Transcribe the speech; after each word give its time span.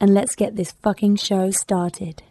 and 0.00 0.14
let's 0.14 0.34
get 0.34 0.56
this 0.56 0.72
fucking 0.82 1.16
show 1.16 1.50
started. 1.50 2.22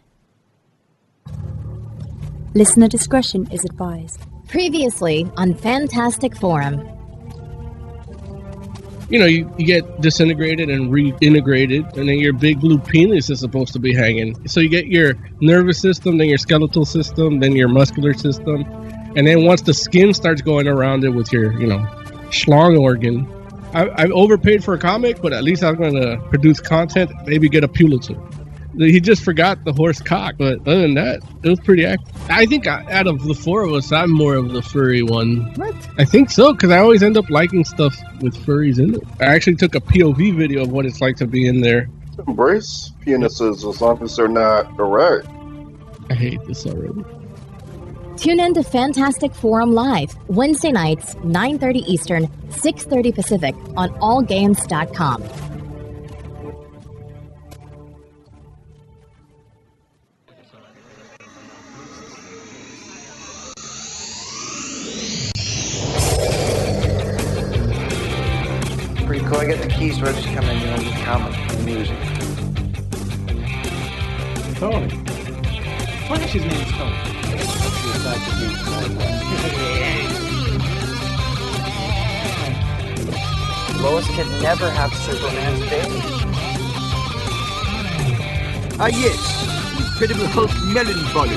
Listener 2.54 2.88
discretion 2.88 3.46
is 3.50 3.64
advised. 3.64 4.20
Previously 4.48 5.30
on 5.36 5.54
Fantastic 5.54 6.36
Forum. 6.36 6.88
You 9.08 9.20
know, 9.20 9.26
you, 9.26 9.52
you 9.56 9.66
get 9.66 10.00
disintegrated 10.00 10.68
and 10.68 10.90
reintegrated, 10.90 11.96
and 11.96 12.08
then 12.08 12.18
your 12.18 12.32
big 12.32 12.60
blue 12.60 12.78
penis 12.78 13.30
is 13.30 13.40
supposed 13.40 13.72
to 13.74 13.78
be 13.78 13.94
hanging. 13.94 14.48
So 14.48 14.60
you 14.60 14.68
get 14.68 14.86
your 14.86 15.14
nervous 15.40 15.80
system, 15.80 16.18
then 16.18 16.28
your 16.28 16.38
skeletal 16.38 16.84
system, 16.84 17.38
then 17.38 17.54
your 17.54 17.68
muscular 17.68 18.14
system. 18.14 18.62
And 19.16 19.26
then 19.26 19.44
once 19.44 19.62
the 19.62 19.74
skin 19.74 20.12
starts 20.12 20.42
going 20.42 20.66
around 20.66 21.04
it 21.04 21.10
with 21.10 21.32
your, 21.32 21.52
you 21.60 21.66
know, 21.66 21.78
schlong 22.30 22.80
organ, 22.80 23.26
I, 23.74 23.90
I've 23.96 24.12
overpaid 24.12 24.64
for 24.64 24.74
a 24.74 24.78
comic, 24.78 25.20
but 25.20 25.32
at 25.32 25.44
least 25.44 25.62
I'm 25.62 25.76
going 25.76 25.94
to 25.94 26.18
produce 26.28 26.60
content, 26.60 27.10
maybe 27.26 27.48
get 27.48 27.64
a 27.64 27.68
Pulitzer. 27.68 28.16
He 28.78 29.00
just 29.00 29.24
forgot 29.24 29.64
the 29.64 29.72
horse 29.72 30.02
cock, 30.02 30.34
but 30.36 30.60
other 30.60 30.82
than 30.82 30.94
that, 30.94 31.22
it 31.42 31.48
was 31.48 31.58
pretty 31.60 31.86
accurate. 31.86 32.14
I 32.28 32.44
think 32.44 32.66
out 32.66 33.06
of 33.06 33.22
the 33.24 33.34
four 33.34 33.62
of 33.62 33.72
us, 33.72 33.90
I'm 33.90 34.10
more 34.10 34.34
of 34.34 34.52
the 34.52 34.60
furry 34.60 35.02
one. 35.02 35.50
What? 35.54 35.74
I 35.98 36.04
think 36.04 36.30
so, 36.30 36.52
because 36.52 36.70
I 36.70 36.78
always 36.78 37.02
end 37.02 37.16
up 37.16 37.30
liking 37.30 37.64
stuff 37.64 37.96
with 38.20 38.36
furries 38.36 38.78
in 38.78 38.96
it. 38.96 39.02
I 39.18 39.26
actually 39.34 39.56
took 39.56 39.74
a 39.74 39.80
POV 39.80 40.36
video 40.36 40.62
of 40.62 40.72
what 40.72 40.84
it's 40.84 41.00
like 41.00 41.16
to 41.16 41.26
be 41.26 41.46
in 41.46 41.62
there. 41.62 41.88
Embrace 42.26 42.92
penises 43.00 43.66
as 43.66 43.80
long 43.80 44.02
as 44.02 44.16
they're 44.16 44.28
not 44.28 44.78
erect. 44.78 45.26
I 46.10 46.14
hate 46.14 46.44
this 46.46 46.66
already. 46.66 47.02
Tune 48.16 48.40
in 48.40 48.54
to 48.54 48.62
Fantastic 48.62 49.34
Forum 49.34 49.72
Live, 49.72 50.16
Wednesday 50.28 50.72
nights, 50.72 51.14
9.30 51.16 51.86
Eastern, 51.86 52.26
6.30 52.48 53.14
Pacific 53.14 53.54
on 53.76 53.90
allgames.com. 54.00 55.22
Pretty 69.06 69.24
cool. 69.26 69.36
I 69.36 69.44
get 69.44 69.62
the 69.62 69.68
keys, 69.68 69.98
so 69.98 70.06
I 70.06 70.12
just 70.12 70.26
come 70.28 70.44
in, 70.46 70.58
you 70.58 70.66
know, 70.66 70.76
with 70.78 71.04
comics 71.04 71.36
and 71.54 71.64
music. 71.64 71.98
Tony. 74.58 74.88
Flash's 76.08 76.44
name 76.44 76.66
Tony. 76.72 77.15
Besides 78.06 78.24
the 78.26 78.32
being 78.38 78.54
Lois 83.82 84.06
could 84.14 84.30
never 84.42 84.70
have 84.70 84.94
Superman's 84.94 85.68
baby. 85.68 86.00
Ah, 88.78 88.86
yes. 88.86 89.18
Incredible 89.80 90.26
Hulk 90.28 90.52
melon 90.72 91.00
volley. 91.10 91.36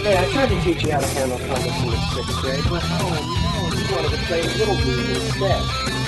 Hey, 0.00 0.16
I 0.16 0.18
tried 0.32 0.48
to 0.48 0.56
teach 0.62 0.82
you 0.82 0.92
how 0.92 1.00
to 1.00 1.06
handle 1.08 1.38
comics 1.40 1.82
in 1.82 1.90
the 1.90 1.96
sixth 2.14 2.40
grade, 2.40 2.64
but 2.70 2.82
oh 2.84 3.20
no, 3.44 3.76
you 3.76 3.84
wanted 3.94 4.12
to 4.16 4.20
play 4.24 4.40
Little 4.40 4.76
League 4.76 5.10
instead. 5.10 6.01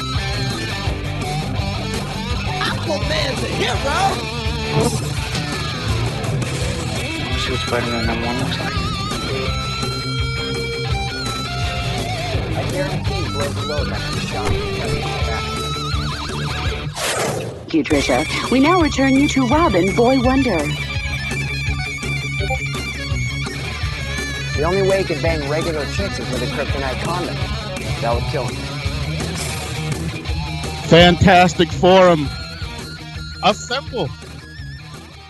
Aquaman's 2.84 3.42
a 3.42 3.46
hero! 3.46 3.98
See 7.38 7.50
what 7.50 7.60
Spider-Man 7.60 8.04
number 8.06 8.26
one 8.26 8.38
looks 8.40 8.58
like? 8.60 8.74
I 12.52 12.62
guarantee 12.70 13.20
you 13.24 13.30
blow 13.32 13.48
the 13.48 13.62
load 13.66 13.88
after 13.88 14.14
the 14.14 14.26
shot. 14.26 14.52
Thank 17.56 17.72
you, 17.72 17.84
Trisha. 17.84 18.50
We 18.50 18.60
now 18.60 18.82
return 18.82 19.14
you 19.14 19.28
to 19.28 19.46
Robin 19.46 19.96
Boy 19.96 20.20
Wonder. 20.20 20.58
The 24.58 24.64
only 24.64 24.82
way 24.82 24.98
he 24.98 25.04
could 25.04 25.22
bang 25.22 25.48
regular 25.48 25.86
chicks 25.94 26.18
is 26.18 26.30
with 26.30 26.42
a 26.42 26.46
kryptonite 26.54 27.02
condom. 27.02 27.34
That 28.02 28.14
would 28.14 28.24
kill 28.24 28.46
him. 28.46 28.56
Fantastic 30.90 31.72
Forum. 31.72 32.28
Assemble. 33.44 34.08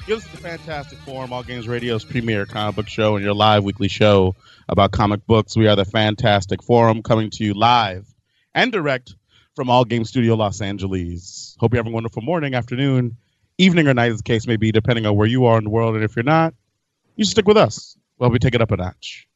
Give 0.07 0.19
us 0.19 0.27
the 0.29 0.37
Fantastic 0.37 0.99
Forum, 1.01 1.33
All 1.33 1.43
Games 1.43 1.67
Radio's 1.67 2.05
premier 2.05 2.47
comic 2.47 2.77
book 2.77 2.89
show 2.89 3.17
and 3.17 3.25
your 3.25 3.35
live 3.35 3.65
weekly 3.65 3.89
show 3.89 4.37
about 4.69 4.93
comic 4.93 5.27
books. 5.27 5.57
We 5.57 5.67
are 5.67 5.75
the 5.75 5.85
Fantastic 5.85 6.63
Forum 6.63 7.03
coming 7.03 7.31
to 7.31 7.45
you 7.45 7.55
live 7.55 8.07
and 8.55 8.71
direct 8.71 9.17
from 9.57 9.69
All 9.69 9.85
Game 9.85 10.05
Studio 10.05 10.37
Los 10.37 10.61
Angeles. 10.61 11.57
Hope 11.59 11.73
you're 11.73 11.81
having 11.81 11.93
a 11.93 11.95
wonderful 11.95 12.23
morning, 12.23 12.55
afternoon, 12.55 13.17
evening, 13.59 13.89
or 13.89 13.95
night, 13.95 14.13
as 14.13 14.19
the 14.19 14.23
case 14.23 14.47
may 14.47 14.57
be, 14.57 14.71
depending 14.71 15.07
on 15.07 15.17
where 15.17 15.27
you 15.27 15.47
are 15.47 15.59
in 15.59 15.65
the 15.65 15.71
world. 15.71 15.97
And 15.97 16.05
if 16.05 16.15
you're 16.15 16.23
not, 16.23 16.55
you 17.17 17.25
stick 17.25 17.49
with 17.49 17.57
us 17.57 17.97
while 18.19 18.31
we 18.31 18.39
take 18.39 18.55
it 18.55 18.63
up 18.63 18.71
a 18.71 18.77
notch. 18.77 19.27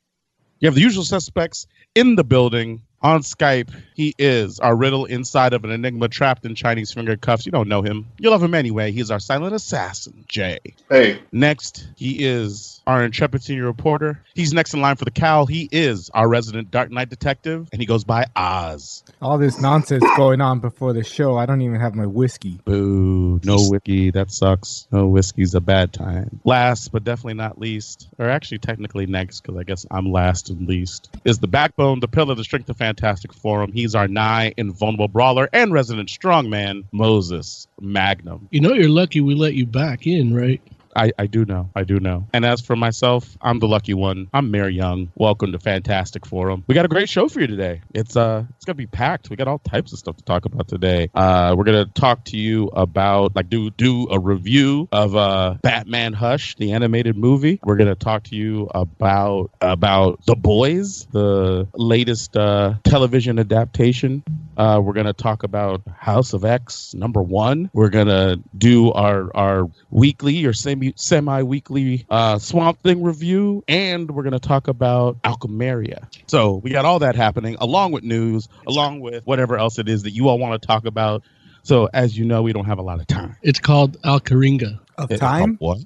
You 0.61 0.69
have 0.69 0.77
the 0.77 0.83
usual 0.83 1.05
suspects 1.05 1.67
in 1.97 2.15
the 2.15 2.23
building. 2.25 2.83
On 3.01 3.21
Skype, 3.21 3.71
he 3.95 4.15
is 4.19 4.59
our 4.59 4.75
riddle 4.75 5.05
inside 5.05 5.53
of 5.53 5.65
an 5.65 5.71
enigma 5.71 6.09
trapped 6.09 6.45
in 6.45 6.57
Chinese 6.57 6.93
finger 6.93 7.17
cuffs. 7.17 7.47
You 7.47 7.53
don't 7.53 7.69
know 7.69 7.83
him. 7.83 8.07
You 8.19 8.31
love 8.31 8.43
him 8.43 8.55
anyway. 8.55 8.91
He's 8.91 9.11
our 9.13 9.21
silent 9.21 9.55
assassin, 9.55 10.25
Jay. 10.27 10.59
Hey, 10.91 11.21
Next, 11.31 11.87
he 11.97 12.25
is 12.25 12.78
our 12.89 13.05
intrepid 13.05 13.43
senior 13.43 13.67
reporter. 13.67 14.21
He's 14.35 14.55
next 14.55 14.73
in 14.73 14.81
line 14.81 14.97
for 14.97 15.05
the 15.05 15.11
cowl. 15.11 15.45
He 15.45 15.69
is 15.71 16.11
our 16.15 16.27
resident 16.27 16.71
Dark 16.71 16.91
Knight 16.91 17.11
detective, 17.11 17.69
and 17.71 17.81
he 17.81 17.87
goes 17.87 18.03
by 18.03 18.25
Oz. 18.35 19.05
All 19.21 19.37
this 19.37 19.61
nonsense 19.61 20.05
going 20.17 20.41
on 20.41 20.61
before 20.61 20.95
the 20.95 21.05
show. 21.05 21.37
I 21.37 21.45
don't 21.45 21.61
even 21.61 21.79
have 21.81 21.95
my 21.95 22.07
whiskey. 22.07 22.59
Boo. 22.65 23.41
No 23.45 23.59
whiskey. 23.59 24.11
That 24.11 24.31
sucks. 24.31 24.89
No 24.91 25.07
whiskey's 25.07 25.55
a 25.55 25.61
bad 25.61 25.93
time. 25.93 26.41
Last, 26.45 26.91
but 26.91 27.05
definitely 27.05 27.35
not 27.35 27.59
least, 27.59 28.09
or 28.19 28.31
actually 28.31 28.59
technically 28.59 29.05
next, 29.05 29.43
because 29.43 29.59
I 29.59 29.65
guess 29.65 29.85
I'm 29.91 30.11
last 30.11 30.49
and 30.49 30.67
least, 30.67 31.11
is 31.27 31.39
the 31.41 31.47
backbone, 31.47 32.01
the 32.01 32.09
pillar, 32.09 32.35
the 32.35 32.45
strength 32.45 32.71
of 32.71 32.79
Fantastic 32.79 33.35
Forum. 33.35 33.71
He's 33.71 33.95
our 33.95 34.09
nigh 34.09 34.55
invulnerable 34.57 35.09
brawler 35.09 35.51
and 35.53 35.75
resident 35.75 36.09
strongman, 36.09 36.85
Moses 36.91 37.69
Magnum. 37.79 38.49
You 38.51 38.63
know, 38.63 38.73
you're 38.73 38.89
lucky 38.89 39.21
we 39.21 39.35
let 39.35 39.53
you 39.53 39.67
back 39.67 40.07
in, 40.07 40.35
right? 40.35 40.63
I, 40.99 41.13
I 41.17 41.27
do 41.29 41.45
know. 41.45 41.71
I 41.77 41.85
do 41.85 42.01
know. 42.01 42.27
And 42.33 42.45
as 42.45 42.61
for 42.61 42.75
myself, 42.75 43.39
I'm 43.41 43.61
the 43.61 43.69
lucky 43.69 43.95
one. 43.95 44.27
I'm 44.35 44.51
Mayor 44.51 44.69
Young. 44.69 45.13
Welcome 45.15 45.53
to 45.53 45.61
Fantastic 45.61 46.27
Forum. 46.27 46.65
We 46.67 46.75
got 46.75 46.85
a 46.85 46.89
great 46.89 47.09
show 47.09 47.29
for 47.29 47.41
you 47.41 47.47
today. 47.47 47.83
It's 47.95 48.17
uh 48.17 48.43
it's 48.57 48.65
gonna 48.65 48.75
be 48.75 48.89
packed. 48.89 49.31
We 49.31 49.37
got 49.37 49.47
all 49.47 49.61
types 49.61 49.93
of 49.93 50.01
stuff 50.01 50.17
to 50.17 50.25
talk 50.25 50.45
about 50.45 50.67
today. 50.67 51.09
Uh 51.15 51.55
we're 51.57 51.63
gonna 51.63 51.87
talk 51.87 52.25
to 52.25 52.37
you 52.37 52.67
about 52.73 53.37
like 53.37 53.49
do 53.49 53.71
do 53.71 54.09
a 54.11 54.19
review 54.19 54.89
of 54.91 55.15
uh 55.15 55.55
Batman 55.63 56.15
Hush, 56.15 56.57
the 56.57 56.73
animated 56.73 57.17
movie. 57.17 57.61
We're 57.63 57.77
gonna 57.77 57.95
talk 57.95 58.25
to 58.25 58.35
you 58.35 58.69
about 58.75 59.53
about 59.61 60.27
The 60.27 60.35
Boys, 60.35 61.07
the 61.13 61.69
latest 61.75 62.37
uh 62.37 62.75
television 62.83 63.39
adaptation. 63.39 64.25
Uh 64.57 64.81
we're 64.83 64.95
gonna 64.95 65.13
talk 65.13 65.45
about 65.45 65.83
House 65.97 66.33
of 66.33 66.45
X 66.45 66.93
number 66.93 67.23
one. 67.23 67.71
We're 67.73 67.89
gonna 67.91 68.39
do 68.57 68.91
our 68.91 69.31
our 69.37 69.71
weekly 69.91 70.45
or 70.45 70.53
semi 70.53 70.88
semi 70.97 71.43
weekly 71.43 72.07
uh, 72.11 72.39
Swamp 72.39 72.81
Thing 72.83 73.03
review, 73.03 73.65
and 73.69 74.11
we're 74.11 74.23
gonna 74.23 74.39
talk 74.39 74.69
about 74.69 75.21
Alchemeria. 75.23 76.07
So 76.29 76.57
we 76.57 76.71
got 76.71 76.85
all 76.85 77.01
that 77.01 77.17
happening, 77.17 77.57
along 77.61 77.93
with 77.93 78.05
news, 78.05 78.49
along 78.67 79.01
with 79.01 79.25
whatever 79.27 79.57
else 79.59 79.79
it 79.79 79.89
is 79.89 80.03
that 80.05 80.11
you 80.11 80.29
all 80.29 80.39
want 80.39 80.61
to 80.61 80.67
talk 80.67 80.85
about. 80.87 81.23
So 81.63 81.89
as 81.93 82.17
you 82.17 82.25
know, 82.25 82.43
we 82.43 82.53
don't 82.53 82.65
have 82.67 82.79
a 82.79 82.83
lot 82.83 83.01
of 83.01 83.07
time. 83.07 83.37
It's 83.43 83.59
called 83.61 84.01
Alcheringa. 84.03 84.79
Of 84.97 85.11
It- 85.13 85.19
time? 85.19 85.57
What? 85.59 85.79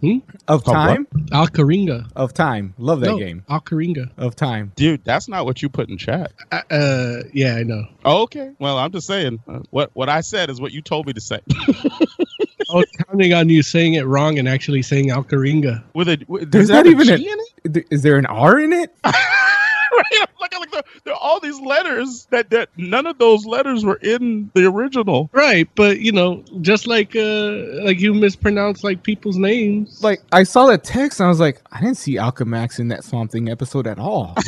Hmm? 0.00 0.18
Of 0.46 0.64
Called 0.64 0.74
time? 0.76 1.06
Alcheringa. 1.32 2.10
Of 2.14 2.34
time. 2.34 2.74
Love 2.76 3.00
that 3.00 3.06
No, 3.06 3.18
game. 3.18 3.42
Alcheringa. 3.48 4.10
Of 4.18 4.36
time. 4.36 4.70
Dude, 4.76 5.02
that's 5.02 5.28
not 5.28 5.46
what 5.46 5.62
you 5.62 5.70
put 5.70 5.88
in 5.88 5.96
chat. 5.96 6.30
Uh, 6.52 6.60
uh, 6.70 7.22
yeah, 7.32 7.54
I 7.56 7.62
know. 7.62 7.86
Oh, 8.04 8.22
okay. 8.24 8.50
Well, 8.58 8.76
I'm 8.76 8.92
just 8.92 9.06
saying 9.06 9.40
uh, 9.48 9.60
what 9.70 9.90
what 9.94 10.10
I 10.10 10.20
said 10.20 10.50
is 10.50 10.60
what 10.60 10.72
you 10.72 10.82
told 10.82 11.06
me 11.06 11.14
to 11.14 11.20
say. 11.22 11.40
I 12.72 12.76
was 12.76 12.86
counting 13.08 13.32
on 13.34 13.48
you 13.48 13.62
saying 13.62 13.94
it 13.94 14.06
wrong 14.06 14.38
and 14.38 14.48
actually 14.48 14.82
saying 14.82 15.08
Alcheringa. 15.08 15.82
with 15.94 16.08
a 16.08 16.22
with, 16.28 16.50
There's 16.50 16.64
is 16.64 16.68
that 16.68 16.74
not 16.84 16.86
even 16.86 17.08
a 17.10 17.14
a- 17.14 17.18
G 17.18 17.30
in 17.30 17.38
it. 17.38 17.74
Th- 17.74 17.86
Is 17.90 18.02
there 18.02 18.16
an 18.16 18.26
R 18.26 18.58
in 18.60 18.72
it? 18.72 18.94
right? 19.04 20.26
Look, 20.40 20.52
look, 20.58 20.70
they're, 20.72 20.82
they're 21.04 21.14
all 21.14 21.40
these 21.40 21.58
letters 21.60 22.26
that 22.30 22.50
that 22.50 22.68
none 22.76 23.06
of 23.06 23.18
those 23.18 23.46
letters 23.46 23.84
were 23.84 23.96
in 23.96 24.50
the 24.54 24.66
original. 24.66 25.30
Right, 25.32 25.68
but 25.74 26.00
you 26.00 26.12
know, 26.12 26.44
just 26.60 26.86
like 26.86 27.14
uh 27.16 27.52
like 27.84 28.00
you 28.00 28.12
mispronounce 28.12 28.84
like 28.84 29.02
people's 29.02 29.36
names. 29.36 30.02
Like 30.02 30.20
I 30.32 30.42
saw 30.42 30.66
that 30.66 30.84
text 30.84 31.20
and 31.20 31.26
I 31.26 31.28
was 31.30 31.40
like, 31.40 31.62
I 31.72 31.80
didn't 31.80 31.96
see 31.96 32.16
Alchemax 32.16 32.78
in 32.80 32.88
that 32.88 33.04
Swamp 33.04 33.30
Thing 33.32 33.48
episode 33.48 33.86
at 33.86 33.98
all. 33.98 34.34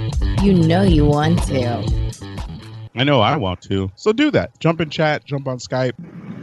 You 0.42 0.54
know 0.54 0.80
you 0.80 1.04
want 1.04 1.42
to. 1.48 2.05
I 2.96 3.04
know 3.04 3.20
I 3.20 3.36
want 3.36 3.60
to. 3.62 3.90
So 3.94 4.12
do 4.12 4.30
that. 4.30 4.58
Jump 4.58 4.80
in 4.80 4.88
chat, 4.88 5.24
jump 5.24 5.46
on 5.46 5.58
Skype. 5.58 5.92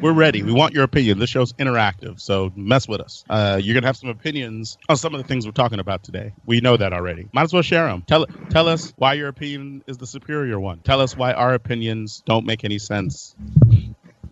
We're 0.01 0.13
ready. 0.13 0.43
We 0.43 0.51
want 0.51 0.73
your 0.73 0.83
opinion. 0.83 1.17
This 1.17 1.29
show's 1.29 1.53
interactive, 1.53 2.19
so 2.19 2.51
mess 2.55 2.87
with 2.87 2.99
us. 3.01 3.23
Uh, 3.29 3.59
you're 3.61 3.73
gonna 3.73 3.87
have 3.87 3.97
some 3.97 4.09
opinions 4.09 4.77
on 4.89 4.97
some 4.97 5.15
of 5.15 5.21
the 5.21 5.27
things 5.27 5.45
we're 5.45 5.53
talking 5.53 5.79
about 5.79 6.03
today. 6.03 6.33
We 6.45 6.59
know 6.59 6.77
that 6.77 6.93
already. 6.93 7.27
Might 7.33 7.43
as 7.43 7.53
well 7.53 7.61
share 7.61 7.87
them. 7.87 8.03
Tell 8.05 8.27
tell 8.49 8.67
us 8.67 8.93
why 8.97 9.13
your 9.13 9.29
opinion 9.29 9.81
is 9.87 9.97
the 9.97 10.05
superior 10.05 10.59
one. 10.59 10.79
Tell 10.79 10.99
us 10.99 11.15
why 11.15 11.33
our 11.33 11.53
opinions 11.53 12.21
don't 12.25 12.45
make 12.45 12.63
any 12.65 12.79
sense. 12.79 13.33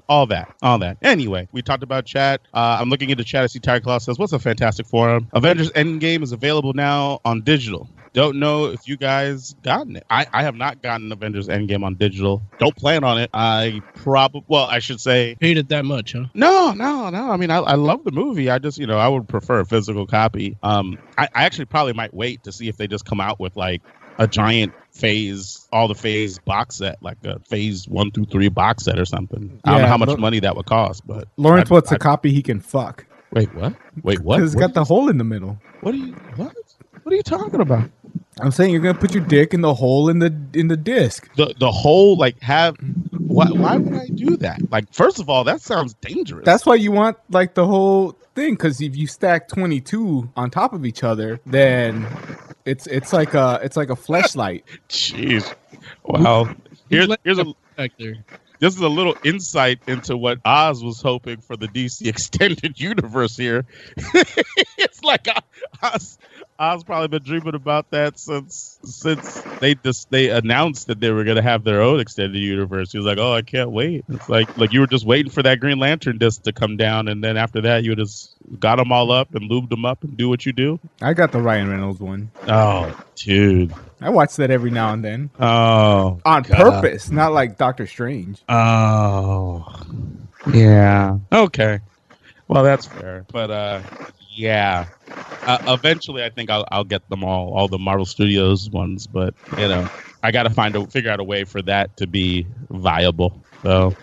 All 0.10 0.28
that, 0.28 0.54
all 0.62 0.80
that. 0.80 0.98
Anyway, 1.02 1.48
we 1.54 1.62
talked 1.62 1.84
about 1.84 2.06
chat. 2.06 2.42
Uh, 2.54 2.78
I'm 2.82 2.90
looking 2.90 3.10
into 3.10 3.24
chat. 3.24 3.44
I 3.44 3.48
see 3.48 3.60
Tiger 3.60 3.82
Claw 3.82 3.98
says, 4.00 4.20
"What's 4.20 4.34
a 4.34 4.40
fantastic 4.40 4.88
forum?" 4.88 5.30
Avengers 5.34 5.72
Endgame 5.72 6.22
is 6.22 6.34
available 6.34 6.74
now 6.74 7.20
on 7.24 7.44
digital. 7.44 7.90
Don't 8.14 8.40
know 8.40 8.66
if 8.66 8.88
you 8.90 8.98
guys 8.98 9.54
gotten 9.64 9.96
it. 9.96 10.04
I, 10.10 10.26
I 10.34 10.44
have 10.44 10.56
not 10.56 10.82
gotten 10.82 11.10
Avengers 11.14 11.48
Endgame 11.48 11.84
on 11.86 11.96
digital. 11.96 12.42
Don't 12.60 12.76
plan 12.76 13.06
on 13.06 13.18
it. 13.20 13.30
I 13.34 13.82
probably, 13.96 14.44
well, 14.50 14.66
I 14.66 14.80
should 14.80 15.00
say, 15.00 15.38
Hate 15.40 15.58
it 15.58 15.70
that 15.70 15.86
much, 15.86 16.12
huh? 16.12 16.26
no, 16.34 16.74
no, 16.74 17.10
no. 17.10 17.32
I 17.32 17.38
mean, 17.38 17.50
I, 17.52 17.60
I 17.60 17.76
love 17.76 18.04
the 18.04 18.12
movie. 18.12 18.50
I 18.50 18.60
just, 18.60 18.78
you 18.78 18.86
know, 18.86 18.98
I 18.98 19.08
would 19.08 19.30
prefer 19.30 19.62
a 19.62 19.66
physical 19.66 20.06
copy. 20.08 20.58
Um, 20.62 20.98
I, 21.18 21.30
I 21.34 21.46
actually 21.46 21.66
probably 21.66 21.94
might 21.94 22.14
wait 22.14 22.44
to 22.44 22.52
see 22.52 22.68
if 22.68 22.76
they 22.76 22.88
just 22.88 23.06
come 23.06 23.22
out 23.22 23.40
with 23.40 23.56
like 23.56 23.82
a 24.18 24.28
giant 24.28 24.74
phase, 24.92 25.66
all 25.72 25.88
the 25.88 25.96
phase 25.96 26.38
box 26.40 26.76
set, 26.76 27.02
like 27.02 27.18
a 27.24 27.40
phase 27.48 27.88
one 27.88 28.12
through 28.12 28.26
three 28.26 28.50
box 28.50 28.84
set 28.84 29.00
or 29.00 29.06
something. 29.06 29.62
I 29.64 29.72
don't 29.72 29.82
know 29.84 29.88
how 29.88 29.98
much 29.98 30.10
look- 30.10 30.20
money 30.20 30.42
that 30.42 30.58
would 30.58 30.66
cost, 30.66 31.08
but 31.08 31.30
Lawrence 31.38 31.68
I'd- 31.68 31.74
wants 31.76 31.92
a 31.92 31.96
I'd- 31.96 32.02
copy 32.04 32.34
he 32.34 32.42
can 32.44 32.60
fuck. 32.60 33.06
Wait, 33.32 33.56
what? 33.56 33.74
Wait, 34.04 34.20
what? 34.20 34.36
Because 34.40 34.54
it's 34.54 34.62
What, 34.62 34.68
got 34.68 34.74
the 34.74 34.84
hole 34.84 35.08
in 35.08 35.18
the 35.18 35.24
middle. 35.24 35.58
what 35.80 35.94
are 35.94 35.98
you? 35.98 36.12
What? 36.36 36.54
What 37.04 37.14
are 37.14 37.16
you 37.16 37.24
talking 37.24 37.62
about? 37.62 37.90
I'm 38.40 38.52
saying 38.52 38.72
you're 38.72 38.82
gonna 38.82 38.98
put 38.98 39.14
your 39.14 39.24
dick 39.24 39.54
in 39.54 39.62
the 39.62 39.74
hole 39.74 40.10
in 40.10 40.20
the 40.20 40.34
in 40.54 40.68
the 40.68 40.78
disc. 40.78 41.30
The 41.36 41.54
the 41.60 41.72
whole 41.72 42.18
like 42.18 42.40
have. 42.42 42.76
Why, 43.12 43.46
why 43.50 43.78
would 43.78 43.94
I 43.94 44.08
do 44.08 44.36
that? 44.38 44.60
Like, 44.72 44.94
first 44.94 45.20
of 45.20 45.30
all, 45.30 45.46
that 45.46 45.62
sounds 45.62 45.94
dangerous. 45.96 46.44
That's 46.44 46.66
why 46.66 46.76
you 46.76 46.92
want 46.92 47.18
like 47.30 47.54
the 47.54 47.66
whole 47.66 48.18
thing. 48.36 48.56
Because 48.56 48.82
if 48.82 48.98
you 48.98 49.08
stack 49.08 49.48
22 49.48 50.30
on 50.36 50.50
top 50.50 50.74
of 50.74 50.86
each 50.86 51.02
other, 51.04 51.40
then 51.46 52.06
it's 52.66 52.88
it's 52.88 53.14
like 53.14 53.34
a 53.34 53.60
it's 53.64 53.78
like 53.78 53.90
a 53.90 53.96
flashlight. 53.96 54.66
Jeez. 54.90 55.54
Wow. 56.04 56.54
Here's 56.90 57.08
here's 57.24 57.40
a 57.40 57.54
back 57.78 57.92
there. 57.98 58.16
This 58.62 58.76
is 58.76 58.82
a 58.82 58.88
little 58.88 59.18
insight 59.24 59.80
into 59.88 60.16
what 60.16 60.38
Oz 60.46 60.84
was 60.84 61.02
hoping 61.02 61.42
for 61.42 61.58
the 61.58 61.68
DC 61.68 62.08
extended 62.08 62.80
universe 62.80 63.36
here. 63.36 63.66
it's 64.78 65.04
like 65.04 65.28
Oz, 65.82 66.20
Oz 66.60 66.84
probably 66.84 67.08
been 67.08 67.24
dreaming 67.24 67.56
about 67.56 67.90
that 67.90 68.20
since 68.20 68.80
since 68.84 69.42
they 69.60 69.74
just 69.74 70.12
they 70.12 70.30
announced 70.30 70.88
that 70.88 71.00
they 71.00 71.10
were 71.10 71.24
gonna 71.24 71.42
have 71.42 71.64
their 71.64 71.82
own 71.82 72.00
extended 72.00 72.38
universe. 72.38 72.92
He 72.92 73.00
was 73.00 73.08
like, 73.08 73.18
"Oh, 73.18 73.34
I 73.34 73.42
can't 73.42 73.72
wait." 73.72 74.06
It's 74.08 74.30
like 74.30 74.56
like 74.60 74.72
you 74.72 74.80
were 74.80 74.88
just 74.88 75.08
waiting 75.08 75.32
for 75.32 75.42
that 75.42 75.60
Green 75.60 75.80
Lantern 75.80 76.20
disc 76.20 76.44
to 76.44 76.54
come 76.54 76.78
down, 76.78 77.08
and 77.08 77.24
then 77.24 77.38
after 77.38 77.62
that, 77.62 77.84
you 77.84 77.96
just 77.96 78.36
got 78.60 78.76
them 78.76 78.92
all 78.92 79.12
up 79.12 79.34
and 79.34 79.50
lubed 79.50 79.70
them 79.70 79.86
up 79.86 80.04
and 80.04 80.16
do 80.16 80.30
what 80.30 80.46
you 80.46 80.54
do. 80.54 80.80
I 81.02 81.14
got 81.14 81.32
the 81.32 81.42
Ryan 81.42 81.68
Reynolds 81.68 82.00
one. 82.00 82.30
Oh, 82.48 82.96
dude. 83.16 83.74
I 84.02 84.10
watch 84.10 84.36
that 84.38 84.50
every 84.52 84.72
now 84.72 84.94
and 84.94 85.04
then 85.04 85.30
Oh, 85.40 86.20
on 86.26 86.44
God. 86.44 86.82
purpose, 86.82 87.12
not 87.12 87.34
like 87.34 87.58
Doctor 87.58 87.86
Strange. 87.88 88.42
Oh, 88.50 89.66
yeah. 90.54 91.18
Okay. 91.32 91.80
Well, 92.48 92.64
that's 92.64 92.88
fair. 92.88 93.26
But 93.32 93.52
uh, 93.52 93.82
yeah. 94.34 94.88
Uh, 95.44 95.58
eventually, 95.68 96.24
I 96.24 96.30
think 96.30 96.50
I'll 96.50 96.66
I'll 96.72 96.84
get 96.84 97.08
them 97.10 97.24
all, 97.24 97.54
all 97.54 97.68
the 97.68 97.80
Marvel 97.80 98.06
Studios 98.06 98.70
ones. 98.70 99.08
But 99.08 99.34
you 99.58 99.68
know, 99.68 99.88
I 100.24 100.32
got 100.32 100.44
to 100.44 100.50
find 100.50 100.76
a 100.76 100.86
figure 100.88 101.12
out 101.12 101.20
a 101.20 101.24
way 101.24 101.44
for 101.44 101.62
that 101.64 101.96
to 101.98 102.08
be 102.08 102.48
viable. 102.70 103.42
So. 103.64 103.96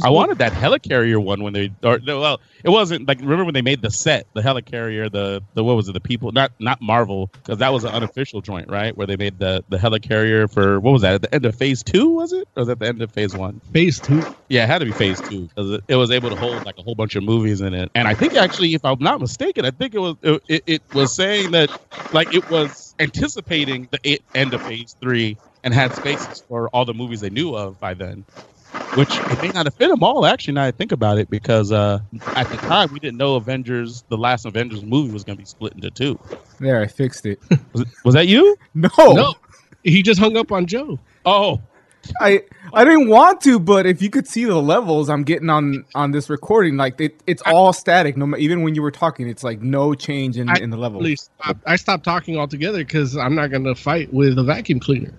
I 0.00 0.10
wanted 0.10 0.38
that 0.38 0.54
helicarrier 0.54 1.22
one 1.22 1.42
when 1.42 1.52
they, 1.52 1.70
or 1.82 1.98
no, 2.00 2.20
well, 2.20 2.40
it 2.64 2.70
wasn't 2.70 3.08
like 3.08 3.20
remember 3.20 3.44
when 3.44 3.54
they 3.54 3.62
made 3.62 3.82
the 3.82 3.90
set, 3.90 4.26
the 4.34 4.42
helicarrier, 4.42 5.10
the 5.10 5.42
the 5.54 5.64
what 5.64 5.76
was 5.76 5.88
it, 5.88 5.92
the 5.92 6.00
people, 6.00 6.32
not 6.32 6.52
not 6.60 6.78
Marvel, 6.80 7.30
because 7.46 7.58
that 7.58 7.72
was 7.72 7.84
an 7.84 7.90
unofficial 7.92 8.40
joint, 8.42 8.70
right? 8.70 8.96
Where 8.96 9.06
they 9.06 9.16
made 9.16 9.38
the 9.38 9.64
the 9.68 9.78
helicarrier 9.78 10.52
for 10.52 10.80
what 10.80 10.92
was 10.92 11.02
that 11.02 11.14
at 11.14 11.22
the 11.22 11.34
end 11.34 11.46
of 11.46 11.56
Phase 11.56 11.82
Two? 11.82 12.10
Was 12.10 12.32
it, 12.32 12.48
or 12.56 12.62
was 12.62 12.68
that 12.68 12.78
the 12.78 12.86
end 12.86 13.02
of 13.02 13.12
Phase 13.12 13.34
One? 13.34 13.60
Phase 13.72 14.00
two. 14.00 14.26
Yeah, 14.48 14.64
it 14.64 14.68
had 14.68 14.78
to 14.80 14.86
be 14.86 14.92
phase 14.92 15.20
two 15.22 15.48
because 15.48 15.72
it, 15.72 15.82
it 15.88 15.96
was 15.96 16.10
able 16.10 16.30
to 16.30 16.36
hold 16.36 16.64
like 16.64 16.76
a 16.78 16.82
whole 16.82 16.94
bunch 16.94 17.16
of 17.16 17.24
movies 17.24 17.60
in 17.60 17.74
it. 17.74 17.90
And 17.94 18.08
I 18.08 18.14
think 18.14 18.36
actually, 18.36 18.74
if 18.74 18.84
I'm 18.84 18.98
not 19.00 19.20
mistaken, 19.20 19.64
I 19.64 19.72
think 19.72 19.94
it 19.94 20.00
was 20.00 20.16
it, 20.22 20.42
it, 20.48 20.62
it 20.66 20.82
was 20.92 21.14
saying 21.14 21.52
that 21.52 21.70
like 22.12 22.28
it 22.34 22.48
was 22.48 22.94
anticipating 23.00 23.88
the 23.92 23.98
it, 24.04 24.22
end 24.34 24.54
of 24.54 24.62
phase 24.62 24.96
three 25.02 25.38
and 25.64 25.74
had 25.74 25.94
spaces 25.94 26.42
for 26.48 26.68
all 26.70 26.84
the 26.86 26.94
movies 26.94 27.20
they 27.20 27.30
knew 27.30 27.54
of 27.54 27.78
by 27.80 27.94
then. 27.94 28.26
Which 28.94 29.08
it 29.18 29.42
may 29.42 29.48
not 29.48 29.66
have 29.66 29.74
fit 29.74 29.88
them 29.88 30.02
all, 30.02 30.26
actually. 30.26 30.54
Now 30.54 30.64
I 30.64 30.70
think 30.70 30.92
about 30.92 31.18
it, 31.18 31.30
because 31.30 31.72
uh, 31.72 32.00
at 32.36 32.48
the 32.50 32.56
time 32.56 32.92
we 32.92 33.00
didn't 33.00 33.16
know 33.16 33.36
Avengers, 33.36 34.04
the 34.08 34.18
last 34.18 34.44
Avengers 34.44 34.82
movie, 34.84 35.12
was 35.12 35.24
going 35.24 35.36
to 35.36 35.40
be 35.42 35.46
split 35.46 35.72
into 35.72 35.90
two. 35.90 36.18
There, 36.60 36.80
I 36.80 36.86
fixed 36.86 37.24
it. 37.24 37.40
Was, 37.72 37.82
it, 37.82 37.88
was 38.04 38.14
that 38.14 38.28
you? 38.28 38.56
No, 38.74 38.88
No, 38.98 39.34
he 39.82 40.02
just 40.02 40.20
hung 40.20 40.36
up 40.36 40.52
on 40.52 40.66
Joe. 40.66 40.98
Oh, 41.24 41.60
I 42.20 42.42
I 42.72 42.84
didn't 42.84 43.08
want 43.08 43.40
to, 43.42 43.58
but 43.58 43.86
if 43.86 44.00
you 44.00 44.10
could 44.10 44.26
see 44.26 44.44
the 44.44 44.56
levels 44.60 45.08
I'm 45.10 45.22
getting 45.24 45.50
on 45.50 45.84
on 45.94 46.10
this 46.12 46.28
recording, 46.30 46.76
like 46.76 47.00
it, 47.00 47.22
it's 47.26 47.42
all 47.46 47.72
static. 47.72 48.16
No, 48.16 48.26
ma- 48.26 48.36
even 48.38 48.62
when 48.62 48.74
you 48.74 48.82
were 48.82 48.90
talking, 48.90 49.28
it's 49.28 49.44
like 49.44 49.60
no 49.60 49.94
change 49.94 50.36
in, 50.38 50.48
in 50.56 50.70
the 50.70 50.76
level. 50.76 51.00
Really 51.00 51.16
stopped- 51.16 51.62
I 51.66 51.76
stopped 51.76 52.04
talking 52.04 52.38
altogether 52.38 52.78
because 52.78 53.16
I'm 53.16 53.34
not 53.34 53.50
going 53.50 53.64
to 53.64 53.74
fight 53.74 54.12
with 54.12 54.38
a 54.38 54.42
vacuum 54.44 54.80
cleaner. 54.80 55.12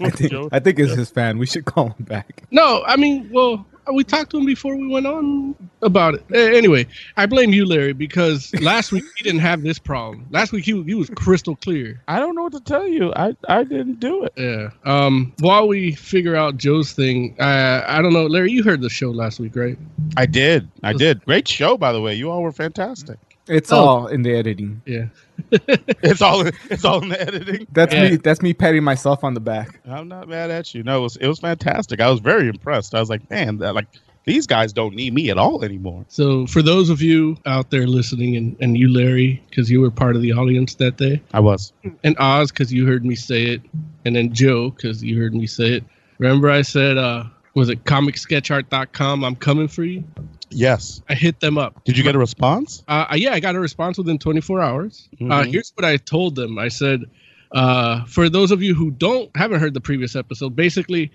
I 0.00 0.10
think 0.10 0.32
I 0.52 0.58
think 0.58 0.78
it's 0.78 0.94
his 0.94 1.10
fan. 1.10 1.38
We 1.38 1.46
should 1.46 1.64
call 1.72 1.90
him 1.90 2.04
back. 2.04 2.42
No, 2.50 2.82
I 2.86 2.96
mean, 2.96 3.30
well, 3.32 3.64
we 3.92 4.04
talked 4.04 4.30
to 4.32 4.38
him 4.38 4.46
before 4.46 4.76
we 4.76 4.86
went 4.86 5.06
on 5.06 5.54
about 5.82 6.14
it. 6.14 6.24
Anyway, 6.34 6.86
I 7.16 7.26
blame 7.26 7.52
you, 7.52 7.66
Larry, 7.66 7.92
because 7.92 8.52
last 8.60 8.92
week 8.92 9.04
he 9.16 9.24
didn't 9.24 9.40
have 9.40 9.62
this 9.62 9.78
problem. 9.78 10.26
Last 10.30 10.52
week 10.52 10.64
he, 10.64 10.82
he 10.82 10.94
was 10.94 11.10
crystal 11.10 11.56
clear. 11.56 12.02
I 12.08 12.18
don't 12.18 12.34
know 12.34 12.42
what 12.42 12.52
to 12.52 12.60
tell 12.60 12.86
you. 12.86 13.12
I, 13.14 13.34
I 13.48 13.64
didn't 13.64 14.00
do 14.00 14.24
it. 14.24 14.32
Yeah. 14.36 14.70
Um. 14.84 15.32
While 15.40 15.68
we 15.68 15.92
figure 15.92 16.36
out 16.36 16.56
Joe's 16.56 16.92
thing, 16.92 17.36
uh, 17.38 17.84
I 17.86 18.02
don't 18.02 18.12
know, 18.12 18.26
Larry. 18.26 18.52
You 18.52 18.62
heard 18.62 18.80
the 18.80 18.90
show 18.90 19.10
last 19.10 19.40
week, 19.40 19.56
right? 19.56 19.78
I 20.16 20.26
did. 20.26 20.68
I 20.82 20.92
did. 20.92 21.24
Great 21.24 21.48
show, 21.48 21.76
by 21.76 21.92
the 21.92 22.00
way. 22.00 22.14
You 22.14 22.30
all 22.30 22.42
were 22.42 22.52
fantastic. 22.52 23.18
It's 23.48 23.72
Oh. 23.72 23.76
all 23.78 24.06
in 24.08 24.22
the 24.22 24.34
editing. 24.34 24.82
Yeah. 24.86 25.06
it's 25.52 26.20
all 26.22 26.46
it's 26.70 26.84
all 26.84 27.02
in 27.02 27.08
the 27.10 27.20
editing. 27.26 27.66
That's 27.72 27.94
Yeah. 27.94 28.10
me. 28.10 28.16
That's 28.16 28.42
me 28.42 28.52
patting 28.54 28.84
myself 28.84 29.24
on 29.24 29.34
the 29.34 29.40
back. 29.40 29.80
I'm 29.88 30.08
not 30.08 30.28
mad 30.28 30.50
at 30.50 30.74
you. 30.74 30.82
No, 30.82 30.98
it 30.98 31.02
was 31.02 31.16
it 31.16 31.26
was 31.28 31.38
fantastic. 31.40 32.00
I 32.00 32.10
was 32.10 32.20
very 32.20 32.48
impressed. 32.48 32.94
I 32.94 33.00
was 33.00 33.08
like, 33.08 33.28
man, 33.30 33.58
that, 33.58 33.74
like 33.74 33.86
these 34.24 34.46
guys 34.46 34.74
don't 34.74 34.94
need 34.94 35.14
me 35.14 35.30
at 35.30 35.38
all 35.38 35.64
anymore. 35.64 36.04
So, 36.08 36.46
for 36.48 36.60
those 36.60 36.90
of 36.90 37.00
you 37.00 37.38
out 37.46 37.70
there 37.70 37.86
listening, 37.86 38.36
and, 38.36 38.54
and 38.60 38.76
you, 38.76 38.92
Larry, 38.92 39.42
because 39.48 39.70
you 39.70 39.80
were 39.80 39.90
part 39.90 40.16
of 40.16 40.20
the 40.22 40.32
audience 40.34 40.74
that 40.74 40.98
day, 40.98 41.22
I 41.32 41.40
was. 41.40 41.72
and 42.04 42.14
Oz, 42.18 42.50
because 42.52 42.70
you 42.70 42.86
heard 42.86 43.06
me 43.06 43.14
say 43.14 43.44
it, 43.44 43.62
and 44.04 44.14
then 44.16 44.34
Joe, 44.34 44.68
because 44.68 45.02
you 45.02 45.18
heard 45.18 45.34
me 45.34 45.46
say 45.46 45.76
it. 45.76 45.84
Remember, 46.18 46.50
I 46.50 46.60
said, 46.60 46.98
uh, 46.98 47.24
was 47.54 47.70
it 47.70 47.82
comicsketchart.com? 47.84 49.24
I'm 49.24 49.36
coming 49.36 49.66
for 49.68 49.84
you. 49.84 50.04
Yes. 50.50 51.02
I 51.08 51.14
hit 51.14 51.40
them 51.40 51.58
up. 51.58 51.84
Did 51.84 51.96
you 51.98 52.02
get 52.04 52.14
a 52.14 52.18
response? 52.18 52.82
Uh, 52.88 53.06
yeah, 53.16 53.32
I 53.34 53.40
got 53.40 53.54
a 53.54 53.60
response 53.60 53.98
within 53.98 54.18
24 54.18 54.60
hours. 54.60 55.08
Uh, 55.20 55.24
Mhm. 55.24 55.50
here's 55.52 55.72
what 55.76 55.84
I 55.84 55.96
told 55.98 56.34
them. 56.36 56.58
I 56.58 56.68
said, 56.68 57.04
uh, 57.52 58.04
for 58.06 58.28
those 58.28 58.50
of 58.50 58.62
you 58.62 58.74
who 58.74 58.90
don't 58.90 59.30
haven't 59.36 59.60
heard 59.60 59.74
the 59.74 59.80
previous 59.80 60.16
episode, 60.16 60.56
basically, 60.56 61.10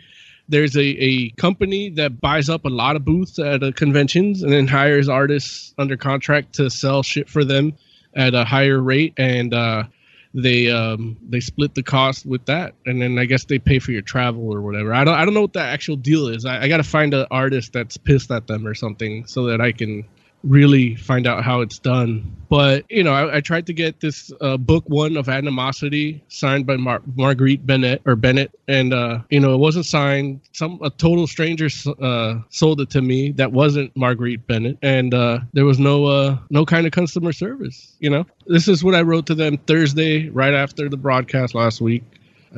there's 0.49 0.75
a, 0.75 0.83
a 0.83 1.29
company 1.31 1.89
that 1.91 2.19
buys 2.19 2.49
up 2.49 2.65
a 2.65 2.69
lot 2.69 2.95
of 2.95 3.05
booths 3.05 3.39
at 3.39 3.63
uh, 3.63 3.71
conventions 3.71 4.43
and 4.43 4.51
then 4.51 4.67
hires 4.67 5.07
artists 5.09 5.73
under 5.77 5.95
contract 5.95 6.53
to 6.55 6.69
sell 6.69 7.01
shit 7.01 7.29
for 7.29 7.43
them 7.45 7.73
at 8.15 8.33
a 8.35 8.43
higher 8.43 8.79
rate, 8.81 9.13
and 9.17 9.53
uh, 9.53 9.83
they 10.33 10.71
um, 10.71 11.17
they 11.29 11.39
split 11.39 11.75
the 11.75 11.83
cost 11.83 12.25
with 12.25 12.45
that, 12.45 12.73
and 12.85 13.01
then 13.01 13.19
I 13.19 13.25
guess 13.25 13.45
they 13.45 13.59
pay 13.59 13.79
for 13.79 13.91
your 13.91 14.01
travel 14.01 14.51
or 14.53 14.61
whatever. 14.61 14.93
I 14.93 15.03
don't 15.03 15.13
I 15.13 15.25
don't 15.25 15.33
know 15.33 15.41
what 15.41 15.53
the 15.53 15.61
actual 15.61 15.95
deal 15.95 16.27
is. 16.27 16.45
I, 16.45 16.63
I 16.63 16.67
got 16.67 16.77
to 16.77 16.83
find 16.83 17.13
an 17.13 17.27
artist 17.29 17.73
that's 17.73 17.97
pissed 17.97 18.31
at 18.31 18.47
them 18.47 18.65
or 18.65 18.73
something 18.73 19.27
so 19.27 19.45
that 19.45 19.61
I 19.61 19.71
can 19.71 20.05
really 20.43 20.95
find 20.95 21.25
out 21.25 21.43
how 21.43 21.61
it's 21.61 21.79
done. 21.79 22.35
But 22.49 22.85
you 22.89 23.03
know, 23.03 23.13
I, 23.13 23.37
I 23.37 23.41
tried 23.41 23.65
to 23.67 23.73
get 23.73 23.99
this 23.99 24.31
uh, 24.41 24.57
book 24.57 24.83
one 24.87 25.17
of 25.17 25.27
Animosity 25.27 26.23
signed 26.27 26.67
by 26.67 26.77
Mar- 26.77 27.01
Marguerite 27.15 27.65
Bennett 27.65 28.01
or 28.05 28.15
Bennett, 28.15 28.51
and 28.67 28.93
uh, 28.93 29.19
you 29.29 29.39
know, 29.39 29.53
it 29.53 29.57
wasn't 29.57 29.85
signed. 29.85 30.41
Some 30.51 30.79
a 30.83 30.89
total 30.91 31.25
stranger 31.25 31.69
uh, 31.99 32.35
sold 32.49 32.81
it 32.81 32.89
to 32.91 33.01
me 33.01 33.31
that 33.31 33.51
wasn't 33.51 33.95
Marguerite 33.95 34.45
Bennett, 34.45 34.77
and 34.83 35.13
uh, 35.13 35.39
there 35.53 35.65
was 35.65 35.79
no 35.79 36.05
uh, 36.05 36.37
no 36.49 36.65
kind 36.65 36.85
of 36.85 36.91
customer 36.91 37.31
service. 37.31 37.95
You 37.99 38.09
know, 38.09 38.25
this 38.45 38.67
is 38.67 38.83
what 38.83 38.93
I 38.93 39.01
wrote 39.01 39.25
to 39.27 39.35
them 39.35 39.57
Thursday, 39.57 40.29
right 40.29 40.53
after 40.53 40.89
the 40.89 40.97
broadcast 40.97 41.55
last 41.55 41.81
week. 41.81 42.03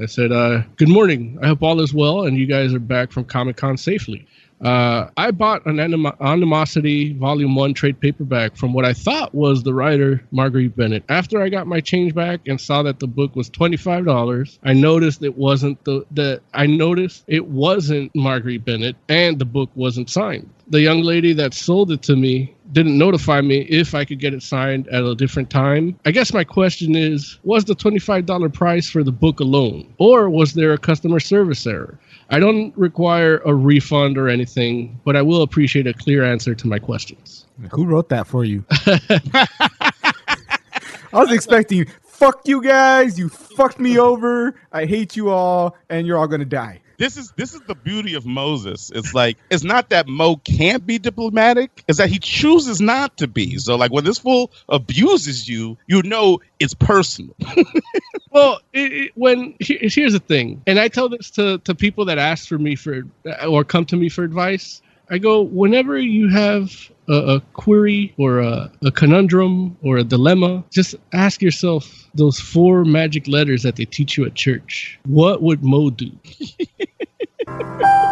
I 0.01 0.07
said, 0.07 0.33
uh, 0.33 0.63
"Good 0.75 0.89
morning. 0.89 1.39
I 1.41 1.47
hope 1.47 1.63
all 1.63 1.79
is 1.79 1.93
well, 1.93 2.25
and 2.25 2.37
you 2.37 2.47
guys 2.47 2.73
are 2.73 2.79
back 2.79 3.13
from 3.13 3.23
Comic 3.23 3.55
Con 3.55 3.77
safely." 3.77 4.27
Uh, 4.61 5.09
I 5.17 5.31
bought 5.31 5.65
an 5.65 5.79
Anim- 5.79 6.05
Animosity 6.21 7.13
Volume 7.13 7.55
1 7.55 7.73
trade 7.73 7.99
paperback 7.99 8.55
from 8.55 8.73
what 8.73 8.85
I 8.85 8.93
thought 8.93 9.35
was 9.35 9.63
the 9.63 9.73
writer, 9.73 10.23
Marguerite 10.31 10.75
Bennett. 10.75 11.03
After 11.09 11.41
I 11.41 11.49
got 11.49 11.67
my 11.67 11.81
change 11.81 12.15
back 12.15 12.41
and 12.47 12.59
saw 12.59 12.81
that 12.83 12.99
the 12.99 13.07
book 13.07 13.35
was 13.35 13.49
$25, 13.49 14.59
I 14.63 14.73
noticed 14.73 15.23
it 15.23 15.37
wasn't 15.37 15.83
the, 15.83 16.05
the 16.11 16.41
I 16.53 16.67
noticed 16.67 17.25
it 17.27 17.47
wasn't 17.47 18.15
Marguerite 18.15 18.65
Bennett 18.65 18.95
and 19.09 19.37
the 19.39 19.45
book 19.45 19.69
wasn't 19.75 20.09
signed. 20.09 20.49
The 20.67 20.81
young 20.81 21.01
lady 21.03 21.33
that 21.33 21.53
sold 21.53 21.91
it 21.91 22.01
to 22.03 22.15
me 22.15 22.55
didn't 22.71 22.97
notify 22.97 23.41
me 23.41 23.59
if 23.69 23.93
I 23.93 24.05
could 24.05 24.19
get 24.19 24.33
it 24.33 24.41
signed 24.41 24.87
at 24.87 25.03
a 25.03 25.13
different 25.15 25.49
time. 25.51 25.99
I 26.05 26.11
guess 26.11 26.33
my 26.33 26.43
question 26.43 26.95
is 26.95 27.37
was 27.43 27.65
the 27.65 27.75
$25 27.75 28.53
price 28.53 28.89
for 28.89 29.03
the 29.03 29.11
book 29.11 29.39
alone, 29.39 29.93
or 29.99 30.29
was 30.29 30.53
there 30.53 30.73
a 30.73 30.77
customer 30.77 31.19
service 31.19 31.67
error? 31.67 31.99
I 32.29 32.39
don't 32.39 32.75
require 32.75 33.37
a 33.45 33.53
refund 33.53 34.17
or 34.17 34.27
anything, 34.27 34.99
but 35.05 35.15
I 35.15 35.21
will 35.21 35.43
appreciate 35.43 35.85
a 35.87 35.93
clear 35.93 36.23
answer 36.23 36.55
to 36.55 36.67
my 36.67 36.79
questions. 36.79 37.45
Who 37.71 37.85
wrote 37.85 38.09
that 38.09 38.27
for 38.27 38.43
you? 38.43 38.65
I 41.13 41.19
was 41.19 41.31
expecting, 41.31 41.85
fuck 42.01 42.41
you 42.45 42.61
guys, 42.61 43.17
you 43.19 43.29
fucked 43.29 43.79
me 43.79 43.99
over, 43.99 44.55
I 44.71 44.85
hate 44.85 45.15
you 45.15 45.29
all, 45.29 45.77
and 45.89 46.05
you're 46.07 46.17
all 46.17 46.27
gonna 46.27 46.45
die. 46.45 46.81
This 46.97 47.17
is 47.17 47.31
this 47.37 47.53
is 47.53 47.61
the 47.61 47.75
beauty 47.75 48.13
of 48.15 48.25
Moses. 48.25 48.91
It's 48.93 49.13
like 49.13 49.37
it's 49.49 49.63
not 49.63 49.89
that 49.89 50.07
Mo 50.07 50.37
can't 50.37 50.85
be 50.85 50.97
diplomatic, 50.99 51.83
it's 51.87 51.97
that 51.97 52.09
he 52.09 52.19
chooses 52.19 52.81
not 52.81 53.17
to 53.17 53.27
be. 53.27 53.57
So 53.57 53.75
like 53.75 53.91
when 53.91 54.03
this 54.05 54.19
fool 54.19 54.51
abuses 54.69 55.47
you, 55.47 55.77
you 55.87 56.01
know 56.03 56.39
it's 56.59 56.73
personal. 56.73 57.35
Well, 58.31 58.59
it, 58.73 58.91
it, 58.91 59.11
when 59.15 59.55
here's 59.61 60.11
the 60.11 60.19
thing, 60.19 60.61
and 60.67 60.77
I 60.77 60.89
tell 60.89 61.07
this 61.07 61.31
to, 61.31 61.57
to 61.59 61.73
people 61.73 62.03
that 62.05 62.17
ask 62.17 62.49
for 62.49 62.57
me 62.57 62.75
for 62.75 63.03
or 63.47 63.63
come 63.63 63.85
to 63.85 63.95
me 63.95 64.09
for 64.09 64.25
advice. 64.25 64.81
I 65.09 65.19
go 65.19 65.43
whenever 65.43 65.99
you 65.99 66.29
have 66.29 66.71
a, 67.07 67.13
a 67.13 67.41
query 67.53 68.13
or 68.17 68.39
a, 68.39 68.71
a 68.83 68.91
conundrum 68.91 69.77
or 69.83 69.97
a 69.97 70.03
dilemma, 70.03 70.63
just 70.71 70.95
ask 71.13 71.41
yourself 71.41 72.09
those 72.15 72.39
four 72.39 72.83
magic 72.83 73.27
letters 73.27 73.61
that 73.63 73.75
they 73.75 73.85
teach 73.85 74.17
you 74.17 74.25
at 74.25 74.33
church. 74.33 74.99
What 75.05 75.43
would 75.43 75.63
Mo 75.63 75.91
do? 75.91 76.11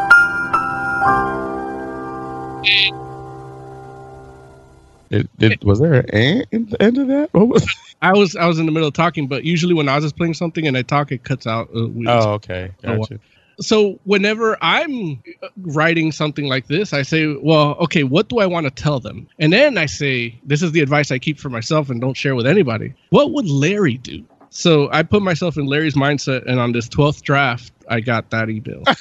It, 5.14 5.30
it, 5.40 5.64
was 5.64 5.80
there 5.80 5.94
an 5.94 6.10
eh 6.12 6.44
in 6.52 6.66
the 6.66 6.82
end 6.82 6.98
of 6.98 7.08
that? 7.10 7.32
What 7.34 7.48
was 7.48 7.68
I 8.02 8.14
was 8.14 8.36
I 8.36 8.48
was 8.48 8.58
in 8.58 8.66
the 8.66 8.72
middle 8.72 8.88
of 8.88 8.96
talking, 8.96 9.28
but 9.28 9.44
usually 9.44 9.76
when 9.76 9.88
Oz 9.88 10.04
is 10.04 10.12
playing 10.12 10.34
something 10.34 10.66
and 10.66 10.76
I 10.76 10.82
talk, 10.82 11.12
it 11.12 11.24
cuts 11.24 11.46
out. 11.46 11.70
Uh, 11.70 11.88
Oh, 12.08 12.32
okay. 12.34 12.72
Gotcha. 12.82 13.20
So 13.60 14.00
whenever 14.04 14.58
I'm 14.62 15.22
uh, 15.42 15.48
writing 15.58 16.12
something 16.12 16.48
like 16.48 16.68
this, 16.68 16.94
I 16.94 17.02
say, 17.02 17.36
well, 17.42 17.76
okay, 17.76 18.04
what 18.04 18.30
do 18.30 18.40
I 18.40 18.46
want 18.46 18.66
to 18.66 18.72
tell 18.72 19.00
them? 19.00 19.28
And 19.40 19.54
then 19.54 19.78
I 19.78 19.86
say, 19.86 20.40
this 20.44 20.62
is 20.62 20.72
the 20.72 20.82
advice 20.82 21.12
I 21.12 21.20
keep 21.20 21.40
for 21.40 21.50
myself 21.50 21.90
and 21.90 22.02
don't 22.02 22.18
share 22.18 22.36
with 22.36 22.48
anybody. 22.48 22.94
What 23.10 23.32
would 23.32 23.48
Larry 23.48 23.98
do? 23.98 24.24
So 24.50 24.90
I 24.92 25.02
put 25.02 25.24
myself 25.24 25.58
in 25.58 25.66
Larry's 25.66 25.96
mindset, 25.96 26.46
and 26.46 26.60
on 26.60 26.74
this 26.74 26.88
12th 26.88 27.24
draft, 27.24 27.74
I 27.90 28.02
got 28.02 28.30
that 28.30 28.50
email. 28.50 28.84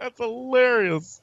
That's 0.00 0.18
hilarious. 0.18 1.20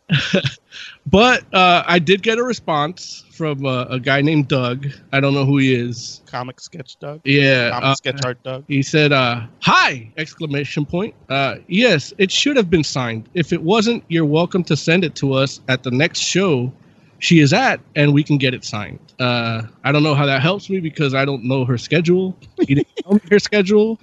but 1.08 1.44
uh, 1.52 1.84
I 1.88 1.98
did 1.98 2.22
get 2.22 2.38
a 2.38 2.44
response 2.44 3.26
from 3.32 3.66
uh, 3.66 3.86
a 3.86 4.00
guy 4.00 4.22
named 4.22 4.50
Doug. 4.50 4.88
I 5.12 5.20
don't 5.20 5.34
know 5.34 5.46
who 5.46 5.58
he 5.58 5.74
is. 5.74 6.22
Comic 6.28 6.60
sketch 6.60 7.00
Doug. 7.00 7.22
Yeah, 7.24 7.72
Comic 7.72 7.86
uh, 7.86 7.96
sketch 7.96 8.20
art 8.24 8.44
Doug. 8.44 8.66
He 8.68 8.84
said, 8.84 9.12
uh, 9.12 9.42
"Hi!" 9.62 10.12
Exclamation 10.18 10.86
point. 10.86 11.16
Uh, 11.28 11.56
yes, 11.68 12.14
it 12.20 12.32
should 12.32 12.56
have 12.56 12.70
been 12.70 12.84
signed. 12.84 13.28
If 13.34 13.52
it 13.52 13.64
wasn't, 13.64 14.04
you're 14.10 14.26
welcome 14.26 14.64
to 14.66 14.78
send 14.78 15.04
it 15.04 15.16
to 15.16 15.34
us 15.34 15.60
at 15.68 15.82
the 15.82 15.92
next 15.92 16.20
show 16.20 16.72
she 17.20 17.40
is 17.40 17.54
at, 17.54 17.80
and 17.96 18.14
we 18.14 18.24
can 18.24 18.38
get 18.38 18.54
it 18.54 18.64
signed. 18.64 19.00
Uh, 19.20 19.64
I 19.84 19.92
don't 19.92 20.04
know 20.04 20.14
how 20.14 20.28
that 20.28 20.44
helps 20.44 20.70
me 20.70 20.80
because 20.80 21.16
I 21.16 21.26
don't 21.26 21.44
know 21.44 21.66
her 21.66 21.78
schedule. 21.78 22.38
He 22.60 22.76
didn't 22.76 22.96
tell 22.98 23.14
me 23.14 23.22
her 23.32 23.40
schedule. 23.40 24.00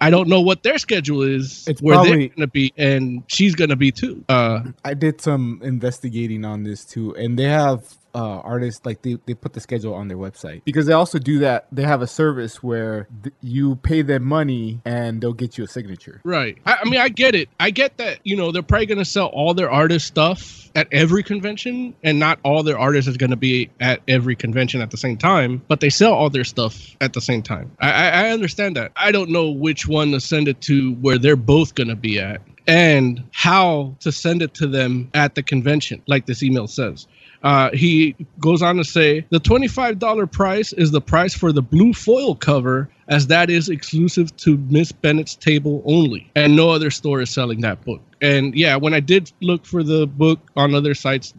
I 0.00 0.10
don't 0.10 0.28
know 0.28 0.40
what 0.40 0.62
their 0.62 0.78
schedule 0.78 1.22
is, 1.22 1.66
It's 1.66 1.80
where 1.82 1.96
probably- 1.96 2.28
they're 2.28 2.36
gonna 2.36 2.46
be, 2.46 2.72
and 2.76 3.22
she's 3.26 3.54
gonna 3.54 3.76
be 3.76 3.90
too. 3.92 4.24
Uh, 4.28 4.60
I 4.84 4.94
did 4.94 5.20
some 5.20 5.60
investigating 5.62 6.44
on 6.44 6.62
this 6.62 6.84
too, 6.84 7.14
and 7.16 7.38
they 7.38 7.44
have 7.44 7.82
uh, 8.14 8.38
artists 8.40 8.84
like 8.84 9.02
they, 9.02 9.18
they 9.26 9.34
put 9.34 9.52
the 9.52 9.60
schedule 9.60 9.94
on 9.94 10.08
their 10.08 10.16
website 10.16 10.62
because 10.64 10.86
they 10.86 10.92
also 10.92 11.18
do 11.18 11.38
that. 11.40 11.66
They 11.72 11.82
have 11.82 12.02
a 12.02 12.06
service 12.06 12.62
where 12.62 13.06
th- 13.22 13.34
you 13.40 13.76
pay 13.76 14.02
them 14.02 14.24
money 14.24 14.80
and 14.84 15.20
they'll 15.20 15.32
get 15.32 15.58
you 15.58 15.64
a 15.64 15.68
signature. 15.68 16.20
Right. 16.24 16.58
I, 16.66 16.78
I 16.82 16.88
mean, 16.88 17.00
I 17.00 17.08
get 17.08 17.34
it. 17.34 17.48
I 17.60 17.70
get 17.70 17.96
that, 17.98 18.20
you 18.24 18.36
know, 18.36 18.52
they're 18.52 18.62
probably 18.62 18.86
going 18.86 18.98
to 18.98 19.04
sell 19.04 19.26
all 19.26 19.54
their 19.54 19.70
artist 19.70 20.06
stuff 20.06 20.70
at 20.74 20.86
every 20.92 21.22
convention, 21.22 21.94
and 22.04 22.18
not 22.18 22.38
all 22.44 22.62
their 22.62 22.78
artists 22.78 23.08
is 23.08 23.16
going 23.16 23.30
to 23.30 23.36
be 23.36 23.70
at 23.80 24.00
every 24.06 24.36
convention 24.36 24.80
at 24.80 24.90
the 24.90 24.96
same 24.96 25.16
time, 25.16 25.62
but 25.66 25.80
they 25.80 25.90
sell 25.90 26.12
all 26.12 26.30
their 26.30 26.44
stuff 26.44 26.94
at 27.00 27.14
the 27.14 27.20
same 27.20 27.42
time. 27.42 27.70
I, 27.80 27.90
I, 27.90 28.08
I 28.08 28.30
understand 28.30 28.76
that. 28.76 28.92
I 28.94 29.10
don't 29.10 29.30
know 29.30 29.50
which 29.50 29.88
one 29.88 30.12
to 30.12 30.20
send 30.20 30.46
it 30.46 30.60
to 30.62 30.94
where 30.96 31.18
they're 31.18 31.36
both 31.36 31.74
going 31.74 31.88
to 31.88 31.96
be 31.96 32.20
at 32.20 32.40
and 32.68 33.24
how 33.32 33.96
to 34.00 34.12
send 34.12 34.42
it 34.42 34.54
to 34.54 34.66
them 34.66 35.10
at 35.14 35.34
the 35.34 35.42
convention, 35.42 36.02
like 36.06 36.26
this 36.26 36.42
email 36.42 36.66
says. 36.66 37.06
Uh, 37.42 37.70
he 37.72 38.14
goes 38.40 38.62
on 38.62 38.76
to 38.76 38.84
say 38.84 39.24
the 39.30 39.38
$25 39.38 40.30
price 40.32 40.72
is 40.72 40.90
the 40.90 41.00
price 41.00 41.34
for 41.34 41.52
the 41.52 41.62
blue 41.62 41.92
foil 41.92 42.34
cover, 42.34 42.88
as 43.08 43.26
that 43.28 43.48
is 43.50 43.68
exclusive 43.68 44.36
to 44.38 44.56
Miss 44.68 44.92
Bennett's 44.92 45.36
table 45.36 45.82
only, 45.86 46.30
and 46.34 46.56
no 46.56 46.70
other 46.70 46.90
store 46.90 47.20
is 47.20 47.30
selling 47.30 47.60
that 47.62 47.84
book. 47.84 48.00
And 48.20 48.54
yeah, 48.54 48.76
when 48.76 48.94
I 48.94 49.00
did 49.00 49.30
look 49.40 49.64
for 49.64 49.82
the 49.82 50.06
book 50.06 50.40
on 50.56 50.74
other 50.74 50.94
sites, 50.94 51.32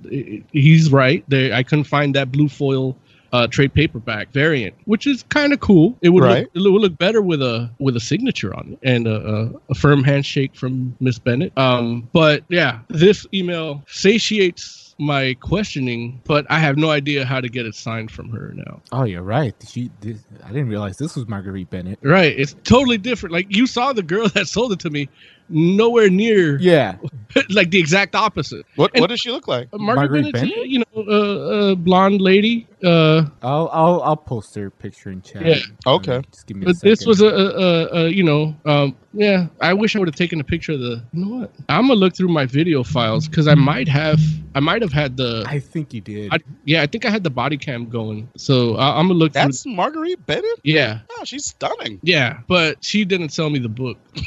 he's 0.52 0.92
right. 0.92 1.24
There, 1.28 1.54
I 1.54 1.64
couldn't 1.64 1.84
find 1.86 2.16
that 2.16 2.32
blue 2.32 2.48
foil 2.48 2.96
uh, 3.32 3.46
trade 3.48 3.74
paperback 3.74 4.32
variant, 4.32 4.74
which 4.86 5.06
is 5.06 5.24
kind 5.30 5.54
of 5.54 5.60
cool. 5.60 5.96
It 6.02 6.10
would 6.10 6.24
Right. 6.24 6.48
look, 6.56 6.66
it 6.66 6.72
would 6.72 6.82
look 6.82 6.98
better 6.98 7.22
with 7.22 7.42
a 7.44 7.70
with 7.78 7.96
a 7.96 8.00
signature 8.00 8.56
on 8.56 8.74
it 8.74 8.80
and 8.82 9.06
a, 9.06 9.16
a, 9.36 9.52
a 9.70 9.76
firm 9.76 10.04
handshake 10.04 10.56
from 10.56 10.96
Miss 11.00 11.20
Bennett. 11.20 11.56
Um, 11.58 12.10
but 12.14 12.44
yeah, 12.50 12.80
this 12.88 13.28
email 13.34 13.84
satiates 13.88 14.89
my 15.00 15.34
questioning, 15.36 16.22
but 16.26 16.46
I 16.50 16.60
have 16.60 16.78
no 16.78 16.92
idea 16.92 17.26
how 17.26 17.40
to 17.40 17.48
get 17.48 17.66
it 17.66 17.74
signed 17.74 18.12
from 18.12 18.30
her 18.30 18.52
now. 18.54 18.82
Oh, 18.92 19.06
you're 19.06 19.24
right. 19.24 19.56
She, 19.68 19.90
this, 20.02 20.20
I 20.44 20.50
didn't 20.50 20.70
realize 20.70 20.98
this 20.98 21.16
was 21.16 21.28
Marguerite 21.28 21.70
Bennett. 21.70 22.00
Right, 22.02 22.38
it's 22.38 22.56
totally 22.64 22.98
different. 22.98 23.34
Like 23.34 23.48
you 23.56 23.66
saw 23.66 23.94
the 23.94 24.04
girl 24.04 24.28
that 24.36 24.48
sold 24.48 24.74
it 24.74 24.80
to 24.80 24.90
me. 24.90 25.10
Nowhere 25.50 26.10
near 26.10 26.58
Yeah, 26.60 26.96
like 27.50 27.72
the 27.72 27.80
exact 27.80 28.16
opposite. 28.16 28.66
What 28.76 28.92
And- 28.94 29.02
what 29.02 29.08
does 29.10 29.20
she 29.20 29.32
look 29.32 29.48
like? 29.48 29.68
Margaret, 29.74 29.96
Margaret 30.22 30.34
Bennett's, 30.34 30.40
Bennett? 30.56 30.70
you 30.70 30.80
know, 30.80 30.86
uh, 30.96 31.72
uh, 31.72 31.76
blonde 31.76 32.22
lady. 32.22 32.68
Uh, 32.84 33.26
I'll 33.42 33.70
I'll 33.74 34.02
I'll 34.04 34.16
post 34.16 34.56
her 34.56 34.70
picture 34.70 35.12
in 35.12 35.22
chat. 35.22 35.46
Yeah. 35.46 35.56
Okay. 35.86 36.22
Just 36.32 36.48
give 36.48 36.58
me 36.58 36.64
a 36.64 36.66
but 36.68 36.80
this 36.82 37.06
was 37.06 37.20
a, 37.22 37.28
a, 37.28 37.30
a, 37.30 37.88
a 38.06 38.10
you 38.10 38.24
know, 38.24 38.56
um, 38.66 38.96
yeah. 39.14 39.48
I 39.60 39.74
wish 39.74 39.96
I 39.96 40.00
would 40.00 40.08
have 40.08 40.16
taken 40.16 40.40
a 40.40 40.46
picture 40.46 40.72
of 40.74 40.80
the. 40.80 41.04
You 41.12 41.26
know 41.26 41.36
what? 41.42 41.52
I'm 41.68 41.88
gonna 41.88 41.96
look 42.00 42.16
through 42.16 42.30
my 42.30 42.46
video 42.46 42.84
files 42.84 43.28
because 43.28 43.50
I 43.50 43.56
might 43.56 43.90
have, 43.90 44.20
I 44.56 44.62
might 44.62 44.82
have 44.82 44.94
had 44.94 45.18
the. 45.18 45.44
I 45.46 45.60
think 45.60 45.94
you 45.94 46.00
did. 46.00 46.34
I, 46.34 46.38
yeah, 46.64 46.82
I 46.82 46.88
think 46.88 47.04
I 47.06 47.10
had 47.10 47.24
the 47.26 47.30
body 47.30 47.58
cam 47.58 47.90
going. 47.90 48.30
So 48.38 48.76
I, 48.78 48.98
I'm 48.98 49.08
gonna 49.08 49.20
look. 49.20 49.34
through, 49.34 49.42
That's 49.44 49.66
Marguerite 49.66 50.26
Bennett. 50.26 50.60
yeah, 50.64 51.00
Oh, 51.12 51.26
she's 51.26 51.46
stunning. 51.48 52.00
yeah. 52.02 52.40
But 52.48 52.82
she 52.84 53.04
didn't 53.04 53.30
sell 53.30 53.50
me 53.50 53.60
the 53.60 53.68
book. 53.70 53.98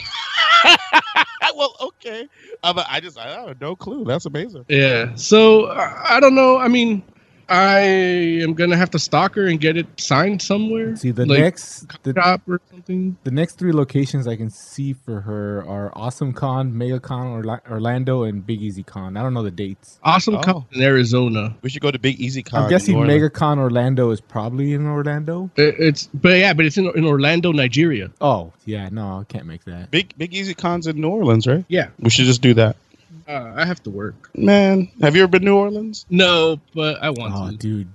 well, 1.57 1.77
okay. 1.81 2.29
Uh, 2.63 2.73
but 2.73 2.87
I 2.89 3.01
just 3.01 3.19
I 3.19 3.47
have 3.47 3.61
no 3.61 3.77
clue. 3.77 4.05
That's 4.05 4.27
amazing. 4.27 4.65
Yeah. 4.69 5.15
So 5.15 5.67
I, 5.67 6.17
I 6.17 6.21
don't 6.21 6.35
know. 6.35 6.59
I 6.59 6.69
mean, 6.69 7.03
I 7.53 7.81
am 7.81 8.55
gonna 8.55 8.77
have 8.79 8.91
to 8.93 8.99
stalk 8.99 9.35
her 9.35 9.47
and 9.47 9.61
get 9.61 9.77
it 9.77 9.87
signed 10.01 10.41
somewhere. 10.41 10.97
See 10.97 11.11
the 11.11 11.27
like, 11.27 11.39
next 11.41 11.87
the, 12.03 12.15
shop 12.15 12.41
or 12.49 12.61
something. 12.71 13.17
the 13.25 13.31
next 13.31 13.59
three 13.59 13.73
locations 13.73 14.27
I 14.27 14.37
can 14.37 14.49
see 14.49 14.95
for 14.95 15.21
her 15.21 15.63
are 15.67 15.93
Awesome 15.95 16.33
Con, 16.33 16.77
Mega 16.77 16.99
Con, 16.99 17.27
Orla- 17.27 17.61
Orlando, 17.71 18.23
and 18.23 18.47
Big 18.47 18.63
Easy 18.63 18.83
Con. 18.83 19.19
I 19.19 19.23
don't 19.23 19.35
know 19.35 19.43
the 19.43 19.51
dates. 19.51 19.99
Awesome 20.03 20.37
Oh. 20.37 20.41
Cup 20.41 20.73
in 20.73 20.81
Arizona. 20.83 21.55
We 21.61 21.69
should 21.69 21.83
go 21.83 21.91
to 21.91 21.99
Big 21.99 22.19
Easy 22.19 22.43
Con. 22.43 22.63
I'm 22.63 22.71
guessing 22.71 22.99
New 22.99 23.07
Mega 23.07 23.29
Con 23.29 23.59
Orlando 23.59 24.11
is 24.13 24.21
probably 24.23 24.73
in 24.73 24.87
Orlando. 24.87 25.51
It- 25.57 25.77
It's 25.79 26.09
but 26.15 26.39
yeah, 26.39 26.55
but 26.55 26.65
it's 26.65 26.79
in, 26.79 26.87
in 26.97 27.05
Orlando, 27.05 27.53
Nigeria. 27.53 28.11
Oh 28.23 28.53
yeah, 28.65 28.89
no, 28.91 29.19
I 29.21 29.25
can't 29.25 29.47
make 29.47 29.65
that. 29.65 29.91
Big 29.91 30.17
Big 30.17 30.33
Easy 30.33 30.55
Con's 30.55 30.87
in 30.87 30.99
New 31.01 31.09
Orleans, 31.09 31.47
right? 31.47 31.65
Yeah. 31.69 31.89
We 31.99 32.09
should 32.09 32.25
just 32.27 32.41
do 32.41 32.55
that. 32.55 32.77
Uh, 33.29 33.53
I 33.57 33.65
have 33.65 33.83
to 33.85 33.91
work. 33.91 34.31
Man, 34.37 34.91
have 35.01 35.15
you 35.17 35.23
ever 35.23 35.31
been 35.31 35.43
to 35.43 35.47
New 35.47 35.57
Orleans? 35.57 36.07
No, 36.11 36.61
but 36.75 37.03
I 37.03 37.11
want 37.11 37.35
Oh 37.37 37.51
to. 37.51 37.57
dude, 37.57 37.89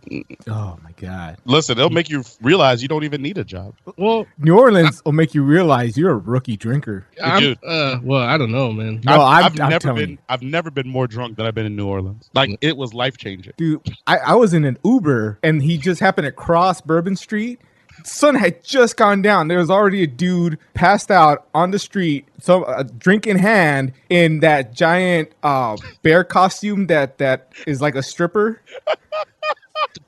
oh 0.47 0.77
my 0.83 0.91
god. 0.97 1.37
Listen, 1.45 1.77
it'll 1.77 1.89
make 1.89 2.09
you 2.09 2.23
realize 2.41 2.81
you 2.81 2.87
don't 2.87 3.03
even 3.03 3.21
need 3.21 3.37
a 3.37 3.43
job. 3.43 3.73
Well, 3.97 4.25
New 4.37 4.57
Orleans 4.57 5.03
will 5.05 5.11
make 5.11 5.33
you 5.33 5.43
realize 5.43 5.97
you're 5.97 6.11
a 6.11 6.17
rookie 6.17 6.57
drinker. 6.57 7.05
I'm, 7.23 7.41
Dude. 7.41 7.63
uh, 7.63 7.99
well, 8.03 8.21
I 8.23 8.37
don't 8.37 8.51
know, 8.51 8.71
man. 8.71 9.01
No, 9.03 9.21
I'm- 9.21 9.45
I've, 9.45 9.59
I'm 9.59 9.69
never 9.69 9.93
been. 9.93 10.09
you. 10.11 10.17
I've 10.29 10.41
never 10.41 10.71
been 10.71 10.87
more 10.87 11.07
drunk 11.07 11.37
than 11.37 11.45
I've 11.45 11.55
been 11.55 11.65
in 11.65 11.75
New 11.75 11.87
Orleans. 11.87 12.29
Like 12.33 12.57
it 12.61 12.75
was 12.77 12.93
life 12.93 13.17
changing. 13.17 13.53
Dude, 13.57 13.81
I, 14.07 14.17
I 14.17 14.33
was 14.35 14.53
in 14.53 14.65
an 14.65 14.77
Uber 14.83 15.39
and 15.43 15.61
he 15.61 15.77
just 15.77 15.99
happened 15.99 16.25
to 16.25 16.31
cross 16.31 16.81
Bourbon 16.81 17.15
Street. 17.15 17.59
Sun 18.03 18.35
had 18.35 18.63
just 18.63 18.97
gone 18.97 19.21
down. 19.21 19.47
There 19.47 19.57
was 19.57 19.69
already 19.69 20.03
a 20.03 20.07
dude 20.07 20.57
passed 20.73 21.09
out 21.11 21.47
on 21.53 21.71
the 21.71 21.79
street, 21.79 22.25
some 22.39 22.63
a 22.67 22.83
drink 22.83 23.25
in 23.27 23.37
hand, 23.37 23.93
in 24.09 24.39
that 24.41 24.73
giant 24.73 25.31
uh, 25.43 25.77
bear 26.03 26.23
costume 26.23 26.87
that 26.87 27.17
that 27.17 27.51
is 27.65 27.81
like 27.81 27.95
a 27.95 28.03
stripper. 28.03 28.61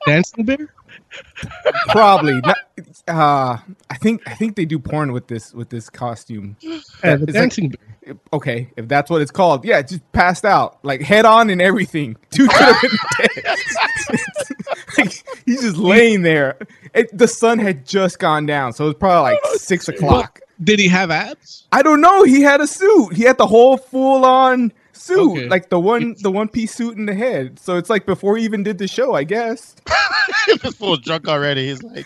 Dancing 0.05 0.45
bear. 0.45 0.73
Probably. 1.89 2.39
Not, 2.41 2.57
uh, 3.07 3.57
I 3.89 3.95
think 3.97 4.21
I 4.27 4.33
think 4.35 4.55
they 4.55 4.65
do 4.65 4.79
porn 4.79 5.11
with 5.11 5.27
this 5.27 5.53
with 5.53 5.69
this 5.69 5.89
costume. 5.89 6.55
Yeah, 6.61 6.79
the 7.01 7.13
It's 7.13 7.21
like- 7.25 7.33
dancing 7.33 7.69
bear. 7.69 7.79
Okay, 8.33 8.69
if 8.77 8.87
that's 8.87 9.09
what 9.09 9.21
it's 9.21 9.31
called, 9.31 9.65
yeah, 9.65 9.81
just 9.81 10.09
passed 10.11 10.45
out, 10.45 10.83
like 10.83 11.01
head 11.01 11.25
on 11.25 11.49
and 11.49 11.61
everything. 11.61 12.15
Dude 12.29 12.49
could 12.49 12.75
have 12.75 12.81
been 12.81 12.91
dead. 13.43 13.57
like, 14.97 15.23
he's 15.45 15.61
just 15.61 15.77
laying 15.77 16.21
there. 16.21 16.57
It, 16.93 17.15
the 17.17 17.27
sun 17.27 17.59
had 17.59 17.85
just 17.85 18.19
gone 18.19 18.45
down, 18.45 18.73
so 18.73 18.85
it 18.85 18.87
was 18.87 18.95
probably 18.97 19.33
like 19.33 19.39
oh, 19.45 19.57
six 19.57 19.87
o'clock. 19.87 20.39
Did 20.61 20.79
he 20.79 20.89
have 20.89 21.09
abs? 21.11 21.65
I 21.71 21.81
don't 21.81 22.01
know. 22.01 22.23
He 22.23 22.41
had 22.41 22.59
a 22.59 22.67
suit. 22.67 23.13
He 23.13 23.23
had 23.23 23.37
the 23.37 23.47
whole 23.47 23.77
full 23.77 24.25
on 24.25 24.73
suit, 24.91 25.31
Okay. 25.31 25.47
like 25.47 25.69
the 25.69 25.79
one 25.79 26.15
the 26.21 26.31
one 26.31 26.49
piece 26.49 26.73
suit 26.73 26.97
in 26.97 27.05
the 27.05 27.13
head. 27.15 27.59
So 27.59 27.77
it's 27.77 27.89
like 27.89 28.05
before 28.05 28.37
he 28.37 28.43
even 28.43 28.63
did 28.63 28.77
the 28.77 28.87
show, 28.87 29.13
I 29.15 29.23
guess. 29.23 29.75
this 30.61 30.75
fool's 30.75 30.99
drunk 30.99 31.27
already. 31.27 31.67
He's 31.67 31.81
like, 31.83 32.05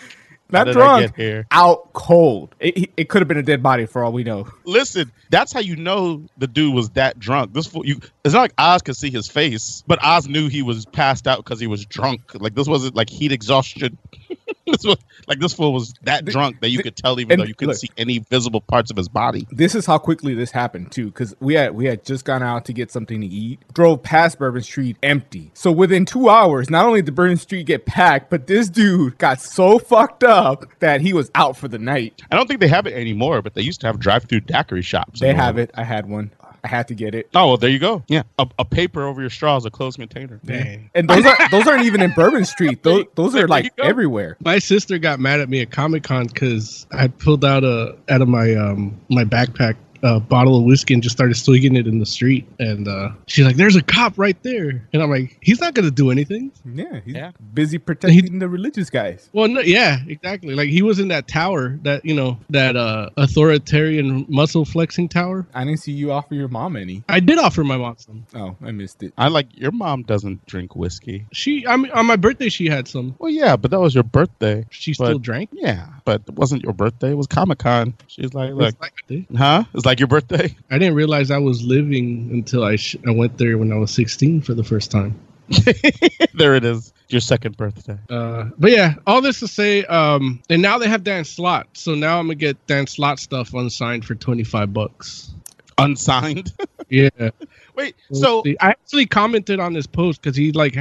Not 0.50 0.68
drunk, 0.68 1.18
out 1.50 1.92
cold. 1.94 2.54
It, 2.60 2.90
it 2.96 3.08
could 3.08 3.22
have 3.22 3.28
been 3.28 3.38
a 3.38 3.42
dead 3.42 3.62
body 3.62 3.86
for 3.86 4.04
all 4.04 4.12
we 4.12 4.24
know. 4.24 4.46
listen, 4.64 5.10
that's 5.30 5.52
how 5.52 5.60
you 5.60 5.74
know 5.74 6.22
the 6.38 6.46
dude 6.46 6.74
was 6.74 6.90
that 6.90 7.18
drunk. 7.18 7.54
This 7.54 7.66
fool, 7.66 7.84
you. 7.84 7.98
It's 8.24 8.34
not 8.34 8.40
like 8.42 8.54
Oz 8.58 8.82
could 8.82 8.96
see 8.96 9.10
his 9.10 9.28
face, 9.28 9.82
but 9.86 9.98
Oz 10.02 10.28
knew 10.28 10.48
he 10.48 10.62
was 10.62 10.86
passed 10.86 11.26
out 11.26 11.38
because 11.38 11.58
he 11.60 11.66
was 11.66 11.84
drunk. 11.86 12.20
Like 12.34 12.54
this 12.54 12.68
wasn't 12.68 12.94
like 12.94 13.10
heat 13.10 13.32
exhaustion. 13.32 13.98
this 14.66 14.84
was 14.84 14.96
like 15.26 15.40
this 15.40 15.52
fool 15.54 15.72
was 15.72 15.94
that 16.02 16.24
drunk 16.24 16.60
that 16.60 16.68
you 16.70 16.82
could 16.82 16.96
tell, 16.96 17.18
even 17.20 17.32
and 17.32 17.40
though 17.40 17.46
you 17.46 17.54
couldn't 17.54 17.72
look- 17.72 17.78
see 17.78 17.90
any 17.98 18.18
visible 18.18 18.60
parts 18.60 18.90
of 18.90 18.96
his 18.96 19.08
body. 19.08 19.46
this 19.50 19.74
is 19.74 19.86
how 19.86 19.98
quickly 19.98 20.34
this 20.34 20.50
happened 20.50 20.90
too 20.92 21.06
because 21.06 21.34
we 21.40 21.54
had 21.54 21.74
we 21.74 21.86
had 21.86 22.04
just 22.04 22.24
gone 22.24 22.42
out 22.42 22.64
to 22.66 22.72
get 22.72 22.90
something 22.90 23.20
to 23.20 23.26
eat 23.26 23.58
drove 23.74 24.02
past 24.02 24.38
bourbon 24.38 24.62
street 24.62 24.96
empty 25.02 25.50
so 25.54 25.70
within 25.70 26.04
two 26.04 26.28
hours 26.28 26.70
not 26.70 26.84
only 26.86 27.02
did 27.02 27.14
bourbon 27.14 27.36
street 27.36 27.66
get 27.66 27.84
packed 27.86 28.30
but 28.30 28.46
this 28.46 28.68
dude 28.68 29.16
got 29.18 29.40
so 29.40 29.78
fucked 29.78 30.24
up 30.24 30.33
that 30.80 31.00
he 31.00 31.12
was 31.12 31.30
out 31.34 31.56
for 31.56 31.68
the 31.68 31.78
night. 31.78 32.22
I 32.30 32.36
don't 32.36 32.46
think 32.46 32.60
they 32.60 32.68
have 32.68 32.86
it 32.86 32.94
anymore, 32.94 33.42
but 33.42 33.54
they 33.54 33.62
used 33.62 33.80
to 33.82 33.86
have 33.86 33.98
drive-through 33.98 34.40
daiquiri 34.40 34.82
shops. 34.82 35.20
they 35.20 35.34
have 35.34 35.58
it. 35.58 35.70
I 35.74 35.84
had 35.84 36.08
one. 36.08 36.30
I 36.62 36.68
had 36.68 36.88
to 36.88 36.94
get 36.94 37.14
it. 37.14 37.28
Oh, 37.34 37.48
well, 37.48 37.56
there 37.58 37.68
you 37.68 37.78
go. 37.78 38.02
Yeah, 38.08 38.22
a, 38.38 38.48
a 38.58 38.64
paper 38.64 39.04
over 39.04 39.20
your 39.20 39.28
straw 39.28 39.56
is 39.58 39.66
a 39.66 39.70
closed 39.70 39.98
container. 39.98 40.40
Dang. 40.46 40.88
and 40.94 41.08
those 41.10 41.26
are 41.26 41.36
those 41.50 41.66
aren't 41.66 41.84
even 41.84 42.00
in 42.00 42.12
bourbon 42.12 42.46
street. 42.46 42.82
Those, 42.82 43.04
those 43.16 43.36
are 43.36 43.46
like 43.46 43.70
everywhere. 43.78 44.38
My 44.40 44.58
sister 44.58 44.96
got 44.96 45.20
mad 45.20 45.40
at 45.40 45.50
me 45.50 45.60
at 45.60 45.70
Comic 45.70 46.04
Con 46.04 46.26
because 46.26 46.86
I 46.90 47.08
pulled 47.08 47.44
out 47.44 47.64
a 47.64 47.96
out 48.08 48.22
of 48.22 48.28
my 48.28 48.54
um 48.54 48.98
my 49.10 49.24
backpack 49.24 49.76
a 50.04 50.20
bottle 50.20 50.56
of 50.56 50.62
whiskey 50.64 50.94
and 50.94 51.02
just 51.02 51.16
started 51.16 51.34
swigging 51.34 51.74
it 51.74 51.86
in 51.88 51.98
the 51.98 52.06
street. 52.06 52.46
And 52.60 52.86
uh, 52.86 53.08
she's 53.26 53.44
like, 53.44 53.56
"There's 53.56 53.74
a 53.74 53.82
cop 53.82 54.12
right 54.16 54.40
there," 54.44 54.86
and 54.92 55.02
I'm 55.02 55.10
like, 55.10 55.36
"He's 55.40 55.60
not 55.60 55.74
gonna 55.74 55.90
do 55.90 56.10
anything." 56.12 56.52
yeah 56.74 57.00
he's 57.04 57.14
Yeah. 57.14 57.30
busy 57.52 57.78
protecting 57.78 58.38
the 58.38 58.48
religious 58.48 58.88
guys 58.90 59.28
Well, 59.32 59.48
no, 59.48 59.60
yeah, 59.60 59.98
exactly. 60.08 60.54
Like 60.54 60.68
he 60.70 60.82
was 60.82 60.98
in 61.00 61.08
that 61.08 61.26
tower, 61.28 61.78
that 61.82 62.04
you 62.04 62.14
know, 62.14 62.38
that 62.50 62.76
uh 62.76 63.10
authoritarian 63.16 64.24
muscle 64.28 64.64
flexing 64.64 65.08
tower. 65.08 65.46
i 65.54 65.64
didn't 65.64 65.80
see 65.80 65.92
you 65.92 66.10
offer 66.12 66.34
your 66.34 66.48
mom 66.48 66.76
any 66.76 67.02
I 67.08 67.20
did 67.20 67.38
offer 67.38 67.62
my 67.64 67.76
mom 67.76 67.96
some. 67.98 68.26
oh 68.34 68.56
i 68.62 68.70
missed 68.70 69.02
it 69.02 69.12
I 69.18 69.28
like 69.28 69.46
your 69.56 69.72
mom 69.72 70.02
doesn't 70.02 70.44
drink 70.46 70.74
whiskey. 70.76 71.26
She, 71.32 71.66
I 71.66 71.76
mean, 71.76 71.90
on 71.92 72.06
my 72.06 72.16
birthday, 72.16 72.48
she 72.48 72.66
had 72.66 72.88
some. 72.88 73.14
Well, 73.18 73.30
yeah, 73.30 73.56
but 73.56 73.70
that 73.70 73.80
was 73.80 73.94
your 73.94 74.02
birthday. 74.04 74.66
She 74.70 74.92
But- 74.92 75.06
still 75.06 75.18
drank. 75.18 75.50
Yeah, 75.52 75.86
but 76.04 76.22
it 76.26 76.34
wasn't 76.34 76.62
your 76.62 76.72
birthday. 76.72 77.10
It 77.10 77.16
was 77.16 77.26
Comic 77.26 77.58
Con. 77.58 77.94
She's 78.08 78.34
like, 78.34 78.52
look, 78.52 78.74
It's 78.74 78.80
like- 78.80 79.26
huh? 79.36 79.64
It's 79.74 79.86
like 79.86 79.93
your 79.98 80.08
birthday. 80.08 80.54
I 80.70 80.78
didn't 80.78 80.94
realize 80.94 81.30
I 81.30 81.38
was 81.38 81.62
living 81.62 82.30
until 82.32 82.64
I 82.64 82.76
sh- 82.76 82.96
I 83.06 83.10
went 83.10 83.38
there 83.38 83.58
when 83.58 83.72
I 83.72 83.76
was 83.76 83.90
16 83.92 84.42
for 84.42 84.54
the 84.54 84.64
first 84.64 84.90
time. 84.90 85.18
there 86.34 86.54
it 86.54 86.64
is. 86.64 86.92
Your 87.08 87.20
second 87.20 87.56
birthday. 87.56 87.98
Uh, 88.08 88.44
but 88.58 88.70
yeah, 88.70 88.94
all 89.06 89.20
this 89.20 89.40
to 89.40 89.48
say, 89.48 89.84
um, 89.84 90.42
and 90.48 90.62
now 90.62 90.78
they 90.78 90.88
have 90.88 91.04
Dan 91.04 91.24
Slott, 91.24 91.68
so 91.74 91.94
now 91.94 92.18
I'm 92.18 92.26
gonna 92.26 92.34
get 92.34 92.66
Dan 92.66 92.86
Slott 92.86 93.18
stuff 93.18 93.52
unsigned 93.52 94.04
for 94.04 94.14
25 94.14 94.72
bucks. 94.72 95.32
Unsigned. 95.78 96.52
Yeah. 96.90 97.30
Wait, 97.74 97.96
so 98.12 98.44
I 98.60 98.68
actually 98.68 99.06
commented 99.06 99.58
on 99.58 99.72
this 99.72 99.86
post 99.86 100.20
because 100.22 100.36
he 100.36 100.52
like 100.52 100.76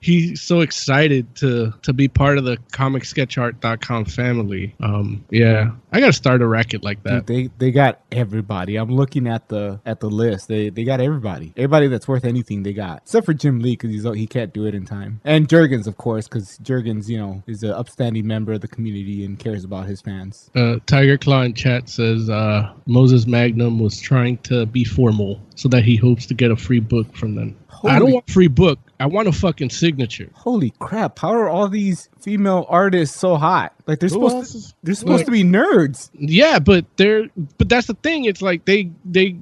he's 0.00 0.40
so 0.40 0.60
excited 0.60 1.34
to 1.36 1.72
to 1.82 1.92
be 1.92 2.08
part 2.08 2.38
of 2.38 2.44
the 2.44 2.56
comicsketchart.com 2.72 4.06
family. 4.06 4.74
Um, 4.80 5.24
yeah, 5.30 5.72
I 5.92 6.00
gotta 6.00 6.12
start 6.12 6.42
a 6.42 6.46
racket 6.46 6.82
like 6.82 7.02
that. 7.04 7.26
Dude, 7.26 7.26
they 7.26 7.50
they 7.58 7.70
got 7.70 8.00
everybody. 8.10 8.76
I'm 8.76 8.90
looking 8.90 9.28
at 9.28 9.48
the 9.48 9.80
at 9.84 10.00
the 10.00 10.10
list. 10.10 10.48
They 10.48 10.70
they 10.70 10.84
got 10.84 11.00
everybody. 11.00 11.52
Everybody 11.56 11.88
that's 11.88 12.08
worth 12.08 12.24
anything 12.24 12.62
they 12.62 12.72
got, 12.72 13.02
except 13.04 13.26
for 13.26 13.34
Jim 13.34 13.60
Lee 13.60 13.72
because 13.72 13.90
he's 13.90 14.04
he 14.14 14.26
can't 14.26 14.52
do 14.52 14.66
it 14.66 14.74
in 14.74 14.84
time, 14.86 15.20
and 15.24 15.48
Jurgens 15.48 15.86
of 15.86 15.96
course 15.96 16.26
because 16.26 16.58
Jurgens 16.58 17.08
you 17.08 17.18
know 17.18 17.42
is 17.46 17.62
an 17.62 17.72
upstanding 17.72 18.26
member 18.26 18.52
of 18.52 18.60
the 18.60 18.68
community 18.68 19.24
and 19.24 19.38
cares 19.38 19.64
about 19.64 19.86
his 19.86 20.00
fans. 20.00 20.50
Uh, 20.54 20.76
Tiger 20.86 21.18
Claw 21.18 21.42
in 21.42 21.54
chat 21.54 21.88
says 21.88 22.30
uh, 22.30 22.72
Moses 22.86 23.26
Magnum 23.26 23.78
was 23.78 24.00
trying 24.00 24.38
to 24.38 24.66
be 24.66 24.84
formal 24.84 25.40
so 25.54 25.68
that 25.68 25.84
he 25.84 25.96
hopes 25.96 26.26
to 26.26 26.34
get 26.34 26.50
a 26.50 26.56
free 26.56 26.80
book 26.80 27.14
from 27.14 27.34
them. 27.34 27.56
I 27.82 27.98
don't 27.98 28.12
want 28.12 28.28
free 28.28 28.48
book. 28.48 28.78
I 29.00 29.06
want 29.06 29.28
a 29.28 29.32
fucking 29.32 29.70
signature. 29.70 30.28
Holy 30.34 30.74
crap! 30.78 31.18
How 31.18 31.30
are 31.30 31.48
all 31.48 31.68
these 31.68 32.10
female 32.20 32.66
artists 32.68 33.18
so 33.18 33.36
hot? 33.36 33.74
Like 33.90 33.98
they're 33.98 34.08
Who 34.08 34.28
supposed 34.28 34.68
to 34.68 34.74
they're 34.84 34.94
supposed 34.94 35.24
to 35.24 35.32
be 35.32 35.42
nerds. 35.42 36.10
Yeah, 36.14 36.60
but 36.60 36.84
they're 36.96 37.26
but 37.58 37.68
that's 37.68 37.88
the 37.88 37.94
thing. 37.94 38.24
It's 38.24 38.40
like 38.40 38.64
they 38.64 38.88
they 39.04 39.34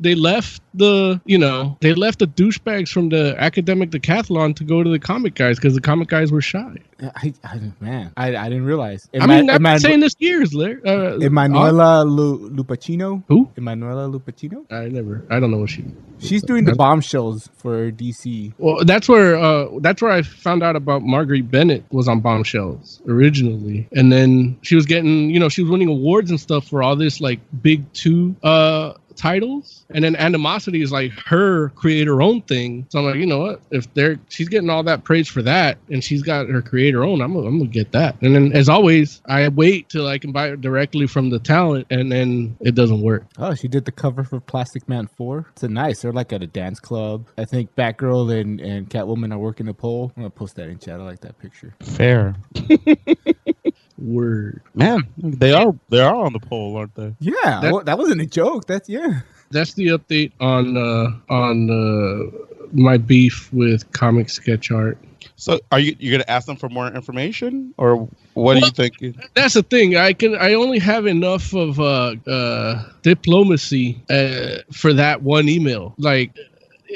they 0.00 0.14
left 0.14 0.62
the 0.72 1.20
you 1.26 1.36
know 1.36 1.76
they 1.82 1.92
left 1.92 2.20
the 2.20 2.26
douchebags 2.26 2.88
from 2.88 3.10
the 3.10 3.34
academic 3.36 3.90
decathlon 3.90 4.56
to 4.56 4.64
go 4.64 4.82
to 4.82 4.88
the 4.88 4.98
comic 4.98 5.34
guys 5.34 5.56
because 5.56 5.74
the 5.74 5.82
comic 5.82 6.08
guys 6.08 6.32
were 6.32 6.40
shy. 6.40 6.76
I, 7.02 7.34
I 7.44 7.60
man, 7.80 8.12
I, 8.16 8.34
I 8.36 8.48
didn't 8.48 8.64
realize. 8.64 9.08
I 9.12 9.26
mean, 9.26 9.50
I've 9.50 9.60
Eman- 9.60 9.64
been 9.64 9.80
saying 9.80 10.00
this 10.00 10.14
years, 10.18 10.54
Larry. 10.54 10.80
Uh, 10.84 11.18
Emanuela 11.18 12.04
Lu, 12.04 12.48
Lupacchino. 12.50 13.24
Who? 13.28 13.50
Emanuela 13.56 14.08
Lupacchino. 14.08 14.70
I 14.72 14.88
never. 14.88 15.24
I 15.28 15.40
don't 15.40 15.50
know 15.50 15.58
what 15.58 15.70
she. 15.70 15.84
She's 16.20 16.42
doing 16.42 16.64
the 16.64 16.76
bombshells 16.76 17.50
for 17.56 17.90
DC. 17.90 18.54
Well, 18.58 18.84
that's 18.84 19.08
where 19.08 19.36
uh, 19.36 19.66
that's 19.80 20.00
where 20.00 20.12
I 20.12 20.22
found 20.22 20.62
out 20.62 20.76
about 20.76 21.02
Marguerite 21.02 21.50
Bennett 21.50 21.84
was 21.90 22.08
on 22.08 22.20
Bombshells 22.20 23.02
originally, 23.08 23.81
and 23.92 24.12
then 24.12 24.58
she 24.62 24.74
was 24.74 24.86
getting, 24.86 25.30
you 25.30 25.40
know, 25.40 25.48
she 25.48 25.62
was 25.62 25.70
winning 25.70 25.88
awards 25.88 26.30
and 26.30 26.40
stuff 26.40 26.68
for 26.68 26.82
all 26.82 26.96
this 26.96 27.20
like 27.20 27.40
big 27.62 27.92
two 27.92 28.36
uh 28.42 28.94
titles, 29.16 29.84
and 29.90 30.04
then 30.04 30.16
Animosity 30.16 30.82
is 30.82 30.92
like 30.92 31.12
her 31.26 31.70
create 31.70 32.06
her 32.06 32.22
own 32.22 32.42
thing. 32.42 32.86
So 32.90 32.98
I'm 32.98 33.06
like, 33.06 33.16
you 33.16 33.26
know 33.26 33.40
what? 33.40 33.60
If 33.70 33.92
they're 33.94 34.18
she's 34.28 34.48
getting 34.48 34.70
all 34.70 34.82
that 34.84 35.04
praise 35.04 35.28
for 35.28 35.42
that, 35.42 35.78
and 35.90 36.02
she's 36.02 36.22
got 36.22 36.48
her 36.48 36.62
creator 36.62 37.04
own, 37.04 37.20
I'm 37.20 37.34
gonna, 37.34 37.46
I'm 37.46 37.58
gonna 37.58 37.70
get 37.70 37.92
that. 37.92 38.20
And 38.22 38.34
then 38.34 38.52
as 38.52 38.68
always, 38.68 39.22
I 39.26 39.48
wait 39.48 39.88
till 39.88 40.06
I 40.06 40.18
can 40.18 40.32
buy 40.32 40.48
it 40.48 40.60
directly 40.60 41.06
from 41.06 41.30
the 41.30 41.38
talent, 41.38 41.86
and 41.90 42.10
then 42.10 42.56
it 42.60 42.74
doesn't 42.74 43.02
work. 43.02 43.24
Oh, 43.38 43.54
she 43.54 43.68
did 43.68 43.84
the 43.84 43.92
cover 43.92 44.24
for 44.24 44.40
Plastic 44.40 44.88
Man 44.88 45.08
4. 45.16 45.46
It's 45.52 45.62
a 45.62 45.68
nice. 45.68 46.02
They're 46.02 46.12
like 46.12 46.32
at 46.32 46.42
a 46.42 46.46
dance 46.46 46.80
club. 46.80 47.26
I 47.38 47.44
think 47.44 47.74
Batgirl 47.74 48.40
and, 48.40 48.60
and 48.60 48.88
Catwoman 48.88 49.32
are 49.32 49.38
working 49.38 49.66
the 49.66 49.74
pole. 49.74 50.12
I'm 50.16 50.22
going 50.22 50.32
to 50.32 50.38
post 50.38 50.56
that 50.56 50.68
in 50.68 50.78
chat. 50.78 51.00
I 51.00 51.04
like 51.04 51.20
that 51.20 51.38
picture. 51.38 51.74
Fair. 51.80 52.36
Word. 54.02 54.60
Man, 54.74 55.02
they 55.16 55.52
are 55.52 55.74
they 55.88 56.00
are 56.00 56.14
on 56.14 56.32
the 56.32 56.40
pole, 56.40 56.76
aren't 56.76 56.94
they? 56.94 57.14
Yeah, 57.20 57.32
That- 57.60 57.72
well, 57.72 57.84
that 57.84 57.98
wasn't 57.98 58.20
a 58.20 58.26
joke. 58.26 58.66
That's, 58.66 58.88
yeah. 58.88 59.20
That's 59.50 59.74
the 59.74 59.88
update 59.88 60.32
on 60.40 60.76
uh, 60.76 61.10
on 61.32 61.70
uh, 61.70 62.66
my 62.72 62.96
beef 62.96 63.52
with 63.52 63.90
comic 63.92 64.30
sketch 64.30 64.70
art. 64.70 64.98
So 65.36 65.60
are 65.70 65.78
you 65.78 65.94
you 65.98 66.10
gonna 66.10 66.24
ask 66.26 66.46
them 66.46 66.56
for 66.56 66.68
more 66.68 66.86
information, 66.88 67.74
or 67.76 68.08
what 68.34 68.56
are 68.56 68.60
you 68.60 68.70
thinking? 68.70 69.20
That's 69.34 69.54
the 69.54 69.62
thing. 69.62 69.96
I 69.96 70.14
can. 70.14 70.36
I 70.36 70.54
only 70.54 70.78
have 70.78 71.06
enough 71.06 71.52
of 71.54 71.78
uh, 71.78 72.14
uh, 72.26 72.88
diplomacy 73.02 74.02
uh, 74.08 74.58
for 74.72 74.92
that 74.94 75.22
one 75.22 75.48
email. 75.48 75.94
Like 75.98 76.36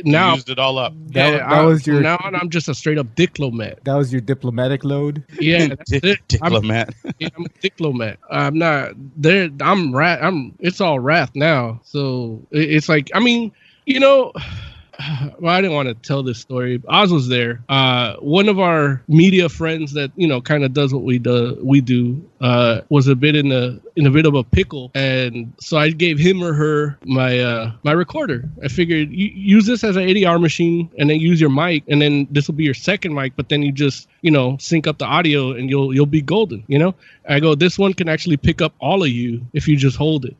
You 0.05 0.13
now, 0.13 0.35
used 0.35 0.51
it 0.51 0.59
all 0.59 0.79
up. 0.79 0.93
That 1.13 1.15
yeah, 1.15 1.31
wa- 1.45 1.51
that 1.51 1.59
I- 1.61 1.65
was 1.65 1.87
your- 1.87 2.01
now 2.01 2.19
I'm 2.23 2.51
just 2.51 2.69
a 2.69 2.75
straight 2.75 2.99
up 2.99 3.15
diplomat. 3.15 3.85
That 3.85 3.95
was 3.95 4.13
your 4.13 4.21
diplomatic 4.21 4.85
load. 4.85 5.23
Yeah, 5.41 5.67
that's 5.69 5.91
Dick- 5.91 6.05
it. 6.05 6.39
I'm, 6.43 6.53
diplomat. 6.53 6.95
yeah, 7.19 7.29
I'm 7.37 7.45
a 7.47 7.49
diplomat. 7.61 8.19
I'm 8.31 8.59
not 8.59 8.93
there. 9.17 9.49
I'm 9.61 9.95
rat. 9.95 10.23
I'm. 10.23 10.55
It's 10.61 10.81
all 10.81 10.99
wrath 11.01 11.31
now. 11.35 11.81
So 11.85 12.43
it, 12.51 12.71
it's 12.71 12.89
like. 12.89 13.11
I 13.15 13.21
mean, 13.21 13.53
you 13.87 14.01
know. 14.01 14.33
Well, 15.39 15.55
I 15.55 15.61
didn't 15.61 15.77
want 15.77 15.89
to 15.89 15.95
tell 15.95 16.23
this 16.23 16.39
story. 16.39 16.83
Oz 16.89 17.13
was 17.13 17.29
there. 17.29 17.63
Uh, 17.69 18.17
one 18.17 18.49
of 18.49 18.59
our 18.59 19.03
media 19.09 19.51
friends 19.51 19.93
that 19.93 20.11
you 20.17 20.27
know 20.27 20.41
kind 20.41 20.65
of 20.65 20.73
does 20.73 20.95
what 20.95 21.03
we 21.03 21.19
do. 21.19 21.59
We 21.63 21.83
do 21.83 22.25
uh, 22.40 22.81
was 22.88 23.09
a 23.09 23.14
bit 23.14 23.37
in 23.37 23.53
a 23.53 23.79
in 23.96 24.07
a 24.07 24.11
bit 24.11 24.27
of 24.27 24.35
a 24.35 24.44
pickle, 24.44 24.90
and 24.94 25.53
so 25.59 25.77
I 25.77 25.90
gave 25.90 26.18
him 26.18 26.42
or 26.42 26.53
her 26.53 26.99
my 27.05 27.38
uh, 27.38 27.72
my 27.83 27.92
recorder. 27.92 28.49
I 28.62 28.68
figured 28.68 29.11
use 29.11 29.66
this 29.66 29.85
as 29.85 29.96
an 29.96 30.05
ADR 30.05 30.40
machine, 30.40 30.90
and 30.99 31.09
then 31.09 31.20
use 31.20 31.40
your 31.40 31.51
mic, 31.51 31.85
and 31.88 32.01
then 32.01 32.27
this 32.31 32.46
will 32.46 32.55
be 32.55 32.64
your 32.64 32.75
second 32.75 33.14
mic. 33.14 33.35
But 33.37 33.49
then 33.49 33.62
you 33.62 33.72
just 33.72 34.09
you 34.22 34.31
know 34.31 34.57
sync 34.59 34.87
up 34.87 34.99
the 34.99 35.07
audio, 35.07 35.53
and 35.53 35.70
you'll 35.70 35.94
you'll 35.94 36.07
be 36.07 36.22
golden. 36.22 36.64
You 36.68 36.79
know. 36.79 36.94
I 37.29 37.40
go. 37.40 37.55
This 37.55 37.79
one 37.79 37.92
can 37.92 38.09
actually 38.09 38.37
pick 38.37 38.61
up 38.61 38.75
all 38.81 39.03
of 39.03 39.09
you 39.09 39.46
if 39.53 39.66
you 39.66 39.77
just 39.77 39.96
hold 39.96 40.25
it. 40.25 40.37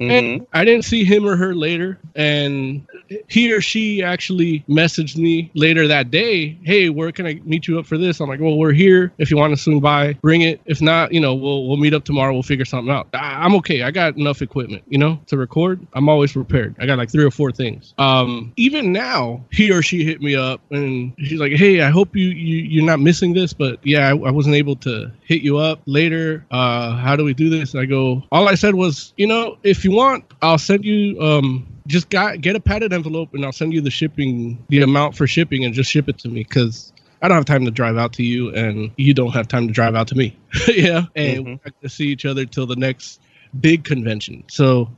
And 0.00 0.46
I 0.52 0.64
didn't 0.64 0.84
see 0.84 1.04
him 1.04 1.26
or 1.26 1.36
her 1.36 1.54
later, 1.54 1.98
and 2.14 2.86
he 3.28 3.52
or 3.52 3.60
she 3.60 4.02
actually 4.02 4.64
messaged 4.68 5.16
me 5.16 5.50
later 5.54 5.88
that 5.88 6.10
day. 6.10 6.58
Hey, 6.62 6.88
where 6.88 7.12
can 7.12 7.26
I 7.26 7.34
meet 7.44 7.66
you 7.66 7.78
up 7.78 7.86
for 7.86 7.98
this? 7.98 8.20
I'm 8.20 8.28
like, 8.28 8.40
well, 8.40 8.56
we're 8.56 8.72
here. 8.72 9.12
If 9.18 9.30
you 9.30 9.36
want 9.36 9.54
to 9.54 9.56
swing 9.56 9.80
by, 9.80 10.14
bring 10.14 10.42
it. 10.42 10.60
If 10.66 10.80
not, 10.80 11.07
you 11.10 11.20
know, 11.20 11.34
we'll 11.34 11.66
we'll 11.66 11.76
meet 11.76 11.94
up 11.94 12.04
tomorrow. 12.04 12.32
We'll 12.32 12.42
figure 12.42 12.64
something 12.64 12.92
out. 12.92 13.08
I, 13.14 13.44
I'm 13.44 13.54
okay. 13.56 13.82
I 13.82 13.90
got 13.90 14.16
enough 14.16 14.42
equipment, 14.42 14.82
you 14.88 14.98
know, 14.98 15.20
to 15.26 15.36
record. 15.36 15.86
I'm 15.92 16.08
always 16.08 16.32
prepared. 16.32 16.74
I 16.78 16.86
got 16.86 16.98
like 16.98 17.10
three 17.10 17.24
or 17.24 17.30
four 17.30 17.52
things. 17.52 17.94
Um, 17.98 18.52
even 18.56 18.92
now, 18.92 19.44
he 19.50 19.70
or 19.72 19.82
she 19.82 20.04
hit 20.04 20.20
me 20.20 20.34
up 20.34 20.60
and 20.70 21.12
she's 21.18 21.40
like, 21.40 21.52
hey, 21.52 21.82
I 21.82 21.90
hope 21.90 22.16
you 22.16 22.28
you 22.28 22.56
you're 22.64 22.84
not 22.84 23.00
missing 23.00 23.34
this, 23.34 23.52
but 23.52 23.78
yeah, 23.84 24.08
I, 24.08 24.10
I 24.10 24.30
wasn't 24.30 24.54
able 24.54 24.76
to 24.76 25.10
hit 25.24 25.42
you 25.42 25.58
up 25.58 25.80
later. 25.86 26.44
Uh, 26.50 26.96
how 26.96 27.16
do 27.16 27.24
we 27.24 27.34
do 27.34 27.50
this? 27.50 27.74
I 27.74 27.84
go. 27.84 28.22
All 28.32 28.48
I 28.48 28.54
said 28.54 28.74
was, 28.74 29.12
you 29.16 29.26
know, 29.26 29.58
if 29.62 29.84
you 29.84 29.92
want, 29.92 30.24
I'll 30.42 30.58
send 30.58 30.84
you 30.84 31.20
um 31.20 31.66
just 31.88 32.10
got 32.10 32.40
get 32.40 32.54
a 32.54 32.60
padded 32.60 32.92
envelope 32.92 33.34
and 33.34 33.44
I'll 33.44 33.52
send 33.52 33.72
you 33.72 33.80
the 33.80 33.90
shipping, 33.90 34.64
the 34.68 34.82
amount 34.82 35.16
for 35.16 35.26
shipping, 35.26 35.64
and 35.64 35.74
just 35.74 35.90
ship 35.90 36.08
it 36.08 36.18
to 36.18 36.28
me 36.28 36.44
because 36.44 36.92
I 37.22 37.28
don't 37.28 37.36
have 37.36 37.44
time 37.44 37.64
to 37.64 37.70
drive 37.70 37.96
out 37.96 38.12
to 38.14 38.22
you, 38.22 38.54
and 38.54 38.90
you 38.96 39.14
don't 39.14 39.32
have 39.32 39.48
time 39.48 39.66
to 39.66 39.72
drive 39.72 39.94
out 39.94 40.08
to 40.08 40.14
me. 40.14 40.36
yeah, 40.68 41.02
and 41.16 41.44
we're 41.44 41.50
not 41.52 41.80
gonna 41.80 41.88
see 41.88 42.06
each 42.06 42.24
other 42.24 42.44
till 42.44 42.66
the 42.66 42.76
next 42.76 43.20
big 43.60 43.84
convention. 43.84 44.44
So. 44.48 44.90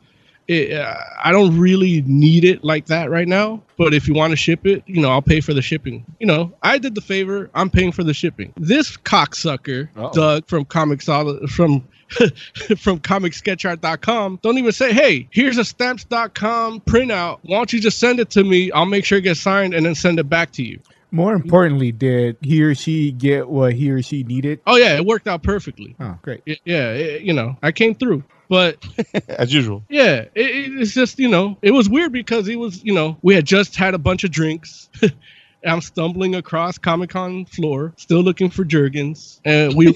It, 0.48 0.72
uh, 0.72 0.96
I 1.22 1.30
don't 1.30 1.56
really 1.60 2.02
need 2.02 2.44
it 2.44 2.64
like 2.64 2.86
that 2.86 3.08
right 3.08 3.28
now, 3.28 3.62
but 3.78 3.94
if 3.94 4.08
you 4.08 4.14
want 4.14 4.32
to 4.32 4.36
ship 4.36 4.66
it, 4.66 4.82
you 4.84 5.00
know, 5.00 5.08
I'll 5.08 5.22
pay 5.22 5.40
for 5.40 5.54
the 5.54 5.62
shipping. 5.62 6.04
You 6.18 6.26
know, 6.26 6.52
I 6.60 6.78
did 6.78 6.96
the 6.96 7.00
favor. 7.00 7.50
I'm 7.54 7.70
paying 7.70 7.92
for 7.92 8.02
the 8.02 8.12
shipping. 8.12 8.52
This 8.56 8.96
cocksucker, 8.96 9.90
Uh-oh. 9.96 10.10
Doug 10.10 10.48
from 10.48 10.64
Comic 10.64 11.02
Solid 11.02 11.48
from 11.50 11.86
from 12.76 12.98
comicsketchart.com 12.98 14.40
don't 14.42 14.58
even 14.58 14.72
say 14.72 14.92
hey 14.92 15.28
here's 15.30 15.58
a 15.58 15.64
stamps.com 15.64 16.80
printout 16.80 17.38
why 17.42 17.56
don't 17.56 17.72
you 17.72 17.80
just 17.80 18.00
send 18.00 18.18
it 18.18 18.30
to 18.30 18.42
me 18.42 18.72
i'll 18.72 18.84
make 18.84 19.04
sure 19.04 19.18
it 19.18 19.22
gets 19.22 19.40
signed 19.40 19.74
and 19.74 19.86
then 19.86 19.94
send 19.94 20.18
it 20.18 20.28
back 20.28 20.50
to 20.50 20.64
you 20.64 20.80
More 21.12 21.34
importantly, 21.34 21.92
did 21.92 22.36
he 22.40 22.62
or 22.62 22.74
she 22.74 23.10
get 23.12 23.48
what 23.48 23.72
he 23.72 23.90
or 23.90 24.02
she 24.02 24.22
needed? 24.22 24.60
oh 24.66 24.76
yeah 24.76 24.96
it 24.96 25.04
worked 25.04 25.26
out 25.28 25.42
perfectly 25.42 25.96
Oh, 26.00 26.18
great. 26.22 26.42
Y- 26.46 26.56
yeah 26.64 26.92
it- 26.92 27.22
you 27.22 27.32
know 27.32 27.56
i 27.62 27.72
came 27.72 27.94
through 27.94 28.22
but 28.48 28.84
As 29.28 29.52
usual. 29.52 29.82
yeah 29.88 30.22
it, 30.22 30.30
it- 30.34 30.80
it's 30.80 30.92
just 30.94 31.18
you 31.18 31.28
know 31.28 31.56
it 31.62 31.72
was 31.72 31.88
weird 31.88 32.12
because 32.12 32.48
it 32.48 32.56
was 32.56 32.82
you 32.84 32.92
know 32.94 33.16
we 33.22 33.34
had 33.34 33.44
just 33.44 33.76
had 33.76 33.94
a 33.94 33.98
bunch 33.98 34.24
of 34.24 34.30
drinks 34.30 34.88
i'm 35.66 35.80
stumbling 35.80 36.34
across 36.36 36.78
comic-con 36.78 37.44
floor 37.46 37.92
still 37.96 38.22
looking 38.22 38.48
for 38.50 38.64
jergens 38.64 39.40
and 39.44 39.74
we 39.76 39.92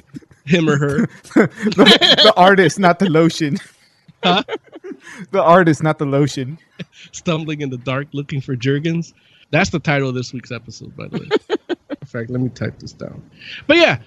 him 0.44 0.68
or 0.68 0.76
her 0.76 0.96
the, 1.34 2.16
the 2.24 2.32
artist, 2.36 2.78
not 2.78 2.98
the 2.98 3.08
lotion. 3.08 3.58
Huh? 4.24 4.42
the 5.32 5.42
artist, 5.42 5.82
not 5.82 5.98
the 5.98 6.04
lotion. 6.06 6.58
stumbling 7.12 7.60
in 7.60 7.70
the 7.70 7.76
dark 7.78 8.08
looking 8.12 8.40
for 8.40 8.54
Jergens. 8.56 9.14
That's 9.52 9.70
the 9.70 9.78
title 9.78 10.08
of 10.08 10.14
this 10.16 10.32
week's 10.32 10.50
episode, 10.50 10.96
by 10.96 11.06
the 11.06 11.18
way. 11.20 11.56
in 12.00 12.06
fact, 12.06 12.30
let 12.30 12.40
me 12.40 12.48
type 12.48 12.78
this 12.80 12.92
down. 12.92 13.22
But 13.68 13.76
yeah, 13.76 13.98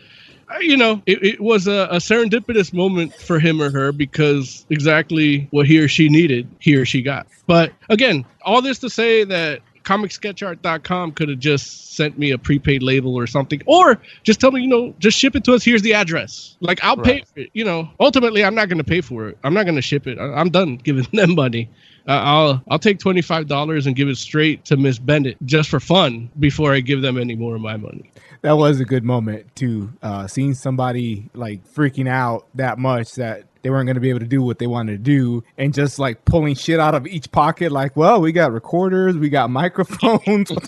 you 0.59 0.75
know, 0.75 1.01
it, 1.05 1.23
it 1.23 1.39
was 1.41 1.67
a, 1.67 1.87
a 1.91 1.97
serendipitous 1.97 2.73
moment 2.73 3.13
for 3.13 3.39
him 3.39 3.61
or 3.61 3.69
her 3.71 3.91
because 3.91 4.65
exactly 4.69 5.47
what 5.51 5.65
he 5.67 5.79
or 5.79 5.87
she 5.87 6.09
needed, 6.09 6.47
he 6.59 6.75
or 6.75 6.83
she 6.85 7.01
got. 7.01 7.27
But 7.47 7.71
again, 7.89 8.25
all 8.41 8.61
this 8.61 8.79
to 8.79 8.89
say 8.89 9.23
that 9.23 9.61
comicsketchart.com 9.83 11.11
could 11.11 11.29
have 11.29 11.39
just 11.39 11.95
sent 11.95 12.17
me 12.17 12.31
a 12.31 12.37
prepaid 12.37 12.81
label 12.81 13.15
or 13.15 13.27
something 13.27 13.61
or 13.67 14.01
just 14.23 14.39
tell 14.41 14.51
me 14.51 14.59
you 14.61 14.67
know 14.67 14.93
just 14.99 15.17
ship 15.17 15.35
it 15.35 15.43
to 15.45 15.53
us. 15.53 15.63
Here's 15.63 15.83
the 15.83 15.93
address. 15.93 16.57
Like 16.59 16.83
i'll 16.83 16.97
pay 16.97 17.21
for 17.21 17.39
it 17.41 17.51
you 17.53 17.63
know. 17.63 17.89
Ultimately 17.99 18.43
i'm 18.43 18.55
not 18.55 18.67
going 18.67 18.79
to 18.79 18.83
pay 18.83 19.01
for 19.01 19.27
it. 19.29 19.37
I'm 19.43 19.53
not 19.53 19.63
going 19.63 19.75
to 19.75 19.81
ship 19.81 20.07
it. 20.07 20.17
I- 20.17 20.33
i'm 20.33 20.49
done 20.49 20.77
giving 20.77 21.05
them 21.13 21.35
money 21.35 21.69
uh, 22.07 22.11
I'll 22.11 22.63
I'll 22.69 22.79
take 22.79 22.99
twenty 22.99 23.21
five 23.21 23.47
dollars 23.47 23.87
and 23.87 23.95
give 23.95 24.07
it 24.07 24.17
straight 24.17 24.65
to 24.65 24.77
Miss 24.77 24.99
Bennett 24.99 25.37
just 25.45 25.69
for 25.69 25.79
fun 25.79 26.29
before 26.39 26.73
I 26.73 26.79
give 26.79 27.01
them 27.01 27.17
any 27.17 27.35
more 27.35 27.55
of 27.55 27.61
my 27.61 27.77
money. 27.77 28.11
That 28.41 28.53
was 28.57 28.79
a 28.79 28.85
good 28.85 29.03
moment 29.03 29.55
too. 29.55 29.91
Uh, 30.03 30.27
seeing 30.27 30.53
somebody 30.53 31.29
like 31.33 31.65
freaking 31.73 32.07
out 32.07 32.45
that 32.55 32.77
much 32.77 33.15
that 33.15 33.45
they 33.63 33.71
weren't 33.71 33.87
going 33.87 33.95
to 33.95 34.01
be 34.01 34.11
able 34.11 34.19
to 34.19 34.27
do 34.27 34.43
what 34.43 34.59
they 34.59 34.67
wanted 34.67 34.91
to 34.91 34.97
do, 34.99 35.43
and 35.57 35.73
just 35.73 35.97
like 35.97 36.23
pulling 36.25 36.53
shit 36.53 36.79
out 36.79 36.93
of 36.93 37.07
each 37.07 37.31
pocket. 37.31 37.71
Like, 37.71 37.95
well, 37.97 38.21
we 38.21 38.31
got 38.31 38.51
recorders, 38.51 39.17
we 39.17 39.29
got 39.29 39.49
microphones. 39.49 40.51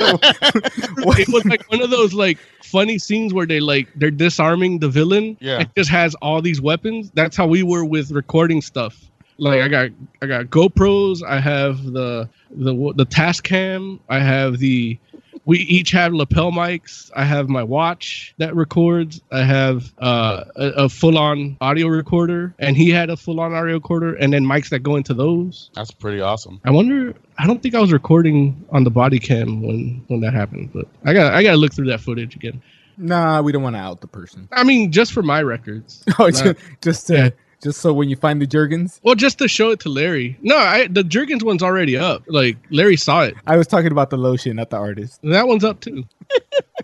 It 1.19 1.29
was 1.29 1.45
like 1.45 1.69
one 1.71 1.81
of 1.81 1.91
those 1.91 2.13
like 2.13 2.39
funny 2.63 2.97
scenes 2.97 3.33
where 3.33 3.45
they 3.45 3.59
like 3.59 3.87
they're 3.95 4.09
disarming 4.09 4.79
the 4.79 4.89
villain. 4.89 5.37
Yeah. 5.39 5.59
It 5.61 5.69
just 5.75 5.89
has 5.91 6.15
all 6.15 6.41
these 6.41 6.59
weapons. 6.59 7.11
That's 7.13 7.37
how 7.37 7.45
we 7.45 7.61
were 7.61 7.85
with 7.85 8.11
recording 8.11 8.61
stuff. 8.61 9.09
Like 9.37 9.61
I 9.61 9.67
got 9.67 9.89
I 10.21 10.25
got 10.25 10.45
GoPros. 10.45 11.23
I 11.23 11.39
have 11.39 11.83
the 11.83 12.27
the 12.51 12.93
the 12.95 13.05
task 13.05 13.43
cam. 13.43 13.99
I 14.09 14.19
have 14.19 14.57
the. 14.59 14.97
We 15.45 15.59
each 15.59 15.91
have 15.91 16.11
lapel 16.13 16.51
mics. 16.51 17.09
I 17.15 17.23
have 17.23 17.47
my 17.47 17.63
watch 17.63 18.33
that 18.37 18.53
records. 18.53 19.21
I 19.31 19.43
have 19.43 19.93
uh, 19.99 20.43
a, 20.57 20.65
a 20.83 20.89
full-on 20.89 21.55
audio 21.61 21.87
recorder, 21.87 22.53
and 22.59 22.75
he 22.75 22.89
had 22.89 23.09
a 23.09 23.15
full-on 23.15 23.53
audio 23.53 23.75
recorder, 23.75 24.15
and 24.15 24.33
then 24.33 24.43
mics 24.43 24.67
that 24.69 24.79
go 24.79 24.97
into 24.97 25.13
those. 25.13 25.69
That's 25.73 25.89
pretty 25.91 26.19
awesome. 26.19 26.59
I 26.65 26.71
wonder. 26.71 27.13
I 27.37 27.47
don't 27.47 27.63
think 27.63 27.75
I 27.75 27.79
was 27.79 27.93
recording 27.93 28.61
on 28.71 28.83
the 28.83 28.89
body 28.91 29.19
cam 29.19 29.61
when 29.61 30.03
when 30.07 30.19
that 30.19 30.33
happened, 30.33 30.71
but 30.73 30.85
I 31.05 31.13
got 31.13 31.33
I 31.33 31.43
got 31.43 31.51
to 31.51 31.57
look 31.57 31.73
through 31.73 31.87
that 31.91 32.01
footage 32.01 32.35
again. 32.35 32.61
nah, 32.97 33.39
we 33.41 33.53
don't 33.53 33.63
want 33.63 33.75
to 33.77 33.79
out 33.79 34.01
the 34.01 34.07
person. 34.07 34.49
I 34.51 34.65
mean, 34.65 34.91
just 34.91 35.13
for 35.13 35.23
my 35.23 35.41
records. 35.43 36.03
Oh, 36.19 36.25
Not- 36.25 36.33
just, 36.33 36.55
just 36.81 37.07
to, 37.07 37.13
Yeah. 37.15 37.29
Just 37.63 37.81
so 37.81 37.91
when 37.91 38.07
you 38.09 38.15
find 38.15 38.41
the 38.41 38.45
Jergens. 38.47 38.99
well, 39.03 39.15
just 39.15 39.39
to 39.39 39.47
show 39.47 39.71
it 39.71 39.79
to 39.81 39.89
Larry. 39.89 40.37
No, 40.41 40.55
I, 40.57 40.87
the 40.87 41.03
Jergens 41.03 41.43
one's 41.43 41.63
already 41.63 41.97
up. 41.97 42.23
Like 42.27 42.57
Larry 42.69 42.97
saw 42.97 43.23
it. 43.23 43.35
I 43.47 43.57
was 43.57 43.65
talking 43.67 43.91
about 43.91 44.09
the 44.11 44.17
lotion, 44.17 44.57
not 44.57 44.69
the 44.69 44.77
artist. 44.77 45.19
That 45.23 45.47
one's 45.47 45.63
up 45.63 45.79
too. 45.79 46.05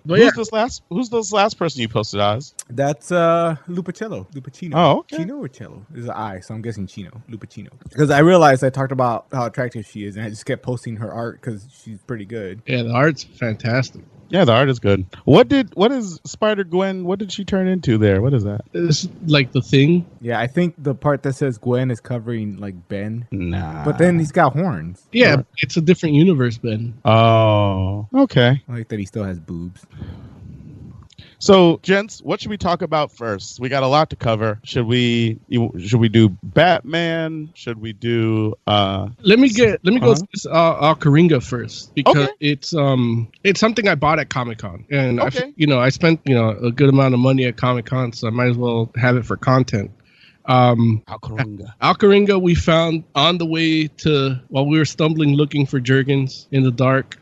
But 0.06 0.18
who's 0.20 0.26
yeah, 0.26 0.32
this 0.36 0.52
last? 0.52 0.82
Who's 0.90 1.10
this 1.10 1.32
last 1.32 1.60
person 1.60 1.82
you 1.82 1.90
posted, 1.90 2.20
Oz? 2.20 2.56
That's 2.70 3.12
uh 3.12 3.56
Lupicello. 3.70 4.32
Lupacchino. 4.34 4.72
Oh, 4.74 5.00
okay. 5.00 5.18
Chino 5.18 5.38
or 5.38 5.48
Cello? 5.48 5.86
Is 5.94 6.06
an 6.06 6.12
I, 6.12 6.40
so 6.40 6.56
I'm 6.56 6.62
guessing 6.62 6.88
Chino. 6.88 7.22
Lupacchino. 7.30 7.70
Because 7.90 8.10
I 8.10 8.20
realized 8.20 8.64
I 8.64 8.70
talked 8.70 8.92
about 8.92 9.28
how 9.32 9.46
attractive 9.46 9.86
she 9.86 10.06
is, 10.06 10.16
and 10.16 10.26
I 10.26 10.30
just 10.30 10.46
kept 10.46 10.64
posting 10.64 10.96
her 10.98 11.12
art 11.12 11.40
because 11.40 11.68
she's 11.84 12.00
pretty 12.00 12.26
good. 12.26 12.62
yeah, 12.66 12.82
the 12.84 12.92
art's 12.94 13.24
fantastic. 13.24 14.02
Yeah, 14.34 14.46
the 14.46 14.52
art 14.52 14.68
is 14.68 14.80
good. 14.80 15.06
What 15.26 15.48
did 15.48 15.76
what 15.76 15.92
is 15.92 16.20
Spider 16.26 16.64
Gwen? 16.64 17.06
What 17.06 17.20
did 17.20 17.32
she 17.32 17.46
turn 17.46 17.68
into 17.68 18.00
there? 18.00 18.20
What 18.20 18.34
is 18.34 18.44
that? 18.46 18.62
It's 18.74 19.08
like 19.28 19.52
the 19.52 19.62
thing. 19.62 20.08
Yeah, 20.22 20.40
I 20.40 20.48
think 20.48 20.74
the 20.80 20.96
part 20.96 21.22
that 21.22 21.34
says 21.34 21.60
Gwen 21.60 21.92
is 21.92 22.00
covering 22.00 22.58
like 22.58 22.88
Ben. 22.88 23.28
Nah. 23.30 23.86
But 23.86 24.00
then 24.00 24.18
he's 24.18 24.32
got 24.32 24.54
horns. 24.54 25.08
Yeah, 25.12 25.44
it's 25.60 25.78
a 25.78 25.82
different 25.82 26.16
universe, 26.16 26.58
Ben. 26.58 27.00
Oh, 27.06 28.08
okay. 28.12 28.64
I 28.68 28.74
like 28.74 28.88
that 28.88 28.98
he 28.98 29.06
still 29.06 29.24
has 29.24 29.40
boobs. 29.40 29.86
So, 31.44 31.82
gents, 31.84 32.22
what 32.22 32.40
should 32.40 32.52
we 32.52 32.58
talk 32.58 32.82
about 32.82 33.12
first? 33.12 33.60
We 33.60 33.68
got 33.68 33.84
a 33.84 33.88
lot 33.88 34.10
to 34.12 34.16
cover. 34.16 34.62
Should 34.64 34.86
we 34.86 35.42
should 35.78 36.00
we 36.00 36.08
do 36.08 36.30
Batman? 36.42 37.52
Should 37.54 37.82
we 37.82 37.92
do 37.92 38.56
uh 38.66 39.10
Let 39.20 39.40
me 39.40 39.50
get 39.50 39.84
let 39.84 39.94
me 39.94 40.00
go 40.00 40.14
Uh-huh. 40.14 40.16
through 40.16 40.28
this 40.34 40.46
uh, 40.46 40.76
Alcheringa 40.96 41.44
first 41.44 41.94
because 41.96 42.30
Okay. 42.30 42.32
it's 42.40 42.74
um 42.74 43.30
it's 43.44 43.60
something 43.60 43.90
I 43.90 43.96
bought 43.96 44.20
at 44.20 44.30
Comic 44.30 44.60
Con 44.60 44.86
and 44.90 45.20
I 45.20 45.26
f- 45.28 45.36
Okay. 45.36 45.54
you 45.58 45.68
know 45.68 45.80
I 45.82 45.90
spent 45.90 46.22
you 46.24 46.34
know 46.34 46.52
a 46.52 46.72
good 46.72 46.88
amount 46.88 47.14
of 47.14 47.20
money 47.20 47.44
at 47.44 47.58
Comic 47.58 47.88
Con 47.88 48.14
so 48.14 48.28
I 48.28 48.32
might 48.32 48.48
as 48.48 48.58
well 48.58 48.90
have 48.96 49.18
it 49.18 49.26
for 49.26 49.36
content. 49.36 49.92
Um, 50.46 51.04
Alcheringa? 51.08 51.74
Alcheringa 51.82 52.42
we 52.42 52.56
found 52.56 53.04
on 53.16 53.38
the 53.38 53.46
way 53.46 53.88
to 53.88 54.40
while 54.48 54.66
we 54.66 54.78
were 54.78 54.86
stumbling 54.86 55.36
looking 55.36 55.66
for 55.66 55.82
Jurgens 55.82 56.48
in 56.52 56.64
the 56.64 56.72
dark. 56.72 57.18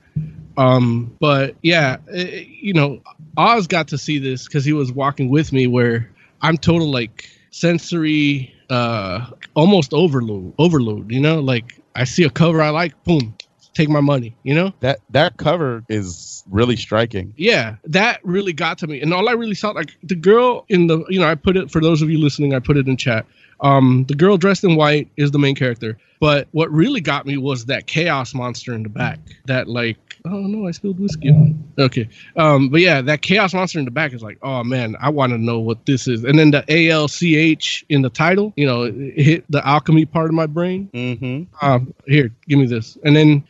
Um, 0.58 1.16
but 1.20 1.56
yeah, 1.64 1.98
eh, 2.14 2.46
you 2.62 2.74
know, 2.74 3.02
Oz 3.38 3.68
got 3.68 3.88
to 3.90 3.98
see 3.98 4.18
this 4.20 4.46
because 4.48 4.66
he 4.66 4.74
was 4.74 4.92
walking 4.92 5.30
with 5.30 5.52
me. 5.54 5.68
Where 5.68 6.10
I'm 6.42 6.58
total 6.58 6.92
like 6.92 7.30
sensory, 7.52 8.54
uh, 8.70 9.28
almost 9.56 9.94
overload. 9.94 10.54
Overload, 10.60 11.12
you 11.12 11.20
know, 11.20 11.40
like 11.40 11.80
I 11.96 12.04
see 12.06 12.24
a 12.24 12.30
cover 12.30 12.62
I 12.62 12.70
like, 12.70 13.02
boom, 13.04 13.36
take 13.74 13.90
my 13.90 14.02
money. 14.02 14.36
You 14.44 14.56
know, 14.56 14.74
That 14.82 15.00
that 15.12 15.38
cover 15.38 15.84
is 15.90 16.44
really 16.50 16.76
striking. 16.76 17.34
yeah, 17.38 17.76
that 17.86 18.20
really 18.24 18.54
got 18.54 18.78
to 18.80 18.88
me. 18.88 19.02
And 19.02 19.14
all 19.14 19.30
I 19.30 19.34
really 19.34 19.56
saw, 19.56 19.70
like 19.72 19.92
the 20.04 20.16
girl 20.16 20.66
in 20.70 20.88
the, 20.88 21.04
you 21.10 21.20
know, 21.20 21.28
I 21.28 21.36
put 21.36 21.56
it 21.58 21.72
for 21.72 21.82
those 21.82 22.02
of 22.02 22.10
you 22.10 22.20
listening, 22.20 22.54
I 22.54 22.60
put 22.60 22.78
it 22.78 22.88
in 22.88 22.98
chat. 22.98 23.26
Um, 23.62 24.06
the 24.08 24.16
girl 24.16 24.38
dressed 24.38 24.64
in 24.64 24.76
white 24.76 25.10
is 25.18 25.32
the 25.32 25.40
main 25.40 25.56
character. 25.56 25.98
But 26.20 26.48
what 26.52 26.72
really 26.72 27.02
got 27.02 27.26
me 27.26 27.38
was 27.38 27.66
that 27.66 27.88
chaos 27.88 28.36
monster 28.36 28.74
in 28.74 28.84
the 28.84 28.90
back. 28.90 29.20
That 29.46 29.68
like, 29.68 29.98
oh 30.24 30.42
no, 30.42 30.68
I 30.68 30.72
spilled 30.72 31.00
whiskey. 31.00 31.30
on. 31.30 31.64
Okay. 31.80 32.08
Um, 32.38 32.70
but 32.70 32.82
yeah, 32.82 33.02
that 33.02 33.24
chaos 33.24 33.56
monster 33.56 33.80
in 33.80 33.86
the 33.86 33.92
back 33.92 34.14
is 34.14 34.22
like, 34.22 34.38
oh 34.44 34.64
man, 34.64 34.96
I 35.02 35.10
want 35.10 35.32
to 35.32 35.40
know 35.40 35.60
what 35.60 35.86
this 35.88 36.08
is. 36.08 36.24
And 36.24 36.38
then 36.38 36.52
the 36.52 36.64
ALCH 36.70 37.86
in 37.90 38.04
the 38.04 38.10
title, 38.12 38.54
you 38.56 38.68
know, 38.68 38.84
it 38.84 39.20
hit 39.20 39.46
the 39.50 39.68
alchemy 39.68 40.06
part 40.06 40.28
of 40.28 40.36
my 40.36 40.46
brain. 40.46 40.90
Mm-hmm. 40.94 41.66
Um, 41.66 41.94
here, 42.06 42.32
give 42.48 42.60
me 42.60 42.68
this. 42.68 43.00
And 43.04 43.16
then, 43.16 43.44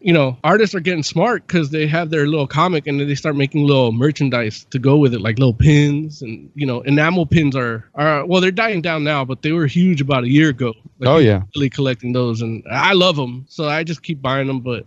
you 0.00 0.12
know, 0.14 0.38
artists 0.42 0.74
are 0.74 0.80
getting 0.80 1.02
smart 1.02 1.46
because 1.46 1.70
they 1.70 1.86
have 1.86 2.08
their 2.10 2.26
little 2.26 2.46
comic 2.46 2.86
and 2.86 2.98
then 2.98 3.06
they 3.06 3.14
start 3.14 3.36
making 3.36 3.66
little 3.66 3.92
merchandise 3.92 4.64
to 4.70 4.78
go 4.78 4.96
with 4.96 5.12
it, 5.12 5.20
like 5.20 5.38
little 5.38 5.52
pins 5.54 6.22
and 6.22 6.50
you 6.54 6.66
know, 6.66 6.80
enamel 6.82 7.26
pins 7.26 7.54
are 7.54 7.84
are 7.94 8.24
well, 8.24 8.40
they're 8.40 8.50
dying 8.50 8.80
down 8.80 9.04
now, 9.04 9.24
but 9.24 9.42
they 9.42 9.52
were 9.52 9.66
huge 9.66 10.00
about 10.00 10.24
a 10.24 10.28
year 10.28 10.48
ago. 10.48 10.72
Like, 10.98 11.08
Oh, 11.08 11.18
yeah. 11.18 11.42
really 11.54 11.70
collecting 11.70 12.12
those, 12.12 12.40
and 12.42 12.64
I 12.70 12.94
love 12.94 13.16
them, 13.16 13.44
so 13.48 13.68
I 13.68 13.84
just 13.84 14.02
keep 14.02 14.20
buying 14.22 14.46
them, 14.46 14.60
but 14.60 14.86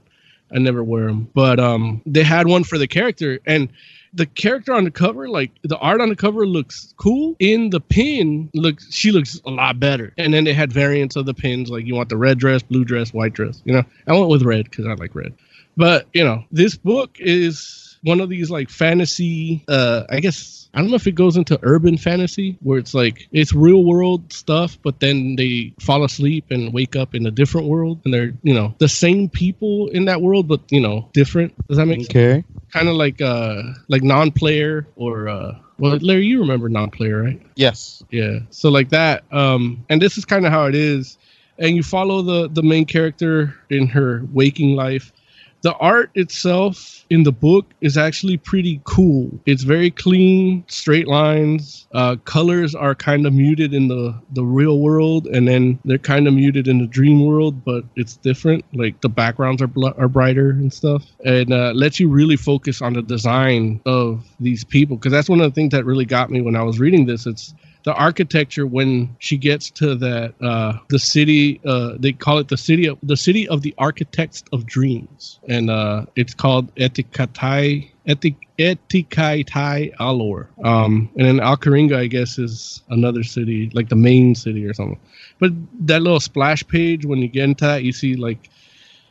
I 0.54 0.60
never 0.60 0.84
wear 0.84 1.08
them. 1.08 1.30
But 1.34 1.60
um, 1.60 2.02
they 2.06 2.24
had 2.24 2.48
one 2.48 2.64
for 2.64 2.78
the 2.78 2.88
character, 2.88 3.40
and 3.46 3.70
the 4.14 4.26
character 4.26 4.74
on 4.74 4.84
the 4.84 4.92
cover, 4.92 5.28
like 5.28 5.52
the 5.64 5.78
art 5.78 6.02
on 6.02 6.10
the 6.10 6.16
cover, 6.16 6.46
looks 6.46 6.94
cool. 6.98 7.36
In 7.40 7.70
the 7.70 7.80
pin, 7.80 8.50
looks 8.54 8.94
she 8.94 9.12
looks 9.12 9.42
a 9.46 9.50
lot 9.52 9.80
better. 9.80 10.14
And 10.18 10.34
then 10.34 10.44
they 10.44 10.54
had 10.54 10.72
variants 10.72 11.16
of 11.16 11.26
the 11.26 11.34
pins, 11.34 11.70
like 11.70 11.86
you 11.86 11.96
want 11.96 12.10
the 12.10 12.18
red 12.18 12.38
dress, 12.38 12.62
blue 12.62 12.86
dress, 12.86 13.14
white 13.14 13.34
dress. 13.34 13.62
You 13.66 13.74
know, 13.74 13.84
I 14.08 14.14
went 14.14 14.30
with 14.30 14.44
red 14.44 14.66
because 14.70 14.86
I 14.86 14.94
like 14.94 15.16
red. 15.16 15.34
But 15.76 16.08
you 16.14 16.24
know, 16.24 16.44
this 16.52 16.78
book 16.78 17.18
is 17.20 17.98
one 18.04 18.20
of 18.20 18.30
these 18.30 18.52
like 18.52 18.70
fantasy. 18.70 19.64
Uh, 19.68 20.04
I 20.10 20.20
guess 20.20 20.63
I 20.74 20.80
don't 20.82 20.90
know 20.90 20.96
if 20.96 21.06
it 21.06 21.14
goes 21.14 21.38
into 21.38 21.60
urban 21.62 21.98
fantasy 21.98 22.58
where 22.62 22.80
it's 22.80 22.94
like 22.94 23.28
it's 23.32 23.54
real 23.54 23.84
world 23.84 24.34
stuff, 24.34 24.78
but 24.84 25.00
then 25.00 25.36
they 25.36 25.74
fall 25.80 26.04
asleep 26.04 26.46
and 26.50 26.74
wake 26.74 26.96
up 26.96 27.14
in 27.14 27.26
a 27.28 27.32
different 27.32 27.68
world, 27.68 28.02
and 28.06 28.14
they're 28.14 28.34
you 28.42 28.54
know 28.54 28.74
the 28.80 28.88
same 28.88 29.30
people 29.30 29.90
in 29.90 30.06
that 30.06 30.22
world, 30.22 30.48
but 30.48 30.62
you 30.72 30.82
know 30.82 31.10
different. 31.14 31.54
Does 31.68 31.78
that 31.78 31.86
make 31.86 32.00
sense? 32.00 32.10
Okay. 32.10 32.44
Kind 32.72 32.90
of 32.90 32.96
like 32.96 33.22
uh 33.22 33.62
like 33.88 34.02
non-player 34.02 34.88
or 34.96 35.28
uh 35.30 35.56
well 35.78 35.98
Larry, 36.02 36.26
you 36.26 36.40
remember 36.40 36.70
non-player, 36.70 37.22
right? 37.22 37.42
Yes. 37.56 38.04
Yeah. 38.10 38.40
So 38.50 38.70
like 38.70 38.90
that. 38.90 39.24
Um, 39.32 39.86
and 39.90 40.02
this 40.02 40.18
is 40.18 40.26
kind 40.26 40.46
of 40.46 40.52
how 40.52 40.66
it 40.66 40.76
is. 40.76 41.18
And 41.60 41.76
you 41.76 41.84
follow 41.84 42.24
the 42.24 42.50
the 42.50 42.64
main 42.64 42.86
character 42.86 43.56
in 43.70 43.88
her 43.88 44.24
waking 44.34 44.76
life. 44.76 45.14
The 45.64 45.74
art 45.76 46.12
itself 46.16 47.06
in 47.10 47.24
the 47.24 47.32
book 47.32 47.66
is 47.80 47.98
actually 47.98 48.36
pretty 48.36 48.82
cool. 48.84 49.32
It's 49.46 49.64
very 49.64 49.90
clean, 49.92 50.66
straight 50.68 51.08
lines. 51.08 51.88
Uh, 51.94 52.18
colors 52.26 52.76
are 52.76 52.94
kind 52.94 53.26
of 53.26 53.34
muted 53.34 53.74
in 53.74 53.88
the 53.88 54.14
the 54.34 54.44
real 54.44 54.80
world, 54.80 55.26
and 55.28 55.48
then 55.48 55.80
they're 55.86 55.98
kind 55.98 56.28
of 56.28 56.34
muted 56.34 56.68
in 56.68 56.80
the 56.80 56.88
dream 56.88 57.26
world, 57.26 57.64
but 57.64 57.86
it's 57.96 58.18
different. 58.18 58.66
Like 58.74 59.00
the 59.00 59.10
backgrounds 59.10 59.62
are 59.62 59.68
bl- 59.68 59.98
are 59.98 60.10
brighter 60.10 60.50
and 60.50 60.72
stuff, 60.74 61.06
and 61.24 61.54
uh, 61.54 61.72
lets 61.74 61.98
you 61.98 62.10
really 62.10 62.36
focus 62.36 62.82
on 62.82 62.94
the 62.94 63.02
design 63.02 63.80
of 63.86 64.26
these 64.42 64.66
people. 64.66 64.98
Because 64.98 65.14
that's 65.14 65.30
one 65.30 65.40
of 65.40 65.50
the 65.50 65.56
things 65.56 65.72
that 65.72 65.86
really 65.86 66.06
got 66.06 66.30
me 66.30 66.42
when 66.42 66.58
I 66.58 66.64
was 66.64 66.78
reading 66.78 67.06
this. 67.06 67.26
It's 67.26 67.54
the 67.84 67.94
architecture 67.94 68.66
when 68.66 69.16
she 69.20 69.38
gets 69.38 69.70
to 69.70 69.96
that 69.96 70.34
uh 70.42 70.74
the 70.90 71.00
city 71.00 71.60
uh 71.66 71.94
they 72.00 72.12
call 72.12 72.38
it 72.38 72.48
the 72.48 72.58
city 72.58 72.88
of 72.88 72.98
the 73.04 73.18
city 73.18 73.48
of 73.48 73.62
the 73.62 73.74
architects 73.78 74.44
of 74.52 74.66
dreams. 74.66 75.40
And 75.50 75.70
uh 75.70 76.06
it's 76.16 76.34
called 76.34 76.74
etikatai 76.76 77.92
etik 78.08 78.36
etikaitai 78.60 79.96
alor 79.98 80.48
um 80.66 81.10
and 81.18 81.28
then 81.28 81.38
alcheringa 81.38 81.96
i 81.96 82.08
guess 82.08 82.38
is 82.38 82.82
another 82.90 83.24
city 83.24 83.70
like 83.74 83.90
the 83.90 83.96
main 83.96 84.36
city 84.36 84.66
or 84.66 84.74
something. 84.74 85.00
But 85.40 85.52
that 85.88 86.02
little 86.02 86.20
splash 86.20 86.66
page 86.68 87.06
when 87.06 87.20
you 87.20 87.28
get 87.28 87.44
into 87.44 87.66
that 87.66 87.84
you 87.84 87.92
see 87.92 88.16
like 88.16 88.50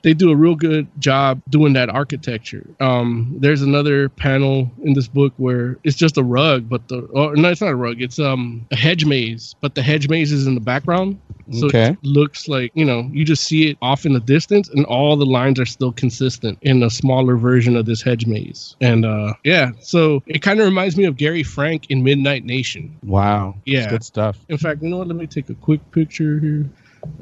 they 0.03 0.15
do 0.15 0.31
a 0.31 0.37
real 0.37 0.55
good 0.55 0.89
job 1.01 1.41
doing 1.49 1.73
that 1.75 1.89
architecture. 1.89 2.67
Um, 2.81 3.37
there's 3.41 3.63
another 3.63 4.09
panel 4.09 4.71
in 4.83 4.95
this 4.95 5.09
book 5.09 5.33
where 5.37 5.79
it's 5.85 5.97
just 5.97 6.17
a 6.19 6.23
rug, 6.23 6.69
but 6.69 6.89
the 6.89 7.01
or 7.13 7.37
no, 7.37 7.49
it's 7.49 7.61
not 7.61 7.71
a 7.71 7.77
rug. 7.77 8.01
It's 8.01 8.19
um 8.19 8.67
a 8.71 8.77
hedge 8.77 9.05
maze, 9.05 9.55
but 9.61 9.75
the 9.75 9.83
hedge 9.83 10.09
maze 10.09 10.33
is 10.33 10.47
in 10.47 10.55
the 10.55 10.61
background, 10.61 11.19
so 11.53 11.67
Okay. 11.67 11.91
it 11.91 11.99
looks 12.05 12.49
like 12.49 12.71
you 12.75 12.85
know 12.85 13.09
you 13.13 13.25
just 13.25 13.45
see 13.45 13.69
it 13.71 13.79
off 13.83 14.05
in 14.05 14.13
the 14.13 14.21
distance, 14.21 14.69
and 14.69 14.85
all 14.87 15.17
the 15.17 15.27
lines 15.27 15.59
are 15.61 15.67
still 15.67 15.93
consistent 15.93 16.59
in 16.63 16.83
a 16.83 16.91
smaller 16.91 17.37
version 17.37 17.77
of 17.77 17.87
this 17.87 18.03
hedge 18.03 18.27
maze. 18.27 18.77
And 18.81 19.05
uh, 19.05 19.35
yeah, 19.45 19.71
so 19.81 20.23
it 20.27 20.43
kind 20.43 20.61
of 20.61 20.67
reminds 20.67 20.97
me 20.97 21.05
of 21.05 21.17
Gary 21.17 21.43
Frank 21.43 21.87
in 21.91 22.03
Midnight 22.03 22.45
Nation. 22.45 22.99
Wow. 23.05 23.55
Yeah. 23.65 23.81
That's 23.81 23.93
good 23.93 24.05
stuff. 24.05 24.39
In 24.49 24.59
fact, 24.59 24.83
you 24.83 24.89
know 24.89 24.99
what? 24.99 25.09
Let 25.09 25.17
me 25.17 25.27
take 25.27 25.49
a 25.51 25.55
quick 25.55 25.81
picture 25.93 26.39
here. 26.39 26.67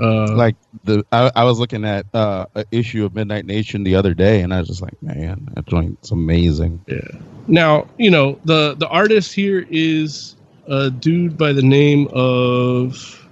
Uh, 0.01 0.35
like 0.35 0.57
the 0.85 1.05
I, 1.13 1.31
I 1.35 1.45
was 1.45 1.59
looking 1.59 1.85
at 1.85 2.07
uh 2.15 2.47
an 2.55 2.65
issue 2.71 3.05
of 3.05 3.15
Midnight 3.15 3.47
Nation 3.47 3.83
the 3.83 3.97
other 3.97 4.15
day 4.15 4.43
and 4.43 4.53
I 4.53 4.59
was 4.59 4.69
just 4.69 4.83
like, 4.83 5.03
man, 5.03 5.49
that 5.55 5.67
joint's 5.67 6.11
amazing. 6.11 6.85
Yeah. 6.87 7.01
Now, 7.47 7.87
you 7.97 8.11
know, 8.11 8.39
the 8.45 8.75
the 8.75 8.89
artist 8.89 9.33
here 9.33 9.67
is 9.71 10.37
a 10.67 10.91
dude 10.91 11.37
by 11.37 11.53
the 11.53 11.63
name 11.63 12.09
of 12.13 13.29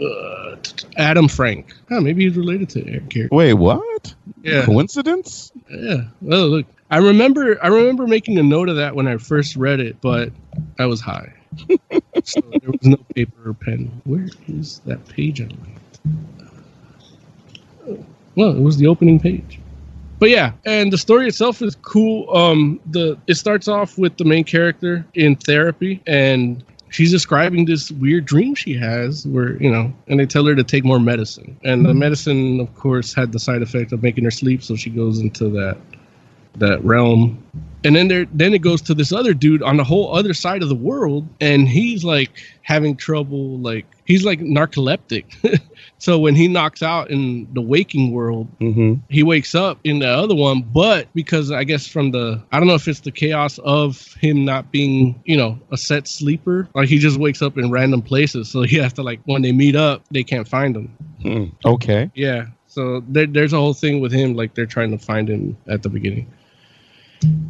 uh, 0.00 0.56
Adam 0.96 1.28
Frank. 1.28 1.72
Oh, 1.90 2.00
maybe 2.00 2.24
he's 2.24 2.36
related 2.36 2.68
to 2.70 2.86
Eric 2.88 3.12
here. 3.12 3.28
Wait, 3.32 3.54
what? 3.54 4.14
Yeah. 4.42 4.64
Coincidence? 4.64 5.52
Yeah. 5.70 6.08
Oh, 6.30 6.46
look. 6.46 6.66
I 6.90 6.98
remember 6.98 7.62
I 7.62 7.68
remember 7.68 8.06
making 8.06 8.38
a 8.38 8.42
note 8.42 8.68
of 8.68 8.76
that 8.76 8.94
when 8.94 9.06
I 9.06 9.18
first 9.18 9.56
read 9.56 9.80
it, 9.80 10.00
but 10.00 10.30
I 10.78 10.86
was 10.86 11.00
high. 11.00 11.34
So 12.24 12.40
there 12.60 12.70
was 12.70 12.82
no 12.82 12.96
paper 13.14 13.50
or 13.50 13.54
pen. 13.54 13.90
Where 14.04 14.28
is 14.48 14.80
that 14.86 15.06
page 15.08 15.40
I 15.40 15.44
liked? 15.44 16.00
Oh, 17.86 18.04
Well, 18.36 18.56
it 18.56 18.60
was 18.60 18.76
the 18.76 18.86
opening 18.86 19.20
page. 19.20 19.60
But 20.18 20.30
yeah, 20.30 20.52
and 20.64 20.92
the 20.92 20.98
story 20.98 21.28
itself 21.28 21.62
is 21.62 21.76
cool. 21.76 22.34
Um, 22.36 22.80
the 22.86 23.16
it 23.28 23.36
starts 23.36 23.68
off 23.68 23.96
with 23.96 24.16
the 24.16 24.24
main 24.24 24.42
character 24.44 25.06
in 25.14 25.36
therapy, 25.36 26.02
and 26.08 26.64
she's 26.90 27.12
describing 27.12 27.66
this 27.66 27.92
weird 27.92 28.24
dream 28.24 28.56
she 28.56 28.74
has, 28.74 29.26
where 29.28 29.62
you 29.62 29.70
know, 29.70 29.92
and 30.08 30.18
they 30.18 30.26
tell 30.26 30.44
her 30.46 30.56
to 30.56 30.64
take 30.64 30.84
more 30.84 30.98
medicine, 30.98 31.56
and 31.64 31.86
the 31.86 31.94
medicine, 31.94 32.58
of 32.58 32.74
course, 32.74 33.14
had 33.14 33.30
the 33.30 33.38
side 33.38 33.62
effect 33.62 33.92
of 33.92 34.02
making 34.02 34.24
her 34.24 34.30
sleep, 34.32 34.62
so 34.62 34.74
she 34.74 34.90
goes 34.90 35.20
into 35.20 35.48
that 35.50 35.76
that 36.56 36.82
realm. 36.84 37.42
And 37.84 37.94
then 37.94 38.08
there 38.08 38.26
then 38.32 38.54
it 38.54 38.62
goes 38.62 38.82
to 38.82 38.94
this 38.94 39.12
other 39.12 39.32
dude 39.34 39.62
on 39.62 39.76
the 39.76 39.84
whole 39.84 40.14
other 40.14 40.34
side 40.34 40.62
of 40.62 40.68
the 40.68 40.74
world 40.74 41.28
and 41.40 41.68
he's 41.68 42.02
like 42.04 42.30
having 42.62 42.96
trouble 42.96 43.58
like 43.58 43.86
he's 44.04 44.24
like 44.24 44.40
narcoleptic. 44.40 45.60
so 45.98 46.18
when 46.18 46.34
he 46.34 46.48
knocks 46.48 46.82
out 46.82 47.10
in 47.10 47.46
the 47.54 47.60
waking 47.60 48.10
world, 48.12 48.48
Mm-hmm. 48.60 48.94
he 49.08 49.22
wakes 49.22 49.54
up 49.54 49.78
in 49.84 50.00
the 50.00 50.08
other 50.08 50.34
one, 50.34 50.62
but 50.62 51.06
because 51.14 51.52
I 51.52 51.62
guess 51.64 51.86
from 51.86 52.10
the 52.10 52.42
I 52.50 52.58
don't 52.58 52.66
know 52.68 52.74
if 52.74 52.88
it's 52.88 53.00
the 53.00 53.12
chaos 53.12 53.58
of 53.58 54.12
him 54.14 54.44
not 54.44 54.72
being, 54.72 55.20
you 55.24 55.36
know, 55.36 55.58
a 55.70 55.76
set 55.76 56.08
sleeper, 56.08 56.68
like 56.74 56.88
he 56.88 56.98
just 56.98 57.18
wakes 57.18 57.42
up 57.42 57.56
in 57.58 57.70
random 57.70 58.02
places. 58.02 58.50
So 58.50 58.62
he 58.62 58.76
has 58.78 58.92
to 58.94 59.02
like 59.02 59.20
when 59.24 59.42
they 59.42 59.52
meet 59.52 59.76
up, 59.76 60.02
they 60.10 60.24
can't 60.24 60.48
find 60.48 60.76
him. 60.76 60.96
Hmm. 61.22 61.44
Okay. 61.64 62.10
Yeah. 62.14 62.46
So 62.66 63.02
there, 63.08 63.26
there's 63.26 63.52
a 63.52 63.56
whole 63.58 63.72
thing 63.74 64.00
with 64.00 64.12
him, 64.12 64.34
like 64.34 64.54
they're 64.54 64.66
trying 64.66 64.90
to 64.90 64.98
find 64.98 65.28
him 65.28 65.56
at 65.68 65.82
the 65.82 65.88
beginning. 65.88 66.30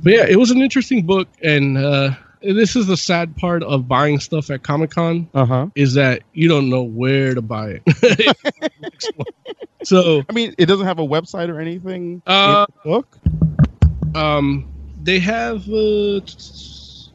But 0.03 0.13
yeah, 0.13 0.27
it 0.29 0.37
was 0.39 0.51
an 0.51 0.61
interesting 0.63 1.05
book, 1.07 1.29
and 1.43 1.77
uh, 1.79 2.11
this 2.41 2.77
is 2.77 2.87
the 2.87 2.97
sad 2.97 3.37
part 3.37 3.63
of 3.63 3.89
buying 3.89 4.19
stuff 4.21 4.51
at 4.51 4.63
Comic 4.63 4.91
Con 4.91 5.29
Uh 5.35 5.45
huh. 5.45 5.67
is 5.75 5.95
that 5.95 6.23
you 6.33 6.49
don't 6.49 6.71
know 6.71 6.83
where 6.83 7.35
to 7.35 7.43
buy 7.43 7.81
it. 7.85 8.37
so 9.85 10.23
I 10.29 10.33
mean, 10.33 10.55
it 10.59 10.67
doesn't 10.67 10.87
have 10.87 10.99
a 10.99 11.07
website 11.07 11.49
or 11.49 11.61
anything. 11.61 12.23
Uh, 12.27 12.67
book. 12.85 13.19
um, 14.15 14.69
they 15.03 15.19
have 15.19 15.69
uh, 15.69 16.21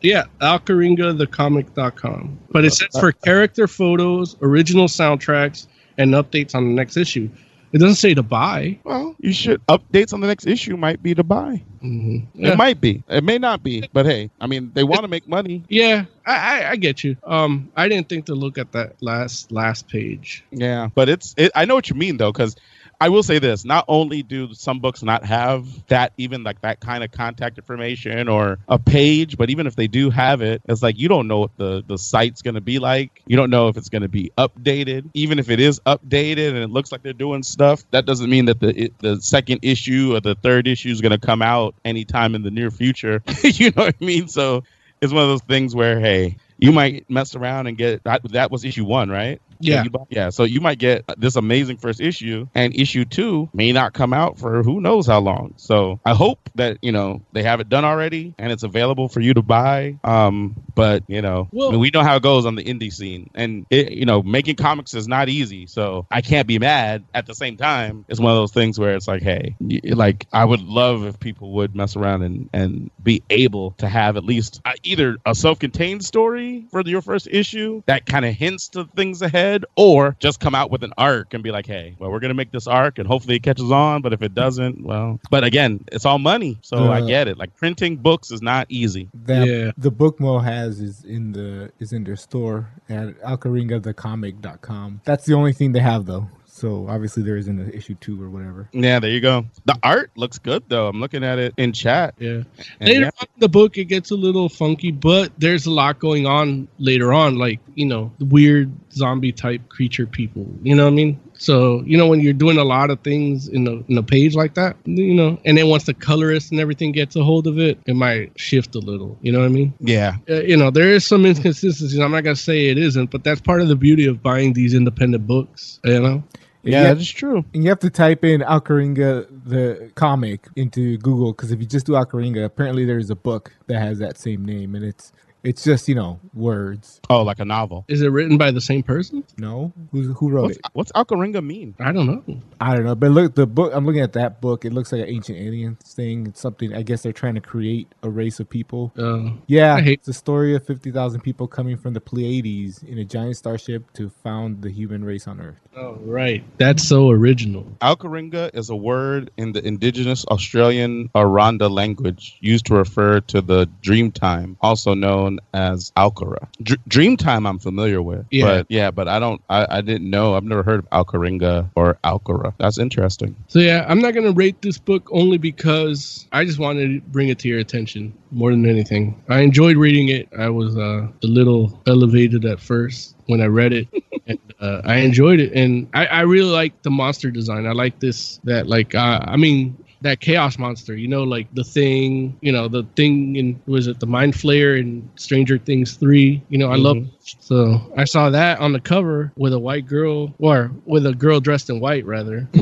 yeah, 0.02 0.24
alcheringathecomic.com, 0.42 2.40
but 2.52 2.66
it 2.66 2.74
says 2.74 2.90
for 3.00 3.12
character 3.12 3.68
photos, 3.68 4.36
original 4.42 4.88
soundtracks, 4.88 5.68
and 5.98 6.14
updates 6.14 6.54
on 6.56 6.66
the 6.68 6.74
next 6.74 6.98
issue. 6.98 7.30
It 7.74 7.80
doesn't 7.80 7.96
say 7.96 8.14
to 8.14 8.22
buy. 8.22 8.80
Well, 8.84 9.16
you 9.20 9.34
should 9.34 9.66
updates 9.66 10.14
on 10.14 10.22
the 10.22 10.28
next 10.28 10.46
issue 10.46 10.78
might 10.78 11.02
be 11.02 11.16
to 11.16 11.24
buy. 11.24 11.64
Mm-hmm. 11.84 12.46
It 12.46 12.56
might 12.56 12.80
be. 12.80 13.04
It 13.10 13.24
may 13.24 13.40
not 13.40 13.64
be. 13.64 13.90
But 13.92 14.06
hey, 14.06 14.30
I 14.40 14.46
mean, 14.46 14.72
they 14.76 14.84
want 14.84 15.02
to 15.02 15.08
make 15.08 15.28
money. 15.28 15.64
Yeah, 15.68 16.06
I, 16.26 16.36
I, 16.36 16.70
I 16.72 16.76
get 16.76 17.04
you. 17.04 17.18
Um, 17.24 17.72
I 17.76 17.88
didn't 17.90 18.10
think 18.10 18.28
to 18.28 18.36
look 18.36 18.60
at 18.60 18.72
that 18.74 19.02
last 19.02 19.52
last 19.52 19.88
page. 19.88 20.46
Yeah, 20.52 20.90
but 20.94 21.10
it's. 21.10 21.34
It, 21.36 21.52
I 21.56 21.66
know 21.66 21.74
what 21.74 21.90
you 21.90 21.96
mean 21.96 22.18
though, 22.18 22.32
because 22.32 22.56
I 23.04 23.10
will 23.10 23.22
say 23.22 23.38
this: 23.38 23.66
not 23.66 23.84
only 23.90 24.24
do 24.24 24.54
some 24.54 24.80
books 24.80 25.04
not 25.04 25.26
have 25.26 25.68
that, 25.88 26.14
even 26.18 26.44
like 26.44 26.62
that 26.62 26.80
kind 26.80 27.04
of 27.04 27.12
contact 27.12 27.58
information 27.58 28.30
or 28.30 28.60
a 28.70 28.80
page, 28.80 29.36
but 29.36 29.50
even 29.50 29.68
if 29.68 29.76
they 29.76 29.88
do 29.88 30.10
have 30.10 30.42
it, 30.42 30.62
it's 30.70 30.82
like 30.82 30.98
you 30.98 31.10
don't 31.10 31.28
know 31.28 31.40
what 31.40 31.58
the 31.58 31.84
the 31.86 31.98
site's 31.98 32.42
going 32.42 32.56
to 32.56 32.62
be 32.62 32.80
like. 32.80 33.22
You 33.28 33.36
don't 33.36 33.50
know 33.50 33.68
if 33.68 33.76
it's 33.76 33.90
going 33.90 34.04
to 34.04 34.08
be 34.08 34.32
updated. 34.38 35.10
Even 35.16 35.38
if 35.38 35.50
it 35.50 35.60
is 35.60 35.82
updated 35.82 36.52
and 36.52 36.60
it 36.60 36.70
looks 36.70 36.94
like 36.94 37.04
they're 37.04 37.12
doing 37.12 37.44
stuff, 37.44 37.84
that 37.92 38.06
doesn't 38.06 38.30
mean 38.30 38.46
that 38.46 38.62
the 38.62 38.94
the 39.00 39.20
second 39.20 39.60
issue 39.64 40.16
or 40.16 40.22
the 40.22 40.36
third 40.36 40.66
issue 40.66 40.90
is 40.90 41.02
going 41.02 41.12
to 41.12 41.18
come 41.18 41.42
out 41.42 41.76
anytime 41.84 42.36
in 42.36 42.42
the 42.42 42.52
near 42.52 42.72
future. 42.72 43.22
you 43.44 43.72
know 43.72 43.84
what 43.84 43.96
I 44.02 44.06
mean? 44.06 44.30
So 44.30 44.64
it's 45.02 45.12
one 45.12 45.24
of 45.24 45.30
those 45.30 45.42
things 45.42 45.76
where 45.76 46.00
hey. 46.00 46.38
You 46.60 46.72
might 46.72 47.10
mess 47.10 47.36
around 47.36 47.68
and 47.68 47.78
get 47.78 48.06
that. 48.06 48.24
That 48.32 48.50
was 48.50 48.64
issue 48.64 48.86
one, 48.86 49.10
right? 49.10 49.42
Yeah. 49.68 49.84
you 49.84 49.90
buy- 49.90 50.06
yeah. 50.10 50.30
So 50.30 50.44
you 50.44 50.62
might 50.62 50.80
get 50.80 51.04
this 51.18 51.36
amazing 51.36 51.78
first 51.78 52.02
issue, 52.02 52.48
and 52.56 52.76
issue 52.76 53.06
two 53.06 53.50
may 53.54 53.72
not 53.72 53.94
come 53.94 54.14
out 54.14 54.38
for 54.40 54.64
who 54.64 54.82
knows 54.82 55.08
how 55.08 55.20
long. 55.20 55.54
So 55.58 56.00
I 56.06 56.14
hope 56.14 56.50
that 56.56 56.78
you 56.82 56.92
know 56.92 57.22
they 57.32 57.44
have 57.44 57.60
it 57.60 57.70
done 57.70 57.86
already 57.86 58.34
and 58.38 58.52
it's 58.52 58.64
available 58.64 59.08
for 59.10 59.20
you 59.20 59.34
to 59.36 59.42
buy. 59.42 59.98
Um, 60.04 60.56
but 60.76 61.04
you 61.08 61.22
know, 61.22 61.48
Well- 61.52 61.70
I 61.70 61.72
mean, 61.72 61.80
we 61.82 61.92
know 61.92 62.04
how 62.04 62.16
it 62.16 62.24
goes 62.24 62.46
on 62.46 62.56
the 62.56 62.64
indie 62.64 62.92
scene, 62.92 63.30
and 63.36 63.66
it, 63.70 63.92
you 63.92 64.06
know, 64.06 64.22
making 64.22 64.56
comics 64.56 64.94
is 64.94 65.08
not 65.08 65.30
easy. 65.30 65.68
So 65.68 66.06
I 66.12 66.22
can't 66.22 66.48
be 66.48 66.60
mad. 66.60 67.04
At 67.14 67.26
the 67.26 67.36
same 67.36 67.58
time, 67.58 68.06
it's 68.08 68.20
one 68.20 68.32
of 68.32 68.38
those 68.38 68.52
things 68.52 68.80
where 68.80 68.96
it's 68.96 69.08
like, 69.08 69.22
hey, 69.22 69.56
like 69.86 70.28
I 70.34 70.44
would 70.46 70.62
love 70.62 71.06
if 71.06 71.20
people 71.20 71.52
would 71.54 71.76
mess 71.76 71.96
around 71.96 72.24
and 72.24 72.50
and 72.54 72.90
be 73.02 73.22
able 73.30 73.72
to 73.80 73.88
have 73.88 74.18
at 74.18 74.24
least 74.24 74.62
uh, 74.66 74.72
either 74.84 75.18
a 75.26 75.36
self-contained 75.36 76.04
story 76.04 76.66
for 76.72 76.82
your 76.86 77.02
first 77.02 77.28
issue 77.30 77.82
that 77.86 78.06
kind 78.06 78.26
of 78.26 78.34
hints 78.34 78.70
to 78.70 78.86
things 78.96 79.22
ahead, 79.22 79.53
or 79.76 80.16
just 80.20 80.40
come 80.40 80.56
out 80.56 80.72
with 80.72 80.84
an 80.84 80.94
arc 80.98 81.34
and 81.34 81.44
be 81.44 81.52
like, 81.52 81.66
hey, 81.66 81.96
well, 82.00 82.10
we're 82.12 82.20
gonna 82.20 82.34
make 82.34 82.52
this 82.52 82.68
arc, 82.68 82.98
and 83.00 83.08
hopefully 83.08 83.36
it 83.36 83.44
catches 83.44 83.72
on. 83.72 84.02
But 84.02 84.14
if 84.14 84.22
it 84.22 84.34
doesn't, 84.34 84.84
well, 84.84 85.20
but 85.30 85.44
again, 85.44 85.84
it's 85.92 86.06
all 86.06 86.20
money, 86.20 86.58
so 86.62 86.78
I 86.92 87.02
Uh, 87.02 87.06
get 87.08 87.28
it. 87.28 87.38
Like 87.38 87.56
printing 87.56 87.98
books 87.98 88.32
is 88.32 88.42
not 88.42 88.68
easy. 88.70 89.10
that 89.26 89.48
Yeah. 89.48 89.72
the 89.78 89.92
book 89.92 90.20
Mo 90.20 90.40
has 90.40 90.80
is 90.80 91.04
in 91.04 91.32
the 91.34 91.72
is 91.80 91.94
in 91.94 92.04
their 92.04 92.16
store 92.16 92.70
at 92.90 93.20
alcheringathecomic.com. 93.22 95.02
That's 95.06 95.26
the 95.26 95.34
only 95.34 95.54
thing 95.54 95.72
they 95.74 95.80
have 95.80 96.06
though. 96.06 96.28
So 96.64 96.88
obviously 96.88 97.24
there 97.24 97.36
isn't 97.36 97.60
an 97.60 97.72
issue 97.72 97.94
two 97.96 98.24
or 98.24 98.30
whatever. 98.30 98.70
Yeah, 98.72 99.02
there 99.02 99.10
you 99.10 99.20
go. 99.20 99.46
The 99.66 99.78
art 99.84 100.12
looks 100.16 100.40
good 100.40 100.64
though. 100.70 100.88
I'm 100.88 101.02
looking 101.02 101.22
at 101.22 101.38
it 101.38 101.54
in 101.58 101.74
chat. 101.74 102.16
Yeah. 102.20 102.44
And 102.80 102.88
later 102.88 103.02
yeah. 103.02 103.20
on 103.20 103.28
in 103.36 103.40
the 103.40 103.50
book, 103.50 103.78
it 103.78 103.84
gets 103.90 104.12
a 104.12 104.16
little 104.16 104.48
funky, 104.48 104.92
but 104.92 105.34
there's 105.38 105.66
a 105.66 105.72
lot 105.72 106.00
going 106.00 106.26
on 106.26 106.70
later 106.78 107.12
on, 107.12 107.38
like 107.38 107.60
you 107.76 107.86
know, 107.86 108.14
weird 108.18 108.72
zombie 108.94 109.34
type 109.34 109.68
creature 109.68 110.06
people. 110.06 110.48
You 110.62 110.74
know 110.74 110.86
what 110.86 110.94
I 110.94 110.96
mean? 110.96 111.20
So 111.34 111.84
you 111.86 111.98
know 111.98 112.08
when 112.08 112.22
you're 112.22 112.32
doing 112.32 112.58
a 112.58 112.64
lot 112.64 112.92
of 112.92 113.02
things 113.02 113.50
in 113.50 113.68
a 113.68 113.84
in 113.92 113.98
a 113.98 114.04
page 114.04 114.34
like 114.34 114.54
that, 114.54 114.78
you 114.86 115.16
know, 115.16 115.38
and 115.44 115.58
then 115.58 115.68
once 115.68 115.84
the 115.84 115.94
colorist 115.94 116.52
and 116.52 116.62
everything 116.62 116.94
gets 116.94 117.18
a 117.18 117.26
hold 117.26 117.46
of 117.46 117.60
it, 117.60 117.78
it 117.86 117.98
might 117.98 118.40
shift 118.40 118.74
a 118.76 118.80
little. 118.80 119.18
You 119.22 119.34
know 119.34 119.40
what 119.40 119.48
I 119.48 119.50
mean? 119.50 119.74
Yeah. 119.82 120.16
Uh, 120.30 120.36
you 120.36 120.56
know, 120.56 120.72
there 120.72 120.92
is 120.92 121.06
some 121.06 121.26
inconsistencies. 121.26 122.00
I'm 122.00 122.12
not 122.12 122.24
gonna 122.24 122.38
say 122.38 122.68
it 122.68 122.78
isn't, 122.78 123.12
but 123.12 123.26
that's 123.26 123.42
part 123.42 123.60
of 123.60 123.68
the 123.68 123.76
beauty 123.76 124.06
of 124.06 124.24
buying 124.24 124.54
these 124.54 124.74
independent 124.74 125.28
books. 125.28 125.82
You 125.84 126.00
know? 126.00 126.24
Yeah, 126.64 126.84
Yeah. 126.84 126.94
that 126.94 126.98
is 126.98 127.10
true. 127.12 127.44
And 127.54 127.64
you 127.64 127.70
have 127.70 127.80
to 127.80 127.90
type 127.90 128.24
in 128.24 128.42
Alcheringa 128.42 129.28
the 129.46 129.92
comic 129.96 130.48
into 130.56 130.98
Google 131.00 131.34
because 131.34 131.52
if 131.52 131.60
you 131.60 131.66
just 131.66 131.86
do 131.86 131.94
Alcheringa, 131.94 132.46
apparently 132.46 132.86
there's 132.86 133.10
a 133.10 133.16
book 133.16 133.52
that 133.68 133.80
has 133.80 134.00
that 134.00 134.18
same 134.18 134.46
name, 134.46 134.76
and 134.76 134.84
it's 134.86 135.12
it's 135.44 135.64
just 135.64 135.88
you 135.90 135.96
know 135.96 136.20
words. 136.34 137.00
Oh, 137.10 137.22
like 137.24 137.40
a 137.40 137.46
novel. 137.46 137.86
Is 137.88 138.02
it 138.02 138.08
written 138.10 138.38
by 138.38 138.52
the 138.52 138.62
same 138.62 138.84
person? 138.84 139.24
No, 139.38 139.72
who 139.92 140.14
who 140.14 140.30
wrote 140.30 140.44
What's, 140.44 140.58
it? 140.58 140.66
what's 140.74 140.92
Alcheringa 140.94 141.44
mean? 141.46 141.76
I 141.80 141.92
don't 141.92 142.08
know. 142.08 142.42
I 142.62 142.76
don't 142.76 142.86
know, 142.86 142.96
but 142.96 143.12
look, 143.12 143.36
the 143.36 143.46
book 143.46 143.72
I'm 143.74 143.86
looking 143.86 144.02
at 144.02 144.14
that 144.14 144.42
book. 144.42 144.66
It 144.66 144.74
looks 144.74 144.92
like 144.92 145.02
an 145.02 145.08
ancient 145.10 145.38
aliens 145.38 145.80
thing. 145.94 146.28
It's 146.28 146.40
something 146.42 146.74
I 146.74 146.82
guess 146.84 147.02
they're 147.04 147.12
trying 147.14 147.36
to 147.36 147.42
create 147.42 147.88
a 148.04 148.10
race 148.10 148.40
of 148.40 148.50
people. 148.50 148.92
Uh, 148.98 149.32
Yeah, 149.48 149.76
I 149.76 149.82
hate- 149.82 150.00
it's 150.00 150.08
a 150.08 150.14
story 150.14 150.56
of 150.56 150.66
fifty 150.66 150.92
thousand 150.92 151.22
people 151.22 151.48
coming 151.48 151.78
from 151.78 151.94
the 151.94 152.02
Pleiades 152.02 152.82
in 152.84 152.98
a 152.98 153.06
giant 153.06 153.38
starship 153.38 153.92
to 153.94 154.10
found 154.24 154.62
the 154.62 154.70
human 154.70 155.04
race 155.04 155.28
on 155.28 155.40
Earth. 155.42 155.60
oh, 155.76 155.98
right. 156.06 156.44
That's 156.58 156.88
so 156.88 157.10
original. 157.10 157.66
Alcheringa 157.82 158.52
is 158.56 158.70
a 158.70 158.76
word 158.76 159.32
in 159.38 159.52
the 159.54 159.66
indigenous 159.66 160.26
Australian 160.26 161.10
Aranda 161.16 161.68
language 161.68 162.38
used 162.42 162.66
to 162.68 162.76
refer 162.76 163.20
to 163.22 163.42
the 163.42 163.68
Dreamtime, 163.82 164.56
also 164.62 164.94
known 164.94 165.33
as 165.54 165.92
Alcora. 165.98 166.48
Dr- 166.62 166.80
Dreamtime, 166.90 167.48
I'm 167.48 167.60
familiar 167.60 168.02
with. 168.02 168.26
Yeah. 168.32 168.46
But 168.46 168.66
yeah, 168.70 168.92
but 168.92 169.08
I 169.08 169.20
don't, 169.20 169.42
I, 169.50 169.78
I 169.78 169.82
didn't 169.82 170.10
know. 170.10 170.36
I've 170.36 170.44
never 170.44 170.64
heard 170.64 170.80
of 170.80 170.90
Alcheringa 170.90 171.70
or 171.76 171.98
Alcora. 172.04 172.54
That's 172.60 172.78
interesting. 172.78 173.36
So 173.48 173.60
yeah, 173.60 173.86
I'm 173.88 174.00
not 174.00 174.14
gonna 174.14 174.32
rate 174.32 174.62
this 174.62 174.78
book 174.78 175.08
only 175.12 175.38
because 175.38 176.28
I 176.32 176.46
just 176.46 176.60
wanted 176.60 176.88
to 176.88 177.02
bring 177.10 177.30
it 177.30 177.40
to 177.40 177.48
your 177.48 177.60
attention 177.60 178.14
more 178.32 178.52
than 178.52 178.68
anything. 178.68 179.22
I 179.30 179.42
enjoyed 179.42 179.78
reading 179.78 180.10
it. 180.10 180.28
I 180.38 180.50
was 180.50 180.76
uh, 180.78 181.08
a 181.24 181.28
little 181.28 181.82
elevated 181.88 182.46
at 182.46 182.60
first 182.60 183.16
when 183.28 183.42
I 183.42 183.46
read 183.46 183.74
it, 183.74 183.88
and 184.28 184.40
uh, 184.60 184.82
I 184.84 184.98
enjoyed 184.98 185.40
it. 185.40 185.54
And 185.54 185.90
I, 185.94 186.06
I 186.08 186.22
really 186.22 186.52
like 186.52 186.82
the 186.82 186.92
monster 186.92 187.32
design. 187.32 187.66
I 187.68 187.72
like 187.72 188.00
this 188.00 188.40
that 188.44 188.68
like 188.68 188.96
uh, 188.96 189.22
I 189.24 189.38
mean 189.38 189.78
that 190.04 190.20
chaos 190.20 190.58
monster. 190.58 190.96
You 190.96 191.08
know, 191.08 191.24
like 191.24 191.54
the 191.54 191.64
thing. 191.64 192.38
You 192.42 192.52
know, 192.52 192.68
the 192.68 192.84
thing 192.96 193.36
in 193.36 193.62
was 193.66 193.88
it 193.88 194.00
the 194.00 194.06
Mind 194.06 194.34
Flayer 194.34 194.80
in 194.80 195.10
Stranger 195.16 195.58
Things 195.58 195.94
three. 195.94 196.42
You 196.50 196.58
know, 196.58 196.72
I 196.72 196.76
love. 196.76 196.98
Mm-hmm. 196.98 197.40
So 197.40 197.94
I 197.98 198.06
saw 198.06 198.30
that 198.30 198.60
on 198.60 198.74
the 198.74 198.80
cover 198.80 199.32
with 199.36 199.54
a 199.54 199.60
white 199.60 199.88
girl, 199.88 200.34
or 200.40 200.72
with 200.86 201.06
a 201.06 201.14
girl 201.14 201.40
dressed 201.40 201.70
in 201.70 201.80
white 201.80 202.06
rather. 202.06 202.48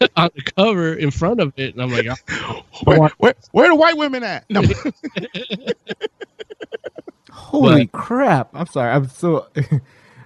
on 0.16 0.30
the 0.34 0.42
cover 0.42 0.94
in 0.94 1.10
front 1.10 1.40
of 1.40 1.52
it, 1.56 1.74
and 1.74 1.82
I'm 1.82 1.90
like, 1.90 2.06
oh, 2.30 2.62
Where, 2.84 3.10
where, 3.18 3.34
where 3.52 3.66
are 3.66 3.68
the 3.70 3.76
white 3.76 3.96
women 3.96 4.22
at? 4.22 4.48
No. 4.48 4.62
Holy 7.30 7.86
crap! 7.88 8.50
I'm 8.54 8.66
sorry. 8.66 8.92
I'm 8.92 9.08
so. 9.08 9.46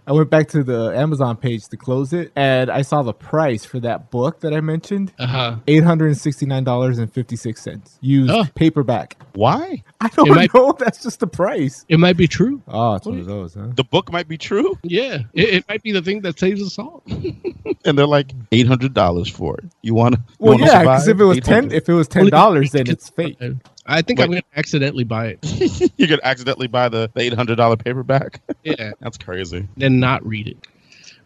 I 0.06 0.12
went 0.12 0.30
back 0.30 0.48
to 0.48 0.64
the 0.64 0.92
Amazon 0.96 1.36
page 1.36 1.68
to 1.68 1.76
close 1.76 2.12
it, 2.12 2.32
and 2.34 2.70
I 2.70 2.82
saw 2.82 3.02
the 3.02 3.12
price 3.12 3.64
for 3.64 3.78
that 3.80 4.10
book 4.10 4.40
that 4.40 4.52
I 4.52 4.60
mentioned. 4.60 5.12
uh-huh. 5.18 5.56
Eight 5.68 5.84
hundred 5.84 6.06
and 6.08 6.18
sixty 6.18 6.44
nine 6.44 6.64
dollars 6.64 6.98
and 6.98 7.12
fifty 7.12 7.36
six 7.36 7.62
cents. 7.62 7.98
Used 8.00 8.32
Oh. 8.32 8.44
paperback. 8.54 9.16
Why? 9.34 9.82
I 10.00 10.08
don't 10.08 10.28
might- 10.30 10.52
know. 10.52 10.72
That's 10.78 11.02
just 11.02 11.20
the 11.20 11.26
price. 11.28 11.84
It 11.88 11.98
might 12.00 12.16
be 12.16 12.26
true. 12.26 12.60
Oh, 12.66 12.94
it's 12.96 13.06
one 13.06 13.20
of 13.20 13.26
those, 13.26 13.54
huh? 13.54 13.68
The 13.76 13.84
book 13.84 14.10
might 14.10 14.26
be 14.26 14.36
true, 14.36 14.76
Yeah, 14.82 15.18
it, 15.34 15.48
it 15.54 15.64
might 15.68 15.82
be 15.82 15.92
the 15.92 16.02
thing 16.02 16.20
that 16.22 16.38
saves 16.38 16.60
us 16.62 16.78
all. 16.78 17.02
and 17.84 17.96
they're 17.98 18.06
like 18.06 18.32
eight 18.50 18.66
hundred 18.66 18.94
dollars 18.94 19.28
for 19.28 19.56
it. 19.58 19.64
You 19.82 19.94
want 19.94 20.16
to? 20.16 20.20
Well, 20.38 20.58
yeah, 20.58 20.80
because 20.80 21.06
if 21.08 21.20
it 21.20 21.24
was 21.24 21.38
ten, 21.40 21.70
if 21.70 21.88
it 21.88 21.92
was 21.94 22.08
ten 22.08 22.26
dollars, 22.26 22.72
then 22.72 22.88
it's 22.88 23.08
fake. 23.08 23.38
I 23.86 24.02
think 24.02 24.18
Wait. 24.18 24.24
I'm 24.26 24.30
gonna 24.30 24.42
accidentally 24.56 25.04
buy 25.04 25.36
it. 25.38 25.92
you 25.96 26.06
could 26.06 26.20
accidentally 26.22 26.68
buy 26.68 26.88
the 26.88 27.10
eight 27.16 27.32
hundred 27.32 27.56
dollar 27.56 27.76
paperback. 27.76 28.40
Yeah, 28.64 28.92
That's 29.00 29.18
crazy. 29.18 29.66
then 29.76 29.98
not 29.98 30.24
read 30.24 30.46
it. 30.46 30.68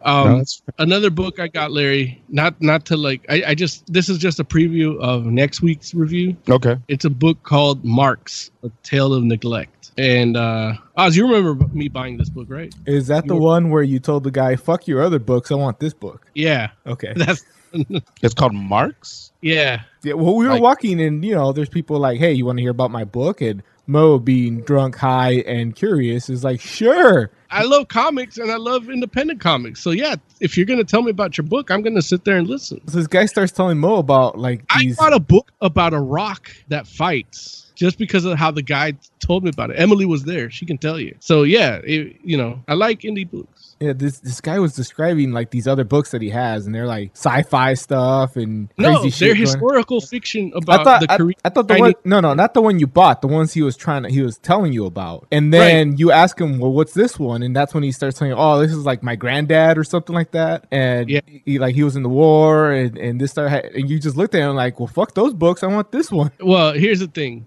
Um, 0.01 0.39
No, 0.39 0.43
another 0.79 1.09
book 1.11 1.39
I 1.39 1.47
got, 1.47 1.71
Larry. 1.71 2.23
Not 2.29 2.59
not 2.61 2.85
to 2.87 2.97
like. 2.97 3.25
I, 3.29 3.43
I 3.47 3.55
just 3.55 3.91
this 3.91 4.09
is 4.09 4.17
just 4.17 4.39
a 4.39 4.43
preview 4.43 4.99
of 4.99 5.25
next 5.25 5.61
week's 5.61 5.93
review. 5.93 6.35
Okay. 6.49 6.77
It's 6.87 7.05
a 7.05 7.09
book 7.09 7.43
called 7.43 7.83
Marks: 7.83 8.49
A 8.63 8.71
Tale 8.83 9.13
of 9.13 9.23
Neglect. 9.23 9.91
And 9.97 10.37
uh 10.37 10.73
Oz, 10.95 11.15
you 11.15 11.27
remember 11.27 11.67
me 11.73 11.87
buying 11.89 12.17
this 12.17 12.29
book, 12.29 12.47
right? 12.49 12.73
Is 12.85 13.07
that 13.07 13.27
the 13.27 13.35
one 13.35 13.69
where 13.69 13.83
you 13.83 13.99
told 13.99 14.23
the 14.23 14.31
guy, 14.31 14.55
"Fuck 14.55 14.87
your 14.87 15.01
other 15.01 15.19
books, 15.19 15.51
I 15.51 15.55
want 15.55 15.79
this 15.79 15.93
book"? 15.93 16.27
Yeah, 16.35 16.69
Okay. 16.85 17.13
that's 17.15 17.43
It's 18.21 18.33
called 18.33 18.53
Marks. 18.53 19.31
yeah. 19.41 19.81
Yeah. 20.03 20.13
Well, 20.13 20.35
we 20.35 20.45
were 20.45 20.53
Like- 20.53 20.61
walking, 20.61 21.01
and 21.01 21.23
you 21.25 21.35
know, 21.35 21.51
there's 21.51 21.69
people 21.69 21.99
like, 21.99 22.19
"Hey, 22.19 22.33
you 22.33 22.45
want 22.45 22.57
to 22.59 22.61
hear 22.61 22.71
about 22.71 22.91
my 22.91 23.03
book?" 23.03 23.41
And 23.41 23.61
Mo 23.89 24.19
being 24.19 24.61
drunk, 24.61 24.95
high, 24.97 25.43
and 25.47 25.73
curious 25.75 26.29
is 26.29 26.43
like, 26.43 26.59
sure. 26.59 27.31
I 27.49 27.63
love 27.63 27.87
comics 27.87 28.37
and 28.37 28.51
I 28.51 28.57
love 28.57 28.89
independent 28.89 29.39
comics. 29.39 29.81
So 29.81 29.91
yeah, 29.91 30.15
if 30.41 30.57
you're 30.57 30.65
gonna 30.65 30.83
tell 30.83 31.01
me 31.01 31.09
about 31.11 31.37
your 31.37 31.45
book, 31.47 31.71
I'm 31.71 31.81
gonna 31.81 32.01
sit 32.01 32.25
there 32.25 32.35
and 32.37 32.47
listen. 32.47 32.81
So 32.89 32.97
this 32.97 33.07
guy 33.07 33.25
starts 33.25 33.53
telling 33.53 33.77
Mo 33.79 33.95
about 33.95 34.37
like 34.37 34.67
these. 34.77 34.99
I 34.99 35.03
bought 35.03 35.13
a 35.13 35.19
book 35.21 35.51
about 35.61 35.93
a 35.93 35.99
rock 36.01 36.51
that 36.67 36.85
fights 36.85 37.71
just 37.75 37.97
because 37.97 38.25
of 38.25 38.37
how 38.37 38.51
the 38.51 38.61
guy 38.61 38.93
told 39.19 39.43
me 39.45 39.49
about 39.49 39.69
it. 39.69 39.75
Emily 39.79 40.05
was 40.05 40.23
there; 40.25 40.49
she 40.49 40.65
can 40.65 40.77
tell 40.77 40.99
you. 40.99 41.15
So 41.19 41.43
yeah, 41.43 41.79
it, 41.85 42.17
you 42.23 42.35
know, 42.35 42.61
I 42.67 42.73
like 42.73 43.01
indie 43.01 43.29
books. 43.29 43.56
Yeah, 43.79 43.93
this 43.93 44.19
this 44.19 44.41
guy 44.41 44.57
was 44.59 44.73
describing 44.75 45.31
like 45.33 45.51
these 45.51 45.67
other 45.67 45.83
books 45.83 46.11
that 46.11 46.21
he 46.21 46.29
has, 46.31 46.65
and 46.65 46.73
they're 46.73 46.87
like 46.87 47.11
sci-fi 47.13 47.75
stuff 47.75 48.35
and 48.35 48.69
crazy 48.75 48.91
No, 48.91 49.03
shit. 49.09 49.19
they're 49.19 49.29
going- 49.29 49.41
historical 49.41 50.01
fiction 50.01 50.51
I 50.55 50.57
about 50.57 50.83
thought 50.83 51.01
the 51.01 51.11
I, 51.11 51.17
Korean. 51.17 51.39
I 51.45 51.49
thought 51.49 51.67
the 51.67 51.75
Chinese- 51.75 51.93
one 51.93 52.01
no 52.05 52.19
no 52.19 52.33
not 52.33 52.53
the 52.55 52.61
one 52.61 52.79
you 52.79 52.87
bought 52.87 53.21
the 53.21 53.27
ones 53.27 53.53
he 53.53 53.61
was 53.61 53.77
trying 53.77 54.03
to 54.03 54.09
he 54.09 54.21
was 54.21 54.37
telling 54.39 54.73
you 54.73 54.85
about 54.85 55.27
and 55.31 55.53
then 55.53 55.95
you 55.97 56.11
ask 56.11 56.39
him 56.41 56.57
well 56.59 56.71
what's 56.71 56.93
this 56.93 57.19
one 57.19 57.43
and 57.43 57.55
that's 57.55 57.73
when 57.73 57.83
he 57.83 57.91
starts 57.91 58.17
telling 58.17 58.31
you 58.31 58.37
oh 58.37 58.59
this 58.59 58.71
is 58.71 58.85
like 58.85 59.03
my 59.03 59.15
granddad 59.15 59.77
or 59.77 59.83
something 59.83 60.15
like 60.15 60.31
that 60.31 60.65
and 60.71 61.09
yeah. 61.09 61.19
he 61.45 61.59
like 61.59 61.75
he 61.75 61.83
was 61.83 61.95
in 61.95 62.03
the 62.03 62.09
war 62.09 62.71
and 62.71 62.97
and 62.97 63.21
this 63.21 63.31
started 63.31 63.65
and 63.75 63.89
you 63.89 63.99
just 63.99 64.17
looked 64.17 64.33
at 64.33 64.41
him 64.41 64.55
like 64.55 64.79
well 64.79 64.87
fuck 64.87 65.13
those 65.13 65.33
books 65.33 65.61
I 65.63 65.67
want 65.67 65.91
this 65.91 66.11
one 66.11 66.31
Well, 66.39 66.73
here's 66.73 66.99
the 66.99 67.07
thing. 67.07 67.45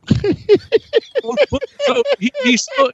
So, 1.87 2.03
he, 2.19 2.31
he 2.45 2.57
so- 2.57 2.91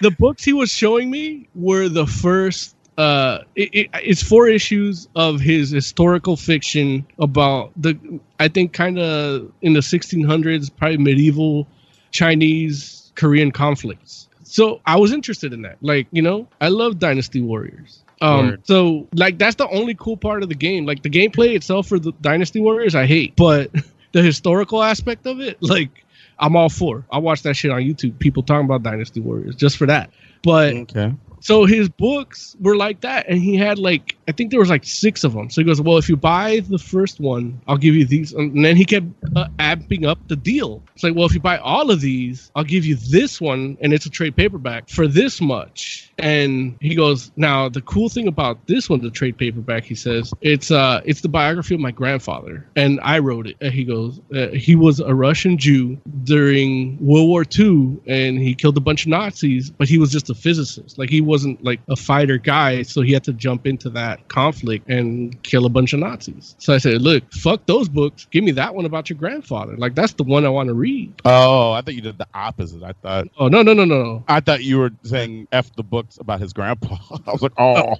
the 0.00 0.10
books 0.10 0.44
he 0.44 0.52
was 0.52 0.70
showing 0.70 1.10
me 1.10 1.48
were 1.54 1.88
the 1.88 2.06
first. 2.06 2.74
Uh, 2.96 3.44
it, 3.54 3.70
it, 3.72 3.90
it's 4.02 4.22
four 4.22 4.48
issues 4.48 5.08
of 5.14 5.40
his 5.40 5.70
historical 5.70 6.36
fiction 6.36 7.06
about 7.18 7.72
the. 7.76 7.96
I 8.40 8.48
think 8.48 8.72
kind 8.72 8.98
of 8.98 9.52
in 9.62 9.72
the 9.72 9.80
1600s, 9.80 10.70
probably 10.76 10.98
medieval 10.98 11.66
Chinese 12.10 13.12
Korean 13.14 13.52
conflicts. 13.52 14.28
So 14.44 14.80
I 14.86 14.96
was 14.96 15.12
interested 15.12 15.52
in 15.52 15.62
that. 15.62 15.76
Like 15.80 16.06
you 16.10 16.22
know, 16.22 16.48
I 16.60 16.68
love 16.68 16.98
Dynasty 16.98 17.40
Warriors. 17.40 18.02
Um, 18.20 18.46
Word. 18.46 18.66
so 18.66 19.06
like 19.14 19.38
that's 19.38 19.56
the 19.56 19.68
only 19.68 19.94
cool 19.94 20.16
part 20.16 20.42
of 20.42 20.48
the 20.48 20.54
game. 20.54 20.86
Like 20.86 21.02
the 21.02 21.10
gameplay 21.10 21.54
itself 21.54 21.86
for 21.86 21.98
the 21.98 22.12
Dynasty 22.20 22.60
Warriors, 22.60 22.94
I 22.94 23.06
hate, 23.06 23.36
but 23.36 23.70
the 24.12 24.22
historical 24.22 24.82
aspect 24.82 25.26
of 25.26 25.40
it, 25.40 25.58
like 25.62 26.04
I'm 26.38 26.56
all 26.56 26.68
for. 26.68 27.04
I 27.10 27.18
watch 27.18 27.42
that 27.42 27.54
shit 27.54 27.70
on 27.70 27.80
YouTube. 27.80 28.18
People 28.18 28.42
talking 28.42 28.64
about 28.64 28.82
Dynasty 28.82 29.20
Warriors 29.20 29.56
just 29.56 29.76
for 29.76 29.86
that. 29.86 30.10
But 30.42 30.74
Okay. 30.74 31.14
So 31.40 31.64
his 31.64 31.88
books 31.88 32.56
were 32.60 32.76
like 32.76 33.00
that, 33.02 33.28
and 33.28 33.40
he 33.40 33.56
had 33.56 33.78
like 33.78 34.16
I 34.28 34.32
think 34.32 34.50
there 34.50 34.60
was 34.60 34.68
like 34.68 34.84
six 34.84 35.24
of 35.24 35.32
them. 35.32 35.50
So 35.50 35.60
he 35.60 35.64
goes, 35.64 35.80
"Well, 35.80 35.96
if 35.96 36.08
you 36.08 36.16
buy 36.16 36.60
the 36.60 36.78
first 36.78 37.20
one, 37.20 37.60
I'll 37.66 37.76
give 37.76 37.94
you 37.94 38.04
these." 38.04 38.32
And 38.32 38.64
then 38.64 38.76
he 38.76 38.84
kept 38.84 39.06
uh, 39.34 39.48
amping 39.58 40.06
up 40.06 40.18
the 40.28 40.36
deal. 40.36 40.82
It's 40.94 41.02
like, 41.02 41.14
"Well, 41.14 41.26
if 41.26 41.34
you 41.34 41.40
buy 41.40 41.58
all 41.58 41.90
of 41.90 42.00
these, 42.00 42.50
I'll 42.54 42.64
give 42.64 42.84
you 42.84 42.96
this 42.96 43.40
one, 43.40 43.78
and 43.80 43.92
it's 43.92 44.06
a 44.06 44.10
trade 44.10 44.36
paperback 44.36 44.88
for 44.88 45.06
this 45.06 45.40
much." 45.40 46.12
And 46.18 46.76
he 46.80 46.94
goes, 46.94 47.30
"Now 47.36 47.68
the 47.68 47.80
cool 47.80 48.08
thing 48.08 48.28
about 48.28 48.66
this 48.66 48.90
one, 48.90 49.00
the 49.00 49.10
trade 49.10 49.38
paperback, 49.38 49.84
he 49.84 49.94
says, 49.94 50.32
it's 50.40 50.70
uh, 50.70 51.00
it's 51.04 51.20
the 51.20 51.28
biography 51.28 51.74
of 51.74 51.80
my 51.80 51.90
grandfather, 51.90 52.66
and 52.76 53.00
I 53.02 53.18
wrote 53.20 53.46
it." 53.46 53.56
And 53.60 53.72
he 53.72 53.84
goes, 53.84 54.20
uh, 54.34 54.48
"He 54.48 54.76
was 54.76 55.00
a 55.00 55.14
Russian 55.14 55.56
Jew 55.58 55.98
during 56.24 56.98
World 57.00 57.28
War 57.28 57.44
II, 57.58 57.96
and 58.06 58.38
he 58.38 58.54
killed 58.54 58.76
a 58.76 58.80
bunch 58.80 59.04
of 59.04 59.08
Nazis, 59.08 59.70
but 59.70 59.88
he 59.88 59.98
was 59.98 60.12
just 60.12 60.30
a 60.30 60.34
physicist. 60.34 60.98
Like 60.98 61.10
he 61.10 61.20
wasn't 61.28 61.62
like 61.62 61.80
a 61.88 61.94
fighter 61.96 62.38
guy, 62.38 62.82
so 62.82 63.02
he 63.02 63.12
had 63.12 63.22
to 63.24 63.32
jump 63.32 63.66
into 63.66 63.90
that 63.90 64.26
conflict 64.28 64.88
and 64.88 65.40
kill 65.42 65.66
a 65.66 65.68
bunch 65.68 65.92
of 65.92 66.00
Nazis. 66.00 66.56
So 66.58 66.74
I 66.74 66.78
said, 66.78 67.00
look, 67.02 67.32
fuck 67.32 67.64
those 67.66 67.88
books. 67.88 68.26
Give 68.30 68.42
me 68.42 68.50
that 68.52 68.74
one 68.74 68.84
about 68.84 69.08
your 69.10 69.18
grandfather. 69.18 69.76
Like 69.76 69.94
that's 69.94 70.14
the 70.14 70.24
one 70.24 70.44
I 70.44 70.48
want 70.48 70.68
to 70.68 70.74
read. 70.74 71.12
Oh, 71.24 71.72
I 71.72 71.82
thought 71.82 71.94
you 71.94 72.00
did 72.00 72.18
the 72.18 72.26
opposite. 72.34 72.82
I 72.82 72.92
thought. 72.92 73.28
Oh 73.38 73.48
no 73.48 73.62
no 73.62 73.74
no 73.74 73.84
no. 73.84 74.24
I 74.26 74.40
thought 74.40 74.64
you 74.64 74.78
were 74.78 74.90
saying 75.04 75.48
f 75.52 75.74
the 75.76 75.82
books 75.82 76.18
about 76.18 76.40
his 76.40 76.52
grandpa. 76.52 76.96
I 77.26 77.30
was 77.30 77.42
like, 77.42 77.52
oh. 77.58 77.96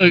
Uh, 0.00 0.10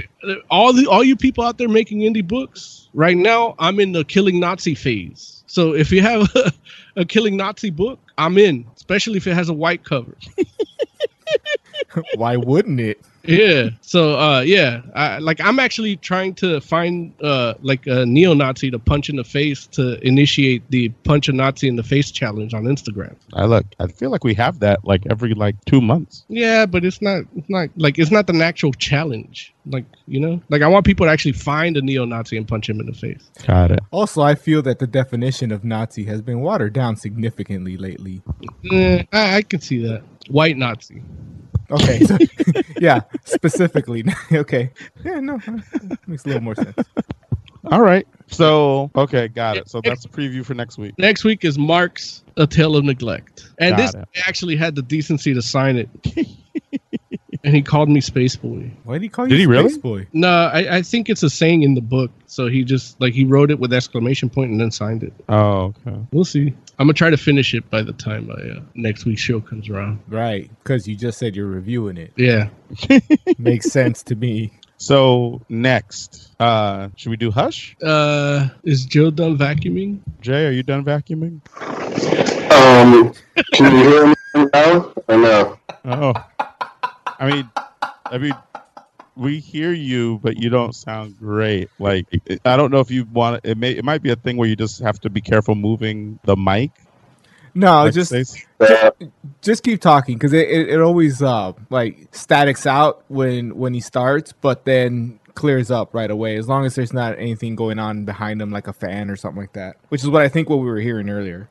all 0.52 0.74
the 0.74 0.86
all 0.88 1.04
you 1.04 1.16
people 1.16 1.44
out 1.44 1.58
there 1.58 1.70
making 1.70 2.00
indie 2.00 2.28
books 2.28 2.90
right 2.94 3.18
now, 3.18 3.56
I'm 3.58 3.80
in 3.80 3.94
the 3.94 4.04
killing 4.04 4.40
Nazi 4.40 4.76
phase. 4.76 5.44
So 5.48 5.74
if 5.74 5.92
you 5.92 6.02
have 6.02 6.30
a, 6.36 6.52
a 6.98 7.06
killing 7.06 7.38
Nazi 7.38 7.70
book, 7.70 8.00
I'm 8.18 8.38
in, 8.38 8.66
especially 8.76 9.18
if 9.18 9.28
it 9.28 9.34
has 9.34 9.50
a 9.50 9.54
white 9.54 9.84
cover. 9.84 10.16
why 12.16 12.36
wouldn't 12.36 12.80
it 12.80 13.02
Yeah. 13.24 13.70
So 13.82 14.18
uh 14.18 14.42
yeah, 14.42 14.82
I, 14.96 15.20
like 15.20 15.42
I'm 15.42 15.60
actually 15.60 15.98
trying 15.98 16.34
to 16.36 16.62
find 16.62 17.14
uh 17.22 17.56
like 17.62 17.86
a 17.88 18.06
neo-Nazi 18.06 18.72
to 18.72 18.80
punch 18.80 19.10
in 19.10 19.18
the 19.18 19.24
face 19.24 19.68
to 19.68 20.00
initiate 20.06 20.70
the 20.72 20.90
punch 21.04 21.28
a 21.30 21.34
Nazi 21.34 21.68
in 21.68 21.76
the 21.76 21.84
face 21.84 22.12
challenge 22.12 22.54
on 22.54 22.64
Instagram. 22.64 23.16
I 23.34 23.46
look. 23.46 23.66
I 23.80 23.88
feel 23.88 24.10
like 24.10 24.24
we 24.24 24.34
have 24.36 24.60
that 24.60 24.86
like 24.86 25.04
every 25.10 25.34
like 25.34 25.56
two 25.66 25.82
months. 25.82 26.26
Yeah, 26.30 26.66
but 26.66 26.86
it's 26.86 27.02
not 27.02 27.24
it's 27.36 27.50
not 27.50 27.70
like 27.76 28.00
it's 28.00 28.12
not 28.12 28.30
an 28.30 28.42
actual 28.42 28.74
challenge. 28.74 29.54
Like, 29.66 29.86
you 30.08 30.20
know? 30.20 30.42
Like 30.50 30.64
I 30.64 30.68
want 30.68 30.86
people 30.86 31.06
to 31.06 31.12
actually 31.12 31.34
find 31.34 31.78
a 31.78 31.82
neo-Nazi 31.82 32.38
and 32.38 32.48
punch 32.48 32.68
him 32.68 32.80
in 32.80 32.88
the 32.88 32.94
face. 32.94 33.30
Got 33.46 33.72
it. 33.72 33.80
also 33.92 34.22
I 34.22 34.34
feel 34.34 34.62
that 34.64 34.80
the 34.80 34.88
definition 34.88 35.52
of 35.52 35.64
Nazi 35.64 36.06
has 36.06 36.22
been 36.22 36.40
watered 36.42 36.74
down 36.74 36.96
significantly 36.96 37.78
lately 37.78 38.24
Eh, 38.72 39.04
I, 39.12 39.38
I 39.38 39.42
can 39.42 39.62
see 39.62 39.86
that. 39.86 40.04
White 40.30 40.58
Nazi. 40.58 41.02
Okay 41.72 42.00
so, 42.06 42.18
yeah 42.80 43.02
specifically 43.26 44.04
okay 44.32 44.72
yeah 45.04 45.20
no 45.20 45.40
makes 46.08 46.26
a 46.26 46.28
little 46.28 46.42
more 46.42 46.56
sense 46.56 46.76
All 47.72 47.82
right. 47.82 48.08
So 48.28 48.90
okay, 48.96 49.28
got 49.28 49.58
it. 49.58 49.70
So 49.70 49.82
that's 49.82 50.06
a 50.06 50.08
preview 50.08 50.46
for 50.46 50.54
next 50.54 50.78
week. 50.78 50.94
Next 50.98 51.24
week 51.24 51.44
is 51.44 51.58
Mark's 51.60 52.24
A 52.38 52.48
Tale 52.48 52.76
of 52.76 52.86
Neglect. 52.86 53.52
And 53.60 53.76
Got 53.76 53.78
this 53.78 53.94
it. 53.96 54.08
actually 54.26 54.56
had 54.56 54.76
the 54.76 54.82
decency 54.82 55.34
to 55.34 55.42
sign 55.42 55.76
it. 55.78 55.90
And 57.44 57.56
he 57.56 57.62
called 57.62 57.90
me 57.90 58.02
Space 58.02 58.36
Boy. 58.36 58.72
why 58.84 58.96
did 58.96 59.04
he 59.04 59.10
call 59.10 59.26
you 59.26 59.30
Did 59.30 59.36
you 59.42 59.42
he 59.42 59.48
really? 59.48 59.70
Space 59.70 59.78
boy 59.82 60.08
No, 60.14 60.28
I, 60.30 60.78
I 60.78 60.82
think 60.82 61.10
it's 61.10 61.24
a 61.24 61.30
saying 61.30 61.64
in 61.64 61.74
the 61.76 61.82
book. 61.82 62.12
So 62.28 62.48
he 62.48 62.64
just 62.64 63.00
like 63.02 63.14
he 63.14 63.24
wrote 63.26 63.50
it 63.52 63.60
with 63.60 63.74
exclamation 63.74 64.30
point 64.30 64.52
and 64.52 64.60
then 64.60 64.72
signed 64.72 65.04
it. 65.04 65.14
Oh, 65.30 65.74
okay. 65.88 65.98
We'll 66.12 66.26
see. 66.26 66.54
I'm 66.78 66.88
gonna 66.88 66.94
try 66.94 67.10
to 67.10 67.18
finish 67.18 67.54
it 67.54 67.70
by 67.70 67.82
the 67.82 67.94
time 67.94 68.28
my 68.28 68.34
uh, 68.36 68.60
next 68.76 69.06
week's 69.06 69.22
show 69.22 69.40
comes 69.42 69.70
around. 69.70 70.00
right 70.08 70.50
because 70.64 70.88
you 70.88 70.96
just 70.96 71.18
said 71.18 71.36
you're 71.36 71.48
reviewing 71.48 71.98
it 71.98 72.14
Yeah. 72.18 72.50
makes 73.38 73.72
sense 73.72 74.04
to 74.04 74.16
me 74.16 74.52
So 74.78 75.42
next, 75.50 76.32
uh, 76.40 76.90
should 76.96 77.10
we 77.10 77.18
do 77.18 77.32
Hush? 77.32 77.76
Uh, 77.84 78.48
is 78.64 78.86
Joe 78.86 79.12
done 79.12 79.38
vacuuming? 79.38 80.00
Jay, 80.22 80.46
are 80.48 80.52
you 80.52 80.64
done 80.64 80.86
vacuuming? 80.86 81.42
Um, 82.52 83.14
can 83.54 83.76
you 83.76 83.90
hear 83.90 84.08
me 84.08 84.16
now 84.54 84.94
or 85.08 85.18
no? 85.18 85.60
Oh, 85.86 86.14
I 87.20 87.30
mean, 87.32 87.50
I 88.06 88.18
mean, 88.18 88.34
we 89.16 89.40
hear 89.40 89.74
you, 89.74 90.20
but 90.24 90.38
you 90.38 90.50
don't 90.50 90.74
sound 90.74 91.18
great. 91.20 91.70
Like, 91.78 92.08
I 92.46 92.56
don't 92.56 92.72
know 92.72 92.80
if 92.80 92.90
you 92.90 93.04
want 93.06 93.42
it. 93.44 93.58
May 93.58 93.72
it 93.72 93.84
might 93.84 94.02
be 94.02 94.12
a 94.12 94.16
thing 94.16 94.38
where 94.38 94.48
you 94.48 94.56
just 94.56 94.80
have 94.82 95.00
to 95.02 95.10
be 95.10 95.20
careful 95.22 95.56
moving 95.56 96.20
the 96.24 96.38
mic. 96.38 96.72
no 97.54 97.84
Like, 97.84 97.94
just 97.94 98.12
say- 98.12 98.44
Uh, 98.60 98.92
just 99.42 99.64
keep 99.64 99.82
talking 99.82 100.16
because 100.18 100.34
it, 100.34 100.48
it, 100.50 100.70
it 100.70 100.82
always 100.82 101.22
uh 101.22 101.52
like 101.70 102.08
statics 102.14 102.66
out 102.66 103.04
when 103.08 103.56
when 103.58 103.74
he 103.74 103.80
starts 103.80 104.34
but 104.34 104.66
then 104.66 105.20
clears 105.34 105.72
up 105.72 105.94
right 105.94 106.12
away 106.12 106.36
as 106.36 106.48
long 106.50 106.66
as 106.66 106.76
there's 106.76 106.92
not 106.94 107.18
anything 107.18 107.56
going 107.56 107.80
on 107.80 108.04
behind 108.04 108.42
him 108.42 108.52
like 108.52 108.68
a 108.68 108.74
fan 108.74 109.10
or 109.10 109.16
something 109.16 109.40
like 109.42 109.54
that 109.54 109.78
which 109.88 110.04
is 110.04 110.10
what 110.10 110.22
i 110.22 110.28
think 110.28 110.50
what 110.50 110.58
we 110.58 110.66
were 110.66 110.82
hearing 110.82 111.10
earlier 111.10 111.48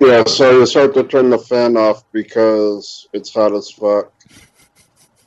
yeah, 0.00 0.24
so 0.24 0.50
you 0.50 0.66
start 0.66 0.92
to 0.94 1.04
turn 1.04 1.30
the 1.30 1.38
fan 1.38 1.76
off 1.76 2.02
because 2.12 3.08
it's 3.12 3.32
hot 3.32 3.54
as 3.54 3.70
fuck. 3.70 4.12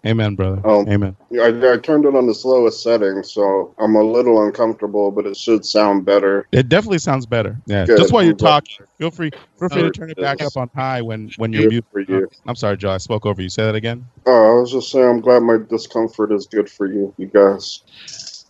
Amen, 0.08 0.36
brother. 0.36 0.66
Um, 0.68 0.88
Amen. 0.90 1.16
I, 1.34 1.48
I 1.74 1.78
turned 1.78 2.06
it 2.06 2.16
on 2.16 2.26
the 2.28 2.34
slowest 2.34 2.82
setting, 2.82 3.24
so 3.24 3.74
I'm 3.78 3.96
a 3.96 4.04
little 4.04 4.44
uncomfortable, 4.46 5.12
but 5.12 5.26
it 5.26 5.36
should 5.38 5.66
sound 5.66 6.06
better. 6.06 6.48
It 6.52 6.70
definitely 6.70 7.00
sounds 7.00 7.26
better. 7.26 7.58
Yeah. 7.66 7.86
Good. 7.86 7.98
Just 7.98 8.14
while 8.14 8.24
you're 8.24 8.34
talking, 8.34 8.86
feel 8.98 9.12
free 9.12 9.32
feel 9.60 9.70
free 9.70 9.82
to 9.84 9.92
turn 9.92 10.10
it 10.10 10.18
back 10.18 10.42
up 10.42 10.56
on 10.56 10.70
high 10.74 11.02
when 11.02 11.30
when 11.38 11.52
you're 11.54 11.64
Good 11.64 11.72
mute. 11.72 11.86
for 11.92 12.00
you. 12.00 12.30
I'm 12.46 12.56
sorry, 12.56 12.78
Joe. 12.78 12.92
I 12.92 12.98
spoke 12.98 13.26
over 13.26 13.42
you. 13.42 13.50
Say 13.50 13.64
that 13.66 13.76
again. 13.76 14.08
Oh, 14.26 14.58
I 14.58 14.60
was 14.62 14.72
just 14.72 14.90
saying, 14.92 15.08
I'm 15.08 15.22
glad 15.22 15.44
my 15.44 15.58
discomfort 15.70 16.32
is 16.32 16.48
good 16.48 16.70
for 16.70 16.88
you, 16.88 17.14
you 17.18 17.28
guys. 17.28 17.82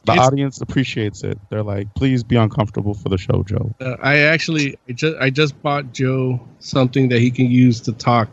The 0.05 0.13
It's- 0.13 0.25
audience 0.27 0.61
appreciates 0.61 1.23
it. 1.23 1.37
They're 1.49 1.63
like, 1.63 1.93
please 1.95 2.23
be 2.23 2.37
uncomfortable 2.37 2.93
for 2.93 3.09
the 3.09 3.17
show, 3.17 3.43
Joe. 3.43 3.75
Uh, 3.81 3.95
I 4.01 4.19
actually 4.19 4.77
I 4.87 4.93
just 4.93 5.15
I 5.19 5.29
just 5.29 5.61
bought 5.61 5.91
Joe 5.91 6.39
something 6.59 7.09
that 7.09 7.19
he 7.19 7.29
can 7.31 7.47
use 7.51 7.81
to 7.81 7.91
talk 7.93 8.29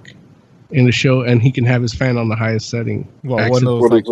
in 0.75 0.85
the 0.85 0.93
show, 0.93 1.23
and 1.23 1.41
he 1.41 1.51
can 1.51 1.65
have 1.65 1.81
his 1.83 1.95
fan 1.95 2.17
on 2.19 2.29
the 2.29 2.37
highest 2.37 2.69
setting. 2.69 3.09
well 3.23 3.39
one 3.51 3.63
of 3.63 3.65
those 3.65 3.91
like 3.91 4.05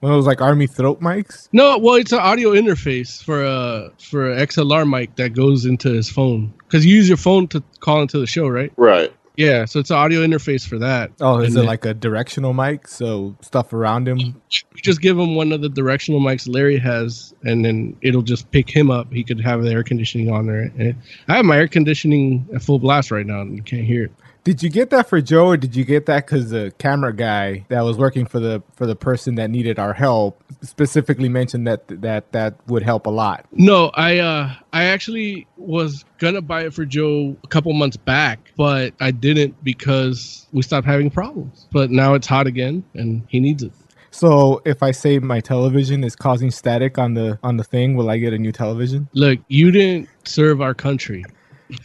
one 0.00 0.12
of 0.12 0.16
those 0.16 0.26
like 0.26 0.40
army 0.40 0.66
throat 0.66 1.00
mics 1.00 1.48
No, 1.52 1.78
well, 1.78 1.94
it's 1.94 2.12
an 2.12 2.18
audio 2.18 2.50
interface 2.50 3.22
for 3.22 3.44
a 3.44 3.90
for 3.98 4.30
a 4.32 4.46
XLR 4.46 4.88
mic 4.88 5.14
that 5.16 5.30
goes 5.30 5.64
into 5.64 5.92
his 5.92 6.10
phone 6.10 6.52
because 6.58 6.84
you 6.84 6.94
use 6.96 7.08
your 7.08 7.16
phone 7.16 7.46
to 7.48 7.62
call 7.80 8.02
into 8.02 8.18
the 8.18 8.26
show, 8.26 8.48
right? 8.48 8.72
Right. 8.76 9.12
Yeah, 9.36 9.64
so 9.64 9.80
it's 9.80 9.88
an 9.90 9.96
audio 9.96 10.20
interface 10.20 10.66
for 10.68 10.78
that. 10.80 11.10
oh 11.20 11.38
is 11.38 11.54
And 11.54 11.64
it 11.64 11.66
like 11.66 11.86
a 11.86 11.94
directional 11.94 12.52
mic 12.52 12.86
so 12.86 13.34
stuff 13.40 13.72
around 13.72 14.06
him 14.06 14.18
you 14.18 14.34
just 14.82 15.00
give 15.00 15.18
him 15.18 15.34
one 15.36 15.52
of 15.52 15.62
the 15.62 15.68
directional 15.70 16.20
mics 16.20 16.52
Larry 16.52 16.78
has, 16.78 17.32
and 17.44 17.64
then 17.64 17.96
it'll 18.02 18.22
just 18.22 18.50
pick 18.50 18.68
him 18.68 18.90
up. 18.90 19.10
He 19.12 19.22
could 19.24 19.40
have 19.40 19.62
the 19.62 19.70
air 19.70 19.84
conditioning 19.84 20.30
on 20.30 20.46
there. 20.46 20.70
And 20.76 20.94
I 21.28 21.36
have 21.36 21.44
my 21.44 21.56
air 21.56 21.68
conditioning 21.68 22.46
at 22.54 22.62
full 22.62 22.78
blast 22.78 23.10
right 23.10 23.24
now, 23.24 23.40
and 23.42 23.56
you 23.56 23.62
can't 23.62 23.84
hear 23.84 24.04
it. 24.04 24.12
Did 24.44 24.60
you 24.60 24.70
get 24.70 24.90
that 24.90 25.08
for 25.08 25.20
Joe, 25.20 25.46
or 25.46 25.56
did 25.56 25.76
you 25.76 25.84
get 25.84 26.06
that 26.06 26.26
because 26.26 26.50
the 26.50 26.72
camera 26.78 27.14
guy 27.14 27.64
that 27.68 27.82
was 27.82 27.96
working 27.96 28.26
for 28.26 28.40
the 28.40 28.60
for 28.74 28.86
the 28.86 28.96
person 28.96 29.36
that 29.36 29.50
needed 29.50 29.78
our 29.78 29.92
help 29.92 30.42
specifically 30.62 31.28
mentioned 31.28 31.66
that 31.68 31.86
that 32.02 32.32
that 32.32 32.56
would 32.66 32.82
help 32.82 33.06
a 33.06 33.10
lot? 33.10 33.46
No, 33.52 33.92
I 33.94 34.18
uh 34.18 34.52
I 34.72 34.84
actually 34.84 35.46
was 35.56 36.04
gonna 36.18 36.42
buy 36.42 36.64
it 36.64 36.74
for 36.74 36.84
Joe 36.84 37.36
a 37.44 37.46
couple 37.46 37.72
months 37.72 37.96
back, 37.96 38.50
but 38.56 38.94
I 38.98 39.12
didn't 39.12 39.62
because 39.62 40.48
we 40.52 40.62
stopped 40.62 40.88
having 40.88 41.10
problems. 41.10 41.68
But 41.70 41.92
now 41.92 42.14
it's 42.14 42.26
hot 42.26 42.48
again, 42.48 42.82
and 42.94 43.22
he 43.28 43.38
needs 43.38 43.62
it. 43.62 43.72
So 44.10 44.60
if 44.64 44.82
I 44.82 44.90
say 44.90 45.20
my 45.20 45.40
television 45.40 46.02
is 46.04 46.16
causing 46.16 46.50
static 46.50 46.98
on 46.98 47.14
the 47.14 47.38
on 47.44 47.58
the 47.58 47.64
thing, 47.64 47.96
will 47.96 48.10
I 48.10 48.18
get 48.18 48.32
a 48.32 48.38
new 48.38 48.52
television? 48.52 49.08
Look, 49.14 49.38
you 49.46 49.70
didn't 49.70 50.08
serve 50.24 50.60
our 50.60 50.74
country. 50.74 51.24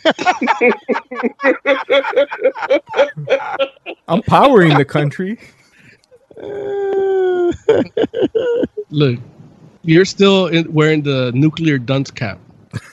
I'm 4.07 4.21
powering 4.23 4.77
the 4.77 4.85
country. 4.85 5.37
Look, 8.89 9.19
you're 9.83 10.05
still 10.05 10.47
in, 10.47 10.73
wearing 10.73 11.03
the 11.03 11.31
nuclear 11.33 11.77
dunce 11.77 12.11
cap. 12.11 12.39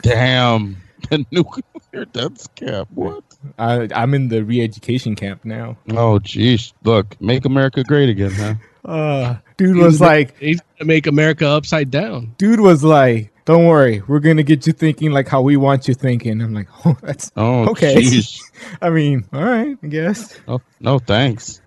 Damn. 0.03 0.77
The 1.11 1.27
nuclear 1.31 2.07
dunce 2.07 2.49
cap. 2.55 2.89
What? 2.95 3.23
I, 3.59 3.89
I'm 3.95 4.15
in 4.15 4.29
the 4.29 4.43
re-education 4.43 5.17
camp 5.17 5.45
now. 5.45 5.77
Oh, 5.91 6.19
jeez. 6.19 6.73
Look, 6.83 7.21
make 7.21 7.45
America 7.45 7.85
great 7.85 8.09
again, 8.09 8.31
huh? 8.31 8.55
Uh, 8.91 9.35
dude 9.59 9.77
was 9.77 10.01
like, 10.01 10.35
he's 10.39 10.63
gonna 10.79 10.89
make 10.89 11.07
America 11.07 11.47
upside 11.47 11.91
down. 11.91 12.35
dude 12.39 12.61
was 12.61 12.83
like, 12.83 13.34
don't 13.45 13.67
worry, 13.67 14.03
we're 14.07 14.21
gonna 14.21 14.43
get 14.43 14.67
you 14.67 14.73
thinking 14.73 15.13
like 15.13 15.29
how 15.29 15.43
we 15.43 15.57
want 15.57 15.87
you 15.89 15.95
thinking. 15.95 16.41
I'm 16.41 16.55
like, 16.55 16.69
oh, 16.87 16.97
that's 17.03 17.31
Oh, 17.37 17.69
okay. 17.71 18.03
I 18.83 18.91
mean, 18.91 19.27
all 19.33 19.43
right, 19.43 19.77
I 19.83 19.87
guess. 19.87 20.39
Oh, 20.49 20.61
no, 20.81 20.99
thanks. 20.99 21.61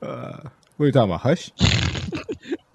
Uh, 0.00 0.40
what 0.76 0.84
are 0.84 0.86
you 0.86 0.92
talking 0.92 1.10
about? 1.10 1.20
Hush. 1.20 1.50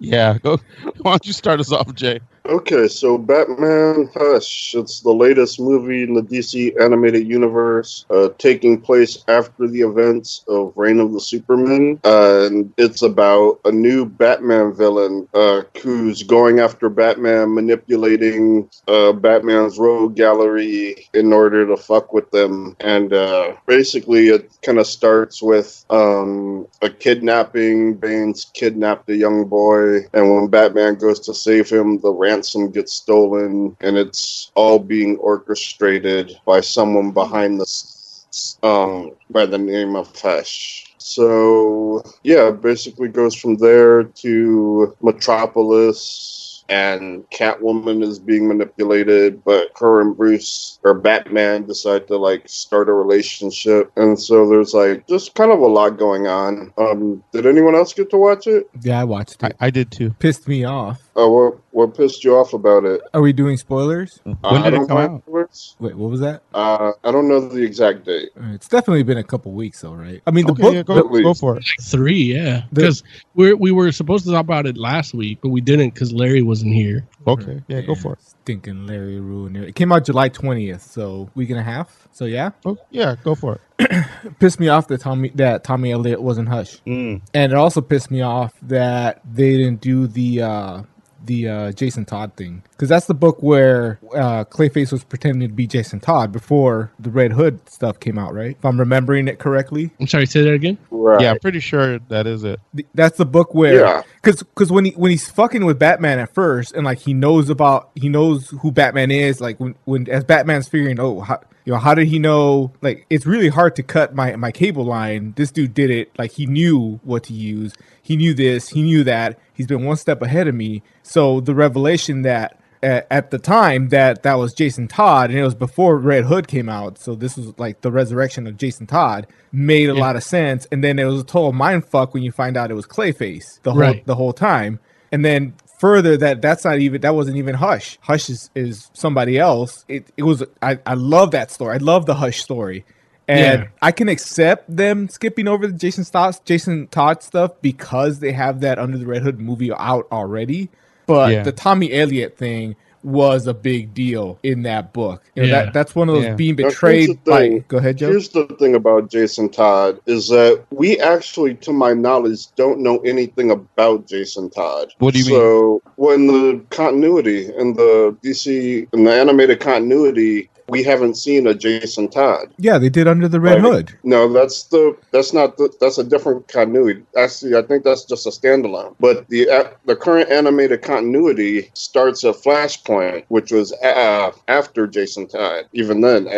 Yeah, 0.00 0.38
go. 0.38 0.58
Why 0.98 1.10
don't 1.10 1.26
you 1.26 1.32
start 1.32 1.58
us 1.58 1.72
off, 1.72 1.92
Jay? 1.92 2.20
Okay, 2.48 2.88
so 2.88 3.18
Batman 3.18 4.08
Hush. 4.14 4.74
It's 4.74 5.00
the 5.00 5.12
latest 5.12 5.60
movie 5.60 6.02
in 6.02 6.14
the 6.14 6.22
DC 6.22 6.80
animated 6.80 7.28
universe, 7.28 8.06
uh, 8.08 8.30
taking 8.38 8.80
place 8.80 9.22
after 9.28 9.68
the 9.68 9.82
events 9.82 10.44
of 10.48 10.72
Reign 10.74 10.98
of 10.98 11.12
the 11.12 11.20
Supermen. 11.20 12.00
Uh, 12.04 12.46
and 12.46 12.72
it's 12.78 13.02
about 13.02 13.60
a 13.66 13.70
new 13.70 14.06
Batman 14.06 14.72
villain 14.72 15.28
uh, 15.34 15.60
who's 15.82 16.22
going 16.22 16.58
after 16.58 16.88
Batman, 16.88 17.54
manipulating 17.54 18.70
uh, 18.88 19.12
Batman's 19.12 19.78
rogue 19.78 20.16
gallery 20.16 21.06
in 21.12 21.34
order 21.34 21.66
to 21.66 21.76
fuck 21.76 22.14
with 22.14 22.30
them. 22.30 22.74
And 22.80 23.12
uh, 23.12 23.56
basically, 23.66 24.28
it 24.28 24.50
kind 24.62 24.78
of 24.78 24.86
starts 24.86 25.42
with 25.42 25.84
um, 25.90 26.66
a 26.80 26.88
kidnapping. 26.88 27.96
Bane's 27.96 28.46
kidnapped 28.54 29.10
a 29.10 29.16
young 29.16 29.46
boy, 29.46 30.06
and 30.14 30.34
when 30.34 30.48
Batman 30.48 30.94
goes 30.94 31.20
to 31.20 31.34
save 31.34 31.68
him, 31.68 31.98
the 32.00 32.10
ransom 32.10 32.37
gets 32.72 32.92
stolen, 32.94 33.76
and 33.80 33.96
it's 33.96 34.50
all 34.54 34.78
being 34.78 35.16
orchestrated 35.18 36.32
by 36.44 36.60
someone 36.60 37.10
behind 37.10 37.58
the 37.58 37.64
s- 37.64 38.58
um 38.62 39.12
by 39.30 39.46
the 39.46 39.58
name 39.58 39.96
of 39.96 40.14
Hush. 40.20 40.94
So 40.98 42.02
yeah, 42.22 42.50
basically 42.50 43.08
goes 43.08 43.34
from 43.34 43.56
there 43.56 44.04
to 44.04 44.96
Metropolis, 45.02 46.64
and 46.68 47.28
Catwoman 47.30 48.02
is 48.02 48.18
being 48.18 48.46
manipulated, 48.46 49.42
but 49.44 49.68
her 49.78 50.00
and 50.00 50.16
Bruce 50.16 50.78
or 50.84 50.94
Batman 50.94 51.66
decide 51.66 52.06
to 52.08 52.16
like 52.16 52.48
start 52.48 52.88
a 52.88 52.92
relationship, 52.92 53.90
and 53.96 54.20
so 54.20 54.48
there's 54.48 54.74
like 54.74 55.06
just 55.08 55.34
kind 55.34 55.50
of 55.50 55.60
a 55.60 55.66
lot 55.66 55.98
going 55.98 56.26
on. 56.26 56.72
Um, 56.76 57.24
did 57.32 57.46
anyone 57.46 57.74
else 57.74 57.92
get 57.94 58.10
to 58.10 58.18
watch 58.18 58.46
it? 58.46 58.68
Yeah, 58.82 59.00
I 59.00 59.04
watched 59.04 59.42
it. 59.42 59.56
I, 59.60 59.66
I 59.66 59.70
did 59.70 59.90
too. 59.90 60.10
Pissed 60.18 60.46
me 60.46 60.64
off. 60.64 61.07
Uh, 61.18 61.28
what 61.28 61.58
what 61.72 61.96
pissed 61.96 62.22
you 62.22 62.36
off 62.36 62.52
about 62.52 62.84
it? 62.84 63.00
Are 63.12 63.20
we 63.20 63.32
doing 63.32 63.56
spoilers? 63.56 64.20
Uh, 64.24 64.34
When 64.52 64.62
I 64.62 64.64
did 64.70 64.74
it 64.74 64.76
don't 64.76 64.88
come 64.88 64.98
out? 64.98 65.10
afterwards. 65.16 65.74
Wait, 65.80 65.96
what 65.96 66.10
was 66.10 66.20
that? 66.20 66.42
Uh, 66.54 66.92
I 67.02 67.10
don't 67.10 67.26
know 67.28 67.40
the 67.48 67.60
exact 67.62 68.04
date. 68.04 68.28
Uh, 68.40 68.52
It's 68.52 68.68
definitely 68.68 69.02
been 69.02 69.18
a 69.18 69.24
couple 69.24 69.50
weeks, 69.52 69.80
though, 69.80 69.94
right? 69.94 70.22
I 70.28 70.30
mean, 70.30 70.46
the 70.46 70.52
Okay, 70.52 70.62
book. 70.62 70.74
yeah, 70.74 70.82
go, 70.84 70.94
the- 70.94 71.22
go 71.22 71.34
for 71.34 71.56
it. 71.56 71.64
Three, 71.82 72.22
yeah, 72.34 72.62
because 72.72 73.02
we 73.34 73.52
we 73.52 73.72
were 73.72 73.90
supposed 73.90 74.26
to 74.26 74.30
talk 74.30 74.42
about 74.42 74.66
it 74.66 74.76
last 74.76 75.12
week, 75.12 75.38
but 75.42 75.48
we 75.48 75.60
didn't 75.60 75.92
because 75.94 76.12
Larry 76.12 76.42
wasn't 76.42 76.72
here. 76.74 77.04
Okay, 77.26 77.62
yeah, 77.66 77.80
go 77.80 77.96
for 77.96 78.12
it. 78.12 78.20
Stinking 78.22 78.86
Larry 78.86 79.18
ruined 79.20 79.56
it. 79.56 79.68
It 79.70 79.74
came 79.74 79.90
out 79.92 80.04
July 80.04 80.28
twentieth, 80.28 80.82
so 80.82 81.28
week 81.34 81.50
and 81.50 81.58
a 81.58 81.62
half. 81.64 82.06
So 82.12 82.26
yeah, 82.26 82.50
Oh, 82.64 82.76
yeah, 82.90 83.16
go 83.24 83.34
for 83.34 83.54
it. 83.56 83.60
it 83.80 84.38
pissed 84.38 84.60
me 84.60 84.68
off 84.68 84.86
that 84.88 85.00
Tommy 85.00 85.30
that 85.34 85.64
Tommy 85.64 85.90
Elliott 85.90 86.22
wasn't 86.22 86.48
Hush, 86.48 86.80
Mm. 86.86 87.22
and 87.34 87.52
it 87.52 87.56
also 87.58 87.80
pissed 87.80 88.10
me 88.10 88.20
off 88.22 88.54
that 88.62 89.20
they 89.28 89.56
didn't 89.56 89.80
do 89.80 90.06
the 90.06 90.42
uh 90.42 90.82
the 91.24 91.48
uh 91.48 91.72
Jason 91.72 92.04
Todd 92.04 92.32
thing 92.36 92.62
because 92.70 92.88
that's 92.88 93.06
the 93.06 93.14
book 93.14 93.42
where 93.42 93.98
uh 94.14 94.44
Clayface 94.44 94.92
was 94.92 95.02
pretending 95.04 95.48
to 95.48 95.54
be 95.54 95.66
Jason 95.66 95.98
Todd 96.00 96.30
before 96.32 96.92
the 96.98 97.10
Red 97.10 97.32
Hood 97.32 97.58
stuff 97.68 97.98
came 98.00 98.18
out, 98.18 98.34
right? 98.34 98.56
If 98.58 98.64
I'm 98.64 98.78
remembering 98.78 99.26
it 99.28 99.38
correctly. 99.38 99.90
I'm 100.00 100.06
sorry, 100.06 100.26
say 100.26 100.42
that 100.42 100.52
again. 100.54 100.78
Right. 100.90 101.20
Yeah, 101.20 101.32
I'm 101.32 101.38
pretty 101.40 101.60
sure 101.60 101.98
that 102.08 102.26
is 102.26 102.44
it. 102.44 102.60
Th- 102.76 102.86
That's 102.94 103.16
the 103.18 103.26
book 103.26 103.54
where 103.54 103.80
Yeah. 103.80 104.02
because 104.22 104.42
because 104.42 104.70
when 104.70 104.84
he 104.86 104.90
when 104.92 105.10
he's 105.10 105.28
fucking 105.28 105.64
with 105.64 105.78
Batman 105.78 106.18
at 106.18 106.32
first 106.34 106.72
and 106.72 106.84
like 106.84 106.98
he 107.00 107.14
knows 107.14 107.50
about 107.50 107.90
he 107.94 108.08
knows 108.08 108.50
who 108.60 108.70
Batman 108.70 109.10
is 109.10 109.40
like 109.40 109.58
when 109.58 109.74
when 109.84 110.08
as 110.08 110.24
Batman's 110.24 110.68
figuring 110.68 111.00
oh 111.00 111.20
how 111.20 111.40
you 111.64 111.72
know 111.72 111.78
how 111.80 111.94
did 111.94 112.06
he 112.08 112.18
know 112.18 112.72
like 112.80 113.04
it's 113.10 113.26
really 113.26 113.48
hard 113.48 113.74
to 113.76 113.82
cut 113.82 114.14
my 114.14 114.34
my 114.36 114.50
cable 114.52 114.84
line 114.84 115.34
this 115.36 115.50
dude 115.50 115.74
did 115.74 115.90
it 115.90 116.10
like 116.18 116.32
he 116.32 116.46
knew 116.46 116.98
what 117.04 117.24
to 117.24 117.32
use 117.34 117.74
he 118.08 118.16
knew 118.16 118.34
this 118.34 118.70
he 118.70 118.82
knew 118.82 119.04
that 119.04 119.38
he's 119.54 119.66
been 119.66 119.84
one 119.84 119.96
step 119.96 120.20
ahead 120.22 120.48
of 120.48 120.54
me. 120.54 120.82
So 121.02 121.40
the 121.40 121.54
revelation 121.54 122.22
that 122.22 122.58
at, 122.82 123.06
at 123.10 123.30
the 123.30 123.38
time 123.38 123.88
that 123.90 124.22
that 124.22 124.34
was 124.38 124.54
Jason 124.54 124.86
Todd 124.88 125.30
and 125.30 125.38
it 125.38 125.42
was 125.42 125.54
before 125.54 125.98
Red 125.98 126.24
Hood 126.24 126.46
came 126.48 126.68
out 126.68 126.96
so 126.98 127.14
this 127.14 127.36
was 127.36 127.58
like 127.58 127.80
the 127.82 127.90
resurrection 127.92 128.46
of 128.46 128.56
Jason 128.56 128.86
Todd 128.86 129.26
made 129.52 129.90
a 129.90 129.94
Yeah. 129.94 130.00
lot 130.00 130.16
of 130.16 130.22
sense. 130.22 130.66
And 130.72 130.82
then 130.84 130.98
it 130.98 131.04
was 131.04 131.20
a 131.22 131.24
total 131.24 131.52
mind 131.52 131.84
fuck 131.84 132.14
when 132.14 132.22
you 132.22 132.32
find 132.32 132.56
out 132.56 132.70
it 132.70 132.74
was 132.74 132.86
Clayface 132.86 133.60
the 133.62 133.72
whole 133.72 133.80
Right. 133.80 134.06
the 134.06 134.14
whole 134.14 134.32
time. 134.32 134.78
And 135.12 135.24
then 135.24 135.54
further 135.80 136.16
that 136.16 136.40
that's 136.42 136.64
not 136.64 136.78
even 136.78 137.00
that 137.02 137.14
wasn't 137.14 137.36
even 137.36 137.54
Hush. 137.56 137.98
Hush 138.02 138.30
is, 138.30 138.50
is 138.54 138.90
somebody 138.94 139.38
else. 139.38 139.84
It, 139.88 140.06
it 140.16 140.22
was 140.24 140.42
I, 140.62 140.78
I 140.86 140.94
love 140.94 141.30
that 141.32 141.50
story. 141.50 141.74
I 141.74 141.78
love 141.78 142.06
the 142.06 142.14
Hush 142.14 142.38
story 142.40 142.84
and 143.28 143.62
Yeah. 143.62 143.68
I 143.82 143.92
can 143.92 144.08
accept 144.08 144.74
them 144.74 145.08
skipping 145.08 145.46
over 145.46 145.66
the 145.66 145.72
Jason 145.74 146.04
Todd 146.04 146.36
Jason 146.44 146.88
Todd 146.88 147.22
stuff 147.22 147.52
because 147.62 148.18
they 148.20 148.32
have 148.32 148.60
that 148.60 148.78
Under 148.78 148.98
the 148.98 149.06
Red 149.06 149.22
Hood 149.22 149.38
movie 149.38 149.72
out 149.72 150.06
already 150.10 150.70
but 151.06 151.32
Yeah. 151.32 151.42
the 151.42 151.52
Tommy 151.52 151.92
Elliott 151.92 152.36
thing 152.36 152.76
was 153.04 153.46
a 153.46 153.54
big 153.54 153.94
deal 153.94 154.38
in 154.42 154.62
that 154.64 154.92
book. 154.92 155.22
You 155.36 155.42
know, 155.42 155.48
Yeah. 155.48 155.64
that 155.66 155.72
that's 155.72 155.94
one 155.94 156.08
of 156.08 156.16
those 156.16 156.24
Yeah. 156.24 156.34
being 156.34 156.56
Now, 156.56 156.64
here's 156.64 156.74
betrayed 156.74 157.08
the 157.10 157.30
by. 157.30 157.38
thing. 157.40 157.64
Go 157.68 157.78
ahead, 157.78 157.96
Joe. 157.96 158.08
Here's 158.10 158.28
the 158.30 158.44
thing 158.58 158.74
about 158.74 159.08
Jason 159.08 159.48
Todd 159.48 160.00
is 160.06 160.28
that 160.28 160.64
we 160.70 160.98
actually, 160.98 161.54
to 161.54 161.72
my 161.72 161.92
knowledge, 161.94 162.48
don't 162.56 162.80
know 162.80 162.98
anything 162.98 163.50
about 163.52 164.06
Jason 164.08 164.50
Todd. 164.50 164.88
What 164.98 165.14
do 165.14 165.20
you 165.20 165.26
mean? 165.26 165.34
So 165.34 165.82
when 165.94 166.26
the 166.26 166.60
continuity 166.70 167.50
in 167.56 167.74
the 167.74 168.14
DC 168.22 168.88
in 168.92 169.04
the 169.04 169.12
animated 169.12 169.60
continuity, 169.60 170.50
we 170.68 170.82
haven't 170.82 171.14
seen 171.16 171.46
a 171.46 171.54
Jason 171.54 172.08
Todd. 172.08 172.52
yeah, 172.58 172.78
they 172.78 172.88
did 172.88 173.08
Under 173.08 173.28
the 173.28 173.40
Red 173.40 173.62
Right. 173.62 173.72
Hood. 173.72 173.98
No, 174.04 174.30
that's 174.32 174.64
the 174.64 174.96
that's 175.10 175.32
not 175.32 175.56
the 175.56 175.72
that's 175.80 175.98
a 175.98 176.04
different 176.04 176.48
continuity. 176.48 177.02
Actually, 177.16 177.56
I 177.56 177.62
think 177.62 177.84
that's 177.84 178.04
just 178.04 178.26
a 178.26 178.30
standalone. 178.30 178.94
But 179.00 179.28
the 179.28 179.48
uh, 179.48 179.70
the 179.86 179.96
current 179.96 180.30
animated 180.30 180.82
continuity 180.82 181.70
starts 181.74 182.24
at 182.24 182.34
Flashpoint, 182.36 183.24
which 183.28 183.50
was 183.52 183.72
uh, 183.82 184.30
after 184.48 184.86
Jason 184.86 185.26
Todd. 185.28 185.64
Even 185.72 186.00
then, 186.00 186.28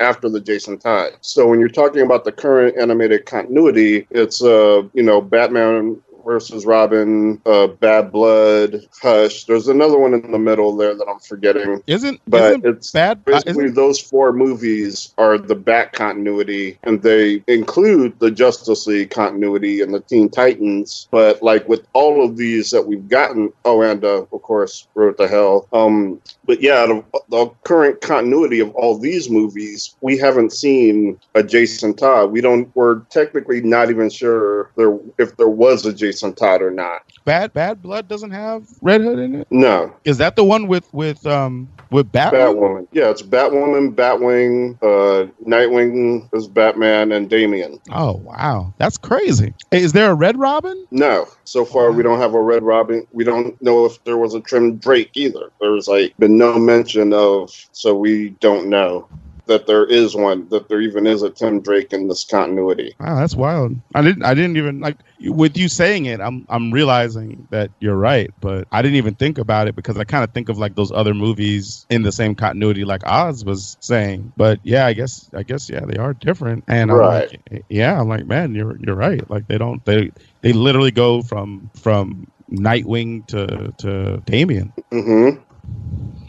after 0.00 0.28
the 0.28 0.40
Jason 0.40 0.78
Todd. 0.78 1.12
So 1.20 1.46
when 1.46 1.60
you're 1.60 1.68
talking 1.68 2.02
about 2.02 2.24
the 2.24 2.32
current 2.32 2.76
animated 2.78 3.26
continuity, 3.26 4.06
it's 4.10 4.42
uh 4.42 4.82
you 4.94 5.02
know 5.02 5.20
Batman 5.20 6.00
versus 6.26 6.66
Robin, 6.66 7.40
uh, 7.46 7.68
Bad 7.68 8.10
Blood, 8.12 8.86
Hush. 9.00 9.44
There's 9.44 9.68
another 9.68 9.96
one 9.96 10.12
in 10.12 10.32
the 10.32 10.38
middle 10.38 10.76
there 10.76 10.94
that 10.94 11.06
I'm 11.08 11.20
forgetting. 11.20 11.82
Isn't 11.86 12.20
But 12.26 12.50
isn't 12.50 12.66
it's 12.66 12.90
bad? 12.90 13.18
uh, 13.18 13.32
Basically, 13.32 13.64
isn't, 13.66 13.74
those 13.76 14.00
four 14.00 14.32
movies 14.32 15.14
are 15.16 15.38
the 15.38 15.54
Bat 15.54 15.92
continuity, 15.92 16.78
and 16.82 17.00
they 17.02 17.42
include 17.46 18.18
the 18.18 18.30
Justice 18.30 18.86
League 18.86 19.10
continuity 19.10 19.80
and 19.80 19.94
the 19.94 20.00
Teen 20.00 20.28
Titans. 20.28 21.08
But 21.10 21.42
like 21.42 21.68
with 21.68 21.86
all 21.92 22.24
of 22.24 22.36
these 22.36 22.70
that 22.70 22.86
we've 22.86 23.08
gotten, 23.08 23.52
oh, 23.64 23.82
and 23.82 24.04
uh, 24.04 24.24
of 24.32 24.42
course, 24.42 24.88
Road 24.94 25.16
to 25.18 25.28
Hell. 25.28 25.68
Um, 25.72 26.20
but 26.44 26.60
yeah, 26.60 26.86
the, 26.86 27.04
the 27.28 27.46
current 27.64 28.00
continuity 28.00 28.60
of 28.60 28.74
all 28.74 28.98
these 28.98 29.30
movies, 29.30 29.94
we 30.00 30.18
haven't 30.18 30.52
seen 30.52 31.20
a 31.34 31.42
Jason 31.42 31.94
Todd. 31.94 32.32
We 32.32 32.40
don't. 32.40 32.74
We're 32.74 33.00
technically 33.10 33.60
not 33.60 33.90
even 33.90 34.10
sure 34.10 34.72
there 34.76 34.98
if 35.18 35.36
there 35.36 35.48
was 35.48 35.86
a 35.86 35.92
Jason 35.92 36.15
Jason 36.16 36.32
Todd 36.32 36.62
or 36.62 36.70
not. 36.70 37.02
Bad 37.26 37.52
Bad 37.52 37.82
Blood 37.82 38.08
doesn't 38.08 38.30
have 38.30 38.66
Red 38.80 39.02
Hood 39.02 39.18
in 39.18 39.34
it. 39.34 39.48
No, 39.50 39.94
Is 40.06 40.16
that 40.16 40.34
the 40.34 40.44
one 40.44 40.66
with 40.66 40.92
with 40.94 41.26
um 41.26 41.68
with 41.90 42.10
Batman? 42.10 42.40
Batwoman. 42.54 42.88
Yeah, 42.92 43.10
it's 43.10 43.20
Batwoman, 43.20 43.94
Batwing, 43.94 44.78
uh, 44.82 45.30
Nightwing 45.46 46.28
is 46.34 46.48
Batman, 46.48 47.12
and 47.12 47.28
Damian. 47.28 47.78
Oh 47.92 48.16
wow, 48.16 48.72
that's 48.78 48.96
crazy. 48.96 49.52
Is 49.72 49.92
there 49.92 50.10
a 50.10 50.14
Red 50.14 50.38
Robin? 50.38 50.86
No, 50.90 51.26
so 51.44 51.66
far 51.66 51.92
we 51.92 52.02
don't 52.02 52.18
have 52.18 52.32
a 52.32 52.40
Red 52.40 52.62
Robin. 52.62 53.06
We 53.12 53.24
don't 53.24 53.60
know 53.60 53.84
if 53.84 54.02
there 54.04 54.16
was 54.16 54.32
a 54.32 54.40
Tim 54.40 54.76
Drake 54.76 55.10
either. 55.14 55.50
There's 55.60 55.86
like 55.88 56.16
been 56.16 56.38
no 56.38 56.58
mention 56.58 57.12
of, 57.12 57.50
so 57.72 57.94
we 57.94 58.30
don't 58.40 58.68
know 58.68 59.06
that 59.46 59.66
there 59.66 59.86
is 59.86 60.16
one. 60.16 60.48
That 60.50 60.68
there 60.68 60.80
even 60.82 61.06
is 61.06 61.22
a 61.22 61.30
Tim 61.30 61.62
Drake 61.62 61.92
in 61.92 62.08
this 62.08 62.24
continuity. 62.24 62.98
Wow, 62.98 63.16
that's 63.16 63.36
wild. 63.36 63.74
I 63.94 64.00
didn't. 64.00 64.24
I 64.24 64.32
didn't 64.32 64.56
even 64.56 64.80
like 64.80 64.96
with 65.20 65.58
you 65.58 65.68
saying 65.68 66.06
it. 66.06 66.18
I'm. 66.20 66.46
I'm 66.48 66.72
realizing 66.72 67.46
that 67.50 67.70
you're 67.78 67.96
right, 67.96 68.30
but 68.40 68.66
I 68.72 68.80
didn't 68.80 68.96
even 68.96 69.16
think 69.16 69.36
about 69.36 69.68
it 69.68 69.76
because 69.76 69.98
I 69.98 70.04
kind 70.04 70.24
of 70.24 70.32
think 70.32 70.48
of 70.48 70.56
like 70.56 70.76
those 70.76 70.90
other 70.92 71.12
movies 71.12 71.86
in 71.90 72.02
the 72.02 72.12
same 72.12 72.34
continuity, 72.34 72.86
like 72.86 73.06
Oz 73.06 73.44
was 73.44 73.76
saying. 73.82 74.32
But 74.36 74.60
yeah, 74.64 74.86
I 74.86 74.94
guess. 74.94 75.28
I 75.34 75.42
guess 75.42 75.68
yeah, 75.68 75.84
they 75.86 75.98
are 75.98 76.14
different. 76.14 76.64
And 76.68 76.90
I'm 76.90 77.02
Right. 77.02 77.04
like, 77.04 77.42
yeah, 77.68 78.00
I'm 78.00 78.08
like, 78.08 78.26
man, 78.26 78.54
you're 78.54 78.78
you're 78.80 78.96
right. 78.96 79.28
Like 79.28 79.46
they 79.46 79.58
don't. 79.58 79.84
They 79.84 80.10
they 80.42 80.54
literally 80.54 80.90
go 80.92 81.22
from 81.22 81.70
from 81.78 82.24
Nightwing 82.50 83.26
to 83.28 83.74
to 83.78 84.22
Damian. 84.24 84.72
hmm 84.92 85.30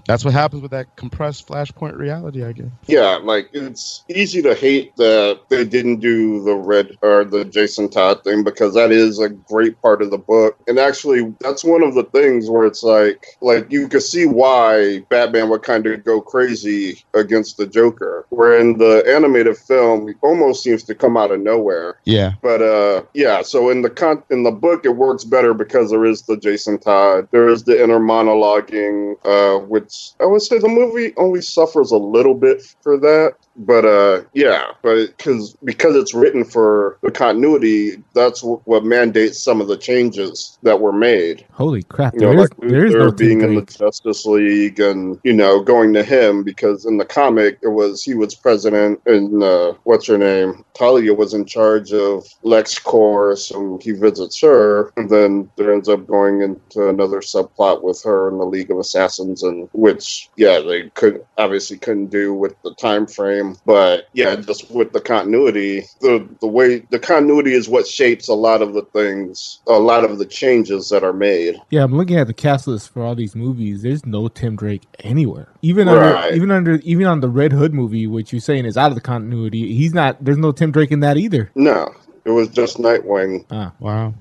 That's 0.08 0.24
what 0.24 0.34
happens 0.34 0.62
with 0.62 0.72
that 0.72 0.96
compressed 0.96 1.48
Flashpoint 1.48 1.98
reality, 1.98 2.44
I 2.44 2.54
guess. 2.54 2.72
Yeah, 2.88 3.20
like 3.22 3.50
it's 3.52 4.06
easy 4.10 4.42
to 4.42 4.56
hate 4.56 4.96
that 4.96 5.42
they 5.50 5.66
didn't 5.66 6.00
do 6.00 6.42
the 6.44 6.56
red 6.56 6.98
or 7.02 7.26
the 7.26 7.44
Jason 7.44 7.90
Todd 7.90 8.24
thing 8.24 8.44
because 8.44 8.74
that 8.74 8.92
is 8.92 9.20
a 9.20 9.28
great 9.28 9.80
part 9.82 10.02
of 10.02 10.10
the 10.10 10.18
book. 10.18 10.58
And 10.68 10.80
actually 10.80 11.36
that's 11.42 11.64
one 11.64 11.84
of 11.84 11.94
the 11.94 12.06
things 12.06 12.50
where 12.50 12.66
it's 12.66 12.84
like 12.84 13.26
like 13.42 13.70
you 13.70 13.90
can 13.90 14.00
see 14.00 14.26
why 14.26 15.00
Batman 15.10 15.50
would 15.50 15.64
kind 15.64 15.86
of 15.86 16.06
go 16.06 16.22
crazy 16.22 17.04
against 17.14 17.58
the 17.58 17.68
Joker. 17.68 18.26
Where 18.30 18.58
in 18.58 18.78
the 18.78 19.04
animated 19.06 19.58
film 19.58 20.08
it 20.08 20.16
almost 20.22 20.64
seems 20.64 20.84
to 20.84 20.96
come 20.96 21.18
out 21.18 21.32
of 21.32 21.42
nowhere. 21.42 22.00
Yeah. 22.06 22.34
But 22.42 22.62
uh 22.62 23.04
yeah, 23.14 23.42
so 23.42 23.70
in 23.70 23.82
the 23.82 23.90
con- 23.90 24.24
in 24.30 24.44
the 24.44 24.52
book 24.52 24.86
it 24.86 24.96
works 24.96 25.26
better 25.26 25.54
because 25.54 25.92
there 25.92 26.06
is 26.06 26.22
the 26.22 26.38
Jason 26.38 26.80
Todd, 26.80 27.28
there 27.32 27.50
is 27.50 27.66
the 27.66 27.82
inner 27.84 28.00
monologuing, 28.00 29.16
uh, 29.26 29.60
which 29.66 29.97
I 30.20 30.26
would 30.26 30.42
say 30.42 30.60
the 30.60 30.70
movie 30.70 31.14
only 31.18 31.42
suffers 31.42 31.92
a 31.92 31.98
little 31.98 32.36
bit 32.36 32.62
for 32.82 32.98
that. 33.00 33.34
But 33.58 33.86
uh 33.86 34.24
yeah, 34.34 34.72
but 34.82 35.08
because 35.18 35.56
because 35.64 35.96
it's 35.96 36.14
written 36.14 36.44
for 36.44 36.98
the 37.02 37.12
continuity, 37.12 38.04
that's 38.14 38.42
w- 38.42 38.62
what 38.66 38.86
mandates 38.86 39.40
some 39.40 39.62
of 39.62 39.68
the 39.68 39.78
changes 39.78 40.60
that 40.64 40.80
were 40.80 40.94
made. 40.94 41.46
Holy 41.52 41.84
crap! 41.84 42.14
You 42.14 42.22
know, 42.22 42.28
There 42.28 42.40
is 42.40 42.50
like 42.50 42.70
there 42.70 42.86
is 42.86 42.94
Luthor 42.94 43.00
no 43.00 43.12
being 43.12 43.42
in 43.42 43.56
the 43.56 43.62
Justice 43.62 44.26
League, 44.26 44.80
and 44.80 45.20
you 45.24 45.34
know, 45.34 45.62
going 45.62 45.94
to 45.94 46.04
him 46.04 46.44
because 46.44 46.86
in 46.86 46.98
the 46.98 47.06
comic 47.06 47.58
it 47.62 47.70
was 47.70 48.04
he 48.04 48.14
was 48.14 48.36
president, 48.36 49.02
and 49.06 49.42
uh, 49.42 49.74
what's 49.84 50.08
her 50.08 50.18
name? 50.18 50.64
Talia 50.74 51.14
was 51.14 51.34
in 51.34 51.46
charge 51.46 51.92
of 51.94 52.26
LexCorp, 52.44 53.38
so 53.38 53.80
he 53.82 53.92
visits 53.92 54.40
her, 54.42 54.92
and 54.98 55.10
then 55.10 55.50
there 55.58 55.74
ends 55.74 55.90
up 55.90 56.06
going 56.06 56.42
into 56.42 56.90
another 56.90 57.22
subplot 57.22 57.82
with 57.82 58.02
her 58.04 58.30
and 58.30 58.40
the 58.40 58.46
League 58.46 58.72
of 58.72 58.78
Assassins, 58.78 59.44
and 59.44 59.70
which 59.74 60.30
yeah, 60.36 60.60
they 60.60 60.90
could 60.92 61.26
obviously 61.38 61.78
couldn't 61.78 62.08
do 62.08 62.34
with 62.34 62.56
the 62.64 62.74
time 62.76 63.08
frame, 63.08 63.47
but 63.66 64.08
yeah, 64.14 64.36
just 64.36 64.70
with 64.72 64.92
the 64.94 65.02
continuity, 65.02 65.84
the 66.02 66.28
the 66.42 66.48
way 66.48 66.80
the 66.90 67.00
continuity 67.00 67.54
is 67.54 67.68
what 67.70 67.88
shapes 67.88 68.28
a 68.28 68.34
lot 68.34 68.62
of 68.62 68.74
the 68.74 68.84
things, 68.94 69.60
a 69.68 69.80
lot 69.80 70.04
of 70.04 70.18
the 70.18 70.26
changes 70.26 70.90
that 70.90 71.04
are 71.04 71.14
made. 71.14 71.56
Yeah, 71.70 71.84
I'm 71.84 71.96
looking 71.96 72.18
at 72.18 72.28
the 72.28 72.34
cast 72.34 72.68
list 72.68 72.90
for 72.90 73.04
all 73.04 73.16
these 73.16 73.36
movies. 73.36 73.82
There's 73.82 74.06
no 74.06 74.28
Tim 74.28 74.56
Drake 74.56 74.84
anywhere. 75.00 75.48
Even 75.62 75.88
Right. 75.88 76.26
under 76.26 76.36
even 76.36 76.52
under 76.52 76.76
even 76.84 77.06
on 77.08 77.20
the 77.22 77.30
Red 77.30 77.52
Hood 77.52 77.74
movie, 77.74 78.08
which 78.08 78.32
you're 78.32 78.40
saying 78.42 78.66
is 78.66 78.78
out 78.78 78.90
of 78.92 78.96
the 78.96 79.02
continuity, 79.02 79.74
he's 79.74 79.94
not. 79.94 80.24
There's 80.24 80.38
no 80.38 80.52
Tim 80.52 80.72
Drake 80.72 80.92
in 80.92 81.00
that 81.02 81.18
either. 81.18 81.52
No, 81.56 81.94
it 82.26 82.32
was 82.32 82.48
just 82.50 82.78
Nightwing. 82.78 83.46
Ah. 83.52 83.74
Wow. 83.80 84.14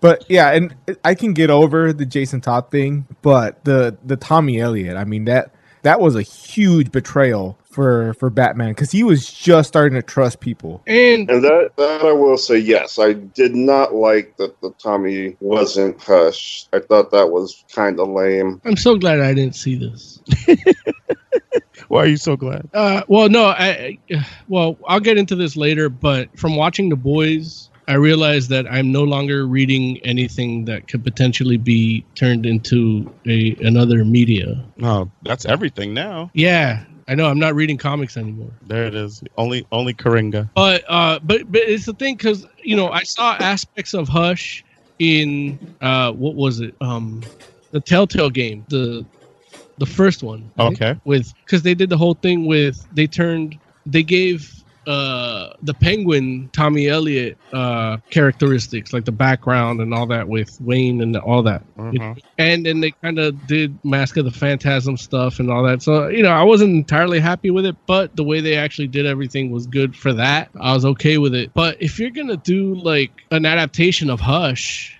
But 0.00 0.24
yeah, 0.28 0.50
and 0.50 0.74
I 1.04 1.14
can 1.14 1.32
get 1.32 1.48
over 1.48 1.92
the 1.92 2.04
Jason 2.04 2.40
Todd 2.40 2.70
thing, 2.72 3.06
but 3.22 3.64
the 3.64 3.96
the 4.04 4.16
Tommy 4.16 4.58
Elliott, 4.60 4.96
I 4.96 5.04
mean 5.04 5.26
that 5.26 5.54
that 5.82 6.00
was 6.00 6.16
a 6.16 6.22
huge 6.22 6.90
betrayal 6.90 7.58
for 7.72 8.14
for 8.14 8.30
Batman 8.30 8.70
because 8.70 8.90
he 8.92 9.02
was 9.02 9.30
just 9.32 9.68
starting 9.68 9.96
to 9.96 10.02
trust 10.02 10.40
people. 10.40 10.82
And 10.86 11.28
And 11.30 11.42
that, 11.42 11.70
that 11.76 12.02
I 12.02 12.12
will 12.12 12.36
say, 12.36 12.58
yes, 12.58 12.98
I 12.98 13.14
did 13.14 13.54
not 13.54 13.94
like 13.94 14.36
that 14.36 14.60
the 14.60 14.70
Tommy 14.78 15.36
wasn't 15.40 16.00
Hush. 16.02 16.66
I 16.72 16.78
thought 16.80 17.10
that 17.10 17.30
was 17.30 17.64
kind 17.74 17.98
of 17.98 18.08
lame. 18.08 18.60
I'm 18.64 18.76
so 18.76 18.96
glad 18.96 19.20
I 19.20 19.34
didn't 19.34 19.56
see 19.56 19.74
this. 19.76 20.20
Why 21.88 22.04
are 22.04 22.06
you 22.06 22.16
so 22.16 22.36
glad? 22.36 22.68
Uh, 22.72 23.02
well, 23.08 23.28
no, 23.28 23.46
I, 23.46 23.98
I- 24.10 24.26
well, 24.48 24.78
I'll 24.86 25.00
get 25.00 25.18
into 25.18 25.34
this 25.36 25.56
later, 25.56 25.88
but 25.88 26.28
from 26.38 26.56
watching 26.56 26.88
The 26.88 26.96
Boys, 26.96 27.68
I 27.88 27.94
realized 27.94 28.48
that 28.50 28.70
I'm 28.70 28.92
no 28.92 29.02
longer 29.02 29.46
reading 29.46 29.98
anything 30.04 30.64
that 30.66 30.88
could 30.88 31.02
potentially 31.04 31.56
be 31.56 32.04
turned 32.14 32.46
into 32.46 33.12
a 33.26 33.56
another 33.60 34.04
media. 34.04 34.64
No, 34.76 35.10
that's 35.22 35.44
everything 35.44 35.92
now. 35.92 36.30
Yeah, 36.32 36.84
I 37.08 37.14
know. 37.14 37.26
I'm 37.26 37.38
not 37.38 37.54
reading 37.54 37.78
comics 37.78 38.16
anymore. 38.16 38.50
There 38.66 38.84
it 38.84 38.94
is. 38.94 39.22
Only 39.36 39.66
only 39.72 39.94
Coringa. 39.94 40.48
But 40.54 40.84
uh, 40.88 41.18
but 41.22 41.50
but 41.50 41.62
it's 41.62 41.86
the 41.86 41.94
thing 41.94 42.16
because 42.16 42.46
you 42.62 42.76
know 42.76 42.90
I 42.90 43.02
saw 43.02 43.34
aspects 43.34 43.94
of 43.94 44.08
Hush 44.08 44.64
in 44.98 45.74
uh, 45.80 46.12
what 46.12 46.34
was 46.34 46.60
it? 46.60 46.74
Um, 46.80 47.22
the 47.72 47.80
Telltale 47.80 48.30
game, 48.30 48.64
the 48.68 49.04
the 49.78 49.86
first 49.86 50.22
one. 50.22 50.50
right? 50.56 50.72
Okay. 50.72 51.00
With 51.04 51.32
because 51.44 51.62
they 51.62 51.74
did 51.74 51.90
the 51.90 51.98
whole 51.98 52.14
thing 52.14 52.46
with 52.46 52.86
they 52.92 53.06
turned 53.06 53.58
they 53.86 54.02
gave 54.02 54.61
uh 54.86 55.50
the 55.62 55.74
penguin 55.74 56.50
tommy 56.52 56.88
elliott 56.88 57.38
uh 57.52 57.96
characteristics 58.10 58.92
like 58.92 59.04
the 59.04 59.12
background 59.12 59.80
and 59.80 59.94
all 59.94 60.06
that 60.06 60.26
with 60.28 60.56
wayne 60.60 61.00
and 61.00 61.16
all 61.18 61.42
that 61.42 61.62
Mhm. 61.76 62.18
and 62.38 62.66
then 62.66 62.80
they 62.80 62.90
kind 63.02 63.18
of 63.18 63.46
did 63.46 63.78
mask 63.84 64.16
of 64.16 64.24
the 64.24 64.30
phantasm 64.32 64.96
stuff 64.96 65.38
and 65.38 65.50
all 65.50 65.62
that 65.62 65.82
so 65.82 66.08
you 66.08 66.22
know 66.22 66.30
i 66.32 66.42
wasn't 66.42 66.70
entirely 66.70 67.20
happy 67.20 67.50
with 67.50 67.64
it 67.64 67.76
but 67.86 68.16
the 68.16 68.24
way 68.24 68.40
they 68.40 68.56
actually 68.56 68.88
did 68.88 69.06
everything 69.06 69.50
was 69.52 69.66
good 69.66 69.94
for 69.94 70.12
that 70.12 70.48
i 70.60 70.72
was 70.74 70.84
okay 70.84 71.18
with 71.18 71.34
it 71.34 71.52
but 71.54 71.76
if 71.80 71.98
you're 72.00 72.10
gonna 72.10 72.36
do 72.36 72.74
like 72.74 73.12
an 73.30 73.46
adaptation 73.46 74.10
of 74.10 74.18
hush 74.20 74.98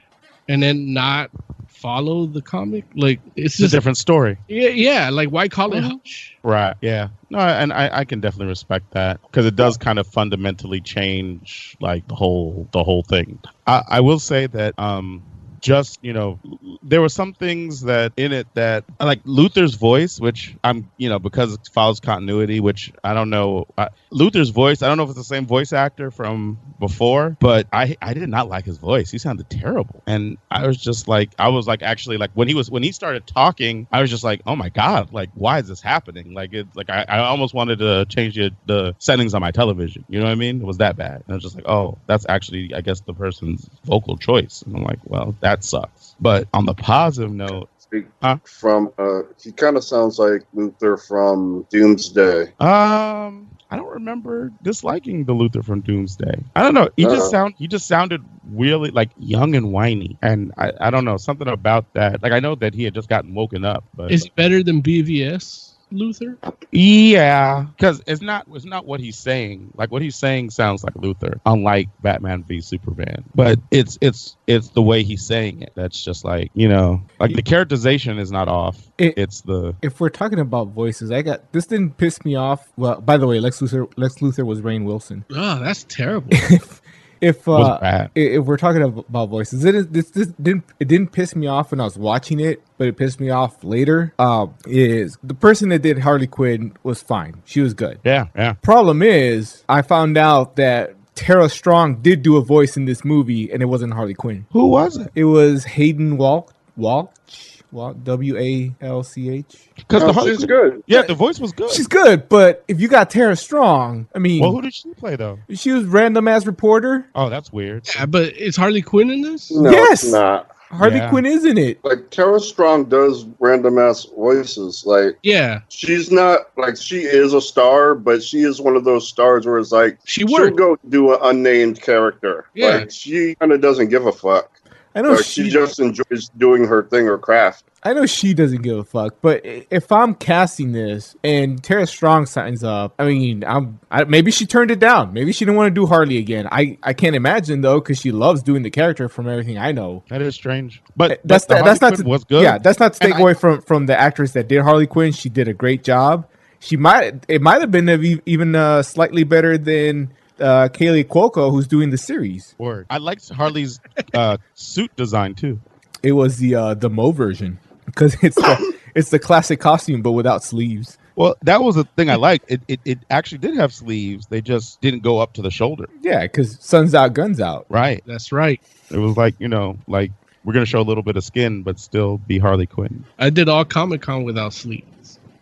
and 0.49 0.63
then 0.63 0.93
not 0.93 1.31
follow 1.67 2.27
the 2.27 2.43
comic 2.43 2.85
like 2.95 3.21
it's 3.35 3.59
It's 3.59 3.73
a 3.73 3.77
different 3.77 3.99
story. 3.99 4.39
yeah 4.49 4.69
yeah 4.69 5.11
like 5.11 5.31
why 5.31 5.49
call 5.49 5.73
it 5.75 5.83
hush 5.83 6.29
Right. 6.45 6.75
Yeah. 6.81 7.09
No, 7.33 7.41
and 7.41 7.73
I, 7.73 7.91
I 8.01 8.07
can 8.07 8.21
definitely 8.21 8.49
respect 8.49 8.87
that 8.93 9.21
because 9.23 9.47
it 9.47 9.57
does 9.57 9.79
kind 9.79 9.99
of 9.99 10.07
fundamentally 10.09 10.83
change 10.83 11.77
like 11.81 12.07
the 12.09 12.17
whole 12.17 12.69
the 12.73 12.85
whole 12.85 13.05
thing. 13.09 13.41
I, 13.67 13.83
I 13.89 14.01
will 14.03 14.21
say 14.21 14.49
that 14.49 14.75
um 14.79 15.25
just 15.63 15.99
you 16.03 16.13
know 16.13 16.41
there 16.83 17.01
were 17.03 17.11
some 17.11 17.35
things 17.35 17.83
that 17.83 18.13
in 18.19 18.33
it 18.33 18.49
that 18.55 18.85
like 19.01 19.23
Luthor's 19.25 19.77
voice, 19.77 20.19
which 20.21 20.57
I'm 20.65 20.93
you 20.99 21.09
know 21.09 21.21
because 21.21 21.55
it 21.55 21.63
follows 21.75 22.01
continuity, 22.01 22.61
which 22.61 22.93
I 23.05 23.15
don't 23.15 23.31
know 23.31 23.65
uh, 23.79 23.89
Luthor's 24.13 24.51
voice. 24.51 24.83
I 24.83 24.89
don't 24.89 24.99
know 24.99 25.05
if 25.05 25.11
it's 25.11 25.19
the 25.19 25.25
same 25.25 25.47
voice 25.47 25.73
actor 25.73 26.11
from 26.11 26.59
before, 26.79 27.37
but 27.41 27.67
I 27.73 27.97
I 28.03 28.15
did 28.15 28.29
not 28.29 28.49
like 28.49 28.65
his 28.65 28.79
voice. 28.79 29.11
He 29.11 29.19
sounded 29.19 29.49
terrible, 29.51 30.03
and 30.07 30.39
I 30.51 30.67
was 30.67 30.79
just 30.79 31.09
like 31.09 31.35
I 31.39 31.49
was 31.49 31.67
like 31.67 31.83
actually 31.83 32.19
like 32.19 32.31
when 32.35 32.49
he 32.49 32.55
was 32.55 32.71
when 32.71 32.83
he 32.83 32.93
started 32.93 33.27
talking, 33.27 33.89
I 33.93 34.01
was 34.01 34.11
just 34.11 34.25
like 34.25 34.43
oh 34.47 34.57
my 34.57 34.69
god, 34.69 35.13
like 35.13 35.31
why 35.35 35.59
is 35.59 35.69
this 35.69 35.83
happening? 35.83 36.35
Like 36.35 36.53
it 36.53 36.69
like 36.75 36.91
I, 36.91 37.05
I 37.09 37.19
almost 37.21 37.55
wanted 37.55 37.79
to 37.81 38.07
change 38.07 38.37
the, 38.37 38.51
the 38.67 38.95
settings 38.99 39.35
on 39.35 39.41
my 39.41 39.51
television. 39.51 40.05
You 40.09 40.21
know 40.21 40.27
what 40.27 40.33
I 40.33 40.37
mean? 40.37 40.61
It 40.61 40.67
was 40.67 40.79
that 40.79 40.97
bad. 40.97 41.23
And 41.27 41.31
I 41.31 41.35
was 41.35 41.43
just 41.43 41.57
like 41.57 41.69
oh 41.69 41.99
that's 42.07 42.27
actually 42.29 42.73
I 42.75 42.83
guess 42.83 43.01
the 43.01 43.15
person's 43.15 43.69
vocal 43.85 44.17
choice. 44.19 44.63
And 44.67 44.77
I'm 44.77 44.85
like 44.85 45.01
well 45.05 45.35
that 45.41 45.65
sucks. 45.65 46.15
But 46.21 46.49
on 46.53 46.67
the 46.67 46.75
positive 46.75 47.33
note, 47.33 47.71
Speak 47.93 48.07
From 48.47 48.91
uh, 48.99 49.23
he 49.43 49.53
kind 49.53 49.77
of 49.77 49.85
sounds 49.85 50.19
like 50.19 50.45
Luther 50.55 50.97
from 50.97 51.67
Doomsday. 51.71 52.55
Um, 52.59 53.52
I 53.73 53.77
don't 53.77 53.89
remember 53.89 54.53
disliking 54.63 55.25
the 55.25 55.35
Luthor 55.35 55.65
from 55.65 55.81
Doomsday. 55.81 56.45
I 56.55 56.63
don't 56.63 56.75
know. 56.75 56.91
He 56.97 57.07
Uh. 57.07 57.11
just 57.11 57.31
sound 57.31 57.55
he 57.59 57.69
just 57.69 57.89
sounded 57.89 58.23
really 58.45 58.91
like 58.91 59.13
young 59.17 59.55
and 59.57 59.73
whiny, 59.73 60.19
and 60.23 60.53
I, 60.59 60.73
I 60.81 60.91
don't 60.91 61.05
know 61.07 61.17
something 61.17 61.49
about 61.49 61.87
that. 61.95 62.23
Like 62.23 62.33
I 62.33 62.41
know 62.41 62.55
that 62.57 62.75
he 62.75 62.85
had 62.85 62.95
just 62.95 63.09
gotten 63.09 63.35
woken 63.35 63.65
up, 63.65 63.85
but 63.95 64.13
is 64.13 64.27
it 64.27 64.37
better 64.37 64.63
than 64.63 64.83
bvs 64.83 65.72
luthor 65.93 66.37
yeah, 66.75 67.67
because 67.77 68.03
it's 68.07 68.23
not 68.23 68.47
it's 68.53 68.65
not 68.65 68.87
what 68.87 68.99
he's 69.01 69.19
saying. 69.19 69.73
Like 69.77 69.91
what 69.91 70.01
he's 70.03 70.17
saying 70.17 70.51
sounds 70.51 70.83
like 70.83 70.95
Luthor, 70.95 71.39
unlike 71.45 71.89
Batman 72.01 72.45
v 72.45 72.61
Superman. 72.61 73.25
But 73.35 73.59
it's 73.71 73.99
it's 74.01 74.37
it's 74.47 74.69
the 74.71 74.83
way 74.83 75.03
he's 75.03 75.25
saying 75.27 75.63
it 75.63 75.73
that's 75.75 76.03
just 76.03 76.25
like 76.25 76.51
you 76.55 76.69
know 76.69 77.03
like 77.21 77.35
the 77.35 77.43
characterization 77.43 78.19
is 78.19 78.33
not 78.33 78.49
off. 78.49 78.79
It- 78.99 79.15
it's 79.19 79.43
the 79.43 79.75
If 79.83 80.01
we're 80.01 80.09
talking 80.11 80.39
about 80.41 80.69
voices, 80.69 81.11
I 81.11 81.23
got 81.23 81.53
this 81.53 81.67
didn't 81.67 81.97
piss 81.99 82.25
me 82.25 82.35
off. 82.37 82.67
Well, 82.77 83.01
by 83.01 83.17
the 83.19 83.27
way, 83.27 83.39
Lex 83.41 83.61
Luthor 83.61 83.93
Lex 83.97 84.17
Luthor 84.17 84.45
was 84.47 84.61
Rainn 84.63 84.85
Wilson. 84.85 85.25
oh 85.31 85.59
that's 85.63 85.85
terrible 85.85 86.29
if 86.33 86.82
was 87.23 87.81
uh, 87.83 88.09
if 88.15 88.45
we're 88.45 88.57
talking 88.57 88.83
about 88.83 89.27
voices, 89.27 89.65
it 89.65 89.75
is, 89.75 89.89
this, 89.89 90.11
this 90.11 90.29
didn't 90.41 90.65
it 90.81 90.89
didn't 90.89 91.13
piss 91.13 91.35
me 91.37 91.47
off 91.47 91.71
when 91.71 91.81
I 91.81 91.85
was 91.85 91.97
watching 91.97 92.41
it, 92.41 92.63
but 92.79 92.89
it 92.89 92.97
pissed 92.97 93.21
me 93.21 93.31
off 93.31 93.63
later. 93.63 94.13
Um, 94.19 94.55
is 94.67 95.17
the 95.23 95.35
person 95.35 95.69
that 95.71 95.83
did 95.83 96.01
Harley 96.01 96.27
Quinn 96.27 96.75
was 96.83 97.03
fine. 97.03 97.43
She 97.45 97.61
was 97.61 97.75
good. 97.75 98.01
Yeah, 98.05 98.27
yeah. 98.35 98.55
Problem 98.55 99.03
is, 99.03 99.65
I 99.69 99.83
found 99.83 100.19
out 100.19 100.57
that 100.57 100.95
Tara 101.15 101.49
Strong 101.49 102.03
did 102.03 102.23
do 102.23 102.37
a 102.37 102.43
voice 102.43 102.77
in 102.77 102.87
this 102.87 103.05
movie, 103.05 103.53
and 103.53 103.63
it 103.63 103.67
wasn't 103.67 103.93
Harley 103.93 104.15
Quinn. 104.15 104.47
Who 104.51 104.69
was 104.69 104.97
it? 104.97 105.11
It 105.15 105.25
was 105.25 105.65
Hynden 105.65 106.17
Walk 106.17 106.53
Walch. 106.77 107.62
Walk 107.73 107.97
W 108.05 108.37
A 108.39 108.73
L 108.81 109.03
C 109.03 109.31
H. 109.31 109.69
Because 109.77 110.03
No, 110.03 110.09
the 110.09 110.13
Harley 110.13 110.37
she's 110.37 110.45
good. 110.45 110.83
Yeah, 110.87 111.03
the 111.03 111.15
voice 111.15 111.41
was 111.41 111.53
good. 111.53 111.71
She's 111.71 111.87
good, 111.87 112.29
but 112.29 112.65
if 112.69 112.81
you 112.81 112.89
got 112.89 113.11
Tara 113.11 113.35
Strong, 113.37 114.07
I 114.15 114.19
mean, 114.19 114.41
well, 114.43 114.53
who 114.53 114.63
did 114.63 114.75
she 114.75 114.93
play 114.95 115.17
though? 115.17 115.39
she 115.55 115.73
was 115.73 115.85
random 115.85 116.29
as 116.29 116.47
reporter. 116.47 117.07
Oh, 117.15 117.29
that's 117.29 117.53
weird. 117.53 117.89
Yeah, 117.95 118.07
but 118.07 118.35
is 118.37 118.57
Harley 118.57 118.83
Quinn 118.83 119.11
in 119.11 119.23
this? 119.23 119.51
No, 119.51 119.71
Yes! 119.71 120.05
it's 120.05 120.13
not. 120.13 120.49
Harley 120.71 120.97
Yeah. 120.97 121.11
Quinn 121.11 121.27
isn't 121.27 121.59
it? 121.59 121.85
Like 121.85 122.09
Tara 122.11 122.41
Strong 122.41 122.87
does 122.87 123.27
random 123.41 123.79
ass 123.79 124.07
voices. 124.17 124.85
Like 124.87 125.19
Yeah, 125.23 125.61
she's 125.69 126.11
not 126.11 126.49
like 126.57 126.79
she 126.79 127.01
is 127.03 127.35
a 127.35 127.43
star, 127.43 127.95
but 127.95 128.23
she 128.23 128.39
is 128.41 128.59
one 128.59 128.75
of 128.77 128.85
those 128.85 129.07
stars 129.07 129.45
where 129.45 129.59
it's 129.59 129.71
like 129.71 129.99
she 130.05 130.27
she'll 130.27 130.51
go 130.51 130.79
do 130.89 131.13
an 131.13 131.19
unnamed 131.23 131.83
character. 131.83 132.47
Yeah. 132.55 132.69
Like 132.79 132.91
she 132.91 133.35
kind 133.35 133.53
of 133.53 133.61
doesn't 133.61 133.89
give 133.91 134.07
a 134.07 134.13
fuck. 134.13 134.52
I 134.95 135.01
know 135.03 135.17
she, 135.17 135.45
she 135.45 135.51
just 135.51 135.79
enjoys 135.81 136.29
doing 136.37 136.65
her 136.65 136.83
thing 136.83 137.09
or 137.09 137.19
craft. 137.19 137.65
I 137.85 137.95
know 137.95 138.07
she 138.07 138.33
doesn't 138.35 138.63
give 138.63 138.77
a 138.79 138.85
fuck, 138.85 139.17
but 139.23 139.41
if 139.45 139.91
I'm 139.91 140.15
casting 140.15 140.71
this 140.73 141.17
and 141.25 141.63
Tara 141.65 141.87
Strong 141.87 142.27
signs 142.27 142.63
up, 142.63 142.95
I 142.99 143.07
mean, 143.07 143.43
I'm 143.45 143.81
I, 143.91 144.05
maybe 144.05 144.31
she 144.31 144.47
turned 144.47 144.71
it 144.71 144.79
down. 144.79 145.13
Maybe 145.13 145.33
she 145.33 145.45
didn't 145.45 145.57
want 145.57 145.75
to 145.75 145.81
do 145.81 145.87
Harley 145.87 146.19
again. 146.19 146.47
I 146.53 146.79
I 146.83 146.93
can't 146.93 147.17
imagine 147.17 147.61
though 147.63 147.81
because 147.81 147.99
she 147.99 148.13
loves 148.13 148.43
doing 148.43 148.63
the 148.63 148.71
character. 148.71 149.09
From 149.09 149.29
everything 149.29 149.59
I 149.59 149.73
know, 149.73 150.05
That 150.11 150.23
is 150.23 150.35
strange. 150.35 150.81
But 150.97 151.21
that's 151.25 151.45
but 151.47 151.59
the 151.59 151.65
that's 151.65 151.81
Harley 151.81 151.91
not 151.91 151.95
Quinn 151.97 152.05
to, 152.05 152.11
was 152.11 152.25
good. 152.25 152.43
Yeah, 152.43 152.59
that's 152.59 152.79
not 152.79 152.93
to 152.95 153.03
And 153.05 153.13
take 153.13 153.19
I- 153.19 153.23
away 153.23 153.35
from 153.35 153.63
from 153.63 153.87
the 153.87 153.99
actress 154.01 154.33
that 154.33 154.47
did 154.49 154.63
Harley 154.63 154.87
Quinn. 154.87 155.11
She 155.13 155.29
did 155.29 155.49
a 155.49 155.55
great 155.55 155.83
job. 155.83 156.29
She 156.61 156.77
might 156.77 157.25
it 157.27 157.43
might 157.43 157.61
have 157.63 157.73
been 157.73 157.89
ev- 157.89 158.21
even 158.27 158.55
uh, 158.55 158.83
slightly 158.85 159.25
better 159.25 159.59
than 159.59 160.13
uh, 160.43 160.69
Kaley 160.69 161.05
Cuoco, 161.05 161.51
who's 161.51 161.67
doing 161.67 161.91
the 161.91 161.99
series. 161.99 162.55
Word. 162.59 162.87
I 162.91 162.99
liked 162.99 163.29
Harley's 163.31 163.81
uh, 164.13 164.39
suit 164.55 164.95
design 164.97 165.35
too. 165.35 165.61
It 166.03 166.13
was 166.13 166.39
the 166.39 166.55
uh, 166.55 166.75
the 166.75 166.91
Mo 166.91 167.13
version 167.13 167.59
because 167.87 168.17
it's 168.23 168.37
the, 168.37 168.79
it's 168.95 169.11
the 169.11 169.19
classic 169.19 169.61
costume 169.61 170.03
but 170.03 170.13
without 170.13 170.43
sleeves. 170.43 170.99
Well, 171.15 171.37
that 171.43 171.63
was 171.63 171.75
the 171.75 171.85
thing 171.85 172.11
I 172.11 172.17
liked. 172.17 172.51
It, 172.51 172.63
it 172.69 172.81
it 172.85 172.99
actually 173.11 173.39
did 173.39 173.57
have 173.57 173.73
sleeves. 173.73 174.27
They 174.27 174.41
just 174.41 174.81
didn't 174.81 175.03
go 175.03 175.19
up 175.19 175.35
to 175.35 175.43
the 175.43 175.51
shoulder. 175.51 175.89
Yeah, 176.01 176.23
because 176.23 176.59
sun's 176.61 176.95
out, 176.95 177.13
guns 177.13 177.41
out. 177.41 177.67
Right. 177.69 178.03
That's 178.07 178.33
right. 178.33 178.61
It 178.91 178.99
was 178.99 179.17
like 179.17 179.35
you 179.39 179.49
know, 179.49 179.79
like 179.87 180.11
we're 180.45 180.55
gonna 180.55 180.67
show 180.67 180.81
a 180.81 180.83
little 180.83 181.03
bit 181.03 181.17
of 181.17 181.25
skin, 181.25 181.63
but 181.63 181.79
still 181.79 182.19
be 182.19 182.39
Harley 182.39 182.67
Quinn. 182.67 183.05
I 183.19 183.31
did 183.31 183.49
all 183.49 183.65
Comic 183.65 184.03
Con 184.03 184.25
without 184.25 184.53
sleeves. 184.55 184.87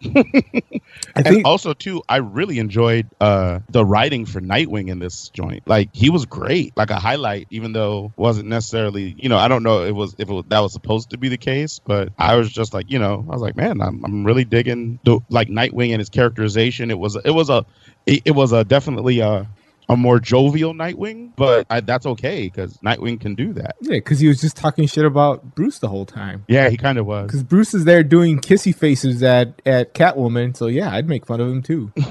I 0.14 0.80
and 1.16 1.26
think 1.26 1.46
also 1.46 1.72
too, 1.74 2.03
I 2.09 2.16
really 2.16 2.59
enjoyed 2.59 3.07
uh 3.20 3.61
the 3.68 3.84
writing 3.84 4.26
for 4.26 4.40
Nightwing 4.40 4.88
in 4.88 4.98
this 4.98 5.28
joint. 5.30 5.62
Like 5.66 5.90
he 5.92 6.11
was 6.11 6.26
great, 6.26 6.76
like 6.76 6.90
a 6.90 6.98
highlight, 6.98 7.48
even 7.51 7.72
though 7.72 8.12
wasn't 8.16 8.48
necessarily, 8.48 9.14
you 9.18 9.28
know, 9.28 9.36
I 9.38 9.48
don't 9.48 9.62
know 9.62 9.82
it 9.84 9.94
was 9.94 10.14
if 10.18 10.28
it 10.28 10.32
was, 10.32 10.44
that 10.48 10.61
was 10.61 10.72
supposed 10.72 11.11
to 11.11 11.18
be 11.18 11.28
the 11.28 11.36
case, 11.36 11.78
but 11.78 12.11
I 12.18 12.36
was 12.36 12.51
just 12.51 12.72
like, 12.72 12.90
you 12.90 12.98
know, 12.98 13.24
I 13.28 13.32
was 13.32 13.42
like, 13.42 13.57
man, 13.57 13.80
I'm, 13.80 14.05
I'm 14.05 14.24
really 14.24 14.44
digging 14.44 14.98
the 15.05 15.20
like 15.28 15.48
Nightwing 15.48 15.90
and 15.90 15.98
his 15.98 16.09
characterization. 16.09 16.90
It 16.90 16.98
was 16.98 17.16
it 17.16 17.32
was 17.32 17.51
a 17.51 17.66
it, 18.07 18.22
it 18.24 18.32
was 18.32 18.53
a 18.53 18.64
definitely 18.64 19.20
a 19.20 19.46
a 19.91 19.97
more 19.97 20.20
jovial 20.20 20.72
Nightwing, 20.72 21.32
but 21.36 21.66
I, 21.68 21.80
that's 21.80 22.07
okay 22.07 22.45
because 22.45 22.76
Nightwing 22.78 23.20
can 23.20 23.34
do 23.34 23.53
that. 23.55 23.76
yeah, 23.80 23.97
because 23.97 24.20
he 24.20 24.28
was 24.28 24.41
just 24.41 24.57
talking 24.57 24.86
shit 24.86 25.05
about 25.05 25.55
Bruce 25.55 25.80
the 25.80 25.88
whole 25.88 26.07
time. 26.07 26.45
Yeah, 26.49 26.68
he 26.70 26.76
kind 26.76 26.97
of 26.97 27.07
was. 27.07 27.26
Because 27.26 27.43
Bruce 27.43 27.74
is 27.74 27.84
there 27.84 28.03
doing 28.03 28.38
kissy 28.38 28.74
faces 28.74 29.22
at 29.22 29.61
at 29.66 29.93
Catwoman, 29.95 30.57
so 30.57 30.66
yeah, 30.68 30.95
I'd 30.95 31.09
make 31.09 31.26
fun 31.26 31.41
of 31.41 31.49
him 31.49 31.62
too. 31.62 31.93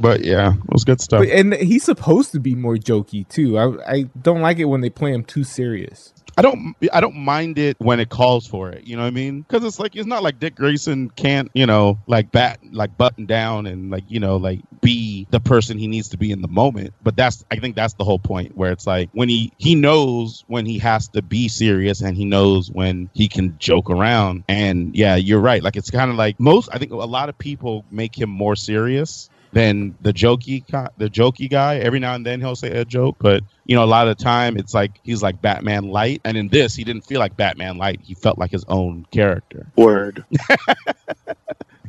But 0.00 0.24
yeah, 0.24 0.54
it 0.54 0.72
was 0.72 0.84
good 0.84 0.98
stuff. 1.00 1.20
But, 1.20 1.28
and 1.28 1.52
he's 1.52 1.84
supposed 1.84 2.32
to 2.32 2.40
be 2.40 2.54
more 2.54 2.76
jokey 2.76 3.28
too. 3.28 3.58
I 3.58 3.66
I 3.86 4.02
don't 4.20 4.40
like 4.40 4.58
it 4.58 4.64
when 4.64 4.80
they 4.80 4.88
play 4.88 5.12
him 5.12 5.24
too 5.24 5.44
serious. 5.44 6.14
I 6.36 6.42
don't 6.42 6.76
I 6.92 7.00
don't 7.00 7.16
mind 7.16 7.58
it 7.58 7.76
when 7.78 8.00
it 8.00 8.08
calls 8.08 8.46
for 8.46 8.70
it. 8.70 8.84
You 8.84 8.96
know 8.96 9.02
what 9.02 9.08
I 9.08 9.12
mean? 9.12 9.42
Because 9.42 9.64
it's 9.64 9.78
like 9.78 9.96
it's 9.96 10.06
not 10.06 10.22
like 10.22 10.38
Dick 10.38 10.54
Grayson 10.54 11.10
can't 11.10 11.50
you 11.54 11.66
know 11.66 11.98
like 12.06 12.32
bat 12.32 12.60
like 12.72 12.96
button 12.96 13.26
down 13.26 13.66
and 13.66 13.90
like 13.90 14.04
you 14.08 14.20
know 14.20 14.36
like 14.36 14.60
be 14.80 15.26
the 15.30 15.40
person 15.40 15.78
he 15.78 15.88
needs 15.88 16.08
to 16.10 16.18
be 16.18 16.30
in 16.30 16.42
the 16.42 16.48
moment. 16.48 16.94
But 17.02 17.16
that's 17.16 17.44
I 17.50 17.56
think 17.56 17.76
that's 17.76 17.94
the 17.94 18.04
whole 18.04 18.18
point 18.18 18.56
where 18.56 18.72
it's 18.72 18.86
like 18.86 19.10
when 19.12 19.28
he 19.28 19.52
he 19.58 19.74
knows 19.74 20.44
when 20.46 20.66
he 20.66 20.78
has 20.78 21.08
to 21.08 21.22
be 21.22 21.48
serious 21.48 22.00
and 22.02 22.16
he 22.16 22.24
knows 22.24 22.70
when 22.70 23.10
he 23.14 23.28
can 23.28 23.56
joke 23.58 23.90
around. 23.90 24.44
And 24.48 24.94
yeah, 24.94 25.16
you're 25.16 25.40
right. 25.40 25.62
Like 25.62 25.76
it's 25.76 25.90
kind 25.90 26.10
of 26.10 26.16
like 26.16 26.38
most 26.38 26.68
I 26.72 26.78
think 26.78 26.92
a 26.92 26.96
lot 26.96 27.28
of 27.28 27.38
people 27.38 27.84
make 27.90 28.18
him 28.18 28.30
more 28.30 28.56
serious 28.56 29.29
than 29.52 29.96
the 30.00 30.12
jokey 30.12 30.64
the 30.96 31.08
jokey 31.08 31.50
guy. 31.50 31.76
Every 31.78 31.98
now 31.98 32.14
and 32.14 32.24
then 32.24 32.40
he'll 32.40 32.56
say 32.56 32.70
a 32.70 32.84
joke, 32.84 33.16
but 33.20 33.42
you 33.66 33.76
know, 33.76 33.84
a 33.84 33.86
lot 33.86 34.08
of 34.08 34.16
the 34.16 34.22
time 34.24 34.56
it's 34.56 34.74
like 34.74 34.92
he's 35.02 35.22
like 35.22 35.40
Batman 35.42 35.84
light. 35.88 36.20
And 36.24 36.36
in 36.36 36.48
this, 36.48 36.74
he 36.74 36.84
didn't 36.84 37.04
feel 37.06 37.20
like 37.20 37.36
Batman 37.36 37.76
light. 37.78 38.00
He 38.02 38.14
felt 38.14 38.38
like 38.38 38.50
his 38.50 38.64
own 38.68 39.06
character. 39.10 39.66
Word. 39.76 40.24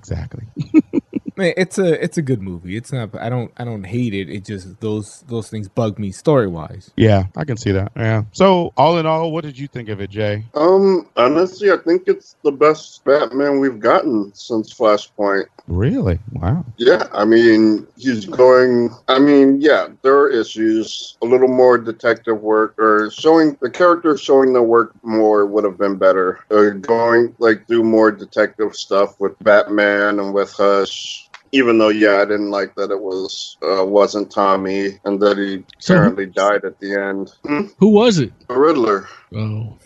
Exactly. 0.01 0.43
Man, 1.42 1.56
it's 1.58 1.80
a 1.80 2.04
it's 2.04 2.20
a 2.20 2.22
good 2.22 2.39
movie. 2.39 2.78
It's 2.78 2.94
not. 2.94 3.16
I 3.16 3.28
don't 3.28 3.52
I 3.58 3.64
don't 3.64 3.84
hate 3.84 4.14
it. 4.14 4.30
It 4.30 4.46
just 4.46 4.80
those 4.80 5.24
those 5.28 5.50
things 5.50 5.68
bug 5.68 5.98
me 5.98 6.12
story 6.12 6.46
wise. 6.46 6.92
Yeah, 6.96 7.24
I 7.36 7.46
can 7.46 7.58
see 7.58 7.72
that. 7.72 7.92
Yeah. 7.96 8.26
So 8.32 8.74
all 8.78 9.00
in 9.00 9.08
all, 9.08 9.32
what 9.32 9.44
did 9.44 9.58
you 9.58 9.68
think 9.68 9.89
of 9.89 10.00
it, 10.02 10.12
Jay? 10.12 10.44
Um, 10.54 11.08
honestly, 11.18 11.72
I 11.72 11.78
think 11.78 12.04
it's 12.06 12.36
the 12.44 12.52
best 12.52 13.04
Batman 13.06 13.60
we've 13.60 13.80
gotten 13.80 14.32
since 14.36 14.72
Flashpoint. 14.72 15.46
Really? 15.68 16.20
Wow. 16.34 16.64
Yeah, 16.78 17.08
I 17.12 17.26
mean, 17.26 17.88
he's 17.98 18.28
going. 18.28 18.92
I 19.08 19.18
mean, 19.18 19.62
yeah, 19.62 19.88
there 20.04 20.16
are 20.20 20.30
issues. 20.30 21.18
A 21.24 21.26
little 21.26 21.48
more 21.48 21.80
detective 21.80 22.39
work, 22.39 22.78
or 22.78 23.10
showing 23.10 23.58
the 23.62 23.70
character 23.72 24.16
showing 24.16 24.54
their 24.54 24.62
work 24.62 24.94
more 25.02 25.48
would 25.48 25.64
have 25.64 25.80
been 25.80 25.98
better. 25.98 26.42
Or 26.52 26.70
going 26.72 27.36
like 27.39 27.66
do 27.66 27.82
more 27.82 28.12
detective 28.12 28.76
stuff 28.76 29.20
with 29.20 29.39
Batman 29.39 30.20
and 30.20 30.36
with 30.36 30.52
Hush. 30.52 31.30
Even 31.54 31.78
though, 31.78 31.89
yeah, 31.89 32.22
I 32.22 32.26
didn't 32.26 32.49
like 32.52 32.76
that 32.76 32.91
it 32.91 33.02
was 33.02 33.58
uh, 33.62 33.86
wasn't 33.86 34.32
Tommy 34.32 34.99
and 35.04 35.20
that 35.22 35.38
he 35.38 35.64
So 35.80 35.93
who- 35.95 35.99
apparently 35.99 36.26
died 36.28 36.64
at 36.66 36.80
the 36.80 36.93
end. 36.95 37.32
Hmm? 37.45 37.68
Who 37.80 37.88
was 37.89 38.20
it? 38.20 38.32
The 38.47 38.58
Riddler. 38.58 39.08
Oh, 39.36 39.78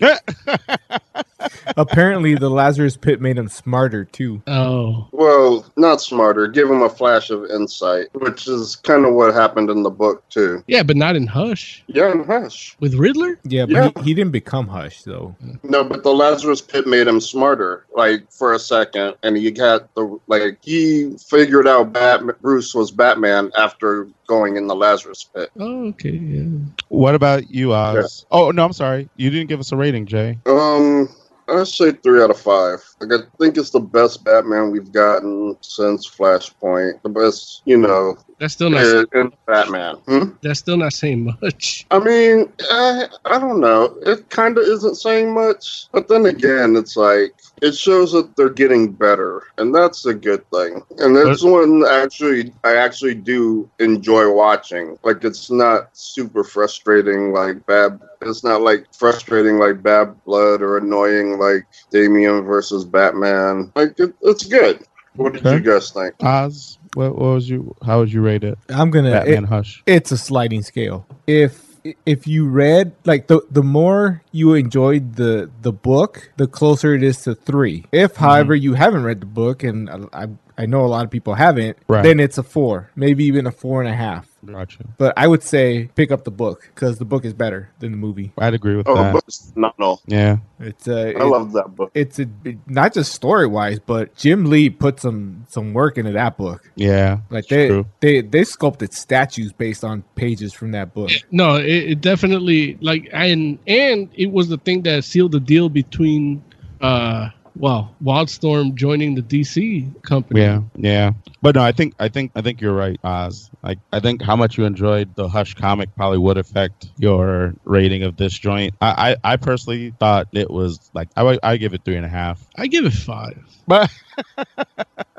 Apparently, 1.76 2.34
the 2.34 2.50
Lazarus 2.50 2.96
Pit 2.96 3.20
made 3.20 3.36
him 3.38 3.48
smarter 3.48 4.04
too. 4.04 4.42
oh, 4.46 5.08
Well, 5.12 5.66
not 5.76 6.00
smarter. 6.00 6.46
Give 6.46 6.70
him 6.70 6.82
a 6.82 6.88
flash 6.88 7.30
of 7.30 7.44
insight, 7.50 8.08
which 8.14 8.46
is 8.48 8.76
kind 8.76 9.04
of 9.04 9.14
what 9.14 9.34
happened 9.34 9.70
in 9.70 9.82
the 9.82 9.90
book 9.90 10.28
too. 10.28 10.62
yeah, 10.66 10.82
but 10.82 10.96
not 10.96 11.16
in 11.16 11.26
Hush 11.26 11.82
Yeah, 11.86 12.12
in 12.12 12.24
Hush. 12.24 12.76
with 12.80 12.94
Riddler. 12.94 13.38
Yeah, 13.44 13.66
but 13.66 13.72
Yeah. 13.74 13.90
He, 13.96 14.02
he 14.10 14.14
didn't 14.14 14.32
become 14.32 14.66
Hush 14.68 15.02
though. 15.02 15.34
No, 15.62 15.84
but 15.84 16.02
the 16.02 16.12
Lazarus 16.14 16.60
Pit 16.60 16.86
made 16.86 17.06
him 17.06 17.20
smarter, 17.20 17.84
like 17.96 18.30
for 18.30 18.52
a 18.54 18.58
second, 18.58 19.14
and 19.22 19.36
he 19.36 19.50
got 19.50 19.92
the 19.94 20.18
like 20.26 20.58
he 20.62 21.16
figured 21.28 21.66
out 21.68 21.92
Batman, 21.92 22.36
Bruce 22.40 22.74
was 22.74 22.90
Batman 22.90 23.50
after 23.56 24.08
going 24.26 24.56
in 24.56 24.66
the 24.66 24.74
Lazarus 24.74 25.24
Pit. 25.34 25.50
Oh, 25.58 25.88
okay, 25.88 26.10
yeah. 26.10 26.48
What 26.88 27.14
about 27.14 27.50
you, 27.50 27.72
Oz? 27.72 28.24
Oh 28.30 28.50
no, 28.50 28.64
I'm 28.64 28.72
sorry. 28.72 29.08
You 29.16 29.30
didn't 29.30 29.48
give 29.48 29.60
us 29.60 29.72
a 29.72 29.76
rating, 29.76 30.06
Jay. 30.06 30.38
Um, 30.46 31.08
I 31.48 31.64
say 31.64 31.92
three 31.92 32.22
out 32.22 32.30
of 32.30 32.40
five. 32.40 32.82
Like 33.00 33.20
I 33.20 33.24
think 33.38 33.56
it's 33.56 33.70
the 33.70 33.80
best 33.80 34.24
Batman 34.24 34.70
we've 34.70 34.92
gotten 34.92 35.56
since 35.60 36.08
Flashpoint. 36.08 37.02
The 37.02 37.08
best, 37.08 37.62
you 37.64 37.76
know, 37.76 38.16
That's 38.44 38.52
still 38.52 38.68
not. 38.68 38.84
in, 38.84 39.06
in 39.14 39.32
Batman. 39.46 39.96
Hmm? 40.06 40.32
That's 40.42 40.58
still 40.58 40.76
not 40.76 40.92
saying 40.92 41.24
much. 41.40 41.86
I 41.90 41.98
mean, 41.98 42.52
I, 42.70 43.06
I 43.24 43.38
don't 43.38 43.58
know. 43.58 43.96
It 44.02 44.28
kind 44.28 44.58
of 44.58 44.64
isn't 44.64 44.96
saying 44.96 45.32
much, 45.32 45.86
but 45.92 46.08
then 46.08 46.26
again, 46.26 46.76
it's 46.76 46.94
like 46.94 47.32
it 47.62 47.74
shows 47.74 48.12
that 48.12 48.36
they're 48.36 48.50
getting 48.50 48.92
better, 48.92 49.44
and 49.56 49.74
that's 49.74 50.04
a 50.04 50.12
good 50.12 50.44
thing. 50.50 50.82
And 50.98 51.16
that's 51.16 51.42
one 51.42 51.86
actually 51.88 52.52
I 52.64 52.76
actually 52.76 53.14
do 53.14 53.70
enjoy 53.78 54.30
watching. 54.30 54.98
Like 55.04 55.24
it's 55.24 55.50
not 55.50 55.88
super 55.96 56.44
frustrating 56.44 57.32
like 57.32 57.64
bad. 57.64 57.98
It's 58.20 58.44
not 58.44 58.60
like 58.60 58.92
frustrating 58.92 59.56
like 59.58 59.82
Bad 59.82 60.22
Blood 60.26 60.60
or 60.60 60.76
annoying 60.76 61.38
like 61.38 61.66
Damian 61.90 62.42
versus 62.44 62.84
Batman. 62.84 63.72
Like 63.74 63.98
it, 63.98 64.14
it's 64.20 64.44
good. 64.44 64.84
What 65.16 65.32
did 65.32 65.46
Okay. 65.46 65.54
you 65.56 65.60
guys 65.62 65.92
think? 65.92 66.14
Oz, 66.22 66.76
what, 66.94 67.14
what 67.16 67.34
was 67.34 67.48
you? 67.48 67.74
How 67.84 67.98
would 67.98 68.12
you 68.12 68.22
rate 68.22 68.44
it? 68.44 68.58
I'm 68.68 68.90
gonna. 68.90 69.10
Batman 69.10 69.44
it- 69.44 69.48
Hush. 69.48 69.82
it's 69.86 70.12
a 70.12 70.18
sliding 70.18 70.62
scale. 70.62 71.06
If 71.26 71.64
if 72.06 72.26
you 72.26 72.46
read 72.48 72.92
like 73.04 73.26
the 73.26 73.40
the 73.50 73.62
more 73.62 74.22
you 74.32 74.54
enjoyed 74.54 75.16
the 75.16 75.50
the 75.62 75.72
book, 75.72 76.32
the 76.36 76.46
closer 76.46 76.94
it 76.94 77.02
is 77.02 77.22
to 77.22 77.34
three. 77.34 77.84
If, 77.92 78.14
mm-hmm. 78.14 78.24
however, 78.24 78.54
you 78.54 78.74
haven't 78.74 79.04
read 79.04 79.20
the 79.20 79.26
book, 79.26 79.62
and 79.62 79.90
I 79.90 80.22
I 80.24 80.28
know 80.66 80.84
a 80.84 80.86
lot 80.86 81.04
of 81.04 81.10
people 81.10 81.34
haven't, 81.34 81.76
Right. 81.88 82.02
then 82.02 82.20
it's 82.20 82.38
a 82.38 82.42
four, 82.42 82.90
maybe 82.96 83.24
even 83.24 83.46
a 83.46 83.50
four 83.52 83.82
and 83.82 83.90
a 83.90 83.94
half. 83.94 84.28
Gotcha. 84.46 84.84
But 84.98 85.14
I 85.16 85.26
would 85.26 85.42
say 85.42 85.88
pick 85.94 86.10
up 86.12 86.24
the 86.24 86.30
book 86.30 86.68
because 86.74 86.98
the 86.98 87.06
book 87.06 87.24
is 87.24 87.32
better 87.32 87.70
than 87.78 87.92
the 87.92 87.96
movie. 87.96 88.30
I'd 88.38 88.52
agree 88.52 88.76
with 88.76 88.86
Oh, 88.86 88.94
the 88.94 89.02
that. 89.04 89.12
book's 89.14 89.50
phenomenal. 89.52 90.02
Yeah. 90.06 90.36
It's 90.60 90.86
uh, 90.86 91.12
I 91.18 91.22
love 91.24 91.52
that 91.54 91.74
book. 91.74 91.90
It's 91.94 92.18
a, 92.18 92.26
it- 92.44 92.58
not 92.66 92.92
just 92.92 93.12
story 93.14 93.46
wise, 93.46 93.78
but 93.78 94.14
Jim 94.16 94.44
Lee 94.44 94.68
put 94.70 95.00
some 95.00 95.46
some 95.48 95.72
work 95.72 95.96
into 95.96 96.12
that 96.12 96.36
book. 96.36 96.70
Yeah. 96.76 97.20
Like 97.30 97.46
they 97.48 97.68
true. 97.68 97.86
they 98.00 98.20
they 98.20 98.44
sculpted 98.44 98.92
statues 98.92 99.50
based 99.52 99.82
on 99.82 100.02
pages 100.14 100.52
from 100.52 100.72
that 100.72 100.92
book. 100.92 101.10
No, 101.30 101.56
it, 101.56 101.66
it 101.92 102.00
definitely 102.02 102.76
like 102.82 103.08
and 103.12 103.58
and 103.66 104.10
it 104.14 104.30
was 104.30 104.48
the 104.48 104.58
thing 104.58 104.82
that 104.82 105.04
sealed 105.04 105.32
the 105.32 105.40
deal 105.40 105.70
between 105.70 106.44
uh 106.82 107.30
well 107.56 107.94
Wildstorm 108.02 108.74
joining 108.74 109.14
the 109.14 109.22
DC 109.22 110.02
company. 110.02 110.40
Yeah, 110.40 110.62
yeah, 110.76 111.12
but 111.42 111.54
no, 111.54 111.62
I 111.62 111.72
think 111.72 111.94
I 111.98 112.08
think 112.08 112.32
I 112.34 112.42
think 112.42 112.60
you're 112.60 112.74
right, 112.74 112.98
Oz. 113.04 113.50
Like 113.62 113.78
I 113.92 114.00
think 114.00 114.22
how 114.22 114.36
much 114.36 114.58
you 114.58 114.64
enjoyed 114.64 115.14
the 115.14 115.28
Hush 115.28 115.54
comic 115.54 115.94
probably 115.96 116.18
would 116.18 116.38
affect 116.38 116.86
your 116.98 117.54
rating 117.64 118.02
of 118.02 118.16
this 118.16 118.38
joint. 118.38 118.74
I 118.80 119.16
I, 119.24 119.32
I 119.32 119.36
personally 119.36 119.92
thought 119.98 120.28
it 120.32 120.50
was 120.50 120.90
like 120.94 121.08
I 121.16 121.38
I 121.42 121.56
give 121.56 121.74
it 121.74 121.84
three 121.84 121.96
and 121.96 122.06
a 122.06 122.08
half, 122.10 122.44
I 122.56 122.66
give 122.66 122.84
it 122.84 122.92
five. 122.92 123.38
but 123.66 123.90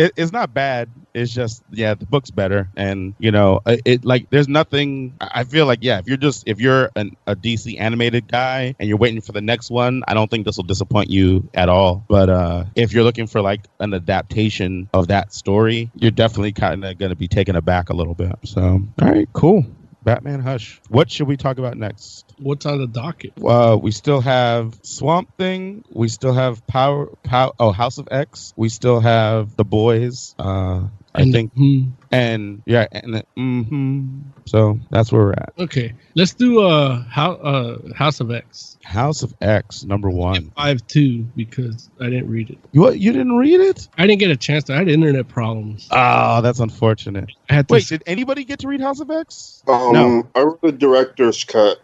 it, 0.00 0.12
it's 0.16 0.32
not 0.32 0.54
bad. 0.54 0.88
It's 1.12 1.32
just 1.32 1.62
yeah, 1.70 1.94
the 1.94 2.06
book's 2.06 2.30
better, 2.30 2.68
and 2.76 3.14
you 3.18 3.30
know 3.30 3.60
it, 3.66 3.82
it 3.84 4.04
like 4.04 4.30
there's 4.30 4.48
nothing. 4.48 5.14
I 5.20 5.40
I 5.40 5.44
feel 5.44 5.66
like 5.66 5.80
yeah, 5.82 5.98
if 5.98 6.06
you're 6.06 6.16
just 6.16 6.44
if 6.46 6.60
you're 6.60 6.90
an, 6.96 7.16
a 7.26 7.34
DC 7.34 7.80
animated 7.80 8.28
guy 8.28 8.74
and 8.78 8.88
you're 8.88 8.98
waiting 8.98 9.20
for 9.20 9.32
the 9.32 9.40
next 9.40 9.70
one, 9.70 10.02
I 10.06 10.14
don't 10.14 10.30
think 10.30 10.46
this 10.46 10.56
will 10.56 10.64
disappoint 10.64 11.10
you 11.10 11.48
at 11.54 11.68
all. 11.68 12.04
But 12.08 12.28
uh 12.28 12.64
if 12.74 12.92
you're 12.92 13.04
looking 13.04 13.26
for 13.26 13.40
like 13.40 13.60
an 13.80 13.92
adaptation 13.94 14.88
of 14.94 15.08
that 15.08 15.32
story, 15.32 15.90
you're 15.94 16.10
definitely 16.10 16.52
kind 16.52 16.84
of 16.84 16.98
going 16.98 17.10
to 17.10 17.16
be 17.16 17.28
taken 17.28 17.56
aback 17.56 17.90
a 17.90 17.94
little 17.94 18.14
bit. 18.14 18.34
So 18.44 18.60
all 18.62 19.08
right, 19.08 19.28
cool. 19.32 19.64
Batman 20.02 20.40
Hush. 20.40 20.80
What 20.88 21.10
should 21.10 21.28
we 21.28 21.36
talk 21.36 21.58
about 21.58 21.76
next? 21.76 22.29
What's 22.40 22.66
on 22.66 22.78
the 22.78 22.86
docket? 22.86 23.32
Uh, 23.44 23.78
we 23.80 23.90
still 23.90 24.20
have 24.20 24.78
Swamp 24.82 25.36
Thing. 25.36 25.84
We 25.90 26.08
still 26.08 26.32
have 26.34 26.66
Power. 26.66 27.06
Pow- 27.22 27.54
oh, 27.58 27.70
House 27.72 27.98
of 27.98 28.08
X. 28.10 28.52
We 28.56 28.68
still 28.68 29.00
have 29.00 29.56
The 29.56 29.64
Boys. 29.64 30.34
Uh, 30.38 30.84
I 31.14 31.22
And- 31.22 31.32
think. 31.32 31.52
hmm. 31.54 31.82
And 32.12 32.62
yeah, 32.66 32.86
and 32.90 33.22
hmm 33.36 34.20
so 34.44 34.80
that's 34.90 35.12
where 35.12 35.22
we're 35.26 35.32
at. 35.32 35.52
Okay, 35.60 35.94
let's 36.16 36.34
do 36.34 36.60
uh 36.60 37.04
how 37.08 37.34
uh 37.34 37.78
House 37.94 38.18
of 38.18 38.32
X 38.32 38.78
House 38.82 39.22
of 39.22 39.32
X 39.40 39.84
number 39.84 40.10
one. 40.10 40.50
five 40.56 40.84
two 40.88 41.22
because 41.36 41.88
I 42.00 42.06
didn't 42.06 42.28
read 42.28 42.50
it. 42.50 42.58
You 42.72 42.80
what? 42.80 42.98
You 42.98 43.12
didn't 43.12 43.36
read 43.36 43.60
it? 43.60 43.86
I 43.96 44.08
didn't 44.08 44.18
get 44.18 44.32
a 44.32 44.36
chance. 44.36 44.64
to. 44.64 44.74
I 44.74 44.78
had 44.78 44.88
internet 44.88 45.28
problems. 45.28 45.86
Oh, 45.92 46.40
that's 46.42 46.58
unfortunate. 46.58 47.30
I 47.48 47.54
had 47.54 47.68
to. 47.68 47.74
Wait, 47.74 47.86
did 47.86 48.02
anybody 48.06 48.42
get 48.42 48.58
to 48.60 48.68
read 48.68 48.80
House 48.80 48.98
of 48.98 49.08
X? 49.08 49.62
Um, 49.68 49.92
No. 49.92 50.28
I 50.34 50.40
read 50.42 50.56
the 50.62 50.72
director's 50.72 51.44
cut. 51.44 51.78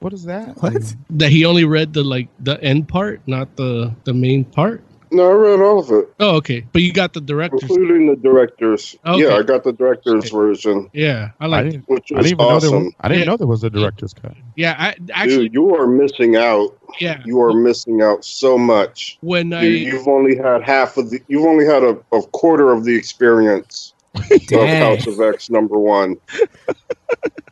What 0.00 0.12
is 0.12 0.24
that? 0.24 0.56
What? 0.62 0.94
that 1.10 1.30
he 1.30 1.44
only 1.44 1.64
read 1.64 1.92
the 1.92 2.02
like 2.02 2.28
the 2.40 2.62
end 2.62 2.88
part, 2.88 3.20
not 3.26 3.56
the 3.56 3.94
the 4.04 4.12
main 4.14 4.44
part. 4.44 4.82
No, 5.12 5.28
I 5.28 5.32
read 5.32 5.60
all 5.60 5.80
of 5.80 5.90
it, 5.90 6.08
Oh, 6.20 6.36
okay. 6.36 6.64
But 6.72 6.82
you 6.82 6.92
got 6.92 7.14
the 7.14 7.20
director's. 7.20 7.62
including 7.62 8.06
the 8.06 8.14
director's. 8.14 8.96
Okay. 9.04 9.24
Yeah, 9.26 9.34
I 9.34 9.42
got 9.42 9.64
the 9.64 9.72
director's 9.72 10.30
version, 10.30 10.88
Yeah, 10.92 11.30
I 11.40 11.46
I 11.46 11.48
like. 11.48 11.66
it. 11.66 11.70
didn't. 11.72 11.88
which 11.88 12.12
I 12.12 12.18
was 12.18 12.26
didn't 12.26 12.26
even 12.26 12.38
know 12.38 12.60
there. 12.60 12.68
awesome. 12.70 12.84
Was, 12.84 12.94
I 13.00 13.08
didn't 13.08 13.18
Yeah. 13.18 13.24
know 13.32 13.36
there 13.36 13.46
was 13.48 13.64
a 13.64 13.70
director's 13.70 14.14
cut. 14.14 14.34
Yeah, 14.54 14.76
I 14.78 14.94
actually. 15.12 15.48
Dude, 15.48 15.54
you 15.54 15.74
are 15.74 15.88
missing 15.88 16.36
out. 16.36 16.78
yeah. 17.00 17.20
You 17.26 17.40
are 17.42 17.52
missing 17.52 18.00
out 18.02 18.24
so 18.24 18.56
much. 18.56 19.18
When 19.20 19.52
I 19.52 19.62
You, 19.64 19.70
you've 19.70 20.06
only 20.06 20.36
had 20.36 20.62
half 20.62 20.96
of 20.96 21.10
the. 21.10 21.20
You've 21.26 21.44
only 21.44 21.66
had 21.66 21.82
a, 21.82 21.98
a 22.16 22.22
quarter 22.28 22.70
of 22.70 22.84
the 22.84 22.94
experience 22.96 23.94
of 24.14 24.46
Dang. 24.46 24.80
House 24.96 25.08
of 25.08 25.20
X 25.20 25.50
number 25.50 25.76
one. 25.76 26.18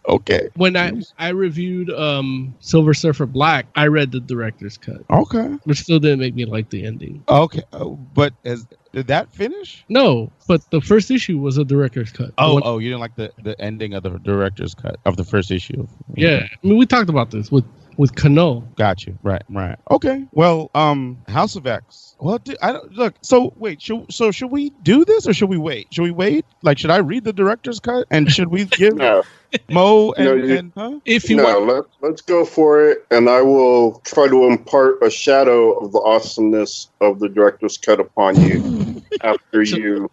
Okay. 0.09 0.48
when 0.56 0.76
I 0.76 0.92
I 1.18 1.28
reviewed 1.28 1.90
um 1.90 2.54
Silver 2.61 2.94
Surfer 2.94 3.26
Black, 3.26 3.66
I 3.76 3.88
read 3.88 4.11
the 4.12 4.20
director's 4.20 4.78
cut, 4.78 5.02
Okay. 5.11 5.48
which 5.64 5.80
still 5.80 5.98
didn't 5.98 6.20
make 6.20 6.34
me 6.34 6.44
like 6.46 6.70
the 6.70 6.86
ending. 6.86 7.22
Okay. 7.28 7.62
Oh, 7.72 7.96
but 8.14 8.32
as 8.44 8.66
did 8.94 9.09
that 9.09 9.30
finish? 9.34 9.84
No, 9.90 10.32
but 10.48 10.62
the 10.70 10.80
first 10.80 11.11
issue 11.11 11.38
was 11.38 11.59
a 11.59 11.64
director's 11.64 12.11
cut. 12.11 12.32
Oh, 12.38 12.54
When- 12.54 12.62
oh, 12.64 12.78
you 12.78 12.88
didn't 12.88 13.00
like 13.00 13.16
the, 13.16 13.32
the 13.42 13.61
ending 13.61 13.92
of 13.92 14.02
the 14.02 14.18
director's 14.18 14.74
cut 14.74 14.96
of 15.04 15.16
the 15.18 15.24
first 15.24 15.50
issue. 15.50 15.86
yeah. 16.14 16.46
I 16.50 16.66
mean, 16.66 16.78
we 16.78 16.86
talked 16.86 17.11
about 17.11 17.30
this 17.30 17.52
with 17.52 17.64
with 17.99 18.14
Kano. 18.14 18.61
Got 18.76 19.07
you. 19.07 19.18
Right, 19.22 19.42
right. 19.51 19.76
Okay. 19.90 20.24
Well, 20.32 20.70
um, 20.74 21.18
House 21.28 21.55
of 21.57 21.66
X. 21.66 22.16
Well, 22.20 22.38
do, 22.38 22.57
I 22.62 22.72
don't 22.72 22.90
look. 22.92 23.14
So 23.20 23.53
wait. 23.57 23.82
Should, 23.82 24.11
so 24.11 24.30
should 24.30 24.51
we 24.51 24.70
do 24.82 25.05
this 25.05 25.28
or 25.28 25.34
should 25.34 25.51
we 25.51 25.59
wait? 25.59 25.88
Should 25.92 26.03
we 26.03 26.11
wait? 26.11 26.46
Like, 26.62 26.78
should 26.78 26.90
I 26.90 26.96
read 26.99 27.24
the 27.24 27.32
director's 27.34 27.78
cut 27.80 28.07
and 28.11 28.30
should 28.30 28.49
we 28.49 28.64
give 28.64 28.94
No, 28.96 29.22
Mo 29.70 30.12
and, 30.12 30.24
No, 30.26 30.34
you- 30.34 30.57
and 30.57 30.72
huh? 30.74 31.01
If 31.05 31.28
you 31.30 31.36
no. 31.36 31.44
want, 31.44 31.66
Let, 31.66 31.84
let's 32.09 32.22
go 32.22 32.44
for 32.44 32.82
it, 32.88 33.07
and 33.11 33.28
I 33.28 33.40
will 33.42 34.01
try 34.05 34.26
to 34.28 34.44
impart 34.46 35.03
a 35.03 35.11
shadow 35.11 35.72
of 35.78 35.92
the 35.92 36.01
awesomeness 36.01 36.88
of 37.01 37.18
the 37.20 37.28
director's 37.28 37.76
cut 37.78 38.01
upon 38.01 38.40
you 38.40 39.03
after 39.22 39.64
So- 39.66 39.76
you 39.76 40.11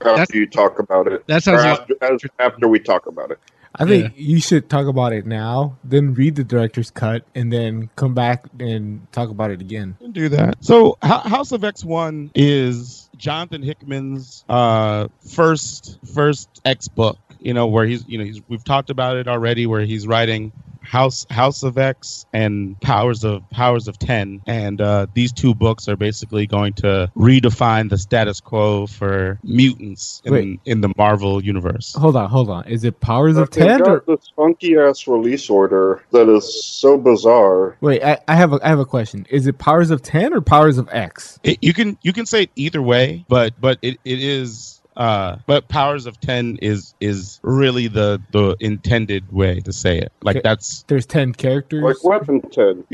That's- 0.00 0.20
after 0.20 0.38
you 0.38 0.46
talk 0.46 0.78
about 0.78 1.06
it. 1.06 1.26
that 1.26 1.38
Or 1.38 1.40
sounds 1.40 1.62
like 1.64 1.80
after, 1.80 1.94
as, 2.14 2.20
after 2.38 2.68
we 2.68 2.78
talk 2.78 3.06
about 3.06 3.30
it. 3.30 3.38
I 3.74 3.84
think 3.86 4.12
you 4.16 4.40
should 4.40 4.68
talk 4.68 4.86
about 4.86 5.12
it 5.12 5.26
now, 5.26 5.78
then 5.84 6.14
read 6.14 6.36
the 6.36 6.44
director's 6.44 6.90
cut, 6.90 7.24
and 7.34 7.52
then 7.52 7.88
come 7.96 8.14
back 8.14 8.44
and 8.60 9.10
talk 9.12 9.30
about 9.30 9.50
it 9.50 9.60
again. 9.60 9.96
do 10.12 10.28
that. 10.28 10.56
So 10.60 10.98
Ho- 11.02 11.28
House 11.28 11.52
of 11.52 11.64
X 11.64 11.84
One 11.84 12.30
is 12.34 13.08
Jonathan 13.16 13.62
Hickman's 13.62 14.44
uh, 14.48 15.08
first 15.34 15.98
first 16.14 16.60
X 16.64 16.88
book. 16.88 17.18
You 17.40 17.54
know 17.54 17.66
where 17.66 17.86
he's 17.86 18.06
you 18.06 18.18
know 18.18 18.24
he's, 18.24 18.40
we've 18.48 18.64
talked 18.64 18.90
about 18.90 19.16
it 19.16 19.26
already. 19.26 19.66
Where 19.66 19.82
he's 19.82 20.06
writing 20.06 20.52
House 20.82 21.26
House 21.30 21.62
of 21.62 21.78
X 21.78 22.26
and 22.32 22.80
Powers 22.80 23.24
of 23.24 23.48
Powers 23.50 23.88
of 23.88 23.98
Ten, 23.98 24.42
and 24.46 24.80
uh, 24.80 25.06
these 25.14 25.32
two 25.32 25.54
books 25.54 25.88
are 25.88 25.96
basically 25.96 26.46
going 26.46 26.74
to 26.74 27.10
redefine 27.16 27.90
the 27.90 27.98
status 27.98 28.40
quo 28.40 28.86
for 28.86 29.38
mutants 29.42 30.22
in, 30.24 30.32
Wait. 30.32 30.60
in 30.64 30.80
the 30.80 30.92
Marvel 30.96 31.42
universe. 31.42 31.94
Hold 31.94 32.16
on, 32.16 32.28
hold 32.28 32.50
on. 32.50 32.66
Is 32.66 32.84
it 32.84 33.00
Powers 33.00 33.36
of 33.36 33.50
They've 33.50 33.66
Ten 33.66 33.78
got 33.80 33.88
or 33.88 34.04
this 34.06 34.32
funky 34.36 34.76
ass 34.76 35.06
release 35.06 35.48
order 35.48 36.02
that 36.12 36.28
is 36.28 36.64
so 36.64 36.98
bizarre. 36.98 37.76
wait? 37.80 38.02
I, 38.02 38.18
I 38.28 38.34
have 38.36 38.52
a 38.52 38.60
I 38.62 38.68
have 38.68 38.80
a 38.80 38.84
question. 38.86 39.26
Is 39.30 39.46
it 39.46 39.58
Powers 39.58 39.90
of 39.90 40.02
Ten 40.02 40.34
or 40.34 40.40
Powers 40.40 40.78
of 40.78 40.88
X? 40.92 41.38
It, 41.42 41.58
you 41.62 41.72
can 41.72 41.96
you 42.02 42.12
can 42.12 42.26
say 42.26 42.44
it 42.44 42.50
either 42.56 42.82
way, 42.82 43.24
but 43.28 43.54
but 43.60 43.78
it, 43.82 43.98
it 44.04 44.22
is 44.22 44.81
uh 44.96 45.36
but 45.46 45.68
powers 45.68 46.04
of 46.06 46.20
10 46.20 46.58
is 46.60 46.94
is 47.00 47.40
really 47.42 47.88
the 47.88 48.20
the 48.32 48.56
intended 48.60 49.30
way 49.32 49.60
to 49.60 49.72
say 49.72 49.98
it 49.98 50.12
like 50.22 50.36
Okay. 50.36 50.42
that's 50.44 50.82
There's 50.86 51.06
ten 51.06 51.32
characters, 51.32 51.82
Like 51.82 52.04
Weapon 52.04 52.42
10. 52.42 52.84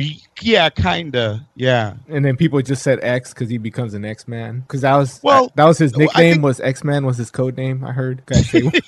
yeah 0.41 0.71
kinda 0.71 1.47
yeah 1.57 1.95
and 2.09 2.25
then 2.25 2.37
people 2.37 2.61
just 2.63 2.83
said 2.83 3.01
X 3.03 3.35
because 3.35 3.49
he 3.51 3.59
becomes 3.59 3.95
an 3.95 4.05
X 4.05 4.29
Man. 4.29 4.61
Because 4.61 4.83
that 4.83 4.95
was 4.97 5.21
Well, 5.23 5.51
that 5.57 5.65
was 5.65 5.79
his 5.79 5.97
nickname. 5.97 6.35
think- 6.35 6.45
was 6.45 6.61
X 6.61 6.85
Man 6.85 7.05
was 7.05 7.17
his 7.17 7.31
code 7.33 7.57
name? 7.57 7.85
I 7.85 7.93
heard. 7.93 8.25
Guys 8.27 8.49
say 8.49 8.63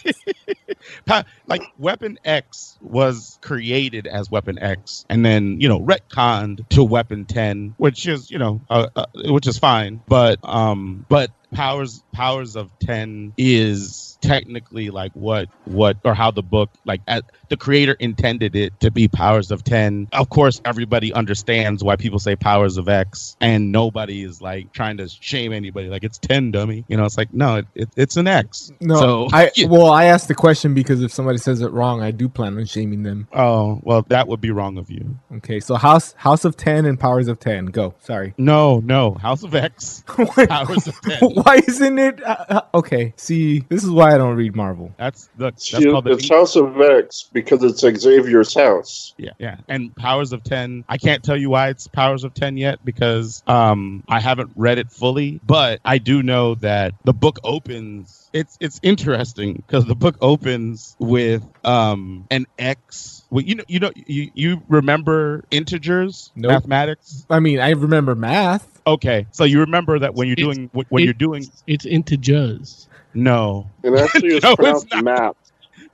Pa- 1.06 1.24
like 1.46 1.62
weapon 1.78 2.18
x 2.24 2.78
was 2.80 3.38
created 3.42 4.06
as 4.06 4.30
weapon 4.30 4.58
x 4.58 5.04
and 5.10 5.24
then 5.24 5.60
you 5.60 5.68
know 5.68 5.78
retconned 5.80 6.66
to 6.70 6.82
weapon 6.82 7.26
10 7.26 7.74
which 7.76 8.08
is 8.08 8.30
you 8.30 8.38
know 8.38 8.60
uh, 8.70 8.86
uh, 8.96 9.04
which 9.26 9.46
is 9.46 9.58
fine 9.58 10.00
but 10.08 10.38
um 10.42 11.04
but 11.10 11.30
powers 11.54 12.02
powers 12.12 12.56
of 12.56 12.70
10 12.80 13.34
is 13.36 14.18
technically 14.20 14.90
like 14.90 15.12
what 15.12 15.48
what 15.64 15.96
or 16.04 16.14
how 16.14 16.30
the 16.30 16.42
book 16.42 16.70
like 16.84 17.00
at, 17.06 17.24
the 17.48 17.56
creator 17.56 17.96
intended 17.98 18.54
it 18.54 18.78
to 18.80 18.90
be 18.90 19.08
powers 19.08 19.50
of 19.50 19.64
10 19.64 20.08
of 20.12 20.28
course 20.28 20.60
everybody 20.64 21.12
understands 21.12 21.82
why 21.82 21.96
people 21.96 22.18
say 22.18 22.36
powers 22.36 22.76
of 22.76 22.88
x 22.88 23.36
and 23.40 23.72
nobody 23.72 24.22
is 24.22 24.40
like 24.40 24.72
trying 24.72 24.96
to 24.96 25.08
shame 25.08 25.52
anybody 25.52 25.88
like 25.88 26.04
it's 26.04 26.18
10 26.18 26.50
dummy 26.50 26.84
you 26.88 26.96
know 26.96 27.04
it's 27.04 27.16
like 27.16 27.32
no 27.32 27.56
it, 27.56 27.66
it, 27.74 27.88
it's 27.96 28.16
an 28.16 28.26
x 28.26 28.72
no. 28.80 28.96
so 28.96 29.28
I 29.32 29.50
well, 29.66 29.90
I 29.90 30.04
asked 30.04 30.28
the 30.28 30.34
question 30.34 30.74
because 30.74 31.02
if 31.02 31.12
somebody 31.12 31.38
says 31.38 31.60
it 31.60 31.70
wrong, 31.72 32.02
I 32.02 32.10
do 32.10 32.28
plan 32.28 32.56
on 32.56 32.64
shaming 32.66 33.02
them. 33.02 33.28
oh 33.32 33.80
well 33.82 34.02
that 34.08 34.28
would 34.28 34.40
be 34.40 34.50
wrong 34.50 34.78
of 34.78 34.90
you 34.90 35.18
Okay, 35.36 35.60
so 35.60 35.76
House 35.76 36.12
House 36.18 36.44
of 36.44 36.56
Ten 36.56 36.84
and 36.86 36.98
Powers 36.98 37.28
of 37.28 37.38
Ten. 37.38 37.66
Go. 37.66 37.94
Sorry. 38.00 38.34
No, 38.36 38.80
no. 38.80 39.14
House 39.14 39.42
of 39.42 39.54
X. 39.54 40.02
Powers 40.06 40.86
of 40.88 41.00
10. 41.02 41.30
why 41.30 41.60
isn't 41.66 41.98
it? 41.98 42.22
Uh, 42.22 42.44
uh, 42.48 42.60
okay. 42.74 43.14
See, 43.16 43.60
this 43.68 43.84
is 43.84 43.90
why 43.90 44.09
I 44.10 44.18
don't 44.18 44.34
read 44.34 44.56
Marvel. 44.56 44.92
That's 44.98 45.28
the 45.36 45.44
that's 45.46 45.64
She- 45.64 45.84
called 45.84 46.04
the 46.04 46.12
it's 46.12 46.28
House 46.28 46.56
of 46.56 46.80
X 46.80 47.28
because 47.32 47.62
it's 47.62 47.80
Xavier's 47.80 48.52
house. 48.54 49.14
yeah, 49.18 49.30
yeah. 49.38 49.56
And 49.68 49.94
Powers 49.94 50.32
of 50.32 50.42
10. 50.42 50.84
I 50.88 50.98
can't 50.98 51.22
tell 51.22 51.36
you 51.36 51.48
why 51.50 51.68
it's 51.68 51.86
Powers 51.86 52.24
of 52.24 52.34
10 52.34 52.56
yet 52.56 52.84
because 52.84 53.42
um 53.46 54.02
I 54.08 54.18
haven't 54.20 54.50
read 54.56 54.78
it 54.78 54.90
fully, 54.90 55.40
but 55.46 55.80
I 55.84 55.98
do 55.98 56.22
know 56.24 56.56
that 56.56 56.94
the 57.04 57.12
book 57.12 57.38
opens 57.44 58.28
it's 58.32 58.56
it's 58.60 58.78
interesting 58.82 59.54
because 59.66 59.84
the 59.86 59.94
book 59.94 60.16
opens 60.20 60.96
with 60.98 61.44
um 61.64 62.26
an 62.30 62.46
X 62.58 63.22
Well, 63.30 63.44
you 63.44 63.54
know, 63.56 63.64
you 63.68 63.78
know, 63.78 63.92
you, 63.94 64.30
you 64.34 64.62
remember 64.68 65.44
integers, 65.52 66.32
Nope. 66.34 66.50
mathematics. 66.50 67.26
I 67.30 67.38
mean, 67.38 67.60
I 67.60 67.70
remember 67.70 68.14
math. 68.16 68.66
Okay, 68.86 69.26
so 69.30 69.44
you 69.44 69.60
remember 69.60 69.98
that 70.00 70.14
when 70.14 70.26
you're 70.26 70.32
It's- 70.38 70.56
doing 70.56 70.70
when 70.72 70.86
when 70.88 71.02
it- 71.02 71.04
you're 71.06 71.14
doing 71.14 71.44
It's 71.66 71.86
integers. 71.86 72.88
No. 73.14 73.70
And 73.82 73.96
actually, 73.96 74.28
it's 74.36 74.44
No, 74.44 74.50
it's 74.52 74.56
pronounced 74.56 74.90
not. 74.92 75.04
math. 75.04 75.36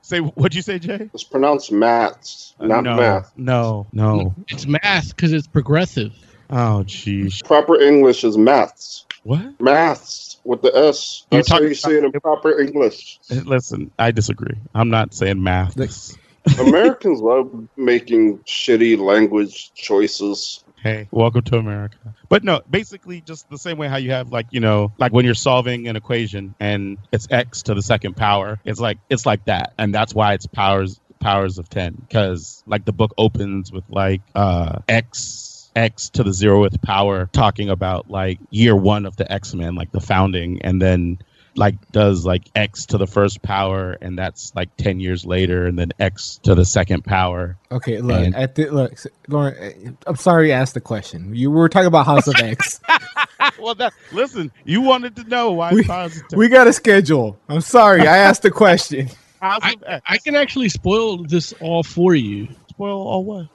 Say 0.02 0.20
what'd 0.20 0.54
you 0.54 0.62
say, 0.62 0.78
Jay? 0.78 1.10
It's 1.12 1.24
pronounced 1.24 1.72
maths, 1.72 2.54
not 2.60 2.84
no, 2.84 2.96
math. 2.96 3.32
no, 3.36 3.86
no. 3.92 4.34
It's 4.48 4.66
math 4.66 5.08
because 5.14 5.32
it's 5.32 5.48
progressive. 5.48 6.12
Oh, 6.48 6.84
jeez. 6.86 7.44
Proper 7.44 7.80
English 7.80 8.22
is 8.22 8.38
maths. 8.38 9.04
What? 9.24 9.60
Maths 9.60 10.38
with 10.44 10.62
the 10.62 10.68
S. 10.76 11.26
You're 11.32 11.40
That's 11.40 11.50
how 11.50 11.60
you 11.60 11.74
say 11.74 11.96
it 11.96 12.04
in 12.04 12.12
proper 12.20 12.60
English. 12.60 13.18
Eh, 13.30 13.40
Listen, 13.44 13.90
I 13.98 14.12
disagree. 14.12 14.54
I'm 14.72 14.88
not 14.90 15.12
saying 15.12 15.42
math. 15.42 15.74
Americans 16.60 17.20
love 17.20 17.66
making 17.76 18.38
shitty 18.40 18.96
language 18.98 19.72
choices. 19.74 20.62
Hey, 20.82 21.08
welcome 21.10 21.42
to 21.42 21.56
America. 21.56 21.96
But 22.28 22.44
no, 22.44 22.60
basically 22.68 23.20
just 23.20 23.48
the 23.48 23.58
same 23.58 23.78
way 23.78 23.88
how 23.88 23.96
you 23.96 24.10
have 24.10 24.30
like, 24.30 24.46
you 24.50 24.60
know, 24.60 24.92
like 24.98 25.12
when 25.12 25.24
you're 25.24 25.34
solving 25.34 25.88
an 25.88 25.96
equation 25.96 26.54
and 26.60 26.98
it's 27.12 27.26
x 27.30 27.62
to 27.62 27.74
the 27.74 27.82
second 27.82 28.16
power, 28.16 28.60
it's 28.64 28.78
like 28.78 28.98
it's 29.08 29.26
like 29.26 29.44
that. 29.46 29.72
And 29.78 29.94
that's 29.94 30.14
why 30.14 30.34
it's 30.34 30.46
powers 30.46 31.00
powers 31.18 31.58
of 31.58 31.68
10 31.70 32.06
cuz 32.12 32.62
like 32.66 32.84
the 32.84 32.92
book 32.92 33.14
opens 33.16 33.72
with 33.72 33.84
like 33.88 34.20
uh 34.34 34.78
x 34.86 35.70
x 35.74 36.10
to 36.10 36.22
the 36.22 36.30
zeroth 36.30 36.80
power 36.82 37.28
talking 37.32 37.70
about 37.70 38.10
like 38.10 38.38
year 38.50 38.76
1 38.76 39.06
of 39.06 39.16
the 39.16 39.30
X-Men, 39.30 39.74
like 39.74 39.92
the 39.92 40.00
founding 40.00 40.62
and 40.62 40.80
then 40.80 41.18
like 41.56 41.74
does 41.92 42.24
like 42.26 42.44
x 42.54 42.86
to 42.86 42.98
the 42.98 43.06
first 43.06 43.42
power 43.42 43.96
and 44.00 44.18
that's 44.18 44.52
like 44.54 44.74
10 44.76 45.00
years 45.00 45.24
later 45.24 45.66
and 45.66 45.78
then 45.78 45.92
x 45.98 46.38
to 46.42 46.54
the 46.54 46.64
second 46.64 47.04
power 47.04 47.56
Okay, 47.72 48.00
look, 48.00 48.24
And- 48.24 48.34
at 48.34 48.54
the, 48.54 48.70
look, 48.70 48.92
s- 48.92 49.06
Lauren, 49.28 49.54
eh, 49.58 49.90
I'm 50.06 50.16
sorry 50.16 50.52
I 50.52 50.58
asked 50.60 50.74
the 50.74 50.80
question. 50.80 51.34
You 51.34 51.50
were 51.50 51.68
talking 51.68 51.86
about 51.88 52.06
House 52.06 52.26
of 52.28 52.34
X. 52.36 52.80
well 53.60 53.74
that 53.76 53.92
listen 54.12 54.50
you 54.64 54.80
wanted 54.80 55.16
to 55.16 55.24
know 55.24 55.52
why 55.52 55.72
we, 55.72 55.84
powers 55.84 56.16
of 56.16 56.28
10. 56.28 56.38
we 56.38 56.48
got 56.48 56.66
a 56.66 56.72
schedule. 56.72 57.38
I'm 57.48 57.60
sorry 57.60 58.02
I 58.02 58.18
asked 58.18 58.42
the 58.42 58.50
question. 58.50 59.08
House 59.40 59.60
I, 59.62 59.72
of 59.72 59.82
X. 59.86 60.02
I 60.06 60.18
can 60.18 60.34
actually 60.36 60.68
spoil 60.68 61.24
this 61.24 61.52
all 61.60 61.82
for 61.82 62.14
you. 62.14 62.48
spoil 62.70 62.98
all 63.06 63.24
what 63.24 63.46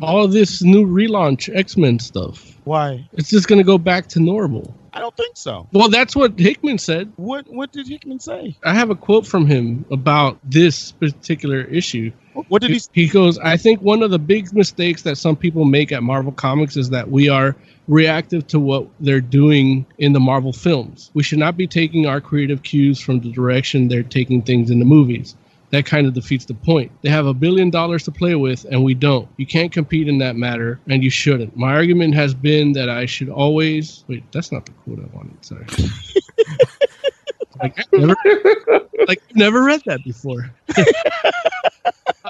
All 0.00 0.28
this 0.28 0.62
new 0.62 0.86
relaunch 0.86 1.54
X 1.54 1.76
Men 1.76 1.98
stuff. 1.98 2.56
why 2.64 3.08
It's 3.14 3.30
just 3.30 3.48
going 3.48 3.58
to 3.58 3.64
go 3.64 3.78
back 3.78 4.06
to 4.08 4.20
normal. 4.20 4.74
i 4.92 5.00
don't 5.00 5.16
think 5.16 5.36
so 5.36 5.66
Well, 5.72 5.88
that's 5.88 6.14
what 6.16 6.38
Hickman 6.38 6.78
said. 6.78 7.12
what 7.16 7.46
what 7.52 7.72
did 7.72 7.86
hickman 7.88 8.20
say 8.20 8.56
I 8.64 8.74
have 8.74 8.90
a 8.90 8.94
quote 8.94 9.26
from 9.26 9.46
him 9.46 9.84
about 9.90 10.38
this 10.44 10.92
particular 10.92 11.60
issue. 11.62 12.12
what 12.48 12.62
did 12.62 12.70
he 12.70 12.80
He 12.92 13.06
goes, 13.08 13.38
I 13.38 13.56
think 13.56 13.80
one 13.82 14.02
of 14.02 14.10
the 14.10 14.18
big 14.18 14.52
mistakes 14.52 15.02
that 15.02 15.16
some 15.18 15.36
people 15.36 15.64
make 15.64 15.90
at 15.92 16.02
Marvel 16.02 16.32
Comics 16.32 16.76
is 16.76 16.90
that 16.90 17.10
we 17.10 17.28
are 17.28 17.56
reactive 17.88 18.46
to 18.48 18.60
what 18.60 18.86
they're 19.00 19.20
doing 19.40 19.86
in 19.98 20.12
the 20.12 20.20
Marvel 20.20 20.52
films. 20.52 21.10
We 21.14 21.22
should 21.22 21.38
not 21.38 21.56
be 21.56 21.66
taking 21.66 22.06
our 22.06 22.20
creative 22.20 22.62
cues 22.62 23.00
from 23.00 23.20
the 23.20 23.32
direction 23.32 23.88
they're 23.88 24.02
taking 24.18 24.42
things 24.42 24.70
in 24.70 24.78
the 24.78 24.84
movies. 24.84 25.34
That 25.70 25.84
kind 25.84 26.06
of 26.06 26.14
defeats 26.14 26.46
the 26.46 26.54
point. 26.54 26.90
They 27.02 27.10
have 27.10 27.26
a 27.26 27.34
billion 27.34 27.70
dollars 27.70 28.04
to 28.04 28.10
play 28.10 28.34
with, 28.34 28.64
and 28.70 28.82
we 28.82 28.94
don't. 28.94 29.28
You 29.36 29.46
can't 29.46 29.70
compete 29.70 30.08
in 30.08 30.18
that 30.18 30.36
matter, 30.36 30.80
and 30.88 31.04
you 31.04 31.10
shouldn't. 31.10 31.56
My 31.56 31.72
argument 31.72 32.14
has 32.14 32.32
been 32.34 32.72
that 32.72 32.88
I 32.88 33.06
should 33.06 33.28
always. 33.28 34.04
Wait, 34.08 34.24
that's 34.32 34.50
not 34.50 34.64
the 34.64 34.72
quote 34.72 34.98
I 35.00 35.16
wanted. 35.16 35.44
Sorry. 35.44 35.66
like, 37.60 37.78
I've 37.78 37.92
never, 37.92 38.16
like, 39.06 39.22
never 39.34 39.64
read 39.64 39.82
that 39.86 40.02
before. 40.04 40.50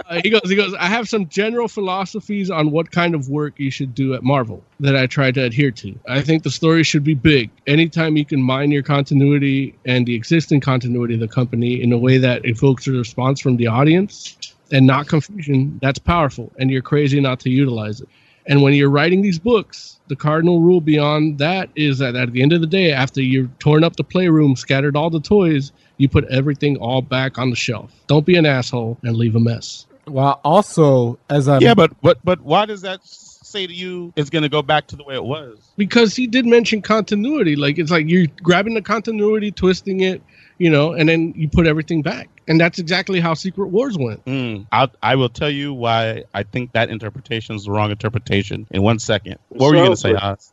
Uh, 0.08 0.20
he 0.22 0.30
goes, 0.30 0.40
he 0.44 0.54
goes, 0.56 0.74
I 0.78 0.86
have 0.86 1.08
some 1.08 1.28
general 1.28 1.68
philosophies 1.68 2.50
on 2.50 2.70
what 2.70 2.90
kind 2.90 3.14
of 3.14 3.28
work 3.28 3.58
you 3.58 3.70
should 3.70 3.94
do 3.94 4.14
at 4.14 4.22
Marvel 4.22 4.62
that 4.80 4.96
I 4.96 5.06
try 5.06 5.30
to 5.32 5.42
adhere 5.42 5.70
to. 5.72 5.98
I 6.08 6.22
think 6.22 6.42
the 6.42 6.50
story 6.50 6.82
should 6.82 7.04
be 7.04 7.14
big. 7.14 7.50
Anytime 7.66 8.16
you 8.16 8.24
can 8.24 8.42
mine 8.42 8.70
your 8.70 8.82
continuity 8.82 9.76
and 9.84 10.06
the 10.06 10.14
existing 10.14 10.60
continuity 10.60 11.14
of 11.14 11.20
the 11.20 11.28
company 11.28 11.82
in 11.82 11.92
a 11.92 11.98
way 11.98 12.18
that 12.18 12.46
evokes 12.46 12.86
a 12.86 12.92
response 12.92 13.40
from 13.40 13.56
the 13.56 13.66
audience 13.66 14.36
and 14.70 14.86
not 14.86 15.08
confusion, 15.08 15.78
that's 15.82 15.98
powerful. 15.98 16.52
And 16.58 16.70
you're 16.70 16.82
crazy 16.82 17.20
not 17.20 17.40
to 17.40 17.50
utilize 17.50 18.00
it. 18.00 18.08
And 18.48 18.62
when 18.62 18.72
you're 18.72 18.90
writing 18.90 19.20
these 19.20 19.38
books, 19.38 20.00
the 20.08 20.16
cardinal 20.16 20.60
rule 20.60 20.80
beyond 20.80 21.38
that 21.38 21.68
is 21.76 21.98
that 21.98 22.16
at 22.16 22.32
the 22.32 22.42
end 22.42 22.54
of 22.54 22.62
the 22.62 22.66
day, 22.66 22.92
after 22.92 23.20
you've 23.20 23.56
torn 23.58 23.84
up 23.84 23.96
the 23.96 24.04
playroom, 24.04 24.56
scattered 24.56 24.96
all 24.96 25.10
the 25.10 25.20
toys, 25.20 25.70
you 25.98 26.08
put 26.08 26.24
everything 26.24 26.78
all 26.78 27.02
back 27.02 27.38
on 27.38 27.50
the 27.50 27.56
shelf. 27.56 27.92
Don't 28.06 28.24
be 28.24 28.36
an 28.36 28.46
asshole 28.46 28.98
and 29.04 29.16
leave 29.16 29.36
a 29.36 29.40
mess. 29.40 29.86
Well, 30.06 30.40
also 30.42 31.18
as 31.28 31.48
I'm 31.48 31.60
yeah 31.60 31.74
but 31.74 31.92
but 32.00 32.18
but 32.24 32.40
why 32.40 32.64
does 32.64 32.80
that 32.80 33.00
say 33.04 33.66
to 33.66 33.72
you 33.72 34.12
it's 34.16 34.30
going 34.30 34.42
to 34.42 34.48
go 34.48 34.62
back 34.62 34.86
to 34.86 34.96
the 34.96 35.04
way 35.04 35.14
it 35.14 35.24
was 35.24 35.58
because 35.76 36.16
he 36.16 36.26
did 36.26 36.46
mention 36.46 36.80
continuity. 36.80 37.56
Like 37.56 37.78
it's 37.78 37.90
like 37.90 38.08
you're 38.08 38.26
grabbing 38.42 38.74
the 38.74 38.82
continuity, 38.82 39.50
twisting 39.50 40.00
it, 40.00 40.22
you 40.56 40.70
know, 40.70 40.92
and 40.92 41.08
then 41.08 41.34
you 41.36 41.48
put 41.48 41.66
everything 41.66 42.00
back. 42.00 42.28
And 42.48 42.58
that's 42.58 42.78
exactly 42.78 43.20
how 43.20 43.34
Secret 43.34 43.68
Wars 43.68 43.96
went. 43.98 44.24
Mm, 44.24 44.66
I'll, 44.72 44.90
I 45.02 45.16
will 45.16 45.28
tell 45.28 45.50
you 45.50 45.74
why 45.74 46.24
I 46.32 46.42
think 46.42 46.72
that 46.72 46.88
interpretation 46.88 47.54
is 47.54 47.64
the 47.64 47.70
wrong 47.70 47.90
interpretation 47.90 48.66
in 48.70 48.82
one 48.82 48.98
second. 48.98 49.36
What 49.50 49.68
were 49.68 49.76
you 49.76 49.84
going 49.84 49.90
to 49.90 49.96
say, 49.96 50.14
Oz? 50.14 50.52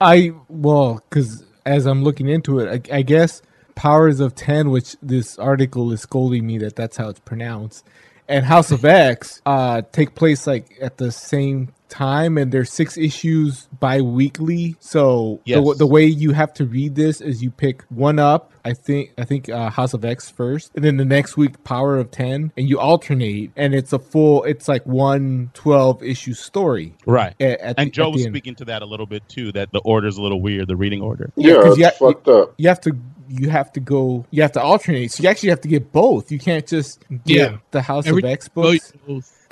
I 0.00 0.32
well, 0.48 1.02
because 1.08 1.44
as 1.64 1.86
I'm 1.86 2.02
looking 2.02 2.28
into 2.28 2.58
it, 2.58 2.90
I, 2.90 2.98
I 2.98 3.02
guess 3.02 3.42
powers 3.76 4.18
of 4.18 4.34
ten, 4.34 4.70
which 4.70 4.96
this 5.00 5.38
article 5.38 5.92
is 5.92 6.00
scolding 6.00 6.46
me 6.46 6.58
that 6.58 6.74
that's 6.74 6.96
how 6.96 7.08
it's 7.08 7.20
pronounced, 7.20 7.86
and 8.30 8.46
House 8.46 8.70
of 8.70 8.84
X 8.84 9.42
uh, 9.44 9.82
take 9.92 10.14
place 10.14 10.46
like 10.46 10.78
at 10.80 10.96
the 10.96 11.12
same 11.12 11.72
time, 11.88 12.38
and 12.38 12.52
there's 12.52 12.72
six 12.72 12.96
issues 12.96 13.68
bi-weekly. 13.80 14.76
So 14.80 15.40
the, 15.44 15.50
Yes. 15.60 15.78
the 15.78 15.86
way 15.86 16.04
you 16.06 16.32
have 16.32 16.54
to 16.54 16.64
read 16.64 16.94
this 16.94 17.20
is 17.20 17.42
you 17.42 17.50
pick 17.50 17.82
one 17.90 18.18
up. 18.18 18.52
I 18.64 18.74
think 18.74 19.12
I 19.18 19.24
think 19.24 19.48
uh, 19.48 19.70
House 19.70 19.94
of 19.94 20.04
X 20.04 20.30
first, 20.30 20.70
and 20.74 20.84
then 20.84 20.96
the 20.98 21.04
next 21.04 21.36
week 21.36 21.62
Power 21.64 21.96
of 21.96 22.10
Ten, 22.10 22.52
and 22.56 22.68
you 22.68 22.78
alternate, 22.78 23.50
and 23.56 23.74
it's 23.74 23.92
a 23.92 23.98
full. 23.98 24.44
It's 24.44 24.68
like 24.68 24.84
one 24.86 25.50
12 25.54 26.02
issue 26.02 26.34
story. 26.34 26.94
Right. 27.06 27.34
At, 27.40 27.60
at 27.60 27.74
And 27.78 27.88
the- 27.88 27.92
Joe 27.92 28.10
was 28.10 28.22
speaking 28.22 28.54
to 28.56 28.64
that 28.66 28.82
a 28.82 28.86
little 28.86 29.06
bit 29.06 29.28
too. 29.28 29.50
That 29.52 29.72
the 29.72 29.80
order's 29.80 30.16
a 30.18 30.22
little 30.22 30.40
weird, 30.40 30.68
the 30.68 30.76
reading 30.76 31.00
order. 31.02 31.32
yeah, 31.36 31.60
it's 31.64 31.78
you, 31.78 31.84
ha- 31.84 31.90
fucked 31.98 32.28
up. 32.28 32.54
you 32.58 32.68
have 32.68 32.80
to 32.82 32.96
you 33.30 33.48
have 33.50 33.72
to 33.72 33.80
go 33.80 34.24
you 34.30 34.42
have 34.42 34.52
to 34.52 34.60
alternate. 34.62 35.12
So 35.12 35.22
you 35.22 35.28
actually 35.28 35.50
have 35.50 35.60
to 35.62 35.68
get 35.68 35.92
both. 35.92 36.32
You 36.32 36.38
can't 36.38 36.66
just 36.66 37.04
get 37.24 37.50
Yeah. 37.52 37.56
the 37.70 37.80
House 37.82 38.06
Every- 38.06 38.22
of 38.22 38.28
X 38.28 38.48
oh, 38.56 38.62
books. 38.62 38.92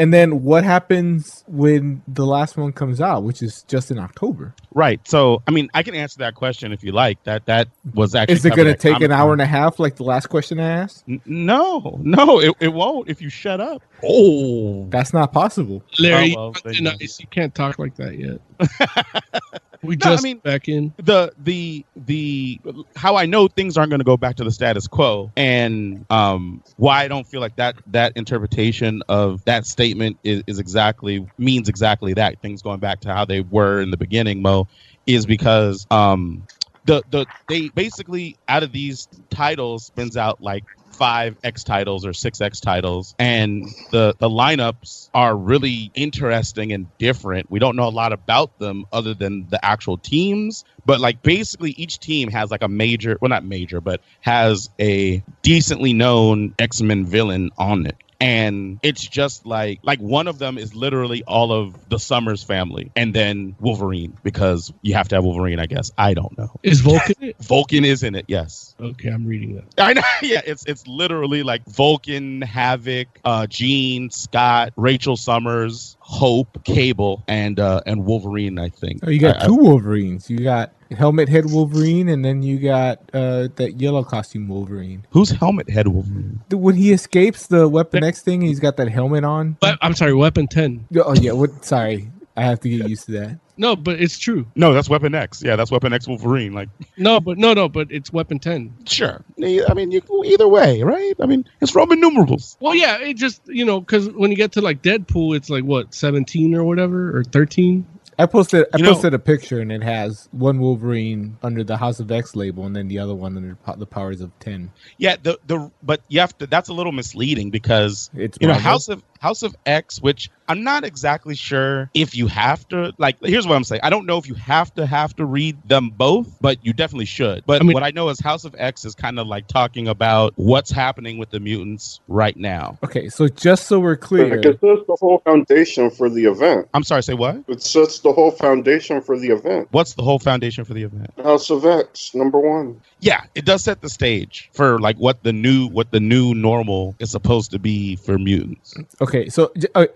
And 0.00 0.14
then 0.14 0.44
what 0.44 0.62
happens 0.62 1.42
when 1.48 2.02
the 2.06 2.24
last 2.24 2.56
one 2.56 2.70
comes 2.72 3.00
out, 3.00 3.24
which 3.24 3.42
is 3.42 3.62
just 3.64 3.90
in 3.90 3.98
October? 3.98 4.54
Right. 4.72 5.00
So, 5.08 5.42
I 5.48 5.50
mean, 5.50 5.68
I 5.74 5.82
can 5.82 5.96
answer 5.96 6.18
that 6.20 6.36
question 6.36 6.72
if 6.72 6.84
you 6.84 6.92
like. 6.92 7.20
That 7.24 7.46
that 7.46 7.66
was 7.94 8.14
actually. 8.14 8.34
Is 8.36 8.44
it 8.44 8.54
going 8.54 8.68
to 8.68 8.74
take 8.76 8.92
an 8.92 9.10
Comic-Con. 9.10 9.18
hour 9.20 9.32
and 9.32 9.42
a 9.42 9.46
half 9.46 9.80
like 9.80 9.96
the 9.96 10.04
last 10.04 10.28
question 10.28 10.60
I 10.60 10.68
asked? 10.70 11.02
N- 11.08 11.20
No, 11.26 11.98
no, 12.00 12.38
it, 12.40 12.54
it 12.60 12.68
won't 12.68 13.08
if 13.08 13.20
you 13.20 13.28
shut 13.28 13.60
up. 13.60 13.82
Oh, 14.04 14.86
That's 14.88 15.12
not 15.12 15.32
possible. 15.32 15.82
Larry, 15.98 16.32
Oh, 16.36 16.52
well, 16.64 16.74
you're 16.74 16.82
nice. 16.84 17.18
You 17.18 17.26
can't 17.26 17.52
talk 17.52 17.80
like 17.80 17.96
that 17.96 18.16
yet. 18.16 18.40
we 19.82 19.96
No, 19.96 20.10
I 20.10 20.12
just 20.12 20.24
mean- 20.24 20.38
back 20.38 20.68
in. 20.68 20.92
the 20.98 21.32
the 21.38 21.84
the 21.96 22.60
how 22.96 23.16
I 23.16 23.26
know 23.26 23.48
things 23.48 23.76
aren't 23.76 23.90
going 23.90 24.00
to 24.00 24.04
go 24.04 24.16
back 24.16 24.36
to 24.36 24.44
the 24.44 24.50
status 24.50 24.86
quo, 24.86 25.30
and 25.36 26.04
um, 26.10 26.62
why 26.76 27.04
I 27.04 27.08
don't 27.08 27.26
feel 27.26 27.40
like 27.40 27.56
that 27.56 27.76
that 27.88 28.12
interpretation 28.16 29.02
of 29.08 29.44
that 29.44 29.66
statement 29.66 30.18
is, 30.24 30.42
is 30.46 30.58
exactly 30.58 31.26
means 31.38 31.68
exactly 31.68 32.14
that 32.14 32.40
things 32.40 32.62
going 32.62 32.80
back 32.80 33.00
to 33.00 33.12
how 33.14 33.24
they 33.24 33.40
were 33.40 33.80
in 33.80 33.90
the 33.90 33.96
beginning. 33.96 34.42
Mo 34.42 34.66
is 35.06 35.26
because 35.26 35.86
um, 35.90 36.44
the 36.84 37.02
the 37.10 37.26
they 37.48 37.68
basically 37.68 38.36
out 38.48 38.62
of 38.62 38.72
these 38.72 39.08
titles 39.30 39.86
spins 39.86 40.16
out 40.16 40.40
like 40.42 40.64
five 40.98 41.36
X 41.44 41.64
titles 41.64 42.04
or 42.04 42.12
six 42.12 42.40
X 42.40 42.60
titles, 42.60 43.14
and 43.18 43.64
the 43.90 44.14
the 44.18 44.28
lineups 44.28 45.08
are 45.14 45.34
really 45.34 45.90
interesting 45.94 46.72
and 46.72 46.86
different. 46.98 47.50
We 47.50 47.58
don't 47.58 47.76
know 47.76 47.88
a 47.88 47.90
lot 47.90 48.12
about 48.12 48.58
them 48.58 48.84
other 48.92 49.14
than 49.14 49.46
the 49.48 49.64
actual 49.64 49.96
teams, 49.96 50.64
but 50.84 51.00
like 51.00 51.22
basically 51.22 51.70
each 51.72 52.00
team 52.00 52.30
has 52.30 52.50
like 52.50 52.62
a 52.62 52.68
major, 52.68 53.16
well 53.20 53.28
not 53.28 53.44
major, 53.44 53.80
but 53.80 54.00
has 54.20 54.68
a 54.80 55.22
decently 55.42 55.92
known 55.92 56.54
X 56.58 56.82
Men 56.82 57.06
villain 57.06 57.50
on 57.56 57.86
it. 57.86 57.96
And 58.20 58.80
it's 58.82 59.06
just 59.06 59.46
like 59.46 59.80
like 59.82 60.00
one 60.00 60.26
of 60.26 60.38
them 60.38 60.58
is 60.58 60.74
literally 60.74 61.22
all 61.22 61.52
of 61.52 61.88
the 61.88 61.98
Summers 61.98 62.42
family, 62.42 62.90
and 62.96 63.14
then 63.14 63.54
Wolverine 63.60 64.16
because 64.24 64.72
you 64.82 64.94
have 64.94 65.08
to 65.08 65.16
have 65.16 65.24
Wolverine, 65.24 65.60
I 65.60 65.66
guess. 65.66 65.92
I 65.96 66.14
don't 66.14 66.36
know. 66.36 66.50
Is 66.64 66.80
Vulcan? 66.80 67.34
Vulcan 67.40 67.84
is 67.84 68.02
in 68.02 68.16
it, 68.16 68.24
yes. 68.28 68.74
Okay, 68.80 69.08
I'm 69.10 69.26
reading 69.26 69.54
that. 69.56 69.64
I 69.78 69.92
know. 69.92 70.02
Yeah, 70.22 70.40
it's 70.44 70.64
it's 70.66 70.86
literally 70.88 71.42
like 71.44 71.64
Vulcan, 71.66 72.42
Havoc, 72.42 73.06
uh, 73.24 73.46
Jean, 73.46 74.10
Scott, 74.10 74.72
Rachel 74.76 75.16
Summers, 75.16 75.96
Hope, 76.10 76.64
Cable, 76.64 77.22
and 77.28 77.60
uh, 77.60 77.82
and 77.84 78.06
Wolverine. 78.06 78.58
I 78.58 78.70
think. 78.70 79.00
Oh, 79.02 79.10
you 79.10 79.20
got 79.20 79.36
I- 79.36 79.44
I- 79.44 79.46
two 79.46 79.56
Wolverines. 79.56 80.30
You 80.30 80.38
got 80.38 80.72
helmet 80.96 81.28
head 81.28 81.44
Wolverine, 81.50 82.08
and 82.08 82.24
then 82.24 82.42
you 82.42 82.58
got 82.58 82.98
uh, 83.12 83.48
that 83.56 83.74
yellow 83.78 84.02
costume 84.02 84.48
Wolverine. 84.48 85.04
Who's 85.10 85.28
helmet 85.30 85.68
head 85.68 85.86
Wolverine? 85.88 86.40
When 86.50 86.76
he 86.76 86.92
escapes 86.92 87.48
the 87.48 87.68
Weapon 87.68 88.02
X 88.04 88.22
thing, 88.22 88.40
he's 88.40 88.58
got 88.58 88.78
that 88.78 88.88
helmet 88.88 89.22
on. 89.24 89.58
But 89.60 89.78
I'm 89.82 89.92
sorry, 89.94 90.14
Weapon 90.14 90.46
Ten. 90.48 90.86
Oh 90.96 91.14
yeah, 91.14 91.32
what? 91.32 91.62
Sorry, 91.62 92.10
I 92.38 92.42
have 92.42 92.60
to 92.60 92.68
get 92.68 92.88
used 92.88 93.06
to 93.06 93.12
that. 93.12 93.38
No, 93.56 93.74
but 93.74 94.00
it's 94.00 94.18
true. 94.18 94.46
No, 94.54 94.72
that's 94.72 94.88
Weapon 94.88 95.14
X. 95.14 95.42
Yeah, 95.42 95.56
that's 95.56 95.70
Weapon 95.72 95.92
X 95.92 96.06
Wolverine. 96.06 96.52
Like, 96.52 96.68
No, 96.96 97.18
but 97.18 97.36
no, 97.38 97.52
no, 97.54 97.68
but 97.68 97.88
it's 97.90 98.12
Weapon 98.12 98.38
Ten. 98.38 98.72
sure. 98.86 99.24
I 99.42 99.74
mean, 99.74 99.90
you, 99.90 100.00
either 100.24 100.46
way, 100.46 100.82
right? 100.84 101.14
I 101.20 101.26
mean, 101.26 101.44
it's 101.60 101.74
Roman 101.74 102.00
numerals. 102.00 102.56
Well, 102.60 102.74
yeah, 102.76 102.98
it 103.00 103.14
just 103.16 103.42
you 103.48 103.64
know 103.64 103.80
because 103.80 104.08
when 104.10 104.30
you 104.30 104.36
get 104.36 104.52
to 104.52 104.60
like 104.60 104.82
Deadpool, 104.82 105.36
it's 105.36 105.50
like 105.50 105.64
what 105.64 105.92
seventeen 105.94 106.54
or 106.54 106.62
whatever 106.64 107.16
or 107.18 107.24
thirteen. 107.24 107.86
I 108.20 108.26
posted 108.26 108.66
I 108.74 108.78
You 108.78 108.82
know- 108.84 108.94
posted 108.94 109.14
a 109.14 109.18
picture, 109.20 109.60
and 109.60 109.70
it 109.70 109.82
has 109.82 110.28
one 110.32 110.58
Wolverine 110.58 111.36
under 111.42 111.62
the 111.62 111.76
House 111.76 112.00
of 112.00 112.10
X 112.10 112.34
label, 112.34 112.66
and 112.66 112.74
then 112.74 112.88
the 112.88 112.98
other 112.98 113.14
one 113.14 113.36
under 113.36 113.56
the 113.76 113.86
Powers 113.86 114.20
of 114.20 114.36
Ten. 114.40 114.70
Yeah, 114.98 115.16
the 115.22 115.38
the 115.46 115.70
but 115.84 116.00
you 116.08 116.18
have 116.20 116.36
to. 116.38 116.46
That's 116.48 116.68
a 116.68 116.72
little 116.72 116.90
misleading 116.92 117.50
because 117.50 118.10
It's 118.14 118.36
you 118.40 118.48
know 118.48 118.54
House 118.54 118.88
of 118.88 119.02
House 119.20 119.42
of 119.42 119.54
X, 119.66 120.00
which 120.00 120.30
I'm 120.48 120.62
not 120.62 120.84
exactly 120.84 121.34
sure 121.34 121.90
if 121.94 122.16
you 122.16 122.26
have 122.28 122.66
to 122.68 122.92
like. 122.98 123.16
Here's 123.22 123.46
what 123.46 123.56
I'm 123.56 123.64
saying. 123.64 123.80
I 123.84 123.90
don't 123.90 124.06
know 124.06 124.16
if 124.18 124.26
you 124.28 124.34
have 124.34 124.72
to 124.74 124.86
have 124.86 125.14
to 125.16 125.24
read 125.26 125.56
them 125.68 125.90
both, 125.90 126.28
but 126.40 126.64
you 126.64 126.72
definitely 126.72 127.04
should. 127.06 127.44
But 127.46 127.60
I 127.60 127.64
mean- 127.64 127.74
what 127.74 127.82
I 127.82 127.90
know 127.90 128.08
is 128.08 128.20
House 128.20 128.44
of 128.44 128.54
X 128.58 128.84
is 128.84 128.94
kind 128.94 129.18
of 129.18 129.26
like 129.26 129.46
talking 129.48 129.88
about 129.88 130.32
what's 130.36 130.70
happening 130.70 131.18
with 131.18 131.30
the 131.30 131.40
mutants 131.40 132.00
right 132.08 132.36
now. 132.36 132.78
Okay, 132.82 133.08
so 133.08 133.28
just 133.28 133.66
so 133.66 133.78
we're 133.80 133.96
clear, 133.96 134.36
Like, 134.36 134.46
it 134.46 134.60
sets 134.60 134.86
the 134.86 134.96
whole 135.00 135.18
foundation 135.24 135.90
for 135.90 136.08
the 136.08 136.24
event. 136.24 136.68
I'm 136.74 136.84
sorry, 136.84 137.02
say 137.02 137.14
what? 137.14 137.44
It 137.48 137.62
sets 137.62 138.00
the 138.00 138.12
whole 138.12 138.30
foundation 138.30 139.00
for 139.00 139.18
the 139.18 139.28
event. 139.28 139.68
What's 139.70 139.94
the 139.94 140.02
whole 140.02 140.18
foundation 140.18 140.64
for 140.64 140.74
the 140.74 140.82
event? 140.84 141.10
House 141.22 141.50
of 141.50 141.64
X, 141.64 142.14
number 142.14 142.38
one. 142.38 142.80
Yeah, 143.00 143.22
it 143.34 143.44
does 143.44 143.64
set 143.64 143.80
the 143.80 143.88
stage 143.88 144.50
for 144.54 144.78
like 144.78 144.96
what 144.96 145.22
the 145.22 145.32
new 145.32 145.68
what 145.68 145.90
the 145.90 146.00
new 146.00 146.34
normal 146.34 146.96
is 146.98 147.10
supposed 147.10 147.50
to 147.52 147.58
be 147.58 147.96
for 147.96 148.18
mutants. 148.18 148.74
Okay, 149.00 149.07
so 149.28 149.52
uh, 149.74 149.86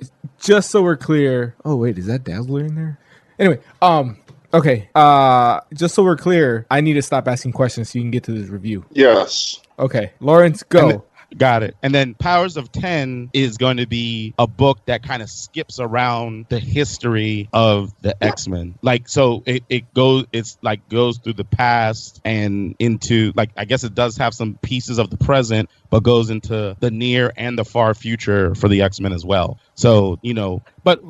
just 0.40 0.70
so 0.70 0.82
we're 0.82 0.96
clear. 0.96 1.54
Oh 1.64 1.76
wait, 1.76 1.98
is 1.98 2.06
that 2.06 2.24
Dazzler 2.24 2.64
in 2.64 2.74
there? 2.74 2.98
Anyway, 3.38 3.60
um, 3.80 4.18
okay. 4.52 4.88
Uh, 4.94 5.60
just 5.74 5.94
so 5.94 6.02
we're 6.02 6.16
clear, 6.16 6.66
I 6.70 6.80
need 6.80 6.94
to 6.94 7.02
stop 7.02 7.28
asking 7.28 7.52
questions 7.52 7.90
so 7.90 7.98
you 7.98 8.04
can 8.04 8.10
get 8.10 8.24
to 8.24 8.32
this 8.32 8.48
review. 8.48 8.84
Yes. 8.90 9.60
Okay, 9.78 10.12
Lawrence, 10.20 10.62
go. 10.62 11.04
Got 11.36 11.62
it. 11.62 11.76
And 11.82 11.94
then 11.94 12.14
Powers 12.14 12.56
of 12.56 12.70
10 12.72 13.30
is 13.32 13.56
going 13.56 13.78
to 13.78 13.86
be 13.86 14.34
a 14.38 14.46
book 14.46 14.84
that 14.86 15.02
kind 15.02 15.22
of 15.22 15.30
skips 15.30 15.80
around 15.80 16.46
the 16.48 16.58
history 16.58 17.48
of 17.52 17.92
the 18.00 18.22
X-Men. 18.22 18.74
Like 18.82 19.08
so 19.08 19.42
it, 19.46 19.64
it 19.68 19.94
goes 19.94 20.26
it's 20.32 20.58
like 20.62 20.88
goes 20.88 21.18
through 21.18 21.34
the 21.34 21.44
past 21.44 22.20
and 22.24 22.76
into 22.78 23.32
like 23.34 23.50
I 23.56 23.64
guess 23.64 23.84
it 23.84 23.94
does 23.94 24.16
have 24.18 24.34
some 24.34 24.54
pieces 24.54 24.98
of 24.98 25.10
the 25.10 25.16
present 25.16 25.70
but 25.92 26.02
goes 26.02 26.30
into 26.30 26.74
the 26.80 26.90
near 26.90 27.32
and 27.36 27.58
the 27.58 27.66
far 27.66 27.92
future 27.92 28.54
for 28.54 28.66
the 28.66 28.80
X-Men 28.80 29.12
as 29.12 29.26
well. 29.26 29.58
So, 29.74 30.18
you 30.22 30.32
know, 30.32 30.62
but 30.84 31.00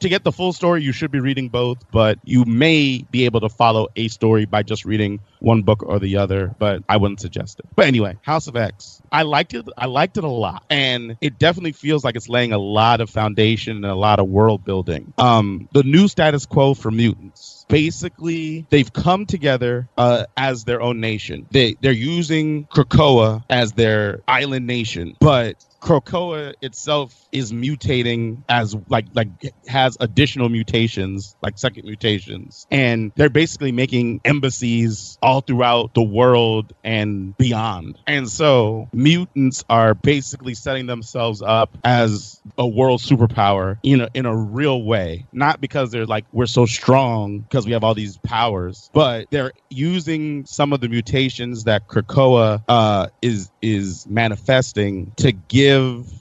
to 0.00 0.08
get 0.08 0.24
the 0.24 0.32
full 0.32 0.52
story 0.52 0.82
you 0.82 0.92
should 0.92 1.10
be 1.10 1.20
reading 1.20 1.48
both, 1.48 1.78
but 1.90 2.18
you 2.24 2.44
may 2.44 3.04
be 3.10 3.24
able 3.24 3.40
to 3.40 3.48
follow 3.48 3.88
a 3.96 4.08
story 4.08 4.44
by 4.44 4.62
just 4.62 4.84
reading 4.84 5.20
one 5.40 5.62
book 5.62 5.82
or 5.82 5.98
the 5.98 6.16
other, 6.18 6.54
but 6.58 6.82
I 6.88 6.96
wouldn't 6.96 7.20
suggest 7.20 7.60
it. 7.60 7.66
But 7.76 7.86
anyway, 7.86 8.16
House 8.22 8.46
of 8.46 8.56
X. 8.56 9.00
I 9.10 9.22
liked 9.22 9.54
it. 9.54 9.66
I 9.76 9.86
liked 9.86 10.18
it 10.18 10.24
a 10.24 10.28
lot. 10.28 10.64
And 10.70 11.16
it 11.20 11.38
definitely 11.38 11.72
feels 11.72 12.04
like 12.04 12.16
it's 12.16 12.28
laying 12.28 12.52
a 12.52 12.58
lot 12.58 13.00
of 13.00 13.10
foundation 13.10 13.76
and 13.76 13.86
a 13.86 13.94
lot 13.94 14.18
of 14.18 14.28
world 14.28 14.64
building. 14.64 15.12
Um, 15.18 15.68
the 15.72 15.82
new 15.82 16.08
status 16.08 16.46
quo 16.46 16.74
for 16.74 16.90
mutants. 16.90 17.66
Basically, 17.68 18.66
they've 18.70 18.92
come 18.92 19.26
together 19.26 19.88
uh, 19.96 20.24
as 20.36 20.64
their 20.64 20.80
own 20.80 21.00
nation. 21.00 21.46
They 21.50 21.76
they're 21.80 21.92
using 21.92 22.66
Krakoa 22.66 23.44
as 23.50 23.72
their 23.72 24.22
island 24.26 24.66
nation, 24.66 25.16
but 25.20 25.62
Krakoa 25.80 26.54
itself 26.60 27.14
is 27.30 27.52
mutating 27.52 28.42
as 28.48 28.74
like 28.88 29.06
like 29.14 29.28
has 29.66 29.96
additional 30.00 30.48
mutations, 30.48 31.36
like 31.42 31.58
second 31.58 31.84
mutations, 31.84 32.66
and 32.70 33.12
they're 33.14 33.30
basically 33.30 33.72
making 33.72 34.20
embassies 34.24 35.18
all 35.22 35.40
throughout 35.40 35.94
the 35.94 36.02
world 36.02 36.72
and 36.82 37.36
beyond. 37.36 37.98
And 38.06 38.28
so 38.28 38.88
mutants 38.92 39.64
are 39.70 39.94
basically 39.94 40.54
setting 40.54 40.86
themselves 40.86 41.42
up 41.42 41.76
as 41.84 42.40
a 42.56 42.66
world 42.66 43.00
superpower 43.00 43.78
in 43.82 44.00
a 44.00 44.08
in 44.14 44.26
a 44.26 44.36
real 44.36 44.82
way, 44.82 45.26
not 45.32 45.60
because 45.60 45.90
they're 45.90 46.06
like 46.06 46.24
we're 46.32 46.46
so 46.46 46.66
strong 46.66 47.40
because 47.40 47.66
we 47.66 47.72
have 47.72 47.84
all 47.84 47.94
these 47.94 48.18
powers, 48.18 48.90
but 48.92 49.28
they're 49.30 49.52
using 49.70 50.44
some 50.46 50.72
of 50.72 50.80
the 50.80 50.88
mutations 50.88 51.64
that 51.64 51.86
Krakoa 51.86 52.64
uh, 52.66 53.08
is 53.22 53.50
is 53.62 54.06
manifesting 54.08 55.12
to 55.18 55.30
give 55.30 55.67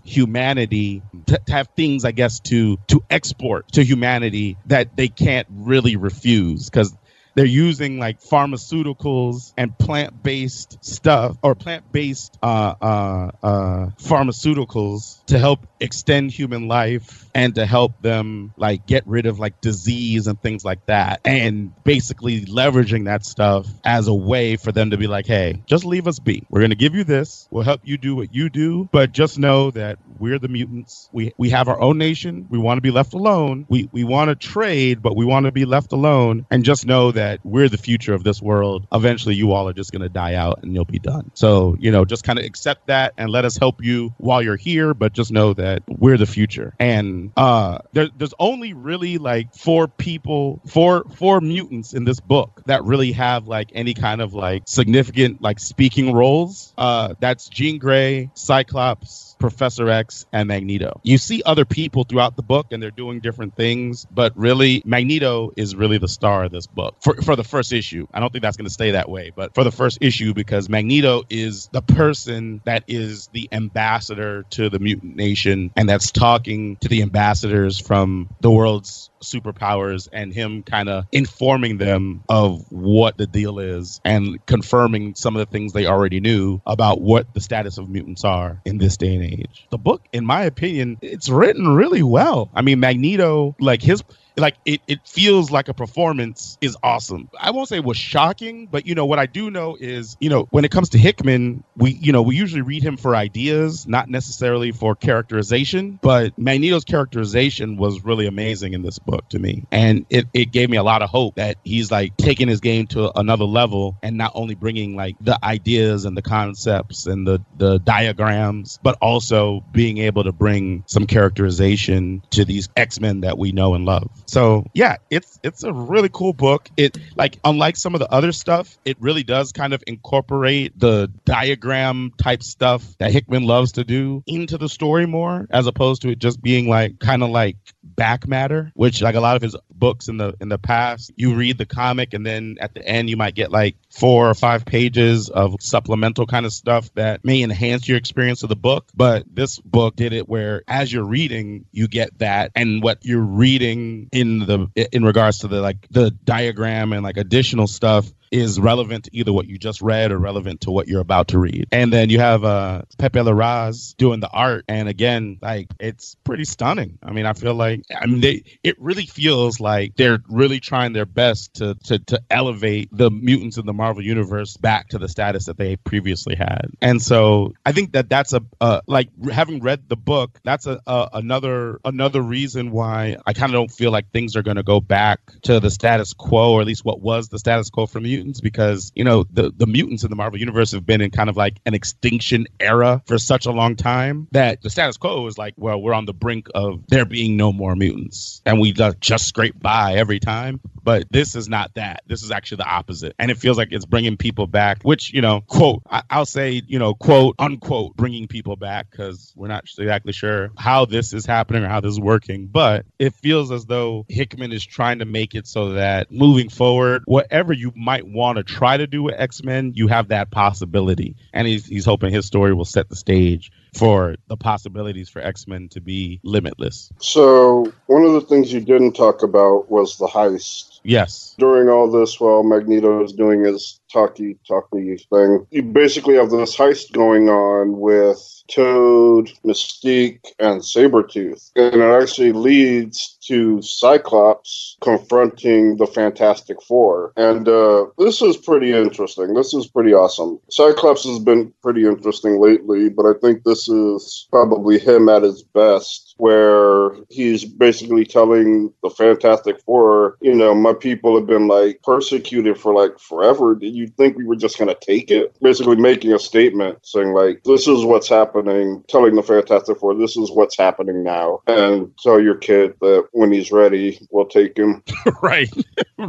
humanity 0.04 1.02
to, 1.28 1.40
to 1.46 1.52
have 1.54 1.68
things, 1.76 2.06
I 2.06 2.12
guess, 2.12 2.40
to 2.42 2.78
to 2.88 3.02
export 3.10 3.72
to 3.74 3.84
humanity 3.84 4.58
that 4.66 4.96
they 4.96 5.08
can't 5.08 5.48
really 5.52 5.96
refuse. 5.96 6.70
Because 6.70 6.96
they're 7.38 7.46
using 7.46 8.00
like 8.00 8.20
pharmaceuticals 8.20 9.54
and 9.56 9.78
plant-based 9.78 10.84
stuff 10.84 11.38
or 11.44 11.54
plant-based 11.54 12.36
uh, 12.42 12.74
uh, 12.82 13.32
uh, 13.44 13.86
pharmaceuticals 14.00 15.24
to 15.28 15.38
help 15.38 15.68
extend 15.80 16.32
human 16.32 16.68
life 16.68 17.30
and 17.36 17.54
to 17.54 17.68
help 17.68 18.02
them 18.02 18.52
like 18.58 18.88
get 18.88 19.06
rid 19.06 19.28
of 19.28 19.38
like 19.38 19.62
disease 19.62 20.26
and 20.26 20.42
things 20.42 20.66
like 20.66 20.84
that. 20.88 21.22
And 21.26 21.72
basically 21.84 22.42
leveraging 22.46 23.06
that 23.06 23.24
stuff 23.24 23.68
as 23.86 24.08
a 24.08 24.16
way 24.16 24.56
for 24.56 24.72
them 24.72 24.90
to 24.90 24.98
be 24.98 25.06
like 25.06 25.28
hey 25.28 25.62
just 25.68 25.86
leave 25.86 26.08
us 26.08 26.18
be. 26.18 26.44
We're 26.50 26.62
going 26.62 26.72
to 26.72 26.76
give 26.76 26.96
you 26.96 27.04
this. 27.04 27.48
We'll 27.52 27.64
help 27.64 27.82
you 27.84 28.00
do 28.00 28.16
what 28.16 28.34
you 28.34 28.50
do. 28.50 28.90
But 28.92 29.12
just 29.12 29.38
know 29.38 29.70
that 29.72 30.00
we're 30.18 30.40
the 30.40 30.48
mutants. 30.48 31.08
We 31.12 31.34
we 31.38 31.52
have 31.52 31.68
our 31.68 31.80
own 31.80 32.00
nation. 32.00 32.48
We 32.50 32.58
want 32.58 32.78
to 32.78 32.82
be 32.82 32.90
left 32.90 33.14
alone. 33.14 33.68
We 33.70 33.90
we 33.92 34.04
want 34.04 34.30
to 34.30 34.36
trade 34.36 35.04
but 35.04 35.16
we 35.16 35.26
want 35.26 35.46
to 35.46 35.52
be 35.52 35.66
left 35.66 35.92
alone. 35.92 36.48
And 36.50 36.66
just 36.66 36.88
know 36.88 37.12
that 37.12 37.27
we're 37.44 37.70
the 37.70 37.78
future 37.78 38.14
of 38.14 38.24
this 38.24 38.42
world 38.42 38.88
eventually 38.92 39.36
you 39.36 39.52
all 39.52 39.68
are 39.68 39.74
just 39.74 39.92
going 39.92 40.02
to 40.02 40.10
die 40.10 40.36
out 40.36 40.60
and 40.64 40.74
you'll 40.74 40.86
be 40.86 41.00
done. 41.00 41.32
So 41.34 41.76
you 41.80 41.92
know 41.92 42.06
just 42.06 42.24
kind 42.24 42.40
of 42.40 42.46
accept 42.46 42.88
that 42.88 43.14
and 43.18 43.30
let 43.30 43.46
us 43.46 43.58
help 43.58 43.84
you 43.84 44.14
while 44.18 44.42
you're 44.42 44.56
here 44.56 44.94
but 44.94 45.14
just 45.14 45.32
know 45.32 45.54
that 45.54 45.84
we're 45.88 46.18
the 46.18 46.26
future. 46.26 46.74
And 46.80 47.32
uh 47.38 47.80
there, 47.94 48.10
there's 48.16 48.34
only 48.40 48.74
really 48.74 49.18
like 49.18 49.54
four 49.54 49.88
people 49.88 50.62
four 50.68 51.06
four 51.16 51.42
mutants 51.42 51.94
in 51.94 52.04
this 52.04 52.20
book 52.20 52.62
that 52.66 52.84
really 52.84 53.12
have 53.14 53.48
like 53.48 53.70
any 53.74 53.94
kind 53.94 54.22
of 54.22 54.34
like 54.34 54.64
significant 54.66 55.42
like 55.42 55.60
speaking 55.60 56.14
roles. 56.14 56.74
Uh 56.78 57.16
that's 57.20 57.48
jean 57.50 57.78
gray 57.80 58.30
cyclops 58.34 59.27
Professor 59.40 59.90
X 59.90 60.26
and 60.32 60.48
Magneto. 60.48 61.00
You 61.04 61.18
see 61.18 61.44
other 61.46 61.66
people 61.66 62.04
throughout 62.04 62.36
the 62.36 62.44
book 62.44 62.68
and 62.72 62.82
they're 62.82 62.92
doing 62.92 63.20
different 63.20 63.56
things, 63.56 64.06
but 64.12 64.34
really 64.36 64.82
Magneto 64.86 65.52
is 65.56 65.76
really 65.76 65.98
the 65.98 66.08
star 66.08 66.46
of 66.46 66.52
this 66.52 66.68
book 66.68 66.96
for, 67.02 67.16
for 67.22 67.36
the 67.36 67.44
first 67.44 67.74
issue. 67.74 68.08
I 68.14 68.20
don't 68.20 68.32
think 68.32 68.42
that's 68.42 68.58
going 68.58 68.66
to 68.68 68.74
stay 68.74 68.92
that 68.92 69.10
way, 69.10 69.32
but 69.36 69.54
for 69.54 69.64
the 69.64 69.72
first 69.72 70.00
issue, 70.02 70.34
because 70.34 70.70
Magneto 70.70 71.24
is 71.30 71.70
the 71.72 71.82
person 71.82 72.62
that 72.66 72.84
is 72.88 73.28
the 73.34 73.50
ambassador 73.52 74.44
to 74.52 74.70
the 74.70 74.80
mutant 74.80 75.16
nation 75.16 75.72
and 75.76 75.88
that's 75.88 76.12
talking 76.12 76.78
to 76.78 76.88
the 76.88 77.02
ambassadors 77.02 77.80
from 77.80 78.30
the 78.42 78.52
world's 78.52 79.10
superpowers 79.22 80.08
and 80.12 80.34
him 80.34 80.64
kind 80.64 80.90
of 80.90 81.06
informing 81.12 81.78
them 81.78 82.24
of 82.30 82.64
what 82.70 83.18
the 83.18 83.28
deal 83.28 83.60
is 83.60 84.00
and 84.06 84.44
confirming 84.46 85.16
some 85.16 85.36
of 85.36 85.40
the 85.40 85.52
things 85.52 85.74
they 85.74 85.86
already 85.86 86.20
knew 86.20 86.62
about 86.66 87.02
what 87.02 87.34
the 87.34 87.42
status 87.42 87.78
of 87.78 87.90
mutants 87.90 88.24
are 88.24 88.62
in 88.66 88.78
this 88.78 88.98
day 88.98 89.16
and 89.16 89.24
age. 89.24 89.68
The 89.70 89.78
book, 89.78 90.08
in 90.14 90.26
my 90.26 90.44
opinion, 90.44 90.98
it's 91.02 91.30
written 91.30 91.76
really 91.76 92.04
well. 92.04 92.50
I 92.54 92.62
mean, 92.62 92.80
Magneto, 92.80 93.56
like 93.60 93.82
his 93.82 94.04
like 94.38 94.58
it, 94.66 94.82
it 94.88 95.00
feels 95.06 95.52
like 95.52 95.68
a 95.68 95.74
performance 95.74 96.58
is 96.62 96.78
awesome. 96.84 97.30
I 97.40 97.52
won't 97.52 97.70
say 97.70 97.78
it 97.78 97.84
was 97.84 97.98
shocking, 97.98 98.68
but 98.68 98.86
you 98.86 98.96
know 98.96 99.06
what 99.06 99.20
I 99.20 99.26
do 99.26 99.50
know 99.50 99.78
is, 99.80 100.16
you 100.20 100.30
know, 100.30 100.48
when 100.52 100.66
it 100.66 100.72
comes 100.72 100.90
to 100.90 100.98
Hickman, 100.98 101.64
we 101.76 101.92
you 101.92 102.12
know, 102.12 102.22
we 102.22 102.36
usually 102.36 102.62
read 102.62 102.84
him 102.84 102.98
for 102.98 103.16
ideas, 103.16 103.88
not 103.88 104.10
necessarily 104.10 104.72
for 104.72 104.96
characterization, 104.96 106.00
but 106.02 106.38
Magneto's 106.38 106.84
characterization 106.84 107.78
was 107.78 108.04
really 108.04 108.28
amazing 108.28 108.74
in 108.74 108.82
this 108.82 109.00
book 109.00 109.28
to 109.30 109.40
me. 109.40 109.66
And 109.72 110.06
it, 110.10 110.26
it 110.34 110.52
gave 110.52 110.70
me 110.70 110.78
a 110.78 110.84
lot 110.84 111.02
of 111.02 111.10
hope 111.10 111.36
that 111.36 111.58
he's 111.64 111.92
like 111.92 112.16
taking 112.18 112.48
his 112.48 112.60
game 112.60 112.88
to 112.88 113.18
another 113.18 113.46
level 113.46 113.98
and 114.04 114.18
not 114.18 114.32
only 114.36 114.56
bringing 114.56 114.96
like 114.96 115.16
the 115.22 115.38
ideas 115.44 116.06
and 116.06 116.16
the 116.16 116.22
concepts 116.22 117.06
and 117.08 117.28
the 117.28 117.40
the 117.58 117.80
diagrams, 117.80 118.80
but 118.84 118.98
also 119.02 119.64
being 119.72 119.98
able 119.98 120.24
to 120.24 120.32
bring 120.32 120.84
some 120.88 121.06
characterization 121.06 122.22
to 122.32 122.46
these 122.46 122.70
X-Men 122.76 123.22
that 123.22 123.38
we 123.38 123.52
know 123.52 123.74
and 123.74 123.86
love. 123.86 124.10
So 124.28 124.66
yeah, 124.74 124.98
it's 125.10 125.40
it's 125.44 125.64
a 125.64 125.72
really 125.74 126.10
cool 126.12 126.34
book. 126.34 126.70
It 126.78 126.98
like 127.16 127.40
unlike 127.44 127.78
some 127.78 127.96
of 127.96 128.00
the 128.00 128.12
other 128.12 128.32
stuff, 128.32 128.78
it 128.86 128.98
really 129.00 129.24
does 129.24 129.52
kind 129.52 129.74
of 129.74 129.84
incorporate 129.88 130.78
the 130.78 131.12
diagram 131.26 132.12
type 132.18 132.44
stuff 132.44 132.98
that 133.00 133.12
Hickman 133.12 133.44
loves 133.44 133.74
to 133.74 133.84
do 133.84 134.24
into 134.28 134.58
the 134.58 134.70
story 134.70 135.06
more, 135.06 135.48
as 135.50 135.66
opposed 135.68 136.02
to 136.02 136.10
it 136.10 136.20
just 136.20 136.42
being 136.42 136.68
like 136.68 137.00
kind 137.00 137.24
of 137.24 137.30
like 137.30 137.58
back 137.84 138.28
matter, 138.28 138.72
which 138.76 139.02
like 139.02 139.16
a 139.16 139.22
lot 139.22 139.38
of 139.38 139.42
his 139.42 139.56
books 139.78 140.08
in 140.08 140.18
the 140.18 140.36
in 140.40 140.50
the 140.50 140.58
past, 140.58 141.12
you 141.16 141.36
read 141.36 141.58
the 141.58 141.66
comic 141.66 142.14
and 142.14 142.26
then 142.26 142.58
at 142.60 142.74
the 142.74 142.86
end 142.86 143.10
you 143.10 143.18
might 143.18 143.36
get 143.36 143.52
like 143.52 143.76
four 143.90 144.30
or 144.30 144.34
five 144.34 144.66
pages 144.66 145.30
of 145.30 145.56
supplemental 145.60 146.26
kind 146.26 146.46
of 146.46 146.54
stuff 146.54 146.94
that 146.96 147.24
may 147.24 147.42
enhance 147.42 147.88
your 147.88 147.98
experience 147.98 148.44
of 148.44 148.50
the 148.50 148.56
book. 148.56 148.90
But 148.96 149.24
this 149.32 149.60
book 149.60 149.96
did 149.96 150.14
it 150.14 150.28
where 150.28 150.64
as 150.68 150.92
you're 150.92 151.06
reading, 151.06 151.66
you 151.72 151.88
get 151.88 152.18
that 152.20 152.52
and 152.56 152.82
what 152.82 153.06
you're 153.06 153.22
reading 153.22 154.10
in 154.12 154.40
the 154.40 154.68
in 154.92 155.04
regards 155.04 155.40
to 155.40 155.48
the 155.48 155.62
like 155.62 155.88
the 155.90 156.12
diagram 156.12 156.94
and 156.94 157.04
like 157.04 157.18
additional 157.18 157.68
stuff 157.68 158.12
is 158.32 158.60
relevant 158.60 159.06
to 159.06 159.12
either 159.14 159.34
what 159.34 159.48
you 159.48 159.58
just 159.58 159.82
read 159.82 160.12
or 160.12 160.18
relevant 160.18 160.62
to 160.62 160.72
what 160.72 160.88
you're 160.88 161.02
about 161.02 161.30
to 161.30 161.40
read. 161.40 161.68
And 161.72 161.92
then 161.92 162.10
you 162.10 162.20
have 162.20 162.44
uh, 162.44 162.84
Pepe 162.98 163.20
Larraz 163.20 163.96
doing 163.98 164.20
the 164.20 164.30
art, 164.30 164.66
and 164.68 164.90
again, 164.90 165.40
like 165.42 165.68
it's 165.80 166.16
pretty 166.24 166.46
stunning. 166.46 166.98
I 167.04 167.12
mean, 167.12 167.26
I 167.26 167.34
feel 167.34 167.56
like 167.56 167.84
I 167.96 168.06
mean 168.06 168.22
they 168.22 168.44
it 168.64 168.80
really 168.80 169.06
feels 169.06 169.60
like 169.60 169.96
they're 169.96 170.20
really 170.30 170.60
trying 170.60 170.94
their 170.94 171.06
best 171.06 171.56
to 171.56 171.76
to 171.86 172.00
to 172.00 172.22
elevate 172.30 172.90
the 172.92 173.10
mutants 173.10 173.58
in 173.58 173.66
the 173.66 173.74
Marvel 173.74 174.04
universe 174.04 174.58
back 174.58 174.90
to 174.90 174.98
the 174.98 175.08
status 175.08 175.46
that 175.46 175.58
they 175.58 175.76
previously 175.76 176.36
had. 176.36 176.72
And 176.82 177.02
so 177.02 177.54
I 177.66 177.72
think 177.72 177.94
that 177.94 178.10
that's 178.10 178.34
a 178.34 178.42
uh, 178.62 178.82
like 178.88 179.10
having 179.32 179.62
read 179.62 179.88
the 179.90 179.98
book, 179.98 180.40
that's 180.44 180.66
a, 180.68 180.80
a 180.88 181.10
another 181.14 181.80
another 181.86 182.22
reason 182.22 182.72
why 182.72 183.18
I 183.26 183.34
kind 183.34 183.52
of 183.52 183.54
don't 183.54 183.72
feel 183.72 183.92
like 183.92 184.12
things 184.12 184.36
are 184.36 184.44
going 184.44 184.58
to 184.58 184.64
go 184.64 184.80
back 184.80 185.20
to 185.44 185.60
the 185.60 185.70
status 185.70 186.14
quo, 186.14 186.54
or 186.54 186.62
at 186.62 186.68
least 186.68 186.86
what 186.86 187.02
was 187.02 187.30
the 187.30 187.40
status 187.40 187.70
quo 187.70 187.86
for 187.86 188.00
mutants, 188.18 188.42
because 188.42 188.92
you 188.96 189.04
know 189.04 189.26
the 189.32 189.52
the 189.56 189.68
mutants 189.68 190.04
in 190.04 190.10
the 190.10 190.16
Marvel 190.16 190.40
universe 190.40 190.72
have 190.72 190.86
been 190.86 191.02
in 191.02 191.12
kind 191.12 191.30
of 191.30 191.38
like 191.38 191.60
an 191.66 191.74
extinction 191.74 192.48
era 192.60 193.02
for 193.06 193.18
such 193.18 193.46
a 193.46 193.52
long 193.52 193.76
time 193.76 194.28
that 194.32 194.62
the 194.62 194.70
status 194.70 194.98
quo 194.98 195.26
is 195.28 195.38
like, 195.38 195.54
well, 195.58 195.82
we're 195.82 195.94
on 195.94 196.06
the 196.06 196.14
brink 196.14 196.48
of 196.56 196.84
there 196.88 197.06
being 197.06 197.38
no 197.38 197.52
more 197.52 197.76
mutants, 197.76 198.42
and 198.46 198.60
we 198.60 198.74
just 199.00 199.28
scrape 199.28 199.60
by 199.60 199.94
every 199.96 200.20
time. 200.20 200.60
But 200.84 201.04
this 201.12 201.36
is 201.36 201.50
not 201.50 201.74
that. 201.76 202.04
This 202.08 202.24
is 202.24 202.32
actually 202.32 202.58
the 202.58 202.70
opposite, 202.70 203.16
and 203.20 203.30
it 203.30 203.38
feels 203.38 203.58
like 203.58 203.70
it's 203.72 203.86
bringing 203.86 204.18
people 204.18 204.48
back. 204.48 204.84
Which 204.84 205.14
you 205.14 205.22
know, 205.22 205.42
quote, 205.42 205.84
I- 205.90 206.04
I'll 206.10 206.26
say, 206.26 206.62
you 206.68 206.80
know, 206.80 206.94
quote 206.94 207.36
unquote, 207.40 207.96
bringing 207.96 208.28
people 208.28 208.56
back 208.56 208.90
because 208.90 209.34
we're 209.36 209.48
not 209.48 209.66
exactly 209.78 210.14
sure 210.14 210.52
how 210.58 210.86
this 210.86 211.14
is 211.14 211.26
happening 211.26 211.64
or 211.64 211.68
how 211.68 211.82
this 211.82 211.92
is 211.92 212.00
working. 212.00 212.48
But 212.48 212.86
it 213.00 213.14
feels 213.16 213.52
as 213.52 213.66
though 213.66 214.06
Hickman 214.10 214.52
is 214.52 214.66
trying 214.66 215.00
to 215.00 215.06
make 215.06 215.36
it 215.36 215.46
so 215.48 215.74
that 215.74 216.12
moving 216.12 216.50
forward, 216.50 217.04
whatever 217.06 217.54
you 217.54 217.74
might 217.76 218.07
want 218.14 218.38
to 218.38 218.44
try 218.44 218.78
to 218.78 218.88
do 218.88 219.04
with 219.04 219.16
X 219.18 219.44
Men, 219.44 219.74
you 219.76 219.88
have 219.88 220.10
that 220.10 220.32
possibility, 220.32 221.16
and 221.34 221.48
he's 221.48 221.66
he's 221.66 221.86
hoping 221.86 222.14
his 222.14 222.26
story 222.26 222.54
will 222.54 222.66
set 222.66 222.90
the 222.90 222.96
stage 222.96 223.52
for 223.74 224.16
the 224.28 224.38
possibilities 224.38 225.10
for 225.10 225.22
X 225.22 225.48
Men 225.48 225.70
to 225.70 225.82
be 225.82 226.20
limitless. 226.24 226.92
So, 227.00 227.72
one 227.88 228.04
of 228.04 228.14
the 228.14 228.22
things 228.22 228.52
you 228.52 228.62
didn't 228.62 228.94
talk 228.94 229.24
about 229.24 229.70
was 229.70 229.98
the 229.98 230.08
heist. 230.08 230.80
Yes. 230.84 231.36
During 231.38 231.70
all 231.70 231.92
this, 231.92 232.20
while 232.20 232.44
Magneto 232.44 233.04
is 233.04 233.14
doing 233.14 233.44
his 233.44 233.80
talky 233.92 234.38
talky 234.48 234.98
thing, 234.98 235.46
you 235.52 235.64
basically 235.64 236.16
have 236.16 236.30
this 236.30 236.56
heist 236.56 236.92
going 236.92 237.30
on 237.30 237.78
with 237.80 238.37
Toad, 238.48 239.32
Mystique, 239.46 240.26
and 240.40 240.62
Sabretooth. 240.62 241.52
And 241.56 241.76
it 241.76 242.02
actually 242.02 242.32
leads 242.32 243.18
to 243.28 243.62
Cyclops 243.62 244.78
confronting 244.82 245.78
the 245.78 245.88
Fantastic 245.88 246.62
Four. 246.62 247.14
And 247.18 247.48
uh, 247.48 247.88
this 247.98 248.22
is 248.22 248.38
pretty 248.38 248.72
interesting. 248.72 249.34
This 249.34 249.54
is 249.54 249.68
pretty 249.68 249.94
awesome. 249.94 250.40
Cyclops 250.50 251.04
has 251.04 251.20
been 251.20 251.54
pretty 251.62 251.86
interesting 251.86 252.40
lately, 252.40 252.90
but 252.90 253.06
I 253.06 253.14
think 253.22 253.44
this 253.44 253.68
is 253.68 254.28
probably 254.32 254.80
him 254.80 255.10
at 255.10 255.24
his 255.24 255.44
best, 255.44 256.16
where 256.18 256.92
he's 257.10 257.44
basically 257.46 258.06
telling 258.06 258.74
the 258.82 258.90
Fantastic 258.90 259.60
Four, 259.62 260.18
you 260.22 260.34
know, 260.34 260.54
my 260.56 260.74
people 260.74 261.16
have 261.18 261.28
been 261.28 261.48
like 261.48 261.82
persecuted 261.84 262.58
for 262.58 262.74
like 262.74 263.00
forever. 263.00 263.56
Did 263.56 263.76
you 263.76 263.88
think 263.88 264.18
we 264.18 264.26
were 264.26 264.36
just 264.36 264.58
going 264.58 264.70
to 264.70 264.78
take 264.80 265.12
it? 265.12 265.38
Basically 265.42 265.76
making 265.76 266.14
a 266.14 266.20
statement 266.20 266.86
saying, 266.86 267.14
like, 267.14 267.44
this 267.44 267.68
is 267.68 267.84
what's 267.84 268.08
happening, 268.08 268.37
telling 268.46 269.16
the 269.16 269.24
Fantastic 269.24 269.78
Four, 269.80 269.96
this 269.96 270.18
is 270.18 270.32
what's 270.32 270.58
happening 270.58 271.04
now. 271.04 271.42
And 271.48 271.98
tell 271.98 272.20
your 272.20 272.36
kid 272.36 272.76
that 272.82 273.08
when 273.12 273.32
he's 273.32 273.52
ready, 273.52 274.00
we'll 274.12 274.26
take 274.26 274.58
him. 274.58 274.84
right. 275.22 275.50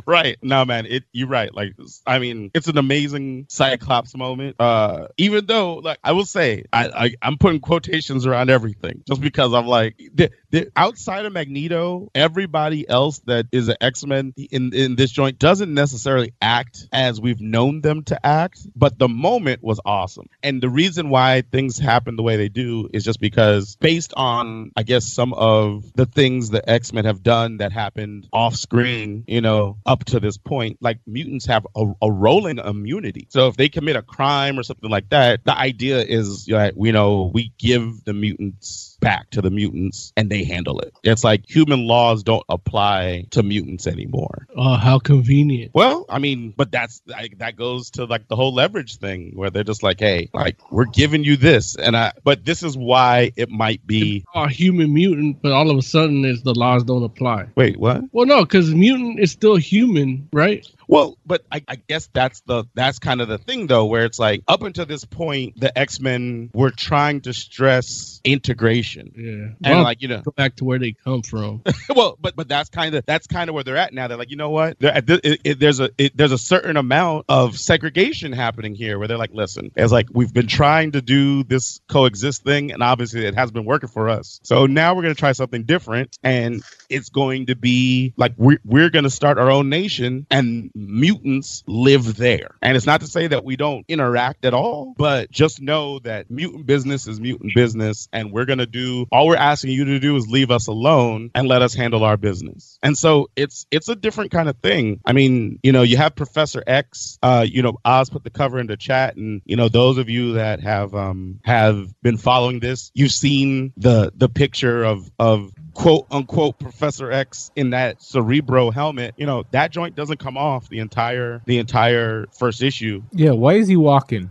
Right. 0.07 0.37
No 0.43 0.67
man 0.67 0.85
it 0.85 1.05
you're 1.13 1.29
right. 1.29 1.53
Like 1.55 1.75
i 2.07 2.19
mean 2.19 2.51
it's 2.53 2.69
an 2.69 2.77
amazing 2.77 3.47
cyclops 3.49 4.15
moment. 4.15 4.57
Uh 4.61 5.09
even 5.17 5.47
though 5.47 5.77
like 5.77 5.99
i 6.05 6.13
will 6.13 6.27
say 6.27 6.65
i, 6.73 6.89
I 6.89 7.15
i'm 7.23 7.39
putting 7.39 7.61
quotations 7.61 8.27
around 8.27 8.51
everything 8.51 9.03
just 9.09 9.23
because 9.23 9.55
i'm 9.55 9.67
like 9.67 9.97
the, 10.13 10.31
the 10.51 10.71
outside 10.77 11.25
of 11.25 11.33
magneto 11.33 12.11
everybody 12.15 12.87
else 12.89 13.21
that 13.21 13.47
is 13.51 13.69
an 13.69 13.77
x-men 13.81 14.35
in 14.37 14.75
in 14.75 14.97
this 14.97 15.11
joint 15.11 15.39
doesn't 15.39 15.73
necessarily 15.73 16.35
act 16.43 16.87
as 16.93 17.19
we've 17.19 17.41
known 17.41 17.81
them 17.81 18.03
to 18.05 18.27
act 18.27 18.61
but 18.77 18.99
the 18.99 19.09
moment 19.09 19.63
was 19.63 19.81
awesome. 19.85 20.29
And 20.43 20.63
the 20.63 20.69
reason 20.69 21.11
why 21.11 21.43
things 21.43 21.79
happen 21.79 22.17
the 22.19 22.23
way 22.23 22.36
they 22.36 22.49
do 22.49 22.89
is 22.93 23.05
just 23.05 23.20
because 23.20 23.77
based 23.77 24.12
on 24.16 24.73
i 24.77 24.82
guess 24.82 25.07
some 25.07 25.32
of 25.32 25.90
the 25.95 26.05
things 26.05 26.51
the 26.51 26.69
x-men 26.69 27.05
have 27.05 27.23
done 27.23 27.59
that 27.59 27.73
happened 27.73 28.27
off 28.32 28.55
screen 28.55 29.24
you 29.27 29.40
know 29.40 29.78
up 29.86 30.05
to 30.05 30.20
this 30.20 30.36
point 30.36 30.77
like 30.81 30.99
mutants 31.07 31.47
have 31.47 31.66
a, 31.77 31.85
a 32.03 32.11
rolling 32.11 32.59
immunity. 32.59 33.27
So 33.31 33.49
if 33.49 33.57
they 33.57 33.69
commit 33.69 33.97
a 33.97 34.03
crime 34.03 34.59
or 34.59 34.62
something 34.62 34.90
like 34.90 35.09
that 35.11 35.45
the 35.45 35.57
idea 35.57 36.03
is 36.03 36.47
that 36.47 36.74
you 36.77 36.93
know 36.93 37.31
we 37.32 37.53
give 37.59 38.05
the 38.05 38.12
mutants 38.12 38.88
back 39.01 39.31
to 39.31 39.41
the 39.41 39.51
mutants 39.51 40.12
and 40.16 40.29
they 40.31 40.45
handle 40.45 40.81
it 40.81 40.93
it's 41.03 41.23
like 41.25 41.49
human 41.49 41.87
laws 41.87 42.23
don't 42.23 42.45
apply 42.49 43.25
to 43.31 43.43
mutants 43.43 43.87
anymore 43.87 44.47
Oh, 44.57 44.75
how 44.75 44.99
convenient. 44.99 45.70
well, 45.73 46.05
I 46.09 46.19
mean, 46.19 46.53
but 46.57 46.73
that's 46.73 47.01
like 47.07 47.39
that 47.39 47.55
goes 47.55 47.91
to 47.93 48.07
like 48.07 48.27
the 48.27 48.35
whole 48.35 48.53
leverage 48.53 48.97
thing 48.97 49.33
where 49.37 49.51
they're 49.51 49.62
just 49.62 49.83
like, 49.85 50.01
hey, 50.01 50.31
like 50.35 50.57
we're 50.73 50.85
giving 50.87 51.23
you 51.23 51.37
this, 51.37 51.77
and 51.77 51.97
I, 51.97 52.12
but 52.25 52.45
this 52.45 52.62
is 52.65 52.77
why 52.77 53.31
it 53.37 53.51
might 53.51 53.87
be. 53.87 54.25
A 54.35 54.49
human 54.49 54.93
mutant, 54.93 55.41
but 55.43 55.53
all 55.53 55.70
of 55.70 55.77
a 55.79 55.83
sudden, 55.83 56.25
is 56.25 56.43
the 56.43 56.55
laws 56.55 56.83
don't 56.83 57.05
apply. 57.05 57.47
Wait, 57.55 57.79
what? 57.79 58.03
Well, 58.12 58.27
no, 58.27 58.43
because 58.43 58.75
mutant 58.75 59.20
is 59.20 59.31
still 59.31 59.57
human, 59.57 60.29
right? 60.33 60.66
Well, 60.89 61.19
but 61.27 61.44
I, 61.52 61.62
I 61.69 61.77
guess 61.77 62.09
that's 62.15 62.40
the 62.40 62.65
that's 62.74 62.98
kind 62.98 63.20
of 63.20 63.28
the 63.28 63.36
thing 63.36 63.66
though, 63.66 63.85
where 63.85 64.06
it's 64.06 64.19
like 64.19 64.43
up 64.48 64.62
until 64.62 64.86
this 64.86 65.05
point, 65.05 65.60
the 65.60 65.77
X 65.78 66.01
Men 66.01 66.51
were 66.55 66.70
trying 66.70 67.20
to 67.23 67.35
stress 67.35 68.20
integration. 68.24 69.12
Yeah, 69.15 69.69
And 69.69 69.78
Well, 69.78 69.82
like 69.85 70.01
you 70.01 70.09
know, 70.09 70.23
go 70.23 70.31
back 70.31 70.56
to 70.56 70.65
where 70.65 70.78
they 70.78 70.93
come 70.93 71.23
from. 71.23 71.62
well, 71.94 72.16
but 72.19 72.36
but 72.36 72.48
that's 72.48 72.70
kind 72.70 72.94
of 72.94 73.05
that's 73.05 73.27
kind 73.27 73.51
of 73.51 73.55
where 73.55 73.65
they're 73.65 73.77
at 73.77 73.93
now. 73.93 74.09
They're 74.09 74.16
like, 74.16 74.31
you 74.31 74.36
know 74.36 74.48
what? 74.48 74.78
Thi- 74.78 75.20
it, 75.23 75.40
it, 75.44 75.60
there's 75.60 75.78
a 75.78 75.90
it, 75.98 76.16
there's 76.16 76.32
a 76.32 76.39
certain 76.39 76.78
amount 76.78 77.27
of 77.28 77.59
segregation 77.59 78.32
happening 78.32 78.74
here, 78.74 78.98
where 78.98 79.09
they're 79.09 79.19
like, 79.19 79.35
listen, 79.35 79.70
it's 79.77 79.93
like 79.93 80.09
we've 80.12 80.32
been 80.32 80.47
trying 80.47 80.93
to 80.93 81.02
do 81.02 81.44
this 81.44 81.81
coexist 81.89 82.44
thing, 82.44 82.73
and 82.73 82.82
obviously 82.82 83.27
it 83.27 83.35
has 83.35 83.51
been 83.51 83.66
working 83.66 83.90
for 83.90 84.09
us. 84.09 84.40
So 84.43 84.65
now 84.65 84.94
we're 84.94 85.02
gonna 85.02 85.15
try 85.15 85.32
something 85.32 85.65
different, 85.65 86.16
and 86.23 86.62
it's 86.89 87.10
going 87.10 87.47
to 87.47 87.56
be 87.56 88.15
like 88.16 88.32
we're 88.39 88.60
we're 88.65 88.89
gonna 88.89 89.10
start 89.10 89.36
our 89.36 89.51
own 89.51 89.69
nation, 89.69 90.27
and 90.31 90.70
mutants 90.79 91.65
live 91.67 92.17
there. 92.17 92.57
And 92.63 92.77
it's 92.77 92.87
not 92.87 93.01
to 93.01 93.07
say 93.07 93.27
that 93.27 93.45
we 93.45 93.57
don't 93.57 93.85
interact 93.89 94.45
at 94.45 94.55
all, 94.55 94.95
but 94.97 95.31
just 95.31 95.61
know 95.61 95.99
that 96.01 96.31
mutant 96.31 96.67
business 96.67 97.07
is 97.07 97.21
mutant 97.21 97.55
business, 97.55 98.09
and 98.13 98.33
we're 98.33 98.45
gonna 98.45 98.67
do 98.67 99.07
all 99.11 99.27
we're 99.27 99.37
asking 99.37 99.73
you 99.73 99.85
to 99.87 99.99
do 99.99 100.17
is 100.17 100.29
leave 100.29 100.51
us 100.51 100.67
alone 100.67 101.31
and 101.35 101.49
let 101.49 101.63
us 101.63 101.75
handle 101.75 102.05
our 102.05 102.17
business. 102.17 102.79
And 102.83 102.97
so 102.97 103.31
it's 103.37 103.67
it's 103.71 103.89
a 103.89 103.97
different 103.97 104.31
kind 104.31 104.49
of 104.49 104.57
thing. 104.59 105.01
I 105.05 105.13
mean, 105.13 105.59
you 105.63 105.73
know, 105.73 105.83
you 105.83 105.97
have 105.97 106.15
Professor 106.15 106.63
X. 106.67 107.19
Uh, 107.23 107.45
you 107.49 107.63
know, 107.63 107.79
Oz 107.85 108.11
put 108.11 108.25
the 108.25 108.31
cover 108.31 108.59
into 108.59 108.77
chat, 108.77 109.17
and 109.17 109.43
you 109.45 109.57
know, 109.57 109.69
those 109.69 109.99
of 109.99 110.09
you 110.09 110.35
that 110.35 110.61
have 110.61 110.95
um 110.95 111.41
have 111.45 111.93
been 112.03 112.17
following 112.17 112.61
this, 112.61 112.91
you've 112.95 113.13
seen 113.13 113.73
the 113.77 114.13
the 114.15 114.29
picture 114.29 114.85
of 114.85 115.11
of 115.19 115.53
quote 115.79 116.07
unquote 116.11 116.59
Professor 116.59 117.13
X 117.13 117.53
in 117.55 117.71
that 117.71 118.03
Cerebro 118.03 118.71
helmet. 118.71 119.15
You 119.17 119.27
know, 119.27 119.45
that 119.53 119.71
joint 119.71 119.95
doesn't 119.95 120.19
come 120.19 120.37
off 120.37 120.69
the 120.69 120.81
entire 120.81 121.41
the 121.47 121.59
entire 121.59 122.27
first 122.37 122.63
issue. 122.63 123.03
Yeah, 123.13 123.31
why 123.31 123.55
is 123.55 123.69
he 123.69 123.77
walking? 123.77 124.31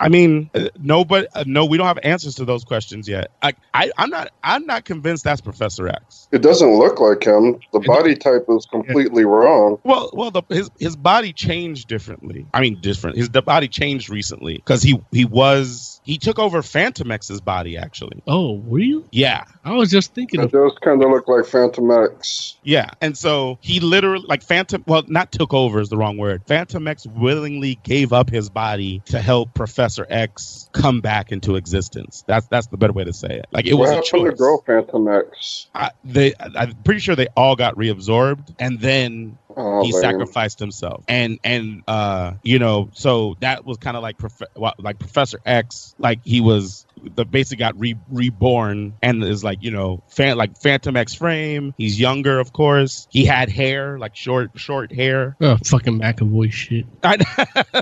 I 0.00 0.08
mean, 0.08 0.50
uh, 0.54 0.68
no, 0.80 1.04
but 1.04 1.28
uh, 1.34 1.44
no, 1.46 1.66
we 1.66 1.76
don't 1.76 1.86
have 1.86 1.98
answers 2.02 2.34
to 2.36 2.44
those 2.46 2.64
questions 2.64 3.08
yet. 3.08 3.30
I, 3.42 3.52
I, 3.74 3.92
I'm 3.98 4.08
not, 4.08 4.32
I'm 4.42 4.64
not 4.64 4.84
convinced 4.86 5.24
that's 5.24 5.40
Professor 5.40 5.86
X. 5.86 6.28
It 6.32 6.40
doesn't 6.40 6.78
look 6.78 6.98
like 6.98 7.24
him. 7.24 7.60
The 7.72 7.80
body 7.80 8.16
type 8.16 8.46
is 8.48 8.64
completely 8.66 9.24
wrong. 9.24 9.78
Well, 9.84 10.10
well, 10.14 10.30
the, 10.30 10.42
his 10.48 10.70
his 10.78 10.96
body 10.96 11.32
changed 11.34 11.88
differently. 11.88 12.46
I 12.54 12.62
mean, 12.62 12.80
different. 12.80 13.18
His 13.18 13.28
the 13.28 13.42
body 13.42 13.68
changed 13.68 14.08
recently 14.08 14.54
because 14.54 14.82
he 14.82 14.98
he 15.12 15.26
was 15.26 15.95
he 16.06 16.18
took 16.18 16.38
over 16.38 16.62
Fantomex's 16.62 17.40
body 17.40 17.76
actually. 17.76 18.22
Oh, 18.26 18.58
really? 18.68 19.04
Yeah. 19.10 19.44
I 19.64 19.72
was 19.72 19.90
just 19.90 20.14
thinking 20.14 20.40
It 20.40 20.44
of. 20.44 20.52
does 20.52 20.72
kind 20.82 21.02
of 21.02 21.10
look 21.10 21.28
like 21.28 21.44
Fantomex. 21.44 22.54
Yeah, 22.62 22.90
and 23.00 23.18
so 23.18 23.58
he 23.60 23.80
literally 23.80 24.24
like 24.26 24.42
Phantom. 24.42 24.84
Well, 24.86 25.02
not 25.08 25.32
took 25.32 25.52
over 25.52 25.80
is 25.80 25.88
the 25.88 25.96
wrong 25.96 26.16
word. 26.16 26.46
Fantomex 26.46 27.06
willingly 27.06 27.78
gave 27.82 28.12
up 28.12 28.30
his 28.30 28.48
body 28.48 29.02
to 29.06 29.20
help 29.20 29.52
Professor 29.54 30.06
X 30.08 30.68
come 30.72 31.00
back 31.00 31.32
into 31.32 31.56
existence. 31.56 32.24
That's 32.26 32.46
that's 32.46 32.68
the 32.68 32.76
better 32.76 32.92
way 32.92 33.04
to 33.04 33.12
say 33.12 33.28
it. 33.38 33.46
Like 33.52 33.66
it 33.66 33.74
what 33.74 33.82
was 33.82 33.90
a 33.90 33.94
happened 33.96 34.30
to 34.30 34.36
girl 34.36 34.62
Fantomex? 34.66 35.66
I, 35.74 35.90
they, 36.04 36.34
I'm 36.38 36.74
pretty 36.84 37.00
sure 37.00 37.16
they 37.16 37.28
all 37.36 37.56
got 37.56 37.74
reabsorbed, 37.76 38.54
and 38.60 38.78
then 38.80 39.36
Oh, 39.56 39.84
he 39.84 39.92
lame. 39.92 40.02
sacrificed 40.02 40.58
himself. 40.58 41.04
And 41.08 41.38
and 41.44 41.82
uh, 41.88 42.34
you 42.42 42.58
know, 42.58 42.90
so 42.94 43.36
that 43.40 43.64
was 43.64 43.78
kind 43.78 43.96
of 43.96 44.02
like 44.02 44.18
prof- 44.18 44.42
like 44.78 44.98
Professor 44.98 45.40
X, 45.46 45.94
like 45.98 46.20
he 46.24 46.40
was 46.40 46.85
the 47.14 47.24
basically 47.24 47.58
got 47.58 47.78
re- 47.78 47.96
reborn 48.10 48.94
and 49.02 49.22
is 49.24 49.44
like 49.44 49.62
you 49.62 49.70
know 49.70 50.02
fan 50.08 50.36
like 50.36 50.58
Fantomex 50.58 51.16
frame. 51.16 51.74
He's 51.78 51.98
younger, 51.98 52.38
of 52.38 52.52
course. 52.52 53.06
He 53.10 53.24
had 53.24 53.48
hair, 53.50 53.98
like 53.98 54.16
short 54.16 54.50
short 54.56 54.92
hair. 54.92 55.36
Oh, 55.40 55.56
fucking 55.64 56.00
McAvoy 56.00 56.52
shit. 56.52 56.86
I, 57.02 57.18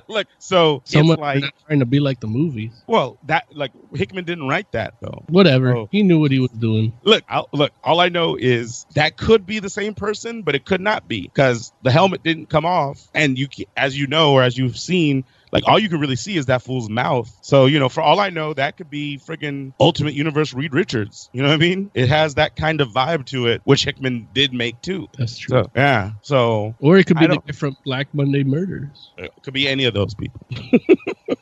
look, 0.08 0.26
so 0.38 0.82
Someone 0.84 1.18
like 1.18 1.44
trying 1.66 1.80
to 1.80 1.86
be 1.86 2.00
like 2.00 2.20
the 2.20 2.26
movies. 2.26 2.72
well 2.86 3.18
that 3.24 3.46
like 3.52 3.72
Hickman 3.94 4.24
didn't 4.24 4.48
write 4.48 4.70
that 4.72 4.94
though. 5.00 5.24
Whatever. 5.28 5.76
Oh. 5.76 5.88
He 5.90 6.02
knew 6.02 6.20
what 6.20 6.30
he 6.30 6.40
was 6.40 6.50
doing. 6.50 6.92
Look, 7.02 7.24
i 7.28 7.42
look. 7.52 7.72
All 7.82 8.00
I 8.00 8.08
know 8.08 8.36
is 8.36 8.86
that 8.94 9.16
could 9.16 9.46
be 9.46 9.58
the 9.58 9.70
same 9.70 9.94
person, 9.94 10.42
but 10.42 10.54
it 10.54 10.64
could 10.64 10.80
not 10.80 11.08
be 11.08 11.22
because 11.22 11.72
the 11.82 11.90
helmet 11.90 12.22
didn't 12.22 12.46
come 12.46 12.64
off, 12.64 13.08
and 13.14 13.38
you, 13.38 13.48
as 13.76 13.96
you 13.96 14.06
know 14.06 14.32
or 14.32 14.42
as 14.42 14.56
you've 14.56 14.78
seen, 14.78 15.24
like 15.54 15.62
all 15.68 15.78
you 15.78 15.88
can 15.88 16.00
really 16.00 16.16
see 16.16 16.36
is 16.36 16.46
that 16.46 16.62
fool's 16.62 16.90
mouth. 16.90 17.32
So 17.40 17.66
you 17.66 17.78
know, 17.78 17.88
for 17.88 18.02
all 18.02 18.20
I 18.20 18.28
know, 18.28 18.52
that 18.54 18.76
could 18.76 18.90
be 18.90 19.18
friggin' 19.18 19.72
Ultimate 19.80 20.12
Universe 20.12 20.52
Reed 20.52 20.74
Richards. 20.74 21.30
You 21.32 21.42
know 21.42 21.48
what 21.48 21.54
I 21.54 21.58
mean? 21.58 21.90
It 21.94 22.08
has 22.08 22.34
that 22.34 22.56
kind 22.56 22.80
of 22.80 22.88
vibe 22.88 23.24
to 23.26 23.46
it, 23.46 23.62
which 23.64 23.84
Hickman 23.84 24.28
did 24.32 24.52
make 24.52 24.82
too. 24.82 25.06
That's 25.16 25.38
true. 25.38 25.62
So 25.62 25.70
yeah, 25.76 26.10
so 26.22 26.74
or 26.80 26.98
it 26.98 27.06
could 27.06 27.18
be 27.18 27.28
the 27.28 27.40
from 27.54 27.76
Black 27.84 28.08
Monday 28.12 28.42
Murders. 28.42 29.12
it 29.16 29.32
could 29.42 29.54
be 29.54 29.68
any 29.68 29.84
of 29.84 29.94
those 29.94 30.14
people. 30.14 30.40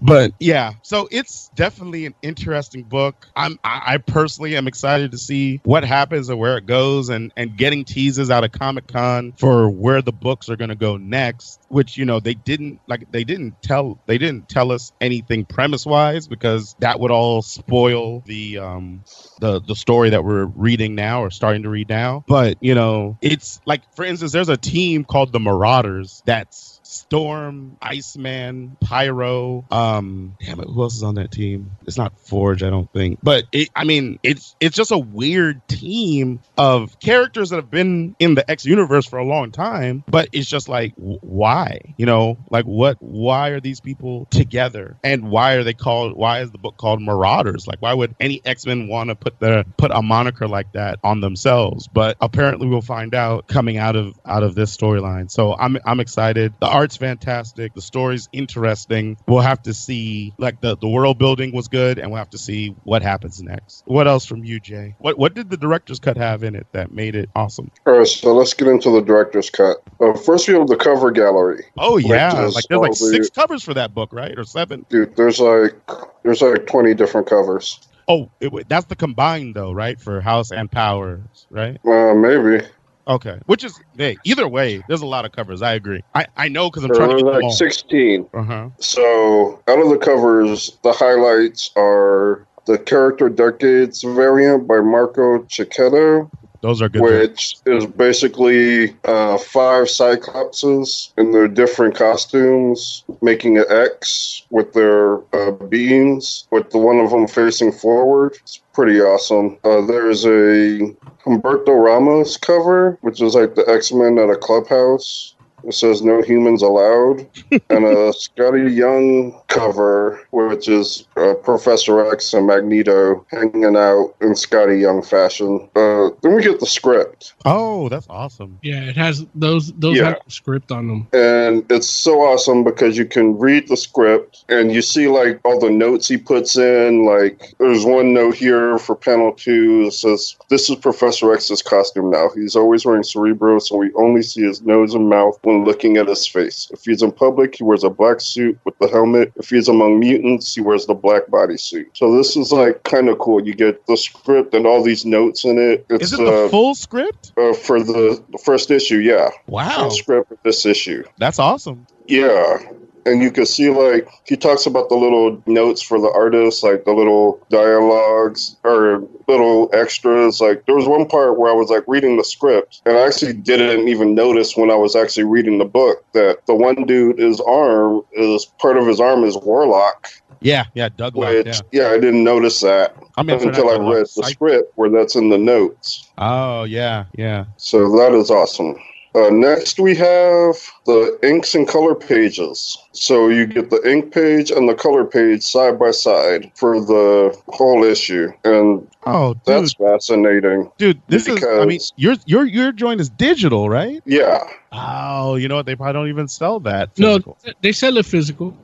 but 0.00 0.32
yeah, 0.38 0.72
so 0.82 1.08
it's 1.10 1.48
definitely 1.54 2.06
an 2.06 2.14
interesting 2.22 2.84
book. 2.84 3.26
I'm 3.36 3.58
I, 3.64 3.98
personally 3.98 4.56
am 4.56 4.66
excited 4.66 5.12
to 5.12 5.18
see 5.18 5.60
what 5.64 5.84
happens 5.84 6.28
and 6.28 6.38
where 6.38 6.56
it 6.56 6.66
goes, 6.66 7.08
and 7.08 7.32
and 7.36 7.56
getting 7.56 7.84
teases 7.84 8.30
out 8.30 8.44
of 8.44 8.52
Comic 8.52 8.86
Con 8.86 9.32
for 9.38 9.70
where 9.70 10.02
the 10.02 10.12
books 10.12 10.48
are 10.48 10.56
going 10.56 10.70
to 10.70 10.76
go 10.76 10.96
next. 10.96 11.60
Which 11.68 11.96
you 11.96 12.04
know 12.04 12.20
they 12.20 12.34
didn't 12.34 12.80
like 12.86 13.10
they 13.10 13.24
didn't 13.24 13.56
tell 13.62 13.98
they 14.06 14.18
didn't 14.18 14.48
tell 14.48 14.72
us 14.72 14.92
anything 15.00 15.44
premise 15.44 15.86
wise 15.86 16.28
because 16.28 16.74
that 16.78 17.00
would 17.00 17.10
all 17.10 17.42
spoil 17.42 18.22
the 18.26 18.58
um 18.58 19.04
the 19.40 19.60
the 19.60 19.76
story 19.76 20.10
that 20.10 20.24
we're 20.24 20.46
reading 20.46 20.94
now 20.94 21.22
or 21.22 21.30
starting 21.30 21.62
to 21.62 21.68
read 21.70 21.88
now. 21.88 22.24
But 22.26 22.58
you 22.60 22.74
know, 22.74 23.18
it's 23.20 23.60
like 23.66 23.82
for 23.94 24.04
instance, 24.04 24.32
there's 24.32 24.48
a 24.48 24.56
team 24.56 25.04
called 25.04 25.32
the 25.32 25.40
Marauders 25.40 26.22
that's 26.24 26.69
Storm, 26.90 27.76
Iceman, 27.80 28.76
Pyro. 28.80 29.64
Um, 29.70 30.36
damn 30.44 30.58
it, 30.58 30.66
who 30.66 30.82
else 30.82 30.96
is 30.96 31.04
on 31.04 31.14
that 31.14 31.30
team? 31.30 31.70
It's 31.86 31.96
not 31.96 32.18
Forge, 32.18 32.64
I 32.64 32.70
don't 32.70 32.92
think. 32.92 33.20
But 33.22 33.44
it, 33.52 33.70
I 33.76 33.84
mean, 33.84 34.18
it's 34.24 34.56
it's 34.58 34.74
just 34.74 34.90
a 34.90 34.98
weird 34.98 35.66
team 35.68 36.40
of 36.58 36.98
characters 36.98 37.50
that 37.50 37.56
have 37.56 37.70
been 37.70 38.16
in 38.18 38.34
the 38.34 38.48
X 38.50 38.66
universe 38.66 39.06
for 39.06 39.20
a 39.20 39.24
long 39.24 39.52
time. 39.52 40.02
But 40.08 40.30
it's 40.32 40.48
just 40.48 40.68
like, 40.68 40.94
why? 40.96 41.94
You 41.96 42.06
know, 42.06 42.38
like 42.50 42.64
what? 42.64 42.96
Why 43.00 43.50
are 43.50 43.60
these 43.60 43.80
people 43.80 44.26
together? 44.30 44.96
And 45.04 45.30
why 45.30 45.54
are 45.54 45.62
they 45.62 45.74
called? 45.74 46.16
Why 46.16 46.40
is 46.40 46.50
the 46.50 46.58
book 46.58 46.76
called 46.76 47.00
Marauders? 47.00 47.68
Like, 47.68 47.80
why 47.80 47.94
would 47.94 48.16
any 48.18 48.40
X 48.44 48.66
Men 48.66 48.88
want 48.88 49.10
to 49.10 49.14
put 49.14 49.38
the 49.38 49.64
put 49.76 49.92
a 49.92 50.02
moniker 50.02 50.48
like 50.48 50.72
that 50.72 50.98
on 51.04 51.20
themselves? 51.20 51.86
But 51.86 52.16
apparently, 52.20 52.66
we'll 52.66 52.82
find 52.82 53.14
out 53.14 53.46
coming 53.46 53.76
out 53.78 53.94
of 53.94 54.18
out 54.26 54.42
of 54.42 54.56
this 54.56 54.76
storyline. 54.76 55.30
So 55.30 55.54
I'm 55.54 55.78
I'm 55.84 56.00
excited. 56.00 56.52
The 56.60 56.79
art's 56.80 56.96
fantastic. 56.96 57.74
The 57.74 57.82
story's 57.82 58.28
interesting. 58.32 59.18
We'll 59.28 59.40
have 59.40 59.62
to 59.64 59.74
see. 59.74 60.32
Like 60.38 60.60
the 60.60 60.76
the 60.78 60.88
world 60.88 61.18
building 61.18 61.54
was 61.54 61.68
good, 61.68 61.98
and 61.98 62.10
we'll 62.10 62.18
have 62.18 62.30
to 62.30 62.38
see 62.38 62.74
what 62.84 63.02
happens 63.02 63.42
next. 63.42 63.82
What 63.84 64.08
else 64.08 64.24
from 64.24 64.44
you, 64.44 64.58
Jay? 64.60 64.94
What 64.98 65.18
what 65.18 65.34
did 65.34 65.50
the 65.50 65.58
director's 65.58 66.00
cut 66.00 66.16
have 66.16 66.42
in 66.42 66.54
it 66.54 66.66
that 66.72 66.92
made 66.92 67.14
it 67.14 67.28
awesome? 67.36 67.70
All 67.86 67.98
right, 67.98 68.06
so 68.06 68.32
let's 68.32 68.54
get 68.54 68.68
into 68.68 68.90
the 68.90 69.02
director's 69.02 69.50
cut. 69.50 69.76
Uh, 70.00 70.14
first, 70.14 70.48
we 70.48 70.54
have 70.54 70.68
the 70.68 70.76
cover 70.76 71.10
gallery. 71.10 71.64
Oh 71.78 71.98
yeah, 71.98 72.32
like 72.32 72.36
there's 72.36 72.54
like 72.54 72.64
all 72.70 72.88
the- 72.88 72.94
six 72.94 73.28
covers 73.28 73.62
for 73.62 73.74
that 73.74 73.92
book, 73.94 74.12
right, 74.12 74.36
or 74.38 74.44
seven? 74.44 74.86
Dude, 74.88 75.14
there's 75.16 75.38
like 75.38 75.74
there's 76.22 76.40
like 76.40 76.66
twenty 76.66 76.94
different 76.94 77.26
covers. 77.26 77.78
Oh, 78.08 78.30
it, 78.40 78.68
that's 78.68 78.86
the 78.86 78.96
combined 78.96 79.54
though, 79.54 79.72
right? 79.72 80.00
For 80.00 80.20
House 80.20 80.50
and 80.50 80.70
Powers, 80.70 81.46
right? 81.50 81.78
Uh, 81.86 82.14
maybe 82.14 82.66
Okay, 83.08 83.38
which 83.46 83.64
is 83.64 83.80
hey, 83.96 84.16
either 84.24 84.46
way, 84.46 84.82
there's 84.88 85.02
a 85.02 85.06
lot 85.06 85.24
of 85.24 85.32
covers. 85.32 85.62
I 85.62 85.72
agree. 85.74 86.02
I 86.14 86.26
I 86.36 86.48
know 86.48 86.70
because 86.70 86.84
I'm 86.84 86.90
there 86.90 86.98
trying 87.06 87.18
to 87.18 87.24
get 87.24 87.42
like 87.42 87.52
sixteen. 87.52 88.26
Uh 88.34 88.42
huh. 88.42 88.68
So 88.78 89.62
out 89.68 89.78
of 89.80 89.88
the 89.88 89.98
covers, 89.98 90.78
the 90.82 90.92
highlights 90.92 91.70
are 91.76 92.46
the 92.66 92.78
character 92.78 93.28
decades 93.28 94.02
variant 94.02 94.68
by 94.68 94.80
Marco 94.80 95.38
Cicchetto, 95.44 96.30
Those 96.60 96.82
are 96.82 96.88
good. 96.90 97.02
which 97.02 97.56
is 97.66 97.86
basically 97.86 98.94
uh, 99.04 99.38
five 99.38 99.86
Cyclopses 99.86 101.12
in 101.16 101.32
their 101.32 101.48
different 101.48 101.94
costumes, 101.94 103.02
making 103.22 103.58
an 103.58 103.64
X 103.70 104.44
with 104.50 104.72
their 104.74 105.18
uh, 105.34 105.52
beings, 105.52 106.46
with 106.50 106.70
the 106.70 106.78
one 106.78 107.00
of 107.00 107.10
them 107.10 107.26
facing 107.26 107.72
forward. 107.72 108.36
It's 108.42 108.60
pretty 108.72 109.00
awesome. 109.00 109.58
Uh, 109.64 109.84
there's 109.86 110.24
a 110.26 110.94
Humberto 111.24 111.84
Ramos 111.84 112.36
cover, 112.36 112.98
which 113.02 113.20
is 113.20 113.34
like 113.34 113.54
the 113.54 113.68
X 113.68 113.92
Men 113.92 114.18
at 114.18 114.30
a 114.30 114.36
clubhouse. 114.36 115.34
It 115.64 115.74
says 115.74 116.02
no 116.02 116.22
humans 116.22 116.62
allowed. 116.62 117.20
and 117.50 117.84
a 117.84 118.12
Skottie 118.12 118.74
Young 118.74 119.40
cover, 119.48 120.20
which 120.30 120.68
is 120.68 121.06
uh, 121.16 121.34
Professor 121.34 122.10
X 122.12 122.32
and 122.34 122.46
Magneto 122.46 123.24
hanging 123.30 123.76
out 123.76 124.14
in 124.20 124.30
Skottie 124.32 124.80
Young 124.80 125.02
fashion. 125.02 125.68
Uh, 125.76 126.10
then 126.22 126.34
we 126.34 126.42
get 126.42 126.60
the 126.60 126.66
script. 126.66 127.34
Oh, 127.44 127.88
that's 127.88 128.06
awesome. 128.08 128.58
Yeah, 128.62 128.82
it 128.82 128.96
has 128.96 129.24
those 129.34 129.72
those 129.74 129.96
Yeah. 129.96 130.04
have 130.10 130.18
script 130.28 130.70
on 130.72 130.88
them. 130.88 131.08
And 131.12 131.64
it's 131.70 131.88
so 131.90 132.20
awesome 132.22 132.64
because 132.64 132.96
you 132.96 133.04
can 133.06 133.38
read 133.38 133.68
the 133.68 133.76
script 133.76 134.44
and 134.48 134.72
you 134.72 134.82
see 134.82 135.08
like 135.08 135.40
all 135.44 135.58
the 135.58 135.70
notes 135.70 136.08
he 136.08 136.16
puts 136.16 136.56
in. 136.56 137.04
Like 137.04 137.54
there's 137.58 137.84
one 137.84 138.12
note 138.12 138.34
here 138.34 138.78
for 138.78 138.94
panel 138.96 139.32
two 139.32 139.84
that 139.84 139.92
says, 139.92 140.36
This 140.48 140.68
is 140.70 140.76
Professor 140.76 141.32
X's 141.32 141.62
costume 141.62 142.10
now. 142.10 142.30
He's 142.34 142.56
always 142.56 142.84
wearing 142.84 143.02
Cerebro, 143.02 143.58
so 143.58 143.76
we 143.76 143.90
only 143.94 144.22
see 144.22 144.42
his 144.42 144.62
nose 144.62 144.94
and 144.94 145.08
mouth 145.08 145.38
when 145.50 145.64
looking 145.64 145.96
at 145.96 146.08
his 146.08 146.26
face. 146.26 146.68
If 146.72 146.84
he's 146.84 147.02
in 147.02 147.12
public, 147.12 147.56
he 147.56 147.64
wears 147.64 147.84
a 147.84 147.90
black 147.90 148.20
suit 148.20 148.58
with 148.64 148.78
the 148.78 148.88
helmet. 148.88 149.32
If 149.36 149.50
he's 149.50 149.68
among 149.68 150.00
mutants, 150.00 150.54
he 150.54 150.60
wears 150.60 150.86
the 150.86 150.94
black 150.94 151.26
bodysuit. 151.26 151.86
So 151.94 152.16
this 152.16 152.36
is 152.36 152.52
like 152.52 152.82
kind 152.84 153.08
of 153.08 153.18
cool. 153.18 153.44
You 153.44 153.54
get 153.54 153.86
the 153.86 153.96
script 153.96 154.54
and 154.54 154.66
all 154.66 154.82
these 154.82 155.04
notes 155.04 155.44
in 155.44 155.58
it. 155.58 155.84
It's 155.90 156.04
Is 156.04 156.12
it 156.14 156.18
the 156.24 156.44
uh, 156.46 156.48
full 156.48 156.74
script? 156.74 157.32
uh, 157.36 157.52
for 157.52 157.82
the, 157.82 158.22
the 158.30 158.38
first 158.38 158.70
issue, 158.70 158.98
yeah. 158.98 159.30
Wow, 159.46 159.68
Full 159.82 159.90
script 159.90 160.28
for 160.28 160.38
this 160.44 160.64
issue. 160.66 161.04
that's 161.18 161.38
awesome. 161.38 161.86
Yeah. 162.06 162.58
And 163.06 163.22
you 163.22 163.30
can 163.30 163.46
see, 163.46 163.70
like, 163.70 164.08
he 164.24 164.36
talks 164.36 164.66
about 164.66 164.88
the 164.88 164.94
little 164.94 165.42
notes 165.46 165.82
for 165.82 166.00
the 166.00 166.10
artists, 166.10 166.62
like 166.62 166.84
the 166.84 166.92
little 166.92 167.44
dialogues 167.50 168.56
or 168.62 169.06
little 169.26 169.70
extras. 169.72 170.40
Like, 170.40 170.66
there 170.66 170.74
was 170.74 170.86
one 170.86 171.06
part 171.06 171.38
where 171.38 171.50
I 171.50 171.54
was, 171.54 171.70
like, 171.70 171.84
reading 171.86 172.16
the 172.16 172.24
script, 172.24 172.82
and 172.84 172.96
I 172.96 173.06
actually 173.06 173.32
didn't 173.32 173.88
even 173.88 174.14
notice 174.14 174.56
when 174.56 174.70
I 174.70 174.76
was 174.76 174.94
actually 174.94 175.24
reading 175.24 175.58
the 175.58 175.64
book 175.64 176.04
that 176.12 176.44
the 176.46 176.54
one 176.54 176.84
dude, 176.84 177.18
his 177.18 177.40
arm 177.40 178.02
is 178.12 178.44
part 178.58 178.76
of 178.76 178.86
his 178.86 179.00
arm 179.00 179.24
is 179.24 179.36
Warlock. 179.36 180.08
Yeah, 180.40 180.64
yeah, 180.74 180.88
Doug 180.88 181.16
Which, 181.16 181.46
yeah. 181.46 181.60
yeah. 181.70 181.88
I 181.90 181.98
didn't 181.98 182.24
notice 182.24 182.60
that 182.60 182.96
I 183.16 183.22
mean, 183.22 183.40
until 183.46 183.68
I 183.68 183.76
read 183.76 184.06
the 184.16 184.24
script 184.24 184.72
where 184.76 184.88
that's 184.88 185.14
in 185.14 185.28
the 185.28 185.36
notes. 185.36 186.08
Oh 186.16 186.64
yeah, 186.64 187.04
yeah. 187.14 187.44
So 187.58 187.94
that 187.98 188.12
is 188.14 188.30
awesome. 188.30 188.76
Uh, 189.14 189.28
next, 189.30 189.80
we 189.80 189.94
have 189.96 190.54
the 190.86 191.18
inks 191.22 191.54
and 191.54 191.66
color 191.66 191.94
pages. 191.94 192.78
So 192.92 193.28
you 193.28 193.46
get 193.46 193.68
the 193.70 193.80
ink 193.90 194.12
page 194.12 194.50
and 194.52 194.68
the 194.68 194.74
color 194.74 195.04
page 195.04 195.42
side 195.42 195.78
by 195.78 195.90
side 195.90 196.52
for 196.54 196.78
the 196.80 197.36
whole 197.48 197.82
issue, 197.84 198.30
and 198.44 198.86
Oh, 199.06 199.34
dude, 199.34 199.42
that's 199.46 199.72
fascinating. 199.74 200.70
dude, 200.78 201.00
this 201.08 201.26
is. 201.26 201.42
I 201.44 201.64
mean, 201.64 201.80
your 201.96 202.14
your 202.26 202.44
your 202.44 202.70
joint 202.72 203.00
is 203.00 203.10
digital, 203.10 203.68
right? 203.68 204.00
Yeah, 204.04 204.38
Oh, 204.72 205.34
you 205.34 205.48
know 205.48 205.56
what? 205.56 205.66
They 205.66 205.74
probably 205.74 205.94
don't 205.94 206.08
even 206.08 206.28
sell 206.28 206.60
that. 206.60 206.96
No, 206.98 207.18
they 207.62 207.72
sell 207.72 207.96
it 207.96 208.06
physical. 208.06 208.56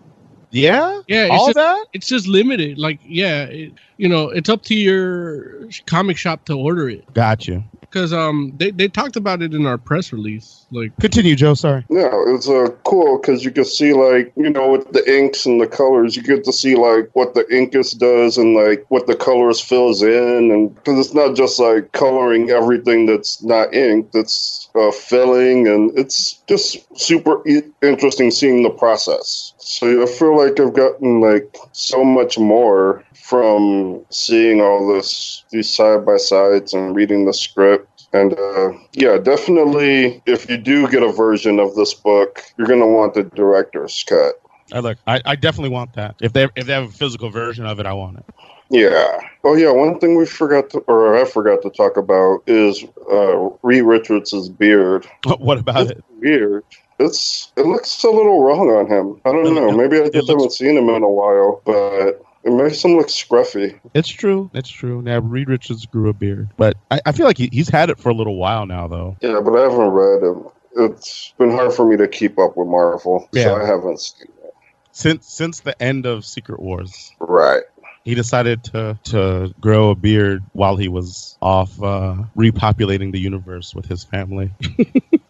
Yeah, 0.53 1.01
Yeah, 1.09 1.25
it's 1.25 1.33
all 1.33 1.47
just, 1.49 1.57
that. 1.57 1.87
it's 1.93 2.07
just 2.07 2.27
limited. 2.29 2.79
Like, 2.79 3.01
yeah, 3.05 3.43
it, 3.45 3.73
you 3.99 4.09
know, 4.09 4.29
it's 4.31 4.49
up 4.49 4.63
to 4.65 4.75
your 4.75 5.69
comic 5.87 6.17
shop 6.17 6.45
to 6.47 6.55
order 6.55 6.89
it. 6.89 7.13
Got 7.13 7.49
you. 7.49 7.65
Because 7.91 8.13
um 8.13 8.53
they, 8.57 8.71
they 8.71 8.89
talked 8.89 9.17
about 9.17 9.43
it 9.43 9.55
in 9.55 9.67
our 9.67 9.79
press 9.79 10.13
release. 10.13 10.67
Like 10.71 10.97
Continue, 10.99 11.37
Joe. 11.37 11.55
Sorry. 11.55 11.85
Yeah, 11.89 12.11
it's 12.29 12.49
uh, 12.49 12.69
cool 12.85 13.19
because 13.19 13.45
you 13.45 13.51
can 13.51 13.65
see 13.65 13.93
like 13.93 14.33
you 14.37 14.51
know 14.51 14.73
with 14.73 14.91
the 14.93 15.05
inks 15.11 15.47
and 15.47 15.61
the 15.61 15.67
colors, 15.67 16.17
you 16.17 16.23
get 16.23 16.45
to 16.45 16.53
see 16.53 16.77
like 16.77 17.11
what 17.15 17.35
the 17.35 17.45
inkus 17.45 17.97
does 17.97 18.39
and 18.39 18.55
like 18.55 18.85
what 18.89 19.07
the 19.07 19.17
colors 19.17 19.61
fills 19.61 20.03
in, 20.03 20.51
and 20.51 20.75
because 20.75 20.99
it's 21.07 21.15
not 21.15 21.37
just 21.37 21.59
like 21.59 21.93
coloring 21.93 22.51
everything 22.51 23.07
that's 23.07 23.43
not 23.43 23.75
ink, 23.75 24.11
that's 24.13 24.56
uh, 24.77 24.91
filling, 24.91 25.67
and 25.67 25.97
it's 25.99 26.43
just 26.49 26.79
super 26.99 27.47
e- 27.49 27.63
interesting 27.83 28.31
seeing 28.31 28.63
the 28.63 28.71
process. 28.71 29.55
So 29.59 30.03
I 30.03 30.07
feel 30.07 30.37
like 30.37 30.61
I've 30.61 30.75
gotten 30.75 31.21
like 31.21 31.57
so 31.73 32.05
much 32.05 32.39
more 32.39 33.05
from 33.15 34.05
seeing 34.11 34.61
all 34.61 34.93
this 34.93 35.45
these 35.51 35.75
side 35.75 36.05
by 36.07 36.17
sides 36.17 36.75
and 36.75 36.95
reading 36.95 37.25
the 37.25 37.35
script. 37.35 38.09
And 38.13 38.39
uh, 38.39 38.73
yeah, 38.93 39.19
definitely, 39.19 40.23
if 40.27 40.49
you 40.49 40.57
do 40.57 40.89
get 40.89 41.03
a 41.03 41.13
version 41.13 41.59
of 41.59 41.75
this 41.75 41.93
book, 41.95 42.43
you're 42.57 42.69
gonna 42.69 42.87
want 42.87 43.15
the 43.15 43.25
director's 43.25 44.05
cut. 44.07 44.35
I 44.73 44.81
look. 44.81 44.99
I, 45.07 45.21
I 45.25 45.37
definitely 45.37 45.71
want 45.71 45.95
that. 45.95 46.17
If 46.21 46.33
they 46.33 46.49
if 46.57 46.67
they 46.67 46.73
have 46.73 46.85
a 46.85 46.93
physical 46.93 47.31
version 47.31 47.67
of 47.67 47.79
it, 47.81 47.87
I 47.87 47.93
want 47.93 48.19
it. 48.19 48.25
Yeah. 48.71 49.21
Oh 49.45 49.55
yeah. 49.55 49.71
One 49.71 49.99
thing 49.99 50.17
we 50.17 50.27
forgot 50.27 50.71
to, 50.71 50.79
or 50.81 51.17
I 51.17 51.25
forgot 51.25 51.63
to 51.63 51.71
talk 51.71 51.97
about 51.97 52.43
is 52.47 52.85
uh, 53.11 53.49
Reed 53.63 53.85
Richards' 53.85 54.49
beard. 54.49 55.07
What 55.39 55.59
about 55.59 55.91
it? 55.91 56.05
Weird. 56.19 56.65
It's 56.99 57.53
it 57.57 57.67
looks 57.67 58.03
a 58.05 58.11
little 58.11 58.43
wrong 58.43 58.71
on 58.71 58.87
him. 58.87 59.21
I 59.25 59.33
don't 59.33 59.55
know. 59.55 59.71
Maybe 59.71 60.01
I 60.01 60.09
just 60.09 60.29
haven't 60.29 60.53
seen 60.53 60.77
him 60.77 60.89
in 60.89 61.03
a 61.03 61.09
while, 61.11 61.61
but 61.65 62.23
it 62.43 62.51
makes 62.53 62.83
him 62.85 62.97
look 62.97 63.09
scruffy. 63.09 63.79
It's 63.95 64.09
true. 64.09 64.51
It's 64.55 64.71
true. 64.71 65.03
Now 65.03 65.19
Reed 65.19 65.49
Richards 65.49 65.85
grew 65.87 66.09
a 66.09 66.13
beard, 66.15 66.49
but 66.57 66.77
I, 66.91 67.01
I 67.07 67.13
feel 67.13 67.27
like 67.27 67.37
he, 67.39 67.49
he's 67.53 67.69
had 67.69 67.91
it 67.91 67.99
for 67.99 68.09
a 68.09 68.15
little 68.15 68.37
while 68.37 68.65
now, 68.67 68.89
though. 68.89 69.17
Yeah, 69.21 69.41
but 69.45 69.55
I 69.57 69.63
haven't 69.63 69.91
read 69.91 70.23
him. 70.23 70.47
It's 70.79 71.33
been 71.39 71.51
hard 71.51 71.73
for 71.75 71.87
me 71.89 71.97
to 71.99 72.09
keep 72.09 72.39
up 72.39 72.57
with 72.57 72.69
Marvel, 72.69 73.29
Yeah. 73.33 73.45
so 73.45 73.57
I 73.57 73.67
haven't 73.67 74.01
seen 74.01 74.29
it. 74.45 74.55
Since 74.93 75.27
since 75.31 75.61
the 75.61 75.81
end 75.83 76.07
of 76.07 76.25
Secret 76.25 76.61
Wars, 76.61 77.13
Right. 77.21 77.63
He 78.07 78.15
decided 78.15 78.63
to 78.63 78.97
to 79.05 79.53
grow 79.61 79.91
a 79.91 79.97
beard 79.97 80.45
while 80.53 80.77
he 80.77 80.87
was 80.87 81.37
off 81.43 81.83
uh, 81.83 82.15
repopulating 82.37 83.11
the 83.11 83.19
universe 83.19 83.75
with 83.75 83.87
his 83.87 84.05
family. 84.05 84.53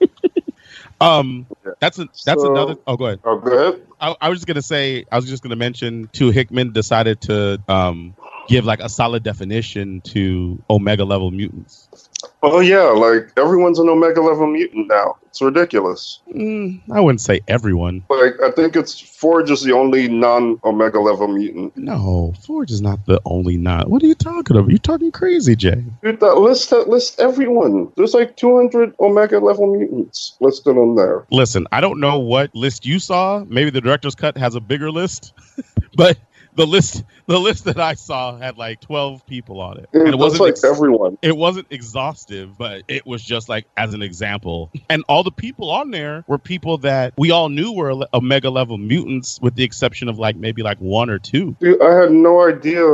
um, 1.00 1.46
that's 1.80 1.98
a 1.98 2.04
that's 2.24 2.42
So- 2.42 2.50
another. 2.52 2.76
Oh, 2.86 2.96
go 2.98 3.06
ahead. 3.06 3.20
Oh, 3.24 3.38
go 3.38 3.50
ahead. 3.70 3.82
I, 3.98 4.14
I 4.20 4.28
was 4.28 4.40
just 4.40 4.46
gonna 4.46 4.60
say. 4.60 5.06
I 5.10 5.16
was 5.16 5.24
just 5.26 5.42
gonna 5.42 5.56
mention. 5.56 6.08
Too 6.12 6.30
Hickman 6.30 6.72
decided 6.72 7.22
to 7.22 7.62
um 7.66 8.14
give 8.46 8.66
like 8.66 8.80
a 8.80 8.90
solid 8.90 9.22
definition 9.22 10.02
to 10.02 10.62
Omega 10.68 11.04
level 11.04 11.30
mutants. 11.30 11.88
Oh 12.42 12.60
yeah, 12.60 12.84
like 12.84 13.30
everyone's 13.36 13.78
an 13.78 13.88
Omega 13.88 14.20
level 14.20 14.46
mutant 14.46 14.88
now. 14.88 15.16
It's 15.26 15.42
ridiculous. 15.42 16.20
Mm, 16.34 16.80
I 16.90 17.00
wouldn't 17.00 17.20
say 17.20 17.40
everyone. 17.48 18.04
Like 18.08 18.40
I 18.42 18.50
think 18.52 18.74
it's 18.74 18.98
Forge 18.98 19.50
is 19.50 19.62
the 19.62 19.72
only 19.72 20.08
non-Omega 20.08 20.98
level 21.00 21.28
mutant. 21.28 21.76
No, 21.76 22.32
Forge 22.46 22.70
is 22.70 22.80
not 22.80 23.04
the 23.06 23.20
only 23.24 23.56
not. 23.58 23.90
What 23.90 24.02
are 24.02 24.06
you 24.06 24.14
talking 24.14 24.56
about? 24.56 24.70
You're 24.70 24.78
talking 24.78 25.12
crazy, 25.12 25.56
Jay. 25.56 25.84
Dude, 26.02 26.20
that 26.20 26.36
list 26.36 26.70
that 26.70 26.88
lists 26.88 27.18
everyone. 27.18 27.92
There's 27.96 28.14
like 28.14 28.36
200 28.36 28.94
Omega 29.00 29.38
level 29.38 29.74
mutants 29.74 30.36
listed 30.40 30.76
on 30.78 30.94
there. 30.94 31.26
Listen, 31.30 31.66
I 31.72 31.80
don't 31.80 32.00
know 32.00 32.18
what 32.18 32.54
list 32.54 32.86
you 32.86 32.98
saw. 32.98 33.44
Maybe 33.46 33.70
the 33.70 33.80
director's 33.80 34.14
cut 34.14 34.38
has 34.38 34.54
a 34.54 34.60
bigger 34.60 34.90
list, 34.90 35.34
but 35.96 36.16
the 36.54 36.66
list 36.66 37.04
the 37.36 37.38
list 37.38 37.64
that 37.64 37.78
I 37.78 37.94
saw 37.94 38.36
had 38.36 38.56
like 38.56 38.80
12 38.80 39.26
people 39.26 39.60
on 39.60 39.78
it. 39.78 39.88
And 39.92 40.08
it 40.08 40.16
wasn't 40.16 40.42
like 40.42 40.50
ex- 40.52 40.64
everyone. 40.64 41.18
it 41.22 41.36
wasn't 41.36 41.66
exhaustive, 41.70 42.56
but 42.56 42.82
it 42.88 43.06
was 43.06 43.22
just 43.22 43.48
like 43.48 43.66
as 43.76 43.94
an 43.94 44.02
example. 44.02 44.70
And 44.88 45.04
all 45.08 45.24
the 45.24 45.32
people 45.32 45.70
on 45.70 45.90
there 45.90 46.24
were 46.28 46.38
people 46.38 46.78
that 46.78 47.14
we 47.16 47.30
all 47.32 47.48
knew 47.48 47.72
were 47.72 48.06
Omega 48.14 48.50
level 48.50 48.78
mutants, 48.78 49.40
with 49.40 49.56
the 49.56 49.64
exception 49.64 50.08
of 50.08 50.18
like 50.18 50.36
maybe 50.36 50.62
like 50.62 50.78
one 50.78 51.10
or 51.10 51.18
two. 51.18 51.56
Dude, 51.60 51.82
I 51.82 51.94
had 51.94 52.12
no 52.12 52.46
idea 52.46 52.84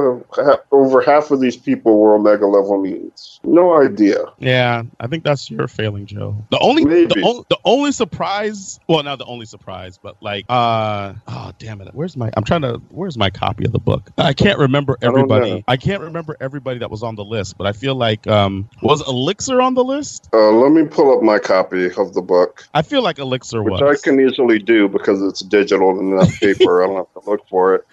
over 0.71 1.03
half 1.03 1.31
of 1.31 1.41
these 1.41 1.57
people 1.57 1.99
were 1.99 2.15
Omega 2.15 2.47
level 2.47 2.81
mutants. 2.81 3.41
No 3.45 3.81
idea. 3.81 4.25
Yeah, 4.39 4.85
I 4.99 5.07
think 5.09 5.25
that's 5.25 5.51
your 5.51 5.69
failing, 5.69 6.07
Joe. 6.07 6.45
The 6.51 6.59
only 6.59 6.85
the, 6.85 7.23
only 7.23 7.45
the 7.51 7.59
only 7.65 7.93
surprise, 7.93 8.81
well, 8.89 9.03
not 9.03 9.19
the 9.19 9.25
only 9.27 9.47
surprise, 9.47 9.99
but 9.99 10.17
like, 10.23 10.47
uh, 10.49 11.15
oh 11.29 11.53
damn 11.59 11.81
it, 11.81 11.89
where's 11.93 12.17
my? 12.17 12.31
I'm 12.37 12.45
trying 12.45 12.63
to. 12.63 12.81
Where's 12.89 13.19
my 13.19 13.31
copy 13.31 13.65
of 13.65 13.73
the 13.73 13.79
book? 13.79 14.11
I 14.23 14.33
can't 14.33 14.59
remember 14.59 14.97
everybody. 15.03 15.51
know. 15.51 15.63
I, 15.69 15.77
can't 15.77 16.03
remember 16.03 16.37
everybody 16.41 16.79
that 16.81 16.91
was 16.91 17.03
on 17.03 17.17
the 17.17 17.25
list, 17.25 17.59
but 17.59 17.67
I 17.67 17.73
feel 17.73 17.95
like 17.95 18.27
um 18.27 18.69
was 18.83 19.07
Elixir 19.07 19.61
on 19.61 19.75
the 19.75 19.85
list? 19.85 20.29
Uh, 20.33 20.51
let 20.51 20.73
me 20.73 20.85
pull 20.85 21.17
up 21.17 21.23
my 21.23 21.39
copy 21.39 21.87
of 21.87 22.15
the 22.15 22.23
book, 22.23 22.67
I 22.75 22.83
feel 22.83 23.03
like 23.03 23.19
Elixir 23.19 23.63
was 23.63 23.81
which 23.81 23.83
was. 23.83 24.01
I 24.01 24.03
can 24.03 24.21
easily 24.21 24.59
do 24.59 24.89
because 24.89 25.23
it's 25.23 25.41
digital 25.41 25.99
and 25.99 26.17
not 26.17 26.29
paper. 26.41 26.83
I 26.83 26.87
don't 26.87 26.97
have 26.97 27.23
to 27.23 27.31
look 27.31 27.49
for 27.49 27.75
it. 27.75 27.87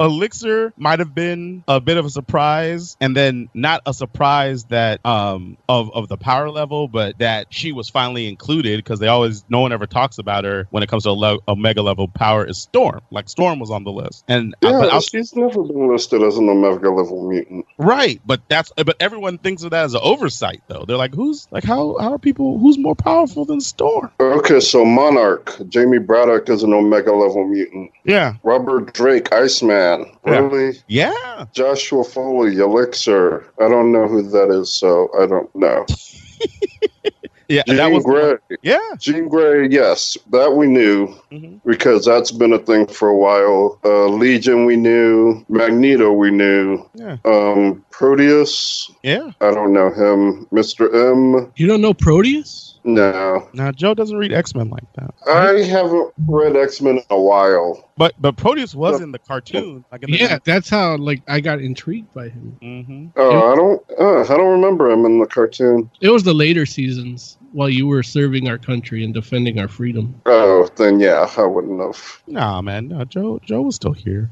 Elixir 0.00 0.72
might 0.76 0.98
have 1.00 1.14
been 1.14 1.64
a 1.66 1.80
bit 1.80 1.96
of 1.96 2.04
a 2.04 2.10
surprise, 2.10 2.96
and 3.00 3.16
then 3.16 3.48
not 3.54 3.82
a 3.86 3.94
surprise 3.94 4.64
that 4.64 5.04
um 5.04 5.56
of 5.68 5.90
of 5.92 6.08
the 6.08 6.16
power 6.16 6.50
level, 6.50 6.88
but 6.88 7.18
that 7.18 7.48
she 7.50 7.72
was 7.72 7.88
finally 7.88 8.28
included 8.28 8.78
because 8.78 9.00
they 9.00 9.08
always 9.08 9.44
no 9.48 9.60
one 9.60 9.72
ever 9.72 9.86
talks 9.86 10.18
about 10.18 10.44
her 10.44 10.66
when 10.70 10.82
it 10.82 10.88
comes 10.88 11.04
to 11.04 11.12
le- 11.12 11.38
mega 11.56 11.82
level 11.82 12.08
power 12.08 12.44
is 12.46 12.58
Storm. 12.62 13.00
Like 13.10 13.28
Storm 13.28 13.58
was 13.58 13.70
on 13.70 13.84
the 13.84 13.90
list, 13.92 14.24
and 14.28 14.54
uh, 14.62 14.68
Yeah, 14.68 14.78
but 14.78 14.90
I'll- 14.90 15.00
she's 15.18 15.36
never 15.36 15.62
been 15.62 15.88
listed 15.88 16.22
as 16.22 16.36
an 16.36 16.48
Omega 16.48 16.90
level 16.90 17.28
mutant. 17.28 17.66
right, 17.78 18.20
but 18.24 18.40
that's 18.48 18.72
but 18.76 18.96
everyone 19.00 19.38
thinks 19.38 19.62
of 19.62 19.70
that 19.70 19.84
as 19.84 19.94
an 19.94 20.00
oversight 20.02 20.62
though. 20.68 20.84
They're 20.86 20.96
like, 20.96 21.14
who's 21.14 21.48
like 21.50 21.64
how 21.64 21.96
how 21.98 22.12
are 22.12 22.18
people 22.18 22.58
who's 22.58 22.78
more 22.78 22.94
powerful 22.94 23.44
than 23.44 23.60
Storm? 23.60 24.10
Okay, 24.20 24.60
so 24.60 24.84
Monarch, 24.84 25.56
Jamie 25.68 25.98
Braddock 25.98 26.48
is 26.48 26.62
an 26.62 26.72
Omega 26.72 27.12
level 27.12 27.46
mutant. 27.46 27.90
Yeah, 28.04 28.34
Robert 28.42 28.92
Drake, 28.94 29.32
Iceman. 29.32 30.06
Yeah. 30.26 30.38
Really? 30.38 30.78
yeah. 30.88 31.46
Joshua 31.52 32.04
Foley, 32.04 32.56
Elixir. 32.56 33.44
I 33.60 33.68
don't 33.68 33.92
know 33.92 34.06
who 34.06 34.22
that 34.30 34.50
is, 34.50 34.72
so 34.72 35.10
I 35.18 35.26
don't 35.26 35.54
know. 35.54 35.86
Yeah, 37.48 37.62
that 37.66 37.76
Jean 37.76 37.94
was 37.94 38.04
Grey. 38.04 38.34
yeah. 38.62 38.78
Jean 39.00 39.28
Grey, 39.28 39.68
yes, 39.68 40.18
that 40.30 40.52
we 40.54 40.66
knew 40.66 41.14
Mhm. 41.32 41.60
because 41.64 42.04
that's 42.04 42.30
been 42.30 42.52
a 42.52 42.58
thing 42.58 42.86
for 42.86 43.08
a 43.08 43.16
while. 43.16 43.78
Uh, 43.84 44.06
Legion, 44.08 44.66
we 44.66 44.76
knew. 44.76 45.44
Magneto, 45.48 46.12
we 46.12 46.30
knew. 46.30 46.84
Yeah. 46.94 47.16
Um, 47.24 47.84
Proteus, 47.90 48.90
Yeah. 49.02 49.30
I 49.40 49.52
don't 49.52 49.72
know 49.72 49.88
him. 49.90 50.46
Mr. 50.52 50.92
M, 50.94 51.50
You 51.56 51.66
don't 51.66 51.80
know 51.80 51.94
Proteus? 51.94 52.78
no. 52.84 53.48
Now 53.54 53.72
Joe 53.72 53.94
doesn't 53.94 54.16
read 54.18 54.32
X 54.32 54.54
Men 54.54 54.68
like 54.70 54.84
that. 54.96 55.14
I 55.26 55.62
haven't 55.64 56.12
read 56.26 56.54
X 56.56 56.80
Men 56.82 56.98
in 56.98 57.04
a 57.10 57.20
while. 57.20 57.84
But 57.96 58.14
but 58.20 58.36
Proteus 58.36 58.74
was 58.74 59.00
in 59.00 59.10
the 59.12 59.18
cartoon. 59.18 59.84
Like 59.90 60.02
in 60.04 60.10
the 60.12 60.18
Yeah, 60.18 60.38
that's 60.44 60.68
how 60.68 60.96
like 60.96 61.22
I 61.26 61.40
got 61.40 61.60
intrigued 61.60 62.12
by 62.14 62.28
him. 62.28 62.56
hmm 62.60 63.06
Oh, 63.16 63.52
I 63.52 63.56
don't. 63.56 63.82
Uh, 63.98 64.20
I 64.22 64.36
don't 64.36 64.52
remember 64.52 64.88
him 64.90 65.04
in 65.06 65.18
the 65.18 65.26
cartoon. 65.26 65.90
It 66.00 66.10
was 66.10 66.22
the 66.22 66.34
later 66.34 66.66
seasons 66.66 67.36
while 67.52 67.68
you 67.68 67.86
were 67.86 68.02
serving 68.02 68.48
our 68.48 68.58
country 68.58 69.04
and 69.04 69.12
defending 69.14 69.58
our 69.58 69.68
freedom. 69.68 70.20
Oh, 70.26 70.68
then 70.76 71.00
yeah, 71.00 71.28
I 71.36 71.44
wouldn't 71.44 71.80
have. 71.80 72.22
Nah, 72.26 72.60
man. 72.62 72.88
No, 72.88 73.04
Joe 73.04 73.40
Joe 73.44 73.62
was 73.62 73.76
still 73.76 73.92
here. 73.92 74.30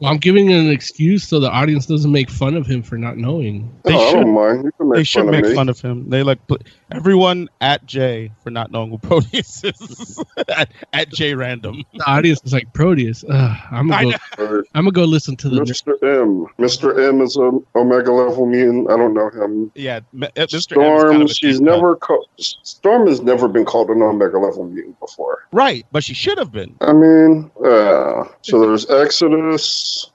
Well, 0.00 0.10
I'm 0.12 0.18
giving 0.18 0.52
an 0.52 0.68
excuse 0.70 1.26
so 1.26 1.40
the 1.40 1.50
audience 1.50 1.86
doesn't 1.86 2.12
make 2.12 2.28
fun 2.28 2.54
of 2.54 2.66
him 2.66 2.82
for 2.82 2.98
not 2.98 3.16
knowing. 3.16 3.74
They 3.84 3.94
oh, 3.94 3.98
I 3.98 4.10
should- 4.10 4.16
don't 4.20 4.34
mind. 4.34 4.64
You 4.64 4.72
can 4.72 4.88
make 4.90 4.96
They 4.98 5.04
should 5.04 5.22
fun 5.24 5.30
make 5.30 5.44
of 5.44 5.50
me. 5.50 5.54
fun 5.56 5.68
of 5.70 5.80
him. 5.80 6.10
They 6.10 6.22
like 6.22 6.46
put 6.46 6.64
everyone 6.90 7.48
at 7.60 7.84
Jay 7.86 8.32
for 8.42 8.50
not 8.50 8.70
knowing 8.70 8.90
who 8.90 8.98
Proteus 8.98 9.64
is. 9.64 10.22
at, 10.48 10.70
at 10.92 11.08
J 11.10 11.34
Random. 11.34 11.84
The 11.94 12.04
audience 12.10 12.40
is 12.44 12.52
like 12.52 12.72
Proteus. 12.72 13.24
Ugh, 13.28 13.56
I'm 13.70 13.88
gonna 13.88 14.18
go. 14.36 14.62
I'm 14.74 14.84
gonna 14.84 14.92
go 14.92 15.04
listen 15.04 15.36
to 15.36 15.48
the. 15.48 15.60
Mr. 15.60 15.92
M. 16.02 16.46
Mr. 16.58 17.08
M 17.08 17.20
is 17.20 17.36
a 17.36 17.50
Omega 17.78 18.12
level 18.12 18.46
mutant. 18.46 18.90
I 18.90 18.96
don't 18.96 19.14
know 19.14 19.30
him. 19.30 19.72
Yeah, 19.74 19.96
uh, 19.96 20.28
Mr. 20.34 20.60
Storm. 20.60 21.10
kind 21.10 21.22
of 21.22 21.30
she's 21.30 21.60
never 21.60 21.96
called. 21.96 22.26
Storm 22.38 23.06
has 23.08 23.20
never 23.20 23.48
been 23.48 23.64
called 23.64 23.90
an 23.90 24.02
Omega 24.02 24.38
level 24.38 24.64
mutant 24.64 24.98
before. 25.00 25.46
right, 25.52 25.84
but 25.92 26.04
she 26.04 26.14
should 26.14 26.38
have 26.38 26.52
been. 26.52 26.76
I 26.80 26.92
mean, 26.92 27.50
uh, 27.64 28.24
so 28.42 28.60
there's 28.60 28.88
Exodus. 28.90 30.10